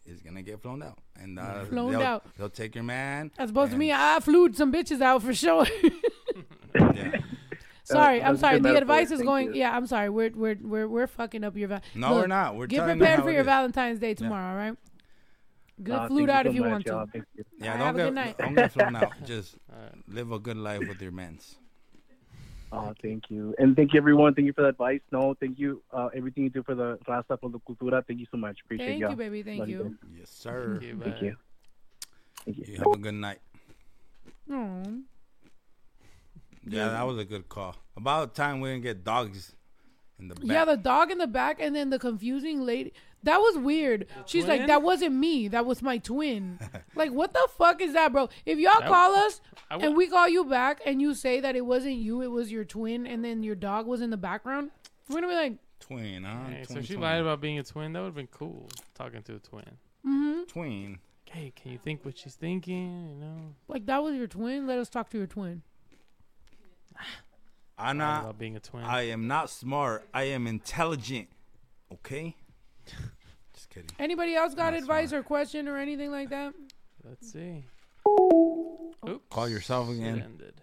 it's 0.06 0.22
gonna 0.22 0.42
get 0.42 0.60
flown 0.62 0.82
out. 0.82 0.98
And 1.20 1.38
uh, 1.38 1.64
Flown 1.70 1.92
they'll, 1.92 2.02
out. 2.02 2.24
they'll 2.36 2.48
take 2.50 2.74
your 2.74 2.84
man. 2.84 3.30
As 3.38 3.50
opposed 3.50 3.72
to 3.72 3.78
me, 3.78 3.92
I 3.92 4.18
flew 4.20 4.52
some 4.52 4.72
bitches 4.72 5.00
out 5.00 5.22
for 5.22 5.32
sure. 5.34 5.66
yeah. 6.74 7.20
Sorry, 7.84 8.18
That 8.18 8.26
I'm 8.28 8.36
sorry. 8.36 8.58
The 8.58 8.76
advice 8.76 9.12
is 9.12 9.18
Thank 9.20 9.28
going. 9.28 9.46
you. 9.54 9.60
Yeah, 9.60 9.76
I'm 9.76 9.86
sorry. 9.86 10.08
We're 10.10 10.30
we're 10.34 10.56
we're 10.60 10.88
we're 10.88 11.06
fucking 11.06 11.44
up 11.44 11.56
your. 11.56 11.68
Va- 11.68 11.82
No, 11.94 12.14
we're 12.14 12.26
not. 12.26 12.56
We're 12.56 12.66
get 12.66 12.84
prepared 12.84 13.22
for 13.22 13.30
your 13.30 13.42
is. 13.42 13.46
Valentine's 13.46 14.00
Day 14.00 14.12
tomorrow. 14.14 14.50
All 14.50 14.56
right. 14.56 14.76
Get 15.80 15.92
Nah, 15.92 16.08
flued 16.08 16.28
thank 16.28 16.28
you 16.28 16.32
out 16.34 16.44
so 16.46 16.48
if 16.48 16.54
you 16.56 16.60
much, 16.62 16.70
want 16.72 16.86
y'all. 16.86 17.06
to. 17.06 17.12
Thank 17.12 17.24
you. 17.36 17.44
All 17.60 17.64
Yeah, 17.64 17.70
right, 17.70 17.78
don't 17.78 17.86
have 17.86 18.16
a 18.16 18.24
get 18.32 18.38
don't 18.38 18.54
get 18.56 18.72
flown 18.72 18.96
out. 18.96 19.12
Just 19.24 19.56
live 20.08 20.32
a 20.32 20.38
good 20.40 20.56
life 20.56 20.80
with 20.80 21.00
your 21.00 21.12
mans. 21.12 21.58
Oh, 22.72 22.92
thank 23.00 23.30
you. 23.30 23.54
And 23.58 23.76
thank 23.76 23.94
you, 23.94 23.98
everyone. 23.98 24.34
Thank 24.34 24.46
you 24.46 24.52
for 24.52 24.62
the 24.62 24.68
advice. 24.68 25.00
No, 25.12 25.34
thank 25.38 25.58
you. 25.58 25.82
Uh, 25.92 26.08
everything 26.14 26.44
you 26.44 26.50
do 26.50 26.62
for 26.62 26.74
the 26.74 26.98
Raza 27.08 27.40
por 27.40 27.50
the 27.50 27.60
Cultura. 27.60 28.04
Thank 28.06 28.20
you 28.20 28.26
so 28.30 28.36
much. 28.36 28.58
Appreciate 28.64 28.86
Thank 28.86 29.00
y'all. 29.00 29.10
you, 29.10 29.16
baby. 29.16 29.42
Thank 29.42 29.60
Love 29.60 29.68
you. 29.68 29.82
guys. 29.84 30.10
Yes, 30.18 30.30
sir. 30.30 30.78
Thank 30.80 30.82
you. 30.82 31.00
Thank 31.00 31.22
you. 31.22 31.36
Thank 32.44 32.58
you. 32.58 32.64
You 32.66 32.78
have 32.78 32.86
a 32.92 32.98
good 32.98 33.14
night. 33.14 33.38
Aw. 34.52 34.82
Yeah, 36.68 36.88
that 36.88 37.06
was 37.06 37.18
a 37.18 37.24
good 37.24 37.48
call. 37.48 37.76
About 37.96 38.34
time 38.34 38.60
we 38.60 38.70
didn't 38.70 38.82
get 38.82 39.04
dogs 39.04 39.54
in 40.18 40.28
the 40.28 40.34
back. 40.34 40.44
Yeah, 40.44 40.64
the 40.64 40.76
dog 40.76 41.12
in 41.12 41.18
the 41.18 41.26
back, 41.28 41.58
and 41.60 41.74
then 41.74 41.90
the 41.90 41.98
confusing 41.98 42.62
lady. 42.62 42.92
That 43.26 43.38
was 43.38 43.58
weird. 43.58 44.06
She's 44.24 44.46
like, 44.46 44.66
"That 44.68 44.82
wasn't 44.82 45.14
me. 45.14 45.48
That 45.48 45.66
was 45.66 45.82
my 45.82 45.98
twin." 45.98 46.58
like, 46.94 47.10
what 47.12 47.32
the 47.34 47.46
fuck 47.58 47.80
is 47.82 47.92
that, 47.92 48.12
bro? 48.12 48.28
If 48.46 48.58
y'all 48.58 48.80
That- 48.80 48.88
call 48.88 49.14
us 49.16 49.40
I 49.70 49.74
w- 49.74 49.88
and 49.88 49.96
we 49.96 50.06
call 50.08 50.28
you 50.28 50.44
back, 50.44 50.80
and 50.86 51.02
you 51.02 51.14
say 51.14 51.40
that 51.40 51.56
it 51.56 51.66
wasn't 51.66 51.96
you, 51.96 52.22
it 52.22 52.28
was 52.30 52.50
your 52.50 52.64
twin, 52.64 53.06
and 53.06 53.24
then 53.24 53.42
your 53.42 53.54
dog 53.56 53.86
was 53.86 54.00
in 54.00 54.10
the 54.10 54.16
background, 54.16 54.70
we're 55.08 55.16
gonna 55.16 55.28
be 55.28 55.34
like, 55.34 55.58
twin, 55.80 56.22
huh? 56.24 56.44
Hey, 56.48 56.64
so 56.68 56.80
she 56.80 56.94
twin. 56.94 57.00
lied 57.00 57.20
about 57.20 57.40
being 57.40 57.58
a 57.58 57.62
twin. 57.64 57.92
That 57.92 57.98
would 58.00 58.06
have 58.06 58.14
been 58.14 58.28
cool. 58.28 58.68
Talking 58.94 59.22
to 59.24 59.34
a 59.34 59.38
twin. 59.40 59.64
"Mm-hmm." 60.06 60.42
twin. 60.48 60.98
Hey, 61.28 61.52
can 61.56 61.72
you 61.72 61.78
think 61.78 62.04
what 62.04 62.16
she's 62.16 62.34
thinking? 62.36 63.08
You 63.10 63.14
know. 63.16 63.54
Like 63.66 63.86
that 63.86 64.02
was 64.02 64.14
your 64.14 64.28
twin. 64.28 64.66
Let 64.68 64.78
us 64.78 64.88
talk 64.88 65.10
to 65.10 65.18
your 65.18 65.26
twin. 65.26 65.62
I'm 67.78 67.98
not. 67.98 68.22
about 68.22 68.38
being 68.38 68.56
a 68.56 68.60
twin. 68.60 68.84
I 68.84 69.02
am 69.08 69.26
not 69.26 69.50
smart. 69.50 70.06
I 70.14 70.24
am 70.24 70.46
intelligent. 70.46 71.28
Okay. 71.92 72.36
Just 73.76 73.88
kidding. 73.88 74.04
Anybody 74.04 74.34
else 74.34 74.54
got 74.54 74.72
Not 74.72 74.80
advice 74.80 75.12
or 75.12 75.22
question 75.22 75.68
or 75.68 75.76
anything 75.76 76.10
like 76.10 76.30
that? 76.30 76.54
Let's 77.04 77.30
see. 77.32 77.64
Oops. 79.08 79.24
Call 79.30 79.48
yourself 79.48 79.88
It 79.90 79.96
again. 79.98 80.22
ended. 80.24 80.62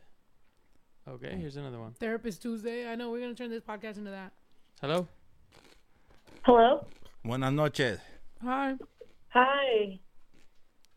Okay, 1.08 1.35
here's 1.38 1.58
another 1.58 1.80
one. 1.80 1.93
Therapist 2.00 2.42
Tuesday. 2.42 2.88
I 2.90 2.95
know 2.95 3.11
we're 3.11 3.19
gonna 3.19 3.33
turn 3.35 3.50
this 3.50 3.64
podcast 3.64 3.98
into 3.98 4.11
that. 4.11 4.32
Hello. 4.82 5.08
Hello. 6.43 6.85
Buenas 7.25 7.53
noches. 7.53 8.00
Hi. 8.42 8.75
Hi. 9.30 10.00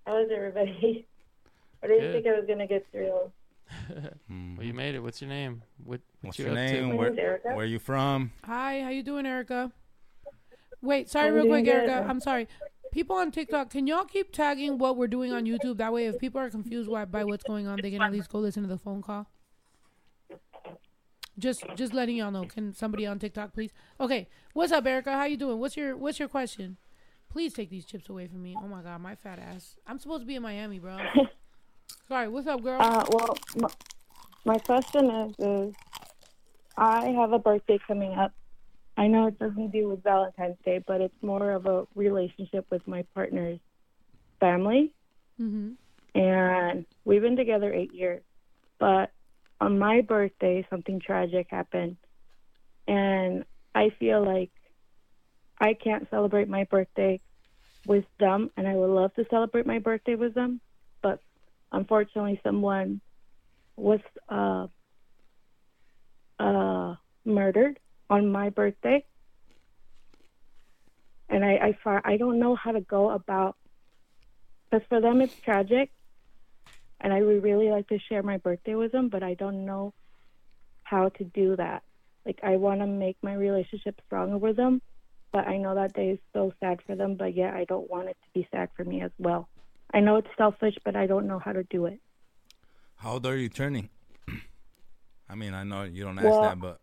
How 0.06 0.18
is 0.22 0.28
everybody? 0.34 1.06
I 1.82 1.86
didn't 1.88 2.00
Good. 2.02 2.12
think 2.24 2.26
I 2.34 2.38
was 2.38 2.46
gonna 2.48 2.66
get 2.66 2.86
through. 2.92 3.32
Mm-hmm. 4.30 4.56
Well, 4.56 4.66
you 4.66 4.74
made 4.74 4.94
it. 4.94 5.00
What's 5.00 5.20
your 5.20 5.28
name? 5.28 5.62
What, 5.84 6.00
what 6.20 6.28
What's 6.28 6.38
you 6.38 6.44
your 6.46 6.52
up 6.52 6.56
name? 6.56 6.90
To? 6.90 6.96
Where, 6.96 7.08
name's 7.10 7.18
Erica. 7.18 7.48
where 7.54 7.66
you 7.66 7.78
from? 7.78 8.32
Hi. 8.44 8.80
How 8.80 8.88
you 8.90 9.02
doing, 9.04 9.26
Erica? 9.26 9.70
Wait, 10.86 11.10
sorry, 11.10 11.32
real 11.32 11.46
quick. 11.46 11.66
Erica. 11.66 12.06
I'm 12.08 12.20
sorry. 12.20 12.48
People 12.92 13.16
on 13.16 13.30
TikTok, 13.30 13.70
can 13.70 13.86
y'all 13.86 14.04
keep 14.04 14.32
tagging 14.32 14.78
what 14.78 14.96
we're 14.96 15.08
doing 15.08 15.32
on 15.32 15.44
YouTube? 15.44 15.78
That 15.78 15.92
way, 15.92 16.06
if 16.06 16.18
people 16.18 16.40
are 16.40 16.48
confused 16.48 16.88
why, 16.88 17.04
by 17.04 17.24
what's 17.24 17.44
going 17.44 17.66
on, 17.66 17.80
they 17.82 17.90
can 17.90 18.00
at 18.00 18.12
least 18.12 18.30
go 18.30 18.38
listen 18.38 18.62
to 18.62 18.68
the 18.68 18.78
phone 18.78 19.02
call. 19.02 19.26
Just, 21.38 21.64
just 21.74 21.92
letting 21.92 22.16
y'all 22.16 22.30
know. 22.30 22.44
Can 22.44 22.72
somebody 22.72 23.04
on 23.06 23.18
TikTok, 23.18 23.52
please? 23.52 23.72
Okay. 24.00 24.28
What's 24.54 24.72
up, 24.72 24.86
Erica? 24.86 25.12
How 25.12 25.24
you 25.24 25.36
doing? 25.36 25.58
What's 25.58 25.76
your, 25.76 25.96
what's 25.96 26.18
your 26.18 26.28
question? 26.28 26.78
Please 27.28 27.52
take 27.52 27.68
these 27.68 27.84
chips 27.84 28.08
away 28.08 28.28
from 28.28 28.42
me. 28.42 28.56
Oh 28.56 28.68
my 28.68 28.80
god, 28.80 29.00
my 29.02 29.14
fat 29.14 29.38
ass. 29.38 29.76
I'm 29.86 29.98
supposed 29.98 30.22
to 30.22 30.26
be 30.26 30.36
in 30.36 30.42
Miami, 30.42 30.78
bro. 30.78 30.96
Sorry. 32.08 32.28
What's 32.28 32.46
up, 32.46 32.62
girl? 32.62 32.80
Uh, 32.80 33.04
well, 33.10 33.36
my, 33.56 33.68
my 34.46 34.58
question 34.58 35.10
is, 35.10 35.34
is 35.38 35.74
I 36.78 37.08
have 37.08 37.32
a 37.32 37.38
birthday 37.38 37.78
coming 37.86 38.12
up. 38.12 38.32
I 38.96 39.08
know 39.08 39.26
it 39.26 39.38
doesn't 39.38 39.72
do 39.72 39.88
with 39.88 40.02
Valentine's 40.02 40.56
Day, 40.64 40.82
but 40.86 41.00
it's 41.00 41.22
more 41.22 41.52
of 41.52 41.66
a 41.66 41.86
relationship 41.94 42.66
with 42.70 42.86
my 42.88 43.04
partner's 43.14 43.60
family. 44.40 44.92
mm-hmm. 45.40 46.18
and 46.18 46.86
we've 47.04 47.22
been 47.22 47.36
together 47.36 47.72
eight 47.72 47.92
years. 47.92 48.22
But 48.78 49.10
on 49.60 49.78
my 49.78 50.00
birthday, 50.00 50.66
something 50.70 51.00
tragic 51.00 51.48
happened, 51.50 51.96
and 52.88 53.44
I 53.74 53.90
feel 53.98 54.24
like 54.24 54.50
I 55.58 55.74
can't 55.74 56.08
celebrate 56.10 56.48
my 56.48 56.64
birthday 56.64 57.20
with 57.86 58.04
them, 58.18 58.50
and 58.56 58.66
I 58.66 58.74
would 58.74 58.90
love 58.90 59.14
to 59.14 59.26
celebrate 59.30 59.66
my 59.66 59.78
birthday 59.78 60.14
with 60.14 60.34
them, 60.34 60.60
but 61.02 61.20
unfortunately, 61.72 62.40
someone 62.42 63.00
was 63.76 64.00
uh, 64.28 64.66
uh, 66.38 66.96
murdered 67.24 67.78
on 68.08 68.30
my 68.30 68.50
birthday, 68.50 69.04
and 71.28 71.44
I 71.44 71.74
I, 71.84 72.00
I 72.04 72.16
don't 72.16 72.38
know 72.38 72.54
how 72.54 72.72
to 72.72 72.80
go 72.80 73.10
about 73.10 73.56
because 74.70 74.86
for 74.88 75.00
them 75.00 75.20
it's 75.20 75.34
tragic 75.44 75.90
and 77.00 77.12
I 77.12 77.22
would 77.22 77.42
really 77.42 77.68
like 77.70 77.88
to 77.88 77.98
share 78.08 78.22
my 78.22 78.38
birthday 78.38 78.74
with 78.74 78.92
them, 78.92 79.08
but 79.08 79.22
I 79.22 79.34
don't 79.34 79.64
know 79.66 79.92
how 80.82 81.10
to 81.10 81.24
do 81.24 81.56
that. 81.56 81.82
Like 82.24 82.40
I 82.42 82.56
want 82.56 82.80
to 82.80 82.86
make 82.86 83.16
my 83.22 83.34
relationship 83.34 84.00
stronger 84.06 84.38
with 84.38 84.56
them, 84.56 84.80
but 85.32 85.46
I 85.46 85.58
know 85.58 85.74
that 85.74 85.92
day 85.92 86.10
is 86.10 86.18
so 86.32 86.52
sad 86.60 86.80
for 86.86 86.96
them, 86.96 87.16
but 87.16 87.34
yet 87.36 87.54
I 87.54 87.64
don't 87.64 87.88
want 87.90 88.08
it 88.08 88.16
to 88.24 88.28
be 88.34 88.48
sad 88.50 88.70
for 88.76 88.84
me 88.84 89.02
as 89.02 89.10
well. 89.18 89.48
I 89.92 90.00
know 90.00 90.16
it's 90.16 90.28
selfish, 90.36 90.74
but 90.84 90.96
I 90.96 91.06
don't 91.06 91.26
know 91.26 91.38
how 91.38 91.52
to 91.52 91.62
do 91.64 91.86
it. 91.86 92.00
How 92.96 93.12
old 93.12 93.26
are 93.26 93.36
you 93.36 93.48
turning? 93.48 93.90
I 95.28 95.34
mean, 95.34 95.54
I 95.54 95.62
know 95.64 95.84
you 95.84 96.04
don't 96.04 96.18
ask 96.18 96.24
Well- 96.24 96.42
that, 96.42 96.58
but 96.58 96.80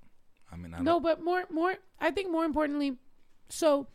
I 0.54 0.56
mean, 0.56 0.74
I 0.74 0.82
No, 0.82 1.00
but 1.00 1.24
more, 1.24 1.46
more. 1.50 1.76
I 2.00 2.12
think 2.12 2.32
more 2.32 2.46
importantly, 2.46 2.98
so 3.50 3.88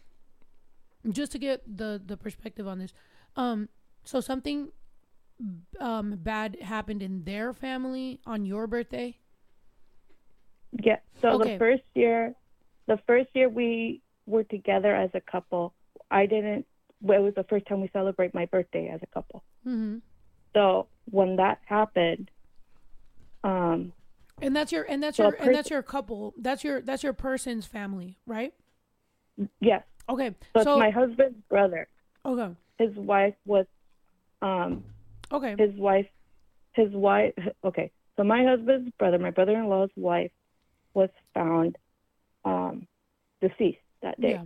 just 1.10 1.32
to 1.32 1.38
get 1.38 1.62
the 1.76 2.02
the 2.04 2.16
perspective 2.16 2.66
on 2.66 2.78
this, 2.78 2.92
um, 3.36 3.68
so 4.04 4.20
something 4.20 4.72
um 5.78 6.16
bad 6.16 6.58
happened 6.60 7.00
in 7.02 7.22
their 7.22 7.52
family 7.52 8.20
on 8.26 8.44
your 8.44 8.66
birthday. 8.66 9.16
Yeah. 10.72 10.98
So 11.22 11.28
Okay. 11.40 11.52
the 11.52 11.58
first 11.58 11.84
year, 11.94 12.34
the 12.86 12.98
first 13.06 13.28
year 13.34 13.48
we 13.48 14.02
were 14.26 14.44
together 14.44 14.94
as 14.94 15.10
a 15.14 15.20
couple, 15.20 15.74
I 16.10 16.26
didn't. 16.26 16.66
Well, 17.00 17.20
it 17.20 17.24
was 17.24 17.34
the 17.34 17.44
first 17.44 17.66
time 17.66 17.80
we 17.80 17.88
celebrate 17.92 18.34
my 18.34 18.46
birthday 18.46 18.88
as 18.88 19.00
a 19.02 19.06
couple. 19.06 19.44
Mm-hmm. 19.64 19.98
So 20.54 20.88
when 21.10 21.36
that 21.36 21.60
happened, 21.64 22.30
um, 23.44 23.92
And 24.40 24.54
that's 24.54 24.72
your 24.72 24.84
and 24.84 25.02
that's 25.02 25.16
So 25.16 25.24
your 25.24 25.34
and 25.34 25.54
that's 25.54 25.70
your 25.70 25.82
couple. 25.82 26.34
That's 26.38 26.62
your 26.64 26.80
that's 26.80 27.02
your 27.02 27.12
person's 27.12 27.66
family, 27.66 28.18
right? 28.26 28.52
yes, 29.60 29.82
Okay. 30.08 30.34
so, 30.56 30.62
so 30.64 30.78
my 30.78 30.90
husband's 30.90 31.38
brother. 31.48 31.88
okay. 32.24 32.54
His 32.78 32.94
wife 32.96 33.34
was, 33.44 33.66
um, 34.42 34.84
Okay. 35.32 35.54
his 35.58 35.74
wife, 35.78 36.06
his 36.72 36.90
wife. 36.92 37.34
Okay, 37.64 37.90
so 38.16 38.24
my 38.24 38.44
husband's 38.44 38.90
brother, 38.98 39.18
my 39.18 39.30
brother-in-law's 39.30 39.90
wife, 39.96 40.30
was 40.94 41.10
found, 41.34 41.76
um, 42.44 42.86
deceased 43.40 43.78
that 44.02 44.20
day. 44.20 44.32
Yeah. 44.32 44.44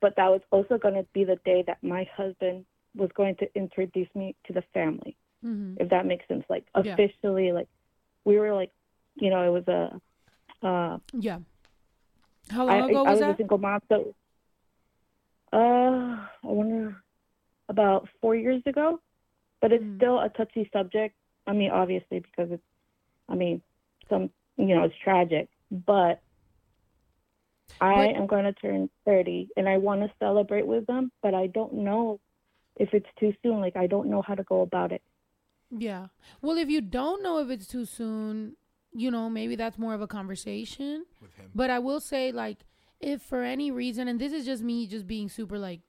But 0.00 0.16
that 0.16 0.28
was 0.30 0.40
also 0.50 0.78
going 0.78 0.94
to 0.94 1.06
be 1.12 1.24
the 1.24 1.36
day 1.44 1.62
that 1.66 1.82
my 1.82 2.08
husband 2.16 2.64
was 2.94 3.10
going 3.14 3.36
to 3.36 3.46
introduce 3.54 4.08
me 4.14 4.34
to 4.46 4.52
the 4.52 4.62
family. 4.74 5.16
Mm-hmm. 5.44 5.82
if 5.82 5.88
that 5.88 6.04
makes 6.04 6.28
sense. 6.28 6.44
Like 6.50 6.66
Yeah. 6.84 6.92
officially, 6.92 7.52
like 7.52 7.66
we 8.24 8.38
were 8.38 8.54
like, 8.54 8.70
you 9.16 9.30
know, 9.30 9.42
it 9.42 9.50
was 9.50 9.68
a. 9.68 10.66
Uh, 10.66 10.98
Yeah. 11.12 11.38
How 12.50 12.68
I, 12.68 12.80
long 12.80 12.90
ago 12.90 12.98
I 13.04 13.10
was 13.10 13.20
was 13.20 13.20
a 13.20 13.24
that? 13.26 13.36
single 13.38 13.58
mom, 13.58 13.80
so. 13.88 14.14
Uh, 15.52 15.56
I 15.58 16.28
wonder 16.44 17.02
about 17.68 18.08
four 18.20 18.36
years 18.36 18.62
ago, 18.66 19.00
but 19.60 19.72
it's 19.72 19.84
Mm. 19.84 19.96
still 19.96 20.20
a 20.20 20.28
touchy 20.28 20.68
subject. 20.72 21.16
I 21.46 21.52
mean, 21.52 21.70
obviously 21.70 22.20
because 22.20 22.52
it's, 22.52 22.62
I 23.28 23.34
mean, 23.34 23.62
some 24.08 24.30
you 24.56 24.74
know 24.74 24.84
it's 24.84 24.94
tragic, 25.02 25.48
but. 25.70 26.20
I 27.82 28.08
am 28.08 28.26
going 28.26 28.44
to 28.44 28.52
turn 28.52 28.90
30 29.06 29.48
and 29.56 29.66
I 29.66 29.78
want 29.78 30.02
to 30.02 30.12
celebrate 30.18 30.66
with 30.66 30.84
them, 30.86 31.10
but 31.22 31.32
I 31.32 31.46
don't 31.46 31.72
know 31.72 32.20
if 32.76 32.92
it's 32.92 33.06
too 33.18 33.32
soon. 33.42 33.58
Like, 33.58 33.74
I 33.74 33.86
don't 33.86 34.10
know 34.10 34.20
how 34.20 34.34
to 34.34 34.42
go 34.42 34.60
about 34.60 34.92
it. 34.92 35.00
Yeah. 35.70 36.08
Well, 36.42 36.56
if 36.58 36.68
you 36.68 36.80
don't 36.80 37.22
know 37.22 37.38
if 37.38 37.50
it's 37.50 37.66
too 37.66 37.84
soon, 37.84 38.56
you 38.92 39.10
know, 39.10 39.30
maybe 39.30 39.56
that's 39.56 39.78
more 39.78 39.94
of 39.94 40.00
a 40.00 40.06
conversation. 40.06 41.04
With 41.20 41.34
him. 41.34 41.50
But 41.54 41.70
I 41.70 41.78
will 41.78 42.00
say, 42.00 42.32
like, 42.32 42.58
if 43.00 43.22
for 43.22 43.42
any 43.42 43.70
reason, 43.70 44.08
and 44.08 44.20
this 44.20 44.32
is 44.32 44.44
just 44.44 44.62
me 44.62 44.86
just 44.86 45.06
being 45.06 45.28
super 45.28 45.58
like, 45.58 45.80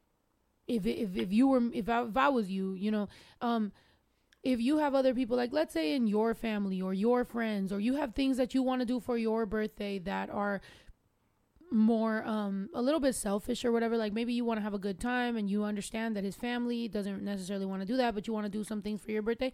if 0.68 0.86
if 0.86 1.18
if 1.18 1.34
you 1.34 1.48
were 1.48 1.62
if 1.74 1.90
I 1.90 2.04
if 2.04 2.16
I 2.16 2.30
was 2.30 2.50
you, 2.50 2.74
you 2.76 2.92
know, 2.92 3.10
um, 3.42 3.72
if 4.44 4.60
you 4.60 4.78
have 4.78 4.96
other 4.96 5.14
people 5.14 5.38
like 5.38 5.52
let's 5.54 5.74
say 5.74 5.94
in 5.94 6.08
your 6.08 6.34
family 6.34 6.82
or 6.82 6.94
your 6.94 7.24
friends 7.26 7.72
or 7.72 7.80
you 7.80 7.96
have 7.96 8.14
things 8.14 8.38
that 8.38 8.54
you 8.54 8.64
want 8.64 8.82
to 8.82 8.86
do 8.86 9.00
for 9.00 9.18
your 9.18 9.46
birthday 9.46 10.00
that 10.00 10.30
are 10.30 10.62
more 11.72 12.24
um 12.26 12.70
a 12.74 12.82
little 12.82 13.00
bit 13.00 13.16
selfish 13.16 13.64
or 13.64 13.72
whatever 13.72 13.96
like 13.96 14.12
maybe 14.12 14.34
you 14.34 14.44
want 14.44 14.58
to 14.58 14.62
have 14.62 14.74
a 14.74 14.80
good 14.80 15.00
time 15.00 15.38
and 15.38 15.50
you 15.50 15.64
understand 15.64 16.16
that 16.18 16.24
his 16.24 16.36
family 16.36 16.90
doesn't 16.90 17.24
necessarily 17.24 17.66
want 17.66 17.82
to 17.82 17.88
do 17.88 17.96
that 17.96 18.14
but 18.14 18.28
you 18.28 18.34
want 18.34 18.46
to 18.46 18.52
do 18.52 18.64
some 18.64 18.82
things 18.82 19.02
for 19.02 19.12
your 19.12 19.22
birthday. 19.22 19.52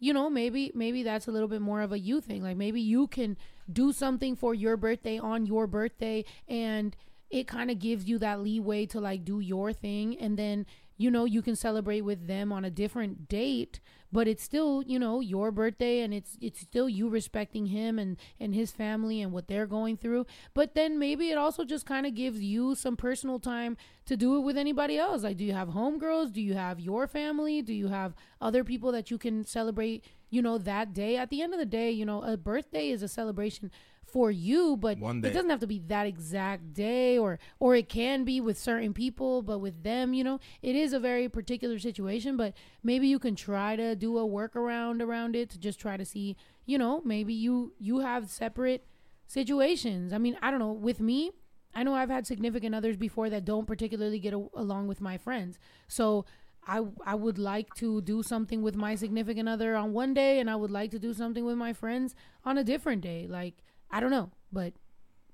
You 0.00 0.12
know 0.12 0.28
maybe 0.28 0.72
maybe 0.74 1.02
that's 1.02 1.28
a 1.28 1.30
little 1.30 1.48
bit 1.48 1.60
more 1.60 1.80
of 1.82 1.92
a 1.92 1.98
you 1.98 2.20
thing. 2.20 2.42
Like 2.42 2.56
maybe 2.56 2.80
you 2.80 3.06
can 3.06 3.36
do 3.72 3.92
something 3.92 4.34
for 4.34 4.52
your 4.52 4.76
birthday 4.76 5.18
on 5.18 5.46
your 5.46 5.66
birthday 5.68 6.24
and 6.48 6.96
it 7.30 7.46
kind 7.46 7.70
of 7.70 7.78
gives 7.78 8.08
you 8.08 8.18
that 8.18 8.40
leeway 8.40 8.86
to 8.86 9.00
like 9.00 9.24
do 9.24 9.38
your 9.38 9.72
thing 9.72 10.18
and 10.18 10.36
then 10.36 10.66
you 11.00 11.10
know 11.10 11.24
you 11.24 11.42
can 11.42 11.56
celebrate 11.56 12.02
with 12.02 12.26
them 12.26 12.52
on 12.52 12.64
a 12.64 12.70
different 12.70 13.28
date 13.28 13.80
but 14.12 14.26
it's 14.26 14.42
still 14.42 14.82
you 14.86 14.98
know 14.98 15.20
your 15.20 15.50
birthday 15.50 16.00
and 16.00 16.12
it's 16.12 16.36
it's 16.40 16.60
still 16.60 16.88
you 16.88 17.08
respecting 17.08 17.66
him 17.66 17.98
and 17.98 18.16
and 18.38 18.54
his 18.54 18.70
family 18.70 19.22
and 19.22 19.32
what 19.32 19.48
they're 19.48 19.66
going 19.66 19.96
through. 19.96 20.26
But 20.54 20.74
then 20.74 20.98
maybe 20.98 21.30
it 21.30 21.38
also 21.38 21.64
just 21.64 21.86
kind 21.86 22.06
of 22.06 22.14
gives 22.14 22.42
you 22.42 22.74
some 22.74 22.96
personal 22.96 23.38
time 23.38 23.76
to 24.06 24.16
do 24.16 24.36
it 24.36 24.40
with 24.40 24.56
anybody 24.56 24.98
else. 24.98 25.22
Like 25.22 25.36
do 25.36 25.44
you 25.44 25.52
have 25.52 25.68
homegirls? 25.68 26.32
Do 26.32 26.40
you 26.40 26.54
have 26.54 26.80
your 26.80 27.06
family? 27.06 27.62
Do 27.62 27.74
you 27.74 27.88
have 27.88 28.14
other 28.40 28.64
people 28.64 28.92
that 28.92 29.10
you 29.10 29.18
can 29.18 29.44
celebrate 29.44 30.04
you 30.28 30.42
know 30.42 30.58
that 30.58 30.92
day? 30.92 31.16
At 31.16 31.30
the 31.30 31.42
end 31.42 31.52
of 31.52 31.60
the 31.60 31.66
day 31.66 31.90
you 31.90 32.04
know 32.04 32.22
a 32.22 32.36
birthday 32.36 32.88
is 32.88 33.02
a 33.02 33.08
celebration 33.08 33.70
for 34.12 34.30
you 34.30 34.76
but 34.76 34.98
One 34.98 35.18
it 35.24 35.32
doesn't 35.32 35.50
have 35.50 35.60
to 35.60 35.66
be 35.66 35.78
that 35.88 36.06
exact 36.06 36.74
day 36.74 37.16
or 37.18 37.38
or 37.58 37.74
it 37.74 37.88
can 37.88 38.24
be 38.24 38.40
with 38.40 38.58
certain 38.58 38.92
people 38.92 39.42
but 39.42 39.58
with 39.60 39.82
them 39.82 40.12
you 40.14 40.24
know 40.24 40.40
it 40.62 40.74
is 40.76 40.92
a 40.92 40.98
very 41.00 41.28
particular 41.28 41.78
situation 41.78 42.36
but 42.36 42.54
maybe 42.82 43.06
you 43.06 43.18
can 43.18 43.34
try 43.36 43.76
to 43.76 43.94
do 43.94 44.18
a 44.18 44.26
workaround 44.26 45.00
around 45.00 45.36
it 45.36 45.50
to 45.50 45.58
just 45.58 45.78
try 45.80 45.96
to 45.96 46.04
see 46.04 46.36
you 46.66 46.76
know 46.78 47.00
maybe 47.04 47.32
you 47.32 47.72
you 47.78 48.00
have 48.00 48.28
separate 48.28 48.84
situations. 49.26 50.12
I 50.12 50.18
mean 50.18 50.36
i 50.42 50.50
don't 50.50 50.58
know 50.58 50.72
with 50.72 51.00
me 51.00 51.30
i 51.74 51.84
know 51.84 51.94
i've 51.94 52.10
had 52.10 52.26
significant 52.26 52.74
others 52.74 52.96
before 52.96 53.30
that 53.30 53.44
don't 53.44 53.66
particularly 53.66 54.18
get 54.18 54.34
a- 54.34 54.48
along 54.54 54.88
with 54.88 55.00
my 55.00 55.16
friends. 55.16 55.58
So 55.86 56.24
I, 56.66 56.82
I 57.06 57.14
would 57.14 57.38
like 57.38 57.74
to 57.76 58.02
do 58.02 58.22
something 58.22 58.60
with 58.60 58.76
my 58.76 58.94
significant 58.94 59.48
other 59.48 59.74
on 59.76 59.92
one 59.92 60.12
day 60.12 60.40
and 60.40 60.50
I 60.50 60.56
would 60.56 60.70
like 60.70 60.90
to 60.90 60.98
do 60.98 61.14
something 61.14 61.44
with 61.44 61.56
my 61.56 61.72
friends 61.72 62.14
on 62.44 62.58
a 62.58 62.62
different 62.64 63.00
day. 63.00 63.26
Like, 63.28 63.54
I 63.90 64.00
don't 64.00 64.10
know, 64.10 64.30
but 64.52 64.74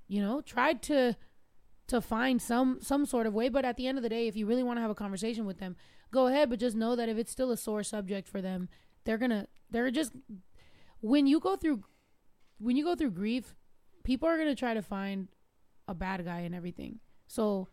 you 0.08 0.20
know, 0.20 0.40
tried 0.40 0.82
to 0.84 1.16
to 1.88 2.00
find 2.00 2.40
some 2.42 2.78
some 2.80 3.06
sort 3.06 3.26
of 3.26 3.34
way, 3.34 3.48
but 3.48 3.64
at 3.64 3.76
the 3.76 3.86
end 3.86 3.98
of 3.98 4.02
the 4.02 4.08
day, 4.08 4.26
if 4.26 4.36
you 4.36 4.46
really 4.46 4.62
want 4.62 4.76
to 4.78 4.80
have 4.80 4.90
a 4.90 4.94
conversation 4.94 5.46
with 5.46 5.58
them, 5.58 5.76
go 6.10 6.26
ahead, 6.26 6.50
but 6.50 6.58
just 6.58 6.76
know 6.76 6.96
that 6.96 7.08
if 7.08 7.16
it's 7.16 7.30
still 7.30 7.50
a 7.50 7.56
sore 7.56 7.82
subject 7.82 8.28
for 8.28 8.40
them, 8.40 8.68
they're 9.04 9.18
going 9.18 9.30
to 9.30 9.46
they're 9.70 9.90
just 9.90 10.12
when 11.00 11.26
you 11.26 11.40
go 11.40 11.56
through 11.56 11.84
when 12.58 12.76
you 12.76 12.84
go 12.84 12.94
through 12.94 13.10
grief, 13.10 13.54
people 14.04 14.28
are 14.28 14.36
going 14.36 14.48
to 14.48 14.54
try 14.54 14.74
to 14.74 14.82
find 14.82 15.28
a 15.86 15.94
bad 15.94 16.24
guy 16.24 16.40
and 16.40 16.54
everything. 16.54 17.00
So, 17.28 17.68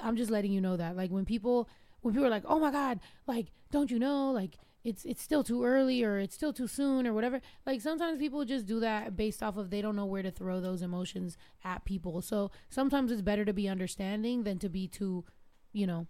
I'm 0.00 0.16
just 0.16 0.30
letting 0.30 0.52
you 0.52 0.60
know 0.60 0.76
that. 0.76 0.96
Like 0.96 1.10
when 1.10 1.24
people 1.24 1.68
when 2.00 2.14
people 2.14 2.26
are 2.26 2.30
like, 2.30 2.44
"Oh 2.46 2.58
my 2.58 2.70
god, 2.70 3.00
like 3.26 3.52
don't 3.70 3.90
you 3.90 3.98
know? 3.98 4.32
Like 4.32 4.58
it's 4.82 5.04
it's 5.04 5.22
still 5.22 5.44
too 5.44 5.64
early 5.64 6.02
or 6.02 6.18
it's 6.18 6.34
still 6.34 6.52
too 6.52 6.66
soon 6.66 7.06
or 7.06 7.12
whatever." 7.12 7.40
Like 7.66 7.80
sometimes 7.80 8.18
people 8.18 8.44
just 8.44 8.66
do 8.66 8.80
that 8.80 9.16
based 9.16 9.42
off 9.42 9.56
of 9.56 9.70
they 9.70 9.82
don't 9.82 9.96
know 9.96 10.06
where 10.06 10.22
to 10.22 10.30
throw 10.30 10.60
those 10.60 10.82
emotions 10.82 11.36
at 11.64 11.84
people. 11.84 12.22
So, 12.22 12.50
sometimes 12.68 13.10
it's 13.12 13.22
better 13.22 13.44
to 13.44 13.52
be 13.52 13.68
understanding 13.68 14.44
than 14.44 14.58
to 14.60 14.68
be 14.68 14.88
too, 14.88 15.24
you 15.72 15.86
know, 15.86 16.06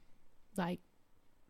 like 0.56 0.80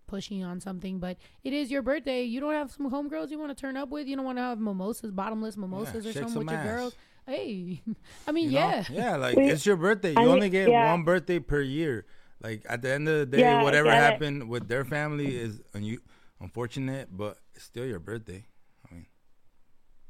pushing 0.06 0.42
on 0.42 0.60
something, 0.60 0.98
but 0.98 1.16
it 1.44 1.52
is 1.52 1.70
your 1.70 1.82
birthday. 1.82 2.24
You 2.24 2.40
don't 2.40 2.52
have 2.54 2.72
some 2.72 2.90
homegirls 2.90 3.30
you 3.30 3.38
want 3.38 3.56
to 3.56 3.60
turn 3.60 3.76
up 3.76 3.90
with. 3.90 4.08
You 4.08 4.16
don't 4.16 4.24
want 4.24 4.38
to 4.38 4.42
have 4.42 4.58
mimosas, 4.58 5.12
bottomless 5.12 5.56
mimosas 5.56 6.04
or 6.04 6.12
shake 6.12 6.22
something 6.22 6.30
some 6.32 6.46
with 6.46 6.52
your 6.54 6.64
girls. 6.64 6.94
Hey, 7.26 7.80
I 8.26 8.32
mean, 8.32 8.46
You 8.46 8.58
know? 8.58 8.58
yeah, 8.58 8.84
Yeah, 8.90 9.16
like 9.24 9.36
it's 9.38 9.64
your 9.64 9.76
birthday. 9.76 10.10
You 10.12 10.16
I 10.18 10.22
mean, 10.22 10.30
only 10.32 10.48
get 10.48 10.68
yeah. 10.68 10.90
one 10.90 11.04
birthday 11.04 11.38
per 11.38 11.60
year. 11.60 12.06
Like 12.42 12.64
at 12.68 12.82
the 12.82 12.90
end 12.92 13.08
of 13.08 13.18
the 13.20 13.26
day, 13.26 13.40
Yeah, 13.40 13.62
whatever 13.62 13.88
get 13.88 13.98
it. 13.98 14.00
happened 14.12 14.48
with 14.48 14.66
their 14.66 14.84
family 14.84 15.36
is 15.36 15.60
un- 15.74 15.98
unfortunate, 16.40 17.08
but 17.16 17.38
it's 17.54 17.64
still 17.64 17.84
your 17.86 17.98
birthday. 17.98 18.44
I 18.90 18.94
mean, 18.94 19.06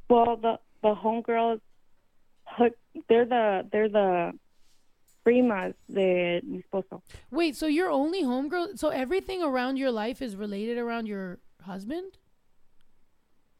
Well, 0.09 0.37
the 0.37 0.59
the 0.83 0.95
homegirls, 0.95 1.61
they're 3.09 3.27
the 3.27 3.69
they're 3.71 3.89
the 3.89 4.33
primas 5.27 5.75
de 5.93 6.41
mi 6.45 6.63
esposo. 6.63 7.03
Wait, 7.31 7.55
so 7.57 7.67
you're 7.67 7.91
only 7.91 8.23
homegirl? 8.23 8.79
So 8.79 8.89
everything 8.89 9.43
around 9.43 9.77
your 9.77 9.91
life 9.91 10.23
is 10.23 10.35
related 10.37 10.79
around 10.79 11.07
your 11.07 11.39
husband? 11.63 12.19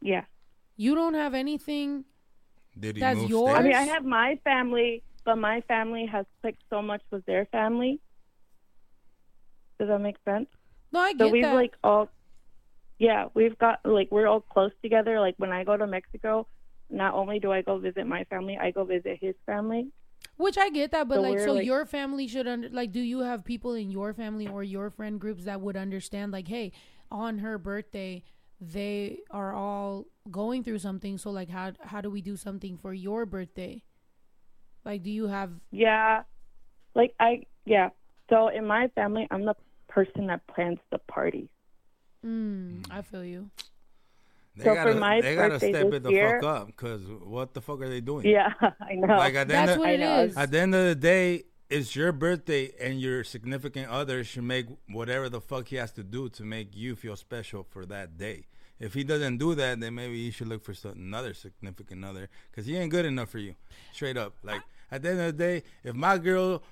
Yeah. 0.01 0.25
You 0.77 0.95
don't 0.95 1.15
have 1.15 1.35
anything. 1.35 2.05
did 2.79 2.97
he 2.97 3.01
That's 3.01 3.19
move 3.21 3.29
yours? 3.31 3.55
I 3.59 3.63
mean, 3.63 3.75
I 3.75 3.83
have 3.83 4.05
my 4.05 4.39
family, 4.45 5.03
but 5.27 5.37
my 5.37 5.61
family 5.63 6.07
has 6.07 6.25
clicked 6.41 6.63
so 6.71 6.81
much 6.81 7.03
with 7.11 7.27
their 7.27 7.45
family. 7.47 8.01
Does 9.79 9.89
that 9.89 9.99
make 10.01 10.17
sense? 10.25 10.49
No, 10.93 11.01
I 11.01 11.11
So 11.13 11.19
get 11.19 11.33
we've 11.33 11.43
that. 11.45 11.55
like 11.55 11.75
all, 11.85 12.09
yeah, 13.01 13.29
we've 13.33 13.57
got 13.59 13.81
like 13.83 14.09
we're 14.11 14.27
all 14.27 14.43
close 14.43 14.73
together. 14.83 15.19
Like 15.21 15.35
when 15.39 15.51
I 15.51 15.65
go 15.65 15.75
to 15.75 15.87
Mexico, 15.87 16.47
not 16.91 17.15
only 17.15 17.41
do 17.41 17.51
I 17.51 17.63
go 17.63 17.79
visit 17.79 18.07
my 18.07 18.25
family, 18.25 18.59
I 18.61 18.71
go 18.73 18.85
visit 18.85 19.19
his 19.23 19.35
family. 19.47 19.89
Which 20.37 20.59
I 20.59 20.69
get 20.69 20.91
that, 20.93 21.09
but 21.09 21.15
So 21.17 21.21
like, 21.23 21.41
so 21.41 21.53
like- 21.55 21.65
your 21.65 21.87
family 21.87 22.29
should 22.29 22.47
under 22.47 22.69
like. 22.69 22.93
Do 22.93 23.01
you 23.01 23.21
have 23.21 23.43
people 23.43 23.73
in 23.73 23.91
your 23.91 24.13
family 24.13 24.47
or 24.47 24.63
your 24.63 24.91
friend 24.91 25.19
groups 25.19 25.45
that 25.47 25.63
would 25.63 25.79
understand? 25.79 26.31
Like, 26.31 26.47
hey, 26.47 26.73
on 27.11 27.39
her 27.39 27.57
birthday, 27.57 28.23
they 28.61 29.21
are 29.31 29.55
all 29.55 30.05
going 30.31 30.63
through 30.63 30.81
something. 30.81 31.17
So 31.17 31.31
like, 31.31 31.49
how 31.49 31.73
how 31.83 32.03
do 32.03 32.11
we 32.11 32.21
do 32.21 32.37
something 32.37 32.77
for 32.77 32.93
your 32.93 33.25
birthday? 33.25 33.83
Like, 34.85 35.03
do 35.03 35.11
you 35.11 35.27
have? 35.27 35.53
Yeah, 35.71 36.25
like 36.95 37.15
I 37.19 37.45
yeah. 37.65 37.91
So 38.29 38.49
in 38.49 38.67
my 38.67 38.89
family, 38.89 39.27
I'm 39.31 39.47
the 39.47 39.57
person 39.89 40.27
that 40.27 40.47
plans 40.47 40.81
the 40.91 40.99
party. 40.99 41.49
Mm, 42.25 42.87
I 42.91 43.03
feel 43.03 43.25
you. 43.25 43.51
They 44.57 44.65
so 44.65 44.71
for 44.71 44.75
gotta, 44.75 44.95
my 44.97 45.21
they 45.21 45.35
gotta 45.37 45.51
birthday 45.51 45.71
step 45.73 45.87
this 45.87 45.95
it 45.97 46.03
the 46.03 46.11
year- 46.11 46.41
fuck 46.41 46.61
up 46.61 46.67
because 46.67 47.03
what 47.25 47.55
the 47.55 47.61
fuck 47.61 47.81
are 47.81 47.89
they 47.89 48.01
doing? 48.01 48.27
Yeah, 48.27 48.53
I 48.61 48.95
know. 48.95 49.17
Like 49.17 49.35
at 49.35 49.49
the 49.49 49.55
end 49.57 49.69
That's 49.69 49.73
of, 49.77 49.79
what 49.81 49.89
I 49.89 49.93
it 49.93 49.99
know. 50.01 50.31
At 50.37 50.51
the 50.51 50.61
end 50.61 50.75
of 50.75 50.85
the 50.85 50.95
day, 50.95 51.45
it's 51.71 51.95
your 51.95 52.11
birthday, 52.13 52.73
and 52.81 53.01
your 53.01 53.23
significant 53.25 53.89
other 53.89 54.25
should 54.25 54.43
make 54.43 54.67
whatever 54.89 55.29
the 55.29 55.41
fuck 55.41 55.69
he 55.69 55.77
has 55.77 55.93
to 55.93 56.03
do 56.03 56.29
to 56.31 56.43
make 56.43 56.77
you 56.77 56.97
feel 56.97 57.15
special 57.17 57.63
for 57.63 57.87
that 57.87 58.19
day. 58.19 58.47
If 58.81 58.95
he 58.95 59.05
doesn't 59.05 59.39
do 59.39 59.55
that, 59.55 59.79
then 59.79 59.95
maybe 59.95 60.19
you 60.19 60.33
should 60.33 60.49
look 60.49 60.65
for 60.65 60.75
another 60.89 61.33
significant 61.33 62.05
other 62.05 62.29
because 62.51 62.67
he 62.67 62.77
ain't 62.77 62.91
good 62.91 63.05
enough 63.05 63.29
for 63.31 63.39
you. 63.39 63.55
Straight 63.93 64.17
up, 64.17 64.35
like 64.43 64.63
at 64.91 65.03
the 65.03 65.11
end 65.11 65.21
of 65.21 65.27
the 65.27 65.33
day, 65.45 65.63
if 65.85 65.95
my 65.95 66.19
girl 66.19 66.63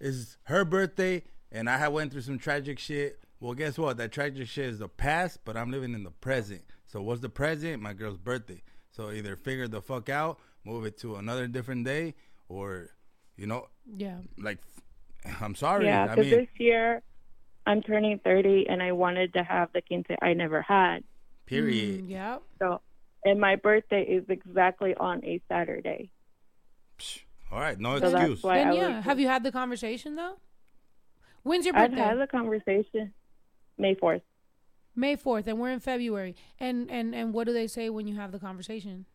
is 0.00 0.36
her 0.44 0.64
birthday 0.64 1.22
and 1.50 1.70
I 1.70 1.78
have 1.78 1.92
went 1.92 2.12
through 2.12 2.22
some 2.22 2.38
tragic 2.38 2.78
shit, 2.78 3.20
well, 3.42 3.54
guess 3.54 3.76
what? 3.76 3.96
That 3.96 4.12
tragic 4.12 4.46
shit 4.48 4.66
is 4.66 4.78
the 4.78 4.88
past, 4.88 5.40
but 5.44 5.56
I'm 5.56 5.70
living 5.70 5.94
in 5.94 6.04
the 6.04 6.10
present. 6.12 6.62
So 6.86 7.02
what's 7.02 7.20
the 7.20 7.28
present? 7.28 7.82
My 7.82 7.92
girl's 7.92 8.16
birthday. 8.18 8.62
So 8.92 9.10
either 9.10 9.34
figure 9.36 9.66
the 9.66 9.82
fuck 9.82 10.08
out, 10.08 10.38
move 10.64 10.84
it 10.86 10.96
to 10.98 11.16
another 11.16 11.46
different 11.48 11.84
day, 11.84 12.14
or 12.48 12.90
you 13.36 13.46
know, 13.46 13.66
Yeah. 13.96 14.18
like 14.38 14.58
I'm 15.40 15.54
sorry. 15.54 15.86
Yeah, 15.86 16.04
I 16.04 16.14
because 16.14 16.30
mean, 16.30 16.40
this 16.40 16.48
year 16.58 17.02
I'm 17.66 17.82
turning 17.82 18.18
30 18.20 18.66
and 18.68 18.82
I 18.82 18.92
wanted 18.92 19.32
to 19.34 19.42
have 19.42 19.72
the 19.72 19.82
quince 19.82 20.06
I 20.20 20.34
never 20.34 20.62
had. 20.62 21.02
period. 21.46 22.04
Mm, 22.06 22.10
yep. 22.10 22.42
So, 22.58 22.80
and 23.24 23.40
my 23.40 23.56
birthday 23.56 24.02
is 24.02 24.24
exactly 24.28 24.94
on 24.96 25.24
a 25.24 25.40
Saturday. 25.48 26.10
All 27.50 27.60
right, 27.60 27.78
no 27.78 27.98
So 27.98 28.08
excuse. 28.16 28.42
Then 28.42 28.72
yeah. 28.74 29.02
Have 29.02 29.18
you 29.20 29.28
had 29.28 29.42
the 29.42 29.52
conversation 29.52 30.14
though? 30.16 30.36
When's 31.42 31.64
your 31.66 31.74
birthday? 31.74 32.00
I've 32.00 32.08
had 32.10 32.18
the 32.20 32.26
conversation 32.26 33.12
May 33.82 33.94
4th. 33.96 34.22
May 34.94 35.16
fourth, 35.16 35.46
and 35.46 35.58
we're 35.58 35.70
in 35.70 35.80
February. 35.80 36.36
And 36.60 36.90
and 36.90 37.14
and 37.14 37.32
what 37.32 37.46
do 37.46 37.52
they 37.52 37.66
say 37.66 37.88
when 37.90 38.06
you 38.06 38.16
have 38.16 38.32
the 38.32 38.38
conversation? 38.38 39.06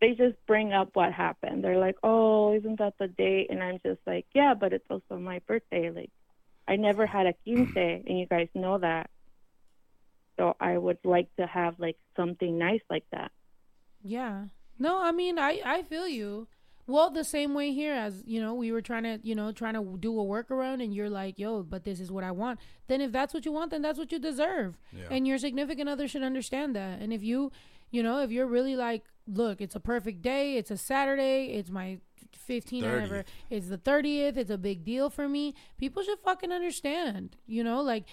They 0.00 0.10
just 0.10 0.36
bring 0.46 0.74
up 0.74 0.90
what 0.92 1.12
happened. 1.12 1.64
They're 1.64 1.78
like, 1.78 1.96
"Oh, 2.02 2.52
isn't 2.54 2.78
that 2.78 2.94
the 2.98 3.08
date?" 3.08 3.46
And 3.50 3.62
I'm 3.62 3.78
just 3.84 4.00
like, 4.06 4.26
"Yeah, 4.34 4.52
but 4.52 4.74
it's 4.74 4.84
also 4.90 5.18
my 5.18 5.40
birthday. 5.46 5.90
Like, 5.90 6.10
I 6.68 6.76
never 6.76 7.06
had 7.06 7.26
a 7.26 7.32
quince, 7.32 7.74
and 7.74 8.18
you 8.18 8.26
guys 8.26 8.48
know 8.54 8.76
that. 8.78 9.08
So 10.36 10.54
I 10.60 10.76
would 10.76 10.98
like 11.02 11.34
to 11.36 11.46
have 11.46 11.80
like 11.80 11.96
something 12.16 12.58
nice 12.58 12.82
like 12.90 13.06
that." 13.12 13.32
Yeah. 14.02 14.48
No, 14.78 15.02
I 15.02 15.12
mean, 15.12 15.38
I 15.38 15.62
I 15.64 15.82
feel 15.82 16.06
you. 16.06 16.48
Well, 16.86 17.10
the 17.10 17.24
same 17.24 17.52
way 17.54 17.72
here 17.72 17.92
as, 17.92 18.22
you 18.26 18.40
know, 18.40 18.54
we 18.54 18.70
were 18.70 18.80
trying 18.80 19.02
to, 19.02 19.18
you 19.22 19.34
know, 19.34 19.50
trying 19.50 19.74
to 19.74 19.96
do 19.98 20.18
a 20.20 20.24
workaround 20.24 20.82
and 20.82 20.94
you're 20.94 21.10
like, 21.10 21.38
"Yo, 21.38 21.62
but 21.62 21.84
this 21.84 21.98
is 21.98 22.12
what 22.12 22.22
I 22.22 22.30
want." 22.30 22.60
Then 22.86 23.00
if 23.00 23.10
that's 23.10 23.34
what 23.34 23.44
you 23.44 23.52
want, 23.52 23.72
then 23.72 23.82
that's 23.82 23.98
what 23.98 24.12
you 24.12 24.18
deserve. 24.18 24.78
Yeah. 24.92 25.06
And 25.10 25.26
your 25.26 25.38
significant 25.38 25.88
other 25.88 26.06
should 26.06 26.22
understand 26.22 26.76
that. 26.76 27.00
And 27.00 27.12
if 27.12 27.22
you, 27.24 27.50
you 27.90 28.02
know, 28.02 28.20
if 28.20 28.30
you're 28.30 28.46
really 28.46 28.76
like, 28.76 29.04
"Look, 29.26 29.60
it's 29.60 29.74
a 29.74 29.80
perfect 29.80 30.22
day. 30.22 30.56
It's 30.56 30.70
a 30.70 30.76
Saturday. 30.76 31.54
It's 31.54 31.70
my 31.70 31.98
15th 32.48 32.84
or 32.84 32.92
whatever. 32.92 33.24
It's 33.50 33.68
the 33.68 33.78
30th. 33.78 34.36
It's 34.36 34.50
a 34.50 34.58
big 34.58 34.84
deal 34.84 35.10
for 35.10 35.28
me." 35.28 35.54
People 35.78 36.04
should 36.04 36.20
fucking 36.20 36.52
understand. 36.52 37.36
You 37.46 37.64
know, 37.64 37.82
like 37.82 38.04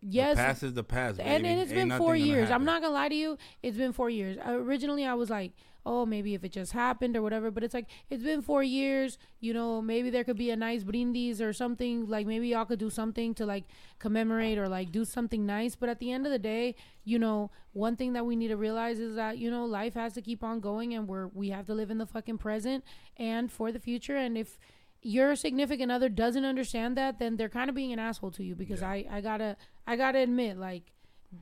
yes, 0.00 0.36
the 0.36 0.42
past 0.42 0.62
is 0.62 0.74
the 0.74 0.84
past, 0.84 1.20
and, 1.20 1.42
baby. 1.42 1.52
and 1.52 1.62
it's 1.62 1.72
Ain't 1.72 1.88
been 1.90 1.98
four 1.98 2.16
years. 2.16 2.50
I'm 2.50 2.64
not 2.64 2.80
gonna 2.82 2.94
lie 2.94 3.08
to 3.08 3.14
you. 3.14 3.38
It's 3.62 3.76
been 3.76 3.92
four 3.92 4.10
years. 4.10 4.38
Uh, 4.38 4.52
originally, 4.52 5.04
I 5.04 5.14
was 5.14 5.30
like, 5.30 5.52
oh, 5.84 6.06
maybe 6.06 6.34
if 6.34 6.44
it 6.44 6.52
just 6.52 6.72
happened 6.72 7.16
or 7.16 7.22
whatever. 7.22 7.50
But 7.50 7.64
it's 7.64 7.74
like 7.74 7.86
it's 8.08 8.22
been 8.22 8.42
four 8.42 8.62
years. 8.62 9.18
You 9.40 9.54
know, 9.54 9.80
maybe 9.80 10.10
there 10.10 10.24
could 10.24 10.36
be 10.36 10.50
a 10.50 10.56
nice 10.56 10.82
brindis 10.82 11.40
or 11.40 11.52
something. 11.52 12.06
Like 12.06 12.26
maybe 12.26 12.48
y'all 12.48 12.64
could 12.64 12.78
do 12.78 12.90
something 12.90 13.34
to 13.34 13.46
like 13.46 13.64
commemorate 13.98 14.58
or 14.58 14.68
like 14.68 14.92
do 14.92 15.04
something 15.04 15.46
nice. 15.46 15.74
But 15.74 15.88
at 15.88 15.98
the 15.98 16.12
end 16.12 16.26
of 16.26 16.32
the 16.32 16.38
day, 16.38 16.74
you 17.04 17.18
know, 17.18 17.50
one 17.72 17.96
thing 17.96 18.12
that 18.14 18.26
we 18.26 18.36
need 18.36 18.48
to 18.48 18.56
realize 18.56 18.98
is 18.98 19.16
that 19.16 19.38
you 19.38 19.50
know 19.50 19.64
life 19.64 19.94
has 19.94 20.14
to 20.14 20.22
keep 20.22 20.42
on 20.44 20.60
going, 20.60 20.94
and 20.94 21.08
we're 21.08 21.28
we 21.28 21.50
have 21.50 21.66
to 21.66 21.74
live 21.74 21.90
in 21.90 21.98
the 21.98 22.06
fucking 22.06 22.38
present 22.38 22.84
and 23.16 23.50
for 23.50 23.72
the 23.72 23.78
future. 23.78 24.16
And 24.16 24.36
if 24.36 24.58
your 25.02 25.34
significant 25.34 25.90
other 25.90 26.08
doesn't 26.08 26.44
understand 26.44 26.96
that, 26.96 27.18
then 27.18 27.36
they're 27.36 27.48
kind 27.48 27.68
of 27.68 27.74
being 27.76 27.92
an 27.92 27.98
asshole 27.98 28.30
to 28.32 28.44
you 28.44 28.54
because 28.54 28.82
I, 28.82 29.06
I 29.10 29.20
gotta 29.20 29.56
I 29.86 29.96
gotta 29.96 30.18
admit 30.18 30.58
like 30.58 30.92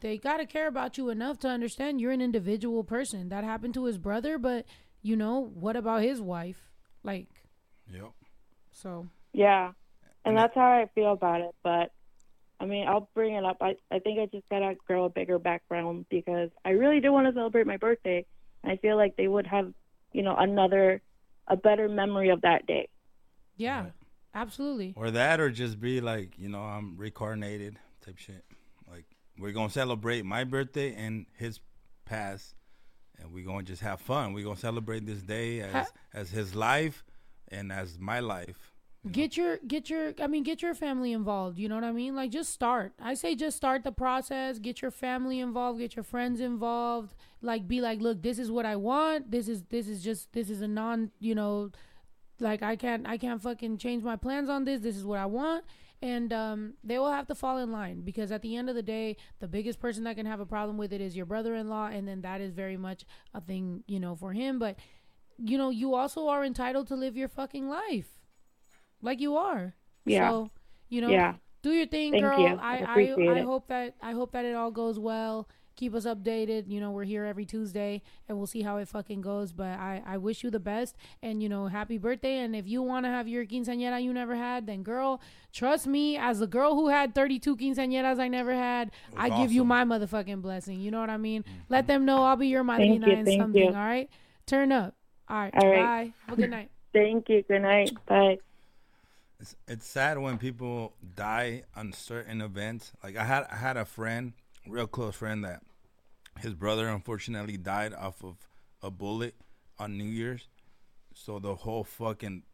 they 0.01 0.19
gotta 0.19 0.47
care 0.47 0.67
about 0.69 0.99
you 0.99 1.09
enough 1.11 1.39
to 1.41 1.49
understand 1.49 2.01
you're 2.01 2.13
an 2.13 2.21
individual 2.21 2.85
person. 2.85 3.29
That 3.31 3.45
happened 3.45 3.75
to 3.75 3.85
his 3.85 3.99
brother, 3.99 4.39
but 4.39 4.67
you 5.03 5.17
know 5.17 5.41
what 5.55 5.77
about 5.77 6.03
his 6.03 6.21
wife? 6.21 6.69
Like, 7.03 7.29
Yep. 7.93 8.11
so 8.71 9.09
Yeah, 9.33 9.73
and 10.25 10.37
that's 10.37 10.55
how 10.55 10.67
I 10.67 10.87
feel 10.95 11.13
about 11.13 11.41
it. 11.41 11.55
But 11.63 11.93
I 12.61 12.67
mean, 12.67 12.87
I'll 12.89 13.09
bring 13.15 13.35
it 13.35 13.45
up. 13.45 13.59
I 13.61 13.77
I 13.91 13.99
think 14.01 14.19
I 14.19 14.27
just 14.27 14.49
gotta 14.51 14.75
grow 14.87 15.05
a 15.05 15.09
bigger 15.11 15.39
background 15.39 16.07
because 16.11 16.51
I 16.65 16.71
really 16.71 17.01
do 17.01 17.13
want 17.13 17.27
to 17.29 17.33
celebrate 17.33 17.67
my 17.67 17.77
birthday. 17.77 18.27
And 18.63 18.73
I 18.73 18.77
feel 18.77 18.97
like 18.97 19.17
they 19.17 19.29
would 19.29 19.47
have, 19.47 19.73
you 20.13 20.23
know, 20.23 20.35
another, 20.37 21.01
a 21.47 21.57
better 21.57 21.89
memory 21.89 22.31
of 22.31 22.41
that 22.43 22.67
day. 22.67 22.89
yeah, 23.57 23.87
absolutely. 24.35 24.93
Or 24.97 25.11
that, 25.13 25.39
or 25.41 25.51
just 25.51 25.81
be 25.81 26.01
like, 26.01 26.37
you 26.39 26.49
know, 26.49 26.61
I'm 26.61 26.97
reincarnated 26.97 27.79
type 28.05 28.19
shit. 28.19 28.45
We're 29.39 29.53
gonna 29.53 29.71
celebrate 29.71 30.25
my 30.25 30.45
birthday 30.45 30.95
and 30.95 31.27
his 31.37 31.61
past, 32.05 32.55
and 33.19 33.33
we're 33.33 33.45
gonna 33.45 33.63
just 33.63 33.83
have 33.83 34.01
fun. 34.01 34.33
We're 34.33 34.45
gonna 34.45 34.57
celebrate 34.57 35.07
this 35.07 35.23
day 35.23 35.61
as 35.61 35.73
Ha- 35.73 35.87
as 36.13 36.31
his 36.31 36.55
life 36.55 37.05
and 37.49 37.71
as 37.73 37.99
my 37.99 38.21
life. 38.21 38.73
Get 39.11 39.37
your 39.37 39.59
get 39.59 39.89
your 39.89 40.13
I 40.21 40.27
mean 40.27 40.43
get 40.43 40.61
your 40.61 40.75
family 40.75 41.13
involved, 41.13 41.57
you 41.59 41.69
know 41.69 41.77
what 41.77 41.85
I 41.85 41.93
mean? 41.93 42.17
Like 42.17 42.31
just 42.31 42.53
start. 42.53 42.93
I 43.01 43.15
say 43.15 43.37
just 43.37 43.57
start 43.57 43.85
the 43.85 43.93
process, 43.93 44.59
get 44.59 44.83
your 44.83 44.91
family 44.91 45.39
involved, 45.39 45.79
get 45.79 45.95
your 45.95 46.03
friends 46.03 46.41
involved. 46.41 47.15
Like 47.41 47.69
be 47.69 47.81
like, 47.81 48.01
"Look, 48.01 48.23
this 48.23 48.39
is 48.41 48.51
what 48.51 48.67
I 48.67 48.75
want. 48.75 49.31
This 49.31 49.49
is 49.49 49.63
this 49.71 49.87
is 49.87 50.03
just 50.03 50.33
this 50.33 50.51
is 50.51 50.61
a 50.63 50.69
non, 50.69 51.13
you 51.21 51.37
know, 51.37 51.71
like 52.41 52.63
I 52.63 52.75
can't 52.75 53.07
I 53.07 53.17
can't 53.19 53.41
fucking 53.41 53.79
change 53.79 54.03
my 54.03 54.17
plans 54.17 54.49
on 54.51 54.65
this. 54.65 54.81
This 54.81 54.97
is 54.97 55.05
what 55.05 55.21
I 55.21 55.27
want." 55.27 55.65
And 56.01 56.33
um, 56.33 56.75
they 56.85 56.97
will 56.99 57.11
have 57.11 57.27
to 57.27 57.35
fall 57.35 57.59
in 57.59 57.73
line 57.73 58.03
because 58.03 58.31
at 58.31 58.41
the 58.43 58.55
end 58.57 58.69
of 58.69 58.77
the 58.77 58.83
day, 58.83 59.17
the 59.41 59.49
biggest 59.49 59.81
person 59.81 60.05
that 60.05 60.15
can 60.17 60.27
have 60.27 60.39
a 60.39 60.47
problem 60.47 60.77
with 60.77 60.93
it 60.93 61.01
is 61.01 61.17
your 61.17 61.27
brother-in-law, 61.27 61.89
and 61.89 62.07
then 62.07 62.21
that 62.23 62.41
is 62.41 62.53
very 62.53 62.77
much 62.77 63.05
a 63.35 63.41
thing, 63.41 63.83
you 63.89 63.99
know, 63.99 64.15
for 64.15 64.33
him. 64.33 64.59
But 64.61 64.77
you 65.39 65.59
know, 65.59 65.71
you 65.71 65.95
also 65.95 66.29
are 66.29 66.45
entitled 66.45 66.87
to 66.89 66.97
live 66.97 67.17
your 67.17 67.29
fucking 67.29 67.69
life 67.69 68.09
like 69.03 69.21
you 69.21 69.37
are. 69.37 69.75
Yeah. 70.05 70.29
So, 70.31 70.51
you 70.89 71.01
know, 71.01 71.11
Yeah. 71.11 71.35
do 71.63 71.71
your 71.71 71.87
thing, 71.87 72.13
Thank 72.13 72.25
girl. 72.25 72.41
you. 72.41 72.47
I 72.61 72.79
I 72.79 73.15
I, 73.35 73.39
I 73.39 73.43
hope 73.43 73.69
that 73.69 73.95
I 74.03 74.13
hope 74.13 74.33
that 74.33 74.45
it 74.45 74.55
all 74.55 74.71
goes 74.71 74.99
well. 74.99 75.49
Keep 75.79 75.95
us 75.95 76.07
updated. 76.07 76.69
You 76.69 76.81
know, 76.81 76.91
we're 76.91 77.05
here 77.05 77.25
every 77.25 77.45
Tuesday 77.47 78.03
and 78.29 78.37
we'll 78.37 78.49
see 78.49 78.63
how 78.63 78.79
it 78.79 78.89
fucking 78.89 79.21
goes. 79.21 79.53
But 79.53 79.79
I, 79.79 80.03
I 80.05 80.17
wish 80.17 80.43
you 80.43 80.51
the 80.51 80.59
best 80.59 80.97
and 81.23 81.41
you 81.41 81.49
know, 81.49 81.69
happy 81.69 81.99
birthday. 81.99 82.39
And 82.39 82.57
if 82.57 82.67
you 82.67 82.83
wanna 82.83 83.11
have 83.11 83.29
your 83.29 83.47
quinceañera 83.47 84.03
you 84.03 84.13
never 84.13 84.35
had, 84.35 84.67
then 84.67 84.83
girl, 84.83 85.21
trust 85.53 85.87
me, 85.87 86.17
as 86.17 86.41
a 86.41 86.49
girl 86.49 86.75
who 86.75 86.89
had 86.89 87.15
thirty 87.15 87.39
two 87.39 87.57
quinceañeras 87.57 88.19
I 88.19 88.27
never 88.27 88.53
had, 88.53 88.91
I 89.17 89.29
give 89.29 89.53
you 89.53 89.65
my 89.65 89.85
motherfucking 89.85 90.43
blessing. 90.43 90.81
You 90.81 90.91
know 90.91 90.99
what 90.99 91.11
I 91.11 91.17
mean? 91.17 91.45
Mm-hmm. 91.45 91.59
Let 91.69 91.87
them 91.87 92.05
know 92.05 92.25
I'll 92.25 92.35
be 92.35 92.49
your 92.49 92.65
Thank 92.65 92.81
you, 92.81 92.99
madrina 92.99 93.21
and 93.21 93.41
something, 93.41 93.63
you. 93.63 93.69
all 93.69 93.75
right? 93.75 94.11
Turn 94.47 94.73
up. 94.73 94.97
All 95.29 95.39
right. 95.39 95.55
All 95.57 95.69
right. 95.69 95.77
Bye. 95.77 96.13
Have 96.27 96.39
a 96.39 96.41
good 96.41 96.51
night. 96.51 96.71
Thank 96.93 97.29
you. 97.29 97.45
Good 97.45 97.63
night. 97.63 97.93
Bye. 98.07 98.39
It's, 99.39 99.55
it's 99.69 99.87
sad 99.87 100.19
when 100.19 100.39
people 100.39 100.95
die 101.15 101.63
on 101.77 101.93
certain 101.93 102.41
events. 102.41 102.91
Like 103.05 103.17
I 103.17 103.23
had 103.23 103.47
I 103.49 103.57
had 103.57 103.77
a 103.77 103.85
friend, 103.85 104.33
real 104.69 104.87
close 104.87 105.15
friend 105.17 105.45
that 105.45 105.63
his 106.41 106.55
brother 106.55 106.89
unfortunately 106.89 107.57
died 107.57 107.93
off 107.95 108.23
of 108.23 108.37
a 108.83 108.91
bullet 108.91 109.35
on 109.79 109.99
New 109.99 110.05
Year's. 110.05 110.49
So 111.15 111.39
the 111.39 111.55
whole 111.55 111.85
fucking 111.85 112.45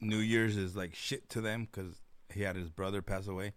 New 0.00 0.18
Year's 0.18 0.56
is 0.56 0.76
like 0.76 0.94
shit 0.94 1.28
to 1.30 1.40
them 1.40 1.68
cuz 1.70 2.00
he 2.32 2.42
had 2.42 2.56
his 2.56 2.70
brother 2.70 3.02
pass 3.02 3.26
away. 3.26 3.52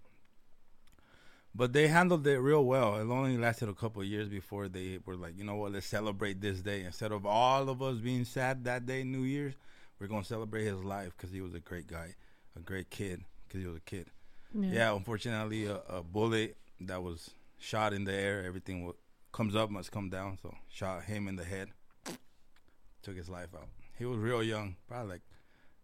But 1.56 1.74
they 1.74 1.88
handled 1.88 2.28
it 2.28 2.40
real 2.40 2.64
well. 2.64 2.98
It 2.98 3.12
only 3.12 3.38
lasted 3.38 3.70
a 3.70 3.74
couple 3.74 4.02
of 4.02 4.08
years 4.08 4.30
before 4.30 4.68
they 4.68 5.00
were 5.06 5.16
like, 5.16 5.38
you 5.38 5.44
know 5.44 5.56
what, 5.56 5.72
let's 5.72 5.88
celebrate 5.88 6.42
this 6.42 6.62
day. 6.62 6.84
Instead 6.84 7.12
of 7.12 7.26
all 7.26 7.70
of 7.70 7.82
us 7.82 7.98
being 7.98 8.24
sad 8.24 8.64
that 8.66 8.86
day, 8.86 9.04
New 9.04 9.24
Year's, 9.24 9.56
we're 10.00 10.08
going 10.08 10.22
to 10.22 10.28
celebrate 10.28 10.66
his 10.66 10.84
life 10.84 11.14
because 11.18 11.32
he 11.32 11.42
was 11.42 11.56
a 11.56 11.60
great 11.60 11.88
guy, 11.88 12.16
a 12.56 12.60
great 12.60 12.90
kid 12.90 13.24
because 13.48 13.62
he 13.62 13.68
was 13.68 13.78
a 13.78 13.82
kid. 13.82 14.12
Yeah. 14.54 14.70
Yeah, 14.72 14.96
unfortunately, 14.96 15.66
a, 15.66 15.82
a 15.90 16.04
bullet 16.04 16.56
that 16.82 17.02
was 17.02 17.32
shot 17.60 17.94
in 17.94 18.06
the 18.06 18.14
air, 18.14 18.44
everything 18.44 18.92
comes 19.32 19.56
up 19.56 19.70
must 19.70 19.92
come 19.92 20.10
down. 20.10 20.38
So 20.42 20.56
shot 20.70 21.04
him 21.04 21.28
in 21.28 21.36
the 21.36 21.44
head, 21.44 21.70
took 23.04 23.16
his 23.16 23.30
life 23.30 23.50
out. 23.56 23.68
He 23.98 24.06
was 24.06 24.18
real 24.18 24.42
young, 24.42 24.76
probably 24.88 25.12
like 25.14 25.22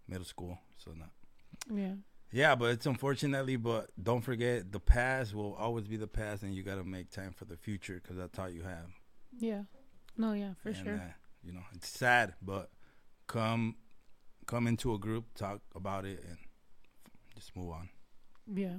middle 0.08 0.26
school. 0.26 0.58
So 0.78 0.92
not. 0.92 1.10
Yeah. 1.72 1.96
Yeah, 2.32 2.56
but 2.56 2.72
it's 2.72 2.86
unfortunately, 2.86 3.56
but 3.56 3.92
don't 4.02 4.22
forget 4.22 4.72
the 4.72 4.80
past 4.80 5.34
will 5.34 5.54
always 5.56 5.88
be 5.88 5.96
the 5.96 6.08
past, 6.08 6.44
and 6.44 6.54
you 6.54 6.64
got 6.64 6.76
to 6.76 6.84
make 6.84 7.10
time 7.10 7.34
for 7.34 7.46
the 7.46 7.56
future 7.56 8.02
because 8.02 8.18
that's 8.18 8.38
all 8.40 8.50
you 8.50 8.64
have. 8.64 8.88
Yeah. 9.38 9.64
No, 10.18 10.34
yeah, 10.34 10.54
for 10.62 10.70
And, 10.70 10.78
sure. 10.78 10.96
uh, 10.96 11.12
you 11.44 11.54
know, 11.54 11.64
it's 11.74 11.88
sad, 11.88 12.34
but 12.42 12.72
come, 13.28 13.76
come 14.48 14.68
into 14.68 14.94
a 14.94 14.98
group, 15.00 15.26
talk 15.36 15.62
about 15.76 16.04
it, 16.06 16.24
and 16.28 16.38
just 17.36 17.56
move 17.56 17.70
on. 17.70 17.90
Yeah. 18.54 18.78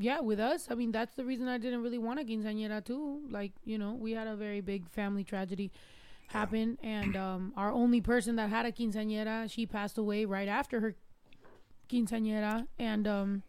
Yeah, 0.00 0.20
with 0.20 0.38
us, 0.38 0.68
I 0.70 0.76
mean, 0.76 0.92
that's 0.92 1.16
the 1.16 1.24
reason 1.24 1.48
I 1.48 1.58
didn't 1.58 1.82
really 1.82 1.98
want 1.98 2.20
a 2.20 2.22
quinceañera 2.22 2.84
too. 2.84 3.22
Like, 3.30 3.50
you 3.64 3.78
know, 3.78 3.94
we 3.94 4.12
had 4.12 4.28
a 4.28 4.36
very 4.36 4.60
big 4.60 4.88
family 4.90 5.24
tragedy 5.24 5.72
happen, 6.28 6.78
and 6.84 7.16
um, 7.16 7.52
our 7.56 7.72
only 7.72 8.00
person 8.00 8.36
that 8.36 8.48
had 8.48 8.64
a 8.64 8.70
quinceañera, 8.70 9.50
she 9.50 9.66
passed 9.66 9.98
away 9.98 10.24
right 10.24 10.46
after 10.46 10.78
her 10.78 10.94
quinceañera, 11.90 12.68
and 12.78 13.08
um, 13.08 13.42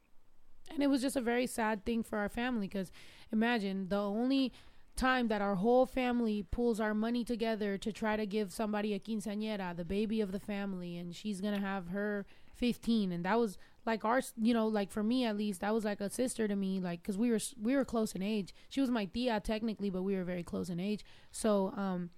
and 0.72 0.82
it 0.82 0.88
was 0.88 1.04
just 1.04 1.16
a 1.16 1.22
very 1.22 1.46
sad 1.46 1.86
thing 1.86 2.02
for 2.02 2.18
our 2.18 2.30
family 2.30 2.68
because 2.68 2.92
imagine 3.32 3.90
the 3.90 4.00
only 4.00 4.52
time 4.96 5.28
that 5.28 5.42
our 5.44 5.56
whole 5.56 5.86
family 5.86 6.46
pulls 6.50 6.80
our 6.80 6.96
money 6.96 7.24
together 7.24 7.78
to 7.78 7.92
try 7.92 8.16
to 8.16 8.26
give 8.26 8.52
somebody 8.52 8.96
a 8.96 9.00
quinceañera, 9.00 9.78
the 9.78 9.86
baby 9.86 10.20
of 10.20 10.32
the 10.32 10.40
family, 10.40 10.98
and 10.98 11.16
she's 11.16 11.42
gonna 11.42 11.60
have 11.60 11.90
her 11.90 12.26
15, 12.56 13.12
and 13.12 13.24
that 13.24 13.38
was 13.38 13.60
like 13.90 14.06
our, 14.06 14.22
you 14.40 14.54
know, 14.54 14.68
like 14.68 14.92
for 14.92 15.04
me 15.04 15.26
at 15.26 15.36
least, 15.36 15.62
that 15.62 15.74
was 15.74 15.84
like 15.84 16.00
a 16.00 16.10
sister 16.10 16.48
to 16.48 16.56
me, 16.56 16.80
like 16.80 17.02
because 17.02 17.18
we 17.18 17.32
were 17.32 17.40
we 17.60 17.76
were 17.76 17.86
close 17.86 18.14
in 18.14 18.22
age. 18.22 18.54
She 18.70 18.82
was 18.82 18.90
my 18.90 19.06
tia 19.06 19.40
technically, 19.40 19.90
but 19.90 20.04
we 20.04 20.16
were 20.16 20.24
very 20.24 20.44
close 20.44 20.70
in 20.70 20.80
age. 20.80 21.04
So 21.32 21.74
um, 21.76 22.12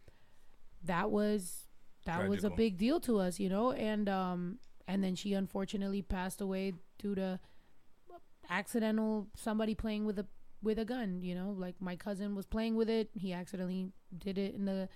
that 0.84 1.12
was 1.12 1.68
that 2.06 2.28
was 2.28 2.44
a 2.44 2.50
big 2.50 2.78
deal 2.78 3.00
to 3.02 3.20
us, 3.20 3.40
you 3.40 3.50
know, 3.50 3.72
and 3.72 4.10
um, 4.10 4.60
and 4.88 5.04
then 5.04 5.16
she 5.16 5.34
unfortunately 5.34 6.02
passed 6.02 6.42
away 6.42 6.74
due 7.00 7.16
to 7.16 7.40
accidental 8.50 9.28
somebody 9.36 9.74
playing 9.74 10.06
with 10.06 10.20
a 10.20 10.26
with 10.62 10.78
a 10.78 10.86
gun 10.86 11.22
you 11.24 11.34
know 11.34 11.56
like 11.58 11.76
my 11.80 11.96
cousin 11.96 12.36
was 12.36 12.46
playing 12.46 12.76
with 12.76 12.90
it 12.90 13.10
he 13.14 13.32
accidentally 13.34 13.90
did 14.18 14.38
it 14.38 14.54
in 14.54 14.66
the 14.66 14.90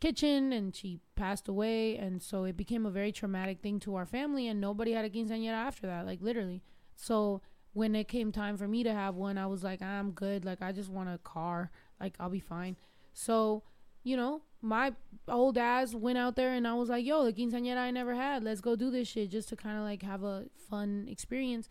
kitchen 0.00 0.52
and 0.52 0.74
she 0.74 1.00
passed 1.14 1.48
away. 1.48 1.96
And 1.96 2.22
so 2.22 2.44
it 2.44 2.56
became 2.56 2.86
a 2.86 2.90
very 2.90 3.12
traumatic 3.12 3.60
thing 3.60 3.78
to 3.80 3.94
our 3.96 4.06
family 4.06 4.48
and 4.48 4.60
nobody 4.60 4.92
had 4.92 5.04
a 5.04 5.10
quinceañera 5.10 5.52
after 5.52 5.86
that 5.86 6.06
like 6.06 6.20
literally. 6.20 6.62
So 6.96 7.42
when 7.72 7.94
it 7.94 8.08
came 8.08 8.32
time 8.32 8.56
for 8.56 8.66
me 8.66 8.82
to 8.82 8.92
have 8.92 9.14
one 9.14 9.38
i 9.38 9.46
was 9.46 9.62
like 9.62 9.80
i'm 9.80 10.10
good. 10.12 10.44
Like 10.44 10.62
i 10.62 10.72
just 10.72 10.90
want 10.90 11.08
a 11.08 11.18
car. 11.18 11.70
Like 12.00 12.14
i'll 12.18 12.30
be 12.30 12.40
fine. 12.40 12.76
So 13.12 13.62
you 14.02 14.16
know 14.16 14.42
my 14.62 14.92
old 15.28 15.58
ass 15.58 15.94
went 15.94 16.18
out 16.18 16.36
there 16.36 16.52
and 16.52 16.66
i 16.66 16.72
was 16.74 16.88
like 16.88 17.04
yo 17.04 17.24
the 17.24 17.32
quinceañera 17.32 17.78
i 17.78 17.90
never 17.90 18.14
had. 18.14 18.42
Let's 18.42 18.60
go 18.60 18.76
do 18.76 18.90
this 18.90 19.08
shit 19.08 19.30
just 19.30 19.48
to 19.50 19.56
kind 19.56 19.76
of 19.76 19.84
like 19.84 20.02
have 20.02 20.22
a 20.24 20.46
fun 20.68 21.06
experience. 21.08 21.68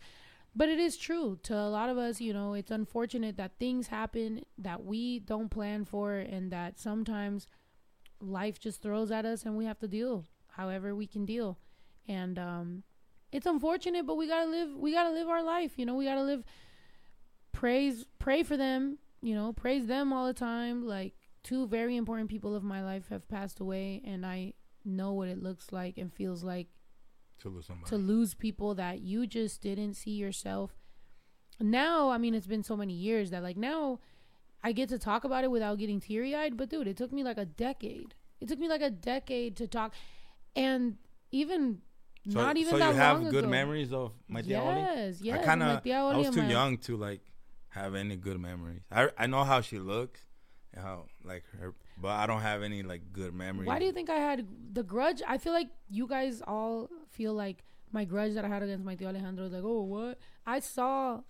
But 0.54 0.68
it 0.68 0.80
is 0.80 0.96
true 0.96 1.38
to 1.44 1.54
a 1.54 1.70
lot 1.70 1.90
of 1.90 1.96
us, 1.96 2.20
you 2.20 2.32
know, 2.32 2.54
it's 2.54 2.72
unfortunate 2.72 3.36
that 3.36 3.52
things 3.60 3.86
happen 3.86 4.44
that 4.58 4.84
we 4.84 5.20
don't 5.20 5.48
plan 5.48 5.84
for 5.84 6.14
and 6.14 6.50
that 6.50 6.78
sometimes 6.78 7.46
life 8.20 8.58
just 8.60 8.82
throws 8.82 9.10
at 9.10 9.24
us 9.24 9.44
and 9.44 9.56
we 9.56 9.64
have 9.64 9.78
to 9.80 9.88
deal 9.88 10.24
however 10.56 10.94
we 10.94 11.06
can 11.06 11.24
deal. 11.24 11.58
And 12.08 12.38
um 12.38 12.82
it's 13.32 13.46
unfortunate, 13.46 14.06
but 14.06 14.16
we 14.16 14.26
got 14.26 14.44
to 14.44 14.50
live 14.50 14.76
we 14.76 14.92
got 14.92 15.04
to 15.04 15.10
live 15.10 15.28
our 15.28 15.42
life, 15.42 15.72
you 15.76 15.86
know, 15.86 15.94
we 15.94 16.04
got 16.04 16.16
to 16.16 16.22
live 16.22 16.44
praise 17.52 18.06
pray 18.18 18.42
for 18.42 18.56
them, 18.56 18.98
you 19.22 19.34
know, 19.34 19.52
praise 19.52 19.86
them 19.86 20.12
all 20.12 20.26
the 20.26 20.34
time. 20.34 20.86
Like 20.86 21.14
two 21.42 21.66
very 21.66 21.96
important 21.96 22.28
people 22.28 22.54
of 22.54 22.62
my 22.62 22.82
life 22.84 23.08
have 23.08 23.28
passed 23.28 23.60
away 23.60 24.02
and 24.04 24.24
I 24.26 24.54
know 24.84 25.12
what 25.12 25.28
it 25.28 25.42
looks 25.42 25.72
like 25.72 25.98
and 25.98 26.12
feels 26.12 26.42
like 26.44 26.68
To 27.40 27.48
lose 27.48 27.66
somebody. 27.66 27.88
to 27.90 27.96
lose 27.96 28.34
people 28.34 28.74
that 28.74 29.00
you 29.00 29.26
just 29.26 29.60
didn't 29.60 29.94
see 29.94 30.12
yourself. 30.12 30.72
Now, 31.62 32.08
I 32.10 32.16
mean, 32.18 32.34
it's 32.34 32.46
been 32.46 32.62
so 32.62 32.76
many 32.76 32.94
years 32.94 33.30
that 33.30 33.42
like 33.42 33.56
now 33.56 34.00
I 34.62 34.72
get 34.72 34.88
to 34.90 34.98
talk 34.98 35.24
about 35.24 35.44
it 35.44 35.50
without 35.50 35.78
getting 35.78 36.00
teary 36.00 36.34
eyed. 36.34 36.56
But 36.56 36.68
dude, 36.68 36.86
it 36.88 36.96
took 36.96 37.12
me 37.12 37.22
like 37.24 37.38
a 37.38 37.44
decade. 37.46 38.14
It 38.40 38.48
took 38.48 38.58
me 38.58 38.68
like 38.68 38.82
a 38.82 38.90
decade 38.90 39.56
to 39.56 39.66
talk, 39.66 39.94
and 40.56 40.96
even 41.30 41.82
So, 42.28 42.40
not 42.40 42.56
even 42.56 42.72
so 42.72 42.78
that 42.78 42.88
you 42.90 42.94
have 42.96 43.22
good 43.30 43.44
ago. 43.44 43.48
memories 43.48 43.92
of 43.92 44.12
my 44.28 44.42
tia 44.42 44.60
Oli? 44.62 44.80
Yes, 44.80 45.20
yes, 45.22 45.40
I 45.42 45.44
kind 45.44 45.62
of 45.62 45.82
tia 45.82 45.98
I 45.98 46.16
was 46.16 46.30
too 46.30 46.42
my- 46.42 46.50
young 46.50 46.78
to 46.78 46.96
like 46.96 47.20
have 47.68 47.94
any 47.94 48.16
good 48.16 48.38
memories. 48.40 48.82
I 48.90 49.10
I 49.16 49.26
know 49.26 49.44
how 49.44 49.60
she 49.60 49.78
looks, 49.78 50.20
how 50.74 51.06
like 51.24 51.44
her, 51.58 51.74
but 51.98 52.08
I 52.12 52.26
don't 52.26 52.40
have 52.42 52.62
any 52.62 52.82
like 52.82 53.12
good 53.12 53.32
memories. 53.34 53.66
Why 53.68 53.78
do 53.78 53.84
you 53.84 53.92
think 53.92 54.10
I 54.10 54.16
had 54.16 54.46
the 54.72 54.82
grudge? 54.82 55.22
I 55.26 55.38
feel 55.38 55.52
like 55.52 55.68
you 55.88 56.06
guys 56.06 56.42
all 56.46 56.88
feel 57.10 57.32
like 57.34 57.64
my 57.92 58.04
grudge 58.04 58.34
that 58.34 58.44
I 58.44 58.48
had 58.48 58.62
against 58.62 58.84
my 58.84 58.94
tio 58.94 59.08
Alejandro 59.08 59.44
is 59.46 59.52
like, 59.52 59.64
oh, 59.64 59.82
what? 59.82 60.18
I 60.46 60.60
saw, 60.60 61.20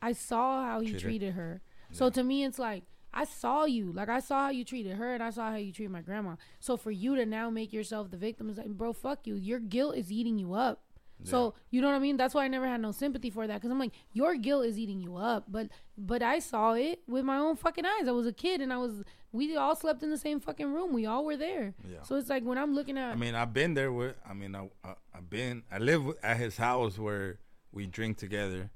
I 0.00 0.12
saw 0.12 0.64
how 0.64 0.80
he 0.80 0.86
Treated- 0.88 1.00
treated 1.02 1.32
her. 1.34 1.60
So 1.90 2.10
to 2.10 2.22
me, 2.22 2.44
it's 2.44 2.58
like 2.58 2.84
I 3.12 3.24
saw 3.24 3.64
you, 3.64 3.92
like 3.92 4.08
I 4.08 4.20
saw 4.20 4.44
how 4.44 4.50
you 4.50 4.64
treated 4.64 4.96
her, 4.96 5.14
and 5.14 5.22
I 5.22 5.30
saw 5.30 5.50
how 5.50 5.56
you 5.56 5.72
treated 5.72 5.90
my 5.90 6.02
grandma. 6.02 6.36
So 6.60 6.76
for 6.76 6.90
you 6.90 7.16
to 7.16 7.26
now 7.26 7.50
make 7.50 7.72
yourself 7.72 8.10
the 8.10 8.16
victim 8.16 8.50
is 8.50 8.58
like, 8.58 8.68
bro, 8.68 8.92
fuck 8.92 9.26
you. 9.26 9.34
Your 9.34 9.58
guilt 9.58 9.96
is 9.96 10.12
eating 10.12 10.38
you 10.38 10.54
up. 10.54 10.82
So 11.24 11.54
you 11.70 11.80
know 11.80 11.88
what 11.88 11.96
I 11.96 11.98
mean? 11.98 12.16
That's 12.16 12.34
why 12.34 12.44
I 12.44 12.48
never 12.48 12.66
had 12.66 12.80
no 12.80 12.92
sympathy 12.92 13.30
for 13.30 13.46
that 13.46 13.54
because 13.54 13.70
I'm 13.70 13.78
like, 13.78 13.92
your 14.12 14.36
guilt 14.36 14.66
is 14.66 14.78
eating 14.78 15.00
you 15.00 15.16
up. 15.16 15.46
But 15.48 15.68
but 15.96 16.22
I 16.22 16.38
saw 16.38 16.74
it 16.74 17.00
with 17.08 17.24
my 17.24 17.38
own 17.38 17.56
fucking 17.56 17.84
eyes. 17.84 18.08
I 18.08 18.12
was 18.12 18.26
a 18.26 18.32
kid 18.32 18.60
and 18.60 18.72
I 18.72 18.76
was. 18.78 19.02
We 19.32 19.56
all 19.56 19.76
slept 19.76 20.02
in 20.02 20.10
the 20.10 20.16
same 20.16 20.40
fucking 20.40 20.72
room. 20.72 20.92
We 20.92 21.06
all 21.06 21.24
were 21.24 21.36
there. 21.36 21.74
Yeah. 21.90 22.02
So 22.02 22.16
it's 22.16 22.30
like 22.30 22.44
when 22.44 22.56
I'm 22.56 22.74
looking 22.74 22.96
at. 22.96 23.12
I 23.12 23.16
mean, 23.16 23.34
I've 23.34 23.52
been 23.52 23.74
there 23.74 23.92
with. 23.92 24.14
I 24.28 24.32
mean, 24.32 24.54
I, 24.54 24.70
I 24.84 24.94
I've 25.14 25.28
been. 25.28 25.64
I 25.70 25.78
live 25.78 26.02
at 26.22 26.36
his 26.36 26.56
house 26.56 26.98
where 26.98 27.38
we 27.72 27.86
drink 27.86 28.16
together, 28.16 28.70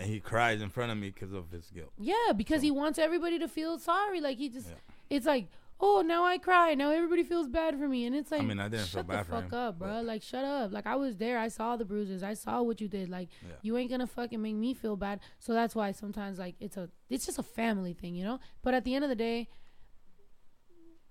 and 0.00 0.08
he 0.08 0.18
cries 0.18 0.60
in 0.62 0.70
front 0.70 0.90
of 0.90 0.98
me 0.98 1.10
because 1.10 1.32
of 1.32 1.50
his 1.50 1.70
guilt. 1.70 1.92
Yeah, 1.98 2.32
because 2.34 2.62
he 2.62 2.70
wants 2.70 2.98
everybody 2.98 3.38
to 3.38 3.46
feel 3.48 3.78
sorry. 3.78 4.20
Like 4.20 4.38
he 4.38 4.48
just, 4.48 4.72
it's 5.10 5.26
like, 5.26 5.48
oh, 5.78 6.02
now 6.04 6.24
I 6.24 6.38
cry. 6.38 6.74
Now 6.74 6.90
everybody 6.90 7.22
feels 7.22 7.48
bad 7.48 7.78
for 7.78 7.86
me, 7.86 8.06
and 8.06 8.16
it's 8.16 8.30
like, 8.30 8.40
I 8.40 8.44
mean, 8.44 8.58
I 8.58 8.68
didn't 8.68 8.86
feel 8.86 9.00
shut 9.00 9.06
bad 9.06 9.26
the 9.26 9.30
fuck 9.30 9.44
him, 9.52 9.54
up, 9.58 9.78
bro. 9.78 10.00
Like 10.00 10.22
shut 10.22 10.44
up. 10.44 10.72
Like 10.72 10.86
I 10.86 10.96
was 10.96 11.16
there. 11.18 11.38
I 11.38 11.48
saw 11.48 11.76
the 11.76 11.84
bruises. 11.84 12.22
I 12.22 12.34
saw 12.34 12.62
what 12.62 12.80
you 12.80 12.88
did. 12.88 13.08
Like 13.10 13.28
Yeah. 13.42 13.54
you 13.62 13.76
ain't 13.76 13.90
gonna 13.90 14.06
fucking 14.06 14.40
make 14.40 14.56
me 14.56 14.74
feel 14.74 14.96
bad. 14.96 15.20
So 15.38 15.52
that's 15.52 15.74
why 15.74 15.92
sometimes 15.92 16.38
like 16.38 16.54
it's 16.60 16.76
a, 16.76 16.88
it's 17.08 17.26
just 17.26 17.38
a 17.38 17.42
family 17.42 17.92
thing, 17.92 18.14
you 18.14 18.24
know. 18.24 18.40
But 18.62 18.74
at 18.74 18.84
the 18.84 18.94
end 18.94 19.04
of 19.04 19.10
the 19.10 19.16
day, 19.16 19.48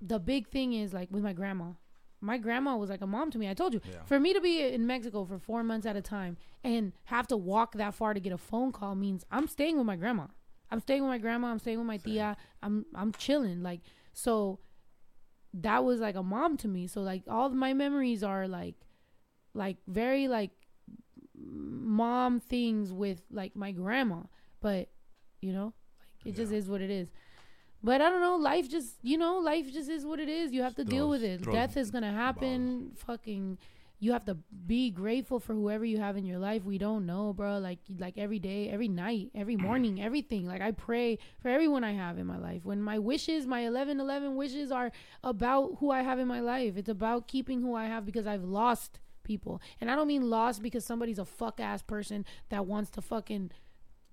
the 0.02 0.20
big 0.20 0.48
thing 0.48 0.74
is 0.74 0.94
like 0.94 1.10
with 1.12 1.24
my 1.24 1.34
grandma. 1.34 1.72
My 2.22 2.38
grandma 2.38 2.76
was 2.76 2.90
like 2.90 3.02
a 3.02 3.08
mom 3.08 3.32
to 3.32 3.38
me. 3.38 3.50
I 3.50 3.54
told 3.54 3.74
you. 3.74 3.82
Yeah. 3.86 4.04
For 4.06 4.20
me 4.20 4.34
to 4.34 4.42
be 4.42 4.62
in 4.62 4.86
Mexico 4.86 5.26
for 5.26 5.40
four 5.40 5.64
months 5.64 5.86
at 5.86 5.96
a 5.96 6.02
time 6.02 6.38
and 6.64 6.92
have 7.06 7.28
to 7.28 7.38
walk 7.38 7.74
that 7.76 7.94
far 7.94 8.14
to 8.14 8.20
get 8.20 8.34
a 8.34 8.38
phone 8.38 8.72
call 8.72 8.96
means 8.96 9.26
I'm 9.32 9.48
staying 9.48 9.78
with 9.78 9.86
my 9.86 9.96
grandma. 9.96 10.28
I'm 10.72 10.80
staying 10.82 11.02
with 11.02 11.10
my 11.10 11.18
grandma. 11.18 11.48
I'm 11.48 11.60
staying 11.60 11.78
with 11.78 11.88
my 11.88 11.98
tia. 11.98 12.38
I'm 12.62 12.86
I'm 12.94 13.12
chilling. 13.14 13.64
Like 13.64 13.82
so, 14.14 14.60
that 15.54 15.84
was 15.84 16.00
like 16.00 16.16
a 16.16 16.24
mom 16.24 16.58
to 16.58 16.68
me. 16.68 16.88
So 16.88 17.02
like 17.02 17.24
all 17.28 17.48
of 17.48 17.54
my 17.54 17.74
memories 17.74 18.24
are 18.24 18.48
like, 18.48 18.76
like 19.54 19.78
very 19.88 20.28
like 20.28 20.52
mom 21.36 22.40
things 22.40 22.92
with 22.92 23.22
like 23.32 23.56
my 23.56 23.72
grandma. 23.72 24.22
But 24.60 24.90
you 25.42 25.54
know, 25.54 25.74
like 26.24 26.34
it 26.34 26.38
just 26.38 26.52
is 26.52 26.68
what 26.68 26.82
it 26.82 26.90
is. 26.92 27.10
But 27.84 28.02
I 28.02 28.10
don't 28.10 28.22
know. 28.22 28.36
Life 28.36 28.70
just, 28.70 28.96
you 29.02 29.18
know, 29.18 29.38
life 29.38 29.72
just 29.72 29.90
is 29.90 30.06
what 30.06 30.20
it 30.20 30.30
is. 30.30 30.52
You 30.52 30.64
have 30.64 30.76
to 30.76 30.84
deal 30.84 31.10
with 31.10 31.24
it. 31.24 31.44
Death 31.50 31.78
is 31.78 31.92
gonna 31.92 32.12
happen. 32.12 32.92
Fucking, 32.96 33.58
you 34.00 34.12
have 34.12 34.26
to 34.26 34.36
be 34.66 34.92
grateful 34.92 35.40
for 35.40 35.54
whoever 35.54 35.86
you 35.86 35.98
have 35.98 36.18
in 36.18 36.26
your 36.26 36.40
life. 36.40 36.64
We 36.66 36.78
don't 36.78 37.06
know, 37.06 37.34
bro. 37.34 37.58
Like, 37.60 37.80
like 37.98 38.18
every 38.18 38.40
day, 38.40 38.70
every 38.70 38.88
night, 38.88 39.30
every 39.34 39.56
morning, 39.56 40.02
everything. 40.02 40.46
Like 40.46 40.62
I 40.62 40.72
pray 40.72 41.20
for 41.42 41.50
everyone 41.50 41.84
I 41.84 41.94
have 41.94 42.18
in 42.18 42.28
my 42.28 42.38
life. 42.38 42.66
When 42.66 42.82
my 42.82 43.00
wishes, 43.00 43.48
my 43.48 43.62
11, 43.62 44.00
11 44.00 44.36
wishes 44.36 44.72
are 44.72 44.92
about 45.24 45.78
who 45.80 45.92
I 45.92 46.02
have 46.02 46.20
in 46.20 46.28
my 46.28 46.40
life. 46.42 46.76
It's 46.78 46.90
about 46.90 47.28
keeping 47.28 47.62
who 47.62 47.76
I 47.76 47.86
have 47.86 48.06
because 48.06 48.28
I've 48.28 48.44
lost 48.44 49.00
people, 49.24 49.62
and 49.80 49.92
I 49.92 49.96
don't 49.96 50.08
mean 50.08 50.30
lost 50.30 50.62
because 50.64 50.84
somebody's 50.84 51.20
a 51.20 51.26
fuck 51.26 51.60
ass 51.60 51.84
person 51.84 52.26
that 52.50 52.66
wants 52.66 52.90
to 52.92 53.02
fucking 53.02 53.52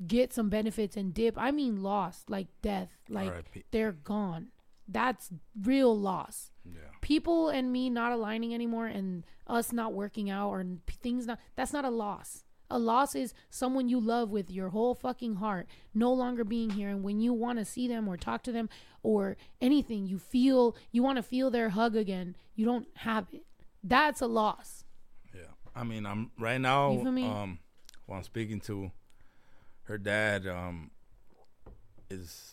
get 0.04 0.32
some 0.32 0.48
benefits 0.48 0.96
and 0.96 1.14
dip. 1.14 1.38
I 1.38 1.50
mean 1.50 1.82
lost, 1.82 2.28
like 2.28 2.48
death, 2.62 2.90
like 3.08 3.32
they're 3.70 3.92
gone. 3.92 4.48
That's 4.88 5.30
real 5.62 5.98
loss. 5.98 6.50
Yeah. 6.64 6.80
People 7.00 7.48
and 7.48 7.72
me 7.72 7.90
not 7.90 8.12
aligning 8.12 8.54
anymore 8.54 8.86
and 8.86 9.24
us 9.46 9.72
not 9.72 9.94
working 9.94 10.30
out 10.30 10.50
or 10.50 10.64
things 11.02 11.26
not 11.26 11.38
that's 11.54 11.72
not 11.72 11.84
a 11.84 11.90
loss. 11.90 12.44
A 12.68 12.78
loss 12.78 13.14
is 13.14 13.32
someone 13.48 13.88
you 13.88 14.00
love 14.00 14.30
with 14.30 14.50
your 14.50 14.70
whole 14.70 14.94
fucking 14.94 15.36
heart 15.36 15.68
no 15.94 16.12
longer 16.12 16.42
being 16.42 16.70
here 16.70 16.88
and 16.88 17.04
when 17.04 17.20
you 17.20 17.32
want 17.32 17.58
to 17.60 17.64
see 17.64 17.86
them 17.86 18.08
or 18.08 18.16
talk 18.16 18.42
to 18.42 18.52
them 18.52 18.68
or 19.04 19.36
anything 19.60 20.04
you 20.06 20.18
feel 20.18 20.76
you 20.90 21.02
want 21.02 21.16
to 21.16 21.22
feel 21.22 21.50
their 21.50 21.70
hug 21.70 21.96
again, 21.96 22.36
you 22.54 22.64
don't 22.64 22.88
have 22.96 23.26
it. 23.32 23.44
That's 23.82 24.20
a 24.20 24.26
loss. 24.26 24.84
Yeah. 25.32 25.42
I 25.74 25.84
mean, 25.84 26.06
I'm 26.06 26.32
right 26.38 26.60
now. 26.60 26.92
You 26.92 27.02
feel 27.02 27.12
me? 27.12 27.26
Um, 27.26 27.60
while 28.06 28.18
I'm 28.18 28.24
speaking 28.24 28.60
to 28.62 28.90
her 29.86 29.98
dad, 29.98 30.46
um, 30.46 30.90
is 32.10 32.52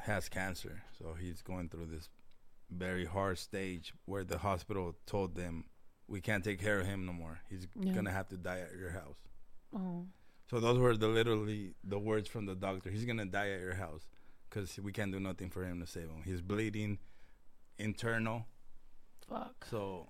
has 0.00 0.28
cancer, 0.28 0.82
so 0.98 1.14
he's 1.14 1.42
going 1.42 1.68
through 1.68 1.86
this 1.86 2.08
very 2.70 3.04
hard 3.04 3.38
stage 3.38 3.92
where 4.06 4.24
the 4.24 4.38
hospital 4.38 4.94
told 5.06 5.34
them 5.34 5.64
we 6.08 6.20
can't 6.20 6.42
take 6.42 6.58
care 6.60 6.80
of 6.80 6.86
him 6.86 7.04
no 7.04 7.12
more. 7.12 7.40
He's 7.50 7.66
Yeah. 7.74 7.92
gonna 7.92 8.10
have 8.10 8.28
to 8.28 8.36
die 8.36 8.60
at 8.60 8.74
your 8.76 8.90
house. 8.90 9.18
Oh. 9.74 10.06
So 10.48 10.58
those 10.58 10.78
were 10.78 10.96
the 10.96 11.08
literally 11.08 11.74
the 11.84 11.98
words 11.98 12.28
from 12.28 12.46
the 12.46 12.54
doctor. 12.54 12.90
He's 12.90 13.04
gonna 13.04 13.26
die 13.26 13.50
at 13.50 13.60
your 13.60 13.74
house 13.74 14.06
because 14.48 14.78
we 14.80 14.90
can't 14.92 15.12
do 15.12 15.20
nothing 15.20 15.50
for 15.50 15.64
him 15.64 15.80
to 15.80 15.86
save 15.86 16.08
him. 16.08 16.22
He's 16.24 16.40
bleeding, 16.40 16.98
internal. 17.78 18.46
Fuck. 19.28 19.66
So 19.70 20.08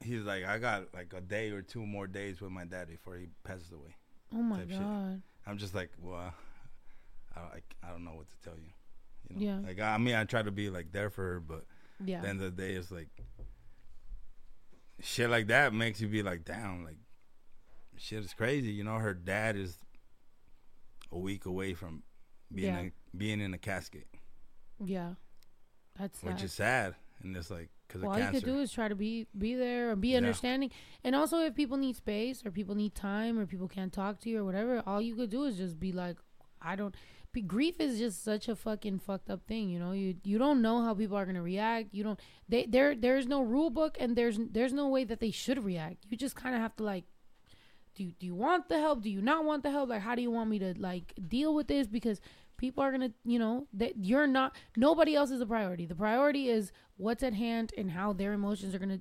he's 0.00 0.22
like, 0.22 0.44
I 0.44 0.58
got 0.58 0.94
like 0.94 1.12
a 1.12 1.20
day 1.20 1.50
or 1.50 1.60
two 1.62 1.84
more 1.84 2.06
days 2.06 2.40
with 2.40 2.50
my 2.52 2.64
dad 2.64 2.88
before 2.88 3.16
he 3.16 3.26
passes 3.42 3.72
away. 3.72 3.94
Oh 4.32 4.42
my 4.42 4.64
god. 4.64 4.68
shit. 5.22 5.22
I'm 5.46 5.58
just 5.58 5.74
like, 5.74 5.90
well, 6.00 6.32
I, 7.36 7.40
I, 7.40 7.60
I 7.82 7.90
don't 7.90 8.04
know 8.04 8.12
what 8.14 8.28
to 8.30 8.36
tell 8.42 8.56
you. 8.58 8.70
You 9.28 9.36
know, 9.36 9.52
Yeah. 9.62 9.66
like 9.68 9.80
I 9.80 9.98
mean, 9.98 10.14
I 10.14 10.24
try 10.24 10.42
to 10.42 10.50
be 10.50 10.70
like 10.70 10.92
there 10.92 11.10
for 11.10 11.22
her, 11.34 11.40
but 11.40 11.64
Yeah. 12.04 12.16
at 12.16 12.22
the 12.22 12.28
end 12.28 12.42
of 12.42 12.56
the 12.56 12.62
day, 12.62 12.72
it's 12.74 12.90
like 12.90 13.08
shit 15.00 15.28
like 15.30 15.48
that 15.48 15.72
makes 15.72 16.00
you 16.00 16.08
be 16.08 16.22
like, 16.22 16.44
damn, 16.44 16.84
like 16.84 16.96
shit 17.96 18.24
is 18.24 18.34
crazy. 18.34 18.70
You 18.70 18.84
know, 18.84 18.94
her 18.98 19.14
dad 19.14 19.56
is 19.56 19.78
a 21.12 21.18
week 21.18 21.46
away 21.46 21.74
from 21.74 22.02
being 22.52 22.74
Yeah. 22.74 22.80
a, 22.80 23.16
being 23.16 23.40
in 23.40 23.54
a 23.54 23.58
casket. 23.58 24.06
Yeah, 24.84 25.14
that's 25.98 26.22
which 26.22 26.36
sad. 26.38 26.44
is 26.44 26.52
sad, 26.52 26.94
and 27.22 27.36
it's 27.36 27.50
like 27.50 27.70
because 27.86 28.02
Well, 28.02 28.10
all 28.12 28.16
cancer. 28.18 28.34
you 28.36 28.40
could 28.40 28.50
do 28.54 28.60
is 28.60 28.72
try 28.72 28.88
to 28.88 28.94
be 28.94 29.26
be 29.36 29.54
there 29.54 29.90
and 29.92 30.00
be 30.00 30.10
Yeah. 30.10 30.18
understanding. 30.18 30.70
And 31.02 31.14
also, 31.14 31.38
if 31.40 31.54
people 31.54 31.76
need 31.76 31.96
space 31.96 32.44
or 32.44 32.50
people 32.50 32.74
need 32.74 32.94
time 32.94 33.38
or 33.38 33.46
people 33.46 33.68
can't 33.68 33.92
talk 33.92 34.20
to 34.20 34.30
you 34.30 34.38
or 34.40 34.44
whatever, 34.44 34.82
all 34.86 35.00
you 35.00 35.14
could 35.14 35.30
do 35.30 35.44
is 35.44 35.56
just 35.56 35.78
be 35.78 35.92
like, 35.92 36.16
I 36.60 36.76
don't. 36.76 36.94
Be, 37.32 37.42
grief 37.42 37.80
is 37.80 37.98
just 37.98 38.22
such 38.22 38.48
a 38.48 38.54
fucking 38.54 39.00
fucked 39.00 39.28
up 39.28 39.44
thing, 39.48 39.68
you 39.68 39.78
know. 39.80 39.90
You 39.92 40.14
you 40.22 40.38
don't 40.38 40.62
know 40.62 40.82
how 40.82 40.94
people 40.94 41.16
are 41.16 41.26
gonna 41.26 41.42
react. 41.42 41.92
You 41.92 42.04
don't. 42.04 42.20
They 42.48 42.64
there 42.66 42.94
there's 42.94 43.26
no 43.26 43.42
rule 43.42 43.70
book 43.70 43.96
and 43.98 44.14
there's 44.16 44.38
there's 44.38 44.72
no 44.72 44.88
way 44.88 45.02
that 45.04 45.18
they 45.20 45.32
should 45.32 45.64
react. 45.64 46.06
You 46.08 46.16
just 46.16 46.36
kind 46.36 46.54
of 46.54 46.60
have 46.60 46.76
to 46.76 46.84
like. 46.84 47.04
Do 47.96 48.02
you, 48.02 48.12
do 48.18 48.26
you 48.26 48.34
want 48.34 48.68
the 48.68 48.80
help? 48.80 49.02
Do 49.02 49.10
you 49.10 49.20
not 49.22 49.44
want 49.44 49.62
the 49.62 49.70
help? 49.70 49.88
Like, 49.90 50.02
how 50.02 50.16
do 50.16 50.22
you 50.22 50.30
want 50.30 50.50
me 50.50 50.58
to 50.58 50.74
like 50.78 51.12
deal 51.28 51.54
with 51.54 51.68
this? 51.68 51.86
Because 51.86 52.20
people 52.56 52.82
are 52.82 52.90
gonna, 52.90 53.12
you 53.24 53.38
know, 53.38 53.66
that 53.72 53.92
you're 53.96 54.26
not. 54.26 54.56
Nobody 54.76 55.14
else 55.14 55.30
is 55.30 55.40
a 55.40 55.46
priority. 55.46 55.86
The 55.86 55.94
priority 55.94 56.48
is 56.48 56.72
what's 56.96 57.22
at 57.22 57.34
hand 57.34 57.72
and 57.76 57.90
how 57.90 58.12
their 58.12 58.32
emotions 58.32 58.74
are 58.74 58.78
gonna 58.78 59.00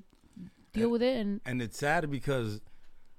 deal 0.74 0.90
with 0.90 1.02
it. 1.02 1.18
And 1.18 1.42
and 1.46 1.62
it's 1.62 1.78
sad 1.78 2.10
because 2.10 2.62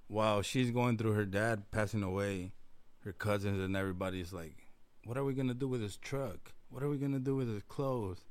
while 0.08 0.42
she's 0.42 0.70
going 0.70 0.98
through 0.98 1.12
her 1.12 1.24
dad 1.24 1.70
passing 1.70 2.02
away, 2.02 2.52
her 3.00 3.12
cousins 3.12 3.60
and 3.60 3.76
everybody's 3.76 4.32
like, 4.32 4.68
"What 5.04 5.16
are 5.16 5.24
we 5.24 5.34
gonna 5.34 5.54
do 5.54 5.68
with 5.68 5.80
his 5.80 5.96
truck? 5.96 6.52
What 6.68 6.82
are 6.82 6.88
we 6.88 6.98
gonna 6.98 7.20
do 7.20 7.36
with 7.36 7.48
his 7.48 7.62
clothes?" 7.62 8.24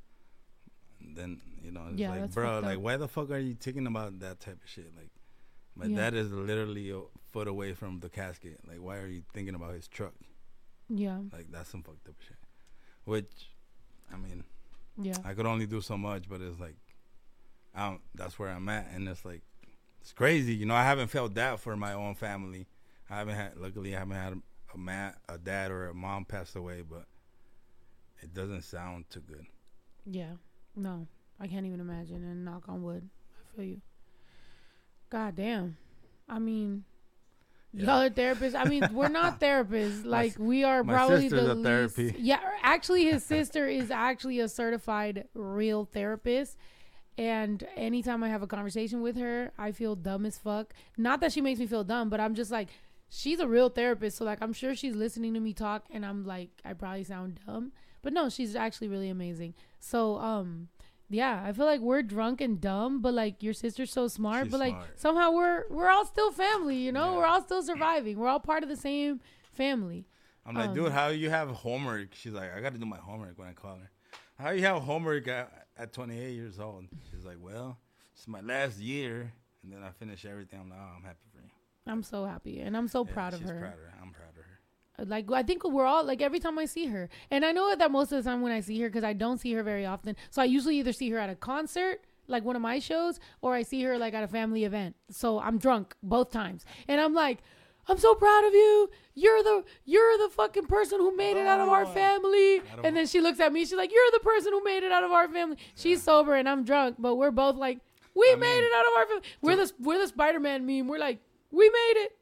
And 0.99 1.15
then 1.17 1.41
you 1.63 1.71
know, 1.71 1.87
it's 1.89 1.99
Yeah, 1.99 2.09
like, 2.11 2.31
bro, 2.31 2.59
like, 2.59 2.79
why 2.79 2.97
the 2.97 3.07
fuck 3.07 3.31
are 3.31 3.39
you 3.39 3.53
thinking 3.55 3.87
about 3.87 4.19
that 4.19 4.41
type 4.41 4.61
of 4.61 4.69
shit? 4.69 4.93
Like, 4.97 5.11
my 5.75 5.85
Yeah. 5.85 5.95
dad 5.95 6.13
is 6.13 6.31
literally 6.31 6.91
a 6.91 7.01
foot 7.31 7.47
away 7.47 7.73
from 7.73 8.01
the 8.01 8.09
casket. 8.09 8.59
Like, 8.67 8.81
why 8.81 8.97
are 8.97 9.07
you 9.07 9.23
thinking 9.33 9.55
about 9.55 9.73
his 9.73 9.87
truck? 9.87 10.13
Yeah, 10.89 11.19
Like, 11.31 11.51
that's 11.51 11.69
some 11.69 11.83
fucked 11.83 12.07
up 12.09 12.15
shit. 12.25 12.37
Which, 13.05 13.49
I 14.13 14.17
mean, 14.17 14.43
yeah, 15.01 15.17
I 15.25 15.33
could 15.33 15.45
only 15.45 15.65
do 15.65 15.81
so 15.81 15.97
much, 15.97 16.29
but 16.29 16.41
it's 16.41 16.59
like, 16.59 16.75
I 17.75 17.89
don't, 17.89 18.01
that's 18.15 18.37
where 18.37 18.49
I'm 18.49 18.67
at, 18.69 18.87
and 18.93 19.07
it's 19.07 19.25
like, 19.25 19.41
it's 20.01 20.13
crazy. 20.13 20.53
You 20.53 20.65
know, 20.65 20.75
I 20.75 20.83
haven't 20.83 21.07
felt 21.07 21.33
that 21.35 21.59
for 21.59 21.75
my 21.75 21.93
own 21.93 22.15
family. 22.15 22.67
I 23.09 23.17
haven't 23.17 23.35
had, 23.35 23.57
luckily, 23.57 23.95
I 23.95 23.99
haven't 23.99 24.15
had 24.15 24.41
a 24.73 24.77
man, 24.77 25.13
a 25.29 25.37
dad, 25.37 25.71
or 25.71 25.87
a 25.87 25.93
mom 25.93 26.25
pass 26.25 26.55
away, 26.55 26.81
but 26.81 27.05
it 28.21 28.33
doesn't 28.33 28.63
sound 28.63 29.09
too 29.09 29.21
good. 29.21 29.45
yeah. 30.05 30.33
No, 30.75 31.07
I 31.39 31.47
can't 31.47 31.65
even 31.67 31.79
imagine. 31.79 32.23
And 32.23 32.43
knock 32.45 32.63
on 32.67 32.81
wood, 32.81 33.07
I 33.37 33.55
feel 33.55 33.65
you. 33.65 33.81
God 35.11 35.35
damn. 35.35 35.77
I 36.27 36.39
mean, 36.39 36.83
y'all 37.73 38.01
are 38.03 38.09
therapists. 38.09 38.55
I 38.55 38.65
mean, 38.65 38.87
we're 38.93 39.07
not 39.09 39.39
therapists. 39.45 40.05
Like 40.05 40.31
s- 40.33 40.37
we 40.37 40.63
are 40.63 40.83
my 40.83 40.93
probably 40.93 41.15
the 41.29 41.35
least- 41.55 41.63
Yeah, 42.19 42.39
actually, 42.61 43.05
his 43.05 43.23
sister 43.23 43.67
is 43.67 43.91
actually 43.91 44.39
a 44.39 44.47
certified 44.47 45.27
real 45.33 45.85
therapist. 45.85 46.57
And 47.17 47.63
anytime 47.75 48.23
I 48.23 48.29
have 48.29 48.41
a 48.41 48.47
conversation 48.47 49.01
with 49.01 49.17
her, 49.17 49.51
I 49.57 49.71
feel 49.71 49.95
dumb 49.95 50.25
as 50.25 50.37
fuck. 50.37 50.73
Not 50.97 51.21
that 51.21 51.31
she 51.31 51.41
makes 51.41 51.59
me 51.59 51.67
feel 51.67 51.83
dumb, 51.83 52.09
but 52.09 52.19
I'm 52.19 52.33
just 52.33 52.49
like, 52.51 52.69
she's 53.09 53.39
a 53.39 53.47
real 53.47 53.69
therapist. 53.69 54.17
So 54.17 54.25
like, 54.25 54.41
I'm 54.41 54.53
sure 54.53 54.73
she's 54.75 54.95
listening 54.95 55.33
to 55.35 55.39
me 55.39 55.53
talk, 55.53 55.85
and 55.91 56.03
I'm 56.05 56.25
like, 56.25 56.49
I 56.65 56.73
probably 56.73 57.03
sound 57.03 57.39
dumb, 57.45 57.71
but 58.01 58.13
no, 58.13 58.29
she's 58.29 58.55
actually 58.55 58.87
really 58.87 59.09
amazing. 59.09 59.53
So 59.79 60.17
um, 60.17 60.69
yeah, 61.13 61.43
I 61.45 61.51
feel 61.53 61.65
like 61.65 61.81
we're 61.81 62.01
drunk 62.03 62.41
and 62.41 62.59
dumb, 62.59 63.01
but 63.01 63.13
like 63.13 63.41
your 63.43 63.53
sister's 63.53 63.91
so 63.91 64.07
smart, 64.07 64.45
She's 64.45 64.51
but 64.51 64.59
like 64.59 64.73
smart. 64.73 64.99
somehow 64.99 65.31
we're 65.31 65.65
we're 65.69 65.89
all 65.89 66.05
still 66.05 66.31
family. 66.31 66.77
You 66.77 66.91
know, 66.91 67.15
we're 67.15 67.25
all 67.25 67.41
still 67.41 67.61
surviving. 67.63 68.17
We're 68.17 68.27
all 68.27 68.39
part 68.39 68.63
of 68.63 68.69
the 68.69 68.75
same 68.77 69.21
family. 69.53 70.05
I'm 70.45 70.55
like, 70.55 70.69
Um, 70.69 70.75
dude, 70.75 70.91
how 70.91 71.07
you 71.07 71.29
have 71.29 71.49
homework? 71.49 72.13
She's 72.15 72.33
like, 72.33 72.53
I 72.53 72.59
got 72.59 72.73
to 72.73 72.79
do 72.79 72.85
my 72.85 72.97
homework 72.97 73.37
when 73.39 73.47
I 73.47 73.53
call 73.53 73.75
her. 73.77 73.89
How 74.37 74.49
you 74.49 74.61
have 74.63 74.81
homework 74.81 75.27
at, 75.27 75.67
at 75.77 75.93
28 75.93 76.33
years 76.33 76.59
old? 76.59 76.85
She's 77.11 77.23
like, 77.23 77.37
well, 77.39 77.77
it's 78.15 78.27
my 78.27 78.41
last 78.41 78.79
year, 78.79 79.31
and 79.63 79.71
then 79.71 79.83
I 79.83 79.91
finish 79.91 80.25
everything. 80.25 80.59
I'm 80.59 80.69
like, 80.69 80.79
oh, 80.81 80.95
I'm 80.97 81.03
happy 81.03 81.19
for 81.31 81.37
you. 81.41 81.49
I'm 81.87 82.03
so 82.03 82.25
happy, 82.25 82.59
and 82.59 82.75
I'm 82.75 82.87
so 82.87 83.05
Yeah, 83.05 83.13
proud 83.13 83.33
of 83.35 83.41
her. 83.41 83.47
Proud 83.59 83.73
of 83.73 83.79
her. 83.79 83.93
I'm 84.01 84.09
proud 84.11 84.11
of 84.11 84.15
her. 84.15 84.22
Like 85.07 85.31
I 85.31 85.43
think 85.43 85.63
we're 85.63 85.85
all 85.85 86.03
like 86.03 86.21
every 86.21 86.39
time 86.39 86.57
I 86.59 86.65
see 86.65 86.87
her, 86.87 87.09
and 87.31 87.45
I 87.45 87.51
know 87.51 87.75
that 87.75 87.91
most 87.91 88.11
of 88.11 88.23
the 88.23 88.29
time 88.29 88.41
when 88.41 88.51
I 88.51 88.59
see 88.59 88.79
her, 88.81 88.89
because 88.89 89.03
I 89.03 89.13
don't 89.13 89.39
see 89.39 89.53
her 89.53 89.63
very 89.63 89.85
often, 89.85 90.15
so 90.29 90.41
I 90.41 90.45
usually 90.45 90.77
either 90.79 90.93
see 90.93 91.09
her 91.11 91.19
at 91.19 91.29
a 91.29 91.35
concert, 91.35 92.01
like 92.27 92.43
one 92.43 92.55
of 92.55 92.61
my 92.61 92.79
shows, 92.79 93.19
or 93.41 93.53
I 93.53 93.63
see 93.63 93.83
her 93.83 93.97
like 93.97 94.13
at 94.13 94.23
a 94.23 94.27
family 94.27 94.63
event. 94.63 94.95
So 95.09 95.39
I'm 95.39 95.57
drunk 95.57 95.95
both 96.03 96.31
times, 96.31 96.65
and 96.87 96.99
I'm 97.01 97.13
like, 97.13 97.39
I'm 97.87 97.97
so 97.97 98.15
proud 98.15 98.45
of 98.45 98.53
you. 98.53 98.89
You're 99.15 99.43
the 99.43 99.63
you're 99.85 100.17
the 100.17 100.29
fucking 100.29 100.65
person 100.67 100.99
who 100.99 101.15
made 101.15 101.37
it 101.37 101.45
out 101.47 101.59
of 101.59 101.69
our 101.69 101.85
family. 101.85 102.61
And 102.83 102.95
then 102.95 103.07
she 103.07 103.19
looks 103.21 103.39
at 103.39 103.51
me, 103.51 103.61
she's 103.61 103.73
like, 103.73 103.91
You're 103.91 104.11
the 104.13 104.19
person 104.19 104.53
who 104.53 104.63
made 104.63 104.83
it 104.83 104.91
out 104.91 105.03
of 105.03 105.11
our 105.11 105.27
family. 105.27 105.57
She's 105.75 106.01
sober 106.01 106.35
and 106.35 106.47
I'm 106.47 106.63
drunk, 106.63 106.95
but 106.97 107.15
we're 107.15 107.31
both 107.31 107.55
like, 107.55 107.79
We 108.15 108.35
made 108.35 108.59
it 108.63 108.71
out 108.73 108.85
of 108.85 108.93
our 108.97 109.05
family. 109.05 109.23
We're 109.41 109.55
the 109.57 109.71
we're 109.79 109.99
the 109.99 110.07
Spider 110.07 110.39
Man 110.39 110.65
meme. 110.65 110.87
We're 110.87 110.97
like, 110.99 111.19
we 111.51 111.69
made 111.69 111.93
it. 111.97 112.17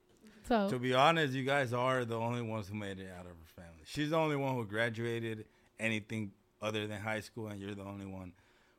So 0.51 0.69
To 0.69 0.79
be 0.79 0.93
honest, 0.93 1.33
you 1.33 1.45
guys 1.45 1.71
are 1.71 2.03
the 2.03 2.19
only 2.19 2.41
ones 2.41 2.67
who 2.67 2.75
made 2.75 2.99
it 2.99 3.07
out 3.17 3.21
of 3.25 3.31
her 3.31 3.51
family. 3.55 3.83
She's 3.85 4.09
the 4.09 4.17
only 4.17 4.35
one 4.35 4.53
who 4.53 4.65
graduated 4.65 5.45
anything 5.79 6.33
other 6.61 6.87
than 6.87 6.99
high 6.99 7.21
school, 7.21 7.47
and 7.47 7.57
you're 7.57 7.73
the 7.73 7.85
only 7.85 8.05
one 8.05 8.33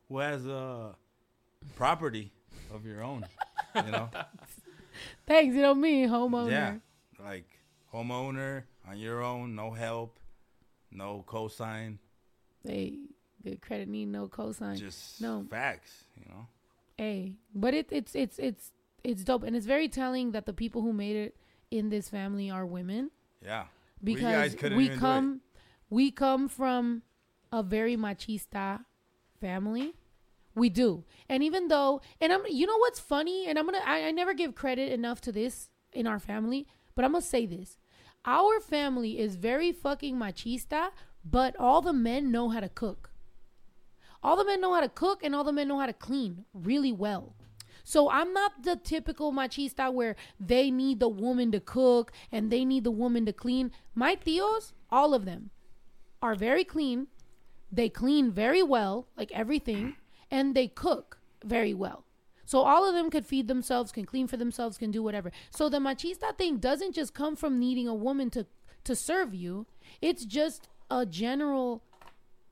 who 0.06 0.18
has 0.18 0.44
a 0.44 0.94
property 1.74 2.30
of 2.74 2.84
your 2.84 3.02
own. 3.02 3.24
You 3.74 3.90
know? 3.90 4.10
thanks, 5.26 5.54
you 5.54 5.62
know 5.62 5.74
me, 5.74 6.06
homeowner. 6.06 6.50
yeah, 6.50 6.74
like 7.18 7.46
homeowner 7.90 8.64
on 8.86 8.98
your 8.98 9.22
own, 9.22 9.54
no 9.54 9.70
help, 9.70 10.18
no 10.90 11.24
cosign, 11.26 11.96
Hey, 12.66 12.98
good 13.42 13.62
credit 13.62 13.88
need 13.88 14.08
no 14.08 14.28
cosign. 14.28 14.76
just 14.78 15.22
no. 15.22 15.46
facts. 15.48 16.04
You 16.20 16.34
know? 16.34 16.46
Hey, 16.98 17.32
but 17.54 17.72
it, 17.72 17.88
it's 17.90 18.14
it's 18.14 18.38
it's 18.38 18.72
it's 19.02 19.24
dope, 19.24 19.42
and 19.42 19.56
it's 19.56 19.64
very 19.64 19.88
telling 19.88 20.32
that 20.32 20.44
the 20.44 20.52
people 20.52 20.82
who 20.82 20.92
made 20.92 21.16
it 21.16 21.34
in 21.72 21.88
this 21.88 22.08
family 22.08 22.50
are 22.50 22.66
women 22.66 23.10
Yeah. 23.44 23.64
Because 24.04 24.54
we 24.62 24.84
even 24.84 24.88
do 24.88 24.92
it. 24.92 24.98
come 24.98 25.40
we 25.90 26.10
come 26.10 26.48
from 26.48 27.02
a 27.50 27.62
very 27.62 27.96
machista 27.96 28.84
family. 29.40 29.94
We 30.54 30.68
do, 30.68 31.04
and 31.30 31.42
even 31.42 31.68
though, 31.68 32.02
and 32.20 32.30
I'm, 32.30 32.42
you 32.46 32.66
know 32.66 32.76
what's 32.76 33.00
funny, 33.00 33.46
and 33.46 33.58
I'm 33.58 33.64
gonna, 33.64 33.80
I, 33.86 34.08
I 34.08 34.10
never 34.10 34.34
give 34.34 34.54
credit 34.54 34.92
enough 34.92 35.18
to 35.22 35.32
this 35.32 35.70
in 35.94 36.06
our 36.06 36.18
family, 36.18 36.66
but 36.94 37.06
I'm 37.06 37.12
gonna 37.12 37.22
say 37.22 37.46
this: 37.46 37.78
our 38.26 38.60
family 38.60 39.18
is 39.18 39.36
very 39.36 39.72
fucking 39.72 40.14
machista, 40.14 40.90
but 41.24 41.56
all 41.58 41.80
the 41.80 41.94
men 41.94 42.30
know 42.30 42.50
how 42.50 42.60
to 42.60 42.68
cook. 42.68 43.10
All 44.22 44.36
the 44.36 44.44
men 44.44 44.60
know 44.60 44.74
how 44.74 44.82
to 44.82 44.90
cook, 44.90 45.24
and 45.24 45.34
all 45.34 45.42
the 45.44 45.52
men 45.52 45.68
know 45.68 45.78
how 45.78 45.86
to 45.86 45.94
clean 45.94 46.44
really 46.52 46.92
well. 46.92 47.34
So 47.84 48.10
I'm 48.10 48.32
not 48.32 48.62
the 48.62 48.76
typical 48.76 49.32
machista 49.32 49.92
where 49.92 50.16
they 50.38 50.70
need 50.70 51.00
the 51.00 51.08
woman 51.08 51.52
to 51.52 51.60
cook 51.60 52.12
and 52.30 52.50
they 52.50 52.64
need 52.64 52.84
the 52.84 52.90
woman 52.90 53.26
to 53.26 53.32
clean. 53.32 53.72
My 53.94 54.16
tios, 54.16 54.72
all 54.90 55.14
of 55.14 55.24
them, 55.24 55.50
are 56.20 56.34
very 56.34 56.64
clean. 56.64 57.08
They 57.70 57.88
clean 57.88 58.30
very 58.30 58.62
well, 58.62 59.08
like 59.16 59.32
everything, 59.32 59.96
and 60.30 60.54
they 60.54 60.68
cook 60.68 61.18
very 61.44 61.74
well. 61.74 62.04
So 62.44 62.60
all 62.60 62.86
of 62.86 62.94
them 62.94 63.10
could 63.10 63.24
feed 63.24 63.48
themselves, 63.48 63.92
can 63.92 64.04
clean 64.04 64.26
for 64.26 64.36
themselves, 64.36 64.76
can 64.76 64.90
do 64.90 65.02
whatever. 65.02 65.32
So 65.50 65.68
the 65.68 65.78
machista 65.78 66.36
thing 66.36 66.58
doesn't 66.58 66.94
just 66.94 67.14
come 67.14 67.34
from 67.34 67.58
needing 67.58 67.88
a 67.88 67.94
woman 67.94 68.30
to 68.30 68.46
to 68.84 68.96
serve 68.96 69.34
you. 69.34 69.66
It's 70.00 70.24
just 70.24 70.68
a 70.90 71.06
general 71.06 71.82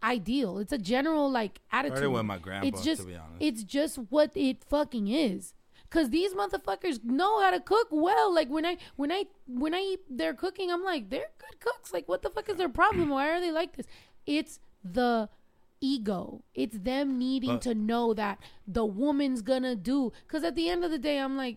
ideal. 0.02 0.58
It's 0.58 0.72
a 0.72 0.78
general 0.78 1.30
like 1.30 1.60
attitude. 1.72 2.10
with 2.12 2.24
my 2.24 2.38
grandpa, 2.38 2.66
It's 2.68 2.82
just 2.82 3.02
to 3.02 3.06
be 3.06 3.16
honest. 3.16 3.36
it's 3.40 3.62
just 3.64 3.96
what 4.10 4.30
it 4.34 4.64
fucking 4.64 5.08
is. 5.08 5.54
Cause 5.90 6.10
these 6.10 6.34
motherfuckers 6.34 7.02
know 7.02 7.40
how 7.42 7.50
to 7.50 7.58
cook 7.60 7.88
well. 7.90 8.32
Like 8.32 8.48
when 8.48 8.64
I 8.64 8.76
when 8.96 9.10
I 9.10 9.24
when 9.46 9.74
I 9.74 9.80
eat 9.80 10.00
their 10.08 10.34
cooking, 10.34 10.70
I'm 10.70 10.84
like, 10.84 11.10
they're 11.10 11.30
good 11.38 11.58
cooks. 11.60 11.92
Like 11.92 12.08
what 12.08 12.22
the 12.22 12.30
fuck 12.30 12.48
is 12.48 12.56
their 12.56 12.68
problem? 12.68 13.08
Why 13.08 13.28
are 13.30 13.40
they 13.40 13.50
like 13.50 13.76
this? 13.76 13.86
It's 14.24 14.60
the 14.84 15.28
ego. 15.80 16.42
It's 16.54 16.78
them 16.78 17.18
needing 17.18 17.54
But- 17.54 17.62
to 17.62 17.74
know 17.74 18.14
that 18.14 18.38
the 18.68 18.84
woman's 18.84 19.42
gonna 19.42 19.74
do. 19.74 20.12
Cause 20.28 20.44
at 20.44 20.54
the 20.54 20.68
end 20.68 20.84
of 20.84 20.90
the 20.90 20.98
day, 20.98 21.18
I'm 21.18 21.36
like, 21.36 21.56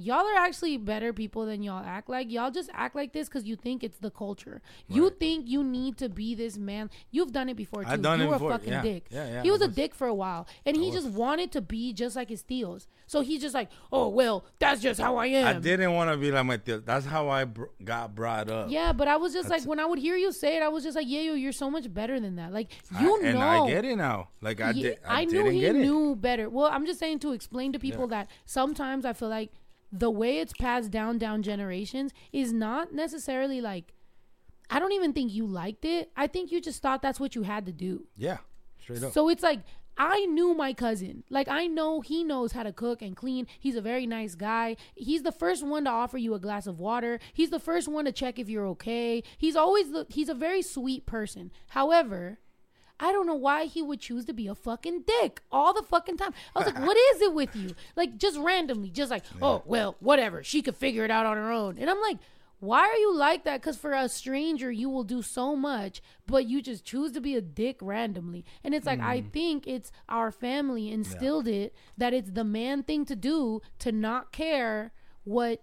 y'all 0.00 0.26
are 0.26 0.36
actually 0.36 0.76
better 0.76 1.12
people 1.12 1.46
than 1.46 1.62
y'all 1.62 1.84
act 1.84 2.08
like. 2.08 2.30
Y'all 2.30 2.50
just 2.50 2.70
act 2.72 2.94
like 2.94 3.12
this 3.12 3.28
because 3.28 3.44
you 3.44 3.56
think 3.56 3.82
it's 3.84 3.98
the 3.98 4.10
culture. 4.10 4.60
You 4.88 5.10
think 5.10 5.48
you 5.48 5.62
need 5.62 5.96
to 5.98 6.08
be 6.08 6.34
this 6.34 6.56
man. 6.56 6.90
You've 7.10 7.32
done 7.32 7.48
it 7.48 7.56
before 7.56 7.84
too. 7.84 7.90
I've 7.90 8.02
done 8.02 8.20
you 8.20 8.26
it 8.26 8.28
were 8.28 8.34
before, 8.34 8.50
a 8.50 8.58
fucking 8.58 8.72
yeah. 8.72 8.82
dick. 8.82 9.06
Yeah, 9.10 9.28
yeah, 9.28 9.42
he 9.42 9.50
was 9.50 9.62
I 9.62 9.66
a 9.66 9.68
was. 9.68 9.76
dick 9.76 9.94
for 9.94 10.06
a 10.06 10.14
while, 10.14 10.46
and 10.64 10.76
he 10.76 10.90
just 10.90 11.08
wanted 11.08 11.52
to 11.52 11.60
be 11.60 11.92
just 11.92 12.16
like 12.16 12.28
his 12.28 12.42
tios. 12.42 12.86
So 13.06 13.20
he's 13.22 13.40
just 13.40 13.54
like, 13.54 13.70
oh 13.92 14.08
well, 14.08 14.44
that's 14.58 14.80
just 14.80 15.00
how 15.00 15.16
I 15.16 15.26
am. 15.26 15.46
I 15.46 15.58
didn't 15.60 15.92
want 15.94 16.10
to 16.10 16.16
be 16.16 16.30
like 16.30 16.44
my 16.44 16.58
tío. 16.58 16.84
That's 16.84 17.06
how 17.06 17.28
I 17.28 17.44
br- 17.44 17.64
got 17.82 18.14
brought 18.14 18.50
up. 18.50 18.70
Yeah, 18.70 18.92
but 18.92 19.08
I 19.08 19.16
was 19.16 19.32
just 19.32 19.48
That's- 19.48 19.62
like, 19.62 19.68
when 19.68 19.80
I 19.80 19.86
would 19.86 19.98
hear 19.98 20.16
you 20.16 20.32
say 20.32 20.56
it, 20.56 20.62
I 20.62 20.68
was 20.68 20.84
just 20.84 20.96
like, 20.96 21.06
yeah, 21.08 21.20
yo, 21.20 21.34
you're 21.34 21.52
so 21.52 21.70
much 21.70 21.92
better 21.92 22.20
than 22.20 22.36
that. 22.36 22.52
Like 22.52 22.70
you 23.00 23.16
I, 23.16 23.22
know, 23.22 23.28
and 23.28 23.38
I 23.38 23.66
get 23.68 23.84
it 23.84 23.96
now. 23.96 24.28
Like 24.40 24.60
I 24.60 24.72
did. 24.72 24.98
I, 25.06 25.24
knew 25.24 25.46
he 25.46 25.70
knew 25.70 26.16
better. 26.16 26.48
Well, 26.48 26.66
I'm 26.70 26.86
just 26.86 26.98
saying 26.98 27.20
to 27.20 27.32
explain 27.32 27.72
to 27.72 27.78
people 27.78 28.06
that 28.08 28.28
sometimes 28.44 29.04
I 29.04 29.12
feel 29.12 29.28
like 29.28 29.50
the 29.90 30.10
way 30.10 30.38
it's 30.38 30.52
passed 30.52 30.90
down 30.90 31.18
down 31.18 31.42
generations 31.42 32.12
is 32.32 32.52
not 32.52 32.92
necessarily 32.92 33.60
like 33.60 33.94
I 34.70 34.78
don't 34.78 34.92
even 34.92 35.12
think 35.12 35.32
you 35.32 35.46
liked 35.46 35.84
it. 35.84 36.10
I 36.16 36.26
think 36.26 36.52
you 36.52 36.60
just 36.60 36.82
thought 36.82 37.00
that's 37.00 37.18
what 37.18 37.34
you 37.34 37.42
had 37.42 37.64
to 37.66 37.72
do. 37.72 38.06
Yeah, 38.16 38.38
straight 38.78 39.02
up. 39.02 39.12
So 39.12 39.28
it's 39.28 39.42
like 39.42 39.60
I 39.96 40.26
knew 40.26 40.54
my 40.54 40.72
cousin. 40.74 41.24
Like 41.28 41.48
I 41.48 41.66
know 41.66 42.00
he 42.00 42.22
knows 42.22 42.52
how 42.52 42.62
to 42.62 42.72
cook 42.72 43.02
and 43.02 43.16
clean. 43.16 43.46
He's 43.58 43.76
a 43.76 43.80
very 43.80 44.06
nice 44.06 44.34
guy. 44.34 44.76
He's 44.94 45.22
the 45.22 45.32
first 45.32 45.66
one 45.66 45.84
to 45.84 45.90
offer 45.90 46.18
you 46.18 46.34
a 46.34 46.38
glass 46.38 46.66
of 46.66 46.78
water. 46.78 47.18
He's 47.32 47.50
the 47.50 47.58
first 47.58 47.88
one 47.88 48.04
to 48.04 48.12
check 48.12 48.38
if 48.38 48.48
you're 48.48 48.66
okay. 48.68 49.22
He's 49.38 49.56
always 49.56 49.90
the 49.90 50.06
he's 50.08 50.28
a 50.28 50.34
very 50.34 50.62
sweet 50.62 51.06
person. 51.06 51.50
However, 51.68 52.38
I 53.00 53.12
don't 53.12 53.26
know 53.26 53.34
why 53.34 53.64
he 53.64 53.82
would 53.82 54.00
choose 54.00 54.24
to 54.26 54.32
be 54.32 54.48
a 54.48 54.54
fucking 54.54 55.04
dick 55.06 55.40
all 55.52 55.72
the 55.72 55.82
fucking 55.82 56.16
time. 56.16 56.32
I 56.54 56.58
was 56.60 56.72
like, 56.72 56.78
what 56.86 56.96
is 57.14 57.22
it 57.22 57.34
with 57.34 57.54
you? 57.54 57.74
Like 57.96 58.18
just 58.18 58.38
randomly, 58.38 58.90
just 58.90 59.10
like, 59.10 59.24
oh 59.40 59.62
well, 59.66 59.96
whatever. 60.00 60.42
She 60.42 60.62
could 60.62 60.76
figure 60.76 61.04
it 61.04 61.10
out 61.10 61.26
on 61.26 61.36
her 61.36 61.50
own. 61.52 61.78
And 61.78 61.88
I'm 61.88 62.00
like, 62.00 62.18
why 62.60 62.80
are 62.80 62.96
you 62.96 63.14
like 63.14 63.44
that? 63.44 63.60
Because 63.60 63.76
for 63.76 63.92
a 63.92 64.08
stranger, 64.08 64.70
you 64.70 64.88
will 64.90 65.04
do 65.04 65.22
so 65.22 65.54
much, 65.54 66.02
but 66.26 66.46
you 66.46 66.60
just 66.60 66.84
choose 66.84 67.12
to 67.12 67.20
be 67.20 67.36
a 67.36 67.40
dick 67.40 67.76
randomly. 67.80 68.44
And 68.64 68.74
it's 68.74 68.86
like, 68.86 69.00
I 69.00 69.20
mm. 69.20 69.32
think 69.32 69.68
it's 69.68 69.92
our 70.08 70.32
family 70.32 70.90
instilled 70.90 71.46
it 71.46 71.72
that 71.96 72.12
it's 72.12 72.32
the 72.32 72.44
man 72.44 72.82
thing 72.82 73.04
to 73.06 73.14
do 73.14 73.62
to 73.78 73.92
not 73.92 74.32
care 74.32 74.92
what 75.22 75.62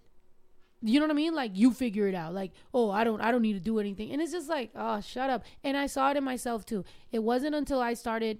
you 0.85 0.99
know 0.99 1.05
what 1.05 1.11
I 1.11 1.15
mean? 1.15 1.33
Like 1.33 1.51
you 1.55 1.71
figure 1.71 2.07
it 2.07 2.15
out. 2.15 2.33
Like, 2.33 2.51
oh, 2.73 2.91
I 2.91 3.03
don't 3.03 3.19
I 3.21 3.31
don't 3.31 3.41
need 3.41 3.53
to 3.53 3.59
do 3.59 3.79
anything. 3.79 4.11
And 4.11 4.21
it's 4.21 4.31
just 4.31 4.49
like, 4.49 4.71
oh, 4.75 5.01
shut 5.01 5.29
up. 5.29 5.43
And 5.63 5.75
I 5.75 5.87
saw 5.87 6.11
it 6.11 6.17
in 6.17 6.23
myself 6.23 6.65
too. 6.65 6.85
It 7.11 7.19
wasn't 7.19 7.55
until 7.55 7.81
I 7.81 7.93
started 7.95 8.39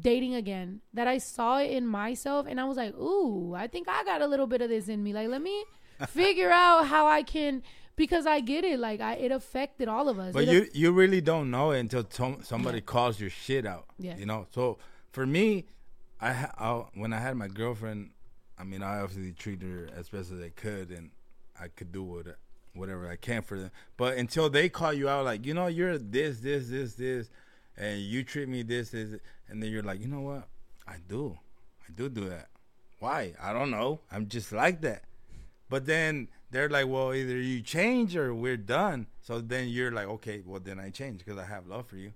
dating 0.00 0.34
again 0.34 0.80
that 0.92 1.08
I 1.08 1.18
saw 1.18 1.58
it 1.58 1.70
in 1.70 1.86
myself 1.86 2.46
and 2.48 2.60
I 2.60 2.64
was 2.64 2.76
like, 2.76 2.94
ooh, 2.94 3.54
I 3.54 3.66
think 3.66 3.88
I 3.88 4.04
got 4.04 4.22
a 4.22 4.26
little 4.26 4.46
bit 4.46 4.60
of 4.60 4.68
this 4.68 4.88
in 4.88 5.02
me. 5.02 5.12
Like, 5.12 5.28
let 5.28 5.42
me 5.42 5.64
figure 6.08 6.50
out 6.50 6.86
how 6.86 7.06
I 7.06 7.22
can 7.22 7.62
because 7.96 8.26
I 8.26 8.40
get 8.40 8.64
it. 8.64 8.78
Like 8.78 9.00
I 9.00 9.14
it 9.14 9.32
affected 9.32 9.88
all 9.88 10.08
of 10.08 10.18
us. 10.18 10.32
But 10.32 10.44
It 10.44 10.52
you 10.52 10.66
you 10.72 10.92
really 10.92 11.20
don't 11.20 11.50
know 11.50 11.72
it 11.72 11.80
until 11.80 12.06
somebody 12.42 12.80
calls 12.80 13.20
your 13.20 13.30
shit 13.30 13.66
out. 13.66 13.86
Yeah. 13.98 14.16
You 14.16 14.26
know. 14.26 14.46
So 14.54 14.78
for 15.10 15.26
me, 15.26 15.66
I, 16.20 16.48
I 16.56 16.84
when 16.94 17.12
I 17.12 17.18
had 17.18 17.36
my 17.36 17.48
girlfriend, 17.48 18.10
I 18.58 18.64
mean, 18.64 18.82
I 18.82 19.00
obviously 19.00 19.32
treated 19.32 19.68
her 19.68 19.88
as 19.96 20.08
best 20.08 20.32
as 20.32 20.40
I 20.40 20.50
could, 20.50 20.90
and 20.90 21.10
I 21.60 21.68
could 21.68 21.92
do 21.92 22.02
what, 22.02 22.26
whatever 22.74 23.08
I 23.08 23.16
can 23.16 23.42
for 23.42 23.58
them. 23.58 23.70
But 23.96 24.16
until 24.16 24.50
they 24.50 24.68
call 24.68 24.92
you 24.92 25.08
out, 25.08 25.24
like 25.24 25.46
you 25.46 25.54
know, 25.54 25.66
you're 25.66 25.98
this, 25.98 26.40
this, 26.40 26.68
this, 26.68 26.94
this, 26.94 27.30
and 27.76 28.00
you 28.00 28.24
treat 28.24 28.48
me 28.48 28.62
this, 28.62 28.90
this, 28.90 29.20
and 29.48 29.62
then 29.62 29.70
you're 29.70 29.82
like, 29.82 30.00
you 30.00 30.08
know 30.08 30.20
what? 30.20 30.48
I 30.86 30.96
do, 31.08 31.38
I 31.88 31.92
do 31.94 32.08
do 32.08 32.28
that. 32.28 32.48
Why? 33.00 33.34
I 33.40 33.52
don't 33.52 33.70
know. 33.70 34.00
I'm 34.10 34.28
just 34.28 34.52
like 34.52 34.80
that. 34.80 35.02
But 35.68 35.86
then 35.86 36.28
they're 36.50 36.68
like, 36.68 36.88
well, 36.88 37.14
either 37.14 37.36
you 37.36 37.60
change 37.60 38.16
or 38.16 38.34
we're 38.34 38.56
done. 38.56 39.06
So 39.22 39.40
then 39.40 39.68
you're 39.68 39.92
like, 39.92 40.08
okay, 40.08 40.42
well 40.44 40.60
then 40.60 40.80
I 40.80 40.90
change 40.90 41.24
because 41.24 41.38
I 41.38 41.44
have 41.44 41.66
love 41.66 41.86
for 41.86 41.96
you. 41.96 42.12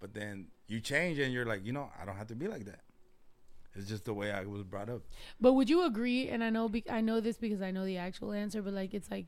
But 0.00 0.14
then 0.14 0.46
you 0.68 0.80
change 0.80 1.18
and 1.18 1.32
you're 1.32 1.44
like, 1.44 1.64
you 1.66 1.72
know, 1.72 1.90
I 2.00 2.04
don't 2.04 2.16
have 2.16 2.28
to 2.28 2.34
be 2.34 2.48
like 2.48 2.64
that. 2.64 2.80
It's 3.74 3.88
just 3.88 4.04
the 4.04 4.14
way 4.14 4.30
I 4.30 4.44
was 4.44 4.62
brought 4.62 4.88
up. 4.90 5.02
But 5.40 5.54
would 5.54 5.70
you 5.70 5.84
agree? 5.84 6.28
And 6.28 6.44
I 6.44 6.50
know 6.50 6.68
be- 6.68 6.90
I 6.90 7.00
know 7.00 7.20
this 7.20 7.36
because 7.36 7.62
I 7.62 7.70
know 7.70 7.84
the 7.84 7.96
actual 7.96 8.32
answer. 8.32 8.60
But 8.62 8.74
like, 8.74 8.92
it's 8.92 9.10
like 9.10 9.26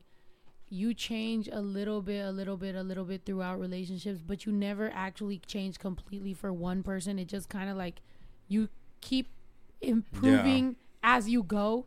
you 0.69 0.93
change 0.93 1.47
a 1.51 1.61
little 1.61 2.01
bit, 2.01 2.25
a 2.25 2.31
little 2.31 2.57
bit, 2.57 2.75
a 2.75 2.83
little 2.83 3.05
bit 3.05 3.25
throughout 3.25 3.59
relationships, 3.59 4.21
but 4.25 4.45
you 4.45 4.51
never 4.51 4.91
actually 4.93 5.39
change 5.39 5.79
completely 5.79 6.33
for 6.33 6.51
one 6.53 6.83
person. 6.83 7.19
It 7.19 7.27
just 7.27 7.49
kind 7.49 7.69
of 7.69 7.77
like 7.77 8.01
you 8.47 8.69
keep 9.01 9.29
improving 9.81 10.75
as 11.03 11.29
you 11.29 11.43
go, 11.43 11.85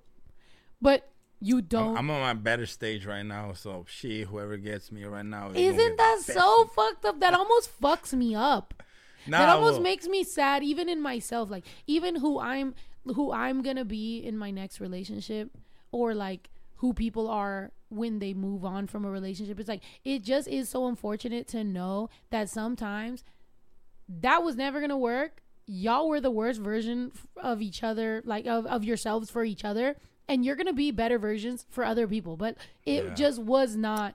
but 0.80 1.08
you 1.40 1.62
don't. 1.62 1.96
I'm, 1.96 1.98
I'm 1.98 2.10
on 2.10 2.20
my 2.20 2.34
better 2.34 2.66
stage 2.66 3.06
right 3.06 3.24
now. 3.24 3.52
So 3.52 3.84
she, 3.88 4.22
whoever 4.22 4.56
gets 4.56 4.90
me 4.90 5.04
right 5.04 5.24
now, 5.24 5.50
Isn't 5.54 5.96
that 5.96 6.20
so 6.20 6.66
fucked 6.66 7.04
up? 7.04 7.20
That 7.20 7.34
almost 7.34 7.80
fucks 7.80 8.12
me 8.12 8.34
up. 8.34 8.82
Nah, 9.28 9.38
that 9.38 9.48
almost 9.48 9.80
makes 9.82 10.06
me 10.06 10.24
sad, 10.24 10.62
even 10.62 10.88
in 10.88 11.00
myself. 11.00 11.50
Like 11.50 11.64
even 11.86 12.16
who 12.16 12.38
I'm, 12.40 12.74
who 13.04 13.32
I'm 13.32 13.62
gonna 13.62 13.84
be 13.84 14.18
in 14.18 14.36
my 14.36 14.50
next 14.50 14.80
relationship, 14.80 15.50
or 15.92 16.14
like 16.14 16.50
who 16.76 16.92
people 16.94 17.28
are 17.28 17.72
when 17.90 18.18
they 18.18 18.34
move 18.34 18.64
on 18.64 18.86
from 18.86 19.04
a 19.04 19.10
relationship. 19.10 19.58
It's 19.58 19.68
like 19.68 19.82
it 20.04 20.22
just 20.22 20.46
is 20.48 20.68
so 20.68 20.86
unfortunate 20.86 21.48
to 21.48 21.64
know 21.64 22.10
that 22.30 22.48
sometimes 22.50 23.24
that 24.08 24.42
was 24.42 24.56
never 24.56 24.80
gonna 24.80 24.98
work. 24.98 25.42
Y'all 25.66 26.08
were 26.08 26.20
the 26.20 26.30
worst 26.30 26.60
version 26.60 27.12
of 27.36 27.60
each 27.60 27.82
other, 27.82 28.22
like 28.24 28.46
of, 28.46 28.64
of 28.66 28.84
yourselves 28.84 29.30
for 29.30 29.44
each 29.44 29.64
other, 29.64 29.96
and 30.26 30.44
you're 30.44 30.56
gonna 30.56 30.72
be 30.72 30.90
better 30.90 31.18
versions 31.18 31.66
for 31.68 31.84
other 31.84 32.06
people. 32.06 32.36
But 32.36 32.56
it 32.86 33.04
Yeah. 33.04 33.14
just 33.14 33.38
was 33.42 33.76
not 33.76 34.14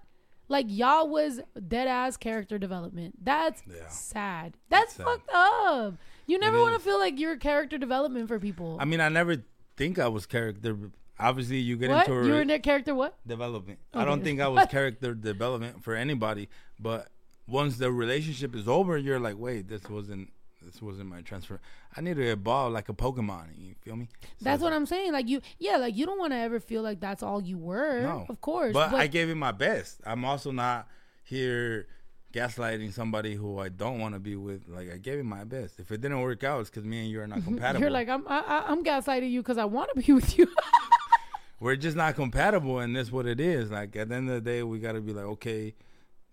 like 0.50 0.66
y'all 0.70 1.08
was 1.08 1.40
dead 1.68 1.88
ass 1.88 2.18
character 2.18 2.58
development. 2.58 3.24
That's 3.24 3.62
Yeah. 3.68 3.88
sad. 3.90 4.58
That's 4.70 4.96
fucked 4.96 5.30
up. 5.34 5.96
You 6.28 6.40
never 6.40 6.60
want 6.62 6.74
to 6.76 6.80
feel 6.80 7.00
like 7.00 7.20
you're 7.20 7.38
character 7.38 7.78
development 7.78 8.28
for 8.28 8.40
people. 8.40 8.78
I 8.80 8.86
mean, 8.86 9.02
I 9.02 9.10
never 9.10 9.44
think 9.78 10.00
I 10.00 10.08
was 10.08 10.26
character. 10.26 10.78
Obviously, 11.20 11.58
you 11.60 11.78
get 11.78 11.90
what? 11.90 12.08
into 12.08 12.20
a 12.20 12.26
You 12.26 12.32
were 12.34 12.42
in 12.42 12.48
their 12.48 12.60
character 12.60 12.96
what? 12.96 13.16
development. 13.28 13.80
Okay. 13.94 14.02
I 14.02 14.06
don't 14.06 14.24
think 14.24 14.40
I 14.40 14.48
was 14.48 14.66
character 14.68 15.14
development 15.32 15.84
for 15.84 15.96
anybody. 15.96 16.50
But 16.80 17.10
once 17.48 17.78
the 17.78 17.92
relationship 17.92 18.56
is 18.56 18.68
over, 18.68 18.98
you're 18.98 19.20
like, 19.20 19.38
wait, 19.38 19.68
this 19.68 19.90
wasn't 19.90 20.32
this 20.66 20.82
wasn't 20.82 21.10
my 21.10 21.22
transfer. 21.22 21.60
I 21.96 22.02
need 22.02 22.16
to 22.18 22.24
evolve 22.32 22.74
like 22.74 22.90
a 22.90 22.94
Pokemon. 22.94 23.48
You 23.58 23.76
feel 23.82 23.96
me? 23.96 24.08
So 24.22 24.28
That's 24.42 24.62
what 24.62 24.74
I'm 24.74 24.86
saying. 24.86 25.12
Like 25.14 25.28
you, 25.28 25.42
yeah, 25.60 25.78
like 25.78 25.96
you 25.96 26.06
don't 26.06 26.20
want 26.20 26.34
to 26.34 26.38
ever 26.38 26.60
feel 26.60 26.82
like 26.82 27.00
that's 27.00 27.24
all 27.24 27.42
you 27.42 27.58
were. 27.58 28.02
No, 28.02 28.26
of 28.30 28.42
course. 28.42 28.74
But, 28.74 28.94
I 28.94 29.08
gave 29.08 29.30
it 29.30 29.36
my 29.36 29.52
best. 29.52 30.02
I'm 30.06 30.24
also 30.26 30.52
not 30.52 30.88
here 31.24 31.88
gaslighting 32.34 32.92
somebody 32.94 33.36
who 33.36 33.60
I 33.60 33.70
don't 33.70 34.00
want 34.00 34.16
to 34.16 34.20
be 34.20 34.36
with. 34.36 34.68
Like 34.68 34.92
I 34.92 34.98
gave 34.98 35.20
it 35.20 35.26
my 35.26 35.44
best. 35.44 35.80
If 35.80 35.92
it 35.92 36.02
didn't 36.02 36.22
work 36.22 36.44
out, 36.44 36.62
it's 36.62 36.70
because 36.70 36.84
me 36.84 37.02
and 37.02 37.10
you 37.10 37.22
are 37.22 37.28
not 37.28 37.44
compatible. 37.44 37.82
You're 37.82 37.92
like 37.92 38.10
I'm. 38.10 38.28
I- 38.28 38.64
I'm 38.68 38.84
gaslighting 38.84 39.30
you 39.32 39.42
because 39.42 39.58
I 39.58 39.66
want 39.66 39.90
to 39.96 40.02
be 40.02 40.14
with 40.14 40.38
you. 40.38 40.48
We're 41.60 41.78
just 41.78 41.96
not 41.96 42.16
compatible, 42.16 42.80
and 42.80 42.94
that's 42.94 43.10
what 43.12 43.26
it 43.26 43.40
is. 43.40 43.72
Like 43.72 43.96
at 43.96 44.10
the 44.10 44.16
end 44.16 44.30
of 44.30 44.36
the 44.36 44.42
day, 44.42 44.64
we 44.64 44.80
got 44.80 44.94
to 44.94 45.02
be 45.02 45.14
like, 45.14 45.26
okay, 45.26 45.74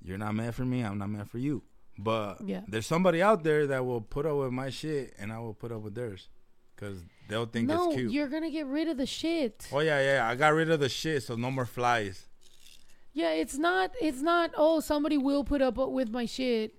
you're 0.03 0.19
not 0.19 0.35
meant 0.35 0.55
for 0.57 0.65
me. 0.65 0.83
I'm 0.83 0.99
not 0.99 1.09
meant 1.11 1.31
for 1.31 1.39
you. 1.39 1.63
But 2.03 2.41
Yeah. 2.47 2.63
there's 2.67 2.87
somebody 2.87 3.21
out 3.23 3.43
there 3.45 3.67
that 3.67 3.85
will 3.85 4.01
put 4.01 4.25
up 4.25 4.37
with 4.39 4.53
my 4.53 4.71
shit, 4.71 5.15
and 5.19 5.31
I 5.33 5.39
will 5.39 5.53
put 5.55 5.71
up 5.71 5.83
with 5.83 5.95
theirs, 5.95 6.29
because 6.75 7.05
they'll 7.29 7.45
think 7.47 7.69
no, 7.69 7.89
it's 7.89 7.97
cute. 7.97 8.13
you're 8.13 8.29
gonna 8.29 8.51
get 8.51 8.67
rid 8.67 8.89
of 8.89 8.97
the 8.97 9.07
shit. 9.07 9.69
Oh 9.73 9.81
yeah, 9.81 10.01
yeah. 10.01 10.29
I 10.29 10.35
got 10.35 10.55
rid 10.55 10.71
of 10.71 10.81
the 10.81 10.89
shit, 10.89 11.23
so 11.25 11.37
no 11.37 11.51
more 11.51 11.67
flies. 11.67 12.27
Yeah, 13.13 13.33
it's 13.33 13.59
not. 13.59 13.91
It's 14.01 14.23
not. 14.23 14.53
Oh, 14.57 14.81
somebody 14.81 15.19
will 15.19 15.45
put 15.45 15.61
up 15.61 15.77
with 15.77 16.11
my 16.11 16.25
shit, 16.27 16.75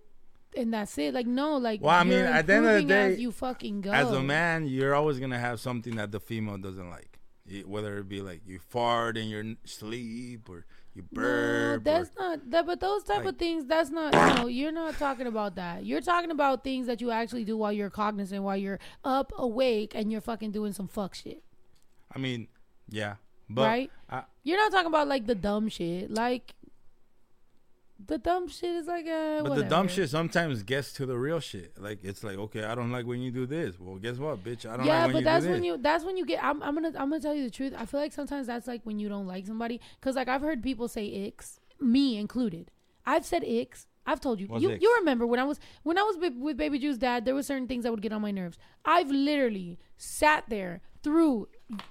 and 0.58 0.74
that's 0.74 0.98
it. 0.98 1.14
Like 1.14 1.28
no, 1.28 1.58
like. 1.58 1.82
Well, 1.82 1.94
I 1.94 2.04
mean, 2.04 2.20
at 2.20 2.48
the 2.48 2.54
end 2.56 2.66
of 2.66 2.82
the 2.82 2.88
day, 2.88 3.14
as 3.14 3.20
you 3.20 3.32
fucking 3.32 3.82
go. 3.82 3.92
As 3.92 4.12
a 4.12 4.22
man, 4.22 4.66
you're 4.66 4.96
always 4.96 5.20
gonna 5.20 5.40
have 5.40 5.60
something 5.60 5.96
that 5.98 6.12
the 6.12 6.20
female 6.20 6.58
doesn't 6.58 6.90
like, 6.90 7.20
whether 7.66 7.98
it 8.00 8.08
be 8.10 8.22
like 8.22 8.42
you 8.48 8.58
fart 8.60 9.18
in 9.18 9.28
your 9.28 9.44
sleep 9.66 10.50
or 10.50 10.66
you 10.94 11.04
No, 11.12 11.22
burp. 11.22 11.84
that's 11.84 12.10
or, 12.18 12.22
not 12.22 12.52
that. 12.52 12.66
But 12.66 12.80
those 12.80 13.04
type 13.04 13.26
of 13.26 13.38
things, 13.38 13.66
that's 13.66 13.90
not. 13.90 14.14
No, 14.14 14.48
you're 14.48 14.72
not 14.72 14.98
talking 14.98 15.28
about 15.28 15.56
that. 15.56 15.86
You're 15.86 16.02
talking 16.02 16.32
about 16.32 16.64
things 16.64 16.88
that 16.88 17.02
you 17.02 17.12
actually 17.12 17.46
do 17.46 17.56
while 17.58 17.72
you're 17.72 17.90
cognizant, 17.90 18.44
while 18.44 18.58
you're 18.58 18.80
up, 19.04 19.32
awake, 19.38 19.94
and 19.96 20.12
you're 20.12 20.22
fucking 20.22 20.52
doing 20.52 20.74
some 20.74 20.88
fuck 20.88 21.16
shit. 21.16 21.44
I 22.14 22.20
mean, 22.20 22.48
yeah, 22.90 23.16
but 23.50 23.64
right? 23.64 23.92
I, 24.10 24.24
You're 24.44 24.58
not 24.58 24.72
talking 24.72 24.88
about 24.88 25.08
like 25.08 25.28
the 25.28 25.36
dumb 25.36 25.70
shit. 25.70 26.12
Like 26.12 26.54
the 28.08 28.18
dumb 28.18 28.48
shit 28.48 28.76
is 28.76 28.88
like 28.88 29.06
uh 29.06 29.42
but 29.44 29.56
the 29.56 29.64
dumb 29.64 29.88
shit 29.88 30.10
sometimes 30.10 30.64
gets 30.64 30.94
to 30.94 31.06
the 31.06 31.18
real 31.18 31.40
shit. 31.40 31.80
Like 31.80 32.00
it's 32.04 32.24
like, 32.24 32.38
okay, 32.38 32.64
I 32.64 32.76
don't 32.76 32.92
like 32.92 33.06
when 33.06 33.22
you 33.22 33.32
do 33.32 33.46
this. 33.46 33.80
Well, 33.80 33.98
guess 33.98 34.18
what, 34.18 34.44
bitch? 34.44 34.66
I 34.66 34.78
don't 34.78 34.86
yeah, 34.86 35.06
like 35.06 35.08
when 35.08 35.14
but 35.14 35.20
you 35.20 35.26
that's 35.26 35.46
do 35.46 35.52
when 35.52 35.64
you 35.64 35.78
that's 35.78 36.04
when 36.04 36.18
you 36.18 36.26
get 36.26 36.44
I'm, 36.44 36.62
I'm 36.64 36.74
gonna 36.74 36.90
I'm 36.90 37.10
gonna 37.10 37.20
tell 37.20 37.36
you 37.36 37.44
the 37.44 37.52
truth. 37.52 37.74
I 37.78 37.86
feel 37.86 38.00
like 38.00 38.14
sometimes 38.14 38.48
that's 38.48 38.68
like 38.68 38.82
when 38.84 39.00
you 39.00 39.10
don't 39.10 39.28
like 39.28 39.46
somebody 39.46 39.80
because 40.00 40.16
like 40.16 40.28
I've 40.28 40.42
heard 40.42 40.64
people 40.64 40.88
say 40.88 41.06
icks, 41.06 41.60
me 41.80 42.18
included. 42.18 42.72
I've 43.06 43.26
said 43.26 43.44
icks. 43.44 43.88
I've 44.06 44.20
told 44.20 44.40
you. 44.40 44.48
What's 44.48 44.64
you 44.64 44.72
icks? 44.72 44.82
you 44.82 44.96
remember 45.00 45.28
when 45.28 45.40
I 45.40 45.44
was 45.44 45.60
when 45.84 45.98
I 45.98 46.04
was 46.04 46.18
with, 46.18 46.36
with 46.36 46.58
Baby 46.58 46.80
Juice's 46.80 46.98
dad, 46.98 47.26
there 47.26 47.36
were 47.36 47.44
certain 47.44 47.68
things 47.68 47.84
that 47.84 47.92
would 47.92 48.02
get 48.02 48.14
on 48.14 48.22
my 48.22 48.32
nerves. 48.32 48.58
I've 48.86 49.12
literally 49.12 49.80
sat 49.98 50.46
there 50.48 50.82
through 51.04 51.48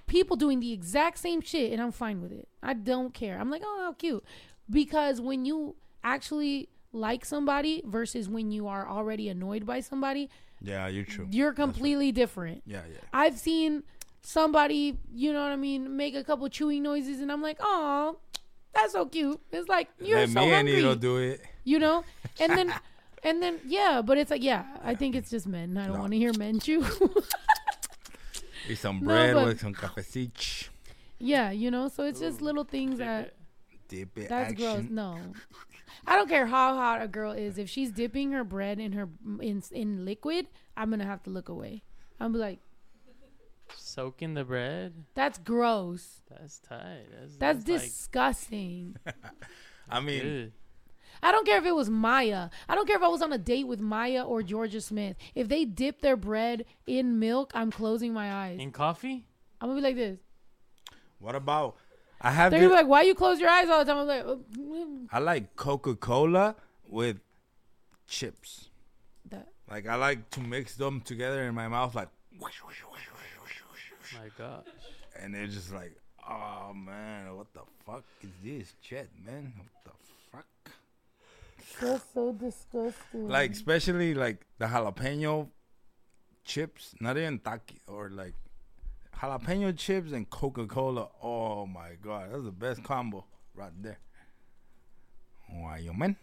people 0.07 0.35
doing 0.35 0.59
the 0.59 0.71
exact 0.71 1.17
same 1.17 1.41
shit 1.41 1.71
and 1.71 1.81
I'm 1.81 1.91
fine 1.91 2.21
with 2.21 2.31
it. 2.31 2.47
I 2.61 2.73
don't 2.73 3.13
care. 3.13 3.39
I'm 3.39 3.49
like, 3.49 3.61
oh, 3.65 3.79
how 3.81 3.93
cute. 3.93 4.23
Because 4.69 5.19
when 5.19 5.45
you 5.45 5.75
actually 6.03 6.69
like 6.93 7.23
somebody 7.25 7.81
versus 7.85 8.27
when 8.27 8.51
you 8.51 8.67
are 8.67 8.87
already 8.87 9.29
annoyed 9.29 9.65
by 9.65 9.79
somebody, 9.79 10.29
yeah, 10.61 10.87
you're 10.87 11.05
true. 11.05 11.27
you're 11.31 11.53
completely 11.53 12.11
different. 12.11 12.63
Yeah, 12.65 12.81
yeah. 12.91 12.99
I've 13.13 13.37
seen 13.39 13.83
somebody, 14.21 14.97
you 15.13 15.33
know 15.33 15.41
what 15.41 15.51
I 15.51 15.55
mean, 15.55 15.95
make 15.97 16.15
a 16.15 16.23
couple 16.23 16.47
chewing 16.49 16.83
noises, 16.83 17.19
and 17.21 17.31
I'm 17.31 17.41
like, 17.41 17.57
oh, 17.61 18.17
that's 18.73 18.93
so 18.93 19.05
cute. 19.05 19.39
It's 19.51 19.67
like 19.69 19.89
you're 19.99 20.19
Let 20.19 20.29
so 20.29 20.39
me 20.41 20.45
and 20.47 20.55
hungry, 20.67 20.75
Nito 20.75 20.95
do 20.95 21.17
it. 21.17 21.41
you 21.63 21.79
know. 21.79 22.03
And 22.39 22.51
then, 22.57 22.73
and 23.23 23.41
then, 23.43 23.59
yeah, 23.67 24.01
but 24.03 24.17
it's 24.17 24.31
like, 24.31 24.41
yeah, 24.43 24.65
I 24.83 24.95
think 24.95 25.15
it's 25.15 25.29
just 25.29 25.45
men. 25.47 25.77
I 25.77 25.87
don't 25.87 25.99
want 25.99 26.11
to 26.11 26.17
hear 26.17 26.31
men 26.37 26.59
chew. 26.59 26.83
Eat 28.69 28.77
some 28.77 28.99
No, 28.99 29.05
bread 29.07 29.33
but- 29.35 29.45
with 29.45 29.59
some 29.61 29.73
cafecito. 29.73 30.69
yeah, 31.19 31.51
you 31.51 31.71
know. 31.71 31.87
So 31.87 32.03
it's 32.03 32.19
just 32.19 32.41
little 32.41 32.63
things 32.63 32.99
that 32.99 33.33
Dip 33.87 34.17
it 34.17 34.29
that's 34.29 34.51
action. 34.51 34.55
gross. 34.65 34.85
No, 34.89 35.17
I 36.07 36.15
don't 36.15 36.29
care 36.29 36.45
how 36.47 36.75
hot 36.75 37.01
a 37.01 37.07
girl 37.07 37.31
is. 37.31 37.57
If 37.57 37.69
she's 37.69 37.91
dipping 37.91 38.31
her 38.31 38.43
bread 38.43 38.79
in 38.79 38.93
her 38.93 39.09
in 39.39 39.63
in 39.71 40.05
liquid, 40.05 40.47
I'm 40.75 40.89
gonna 40.89 41.05
have 41.05 41.23
to 41.23 41.29
look 41.29 41.49
away. 41.49 41.83
I'm 42.19 42.33
like, 42.33 42.59
Soaking 43.75 44.33
the 44.33 44.43
bread. 44.43 44.93
that's 45.15 45.37
gross. 45.37 46.21
That's 46.29 46.59
tight. 46.59 47.05
That's, 47.19 47.37
That's 47.37 47.67
like 47.67 47.81
disgusting. 47.81 48.97
I 49.89 49.99
mean, 50.01 50.21
good. 50.21 50.51
I 51.23 51.31
don't 51.31 51.45
care 51.45 51.57
if 51.57 51.65
it 51.65 51.75
was 51.75 51.89
Maya. 51.89 52.49
I 52.67 52.75
don't 52.75 52.85
care 52.87 52.97
if 52.97 53.03
I 53.03 53.07
was 53.07 53.21
on 53.21 53.31
a 53.31 53.37
date 53.37 53.67
with 53.67 53.79
Maya 53.79 54.23
or 54.23 54.41
Jorja 54.41 54.81
Smith. 54.81 55.15
If 55.35 55.47
they 55.47 55.65
dip 55.65 56.01
their 56.01 56.17
bread 56.17 56.65
in 56.87 57.19
milk, 57.19 57.51
I'm 57.53 57.71
closing 57.71 58.11
my 58.13 58.33
eyes. 58.33 58.59
in 58.59 58.71
coffee. 58.71 59.25
I'm 59.59 59.69
gonna 59.69 59.79
be 59.79 59.83
like 59.83 59.95
this. 59.95 60.19
what 61.19 61.35
about? 61.35 61.75
I 62.23 62.31
have. 62.31 62.51
They're 62.51 62.59
This, 62.61 62.69
gonna 62.69 62.81
like, 62.81 62.87
"Why 62.89 63.01
you 63.01 63.15
close 63.15 63.39
your 63.39 63.49
eyes 63.49 63.67
all 63.69 63.83
the 63.83 63.91
time?" 63.91 64.01
I'm 64.01 64.07
like, 64.07 64.25
"Uh, 64.25 64.35
mm, 64.57 65.07
I 65.11 65.19
like 65.19 65.55
Coca 65.55 65.95
Cola 65.95 66.55
with 66.87 67.17
chips. 68.07 68.69
That- 69.29 69.47
Like 69.69 69.87
I 69.87 69.95
like 69.95 70.29
to 70.31 70.39
mix 70.41 70.75
them 70.75 71.01
together 71.01 71.43
in 71.43 71.55
my 71.55 71.67
mouth, 71.67 71.95
like, 71.95 72.09
My 74.13 74.27
God. 74.37 74.65
and 75.19 75.33
they're 75.33 75.47
just 75.47 75.73
like, 75.73 75.95
oh 76.29 76.73
man, 76.73 77.35
what 77.35 77.47
the 77.53 77.61
fuck 77.85 78.03
is 78.21 78.29
this 78.43 78.73
shit, 78.81 79.09
man? 79.25 79.53
What 79.57 79.67
the 79.85 79.91
fuck? 80.31 80.45
That's 81.79 82.03
so 82.13 82.33
disgusting. 82.33 83.27
Like 83.29 83.51
especially 83.51 84.13
like 84.13 84.45
the 84.59 84.65
jalapeno 84.65 85.47
chips, 86.43 86.93
not 86.99 87.17
even 87.17 87.39
taki 87.39 87.79
or 87.87 88.09
like 88.09 88.35
jalapeno 89.21 89.77
chips 89.77 90.11
and 90.11 90.29
Coca 90.29 90.65
Cola. 90.65 91.09
Oh 91.21 91.65
my 91.65 91.91
god, 92.01 92.29
that's 92.31 92.43
the 92.43 92.51
best 92.51 92.83
combo 92.83 93.25
right 93.55 93.71
there. 93.81 93.99
Why 95.49 95.79
you 95.79 95.93
man? 95.93 96.15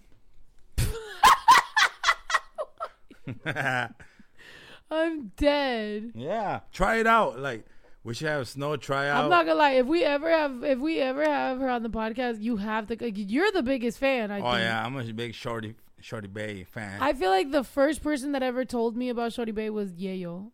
I'm 4.91 5.33
dead. 5.36 6.12
yeah, 6.15 6.60
try 6.73 6.97
it 6.97 7.07
out. 7.07 7.39
Like 7.39 7.67
we 8.05 8.15
should 8.15 8.28
have 8.28 8.49
snow 8.49 8.77
try 8.77 9.09
out. 9.09 9.25
I'm 9.25 9.31
not 9.31 9.44
gonna 9.44 9.59
lie. 9.59 9.73
If 9.73 9.86
we 9.86 10.02
ever 10.05 10.31
have, 10.31 10.65
if 10.65 10.78
we 10.78 10.99
ever 11.01 11.25
have 11.25 11.59
her 11.59 11.68
on 11.68 11.83
the 11.83 11.91
podcast, 11.91 12.41
you 12.41 12.57
have 12.57 12.86
to. 12.86 12.97
like, 12.99 13.12
You're 13.17 13.52
the 13.52 13.62
biggest 13.62 13.99
fan. 13.99 14.31
I 14.31 14.41
oh 14.41 14.52
think. 14.52 14.60
yeah, 14.62 14.85
I'm 14.85 14.97
a 14.97 15.05
big 15.12 15.35
Shorty 15.35 15.75
Shorty 16.01 16.28
Bay 16.28 16.65
fan. 16.65 17.02
I 17.02 17.12
feel 17.12 17.31
like 17.31 17.51
the 17.51 17.65
first 17.65 18.02
person 18.02 18.33
that 18.33 18.43
ever 18.43 18.65
told 18.65 18.97
me 18.97 19.10
about 19.10 19.35
Shorty 19.35 19.52
Bay 19.52 19.68
was 19.68 19.93
Yayo. 19.93 20.52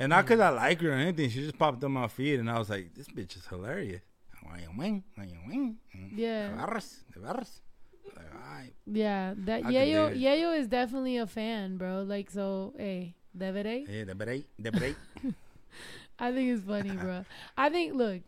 And 0.00 0.10
not 0.10 0.24
because 0.24 0.40
I 0.40 0.48
like 0.48 0.80
her 0.80 0.90
or 0.90 0.94
anything, 0.94 1.30
she 1.30 1.40
just 1.42 1.58
popped 1.58 1.84
on 1.84 1.92
my 1.92 2.08
feed, 2.08 2.40
and 2.40 2.50
I 2.50 2.58
was 2.58 2.70
like, 2.70 2.94
this 2.94 3.06
bitch 3.08 3.36
is 3.36 3.46
hilarious. 3.46 4.02
Why 4.42 4.58
you 4.60 4.70
wing? 4.76 5.04
Why 5.14 5.24
you 5.24 5.38
wing? 5.46 5.76
Yeah. 6.16 6.48
De 6.48 6.56
veras, 6.56 7.04
de 7.12 7.20
veras. 7.20 7.60
Like, 8.16 8.26
ay, 8.34 8.70
Yeah, 8.86 9.34
that 9.36 9.62
Yayo. 9.64 10.18
Yayo 10.18 10.58
is 10.58 10.66
definitely 10.66 11.18
a 11.18 11.26
fan, 11.26 11.76
bro. 11.76 12.02
Like 12.02 12.30
so, 12.30 12.72
hey, 12.76 13.14
deberé. 13.36 13.88
eh, 13.88 14.04
de 14.04 14.14
break, 14.14 14.46
de 14.60 14.72
break. 14.72 14.96
I 16.18 16.32
think 16.32 16.50
it's 16.50 16.64
funny, 16.66 16.90
bro. 16.90 17.24
I 17.56 17.70
think 17.70 17.94
look, 17.94 18.22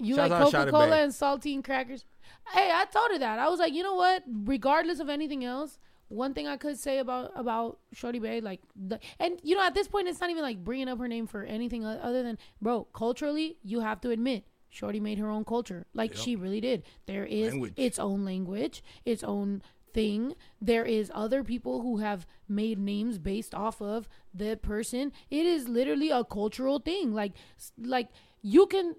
you 0.00 0.14
Shout 0.14 0.30
like 0.30 0.42
Coca 0.44 0.70
Cola 0.70 1.02
and 1.02 1.12
saltine 1.12 1.62
crackers. 1.62 2.04
Hey, 2.52 2.70
I 2.72 2.84
told 2.86 3.10
her 3.12 3.18
that. 3.18 3.38
I 3.38 3.48
was 3.48 3.58
like, 3.58 3.72
you 3.74 3.82
know 3.82 3.94
what? 3.94 4.22
Regardless 4.44 5.00
of 5.00 5.08
anything 5.08 5.44
else, 5.44 5.78
one 6.14 6.32
thing 6.34 6.46
I 6.46 6.56
could 6.56 6.78
say 6.78 6.98
about 6.98 7.32
about 7.34 7.78
Shorty 7.92 8.18
Bay, 8.18 8.40
like, 8.40 8.60
the, 8.76 8.98
and 9.18 9.40
you 9.42 9.56
know, 9.56 9.62
at 9.62 9.74
this 9.74 9.88
point, 9.88 10.08
it's 10.08 10.20
not 10.20 10.30
even 10.30 10.42
like 10.42 10.62
bringing 10.62 10.88
up 10.88 10.98
her 10.98 11.08
name 11.08 11.26
for 11.26 11.42
anything 11.42 11.84
other 11.84 12.22
than, 12.22 12.38
bro. 12.62 12.84
Culturally, 12.94 13.56
you 13.62 13.80
have 13.80 14.00
to 14.02 14.10
admit, 14.10 14.44
Shorty 14.70 15.00
made 15.00 15.18
her 15.18 15.28
own 15.28 15.44
culture, 15.44 15.86
like 15.94 16.12
Yep. 16.12 16.20
she 16.20 16.36
really 16.36 16.60
did. 16.60 16.82
There 17.06 17.24
is 17.26 17.52
Language. 17.52 17.74
its 17.76 17.98
own 17.98 18.24
language, 18.24 18.82
its 19.04 19.22
own 19.24 19.62
thing. 19.92 20.34
There 20.60 20.84
is 20.84 21.10
other 21.14 21.44
people 21.44 21.82
who 21.82 21.98
have 21.98 22.26
made 22.48 22.78
names 22.78 23.18
based 23.18 23.54
off 23.54 23.80
of 23.80 24.08
the 24.32 24.56
person. 24.56 25.12
It 25.30 25.46
is 25.46 25.68
literally 25.68 26.10
a 26.10 26.24
cultural 26.24 26.78
thing. 26.80 27.12
Like 27.14 27.32
like 27.78 28.08
you 28.42 28.66
can 28.66 28.96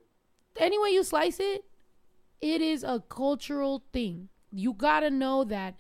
any 0.58 0.80
way 0.80 0.90
you 0.92 1.04
slice 1.04 1.40
it, 1.42 1.66
it 2.42 2.62
is 2.62 2.84
a 2.84 3.04
cultural 3.10 3.84
thing. 3.92 4.30
You 4.52 4.72
got 4.74 5.02
to 5.02 5.10
know 5.10 5.44
that 5.44 5.76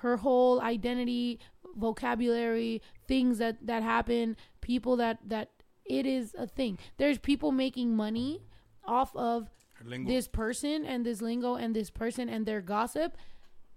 her 0.00 0.18
whole 0.18 0.60
identity, 0.60 1.38
vocabulary, 1.76 2.82
things 3.06 3.38
that 3.38 3.66
that 3.66 3.82
happen, 3.82 4.36
people 4.60 4.96
that 4.96 5.18
that 5.26 5.50
it 5.84 6.06
is 6.06 6.34
a 6.38 6.46
thing. 6.46 6.78
There's 6.98 7.18
people 7.18 7.52
making 7.52 7.96
money 7.96 8.42
off 8.84 9.14
of 9.16 9.48
this 9.84 10.28
person 10.28 10.84
and 10.84 11.04
this 11.04 11.22
lingo 11.22 11.54
and 11.54 11.74
this 11.74 11.90
person 11.90 12.28
and 12.28 12.44
their 12.44 12.60
gossip 12.60 13.16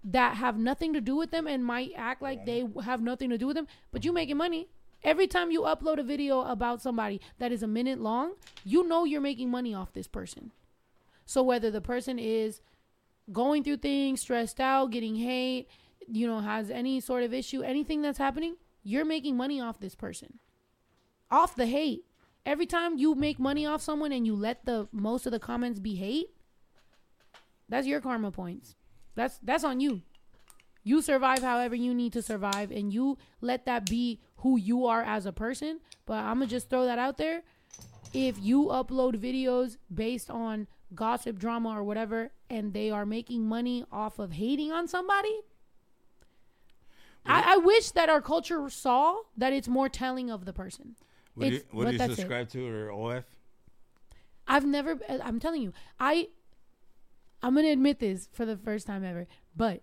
that 0.04 0.36
have 0.36 0.58
nothing 0.58 0.92
to 0.92 1.00
do 1.00 1.16
with 1.16 1.30
them 1.30 1.46
and 1.46 1.64
might 1.64 1.92
act 1.96 2.20
like 2.20 2.44
they 2.44 2.64
have 2.84 3.00
nothing 3.00 3.30
to 3.30 3.38
do 3.38 3.46
with 3.46 3.56
them, 3.56 3.66
but 3.90 4.04
you 4.04 4.12
making 4.12 4.36
money. 4.36 4.68
Every 5.02 5.26
time 5.26 5.50
you 5.50 5.62
upload 5.62 5.98
a 5.98 6.02
video 6.02 6.42
about 6.42 6.80
somebody 6.80 7.20
that 7.38 7.52
is 7.52 7.62
a 7.62 7.66
minute 7.66 8.00
long, 8.00 8.34
you 8.64 8.86
know 8.86 9.04
you're 9.04 9.20
making 9.20 9.50
money 9.50 9.74
off 9.74 9.92
this 9.92 10.06
person. 10.06 10.52
So 11.26 11.42
whether 11.42 11.70
the 11.70 11.80
person 11.80 12.18
is 12.18 12.60
going 13.32 13.64
through 13.64 13.78
things, 13.78 14.20
stressed 14.20 14.60
out, 14.60 14.90
getting 14.90 15.16
hate, 15.16 15.68
you 16.10 16.26
know, 16.26 16.40
has 16.40 16.70
any 16.70 17.00
sort 17.00 17.22
of 17.22 17.32
issue, 17.34 17.62
anything 17.62 18.02
that's 18.02 18.18
happening, 18.18 18.56
you're 18.82 19.04
making 19.04 19.36
money 19.36 19.60
off 19.60 19.80
this 19.80 19.94
person. 19.94 20.38
Off 21.30 21.56
the 21.56 21.66
hate. 21.66 22.04
Every 22.46 22.66
time 22.66 22.98
you 22.98 23.14
make 23.14 23.38
money 23.38 23.64
off 23.66 23.80
someone 23.80 24.12
and 24.12 24.26
you 24.26 24.36
let 24.36 24.66
the 24.66 24.88
most 24.92 25.24
of 25.24 25.32
the 25.32 25.38
comments 25.38 25.80
be 25.80 25.94
hate, 25.94 26.28
that's 27.68 27.86
your 27.86 28.00
karma 28.00 28.30
points. 28.30 28.76
That's 29.14 29.38
that's 29.42 29.64
on 29.64 29.80
you. 29.80 30.02
You 30.82 31.00
survive 31.00 31.42
however 31.42 31.74
you 31.74 31.94
need 31.94 32.12
to 32.12 32.20
survive 32.20 32.70
and 32.70 32.92
you 32.92 33.16
let 33.40 33.64
that 33.64 33.86
be 33.86 34.20
who 34.38 34.58
you 34.58 34.84
are 34.84 35.02
as 35.02 35.24
a 35.24 35.32
person. 35.32 35.80
But 36.04 36.24
I'm 36.24 36.40
to 36.40 36.46
just 36.46 36.68
throw 36.68 36.84
that 36.84 36.98
out 36.98 37.16
there. 37.16 37.42
If 38.12 38.38
you 38.38 38.66
upload 38.66 39.16
videos 39.16 39.78
based 39.92 40.30
on 40.30 40.66
gossip 40.94 41.38
drama 41.38 41.70
or 41.70 41.82
whatever 41.82 42.30
and 42.50 42.74
they 42.74 42.90
are 42.90 43.06
making 43.06 43.48
money 43.48 43.84
off 43.90 44.18
of 44.18 44.32
hating 44.32 44.70
on 44.70 44.86
somebody, 44.86 45.40
I, 47.26 47.54
I 47.54 47.56
wish 47.56 47.90
that 47.92 48.08
our 48.08 48.20
culture 48.20 48.68
saw 48.68 49.16
that 49.36 49.52
it's 49.52 49.68
more 49.68 49.88
telling 49.88 50.30
of 50.30 50.44
the 50.44 50.52
person. 50.52 50.96
What 51.34 51.48
do 51.48 51.54
you, 51.54 51.62
what 51.70 51.86
do 51.86 51.92
you 51.92 51.98
that's 51.98 52.12
it. 52.12 52.16
subscribe 52.16 52.48
to 52.50 52.66
or 52.66 52.90
OF? 52.90 53.24
I've 54.46 54.64
never. 54.66 54.98
Uh, 55.08 55.18
I'm 55.22 55.40
telling 55.40 55.62
you, 55.62 55.72
I. 55.98 56.28
I'm 57.42 57.54
gonna 57.54 57.68
admit 57.68 57.98
this 57.98 58.28
for 58.32 58.46
the 58.46 58.56
first 58.56 58.86
time 58.86 59.04
ever, 59.04 59.26
but 59.54 59.82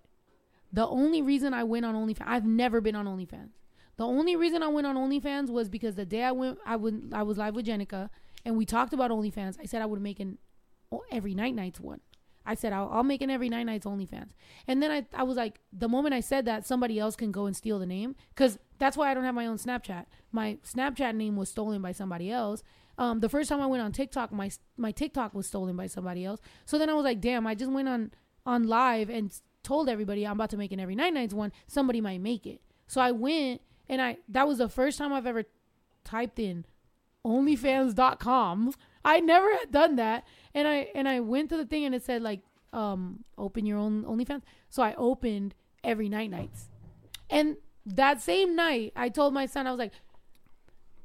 the 0.74 0.88
only 0.88 1.22
reason 1.22 1.54
I 1.54 1.64
went 1.64 1.86
on 1.86 1.96
OnlyFans, 1.96 2.24
I've 2.26 2.46
never 2.46 2.82
been 2.82 2.96
on 2.96 3.06
OnlyFans. 3.06 3.50
The 3.98 4.06
only 4.06 4.36
reason 4.36 4.64
I 4.64 4.68
went 4.68 4.88
on 4.88 4.96
OnlyFans 4.96 5.50
was 5.50 5.70
because 5.70 5.96
the 5.96 6.06
day 6.06 6.24
I 6.24 6.32
went, 6.32 6.58
I 6.66 6.76
would, 6.76 7.12
I 7.14 7.22
was 7.24 7.38
live 7.38 7.54
with 7.54 7.68
Jenica, 7.68 8.10
and 8.46 8.58
we 8.58 8.66
talked 8.66 8.94
about 8.94 9.12
OnlyFans. 9.12 9.60
I 9.60 9.66
said 9.66 9.82
I 9.82 9.86
would 9.86 10.02
make 10.02 10.20
an 10.20 10.38
oh, 10.92 11.04
every 11.12 11.36
night 11.36 11.54
nights 11.54 11.80
one. 11.80 12.00
I 12.46 12.56
said 12.56 12.74
I'll, 12.74 12.90
I'll 12.92 13.04
make 13.04 13.22
an 13.22 13.30
every 13.30 13.50
night 13.50 13.64
nights 13.64 13.86
OnlyFans, 13.86 14.32
and 14.68 14.82
then 14.82 14.92
I, 14.92 15.06
I 15.14 15.24
was 15.24 15.38
like, 15.38 15.60
the 15.72 15.90
moment 15.90 16.14
I 16.14 16.20
said 16.20 16.46
that, 16.46 16.66
somebody 16.66 17.00
else 17.00 17.16
can 17.16 17.32
go 17.32 17.46
and 17.46 17.56
steal 17.56 17.80
the 17.80 17.86
name, 17.86 18.16
because 18.36 18.58
that's 18.80 18.98
why 18.98 19.12
I 19.12 19.14
don't 19.14 19.24
have 19.24 19.36
my 19.36 19.46
own 19.46 19.58
Snapchat. 19.58 20.06
My 20.32 20.58
Snapchat 20.64 21.16
name 21.16 21.36
was 21.36 21.50
stolen 21.50 21.82
by 21.82 21.92
somebody 21.92 22.32
else. 22.32 22.64
Um, 22.98 23.20
the 23.20 23.30
first 23.30 23.50
time 23.50 23.62
I 23.62 23.66
went 23.68 23.84
on 23.84 23.92
TikTok, 23.92 24.32
my 24.32 24.52
my 24.78 24.92
TikTok 24.92 25.34
was 25.34 25.48
stolen 25.48 25.76
by 25.76 25.88
somebody 25.88 26.26
else. 26.26 26.40
So 26.66 26.78
then 26.78 26.90
I 26.90 26.94
was 26.94 27.04
like, 27.04 27.22
damn, 27.22 27.48
I 27.48 27.56
just 27.56 27.72
went 27.72 27.88
on 27.88 28.12
on 28.46 28.68
live 28.68 29.10
and 29.10 29.32
told 29.64 29.90
everybody 29.90 30.26
I'm 30.26 30.34
about 30.34 30.50
to 30.52 30.58
make 30.58 30.72
an 30.72 30.80
every 30.80 30.96
night 30.96 31.14
nights 31.14 31.34
one. 31.34 31.52
Somebody 31.68 32.02
might 32.02 32.22
make 32.22 32.46
it. 32.46 32.62
So 32.88 33.02
I 33.02 33.12
went 33.12 33.62
and 33.88 34.02
I 34.02 34.18
that 34.30 34.48
was 34.48 34.58
the 34.58 34.70
first 34.70 34.98
time 34.98 35.14
I've 35.14 35.28
ever 35.28 35.44
typed 36.04 36.40
in 36.40 36.66
onlyfans.com. 37.26 38.74
I 39.04 39.20
never 39.20 39.50
had 39.58 39.72
done 39.72 39.96
that. 39.98 40.26
And 40.54 40.68
I 40.68 40.90
and 40.96 41.08
I 41.08 41.20
went 41.20 41.50
to 41.50 41.58
the 41.58 41.66
thing 41.66 41.86
and 41.86 41.96
it 41.96 42.04
said 42.04 42.22
like 42.22 42.42
um 42.74 43.24
open 43.38 43.66
your 43.66 43.78
own 43.78 44.04
OnlyFans. 44.04 44.44
So 44.70 44.84
I 44.84 44.94
opened 44.96 45.56
every 45.84 46.10
night 46.10 46.30
nights. 46.30 46.70
And 47.30 47.58
that 47.86 48.22
same 48.22 48.56
night 48.56 48.94
I 48.96 49.10
told 49.10 49.34
my 49.34 49.46
son 49.46 49.68
I 49.68 49.72
was 49.72 49.80
like 49.80 49.94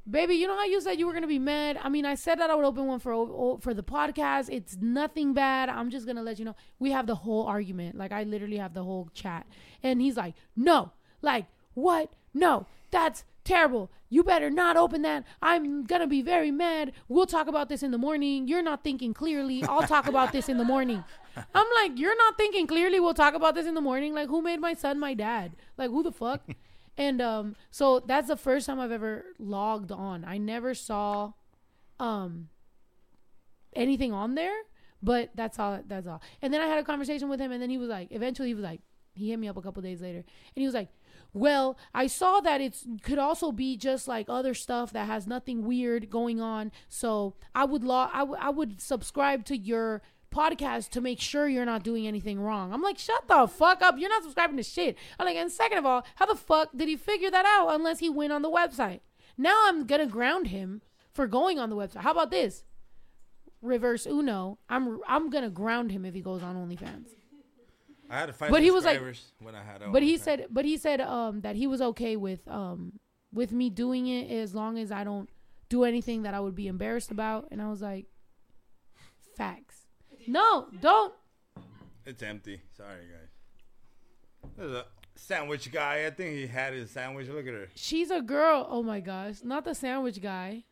Baby, 0.08 0.36
you 0.36 0.46
know 0.46 0.56
how 0.56 0.64
you 0.64 0.80
said 0.80 1.00
you 1.00 1.06
were 1.06 1.12
gonna 1.12 1.26
be 1.26 1.40
mad? 1.40 1.80
I 1.82 1.88
mean, 1.88 2.04
I 2.04 2.14
said 2.14 2.38
that 2.38 2.48
I 2.48 2.54
would 2.54 2.64
open 2.64 2.86
one 2.86 3.00
for 3.00 3.58
for 3.58 3.74
the 3.74 3.82
podcast. 3.82 4.48
It's 4.52 4.76
nothing 4.80 5.34
bad. 5.34 5.68
I'm 5.68 5.90
just 5.90 6.06
gonna 6.06 6.22
let 6.22 6.38
you 6.38 6.44
know. 6.44 6.54
We 6.78 6.92
have 6.92 7.08
the 7.08 7.16
whole 7.16 7.44
argument. 7.46 7.96
Like 7.96 8.12
I 8.12 8.22
literally 8.22 8.58
have 8.58 8.72
the 8.72 8.84
whole 8.84 9.10
chat, 9.14 9.46
and 9.82 10.00
he's 10.00 10.16
like, 10.16 10.34
"No, 10.54 10.92
like 11.22 11.46
what? 11.74 12.12
No, 12.32 12.66
that's 12.92 13.24
terrible. 13.46 13.90
You 14.10 14.22
better 14.22 14.50
not 14.50 14.76
open 14.76 15.02
that. 15.02 15.24
I'm 15.40 15.84
gonna 15.84 16.06
be 16.06 16.20
very 16.20 16.50
mad. 16.50 16.92
We'll 17.08 17.26
talk 17.26 17.46
about 17.46 17.68
this 17.68 17.82
in 17.82 17.90
the 17.90 17.98
morning. 17.98 18.46
You're 18.46 18.62
not 18.62 18.84
thinking 18.84 19.14
clearly. 19.14 19.64
I'll 19.64 19.86
talk 19.86 20.06
about 20.06 20.32
this 20.32 20.48
in 20.48 20.58
the 20.58 20.64
morning." 20.64 21.04
I'm 21.54 21.66
like, 21.74 21.98
"You're 21.98 22.16
not 22.16 22.36
thinking 22.36 22.66
clearly. 22.66 23.00
We'll 23.00 23.14
talk 23.14 23.34
about 23.34 23.54
this 23.54 23.66
in 23.66 23.74
the 23.74 23.80
morning." 23.80 24.14
Like, 24.14 24.28
who 24.28 24.42
made 24.42 24.60
my 24.60 24.74
son 24.74 24.98
my 24.98 25.14
dad? 25.14 25.56
Like, 25.78 25.90
who 25.90 26.02
the 26.02 26.12
fuck? 26.12 26.42
And 26.98 27.20
um, 27.20 27.56
so 27.70 28.00
that's 28.00 28.28
the 28.28 28.38
first 28.38 28.64
time 28.66 28.80
I've 28.80 28.90
ever 28.90 29.26
logged 29.38 29.92
on. 29.92 30.24
I 30.24 30.38
never 30.38 30.72
saw 30.72 31.32
um 32.00 32.48
anything 33.74 34.14
on 34.14 34.34
there, 34.34 34.56
but 35.02 35.28
that's 35.34 35.58
all. 35.58 35.78
That's 35.86 36.06
all. 36.06 36.22
And 36.40 36.54
then 36.54 36.62
I 36.62 36.66
had 36.66 36.78
a 36.78 36.84
conversation 36.84 37.28
with 37.28 37.38
him, 37.38 37.52
and 37.52 37.60
then 37.60 37.68
he 37.68 37.76
was 37.76 37.90
like, 37.90 38.08
eventually 38.12 38.48
he 38.48 38.54
was 38.54 38.64
like, 38.64 38.80
He 39.14 39.28
hit 39.28 39.38
me 39.38 39.46
up 39.46 39.58
a 39.58 39.60
couple 39.60 39.82
days 39.82 40.00
later, 40.00 40.20
and 40.20 40.60
he 40.62 40.64
was 40.64 40.72
like, 40.72 40.88
"Well, 41.36 41.76
I 41.94 42.06
saw 42.06 42.40
that 42.40 42.60
it 42.60 42.82
could 43.02 43.18
also 43.18 43.52
be 43.52 43.76
just 43.76 44.08
like 44.08 44.26
other 44.28 44.54
stuff 44.54 44.92
that 44.92 45.06
has 45.06 45.26
nothing 45.26 45.66
weird 45.66 46.08
going 46.10 46.40
on. 46.40 46.72
So 46.88 47.34
I 47.54 47.64
would 47.64 47.84
lo- 47.84 48.08
I, 48.12 48.20
w- 48.20 48.38
I 48.40 48.50
would 48.50 48.80
subscribe 48.80 49.44
to 49.46 49.56
your." 49.56 50.02
podcast 50.34 50.90
to 50.90 51.00
make 51.00 51.18
sure 51.18 51.48
you're 51.48 51.64
not 51.64 51.82
doing 51.82 52.06
anything 52.06 52.38
wrong. 52.38 52.70
I'm 52.70 52.82
like, 52.82 52.98
shut 52.98 53.26
the 53.26 53.46
fuck 53.46 53.80
up. 53.80 53.94
You're 53.96 54.10
not 54.10 54.22
subscribing 54.22 54.58
to 54.58 54.62
shit. 54.62 54.98
I'm 55.18 55.24
like, 55.24 55.36
and 55.36 55.50
second 55.50 55.78
of 55.78 55.86
all, 55.86 56.04
how 56.16 56.26
the 56.26 56.34
fuck 56.34 56.68
did 56.76 56.88
he 56.88 56.96
figure 56.96 57.30
that 57.30 57.46
out 57.46 57.68
unless 57.74 58.00
he 58.00 58.10
went 58.10 58.32
on 58.34 58.42
the 58.42 58.50
website? 58.50 59.00
Now 59.38 59.56
I'm 59.66 59.86
gonna 59.86 60.04
ground 60.06 60.48
him 60.48 60.82
for 61.14 61.26
going 61.26 61.58
on 61.58 61.70
the 61.70 61.76
website. 61.76 62.02
How 62.02 62.10
about 62.10 62.30
this? 62.30 62.64
Reverse 63.62 64.04
Uno. 64.06 64.58
I'm 64.68 65.00
I'm 65.08 65.30
gonna 65.30 65.48
ground 65.48 65.90
him 65.90 66.04
if 66.04 66.12
he 66.12 66.20
goes 66.20 66.42
on 66.42 66.56
OnlyFans. 66.56 67.10
I 68.10 68.18
had 68.20 68.26
to 68.26 68.32
fight 68.32 68.50
But 68.50 68.62
he 68.62 68.70
was 68.70 68.84
like- 68.84 69.00
when 69.40 69.54
I 69.54 69.62
had. 69.64 69.82
But 69.92 70.02
he 70.02 70.14
OnlyFans. 70.16 70.20
said, 70.20 70.46
but 70.50 70.64
he 70.64 70.76
said 70.76 71.00
um 71.00 71.40
that 71.40 71.56
he 71.56 71.66
was 71.66 71.80
okay 71.82 72.16
with 72.16 72.46
um 72.48 72.98
with 73.32 73.52
me 73.52 73.68
doing 73.70 74.06
it 74.06 74.30
as 74.30 74.54
long 74.54 74.78
as 74.78 74.90
I 74.92 75.04
don't 75.04 75.28
do 75.68 75.84
anything 75.84 76.22
that 76.22 76.32
I 76.34 76.40
would 76.40 76.54
be 76.54 76.68
embarrassed 76.68 77.10
about. 77.10 77.48
And 77.50 77.60
I 77.60 77.68
was 77.68 77.82
like, 77.82 78.06
facts. 79.36 79.86
No, 80.26 80.68
don't. 80.80 81.12
It's 82.04 82.22
empty. 82.22 82.60
Sorry, 82.76 83.06
guys. 83.06 84.50
There's 84.56 84.72
a 84.72 84.86
sandwich 85.16 85.70
guy. 85.72 86.06
I 86.06 86.10
think 86.10 86.36
he 86.36 86.46
had 86.46 86.72
his 86.72 86.90
sandwich. 86.90 87.28
Look 87.28 87.46
at 87.46 87.52
her. 87.54 87.68
She's 87.74 88.10
a 88.10 88.22
girl. 88.22 88.66
Oh 88.70 88.82
my 88.82 89.00
gosh, 89.00 89.36
not 89.42 89.64
the 89.64 89.74
sandwich 89.74 90.22
guy. 90.22 90.64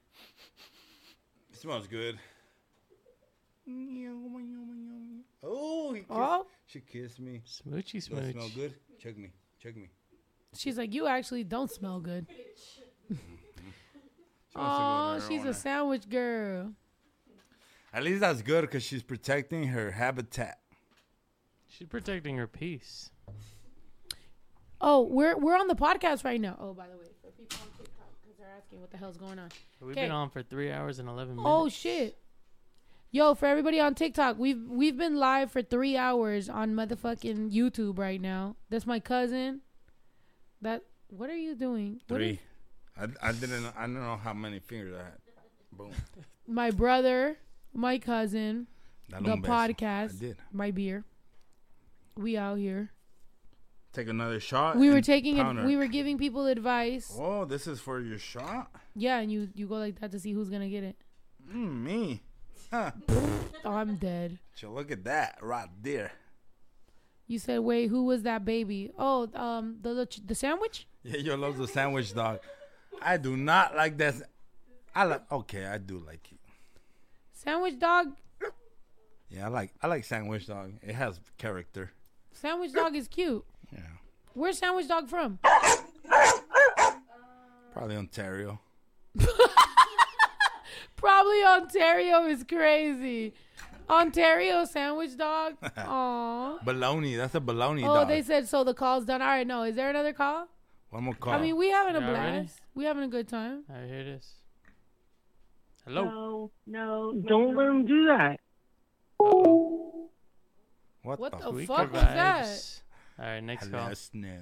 It 1.52 1.56
smells 1.58 1.86
good. 1.86 2.18
Oh, 5.42 5.92
he 5.92 6.00
kissed, 6.00 6.10
Oh. 6.10 6.46
she 6.66 6.80
kissed 6.80 7.20
me. 7.20 7.42
Smoochy 7.46 7.92
Does 7.92 8.08
it 8.08 8.32
smell 8.32 8.48
good? 8.54 8.74
Check 8.98 9.16
me. 9.16 9.30
Check 9.62 9.76
me. 9.76 9.88
She's 10.56 10.78
like, 10.78 10.92
you 10.94 11.06
actually 11.06 11.44
don't 11.44 11.70
smell 11.70 12.00
good. 12.00 12.26
She 12.28 12.82
wants 13.10 13.18
to 13.18 14.54
go 14.54 14.60
Oh, 14.62 15.20
she's 15.28 15.42
a 15.42 15.46
house. 15.46 15.60
sandwich 15.62 16.08
girl. 16.08 16.72
At 17.92 18.02
least 18.04 18.20
that's 18.20 18.42
good 18.42 18.62
because 18.62 18.82
she's 18.82 19.02
protecting 19.02 19.68
her 19.68 19.90
habitat. 19.92 20.58
She's 21.68 21.88
protecting 21.88 22.36
her 22.36 22.46
peace. 22.46 23.10
Oh, 24.80 25.02
we're 25.02 25.36
we're 25.36 25.56
on 25.56 25.66
the 25.68 25.74
podcast 25.76 26.24
right 26.24 26.40
now. 26.40 26.56
Oh, 26.60 26.72
by 26.74 26.86
the 26.88 26.96
way, 26.96 27.04
for 27.22 27.30
people 27.30 27.58
on 27.62 27.68
TikTok, 27.78 28.06
because 28.22 28.36
they're 28.38 28.52
asking 28.56 28.80
what 28.80 28.90
the 28.90 28.96
hell's 28.96 29.16
going 29.16 29.38
on. 29.38 29.48
We've 29.80 29.94
'Kay. 29.94 30.02
been 30.02 30.10
on 30.12 30.28
for 30.30 30.42
three 30.42 30.70
hours 30.70 30.98
and 30.98 31.08
eleven 31.08 31.36
oh, 31.38 31.42
minutes. 31.42 31.50
Oh 31.50 31.68
shit. 31.68 32.18
Yo, 33.14 33.32
for 33.32 33.46
everybody 33.46 33.78
on 33.78 33.94
TikTok, 33.94 34.40
we've 34.40 34.60
we've 34.68 34.96
been 34.96 35.16
live 35.16 35.48
for 35.48 35.62
three 35.62 35.96
hours 35.96 36.48
on 36.48 36.74
motherfucking 36.74 37.54
YouTube 37.54 37.96
right 37.96 38.20
now. 38.20 38.56
That's 38.70 38.88
my 38.88 38.98
cousin. 38.98 39.60
That 40.60 40.82
what 41.10 41.30
are 41.30 41.36
you 41.36 41.54
doing? 41.54 42.00
What 42.08 42.16
Three. 42.16 42.40
is- 42.98 43.10
I, 43.22 43.28
I 43.28 43.30
didn't. 43.30 43.72
I 43.76 43.82
don't 43.82 43.94
know 43.94 44.16
how 44.16 44.34
many 44.34 44.58
fingers 44.58 44.96
I 44.98 45.04
had. 45.04 45.18
Boom. 45.70 45.92
my 46.48 46.72
brother, 46.72 47.38
my 47.72 48.00
cousin, 48.00 48.66
Dale 49.08 49.22
the 49.22 49.36
podcast, 49.36 50.16
I 50.16 50.18
did. 50.18 50.36
my 50.50 50.72
beer. 50.72 51.04
We 52.16 52.36
out 52.36 52.58
here. 52.58 52.90
Take 53.92 54.08
another 54.08 54.40
shot. 54.40 54.76
We 54.76 54.90
were 54.90 55.00
taking 55.00 55.36
pound 55.36 55.60
it. 55.60 55.66
We 55.66 55.76
were 55.76 55.86
giving 55.86 56.18
people 56.18 56.48
advice. 56.48 57.16
Oh, 57.16 57.44
this 57.44 57.68
is 57.68 57.78
for 57.78 58.00
your 58.00 58.18
shot. 58.18 58.72
Yeah, 58.96 59.20
and 59.20 59.30
you 59.30 59.50
you 59.54 59.68
go 59.68 59.76
like 59.76 60.00
that 60.00 60.10
to 60.10 60.18
see 60.18 60.32
who's 60.32 60.50
gonna 60.50 60.68
get 60.68 60.82
it. 60.82 60.96
Mm, 61.48 61.82
me. 61.84 62.22
I'm 63.64 63.96
dead. 63.96 64.38
So 64.54 64.70
look 64.70 64.90
at 64.90 65.04
that 65.04 65.38
right 65.40 65.68
there. 65.82 66.12
You 67.26 67.38
said, 67.38 67.60
wait, 67.60 67.88
who 67.88 68.04
was 68.04 68.22
that 68.22 68.44
baby? 68.44 68.90
Oh, 68.98 69.28
um, 69.34 69.78
the 69.80 69.94
the, 69.94 70.20
the 70.26 70.34
sandwich. 70.34 70.86
Yeah, 71.02 71.18
you 71.18 71.36
love 71.36 71.56
the 71.56 71.68
sandwich 71.68 72.14
dog. 72.14 72.40
I 73.00 73.16
do 73.16 73.36
not 73.36 73.74
like 73.74 73.96
that. 73.98 74.14
I 74.94 75.04
like. 75.04 75.22
Okay, 75.30 75.66
I 75.66 75.78
do 75.78 75.98
like 75.98 76.32
it. 76.32 76.38
Sandwich 77.32 77.78
dog. 77.78 78.14
Yeah, 79.30 79.46
I 79.46 79.48
like. 79.48 79.72
I 79.82 79.86
like 79.86 80.04
sandwich 80.04 80.46
dog. 80.46 80.74
It 80.82 80.94
has 80.94 81.18
character. 81.38 81.92
Sandwich 82.32 82.72
dog 82.72 82.94
is 82.94 83.08
cute. 83.08 83.44
Yeah. 83.72 83.80
Where's 84.34 84.58
sandwich 84.58 84.88
dog 84.88 85.08
from? 85.08 85.38
Probably 87.72 87.96
Ontario. 87.96 88.60
Probably 91.04 91.44
Ontario 91.44 92.24
is 92.24 92.44
crazy. 92.44 93.34
Ontario 93.90 94.64
sandwich 94.64 95.14
dog. 95.18 95.56
Aw. 95.76 96.58
Baloney. 96.64 97.18
That's 97.18 97.34
a 97.34 97.40
baloney 97.40 97.82
dog. 97.82 97.90
Oh, 97.90 97.94
dog. 98.00 98.08
they 98.08 98.22
said 98.22 98.48
so. 98.48 98.64
The 98.64 98.72
call's 98.72 99.04
done. 99.04 99.20
All 99.20 99.28
right, 99.28 99.46
no. 99.46 99.64
Is 99.64 99.76
there 99.76 99.90
another 99.90 100.14
call? 100.14 100.48
One 100.88 101.04
more 101.04 101.14
call. 101.14 101.34
I 101.34 101.40
mean, 101.42 101.56
we 101.58 101.68
having 101.68 101.94
a 101.96 102.00
Yeah, 102.00 102.08
blast. 102.10 102.32
ready? 102.32 102.48
We 102.74 102.84
having 102.86 103.02
a 103.04 103.08
good 103.08 103.28
time. 103.28 103.64
I 103.68 103.86
hear 103.86 104.04
this. 104.04 104.32
Hello. 105.84 106.04
No, 106.04 106.50
no, 106.66 107.22
Don't 107.28 107.54
let 107.54 107.66
him 107.66 107.84
do 107.84 108.06
that. 108.06 108.40
what, 111.02 111.20
What 111.20 111.32
the, 111.38 111.52
the 111.52 111.66
fuck 111.66 111.92
was 111.92 112.00
that? 112.02 112.48
All 113.18 113.26
right, 113.26 113.40
next 113.44 113.66
Hello, 113.66 113.78
call. 113.84 113.94
snow. 113.94 114.38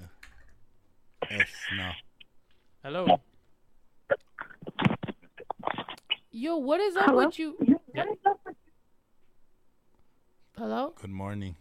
Yes, 1.28 1.48
no. 1.76 1.90
Hello. 2.84 3.20
Yo, 6.42 6.56
what 6.56 6.80
is 6.80 6.96
up 6.96 7.04
Hello? 7.04 7.26
with 7.26 7.38
you? 7.38 7.56
Hello. 10.56 10.92
Good 11.00 11.10
morning. 11.10 11.54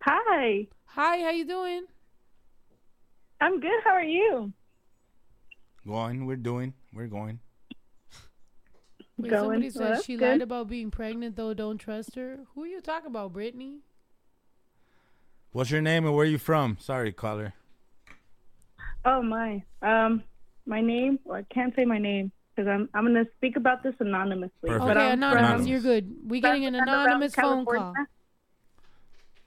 Hi, 0.00 0.66
Hi. 0.86 1.18
How 1.18 1.28
you 1.28 1.44
doing? 1.46 1.84
I'm 3.42 3.60
good. 3.60 3.82
How 3.84 3.90
are 3.90 4.02
you? 4.02 4.50
Going. 5.86 6.24
We're 6.24 6.36
doing. 6.36 6.72
We're 6.94 7.06
going. 7.06 7.38
Wait, 9.18 9.28
Going. 9.28 9.42
somebody 9.42 9.64
Well, 9.66 9.72
said 9.72 9.92
that's 9.96 10.06
she 10.06 10.16
good. 10.16 10.26
lied 10.26 10.40
about 10.40 10.68
being 10.68 10.90
pregnant, 10.90 11.36
though. 11.36 11.52
Don't 11.52 11.76
trust 11.76 12.14
her. 12.14 12.46
Who 12.54 12.62
are 12.64 12.66
you 12.66 12.80
talking 12.80 13.08
about, 13.08 13.34
Brittany? 13.34 13.80
What's 15.52 15.70
your 15.70 15.82
name 15.82 16.06
and 16.06 16.14
where 16.14 16.24
are 16.24 16.30
you 16.30 16.38
from? 16.38 16.78
Sorry, 16.80 17.12
caller. 17.12 17.52
Oh 19.04 19.20
my. 19.20 19.62
Um, 19.82 20.22
my 20.64 20.80
name. 20.80 21.18
Well, 21.24 21.36
I 21.40 21.54
can't 21.54 21.76
say 21.76 21.84
my 21.84 21.98
name 21.98 22.32
because 22.54 22.68
I'm 22.68 22.88
I'm 22.94 23.04
gonna 23.04 23.24
speak 23.36 23.56
about 23.56 23.82
this 23.82 23.94
anonymously. 24.00 24.50
Perfect. 24.68 24.90
Okay, 24.90 25.10
anonymous. 25.12 25.38
Anonymous. 25.40 25.66
You're 25.66 25.80
good. 25.80 26.14
We 26.26 26.40
getting 26.40 26.66
an 26.66 26.74
anonymous 26.74 27.34
phone 27.34 27.64
call. 27.64 27.94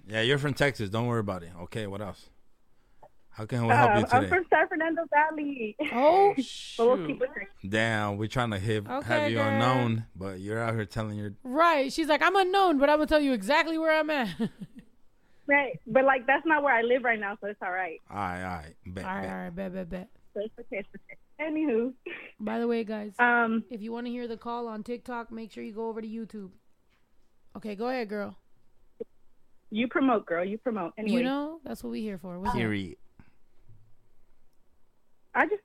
Yeah, 0.08 0.22
you're 0.22 0.38
from 0.38 0.54
Texas. 0.54 0.90
Don't 0.90 1.08
worry 1.08 1.20
about 1.20 1.44
it. 1.44 1.52
Okay, 1.64 1.86
what 1.88 2.02
else? 2.02 2.30
How 3.30 3.46
can 3.46 3.68
we 3.68 3.74
help 3.74 3.98
you 4.00 4.04
Um, 4.04 4.06
I'm 4.12 4.30
from 4.30 4.46
San 4.50 4.68
Fernando 4.68 5.04
Valley. 5.14 5.76
Oh, 5.94 6.34
but 6.78 6.88
we'll 6.88 6.98
shoot. 6.98 7.08
keep 7.08 7.22
it 7.22 7.30
quick. 7.32 7.50
Damn, 7.70 8.18
we're 8.18 8.28
trying 8.28 8.50
to 8.50 8.58
have, 8.58 8.90
Okay, 8.90 9.08
have 9.08 9.30
you 9.30 9.38
girl. 9.38 9.48
unknown, 9.48 10.06
but 10.16 10.40
you're 10.40 10.60
out 10.60 10.74
here 10.74 10.86
telling 10.86 11.18
your. 11.20 11.34
right. 11.44 11.94
She's 11.94 12.08
like, 12.08 12.24
I'm 12.24 12.36
unknown, 12.36 12.80
but 12.80 12.90
I'm 12.90 12.98
gonna 12.98 13.06
tell 13.06 13.20
you 13.20 13.34
exactly 13.34 13.78
where 13.78 13.96
I'm 14.00 14.10
at. 14.10 14.30
right. 15.48 15.80
but 15.86 16.04
like 16.04 16.26
that's 16.26 16.48
not 16.48 16.64
where 16.64 16.74
I 16.74 16.82
live 16.82 17.04
right 17.04 17.20
now, 17.20 17.38
so 17.40 17.48
it's 17.48 17.62
all 17.62 17.72
right. 17.72 18.02
All 18.10 18.18
right, 18.18 18.44
all 18.44 18.56
right. 18.58 18.76
Bet, 18.88 19.06
right, 19.06 19.22
bet. 19.22 19.30
all 19.32 19.38
right, 19.38 19.56
bet, 19.56 19.74
bet, 19.74 19.90
bet. 19.90 20.10
So 20.38 20.44
it's 20.44 20.54
okay. 20.72 20.86
Anywho, 21.42 21.94
By 22.40 22.60
the 22.60 22.68
way, 22.68 22.84
guys, 22.84 23.14
um, 23.20 23.64
if 23.70 23.82
you 23.82 23.92
want 23.92 24.06
to 24.08 24.12
hear 24.12 24.28
the 24.28 24.38
call 24.38 24.68
on 24.68 24.84
TikTok, 24.84 25.32
make 25.32 25.52
sure 25.52 25.64
you 25.64 25.74
go 25.74 25.88
over 25.88 26.02
to 26.02 26.08
YouTube. 26.08 26.50
Okay, 27.56 27.76
go 27.76 27.88
ahead, 27.88 28.10
girl. 28.10 28.36
you 29.72 29.88
promote, 29.88 30.26
girl. 30.26 30.44
You 30.44 30.58
promote. 30.58 30.94
Anyway, 30.98 31.20
You 31.20 31.24
know 31.24 31.60
that's 31.64 31.84
what 31.84 31.92
we 31.92 32.02
here 32.02 32.18
for. 32.18 32.40
What's 32.40 32.50
up? 32.52 32.56
Period. 32.56 32.98
I 35.34 35.46
just 35.46 35.62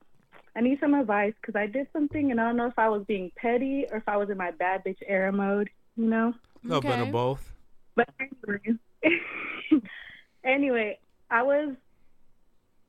I 0.55 0.61
need 0.61 0.79
some 0.79 0.93
advice 0.93 1.33
because 1.41 1.55
I 1.55 1.67
did 1.67 1.87
something 1.93 2.31
and 2.31 2.39
I 2.39 2.45
don't 2.45 2.57
know 2.57 2.67
if 2.67 2.77
I 2.77 2.89
was 2.89 3.03
being 3.07 3.31
petty 3.35 3.85
or 3.91 3.97
if 3.97 4.07
I 4.07 4.17
was 4.17 4.29
in 4.29 4.37
my 4.37 4.51
bad 4.51 4.83
bitch 4.83 4.99
era 5.07 5.31
mode. 5.31 5.69
You 5.95 6.05
know. 6.05 6.33
A 6.63 6.67
little 6.67 6.81
bit 6.81 6.99
of 6.99 7.11
both. 7.11 7.53
But 7.95 8.09
anyway, 8.19 8.79
anyway, 10.43 10.99
I 11.29 11.43
was 11.43 11.75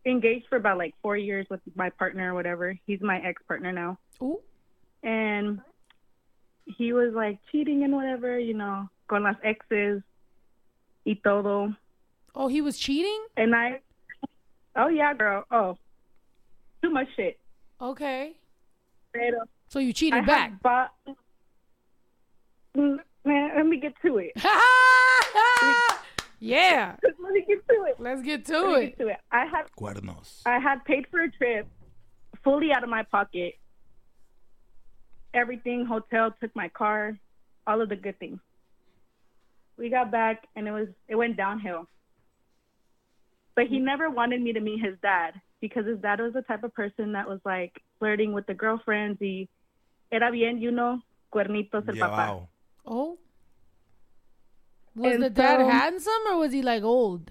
engaged 0.07 0.47
for 0.49 0.57
about 0.57 0.79
like 0.79 0.95
four 1.03 1.17
years 1.17 1.47
with 1.51 1.61
my 1.75 1.91
partner 1.91 2.33
or 2.33 2.35
whatever. 2.35 2.79
He's 2.87 3.01
my 3.01 3.19
ex 3.21 3.43
partner 3.49 3.73
now. 3.73 3.99
Ooh. 4.23 4.41
And 5.03 5.61
he 6.67 6.93
was 6.93 7.13
like 7.15 7.39
cheating 7.53 7.85
and 7.85 7.95
whatever, 7.95 8.39
you 8.39 8.55
know, 8.55 8.89
con 9.09 9.23
las 9.25 9.37
exes 9.43 10.03
y 11.07 11.19
todo. 11.23 11.75
Oh, 12.35 12.49
he 12.49 12.61
was 12.61 12.79
cheating. 12.79 13.25
And 13.37 13.55
I, 13.55 13.81
oh 14.77 14.89
yeah, 14.89 15.15
girl. 15.15 15.45
Oh, 15.51 15.77
too 16.83 16.91
much 16.91 17.09
shit. 17.17 17.39
Okay. 17.81 18.33
Pero 19.13 19.45
So 19.69 19.79
you 19.79 19.93
cheated 19.93 20.25
had 20.25 20.27
back. 20.27 20.63
bought- 20.63 20.95
Mm, 22.77 22.99
man, 23.25 23.51
let 23.57 23.67
me 23.67 23.79
get 23.79 23.95
to 24.03 24.19
it. 24.19 24.33
yeah. 26.45 26.97
Let 27.03 27.33
me 27.33 27.45
get 27.47 27.67
to 27.69 27.85
it. 27.89 27.97
Let's 27.99 28.23
get 28.23 28.45
to 28.47 28.61
Let 28.61 28.79
me 28.79 28.85
it. 28.87 28.99
get 28.99 28.99
to 29.05 29.09
it. 29.09 29.17
I 29.31 29.47
had 29.47 29.65
Cuernos. 29.79 30.43
I 30.47 30.59
had 30.59 30.85
paid 30.85 31.07
for 31.11 31.21
a 31.21 31.31
trip 31.31 31.67
fully 32.43 32.73
out 32.73 32.83
of 32.85 32.91
my 32.91 33.03
pocket. 33.03 33.55
Everything, 35.33 35.85
hotel, 35.85 36.35
took 36.41 36.55
my 36.55 36.69
car, 36.69 37.19
all 37.67 37.81
of 37.81 37.89
the 37.89 37.97
good 37.97 38.19
things. 38.19 38.39
We 39.77 39.89
got 39.91 40.11
back 40.13 40.47
and 40.55 40.69
it 40.69 40.73
was 40.73 40.89
it 41.09 41.17
went 41.17 41.37
downhill. 41.37 41.89
but 43.57 43.67
he 43.67 43.79
never 43.79 44.11
wanted 44.11 44.41
me 44.43 44.53
to 44.53 44.61
meet 44.61 44.81
his 44.85 44.97
dad 45.03 45.41
because 45.61 45.87
his 45.87 45.99
dad 46.01 46.21
was 46.21 46.33
the 46.35 46.43
type 46.43 46.63
of 46.65 46.73
person 46.75 47.13
that 47.13 47.29
was 47.29 47.41
like 47.45 47.73
flirting 47.99 48.33
with 48.33 48.47
the 48.47 48.55
girlfriends. 48.55 49.19
Y 49.21 49.49
era 50.13 50.31
bien, 50.31 50.59
you 50.61 50.71
know, 50.71 51.01
cuernitos 51.33 51.89
el 51.89 51.95
papá. 51.97 52.27
Llevado. 52.27 52.49
Oh. 52.85 53.19
Was 54.97 55.15
And 55.15 55.23
the 55.23 55.31
dad 55.31 55.59
so- 55.61 55.69
handsome 55.69 56.23
or 56.31 56.37
was 56.39 56.53
he 56.53 56.63
like 56.63 56.83
old? 56.83 57.31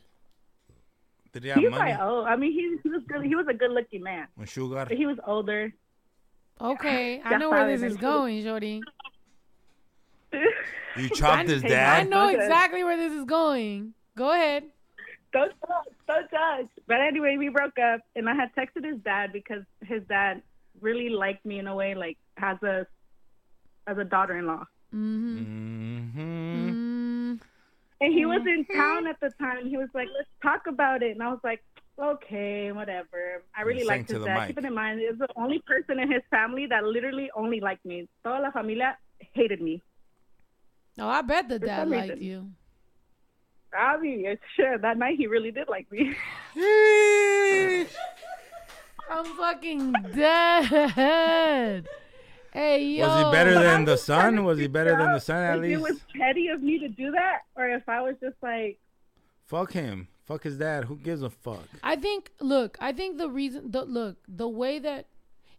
Did 1.31 1.43
he 1.43 1.49
have 1.49 1.57
He 1.57 1.65
was 1.65 1.71
money? 1.71 1.91
like, 1.91 1.99
oh, 2.01 2.23
I 2.23 2.35
mean, 2.35 2.51
he, 2.51 2.77
he 2.83 2.89
was 2.89 3.01
good. 3.07 3.25
He 3.25 3.35
was 3.35 3.47
a 3.49 3.53
good-looking 3.55 4.03
man, 4.03 4.27
Un 4.39 4.45
sugar. 4.45 4.85
but 4.87 4.95
he 4.95 5.05
was 5.07 5.17
older. 5.25 5.73
Okay, 6.61 7.21
I 7.25 7.37
know 7.37 7.49
where 7.49 7.65
this 7.75 7.81
is 7.81 7.97
going, 7.97 8.43
Shorty. 8.43 8.81
You 10.97 11.09
chopped 11.09 11.49
his 11.49 11.61
dad. 11.63 12.01
I 12.01 12.03
know 12.09 12.27
exactly 12.27 12.83
where 12.83 12.97
this 12.97 13.13
is 13.13 13.25
going. 13.25 13.93
Go 14.15 14.31
ahead. 14.31 14.63
Don't 15.31 15.51
judge, 15.51 15.95
don't 16.07 16.29
judge. 16.29 16.67
But 16.87 17.01
anyway, 17.01 17.37
we 17.37 17.49
broke 17.49 17.79
up, 17.79 18.01
and 18.15 18.29
I 18.29 18.35
had 18.35 18.49
texted 18.55 18.85
his 18.85 18.99
dad 19.01 19.33
because 19.33 19.63
his 19.83 20.03
dad 20.07 20.43
really 20.81 21.09
liked 21.09 21.43
me 21.45 21.57
in 21.57 21.65
a 21.67 21.75
way, 21.75 21.95
like 21.95 22.17
as 22.37 22.57
a 22.61 22.85
as 23.87 23.97
a 23.97 24.03
daughter-in-law. 24.03 24.65
Mm-hmm. 24.93 25.37
Mm-hmm. 25.39 26.82
And 28.03 28.13
he 28.13 28.25
was 28.25 28.41
in 28.45 28.65
mm-hmm. 28.65 28.77
town 28.77 29.07
at 29.07 29.17
the 29.21 29.31
time. 29.39 29.65
He 29.65 29.77
was 29.77 29.87
like, 29.93 30.09
"Let's 30.13 30.27
talk 30.41 30.67
about 30.67 31.01
it," 31.01 31.11
and 31.11 31.23
I 31.23 31.29
was 31.29 31.39
like, 31.41 31.63
"Okay, 31.97 32.69
whatever." 32.73 33.41
I 33.55 33.61
really 33.61 33.79
Sing 33.79 33.87
liked 33.87 34.09
to 34.09 34.15
his 34.15 34.23
the 34.23 34.27
dad. 34.27 34.39
mic. 34.39 34.47
Keeping 34.49 34.65
in 34.65 34.73
mind, 34.75 34.99
he 34.99 35.07
was 35.07 35.19
the 35.19 35.29
only 35.37 35.59
person 35.65 35.99
in 35.99 36.11
his 36.11 36.21
family 36.29 36.65
that 36.67 36.83
literally 36.83 37.31
only 37.33 37.61
liked 37.61 37.85
me. 37.85 38.09
Toda 38.21 38.41
la 38.41 38.51
familia 38.51 38.97
hated 39.31 39.61
me. 39.61 39.81
Oh, 40.99 41.07
I 41.07 41.21
bet 41.21 41.47
the 41.47 41.59
dad 41.59 41.89
liked 41.89 42.09
reason. 42.09 42.21
you. 42.21 42.51
I 43.73 43.95
mean, 43.97 44.37
sure, 44.57 44.77
that 44.77 44.97
night 44.97 45.15
he 45.17 45.27
really 45.27 45.51
did 45.51 45.69
like 45.69 45.89
me. 45.89 46.13
I'm 49.09 49.25
fucking 49.37 49.93
dead. 50.13 51.87
Hey, 52.53 52.85
yo. 52.85 53.07
Was 53.07 53.25
he 53.25 53.31
better 53.31 53.53
But 53.55 53.63
than 53.63 53.75
I'm 53.75 53.85
the 53.85 53.93
just 53.93 54.05
trying 54.05 54.31
to 54.33 54.37
son? 54.37 54.45
Was 54.45 54.59
he 54.59 54.67
better 54.67 54.91
than 54.91 55.07
the 55.07 55.15
out 55.15 55.23
son 55.23 55.43
at 55.43 55.59
least? 55.59 55.79
It 55.79 55.81
was 55.81 55.99
petty 56.15 56.47
of 56.49 56.61
me 56.61 56.77
to 56.79 56.87
do 56.87 57.11
that, 57.11 57.39
or 57.55 57.67
if 57.67 57.89
I 57.89 58.01
was 58.01 58.15
just 58.21 58.35
like, 58.41 58.79
Fuck 59.45 59.73
him. 59.73 60.07
Fuck 60.25 60.43
his 60.43 60.57
dad. 60.57 60.85
Who 60.85 60.95
gives 60.95 61.21
a 61.21 61.29
fuck? 61.29 61.67
I 61.83 61.95
think. 61.95 62.31
Look, 62.39 62.77
I 62.79 62.93
think 62.93 63.17
the 63.17 63.29
reason. 63.29 63.71
The 63.71 63.83
look, 63.83 64.17
the 64.27 64.47
way 64.47 64.79
that, 64.79 65.07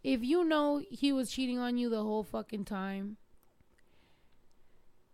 if 0.02 0.22
you 0.22 0.44
know 0.44 0.82
he 0.90 1.12
was 1.12 1.30
cheating 1.30 1.58
on 1.58 1.76
you 1.76 1.90
the 1.90 2.02
whole 2.02 2.22
fucking 2.22 2.64
time. 2.64 3.16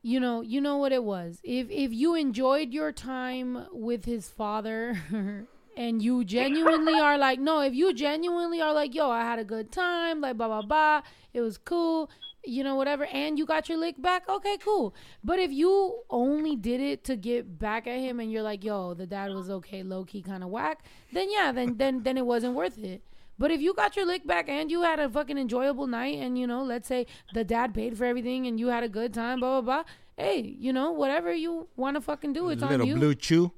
You 0.02 0.18
know, 0.20 0.40
you 0.40 0.60
know 0.60 0.76
what 0.78 0.92
it 0.92 1.04
was. 1.04 1.40
If 1.42 1.68
if 1.70 1.92
you 1.92 2.14
enjoyed 2.14 2.72
your 2.72 2.92
time 2.92 3.66
with 3.72 4.04
his 4.04 4.28
father, 4.30 4.98
and 5.76 6.02
you 6.02 6.24
genuinely 6.24 6.94
are 6.94 7.18
like, 7.18 7.40
no, 7.40 7.60
if 7.60 7.74
you 7.74 7.92
genuinely 7.94 8.60
are 8.60 8.72
like, 8.72 8.94
yo, 8.94 9.10
I 9.10 9.22
had 9.22 9.38
a 9.38 9.44
good 9.44 9.70
time, 9.72 10.20
like 10.20 10.36
blah 10.36 10.48
blah 10.48 10.62
blah, 10.62 11.02
it 11.32 11.40
was 11.40 11.58
cool, 11.58 12.10
you 12.44 12.64
know, 12.64 12.74
whatever, 12.74 13.06
and 13.06 13.38
you 13.38 13.46
got 13.46 13.68
your 13.68 13.78
lick 13.78 14.00
back, 14.00 14.28
okay, 14.28 14.56
cool. 14.58 14.94
But 15.22 15.38
if 15.38 15.52
you 15.52 16.00
only 16.10 16.56
did 16.56 16.80
it 16.80 17.04
to 17.04 17.16
get 17.16 17.58
back 17.58 17.86
at 17.86 17.98
him, 17.98 18.20
and 18.20 18.30
you're 18.32 18.42
like, 18.42 18.64
yo, 18.64 18.94
the 18.94 19.06
dad 19.06 19.32
was 19.32 19.50
okay, 19.50 19.82
low 19.82 20.04
key, 20.04 20.22
kind 20.22 20.42
of 20.42 20.50
whack, 20.50 20.84
then 21.12 21.30
yeah, 21.30 21.52
then 21.52 21.76
then 21.76 22.02
then 22.02 22.16
it 22.16 22.26
wasn't 22.26 22.54
worth 22.54 22.78
it. 22.78 23.02
But 23.38 23.50
if 23.50 23.62
you 23.62 23.72
got 23.72 23.96
your 23.96 24.04
lick 24.04 24.26
back 24.26 24.50
and 24.50 24.70
you 24.70 24.82
had 24.82 25.00
a 25.00 25.08
fucking 25.08 25.38
enjoyable 25.38 25.86
night, 25.86 26.18
and 26.18 26.38
you 26.38 26.46
know, 26.46 26.62
let's 26.62 26.86
say 26.86 27.06
the 27.32 27.42
dad 27.42 27.72
paid 27.72 27.96
for 27.96 28.04
everything 28.04 28.46
and 28.46 28.60
you 28.60 28.66
had 28.66 28.84
a 28.84 28.88
good 28.88 29.14
time, 29.14 29.40
blah 29.40 29.60
blah 29.62 29.82
blah. 29.82 29.92
Hey, 30.18 30.56
you 30.58 30.74
know, 30.74 30.90
whatever 30.90 31.32
you 31.32 31.68
want 31.76 31.94
to 31.94 32.02
fucking 32.02 32.34
do, 32.34 32.50
it's 32.50 32.62
on 32.62 32.72
you. 32.72 32.76
Little 32.78 32.96
blue 32.96 33.14
chew. 33.14 33.52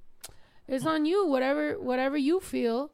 It's 0.72 0.86
on 0.86 1.04
you. 1.04 1.26
Whatever 1.26 1.78
whatever 1.78 2.16
you 2.16 2.40
feel. 2.40 2.92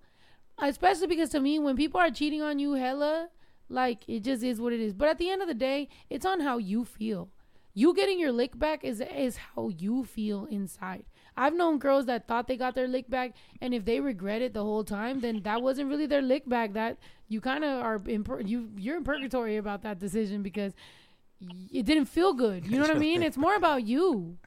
Especially 0.60 1.06
because 1.06 1.30
to 1.30 1.40
me, 1.40 1.60
when 1.60 1.76
people 1.76 2.00
are 2.00 2.10
cheating 2.10 2.42
on 2.42 2.58
you, 2.58 2.72
hella, 2.72 3.28
like 3.68 4.02
it 4.08 4.24
just 4.24 4.42
is 4.42 4.60
what 4.60 4.72
it 4.72 4.80
is. 4.80 4.92
But 4.92 5.08
at 5.08 5.18
the 5.18 5.30
end 5.30 5.40
of 5.40 5.48
the 5.48 5.54
day, 5.54 5.88
it's 6.10 6.26
on 6.26 6.40
how 6.40 6.58
you 6.58 6.84
feel. 6.84 7.28
You 7.74 7.94
getting 7.94 8.18
your 8.18 8.32
lick 8.32 8.58
back 8.58 8.82
is 8.82 9.00
is 9.00 9.36
how 9.36 9.68
you 9.68 10.04
feel 10.04 10.46
inside. 10.46 11.04
I've 11.36 11.54
known 11.54 11.78
girls 11.78 12.06
that 12.06 12.26
thought 12.26 12.48
they 12.48 12.56
got 12.56 12.74
their 12.74 12.88
lick 12.88 13.08
back, 13.08 13.34
and 13.60 13.72
if 13.72 13.84
they 13.84 14.00
regret 14.00 14.42
it 14.42 14.52
the 14.52 14.64
whole 14.64 14.82
time, 14.82 15.20
then 15.20 15.42
that 15.44 15.62
wasn't 15.62 15.88
really 15.88 16.06
their 16.06 16.22
lick 16.22 16.48
back. 16.48 16.72
That 16.72 16.98
you 17.28 17.40
kind 17.40 17.62
of 17.62 17.80
are 17.80 18.00
in 18.08 18.26
you 18.44 18.70
you're 18.76 18.96
in 18.96 19.04
purgatory 19.04 19.56
about 19.56 19.82
that 19.82 20.00
decision 20.00 20.42
because 20.42 20.74
it 21.72 21.86
didn't 21.86 22.06
feel 22.06 22.34
good. 22.34 22.66
You 22.66 22.80
know 22.80 22.88
what 22.88 22.96
I 22.96 22.98
mean? 22.98 23.22
It's 23.22 23.36
more 23.36 23.54
about 23.54 23.86
you. 23.86 24.38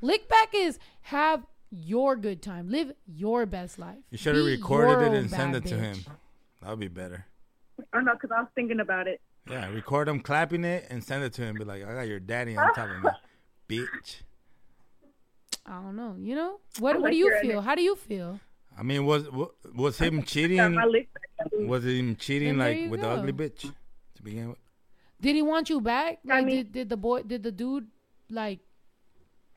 Lick 0.00 0.28
back 0.28 0.52
is 0.52 0.80
have 1.02 1.46
your 1.70 2.16
good 2.16 2.42
time, 2.42 2.68
live 2.68 2.92
your 3.06 3.46
best 3.46 3.78
life. 3.78 3.98
You 4.10 4.18
should 4.18 4.36
have 4.36 4.44
recorded 4.44 5.12
it 5.12 5.16
and 5.18 5.30
send 5.30 5.52
bad 5.52 5.66
it 5.66 5.68
to 5.70 5.76
him. 5.78 5.98
That 6.62 6.70
would 6.70 6.80
be 6.80 6.88
better. 6.88 7.26
oh 7.94 8.00
know, 8.00 8.12
because 8.14 8.30
I 8.30 8.40
was 8.40 8.48
thinking 8.54 8.80
about 8.80 9.06
it. 9.08 9.20
Yeah, 9.50 9.68
record 9.68 10.08
him 10.08 10.20
clapping 10.20 10.64
it 10.64 10.86
and 10.90 11.02
send 11.04 11.24
it 11.24 11.32
to 11.34 11.42
him. 11.42 11.56
Be 11.56 11.64
like, 11.64 11.84
I 11.84 11.92
got 11.94 12.08
your 12.08 12.20
daddy 12.20 12.56
on 12.56 12.72
top 12.74 12.88
of 12.88 13.02
me, 13.02 13.10
bitch. 13.68 14.22
I 15.66 15.72
don't 15.82 15.96
know. 15.96 16.14
You 16.18 16.34
know 16.36 16.60
what? 16.78 16.94
I 16.96 16.98
what 16.98 17.02
like 17.04 17.12
do 17.12 17.16
you 17.18 17.30
feel? 17.40 17.50
energy. 17.52 17.66
How 17.66 17.74
do 17.74 17.82
you 17.82 17.96
feel? 17.96 18.40
I 18.78 18.82
mean, 18.82 19.04
was 19.06 19.30
wa- 19.30 19.48
was 19.74 19.98
him 19.98 20.22
cheating? 20.22 20.74
my 20.74 20.84
lick. 20.84 21.08
Was 21.52 21.84
him 21.84 22.16
cheating 22.16 22.58
like 22.58 22.76
you 22.78 22.90
with 22.90 23.00
the 23.00 23.08
ugly 23.08 23.32
bitch 23.32 23.70
to 24.14 24.22
begin 24.22 24.50
with? 24.50 24.58
Did 25.20 25.36
he 25.36 25.42
want 25.42 25.68
you 25.70 25.80
back? 25.80 26.18
I 26.28 26.36
Like, 26.36 26.46
mean- 26.46 26.56
did, 26.56 26.72
did 26.72 26.88
the 26.88 26.96
boy? 26.96 27.22
Did 27.22 27.42
the 27.42 27.52
dude 27.52 27.88
like, 28.30 28.60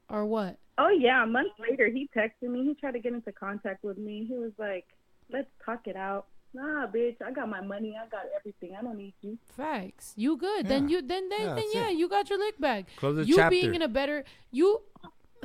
or 0.09 0.25
what? 0.25 0.57
Oh 0.77 0.89
yeah, 0.89 1.23
a 1.23 1.27
month 1.27 1.53
later 1.59 1.87
he 1.87 2.09
texted 2.15 2.49
me. 2.49 2.63
He 2.65 2.75
tried 2.75 2.91
to 2.91 2.99
get 2.99 3.13
into 3.13 3.31
contact 3.31 3.83
with 3.83 3.97
me. 3.97 4.25
He 4.27 4.35
was 4.37 4.51
like, 4.57 4.85
"Let's 5.31 5.49
talk 5.65 5.87
it 5.87 5.95
out." 5.95 6.27
Nah, 6.53 6.87
bitch, 6.87 7.17
I 7.25 7.31
got 7.31 7.49
my 7.49 7.61
money. 7.61 7.95
I 8.01 8.07
got 8.07 8.23
everything. 8.39 8.75
I 8.77 8.81
don't 8.81 8.97
need 8.97 9.13
you. 9.21 9.37
Facts. 9.55 10.13
You 10.15 10.37
good? 10.37 10.67
Then 10.67 10.87
you 10.89 11.01
then 11.01 11.29
then, 11.29 11.41
Yeah, 11.41 11.55
then 11.55 11.65
yeah, 11.73 11.89
it. 11.89 11.97
you 11.97 12.07
got 12.07 12.29
your 12.29 12.39
lick 12.39 12.59
back. 12.59 12.85
Close 12.95 13.15
the 13.17 13.25
you 13.25 13.35
chapter. 13.35 13.49
being 13.51 13.75
in 13.75 13.81
a 13.81 13.87
better 13.87 14.23
you 14.51 14.81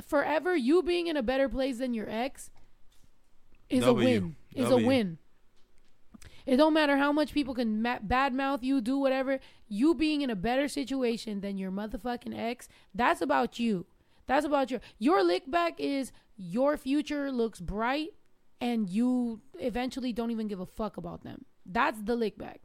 forever. 0.07 0.55
You 0.55 0.81
being 0.81 1.07
in 1.07 1.17
a 1.17 1.23
better 1.23 1.49
place 1.49 1.79
than 1.79 1.93
your 1.93 2.09
ex 2.09 2.51
is 3.69 3.83
W. 3.83 4.07
a 4.07 4.19
win. 4.21 4.35
Is 4.55 4.69
W. 4.69 4.85
a 4.85 4.87
win. 4.87 5.17
It 6.45 6.57
don't 6.57 6.73
matter 6.73 6.97
how 6.97 7.11
much 7.11 7.33
people 7.33 7.53
can 7.55 7.81
ma- 7.81 7.99
badmouth 7.99 8.63
you, 8.63 8.81
do 8.81 8.97
whatever. 8.97 9.39
You 9.69 9.95
being 9.95 10.21
in 10.21 10.29
a 10.29 10.35
better 10.35 10.67
situation 10.67 11.39
than 11.41 11.57
your 11.57 11.71
motherfucking 11.71 12.37
ex, 12.37 12.67
that's 12.93 13.21
about 13.21 13.59
you. 13.59 13.85
That's 14.27 14.45
about 14.45 14.71
your 14.71 14.81
your 14.99 15.23
lick 15.23 15.49
back 15.49 15.79
is 15.79 16.11
your 16.37 16.77
future 16.77 17.31
looks 17.31 17.59
bright 17.59 18.09
and 18.61 18.89
you 18.89 19.41
eventually 19.59 20.13
don't 20.13 20.31
even 20.31 20.47
give 20.47 20.59
a 20.59 20.65
fuck 20.65 20.97
about 20.97 21.23
them. 21.23 21.45
That's 21.65 22.01
the 22.01 22.15
lick 22.15 22.37
back. 22.37 22.61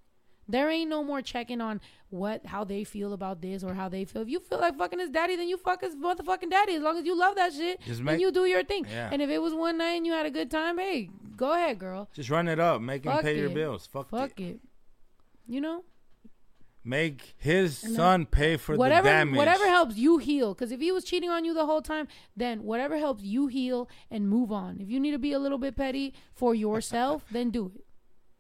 There 0.51 0.71
ain't 0.71 0.89
no 0.89 1.05
more 1.05 1.21
checking 1.21 1.61
on 1.61 1.81
what 2.09 2.47
how 2.47 2.65
they 2.65 2.83
feel 2.85 3.13
about 3.13 3.43
this 3.43 3.63
or 3.63 3.75
how 3.75 3.89
they 3.91 4.05
feel. 4.07 4.23
If 4.23 4.29
you 4.29 4.41
feel 4.41 4.61
like 4.61 4.79
fucking 4.79 4.99
his 4.99 5.11
daddy, 5.11 5.37
then 5.37 5.49
you 5.49 5.59
fuck 5.59 5.83
his 5.83 5.95
motherfucking 5.95 6.51
daddy. 6.51 6.75
As 6.75 6.83
long 6.83 6.97
as 6.97 7.05
you 7.05 7.19
love 7.19 7.35
that 7.37 7.53
shit, 7.53 7.81
Just 7.83 8.03
then 8.05 8.19
you 8.19 8.33
do 8.33 8.47
your 8.47 8.65
thing. 8.65 8.87
Yeah. 8.89 9.11
And 9.13 9.21
if 9.21 9.29
it 9.29 9.43
was 9.43 9.53
one 9.53 9.77
night 9.77 9.97
and 9.99 10.07
you 10.07 10.13
had 10.13 10.25
a 10.25 10.31
good 10.31 10.51
time, 10.51 10.79
hey, 10.79 11.11
go 11.37 11.53
ahead, 11.53 11.79
girl. 11.79 12.09
Just 12.15 12.31
run 12.31 12.49
it 12.49 12.59
up. 12.59 12.81
Make 12.81 13.05
him 13.05 13.13
Fuck 13.13 13.23
pay 13.23 13.37
your 13.37 13.51
bills. 13.51 13.87
Fuck, 13.93 14.09
Fuck 14.09 14.41
it. 14.41 14.45
it. 14.45 14.61
You 15.47 15.61
know, 15.61 15.85
Make 16.89 17.35
his 17.37 17.77
son 17.77 18.25
pay 18.25 18.57
for 18.57 18.75
whatever 18.75 19.09
the 19.09 19.13
damage. 19.13 19.37
whatever 19.37 19.67
helps 19.67 19.97
you 19.99 20.17
heal. 20.17 20.55
Because 20.55 20.73
if 20.73 20.81
he 20.81 20.91
was 20.91 21.05
cheating 21.05 21.29
on 21.29 21.45
you 21.45 21.53
the 21.53 21.67
whole 21.67 21.83
time, 21.83 22.09
then 22.35 22.63
whatever 22.63 22.97
helps 22.97 23.23
you 23.23 23.47
heal 23.47 23.91
and 24.11 24.27
move 24.27 24.51
on. 24.51 24.79
If 24.81 24.89
you 24.89 24.99
need 24.99 25.11
to 25.11 25.19
be 25.19 25.33
a 25.33 25.39
little 25.39 25.59
bit 25.59 25.77
petty 25.77 26.15
for 26.33 26.55
yourself, 26.55 27.27
then 27.31 27.51
do 27.51 27.71
it. 27.75 27.85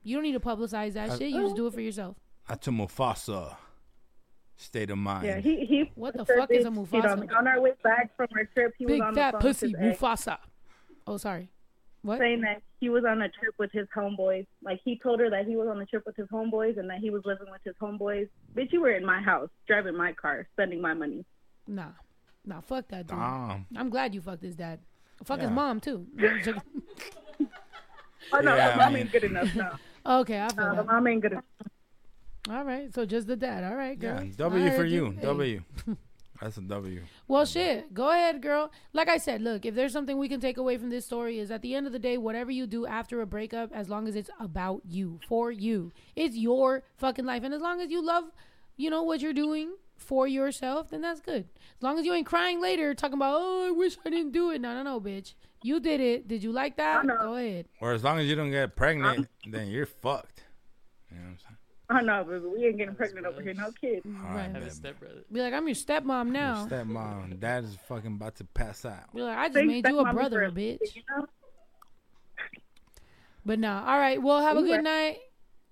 You 0.02 0.16
don't 0.16 0.22
need 0.22 0.32
to 0.32 0.40
publicize 0.40 0.94
that 0.94 1.10
I- 1.10 1.18
shit. 1.18 1.28
You 1.28 1.42
just 1.42 1.56
do 1.56 1.66
it 1.66 1.74
for 1.74 1.82
yourself. 1.82 2.16
That's 2.48 2.66
a 2.66 2.70
Mufasa 2.70 3.54
state 4.56 4.88
of 4.88 4.96
mind. 4.96 5.26
Yeah, 5.26 5.40
he 5.40 5.66
he. 5.66 5.92
What 5.94 6.16
the 6.16 6.24
fuck 6.24 6.50
is 6.50 6.64
a 6.64 6.70
this, 6.70 6.78
Mufasa? 6.78 7.36
on 7.36 7.46
our 7.46 7.60
way 7.60 7.72
back 7.84 8.16
from 8.16 8.28
our 8.34 8.44
trip, 8.44 8.72
he 8.78 8.86
Big 8.86 9.00
was 9.00 9.08
on 9.08 9.12
the 9.12 9.20
fat 9.20 9.32
phone 9.32 9.40
pussy 9.42 9.66
with 9.74 9.80
his 9.80 9.98
Mufasa. 9.98 10.38
Oh, 11.06 11.18
sorry. 11.18 11.50
What? 12.08 12.18
saying 12.18 12.40
that 12.40 12.62
he 12.80 12.88
was 12.88 13.04
on 13.08 13.20
a 13.22 13.28
trip 13.28 13.54
with 13.58 13.70
his 13.72 13.86
homeboys. 13.96 14.46
Like 14.62 14.80
he 14.84 14.98
told 15.02 15.20
her 15.20 15.30
that 15.30 15.46
he 15.46 15.56
was 15.56 15.68
on 15.68 15.80
a 15.80 15.86
trip 15.86 16.04
with 16.06 16.16
his 16.16 16.26
homeboys 16.28 16.78
and 16.78 16.88
that 16.90 16.98
he 16.98 17.10
was 17.10 17.22
living 17.24 17.46
with 17.50 17.60
his 17.64 17.74
homeboys. 17.80 18.28
Bitch, 18.56 18.72
you 18.72 18.80
were 18.80 18.90
in 18.92 19.04
my 19.04 19.20
house, 19.20 19.48
driving 19.66 19.96
my 19.96 20.12
car, 20.12 20.46
spending 20.54 20.80
my 20.80 20.94
money. 20.94 21.24
Nah, 21.66 21.90
nah. 22.46 22.60
Fuck 22.62 22.88
that 22.88 23.06
dude. 23.06 23.18
Damn. 23.18 23.66
I'm 23.76 23.90
glad 23.90 24.14
you 24.14 24.20
fucked 24.20 24.42
his 24.42 24.56
dad. 24.56 24.80
Fuck 25.24 25.40
his 25.40 25.50
mom 25.50 25.80
too. 25.80 26.06
I'm. 26.18 26.60
Oh 28.32 28.40
no, 28.40 28.54
Yeah, 28.56 28.70
I 28.70 28.76
mom 28.76 28.92
mean- 28.92 29.02
ain't 29.04 29.12
good 29.12 29.24
enough. 29.24 29.54
No, 29.54 29.70
okay, 30.20 30.40
I 30.42 30.48
feel 30.48 30.64
no 30.64 30.70
the 30.70 30.76
that. 30.82 30.86
mom 30.86 31.06
ain't 31.06 31.22
good 31.22 31.32
enough. 31.32 31.44
All 32.50 32.64
right, 32.64 32.92
so 32.94 33.06
just 33.06 33.26
the 33.26 33.36
dad. 33.36 33.64
All 33.64 33.74
right, 33.76 33.98
girl. 33.98 34.16
Yeah, 34.16 34.20
I 34.20 34.34
W 34.36 34.70
for 34.70 34.76
heard 34.76 34.90
you. 34.90 35.10
Hey. 35.12 35.22
W. 35.22 35.62
That's 36.40 36.56
a 36.56 36.60
W. 36.60 37.02
Well, 37.26 37.44
shit. 37.44 37.92
Go 37.92 38.10
ahead, 38.10 38.42
girl. 38.42 38.70
Like 38.92 39.08
I 39.08 39.16
said, 39.16 39.42
look, 39.42 39.66
if 39.66 39.74
there's 39.74 39.92
something 39.92 40.18
we 40.18 40.28
can 40.28 40.40
take 40.40 40.56
away 40.56 40.76
from 40.78 40.90
this 40.90 41.04
story 41.04 41.38
is 41.38 41.50
at 41.50 41.62
the 41.62 41.74
end 41.74 41.86
of 41.86 41.92
the 41.92 41.98
day, 41.98 42.16
whatever 42.16 42.50
you 42.50 42.66
do 42.66 42.86
after 42.86 43.20
a 43.20 43.26
breakup, 43.26 43.72
as 43.72 43.88
long 43.88 44.06
as 44.06 44.14
it's 44.14 44.30
about 44.38 44.82
you, 44.84 45.18
for 45.28 45.50
you, 45.50 45.92
it's 46.14 46.36
your 46.36 46.84
fucking 46.96 47.24
life. 47.24 47.42
And 47.42 47.52
as 47.52 47.60
long 47.60 47.80
as 47.80 47.90
you 47.90 48.04
love, 48.04 48.24
you 48.76 48.88
know, 48.88 49.02
what 49.02 49.20
you're 49.20 49.32
doing 49.32 49.72
for 49.96 50.28
yourself, 50.28 50.90
then 50.90 51.00
that's 51.00 51.20
good. 51.20 51.48
As 51.76 51.82
long 51.82 51.98
as 51.98 52.06
you 52.06 52.14
ain't 52.14 52.26
crying 52.26 52.60
later, 52.60 52.94
talking 52.94 53.14
about, 53.18 53.34
oh, 53.36 53.66
I 53.66 53.70
wish 53.72 53.96
I 54.06 54.10
didn't 54.10 54.30
do 54.30 54.50
it. 54.52 54.60
No, 54.60 54.74
no, 54.74 54.84
no, 54.84 55.00
bitch. 55.00 55.34
You 55.64 55.80
did 55.80 56.00
it. 56.00 56.28
Did 56.28 56.44
you 56.44 56.52
like 56.52 56.76
that? 56.76 57.04
Go 57.04 57.34
ahead. 57.34 57.66
Or 57.80 57.92
as 57.92 58.04
long 58.04 58.20
as 58.20 58.26
you 58.26 58.36
don't 58.36 58.52
get 58.52 58.76
pregnant, 58.76 59.26
then 59.50 59.66
you're 59.66 59.86
fucked. 59.86 60.44
You 61.10 61.16
know 61.16 61.22
what 61.24 61.30
I'm 61.30 61.38
saying? 61.38 61.47
Oh 61.90 62.00
no, 62.00 62.22
baby, 62.22 62.44
we 62.44 62.66
ain't 62.66 62.76
getting 62.76 62.94
pregnant 62.94 63.24
over 63.24 63.40
here. 63.40 63.54
No 63.54 63.70
kids. 63.80 64.04
All 64.04 64.34
right, 64.34 64.50
have 64.52 64.62
a 64.62 64.70
stepbrother. 64.70 65.22
Be 65.32 65.40
like, 65.40 65.54
I'm 65.54 65.66
your 65.66 65.74
stepmom 65.74 66.28
now. 66.30 66.66
Your 66.68 66.84
stepmom, 66.84 67.40
dad 67.40 67.64
is 67.64 67.78
fucking 67.88 68.12
about 68.12 68.36
to 68.36 68.44
pass 68.44 68.84
out. 68.84 69.14
Be 69.14 69.22
like, 69.22 69.38
I 69.38 69.46
just 69.46 69.54
Thanks, 69.54 69.68
made 69.72 69.88
you 69.88 69.98
a 70.00 70.12
brother, 70.12 70.50
for- 70.50 70.54
bitch. 70.54 70.78
You 70.94 71.02
know? 71.16 71.26
But 73.46 73.58
nah. 73.58 73.90
All 73.90 73.98
right. 73.98 74.20
Well, 74.22 74.42
have 74.42 74.58
a 74.58 74.62
good 74.62 74.84
night. 74.84 75.16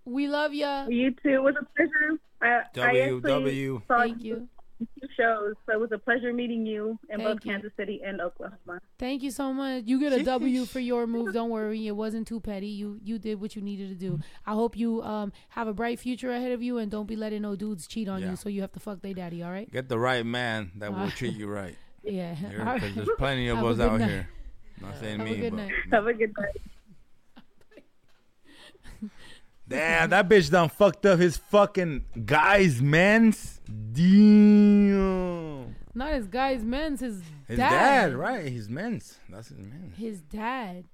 We 0.07 0.29
love 0.29 0.55
ya. 0.55 0.87
You 0.89 1.11
too. 1.11 1.29
It 1.29 1.43
was 1.43 1.55
a 1.61 1.67
pleasure. 1.77 2.19
I, 2.41 2.47
I 2.47 2.63
W, 2.73 3.03
actually 3.03 3.21
W. 3.33 3.83
Thank 3.89 4.23
you. 4.23 4.49
Two 4.79 5.09
shows, 5.17 5.55
so 5.67 5.73
it 5.73 5.81
was 5.81 5.91
a 5.93 5.99
pleasure 5.99 6.33
meeting 6.33 6.67
you 6.67 6.99
in 7.09 7.19
both 7.21 7.39
you. 7.45 7.51
Kansas 7.53 7.73
City 7.77 8.01
and 8.05 8.21
Oklahoma. 8.21 8.81
Thank 8.99 9.23
you 9.23 9.31
so 9.31 9.53
much. 9.53 9.85
You 9.87 9.99
get 10.01 10.13
a 10.13 10.23
W 10.23 10.65
for 10.67 10.81
your 10.81 11.07
move. 11.07 11.33
Don't 11.33 11.51
worry, 11.51 11.87
it 11.87 11.97
wasn't 11.97 12.27
too 12.27 12.41
petty. 12.41 12.69
You 12.69 13.01
you 13.03 13.19
did 13.19 13.41
what 13.41 13.57
you 13.57 13.63
needed 13.63 13.89
to 13.89 13.95
do. 13.95 14.21
I 14.47 14.53
hope 14.53 14.77
you 14.77 15.03
um 15.03 15.33
have 15.51 15.69
a 15.69 15.73
bright 15.75 15.99
future 15.99 16.31
ahead 16.33 16.53
of 16.53 16.63
you, 16.63 16.79
and 16.79 16.91
don't 16.91 17.07
be 17.07 17.17
letting 17.17 17.43
no 17.43 17.57
dudes 17.57 17.87
cheat 17.87 18.09
on 18.09 18.21
Yeah. 18.23 18.31
you, 18.31 18.37
so 18.37 18.49
you 18.49 18.61
have 18.61 18.73
to 18.73 18.81
fuck 18.81 19.01
their 19.03 19.15
daddy. 19.15 19.43
All 19.43 19.51
right? 19.51 19.71
Get 19.71 19.89
the 19.89 19.99
right 19.99 20.25
man 20.27 20.73
that 20.77 20.93
will 20.93 21.01
Uh, 21.07 21.11
treat 21.11 21.35
you 21.35 21.47
right. 21.49 21.77
Yeah. 22.05 22.35
Because 22.35 22.59
All 22.61 22.67
right. 22.67 22.95
there's 22.95 23.09
plenty 23.19 23.49
of 23.49 23.57
Have 23.59 23.67
us 23.67 23.81
out 23.81 23.99
night. 23.99 24.09
here. 24.11 24.29
Not 24.81 24.97
saying 25.01 25.19
Have 25.19 25.27
a 25.27 25.31
me, 25.31 25.37
good 25.41 25.51
but 25.53 25.57
night. 25.57 25.73
Have 25.91 26.07
a 26.07 26.15
good 26.15 26.33
night. 26.39 26.61
Damn, 29.69 30.11
that 30.11 30.29
bitch 30.29 30.51
done 30.51 30.69
fucked 30.69 31.05
up 31.07 31.19
his 31.19 31.37
fucking 31.37 32.05
guys, 32.25 32.81
men's. 32.81 33.61
Damn. 33.67 35.75
Not 35.95 36.13
his 36.13 36.27
guy's 36.27 36.63
men's. 36.63 37.01
His, 37.01 37.23
His 37.49 37.59
dad. 37.59 37.71
dad, 38.11 38.15
right? 38.15 38.47
His 38.47 38.69
men's. 38.69 39.19
That's 39.29 39.49
his 39.49 39.59
men. 39.59 39.93
His 39.97 40.21
dad. 40.21 40.85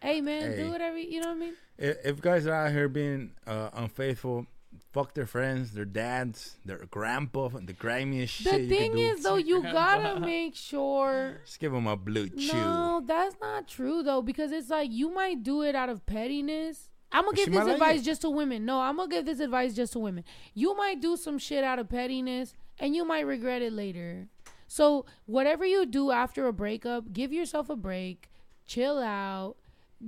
Hey 0.00 0.20
man, 0.22 0.52
Hey. 0.52 0.62
do 0.62 0.70
whatever 0.70 0.96
you 0.98 1.20
know 1.20 1.28
what 1.28 1.36
I 1.36 1.40
mean. 1.40 1.54
If, 1.76 1.96
if 2.04 2.20
guys 2.22 2.46
are 2.46 2.54
out 2.54 2.72
here 2.72 2.88
being 2.88 3.32
uh, 3.46 3.68
unfaithful, 3.74 4.46
fuck 4.92 5.12
their 5.14 5.26
friends, 5.26 5.72
their 5.72 5.84
dads, 5.84 6.56
their 6.64 6.78
grandpa, 6.90 7.48
the 7.48 7.72
grimiest 7.74 8.32
shit. 8.32 8.68
The 8.68 8.68
thing 8.68 8.96
is 8.98 9.22
though, 9.24 9.36
you 9.36 9.62
gotta 9.62 10.20
make 10.20 10.54
sure 10.54 11.40
just 11.44 11.58
give 11.60 11.72
them 11.72 11.86
a 11.86 11.96
blue 11.96 12.28
chew. 12.30 12.52
No, 12.54 13.02
that's 13.04 13.36
not 13.42 13.68
true 13.68 14.02
though, 14.02 14.22
because 14.22 14.52
it's 14.52 14.70
like 14.70 14.90
you 14.90 15.12
might 15.12 15.42
do 15.42 15.62
it 15.62 15.74
out 15.74 15.90
of 15.90 16.06
pettiness. 16.06 16.88
I'm 17.12 17.24
gonna 17.24 17.36
give 17.36 17.50
this 17.50 17.64
like 17.64 17.74
advice 17.74 18.00
it. 18.00 18.04
just 18.04 18.22
to 18.22 18.30
women. 18.30 18.64
No, 18.64 18.80
I'm 18.80 18.96
gonna 18.96 19.10
give 19.10 19.26
this 19.26 19.40
advice 19.40 19.74
just 19.74 19.92
to 19.94 19.98
women. 19.98 20.24
You 20.54 20.76
might 20.76 21.00
do 21.00 21.16
some 21.16 21.38
shit 21.38 21.64
out 21.64 21.78
of 21.78 21.88
pettiness, 21.88 22.54
and 22.78 22.94
you 22.94 23.04
might 23.04 23.26
regret 23.26 23.62
it 23.62 23.72
later. 23.72 24.28
So 24.68 25.06
whatever 25.26 25.64
you 25.64 25.86
do 25.86 26.12
after 26.12 26.46
a 26.46 26.52
breakup, 26.52 27.12
give 27.12 27.32
yourself 27.32 27.68
a 27.68 27.76
break, 27.76 28.30
chill 28.66 28.98
out. 29.00 29.56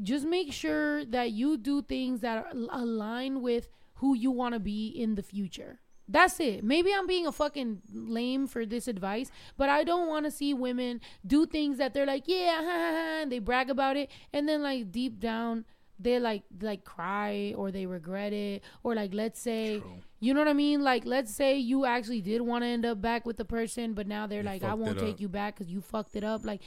Just 0.02 0.24
make 0.24 0.52
sure 0.52 1.04
that 1.04 1.32
you 1.32 1.58
do 1.58 1.82
things 1.82 2.20
that 2.20 2.38
are, 2.38 2.50
align 2.70 3.42
with 3.42 3.68
who 3.94 4.14
you 4.14 4.30
want 4.30 4.54
to 4.54 4.60
be 4.60 4.86
in 4.86 5.16
the 5.16 5.22
future. 5.22 5.80
That's 6.08 6.40
it. 6.40 6.64
Maybe 6.64 6.92
I'm 6.94 7.06
being 7.06 7.26
a 7.26 7.32
fucking 7.32 7.82
lame 7.92 8.46
for 8.46 8.64
this 8.64 8.88
advice, 8.88 9.30
but 9.56 9.68
I 9.68 9.84
don't 9.84 10.08
want 10.08 10.24
to 10.26 10.30
see 10.30 10.54
women 10.54 11.00
do 11.26 11.46
things 11.46 11.78
that 11.78 11.94
they're 11.94 12.06
like, 12.06 12.24
yeah, 12.26 12.56
ha, 12.56 12.62
ha, 12.62 12.92
ha, 12.92 13.18
and 13.22 13.32
they 13.32 13.38
brag 13.38 13.70
about 13.70 13.96
it, 13.96 14.10
and 14.32 14.48
then 14.48 14.62
like 14.62 14.92
deep 14.92 15.20
down 15.20 15.64
they 16.02 16.18
like 16.18 16.42
like 16.60 16.84
cry 16.84 17.54
or 17.56 17.70
they 17.70 17.86
regret 17.86 18.32
it, 18.32 18.62
or 18.82 18.94
like 18.94 19.14
let's 19.14 19.40
say, 19.40 19.82
you 20.20 20.34
know 20.34 20.40
what 20.40 20.48
I 20.48 20.52
mean? 20.52 20.82
Like 20.82 21.04
let's 21.06 21.34
say 21.34 21.56
you 21.58 21.84
actually 21.84 22.20
did 22.20 22.42
want 22.42 22.62
to 22.64 22.68
end 22.68 22.84
up 22.84 23.00
back 23.00 23.24
with 23.26 23.36
the 23.36 23.44
person, 23.44 23.94
but 23.94 24.06
now 24.06 24.26
they're 24.26 24.42
like, 24.42 24.62
I 24.62 24.74
won't 24.74 24.98
take 24.98 25.20
you 25.20 25.28
back 25.28 25.56
because 25.56 25.72
you 25.72 25.80
fucked 25.80 26.16
it 26.16 26.24
up. 26.24 26.44
Like 26.44 26.60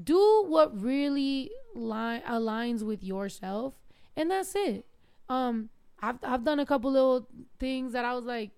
do 0.00 0.44
what 0.46 0.80
really 0.80 1.50
li- 1.74 2.22
aligns 2.28 2.84
with 2.84 3.02
yourself 3.02 3.74
and 4.16 4.30
that's 4.30 4.54
it 4.54 4.86
um 5.28 5.70
I've, 6.00 6.18
I've 6.22 6.44
done 6.44 6.60
a 6.60 6.66
couple 6.66 6.92
little 6.92 7.26
things 7.58 7.94
that 7.94 8.04
i 8.04 8.14
was 8.14 8.24
like 8.24 8.50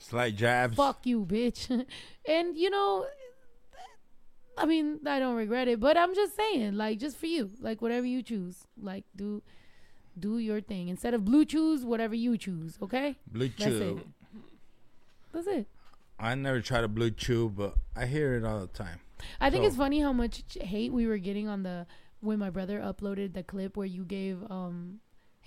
Slight 0.00 0.34
jabs. 0.36 0.76
fuck 0.76 1.04
you 1.04 1.26
bitch 1.26 1.68
and 2.26 2.56
you 2.56 2.70
know 2.70 3.04
i 4.56 4.64
mean 4.64 5.00
i 5.06 5.18
don't 5.18 5.34
regret 5.36 5.68
it 5.68 5.78
but 5.78 5.98
i'm 5.98 6.14
just 6.14 6.34
saying 6.34 6.74
like 6.74 6.98
just 6.98 7.18
for 7.18 7.26
you 7.26 7.50
like 7.60 7.82
whatever 7.82 8.06
you 8.06 8.22
choose 8.22 8.66
like 8.80 9.04
do 9.14 9.42
do 10.20 10.38
your 10.38 10.60
thing 10.60 10.88
instead 10.88 11.14
of 11.14 11.24
blue 11.24 11.44
choose 11.44 11.84
whatever 11.84 12.14
you 12.14 12.36
choose 12.36 12.76
okay 12.82 13.16
Blue 13.32 13.48
that's 13.48 13.64
chew. 13.64 13.98
it 14.02 14.06
that's 15.32 15.46
it 15.46 15.66
I 16.20 16.34
never 16.34 16.60
tried 16.60 16.82
a 16.82 16.88
blue 16.88 17.12
chew, 17.12 17.48
but 17.48 17.74
I 17.94 18.04
hear 18.06 18.34
it 18.34 18.44
all 18.44 18.58
the 18.58 18.66
time. 18.66 18.98
I 19.40 19.50
think 19.50 19.62
So- 19.62 19.68
it's 19.68 19.76
funny 19.76 20.00
how 20.00 20.12
much 20.12 20.42
hate 20.60 20.92
we 20.92 21.06
were 21.06 21.18
getting 21.18 21.46
on 21.46 21.62
the 21.62 21.86
when 22.20 22.40
my 22.40 22.50
brother 22.50 22.80
uploaded 22.80 23.34
the 23.34 23.44
clip 23.44 23.76
where 23.76 23.86
you 23.86 24.02
gave 24.04 24.42
um 24.50 24.98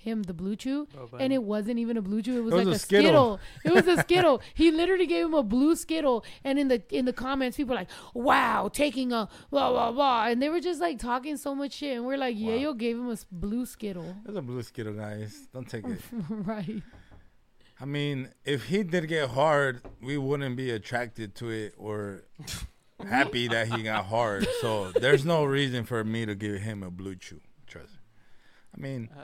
him 0.02 0.22
the 0.24 0.34
blue 0.34 0.54
chew 0.56 0.86
Oh, 0.98 1.08
and 1.18 1.32
it 1.32 1.42
wasn't 1.42 1.78
even 1.78 1.96
a 1.96 2.02
blue 2.02 2.22
chew 2.22 2.38
it 2.38 2.44
was 2.44 2.52
It 2.52 2.56
was 2.56 2.64
like 2.66 2.72
a 2.72 2.76
a 2.76 2.78
Skittle. 2.78 3.06
skittle. 3.08 3.40
it 3.64 3.72
was 3.74 3.86
a 3.98 4.02
skittle 4.06 4.42
he 4.54 4.70
literally 4.70 5.06
gave 5.06 5.26
him 5.26 5.34
a 5.34 5.42
blue 5.42 5.74
skittle 5.76 6.24
and 6.44 6.58
in 6.58 6.68
the 6.68 6.82
in 6.90 7.04
the 7.04 7.12
comments 7.12 7.56
people 7.56 7.74
were 7.74 7.80
like 7.80 7.88
wow 8.14 8.68
taking 8.72 9.12
a 9.12 9.28
blah 9.50 9.70
blah 9.70 9.90
blah 9.92 10.26
and 10.26 10.42
they 10.42 10.48
were 10.48 10.60
just 10.60 10.80
like 10.80 10.98
talking 10.98 11.36
so 11.36 11.54
much 11.54 11.72
shit 11.72 11.96
and 11.96 12.06
we're 12.06 12.16
like 12.18 12.36
yeah 12.38 12.54
yo 12.54 12.72
gave 12.74 12.96
him 12.96 13.08
a 13.10 13.16
blue 13.30 13.64
skittle 13.66 14.14
There's 14.24 14.36
a 14.36 14.42
blue 14.42 14.62
skittle, 14.62 14.92
guys. 14.94 15.48
Don't 15.52 15.68
take 15.68 15.86
it. 15.86 16.00
right 16.28 16.82
I 17.80 17.84
mean, 17.84 18.28
if 18.44 18.66
he 18.66 18.84
did 18.84 19.08
get 19.08 19.30
hard, 19.30 19.80
we 20.00 20.16
wouldn't 20.16 20.56
be 20.56 20.70
attracted 20.70 21.34
to 21.36 21.50
it 21.50 21.74
or 21.76 22.22
happy 23.08 23.48
that 23.48 23.72
he 23.72 23.82
got 23.82 24.04
hard. 24.04 24.46
So 24.60 24.92
there's 24.92 25.24
no 25.24 25.44
reason 25.44 25.84
for 25.84 26.04
me 26.04 26.24
to 26.26 26.36
give 26.36 26.60
him 26.60 26.84
a 26.84 26.90
blue 26.92 27.16
chew. 27.16 27.40
Trust 27.66 27.94
me. 27.94 27.98
I 28.76 28.80
mean, 28.80 29.08
uh, 29.18 29.22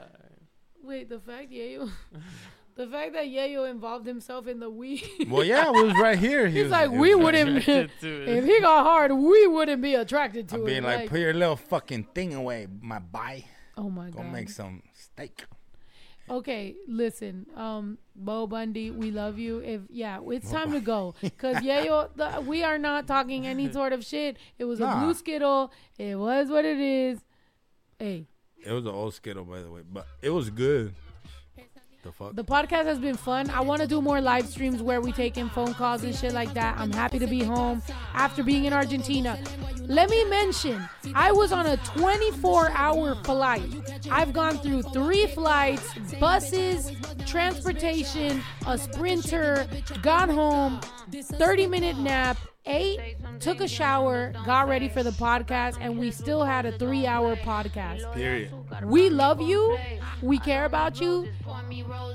wait 0.89 1.07
the 1.09 1.19
fact 1.19 1.51
yayo 1.51 1.89
the 2.75 2.87
fact 2.87 3.13
that 3.13 3.25
yayo 3.25 3.69
involved 3.69 4.05
himself 4.07 4.47
in 4.47 4.59
the 4.59 4.69
we 4.69 4.89
well, 5.29 5.43
yeah, 5.43 5.67
it 5.69 5.85
was 5.85 5.93
right 6.01 6.17
here. 6.27 6.47
He 6.53 6.55
He's 6.57 6.63
was- 6.63 6.71
like, 6.71 6.91
he 6.91 6.97
we 6.97 7.15
wouldn't. 7.15 7.57
attracted 7.57 7.91
to 8.01 8.11
it. 8.23 8.29
if 8.37 8.45
he 8.45 8.59
got 8.61 8.83
hard, 8.83 9.11
we 9.11 9.47
wouldn't 9.47 9.81
be 9.81 9.93
attracted 9.95 10.47
to 10.49 10.55
I'm 10.55 10.61
it. 10.61 10.65
being 10.65 10.83
like, 10.83 11.09
put 11.09 11.19
your 11.19 11.33
little 11.33 11.57
fucking 11.71 12.03
thing 12.15 12.33
away, 12.33 12.67
my 12.93 12.99
boy. 12.99 13.45
oh 13.77 13.89
my 13.89 14.09
Go 14.09 14.17
god. 14.17 14.23
Go 14.23 14.29
make 14.39 14.49
some 14.49 14.81
steak. 14.93 15.43
Okay, 16.29 16.75
listen, 16.87 17.47
um, 17.55 17.97
Bo 18.15 18.45
Bundy, 18.45 18.91
we 18.91 19.09
love 19.09 19.39
you. 19.39 19.59
If 19.59 19.81
yeah, 19.89 20.19
it's 20.29 20.51
time 20.51 20.71
to 20.73 20.79
go 20.79 21.15
because 21.21 21.57
yayo, 21.57 22.09
the, 22.15 22.41
we 22.41 22.63
are 22.63 22.77
not 22.77 23.07
talking 23.07 23.47
any 23.47 23.71
sort 23.71 23.93
of 23.93 24.05
shit. 24.05 24.37
It 24.59 24.65
was 24.65 24.79
a 24.79 24.87
blue 24.99 25.13
skittle. 25.15 25.71
It 25.97 26.15
was 26.17 26.49
what 26.49 26.65
it 26.65 26.79
is. 26.79 27.19
Hey, 27.97 28.27
It 28.65 28.71
was 28.71 28.85
an 28.85 28.91
old 28.91 29.13
skittle, 29.13 29.45
by 29.45 29.61
the 29.61 29.71
way, 29.71 29.81
but 29.91 30.05
it 30.21 30.29
was 30.29 30.49
good. 30.49 30.93
The 32.01 32.13
fuck? 32.13 32.33
The 32.33 32.45
podcast 32.45 32.85
has 32.85 32.97
been 32.97 33.17
fun. 33.17 33.49
I 33.49 33.59
want 33.59 33.81
to 33.81 33.87
do 33.87 34.01
more 34.01 34.21
live 34.21 34.47
streams 34.47 34.81
where 34.81 35.01
we 35.01 35.11
take 35.11 35.37
in 35.37 35.49
phone 35.49 35.73
calls 35.73 36.01
and 36.03 36.15
shit 36.15 36.31
like 36.33 36.53
that. 36.53 36.77
I'm 36.77 36.93
happy 36.93 37.19
to 37.19 37.27
be 37.27 37.43
home 37.43 37.81
after 38.13 38.41
being 38.41 38.63
in 38.65 38.71
Argentina. 38.71 39.37
Let 39.81 40.09
me 40.09 40.23
mention, 40.25 40.87
I 41.13 41.33
was 41.33 41.51
on 41.51 41.65
a 41.65 41.75
24 41.77 42.71
hour 42.71 43.15
flight. 43.15 43.69
I've 44.09 44.31
gone 44.31 44.59
through 44.59 44.83
three 44.83 45.27
flights, 45.27 45.93
buses, 46.19 46.91
transportation, 47.25 48.41
a 48.65 48.77
sprinter, 48.77 49.67
got 50.01 50.29
home, 50.29 50.79
30 51.11 51.67
minute 51.67 51.97
nap, 51.97 52.37
ate, 52.69 53.17
took 53.39 53.61
a 53.61 53.67
shower, 53.67 54.33
got 54.45 54.67
ready 54.67 54.87
for 54.87 55.03
the 55.03 55.11
podcast, 55.11 55.77
and 55.79 55.97
we 55.97 56.11
still 56.11 56.43
had 56.43 56.65
a 56.65 56.71
three 56.77 57.05
hour 57.05 57.35
podcast. 57.35 58.13
Period. 58.13 58.51
We 58.83 59.09
love 59.09 59.41
you. 59.41 59.77
We 60.21 60.37
care 60.39 60.65
about 60.65 60.99
you. 61.01 61.27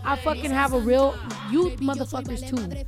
I 0.04 0.16
fucking 0.16 0.50
have 0.50 0.72
a 0.72 0.78
real 0.78 1.14
you 1.50 1.70
motherfuckers 1.78 2.46
too. 2.48 2.84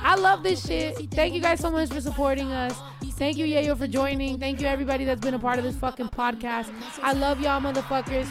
I 0.00 0.16
love 0.16 0.42
this 0.42 0.66
shit. 0.66 0.96
Thank 1.10 1.34
you 1.34 1.40
guys 1.40 1.60
so 1.60 1.70
much 1.70 1.88
for 1.90 2.00
supporting 2.00 2.52
us. 2.52 2.78
Thank 3.12 3.36
you, 3.36 3.46
Yayo, 3.46 3.76
for 3.76 3.86
joining. 3.88 4.38
Thank 4.38 4.60
you, 4.60 4.66
everybody 4.66 5.04
that's 5.04 5.20
been 5.20 5.34
a 5.34 5.38
part 5.38 5.58
of 5.58 5.64
this 5.64 5.76
fucking 5.76 6.08
podcast. 6.08 6.70
I 7.02 7.12
love 7.12 7.40
y'all, 7.40 7.60
motherfuckers. 7.60 8.26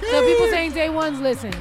So 0.00 0.26
people 0.26 0.46
saying 0.48 0.72
day 0.72 0.88
ones, 0.88 1.20
listen. 1.20 1.52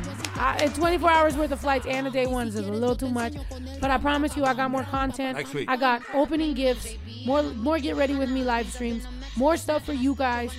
I, 0.41 0.57
it's 0.63 0.75
24 0.75 1.11
hours 1.11 1.37
worth 1.37 1.51
of 1.51 1.61
flights 1.61 1.85
and 1.85 2.07
a 2.07 2.09
day 2.09 2.25
ones 2.25 2.55
is 2.55 2.67
a 2.67 2.71
little 2.71 2.95
too 2.95 3.09
much, 3.09 3.35
but 3.79 3.91
I 3.91 3.99
promise 3.99 4.35
you, 4.35 4.43
I 4.43 4.55
got 4.55 4.71
more 4.71 4.83
content. 4.83 5.37
Next 5.37 5.53
week. 5.53 5.69
I 5.69 5.77
got 5.77 6.01
opening 6.15 6.55
gifts, 6.55 6.95
more 7.27 7.43
more 7.43 7.77
get 7.77 7.95
ready 7.95 8.15
with 8.15 8.29
me 8.31 8.43
live 8.43 8.67
streams, 8.71 9.05
more 9.35 9.55
stuff 9.55 9.85
for 9.85 9.93
you 9.93 10.15
guys. 10.15 10.51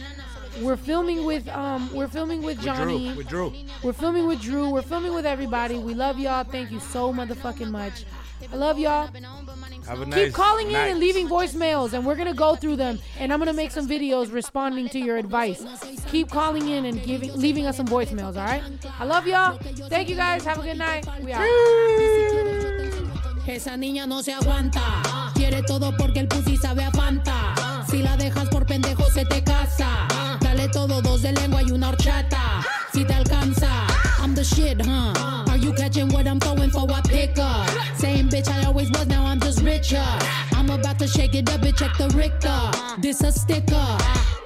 We're 0.61 0.77
filming 0.77 1.25
with 1.25 1.49
um 1.49 1.93
we're 1.93 2.07
filming 2.07 2.43
with 2.43 2.61
Johnny. 2.63 3.13
With. 3.17 3.27
Drew. 3.29 3.49
With 3.49 3.55
Drew. 3.55 3.65
We're 3.83 3.93
filming 3.93 4.27
with 4.29 4.41
Drew. 4.41 4.71
We're 4.71 4.83
filming 4.83 5.15
with 5.15 5.27
everybody. 5.27 5.79
We 5.79 5.95
love 5.95 6.17
y'all. 6.17 6.45
Thank 6.45 6.71
you 6.71 6.79
so 6.79 7.13
motherfucking 7.13 7.73
much. 7.73 8.05
I 8.53 8.57
love 8.57 8.79
y'all. 8.79 9.09
Have 9.87 10.01
a 10.01 10.07
nice 10.07 10.27
Keep 10.27 10.35
calling 10.35 10.69
in 10.69 10.77
and 10.77 11.01
leaving 11.01 11.29
voicemails, 11.29 11.93
and 11.93 12.07
we're 12.07 12.15
gonna 12.15 12.35
go 12.35 12.55
through 12.55 12.77
them. 12.77 12.99
And 13.19 13.33
I'm 13.33 13.39
gonna 13.39 13.53
make 13.53 13.71
some 13.71 13.89
videos 13.89 14.33
responding 14.33 14.89
to 14.91 14.99
your 14.99 15.17
advice. 15.17 15.65
Keep 16.11 16.31
calling 16.31 16.69
in 16.69 16.87
and 16.87 17.03
giving, 17.03 17.35
leaving 17.35 17.67
us 17.67 17.77
some 17.77 17.87
voicemails. 17.87 18.37
All 18.37 18.47
right. 18.47 18.63
I 18.99 19.05
love 19.05 19.27
y'all. 19.27 19.59
Thank 19.89 20.09
you 20.09 20.17
guys. 20.17 20.45
Have 20.45 20.59
a 20.59 20.63
good 20.63 20.79
night. 20.79 21.07
We 21.23 21.33
out. 21.33 21.43
Esa 23.47 23.77
niña 23.77 24.07
no 24.07 24.23
se 24.23 24.33
aguanta. 24.33 25.33
Quiere 25.35 25.63
todo 25.63 25.93
porque 25.99 26.21
el 26.21 26.29
pussy 26.29 26.57
sabe 26.57 26.85
a 26.85 26.91
Fanta. 26.93 27.85
Si 27.89 28.03
la 28.03 28.17
dejas 28.17 28.49
por 28.51 28.65
pendejo 28.65 29.11
se 29.11 29.25
te 29.25 29.43
casa. 29.43 30.07
Dale 30.41 30.69
todo, 30.69 31.03
dos 31.03 31.23
de 31.23 31.33
lengua 31.33 31.63
y 31.63 31.73
una 31.73 31.89
horchata. 31.89 32.65
Si 32.93 33.05
te 33.05 33.15
alcanza, 33.15 33.87
I'm 34.21 34.35
the 34.35 34.45
shit, 34.45 34.81
huh? 34.81 35.13
Are 35.49 35.57
you 35.57 35.73
catching 35.73 36.09
what 36.11 36.27
I'm 36.27 36.39
throwing 36.39 36.71
for 36.71 36.87
a 36.89 37.03
pickup? 37.03 37.69
Same 37.97 38.29
bitch 38.29 38.49
I 38.49 38.65
always 38.67 38.91
was, 38.91 39.07
now 39.07 39.17
I'm 39.17 39.22
just 39.22 39.22
richer. 39.63 40.05
I'm 40.53 40.71
about 40.71 40.99
to 40.99 41.07
shake 41.07 41.35
it 41.35 41.51
up 41.51 41.63
and 41.63 41.77
check 41.77 41.97
the 41.97 42.09
Richter. 42.11 43.01
This 43.01 43.23
a 43.23 43.33
sticker. 43.33 44.42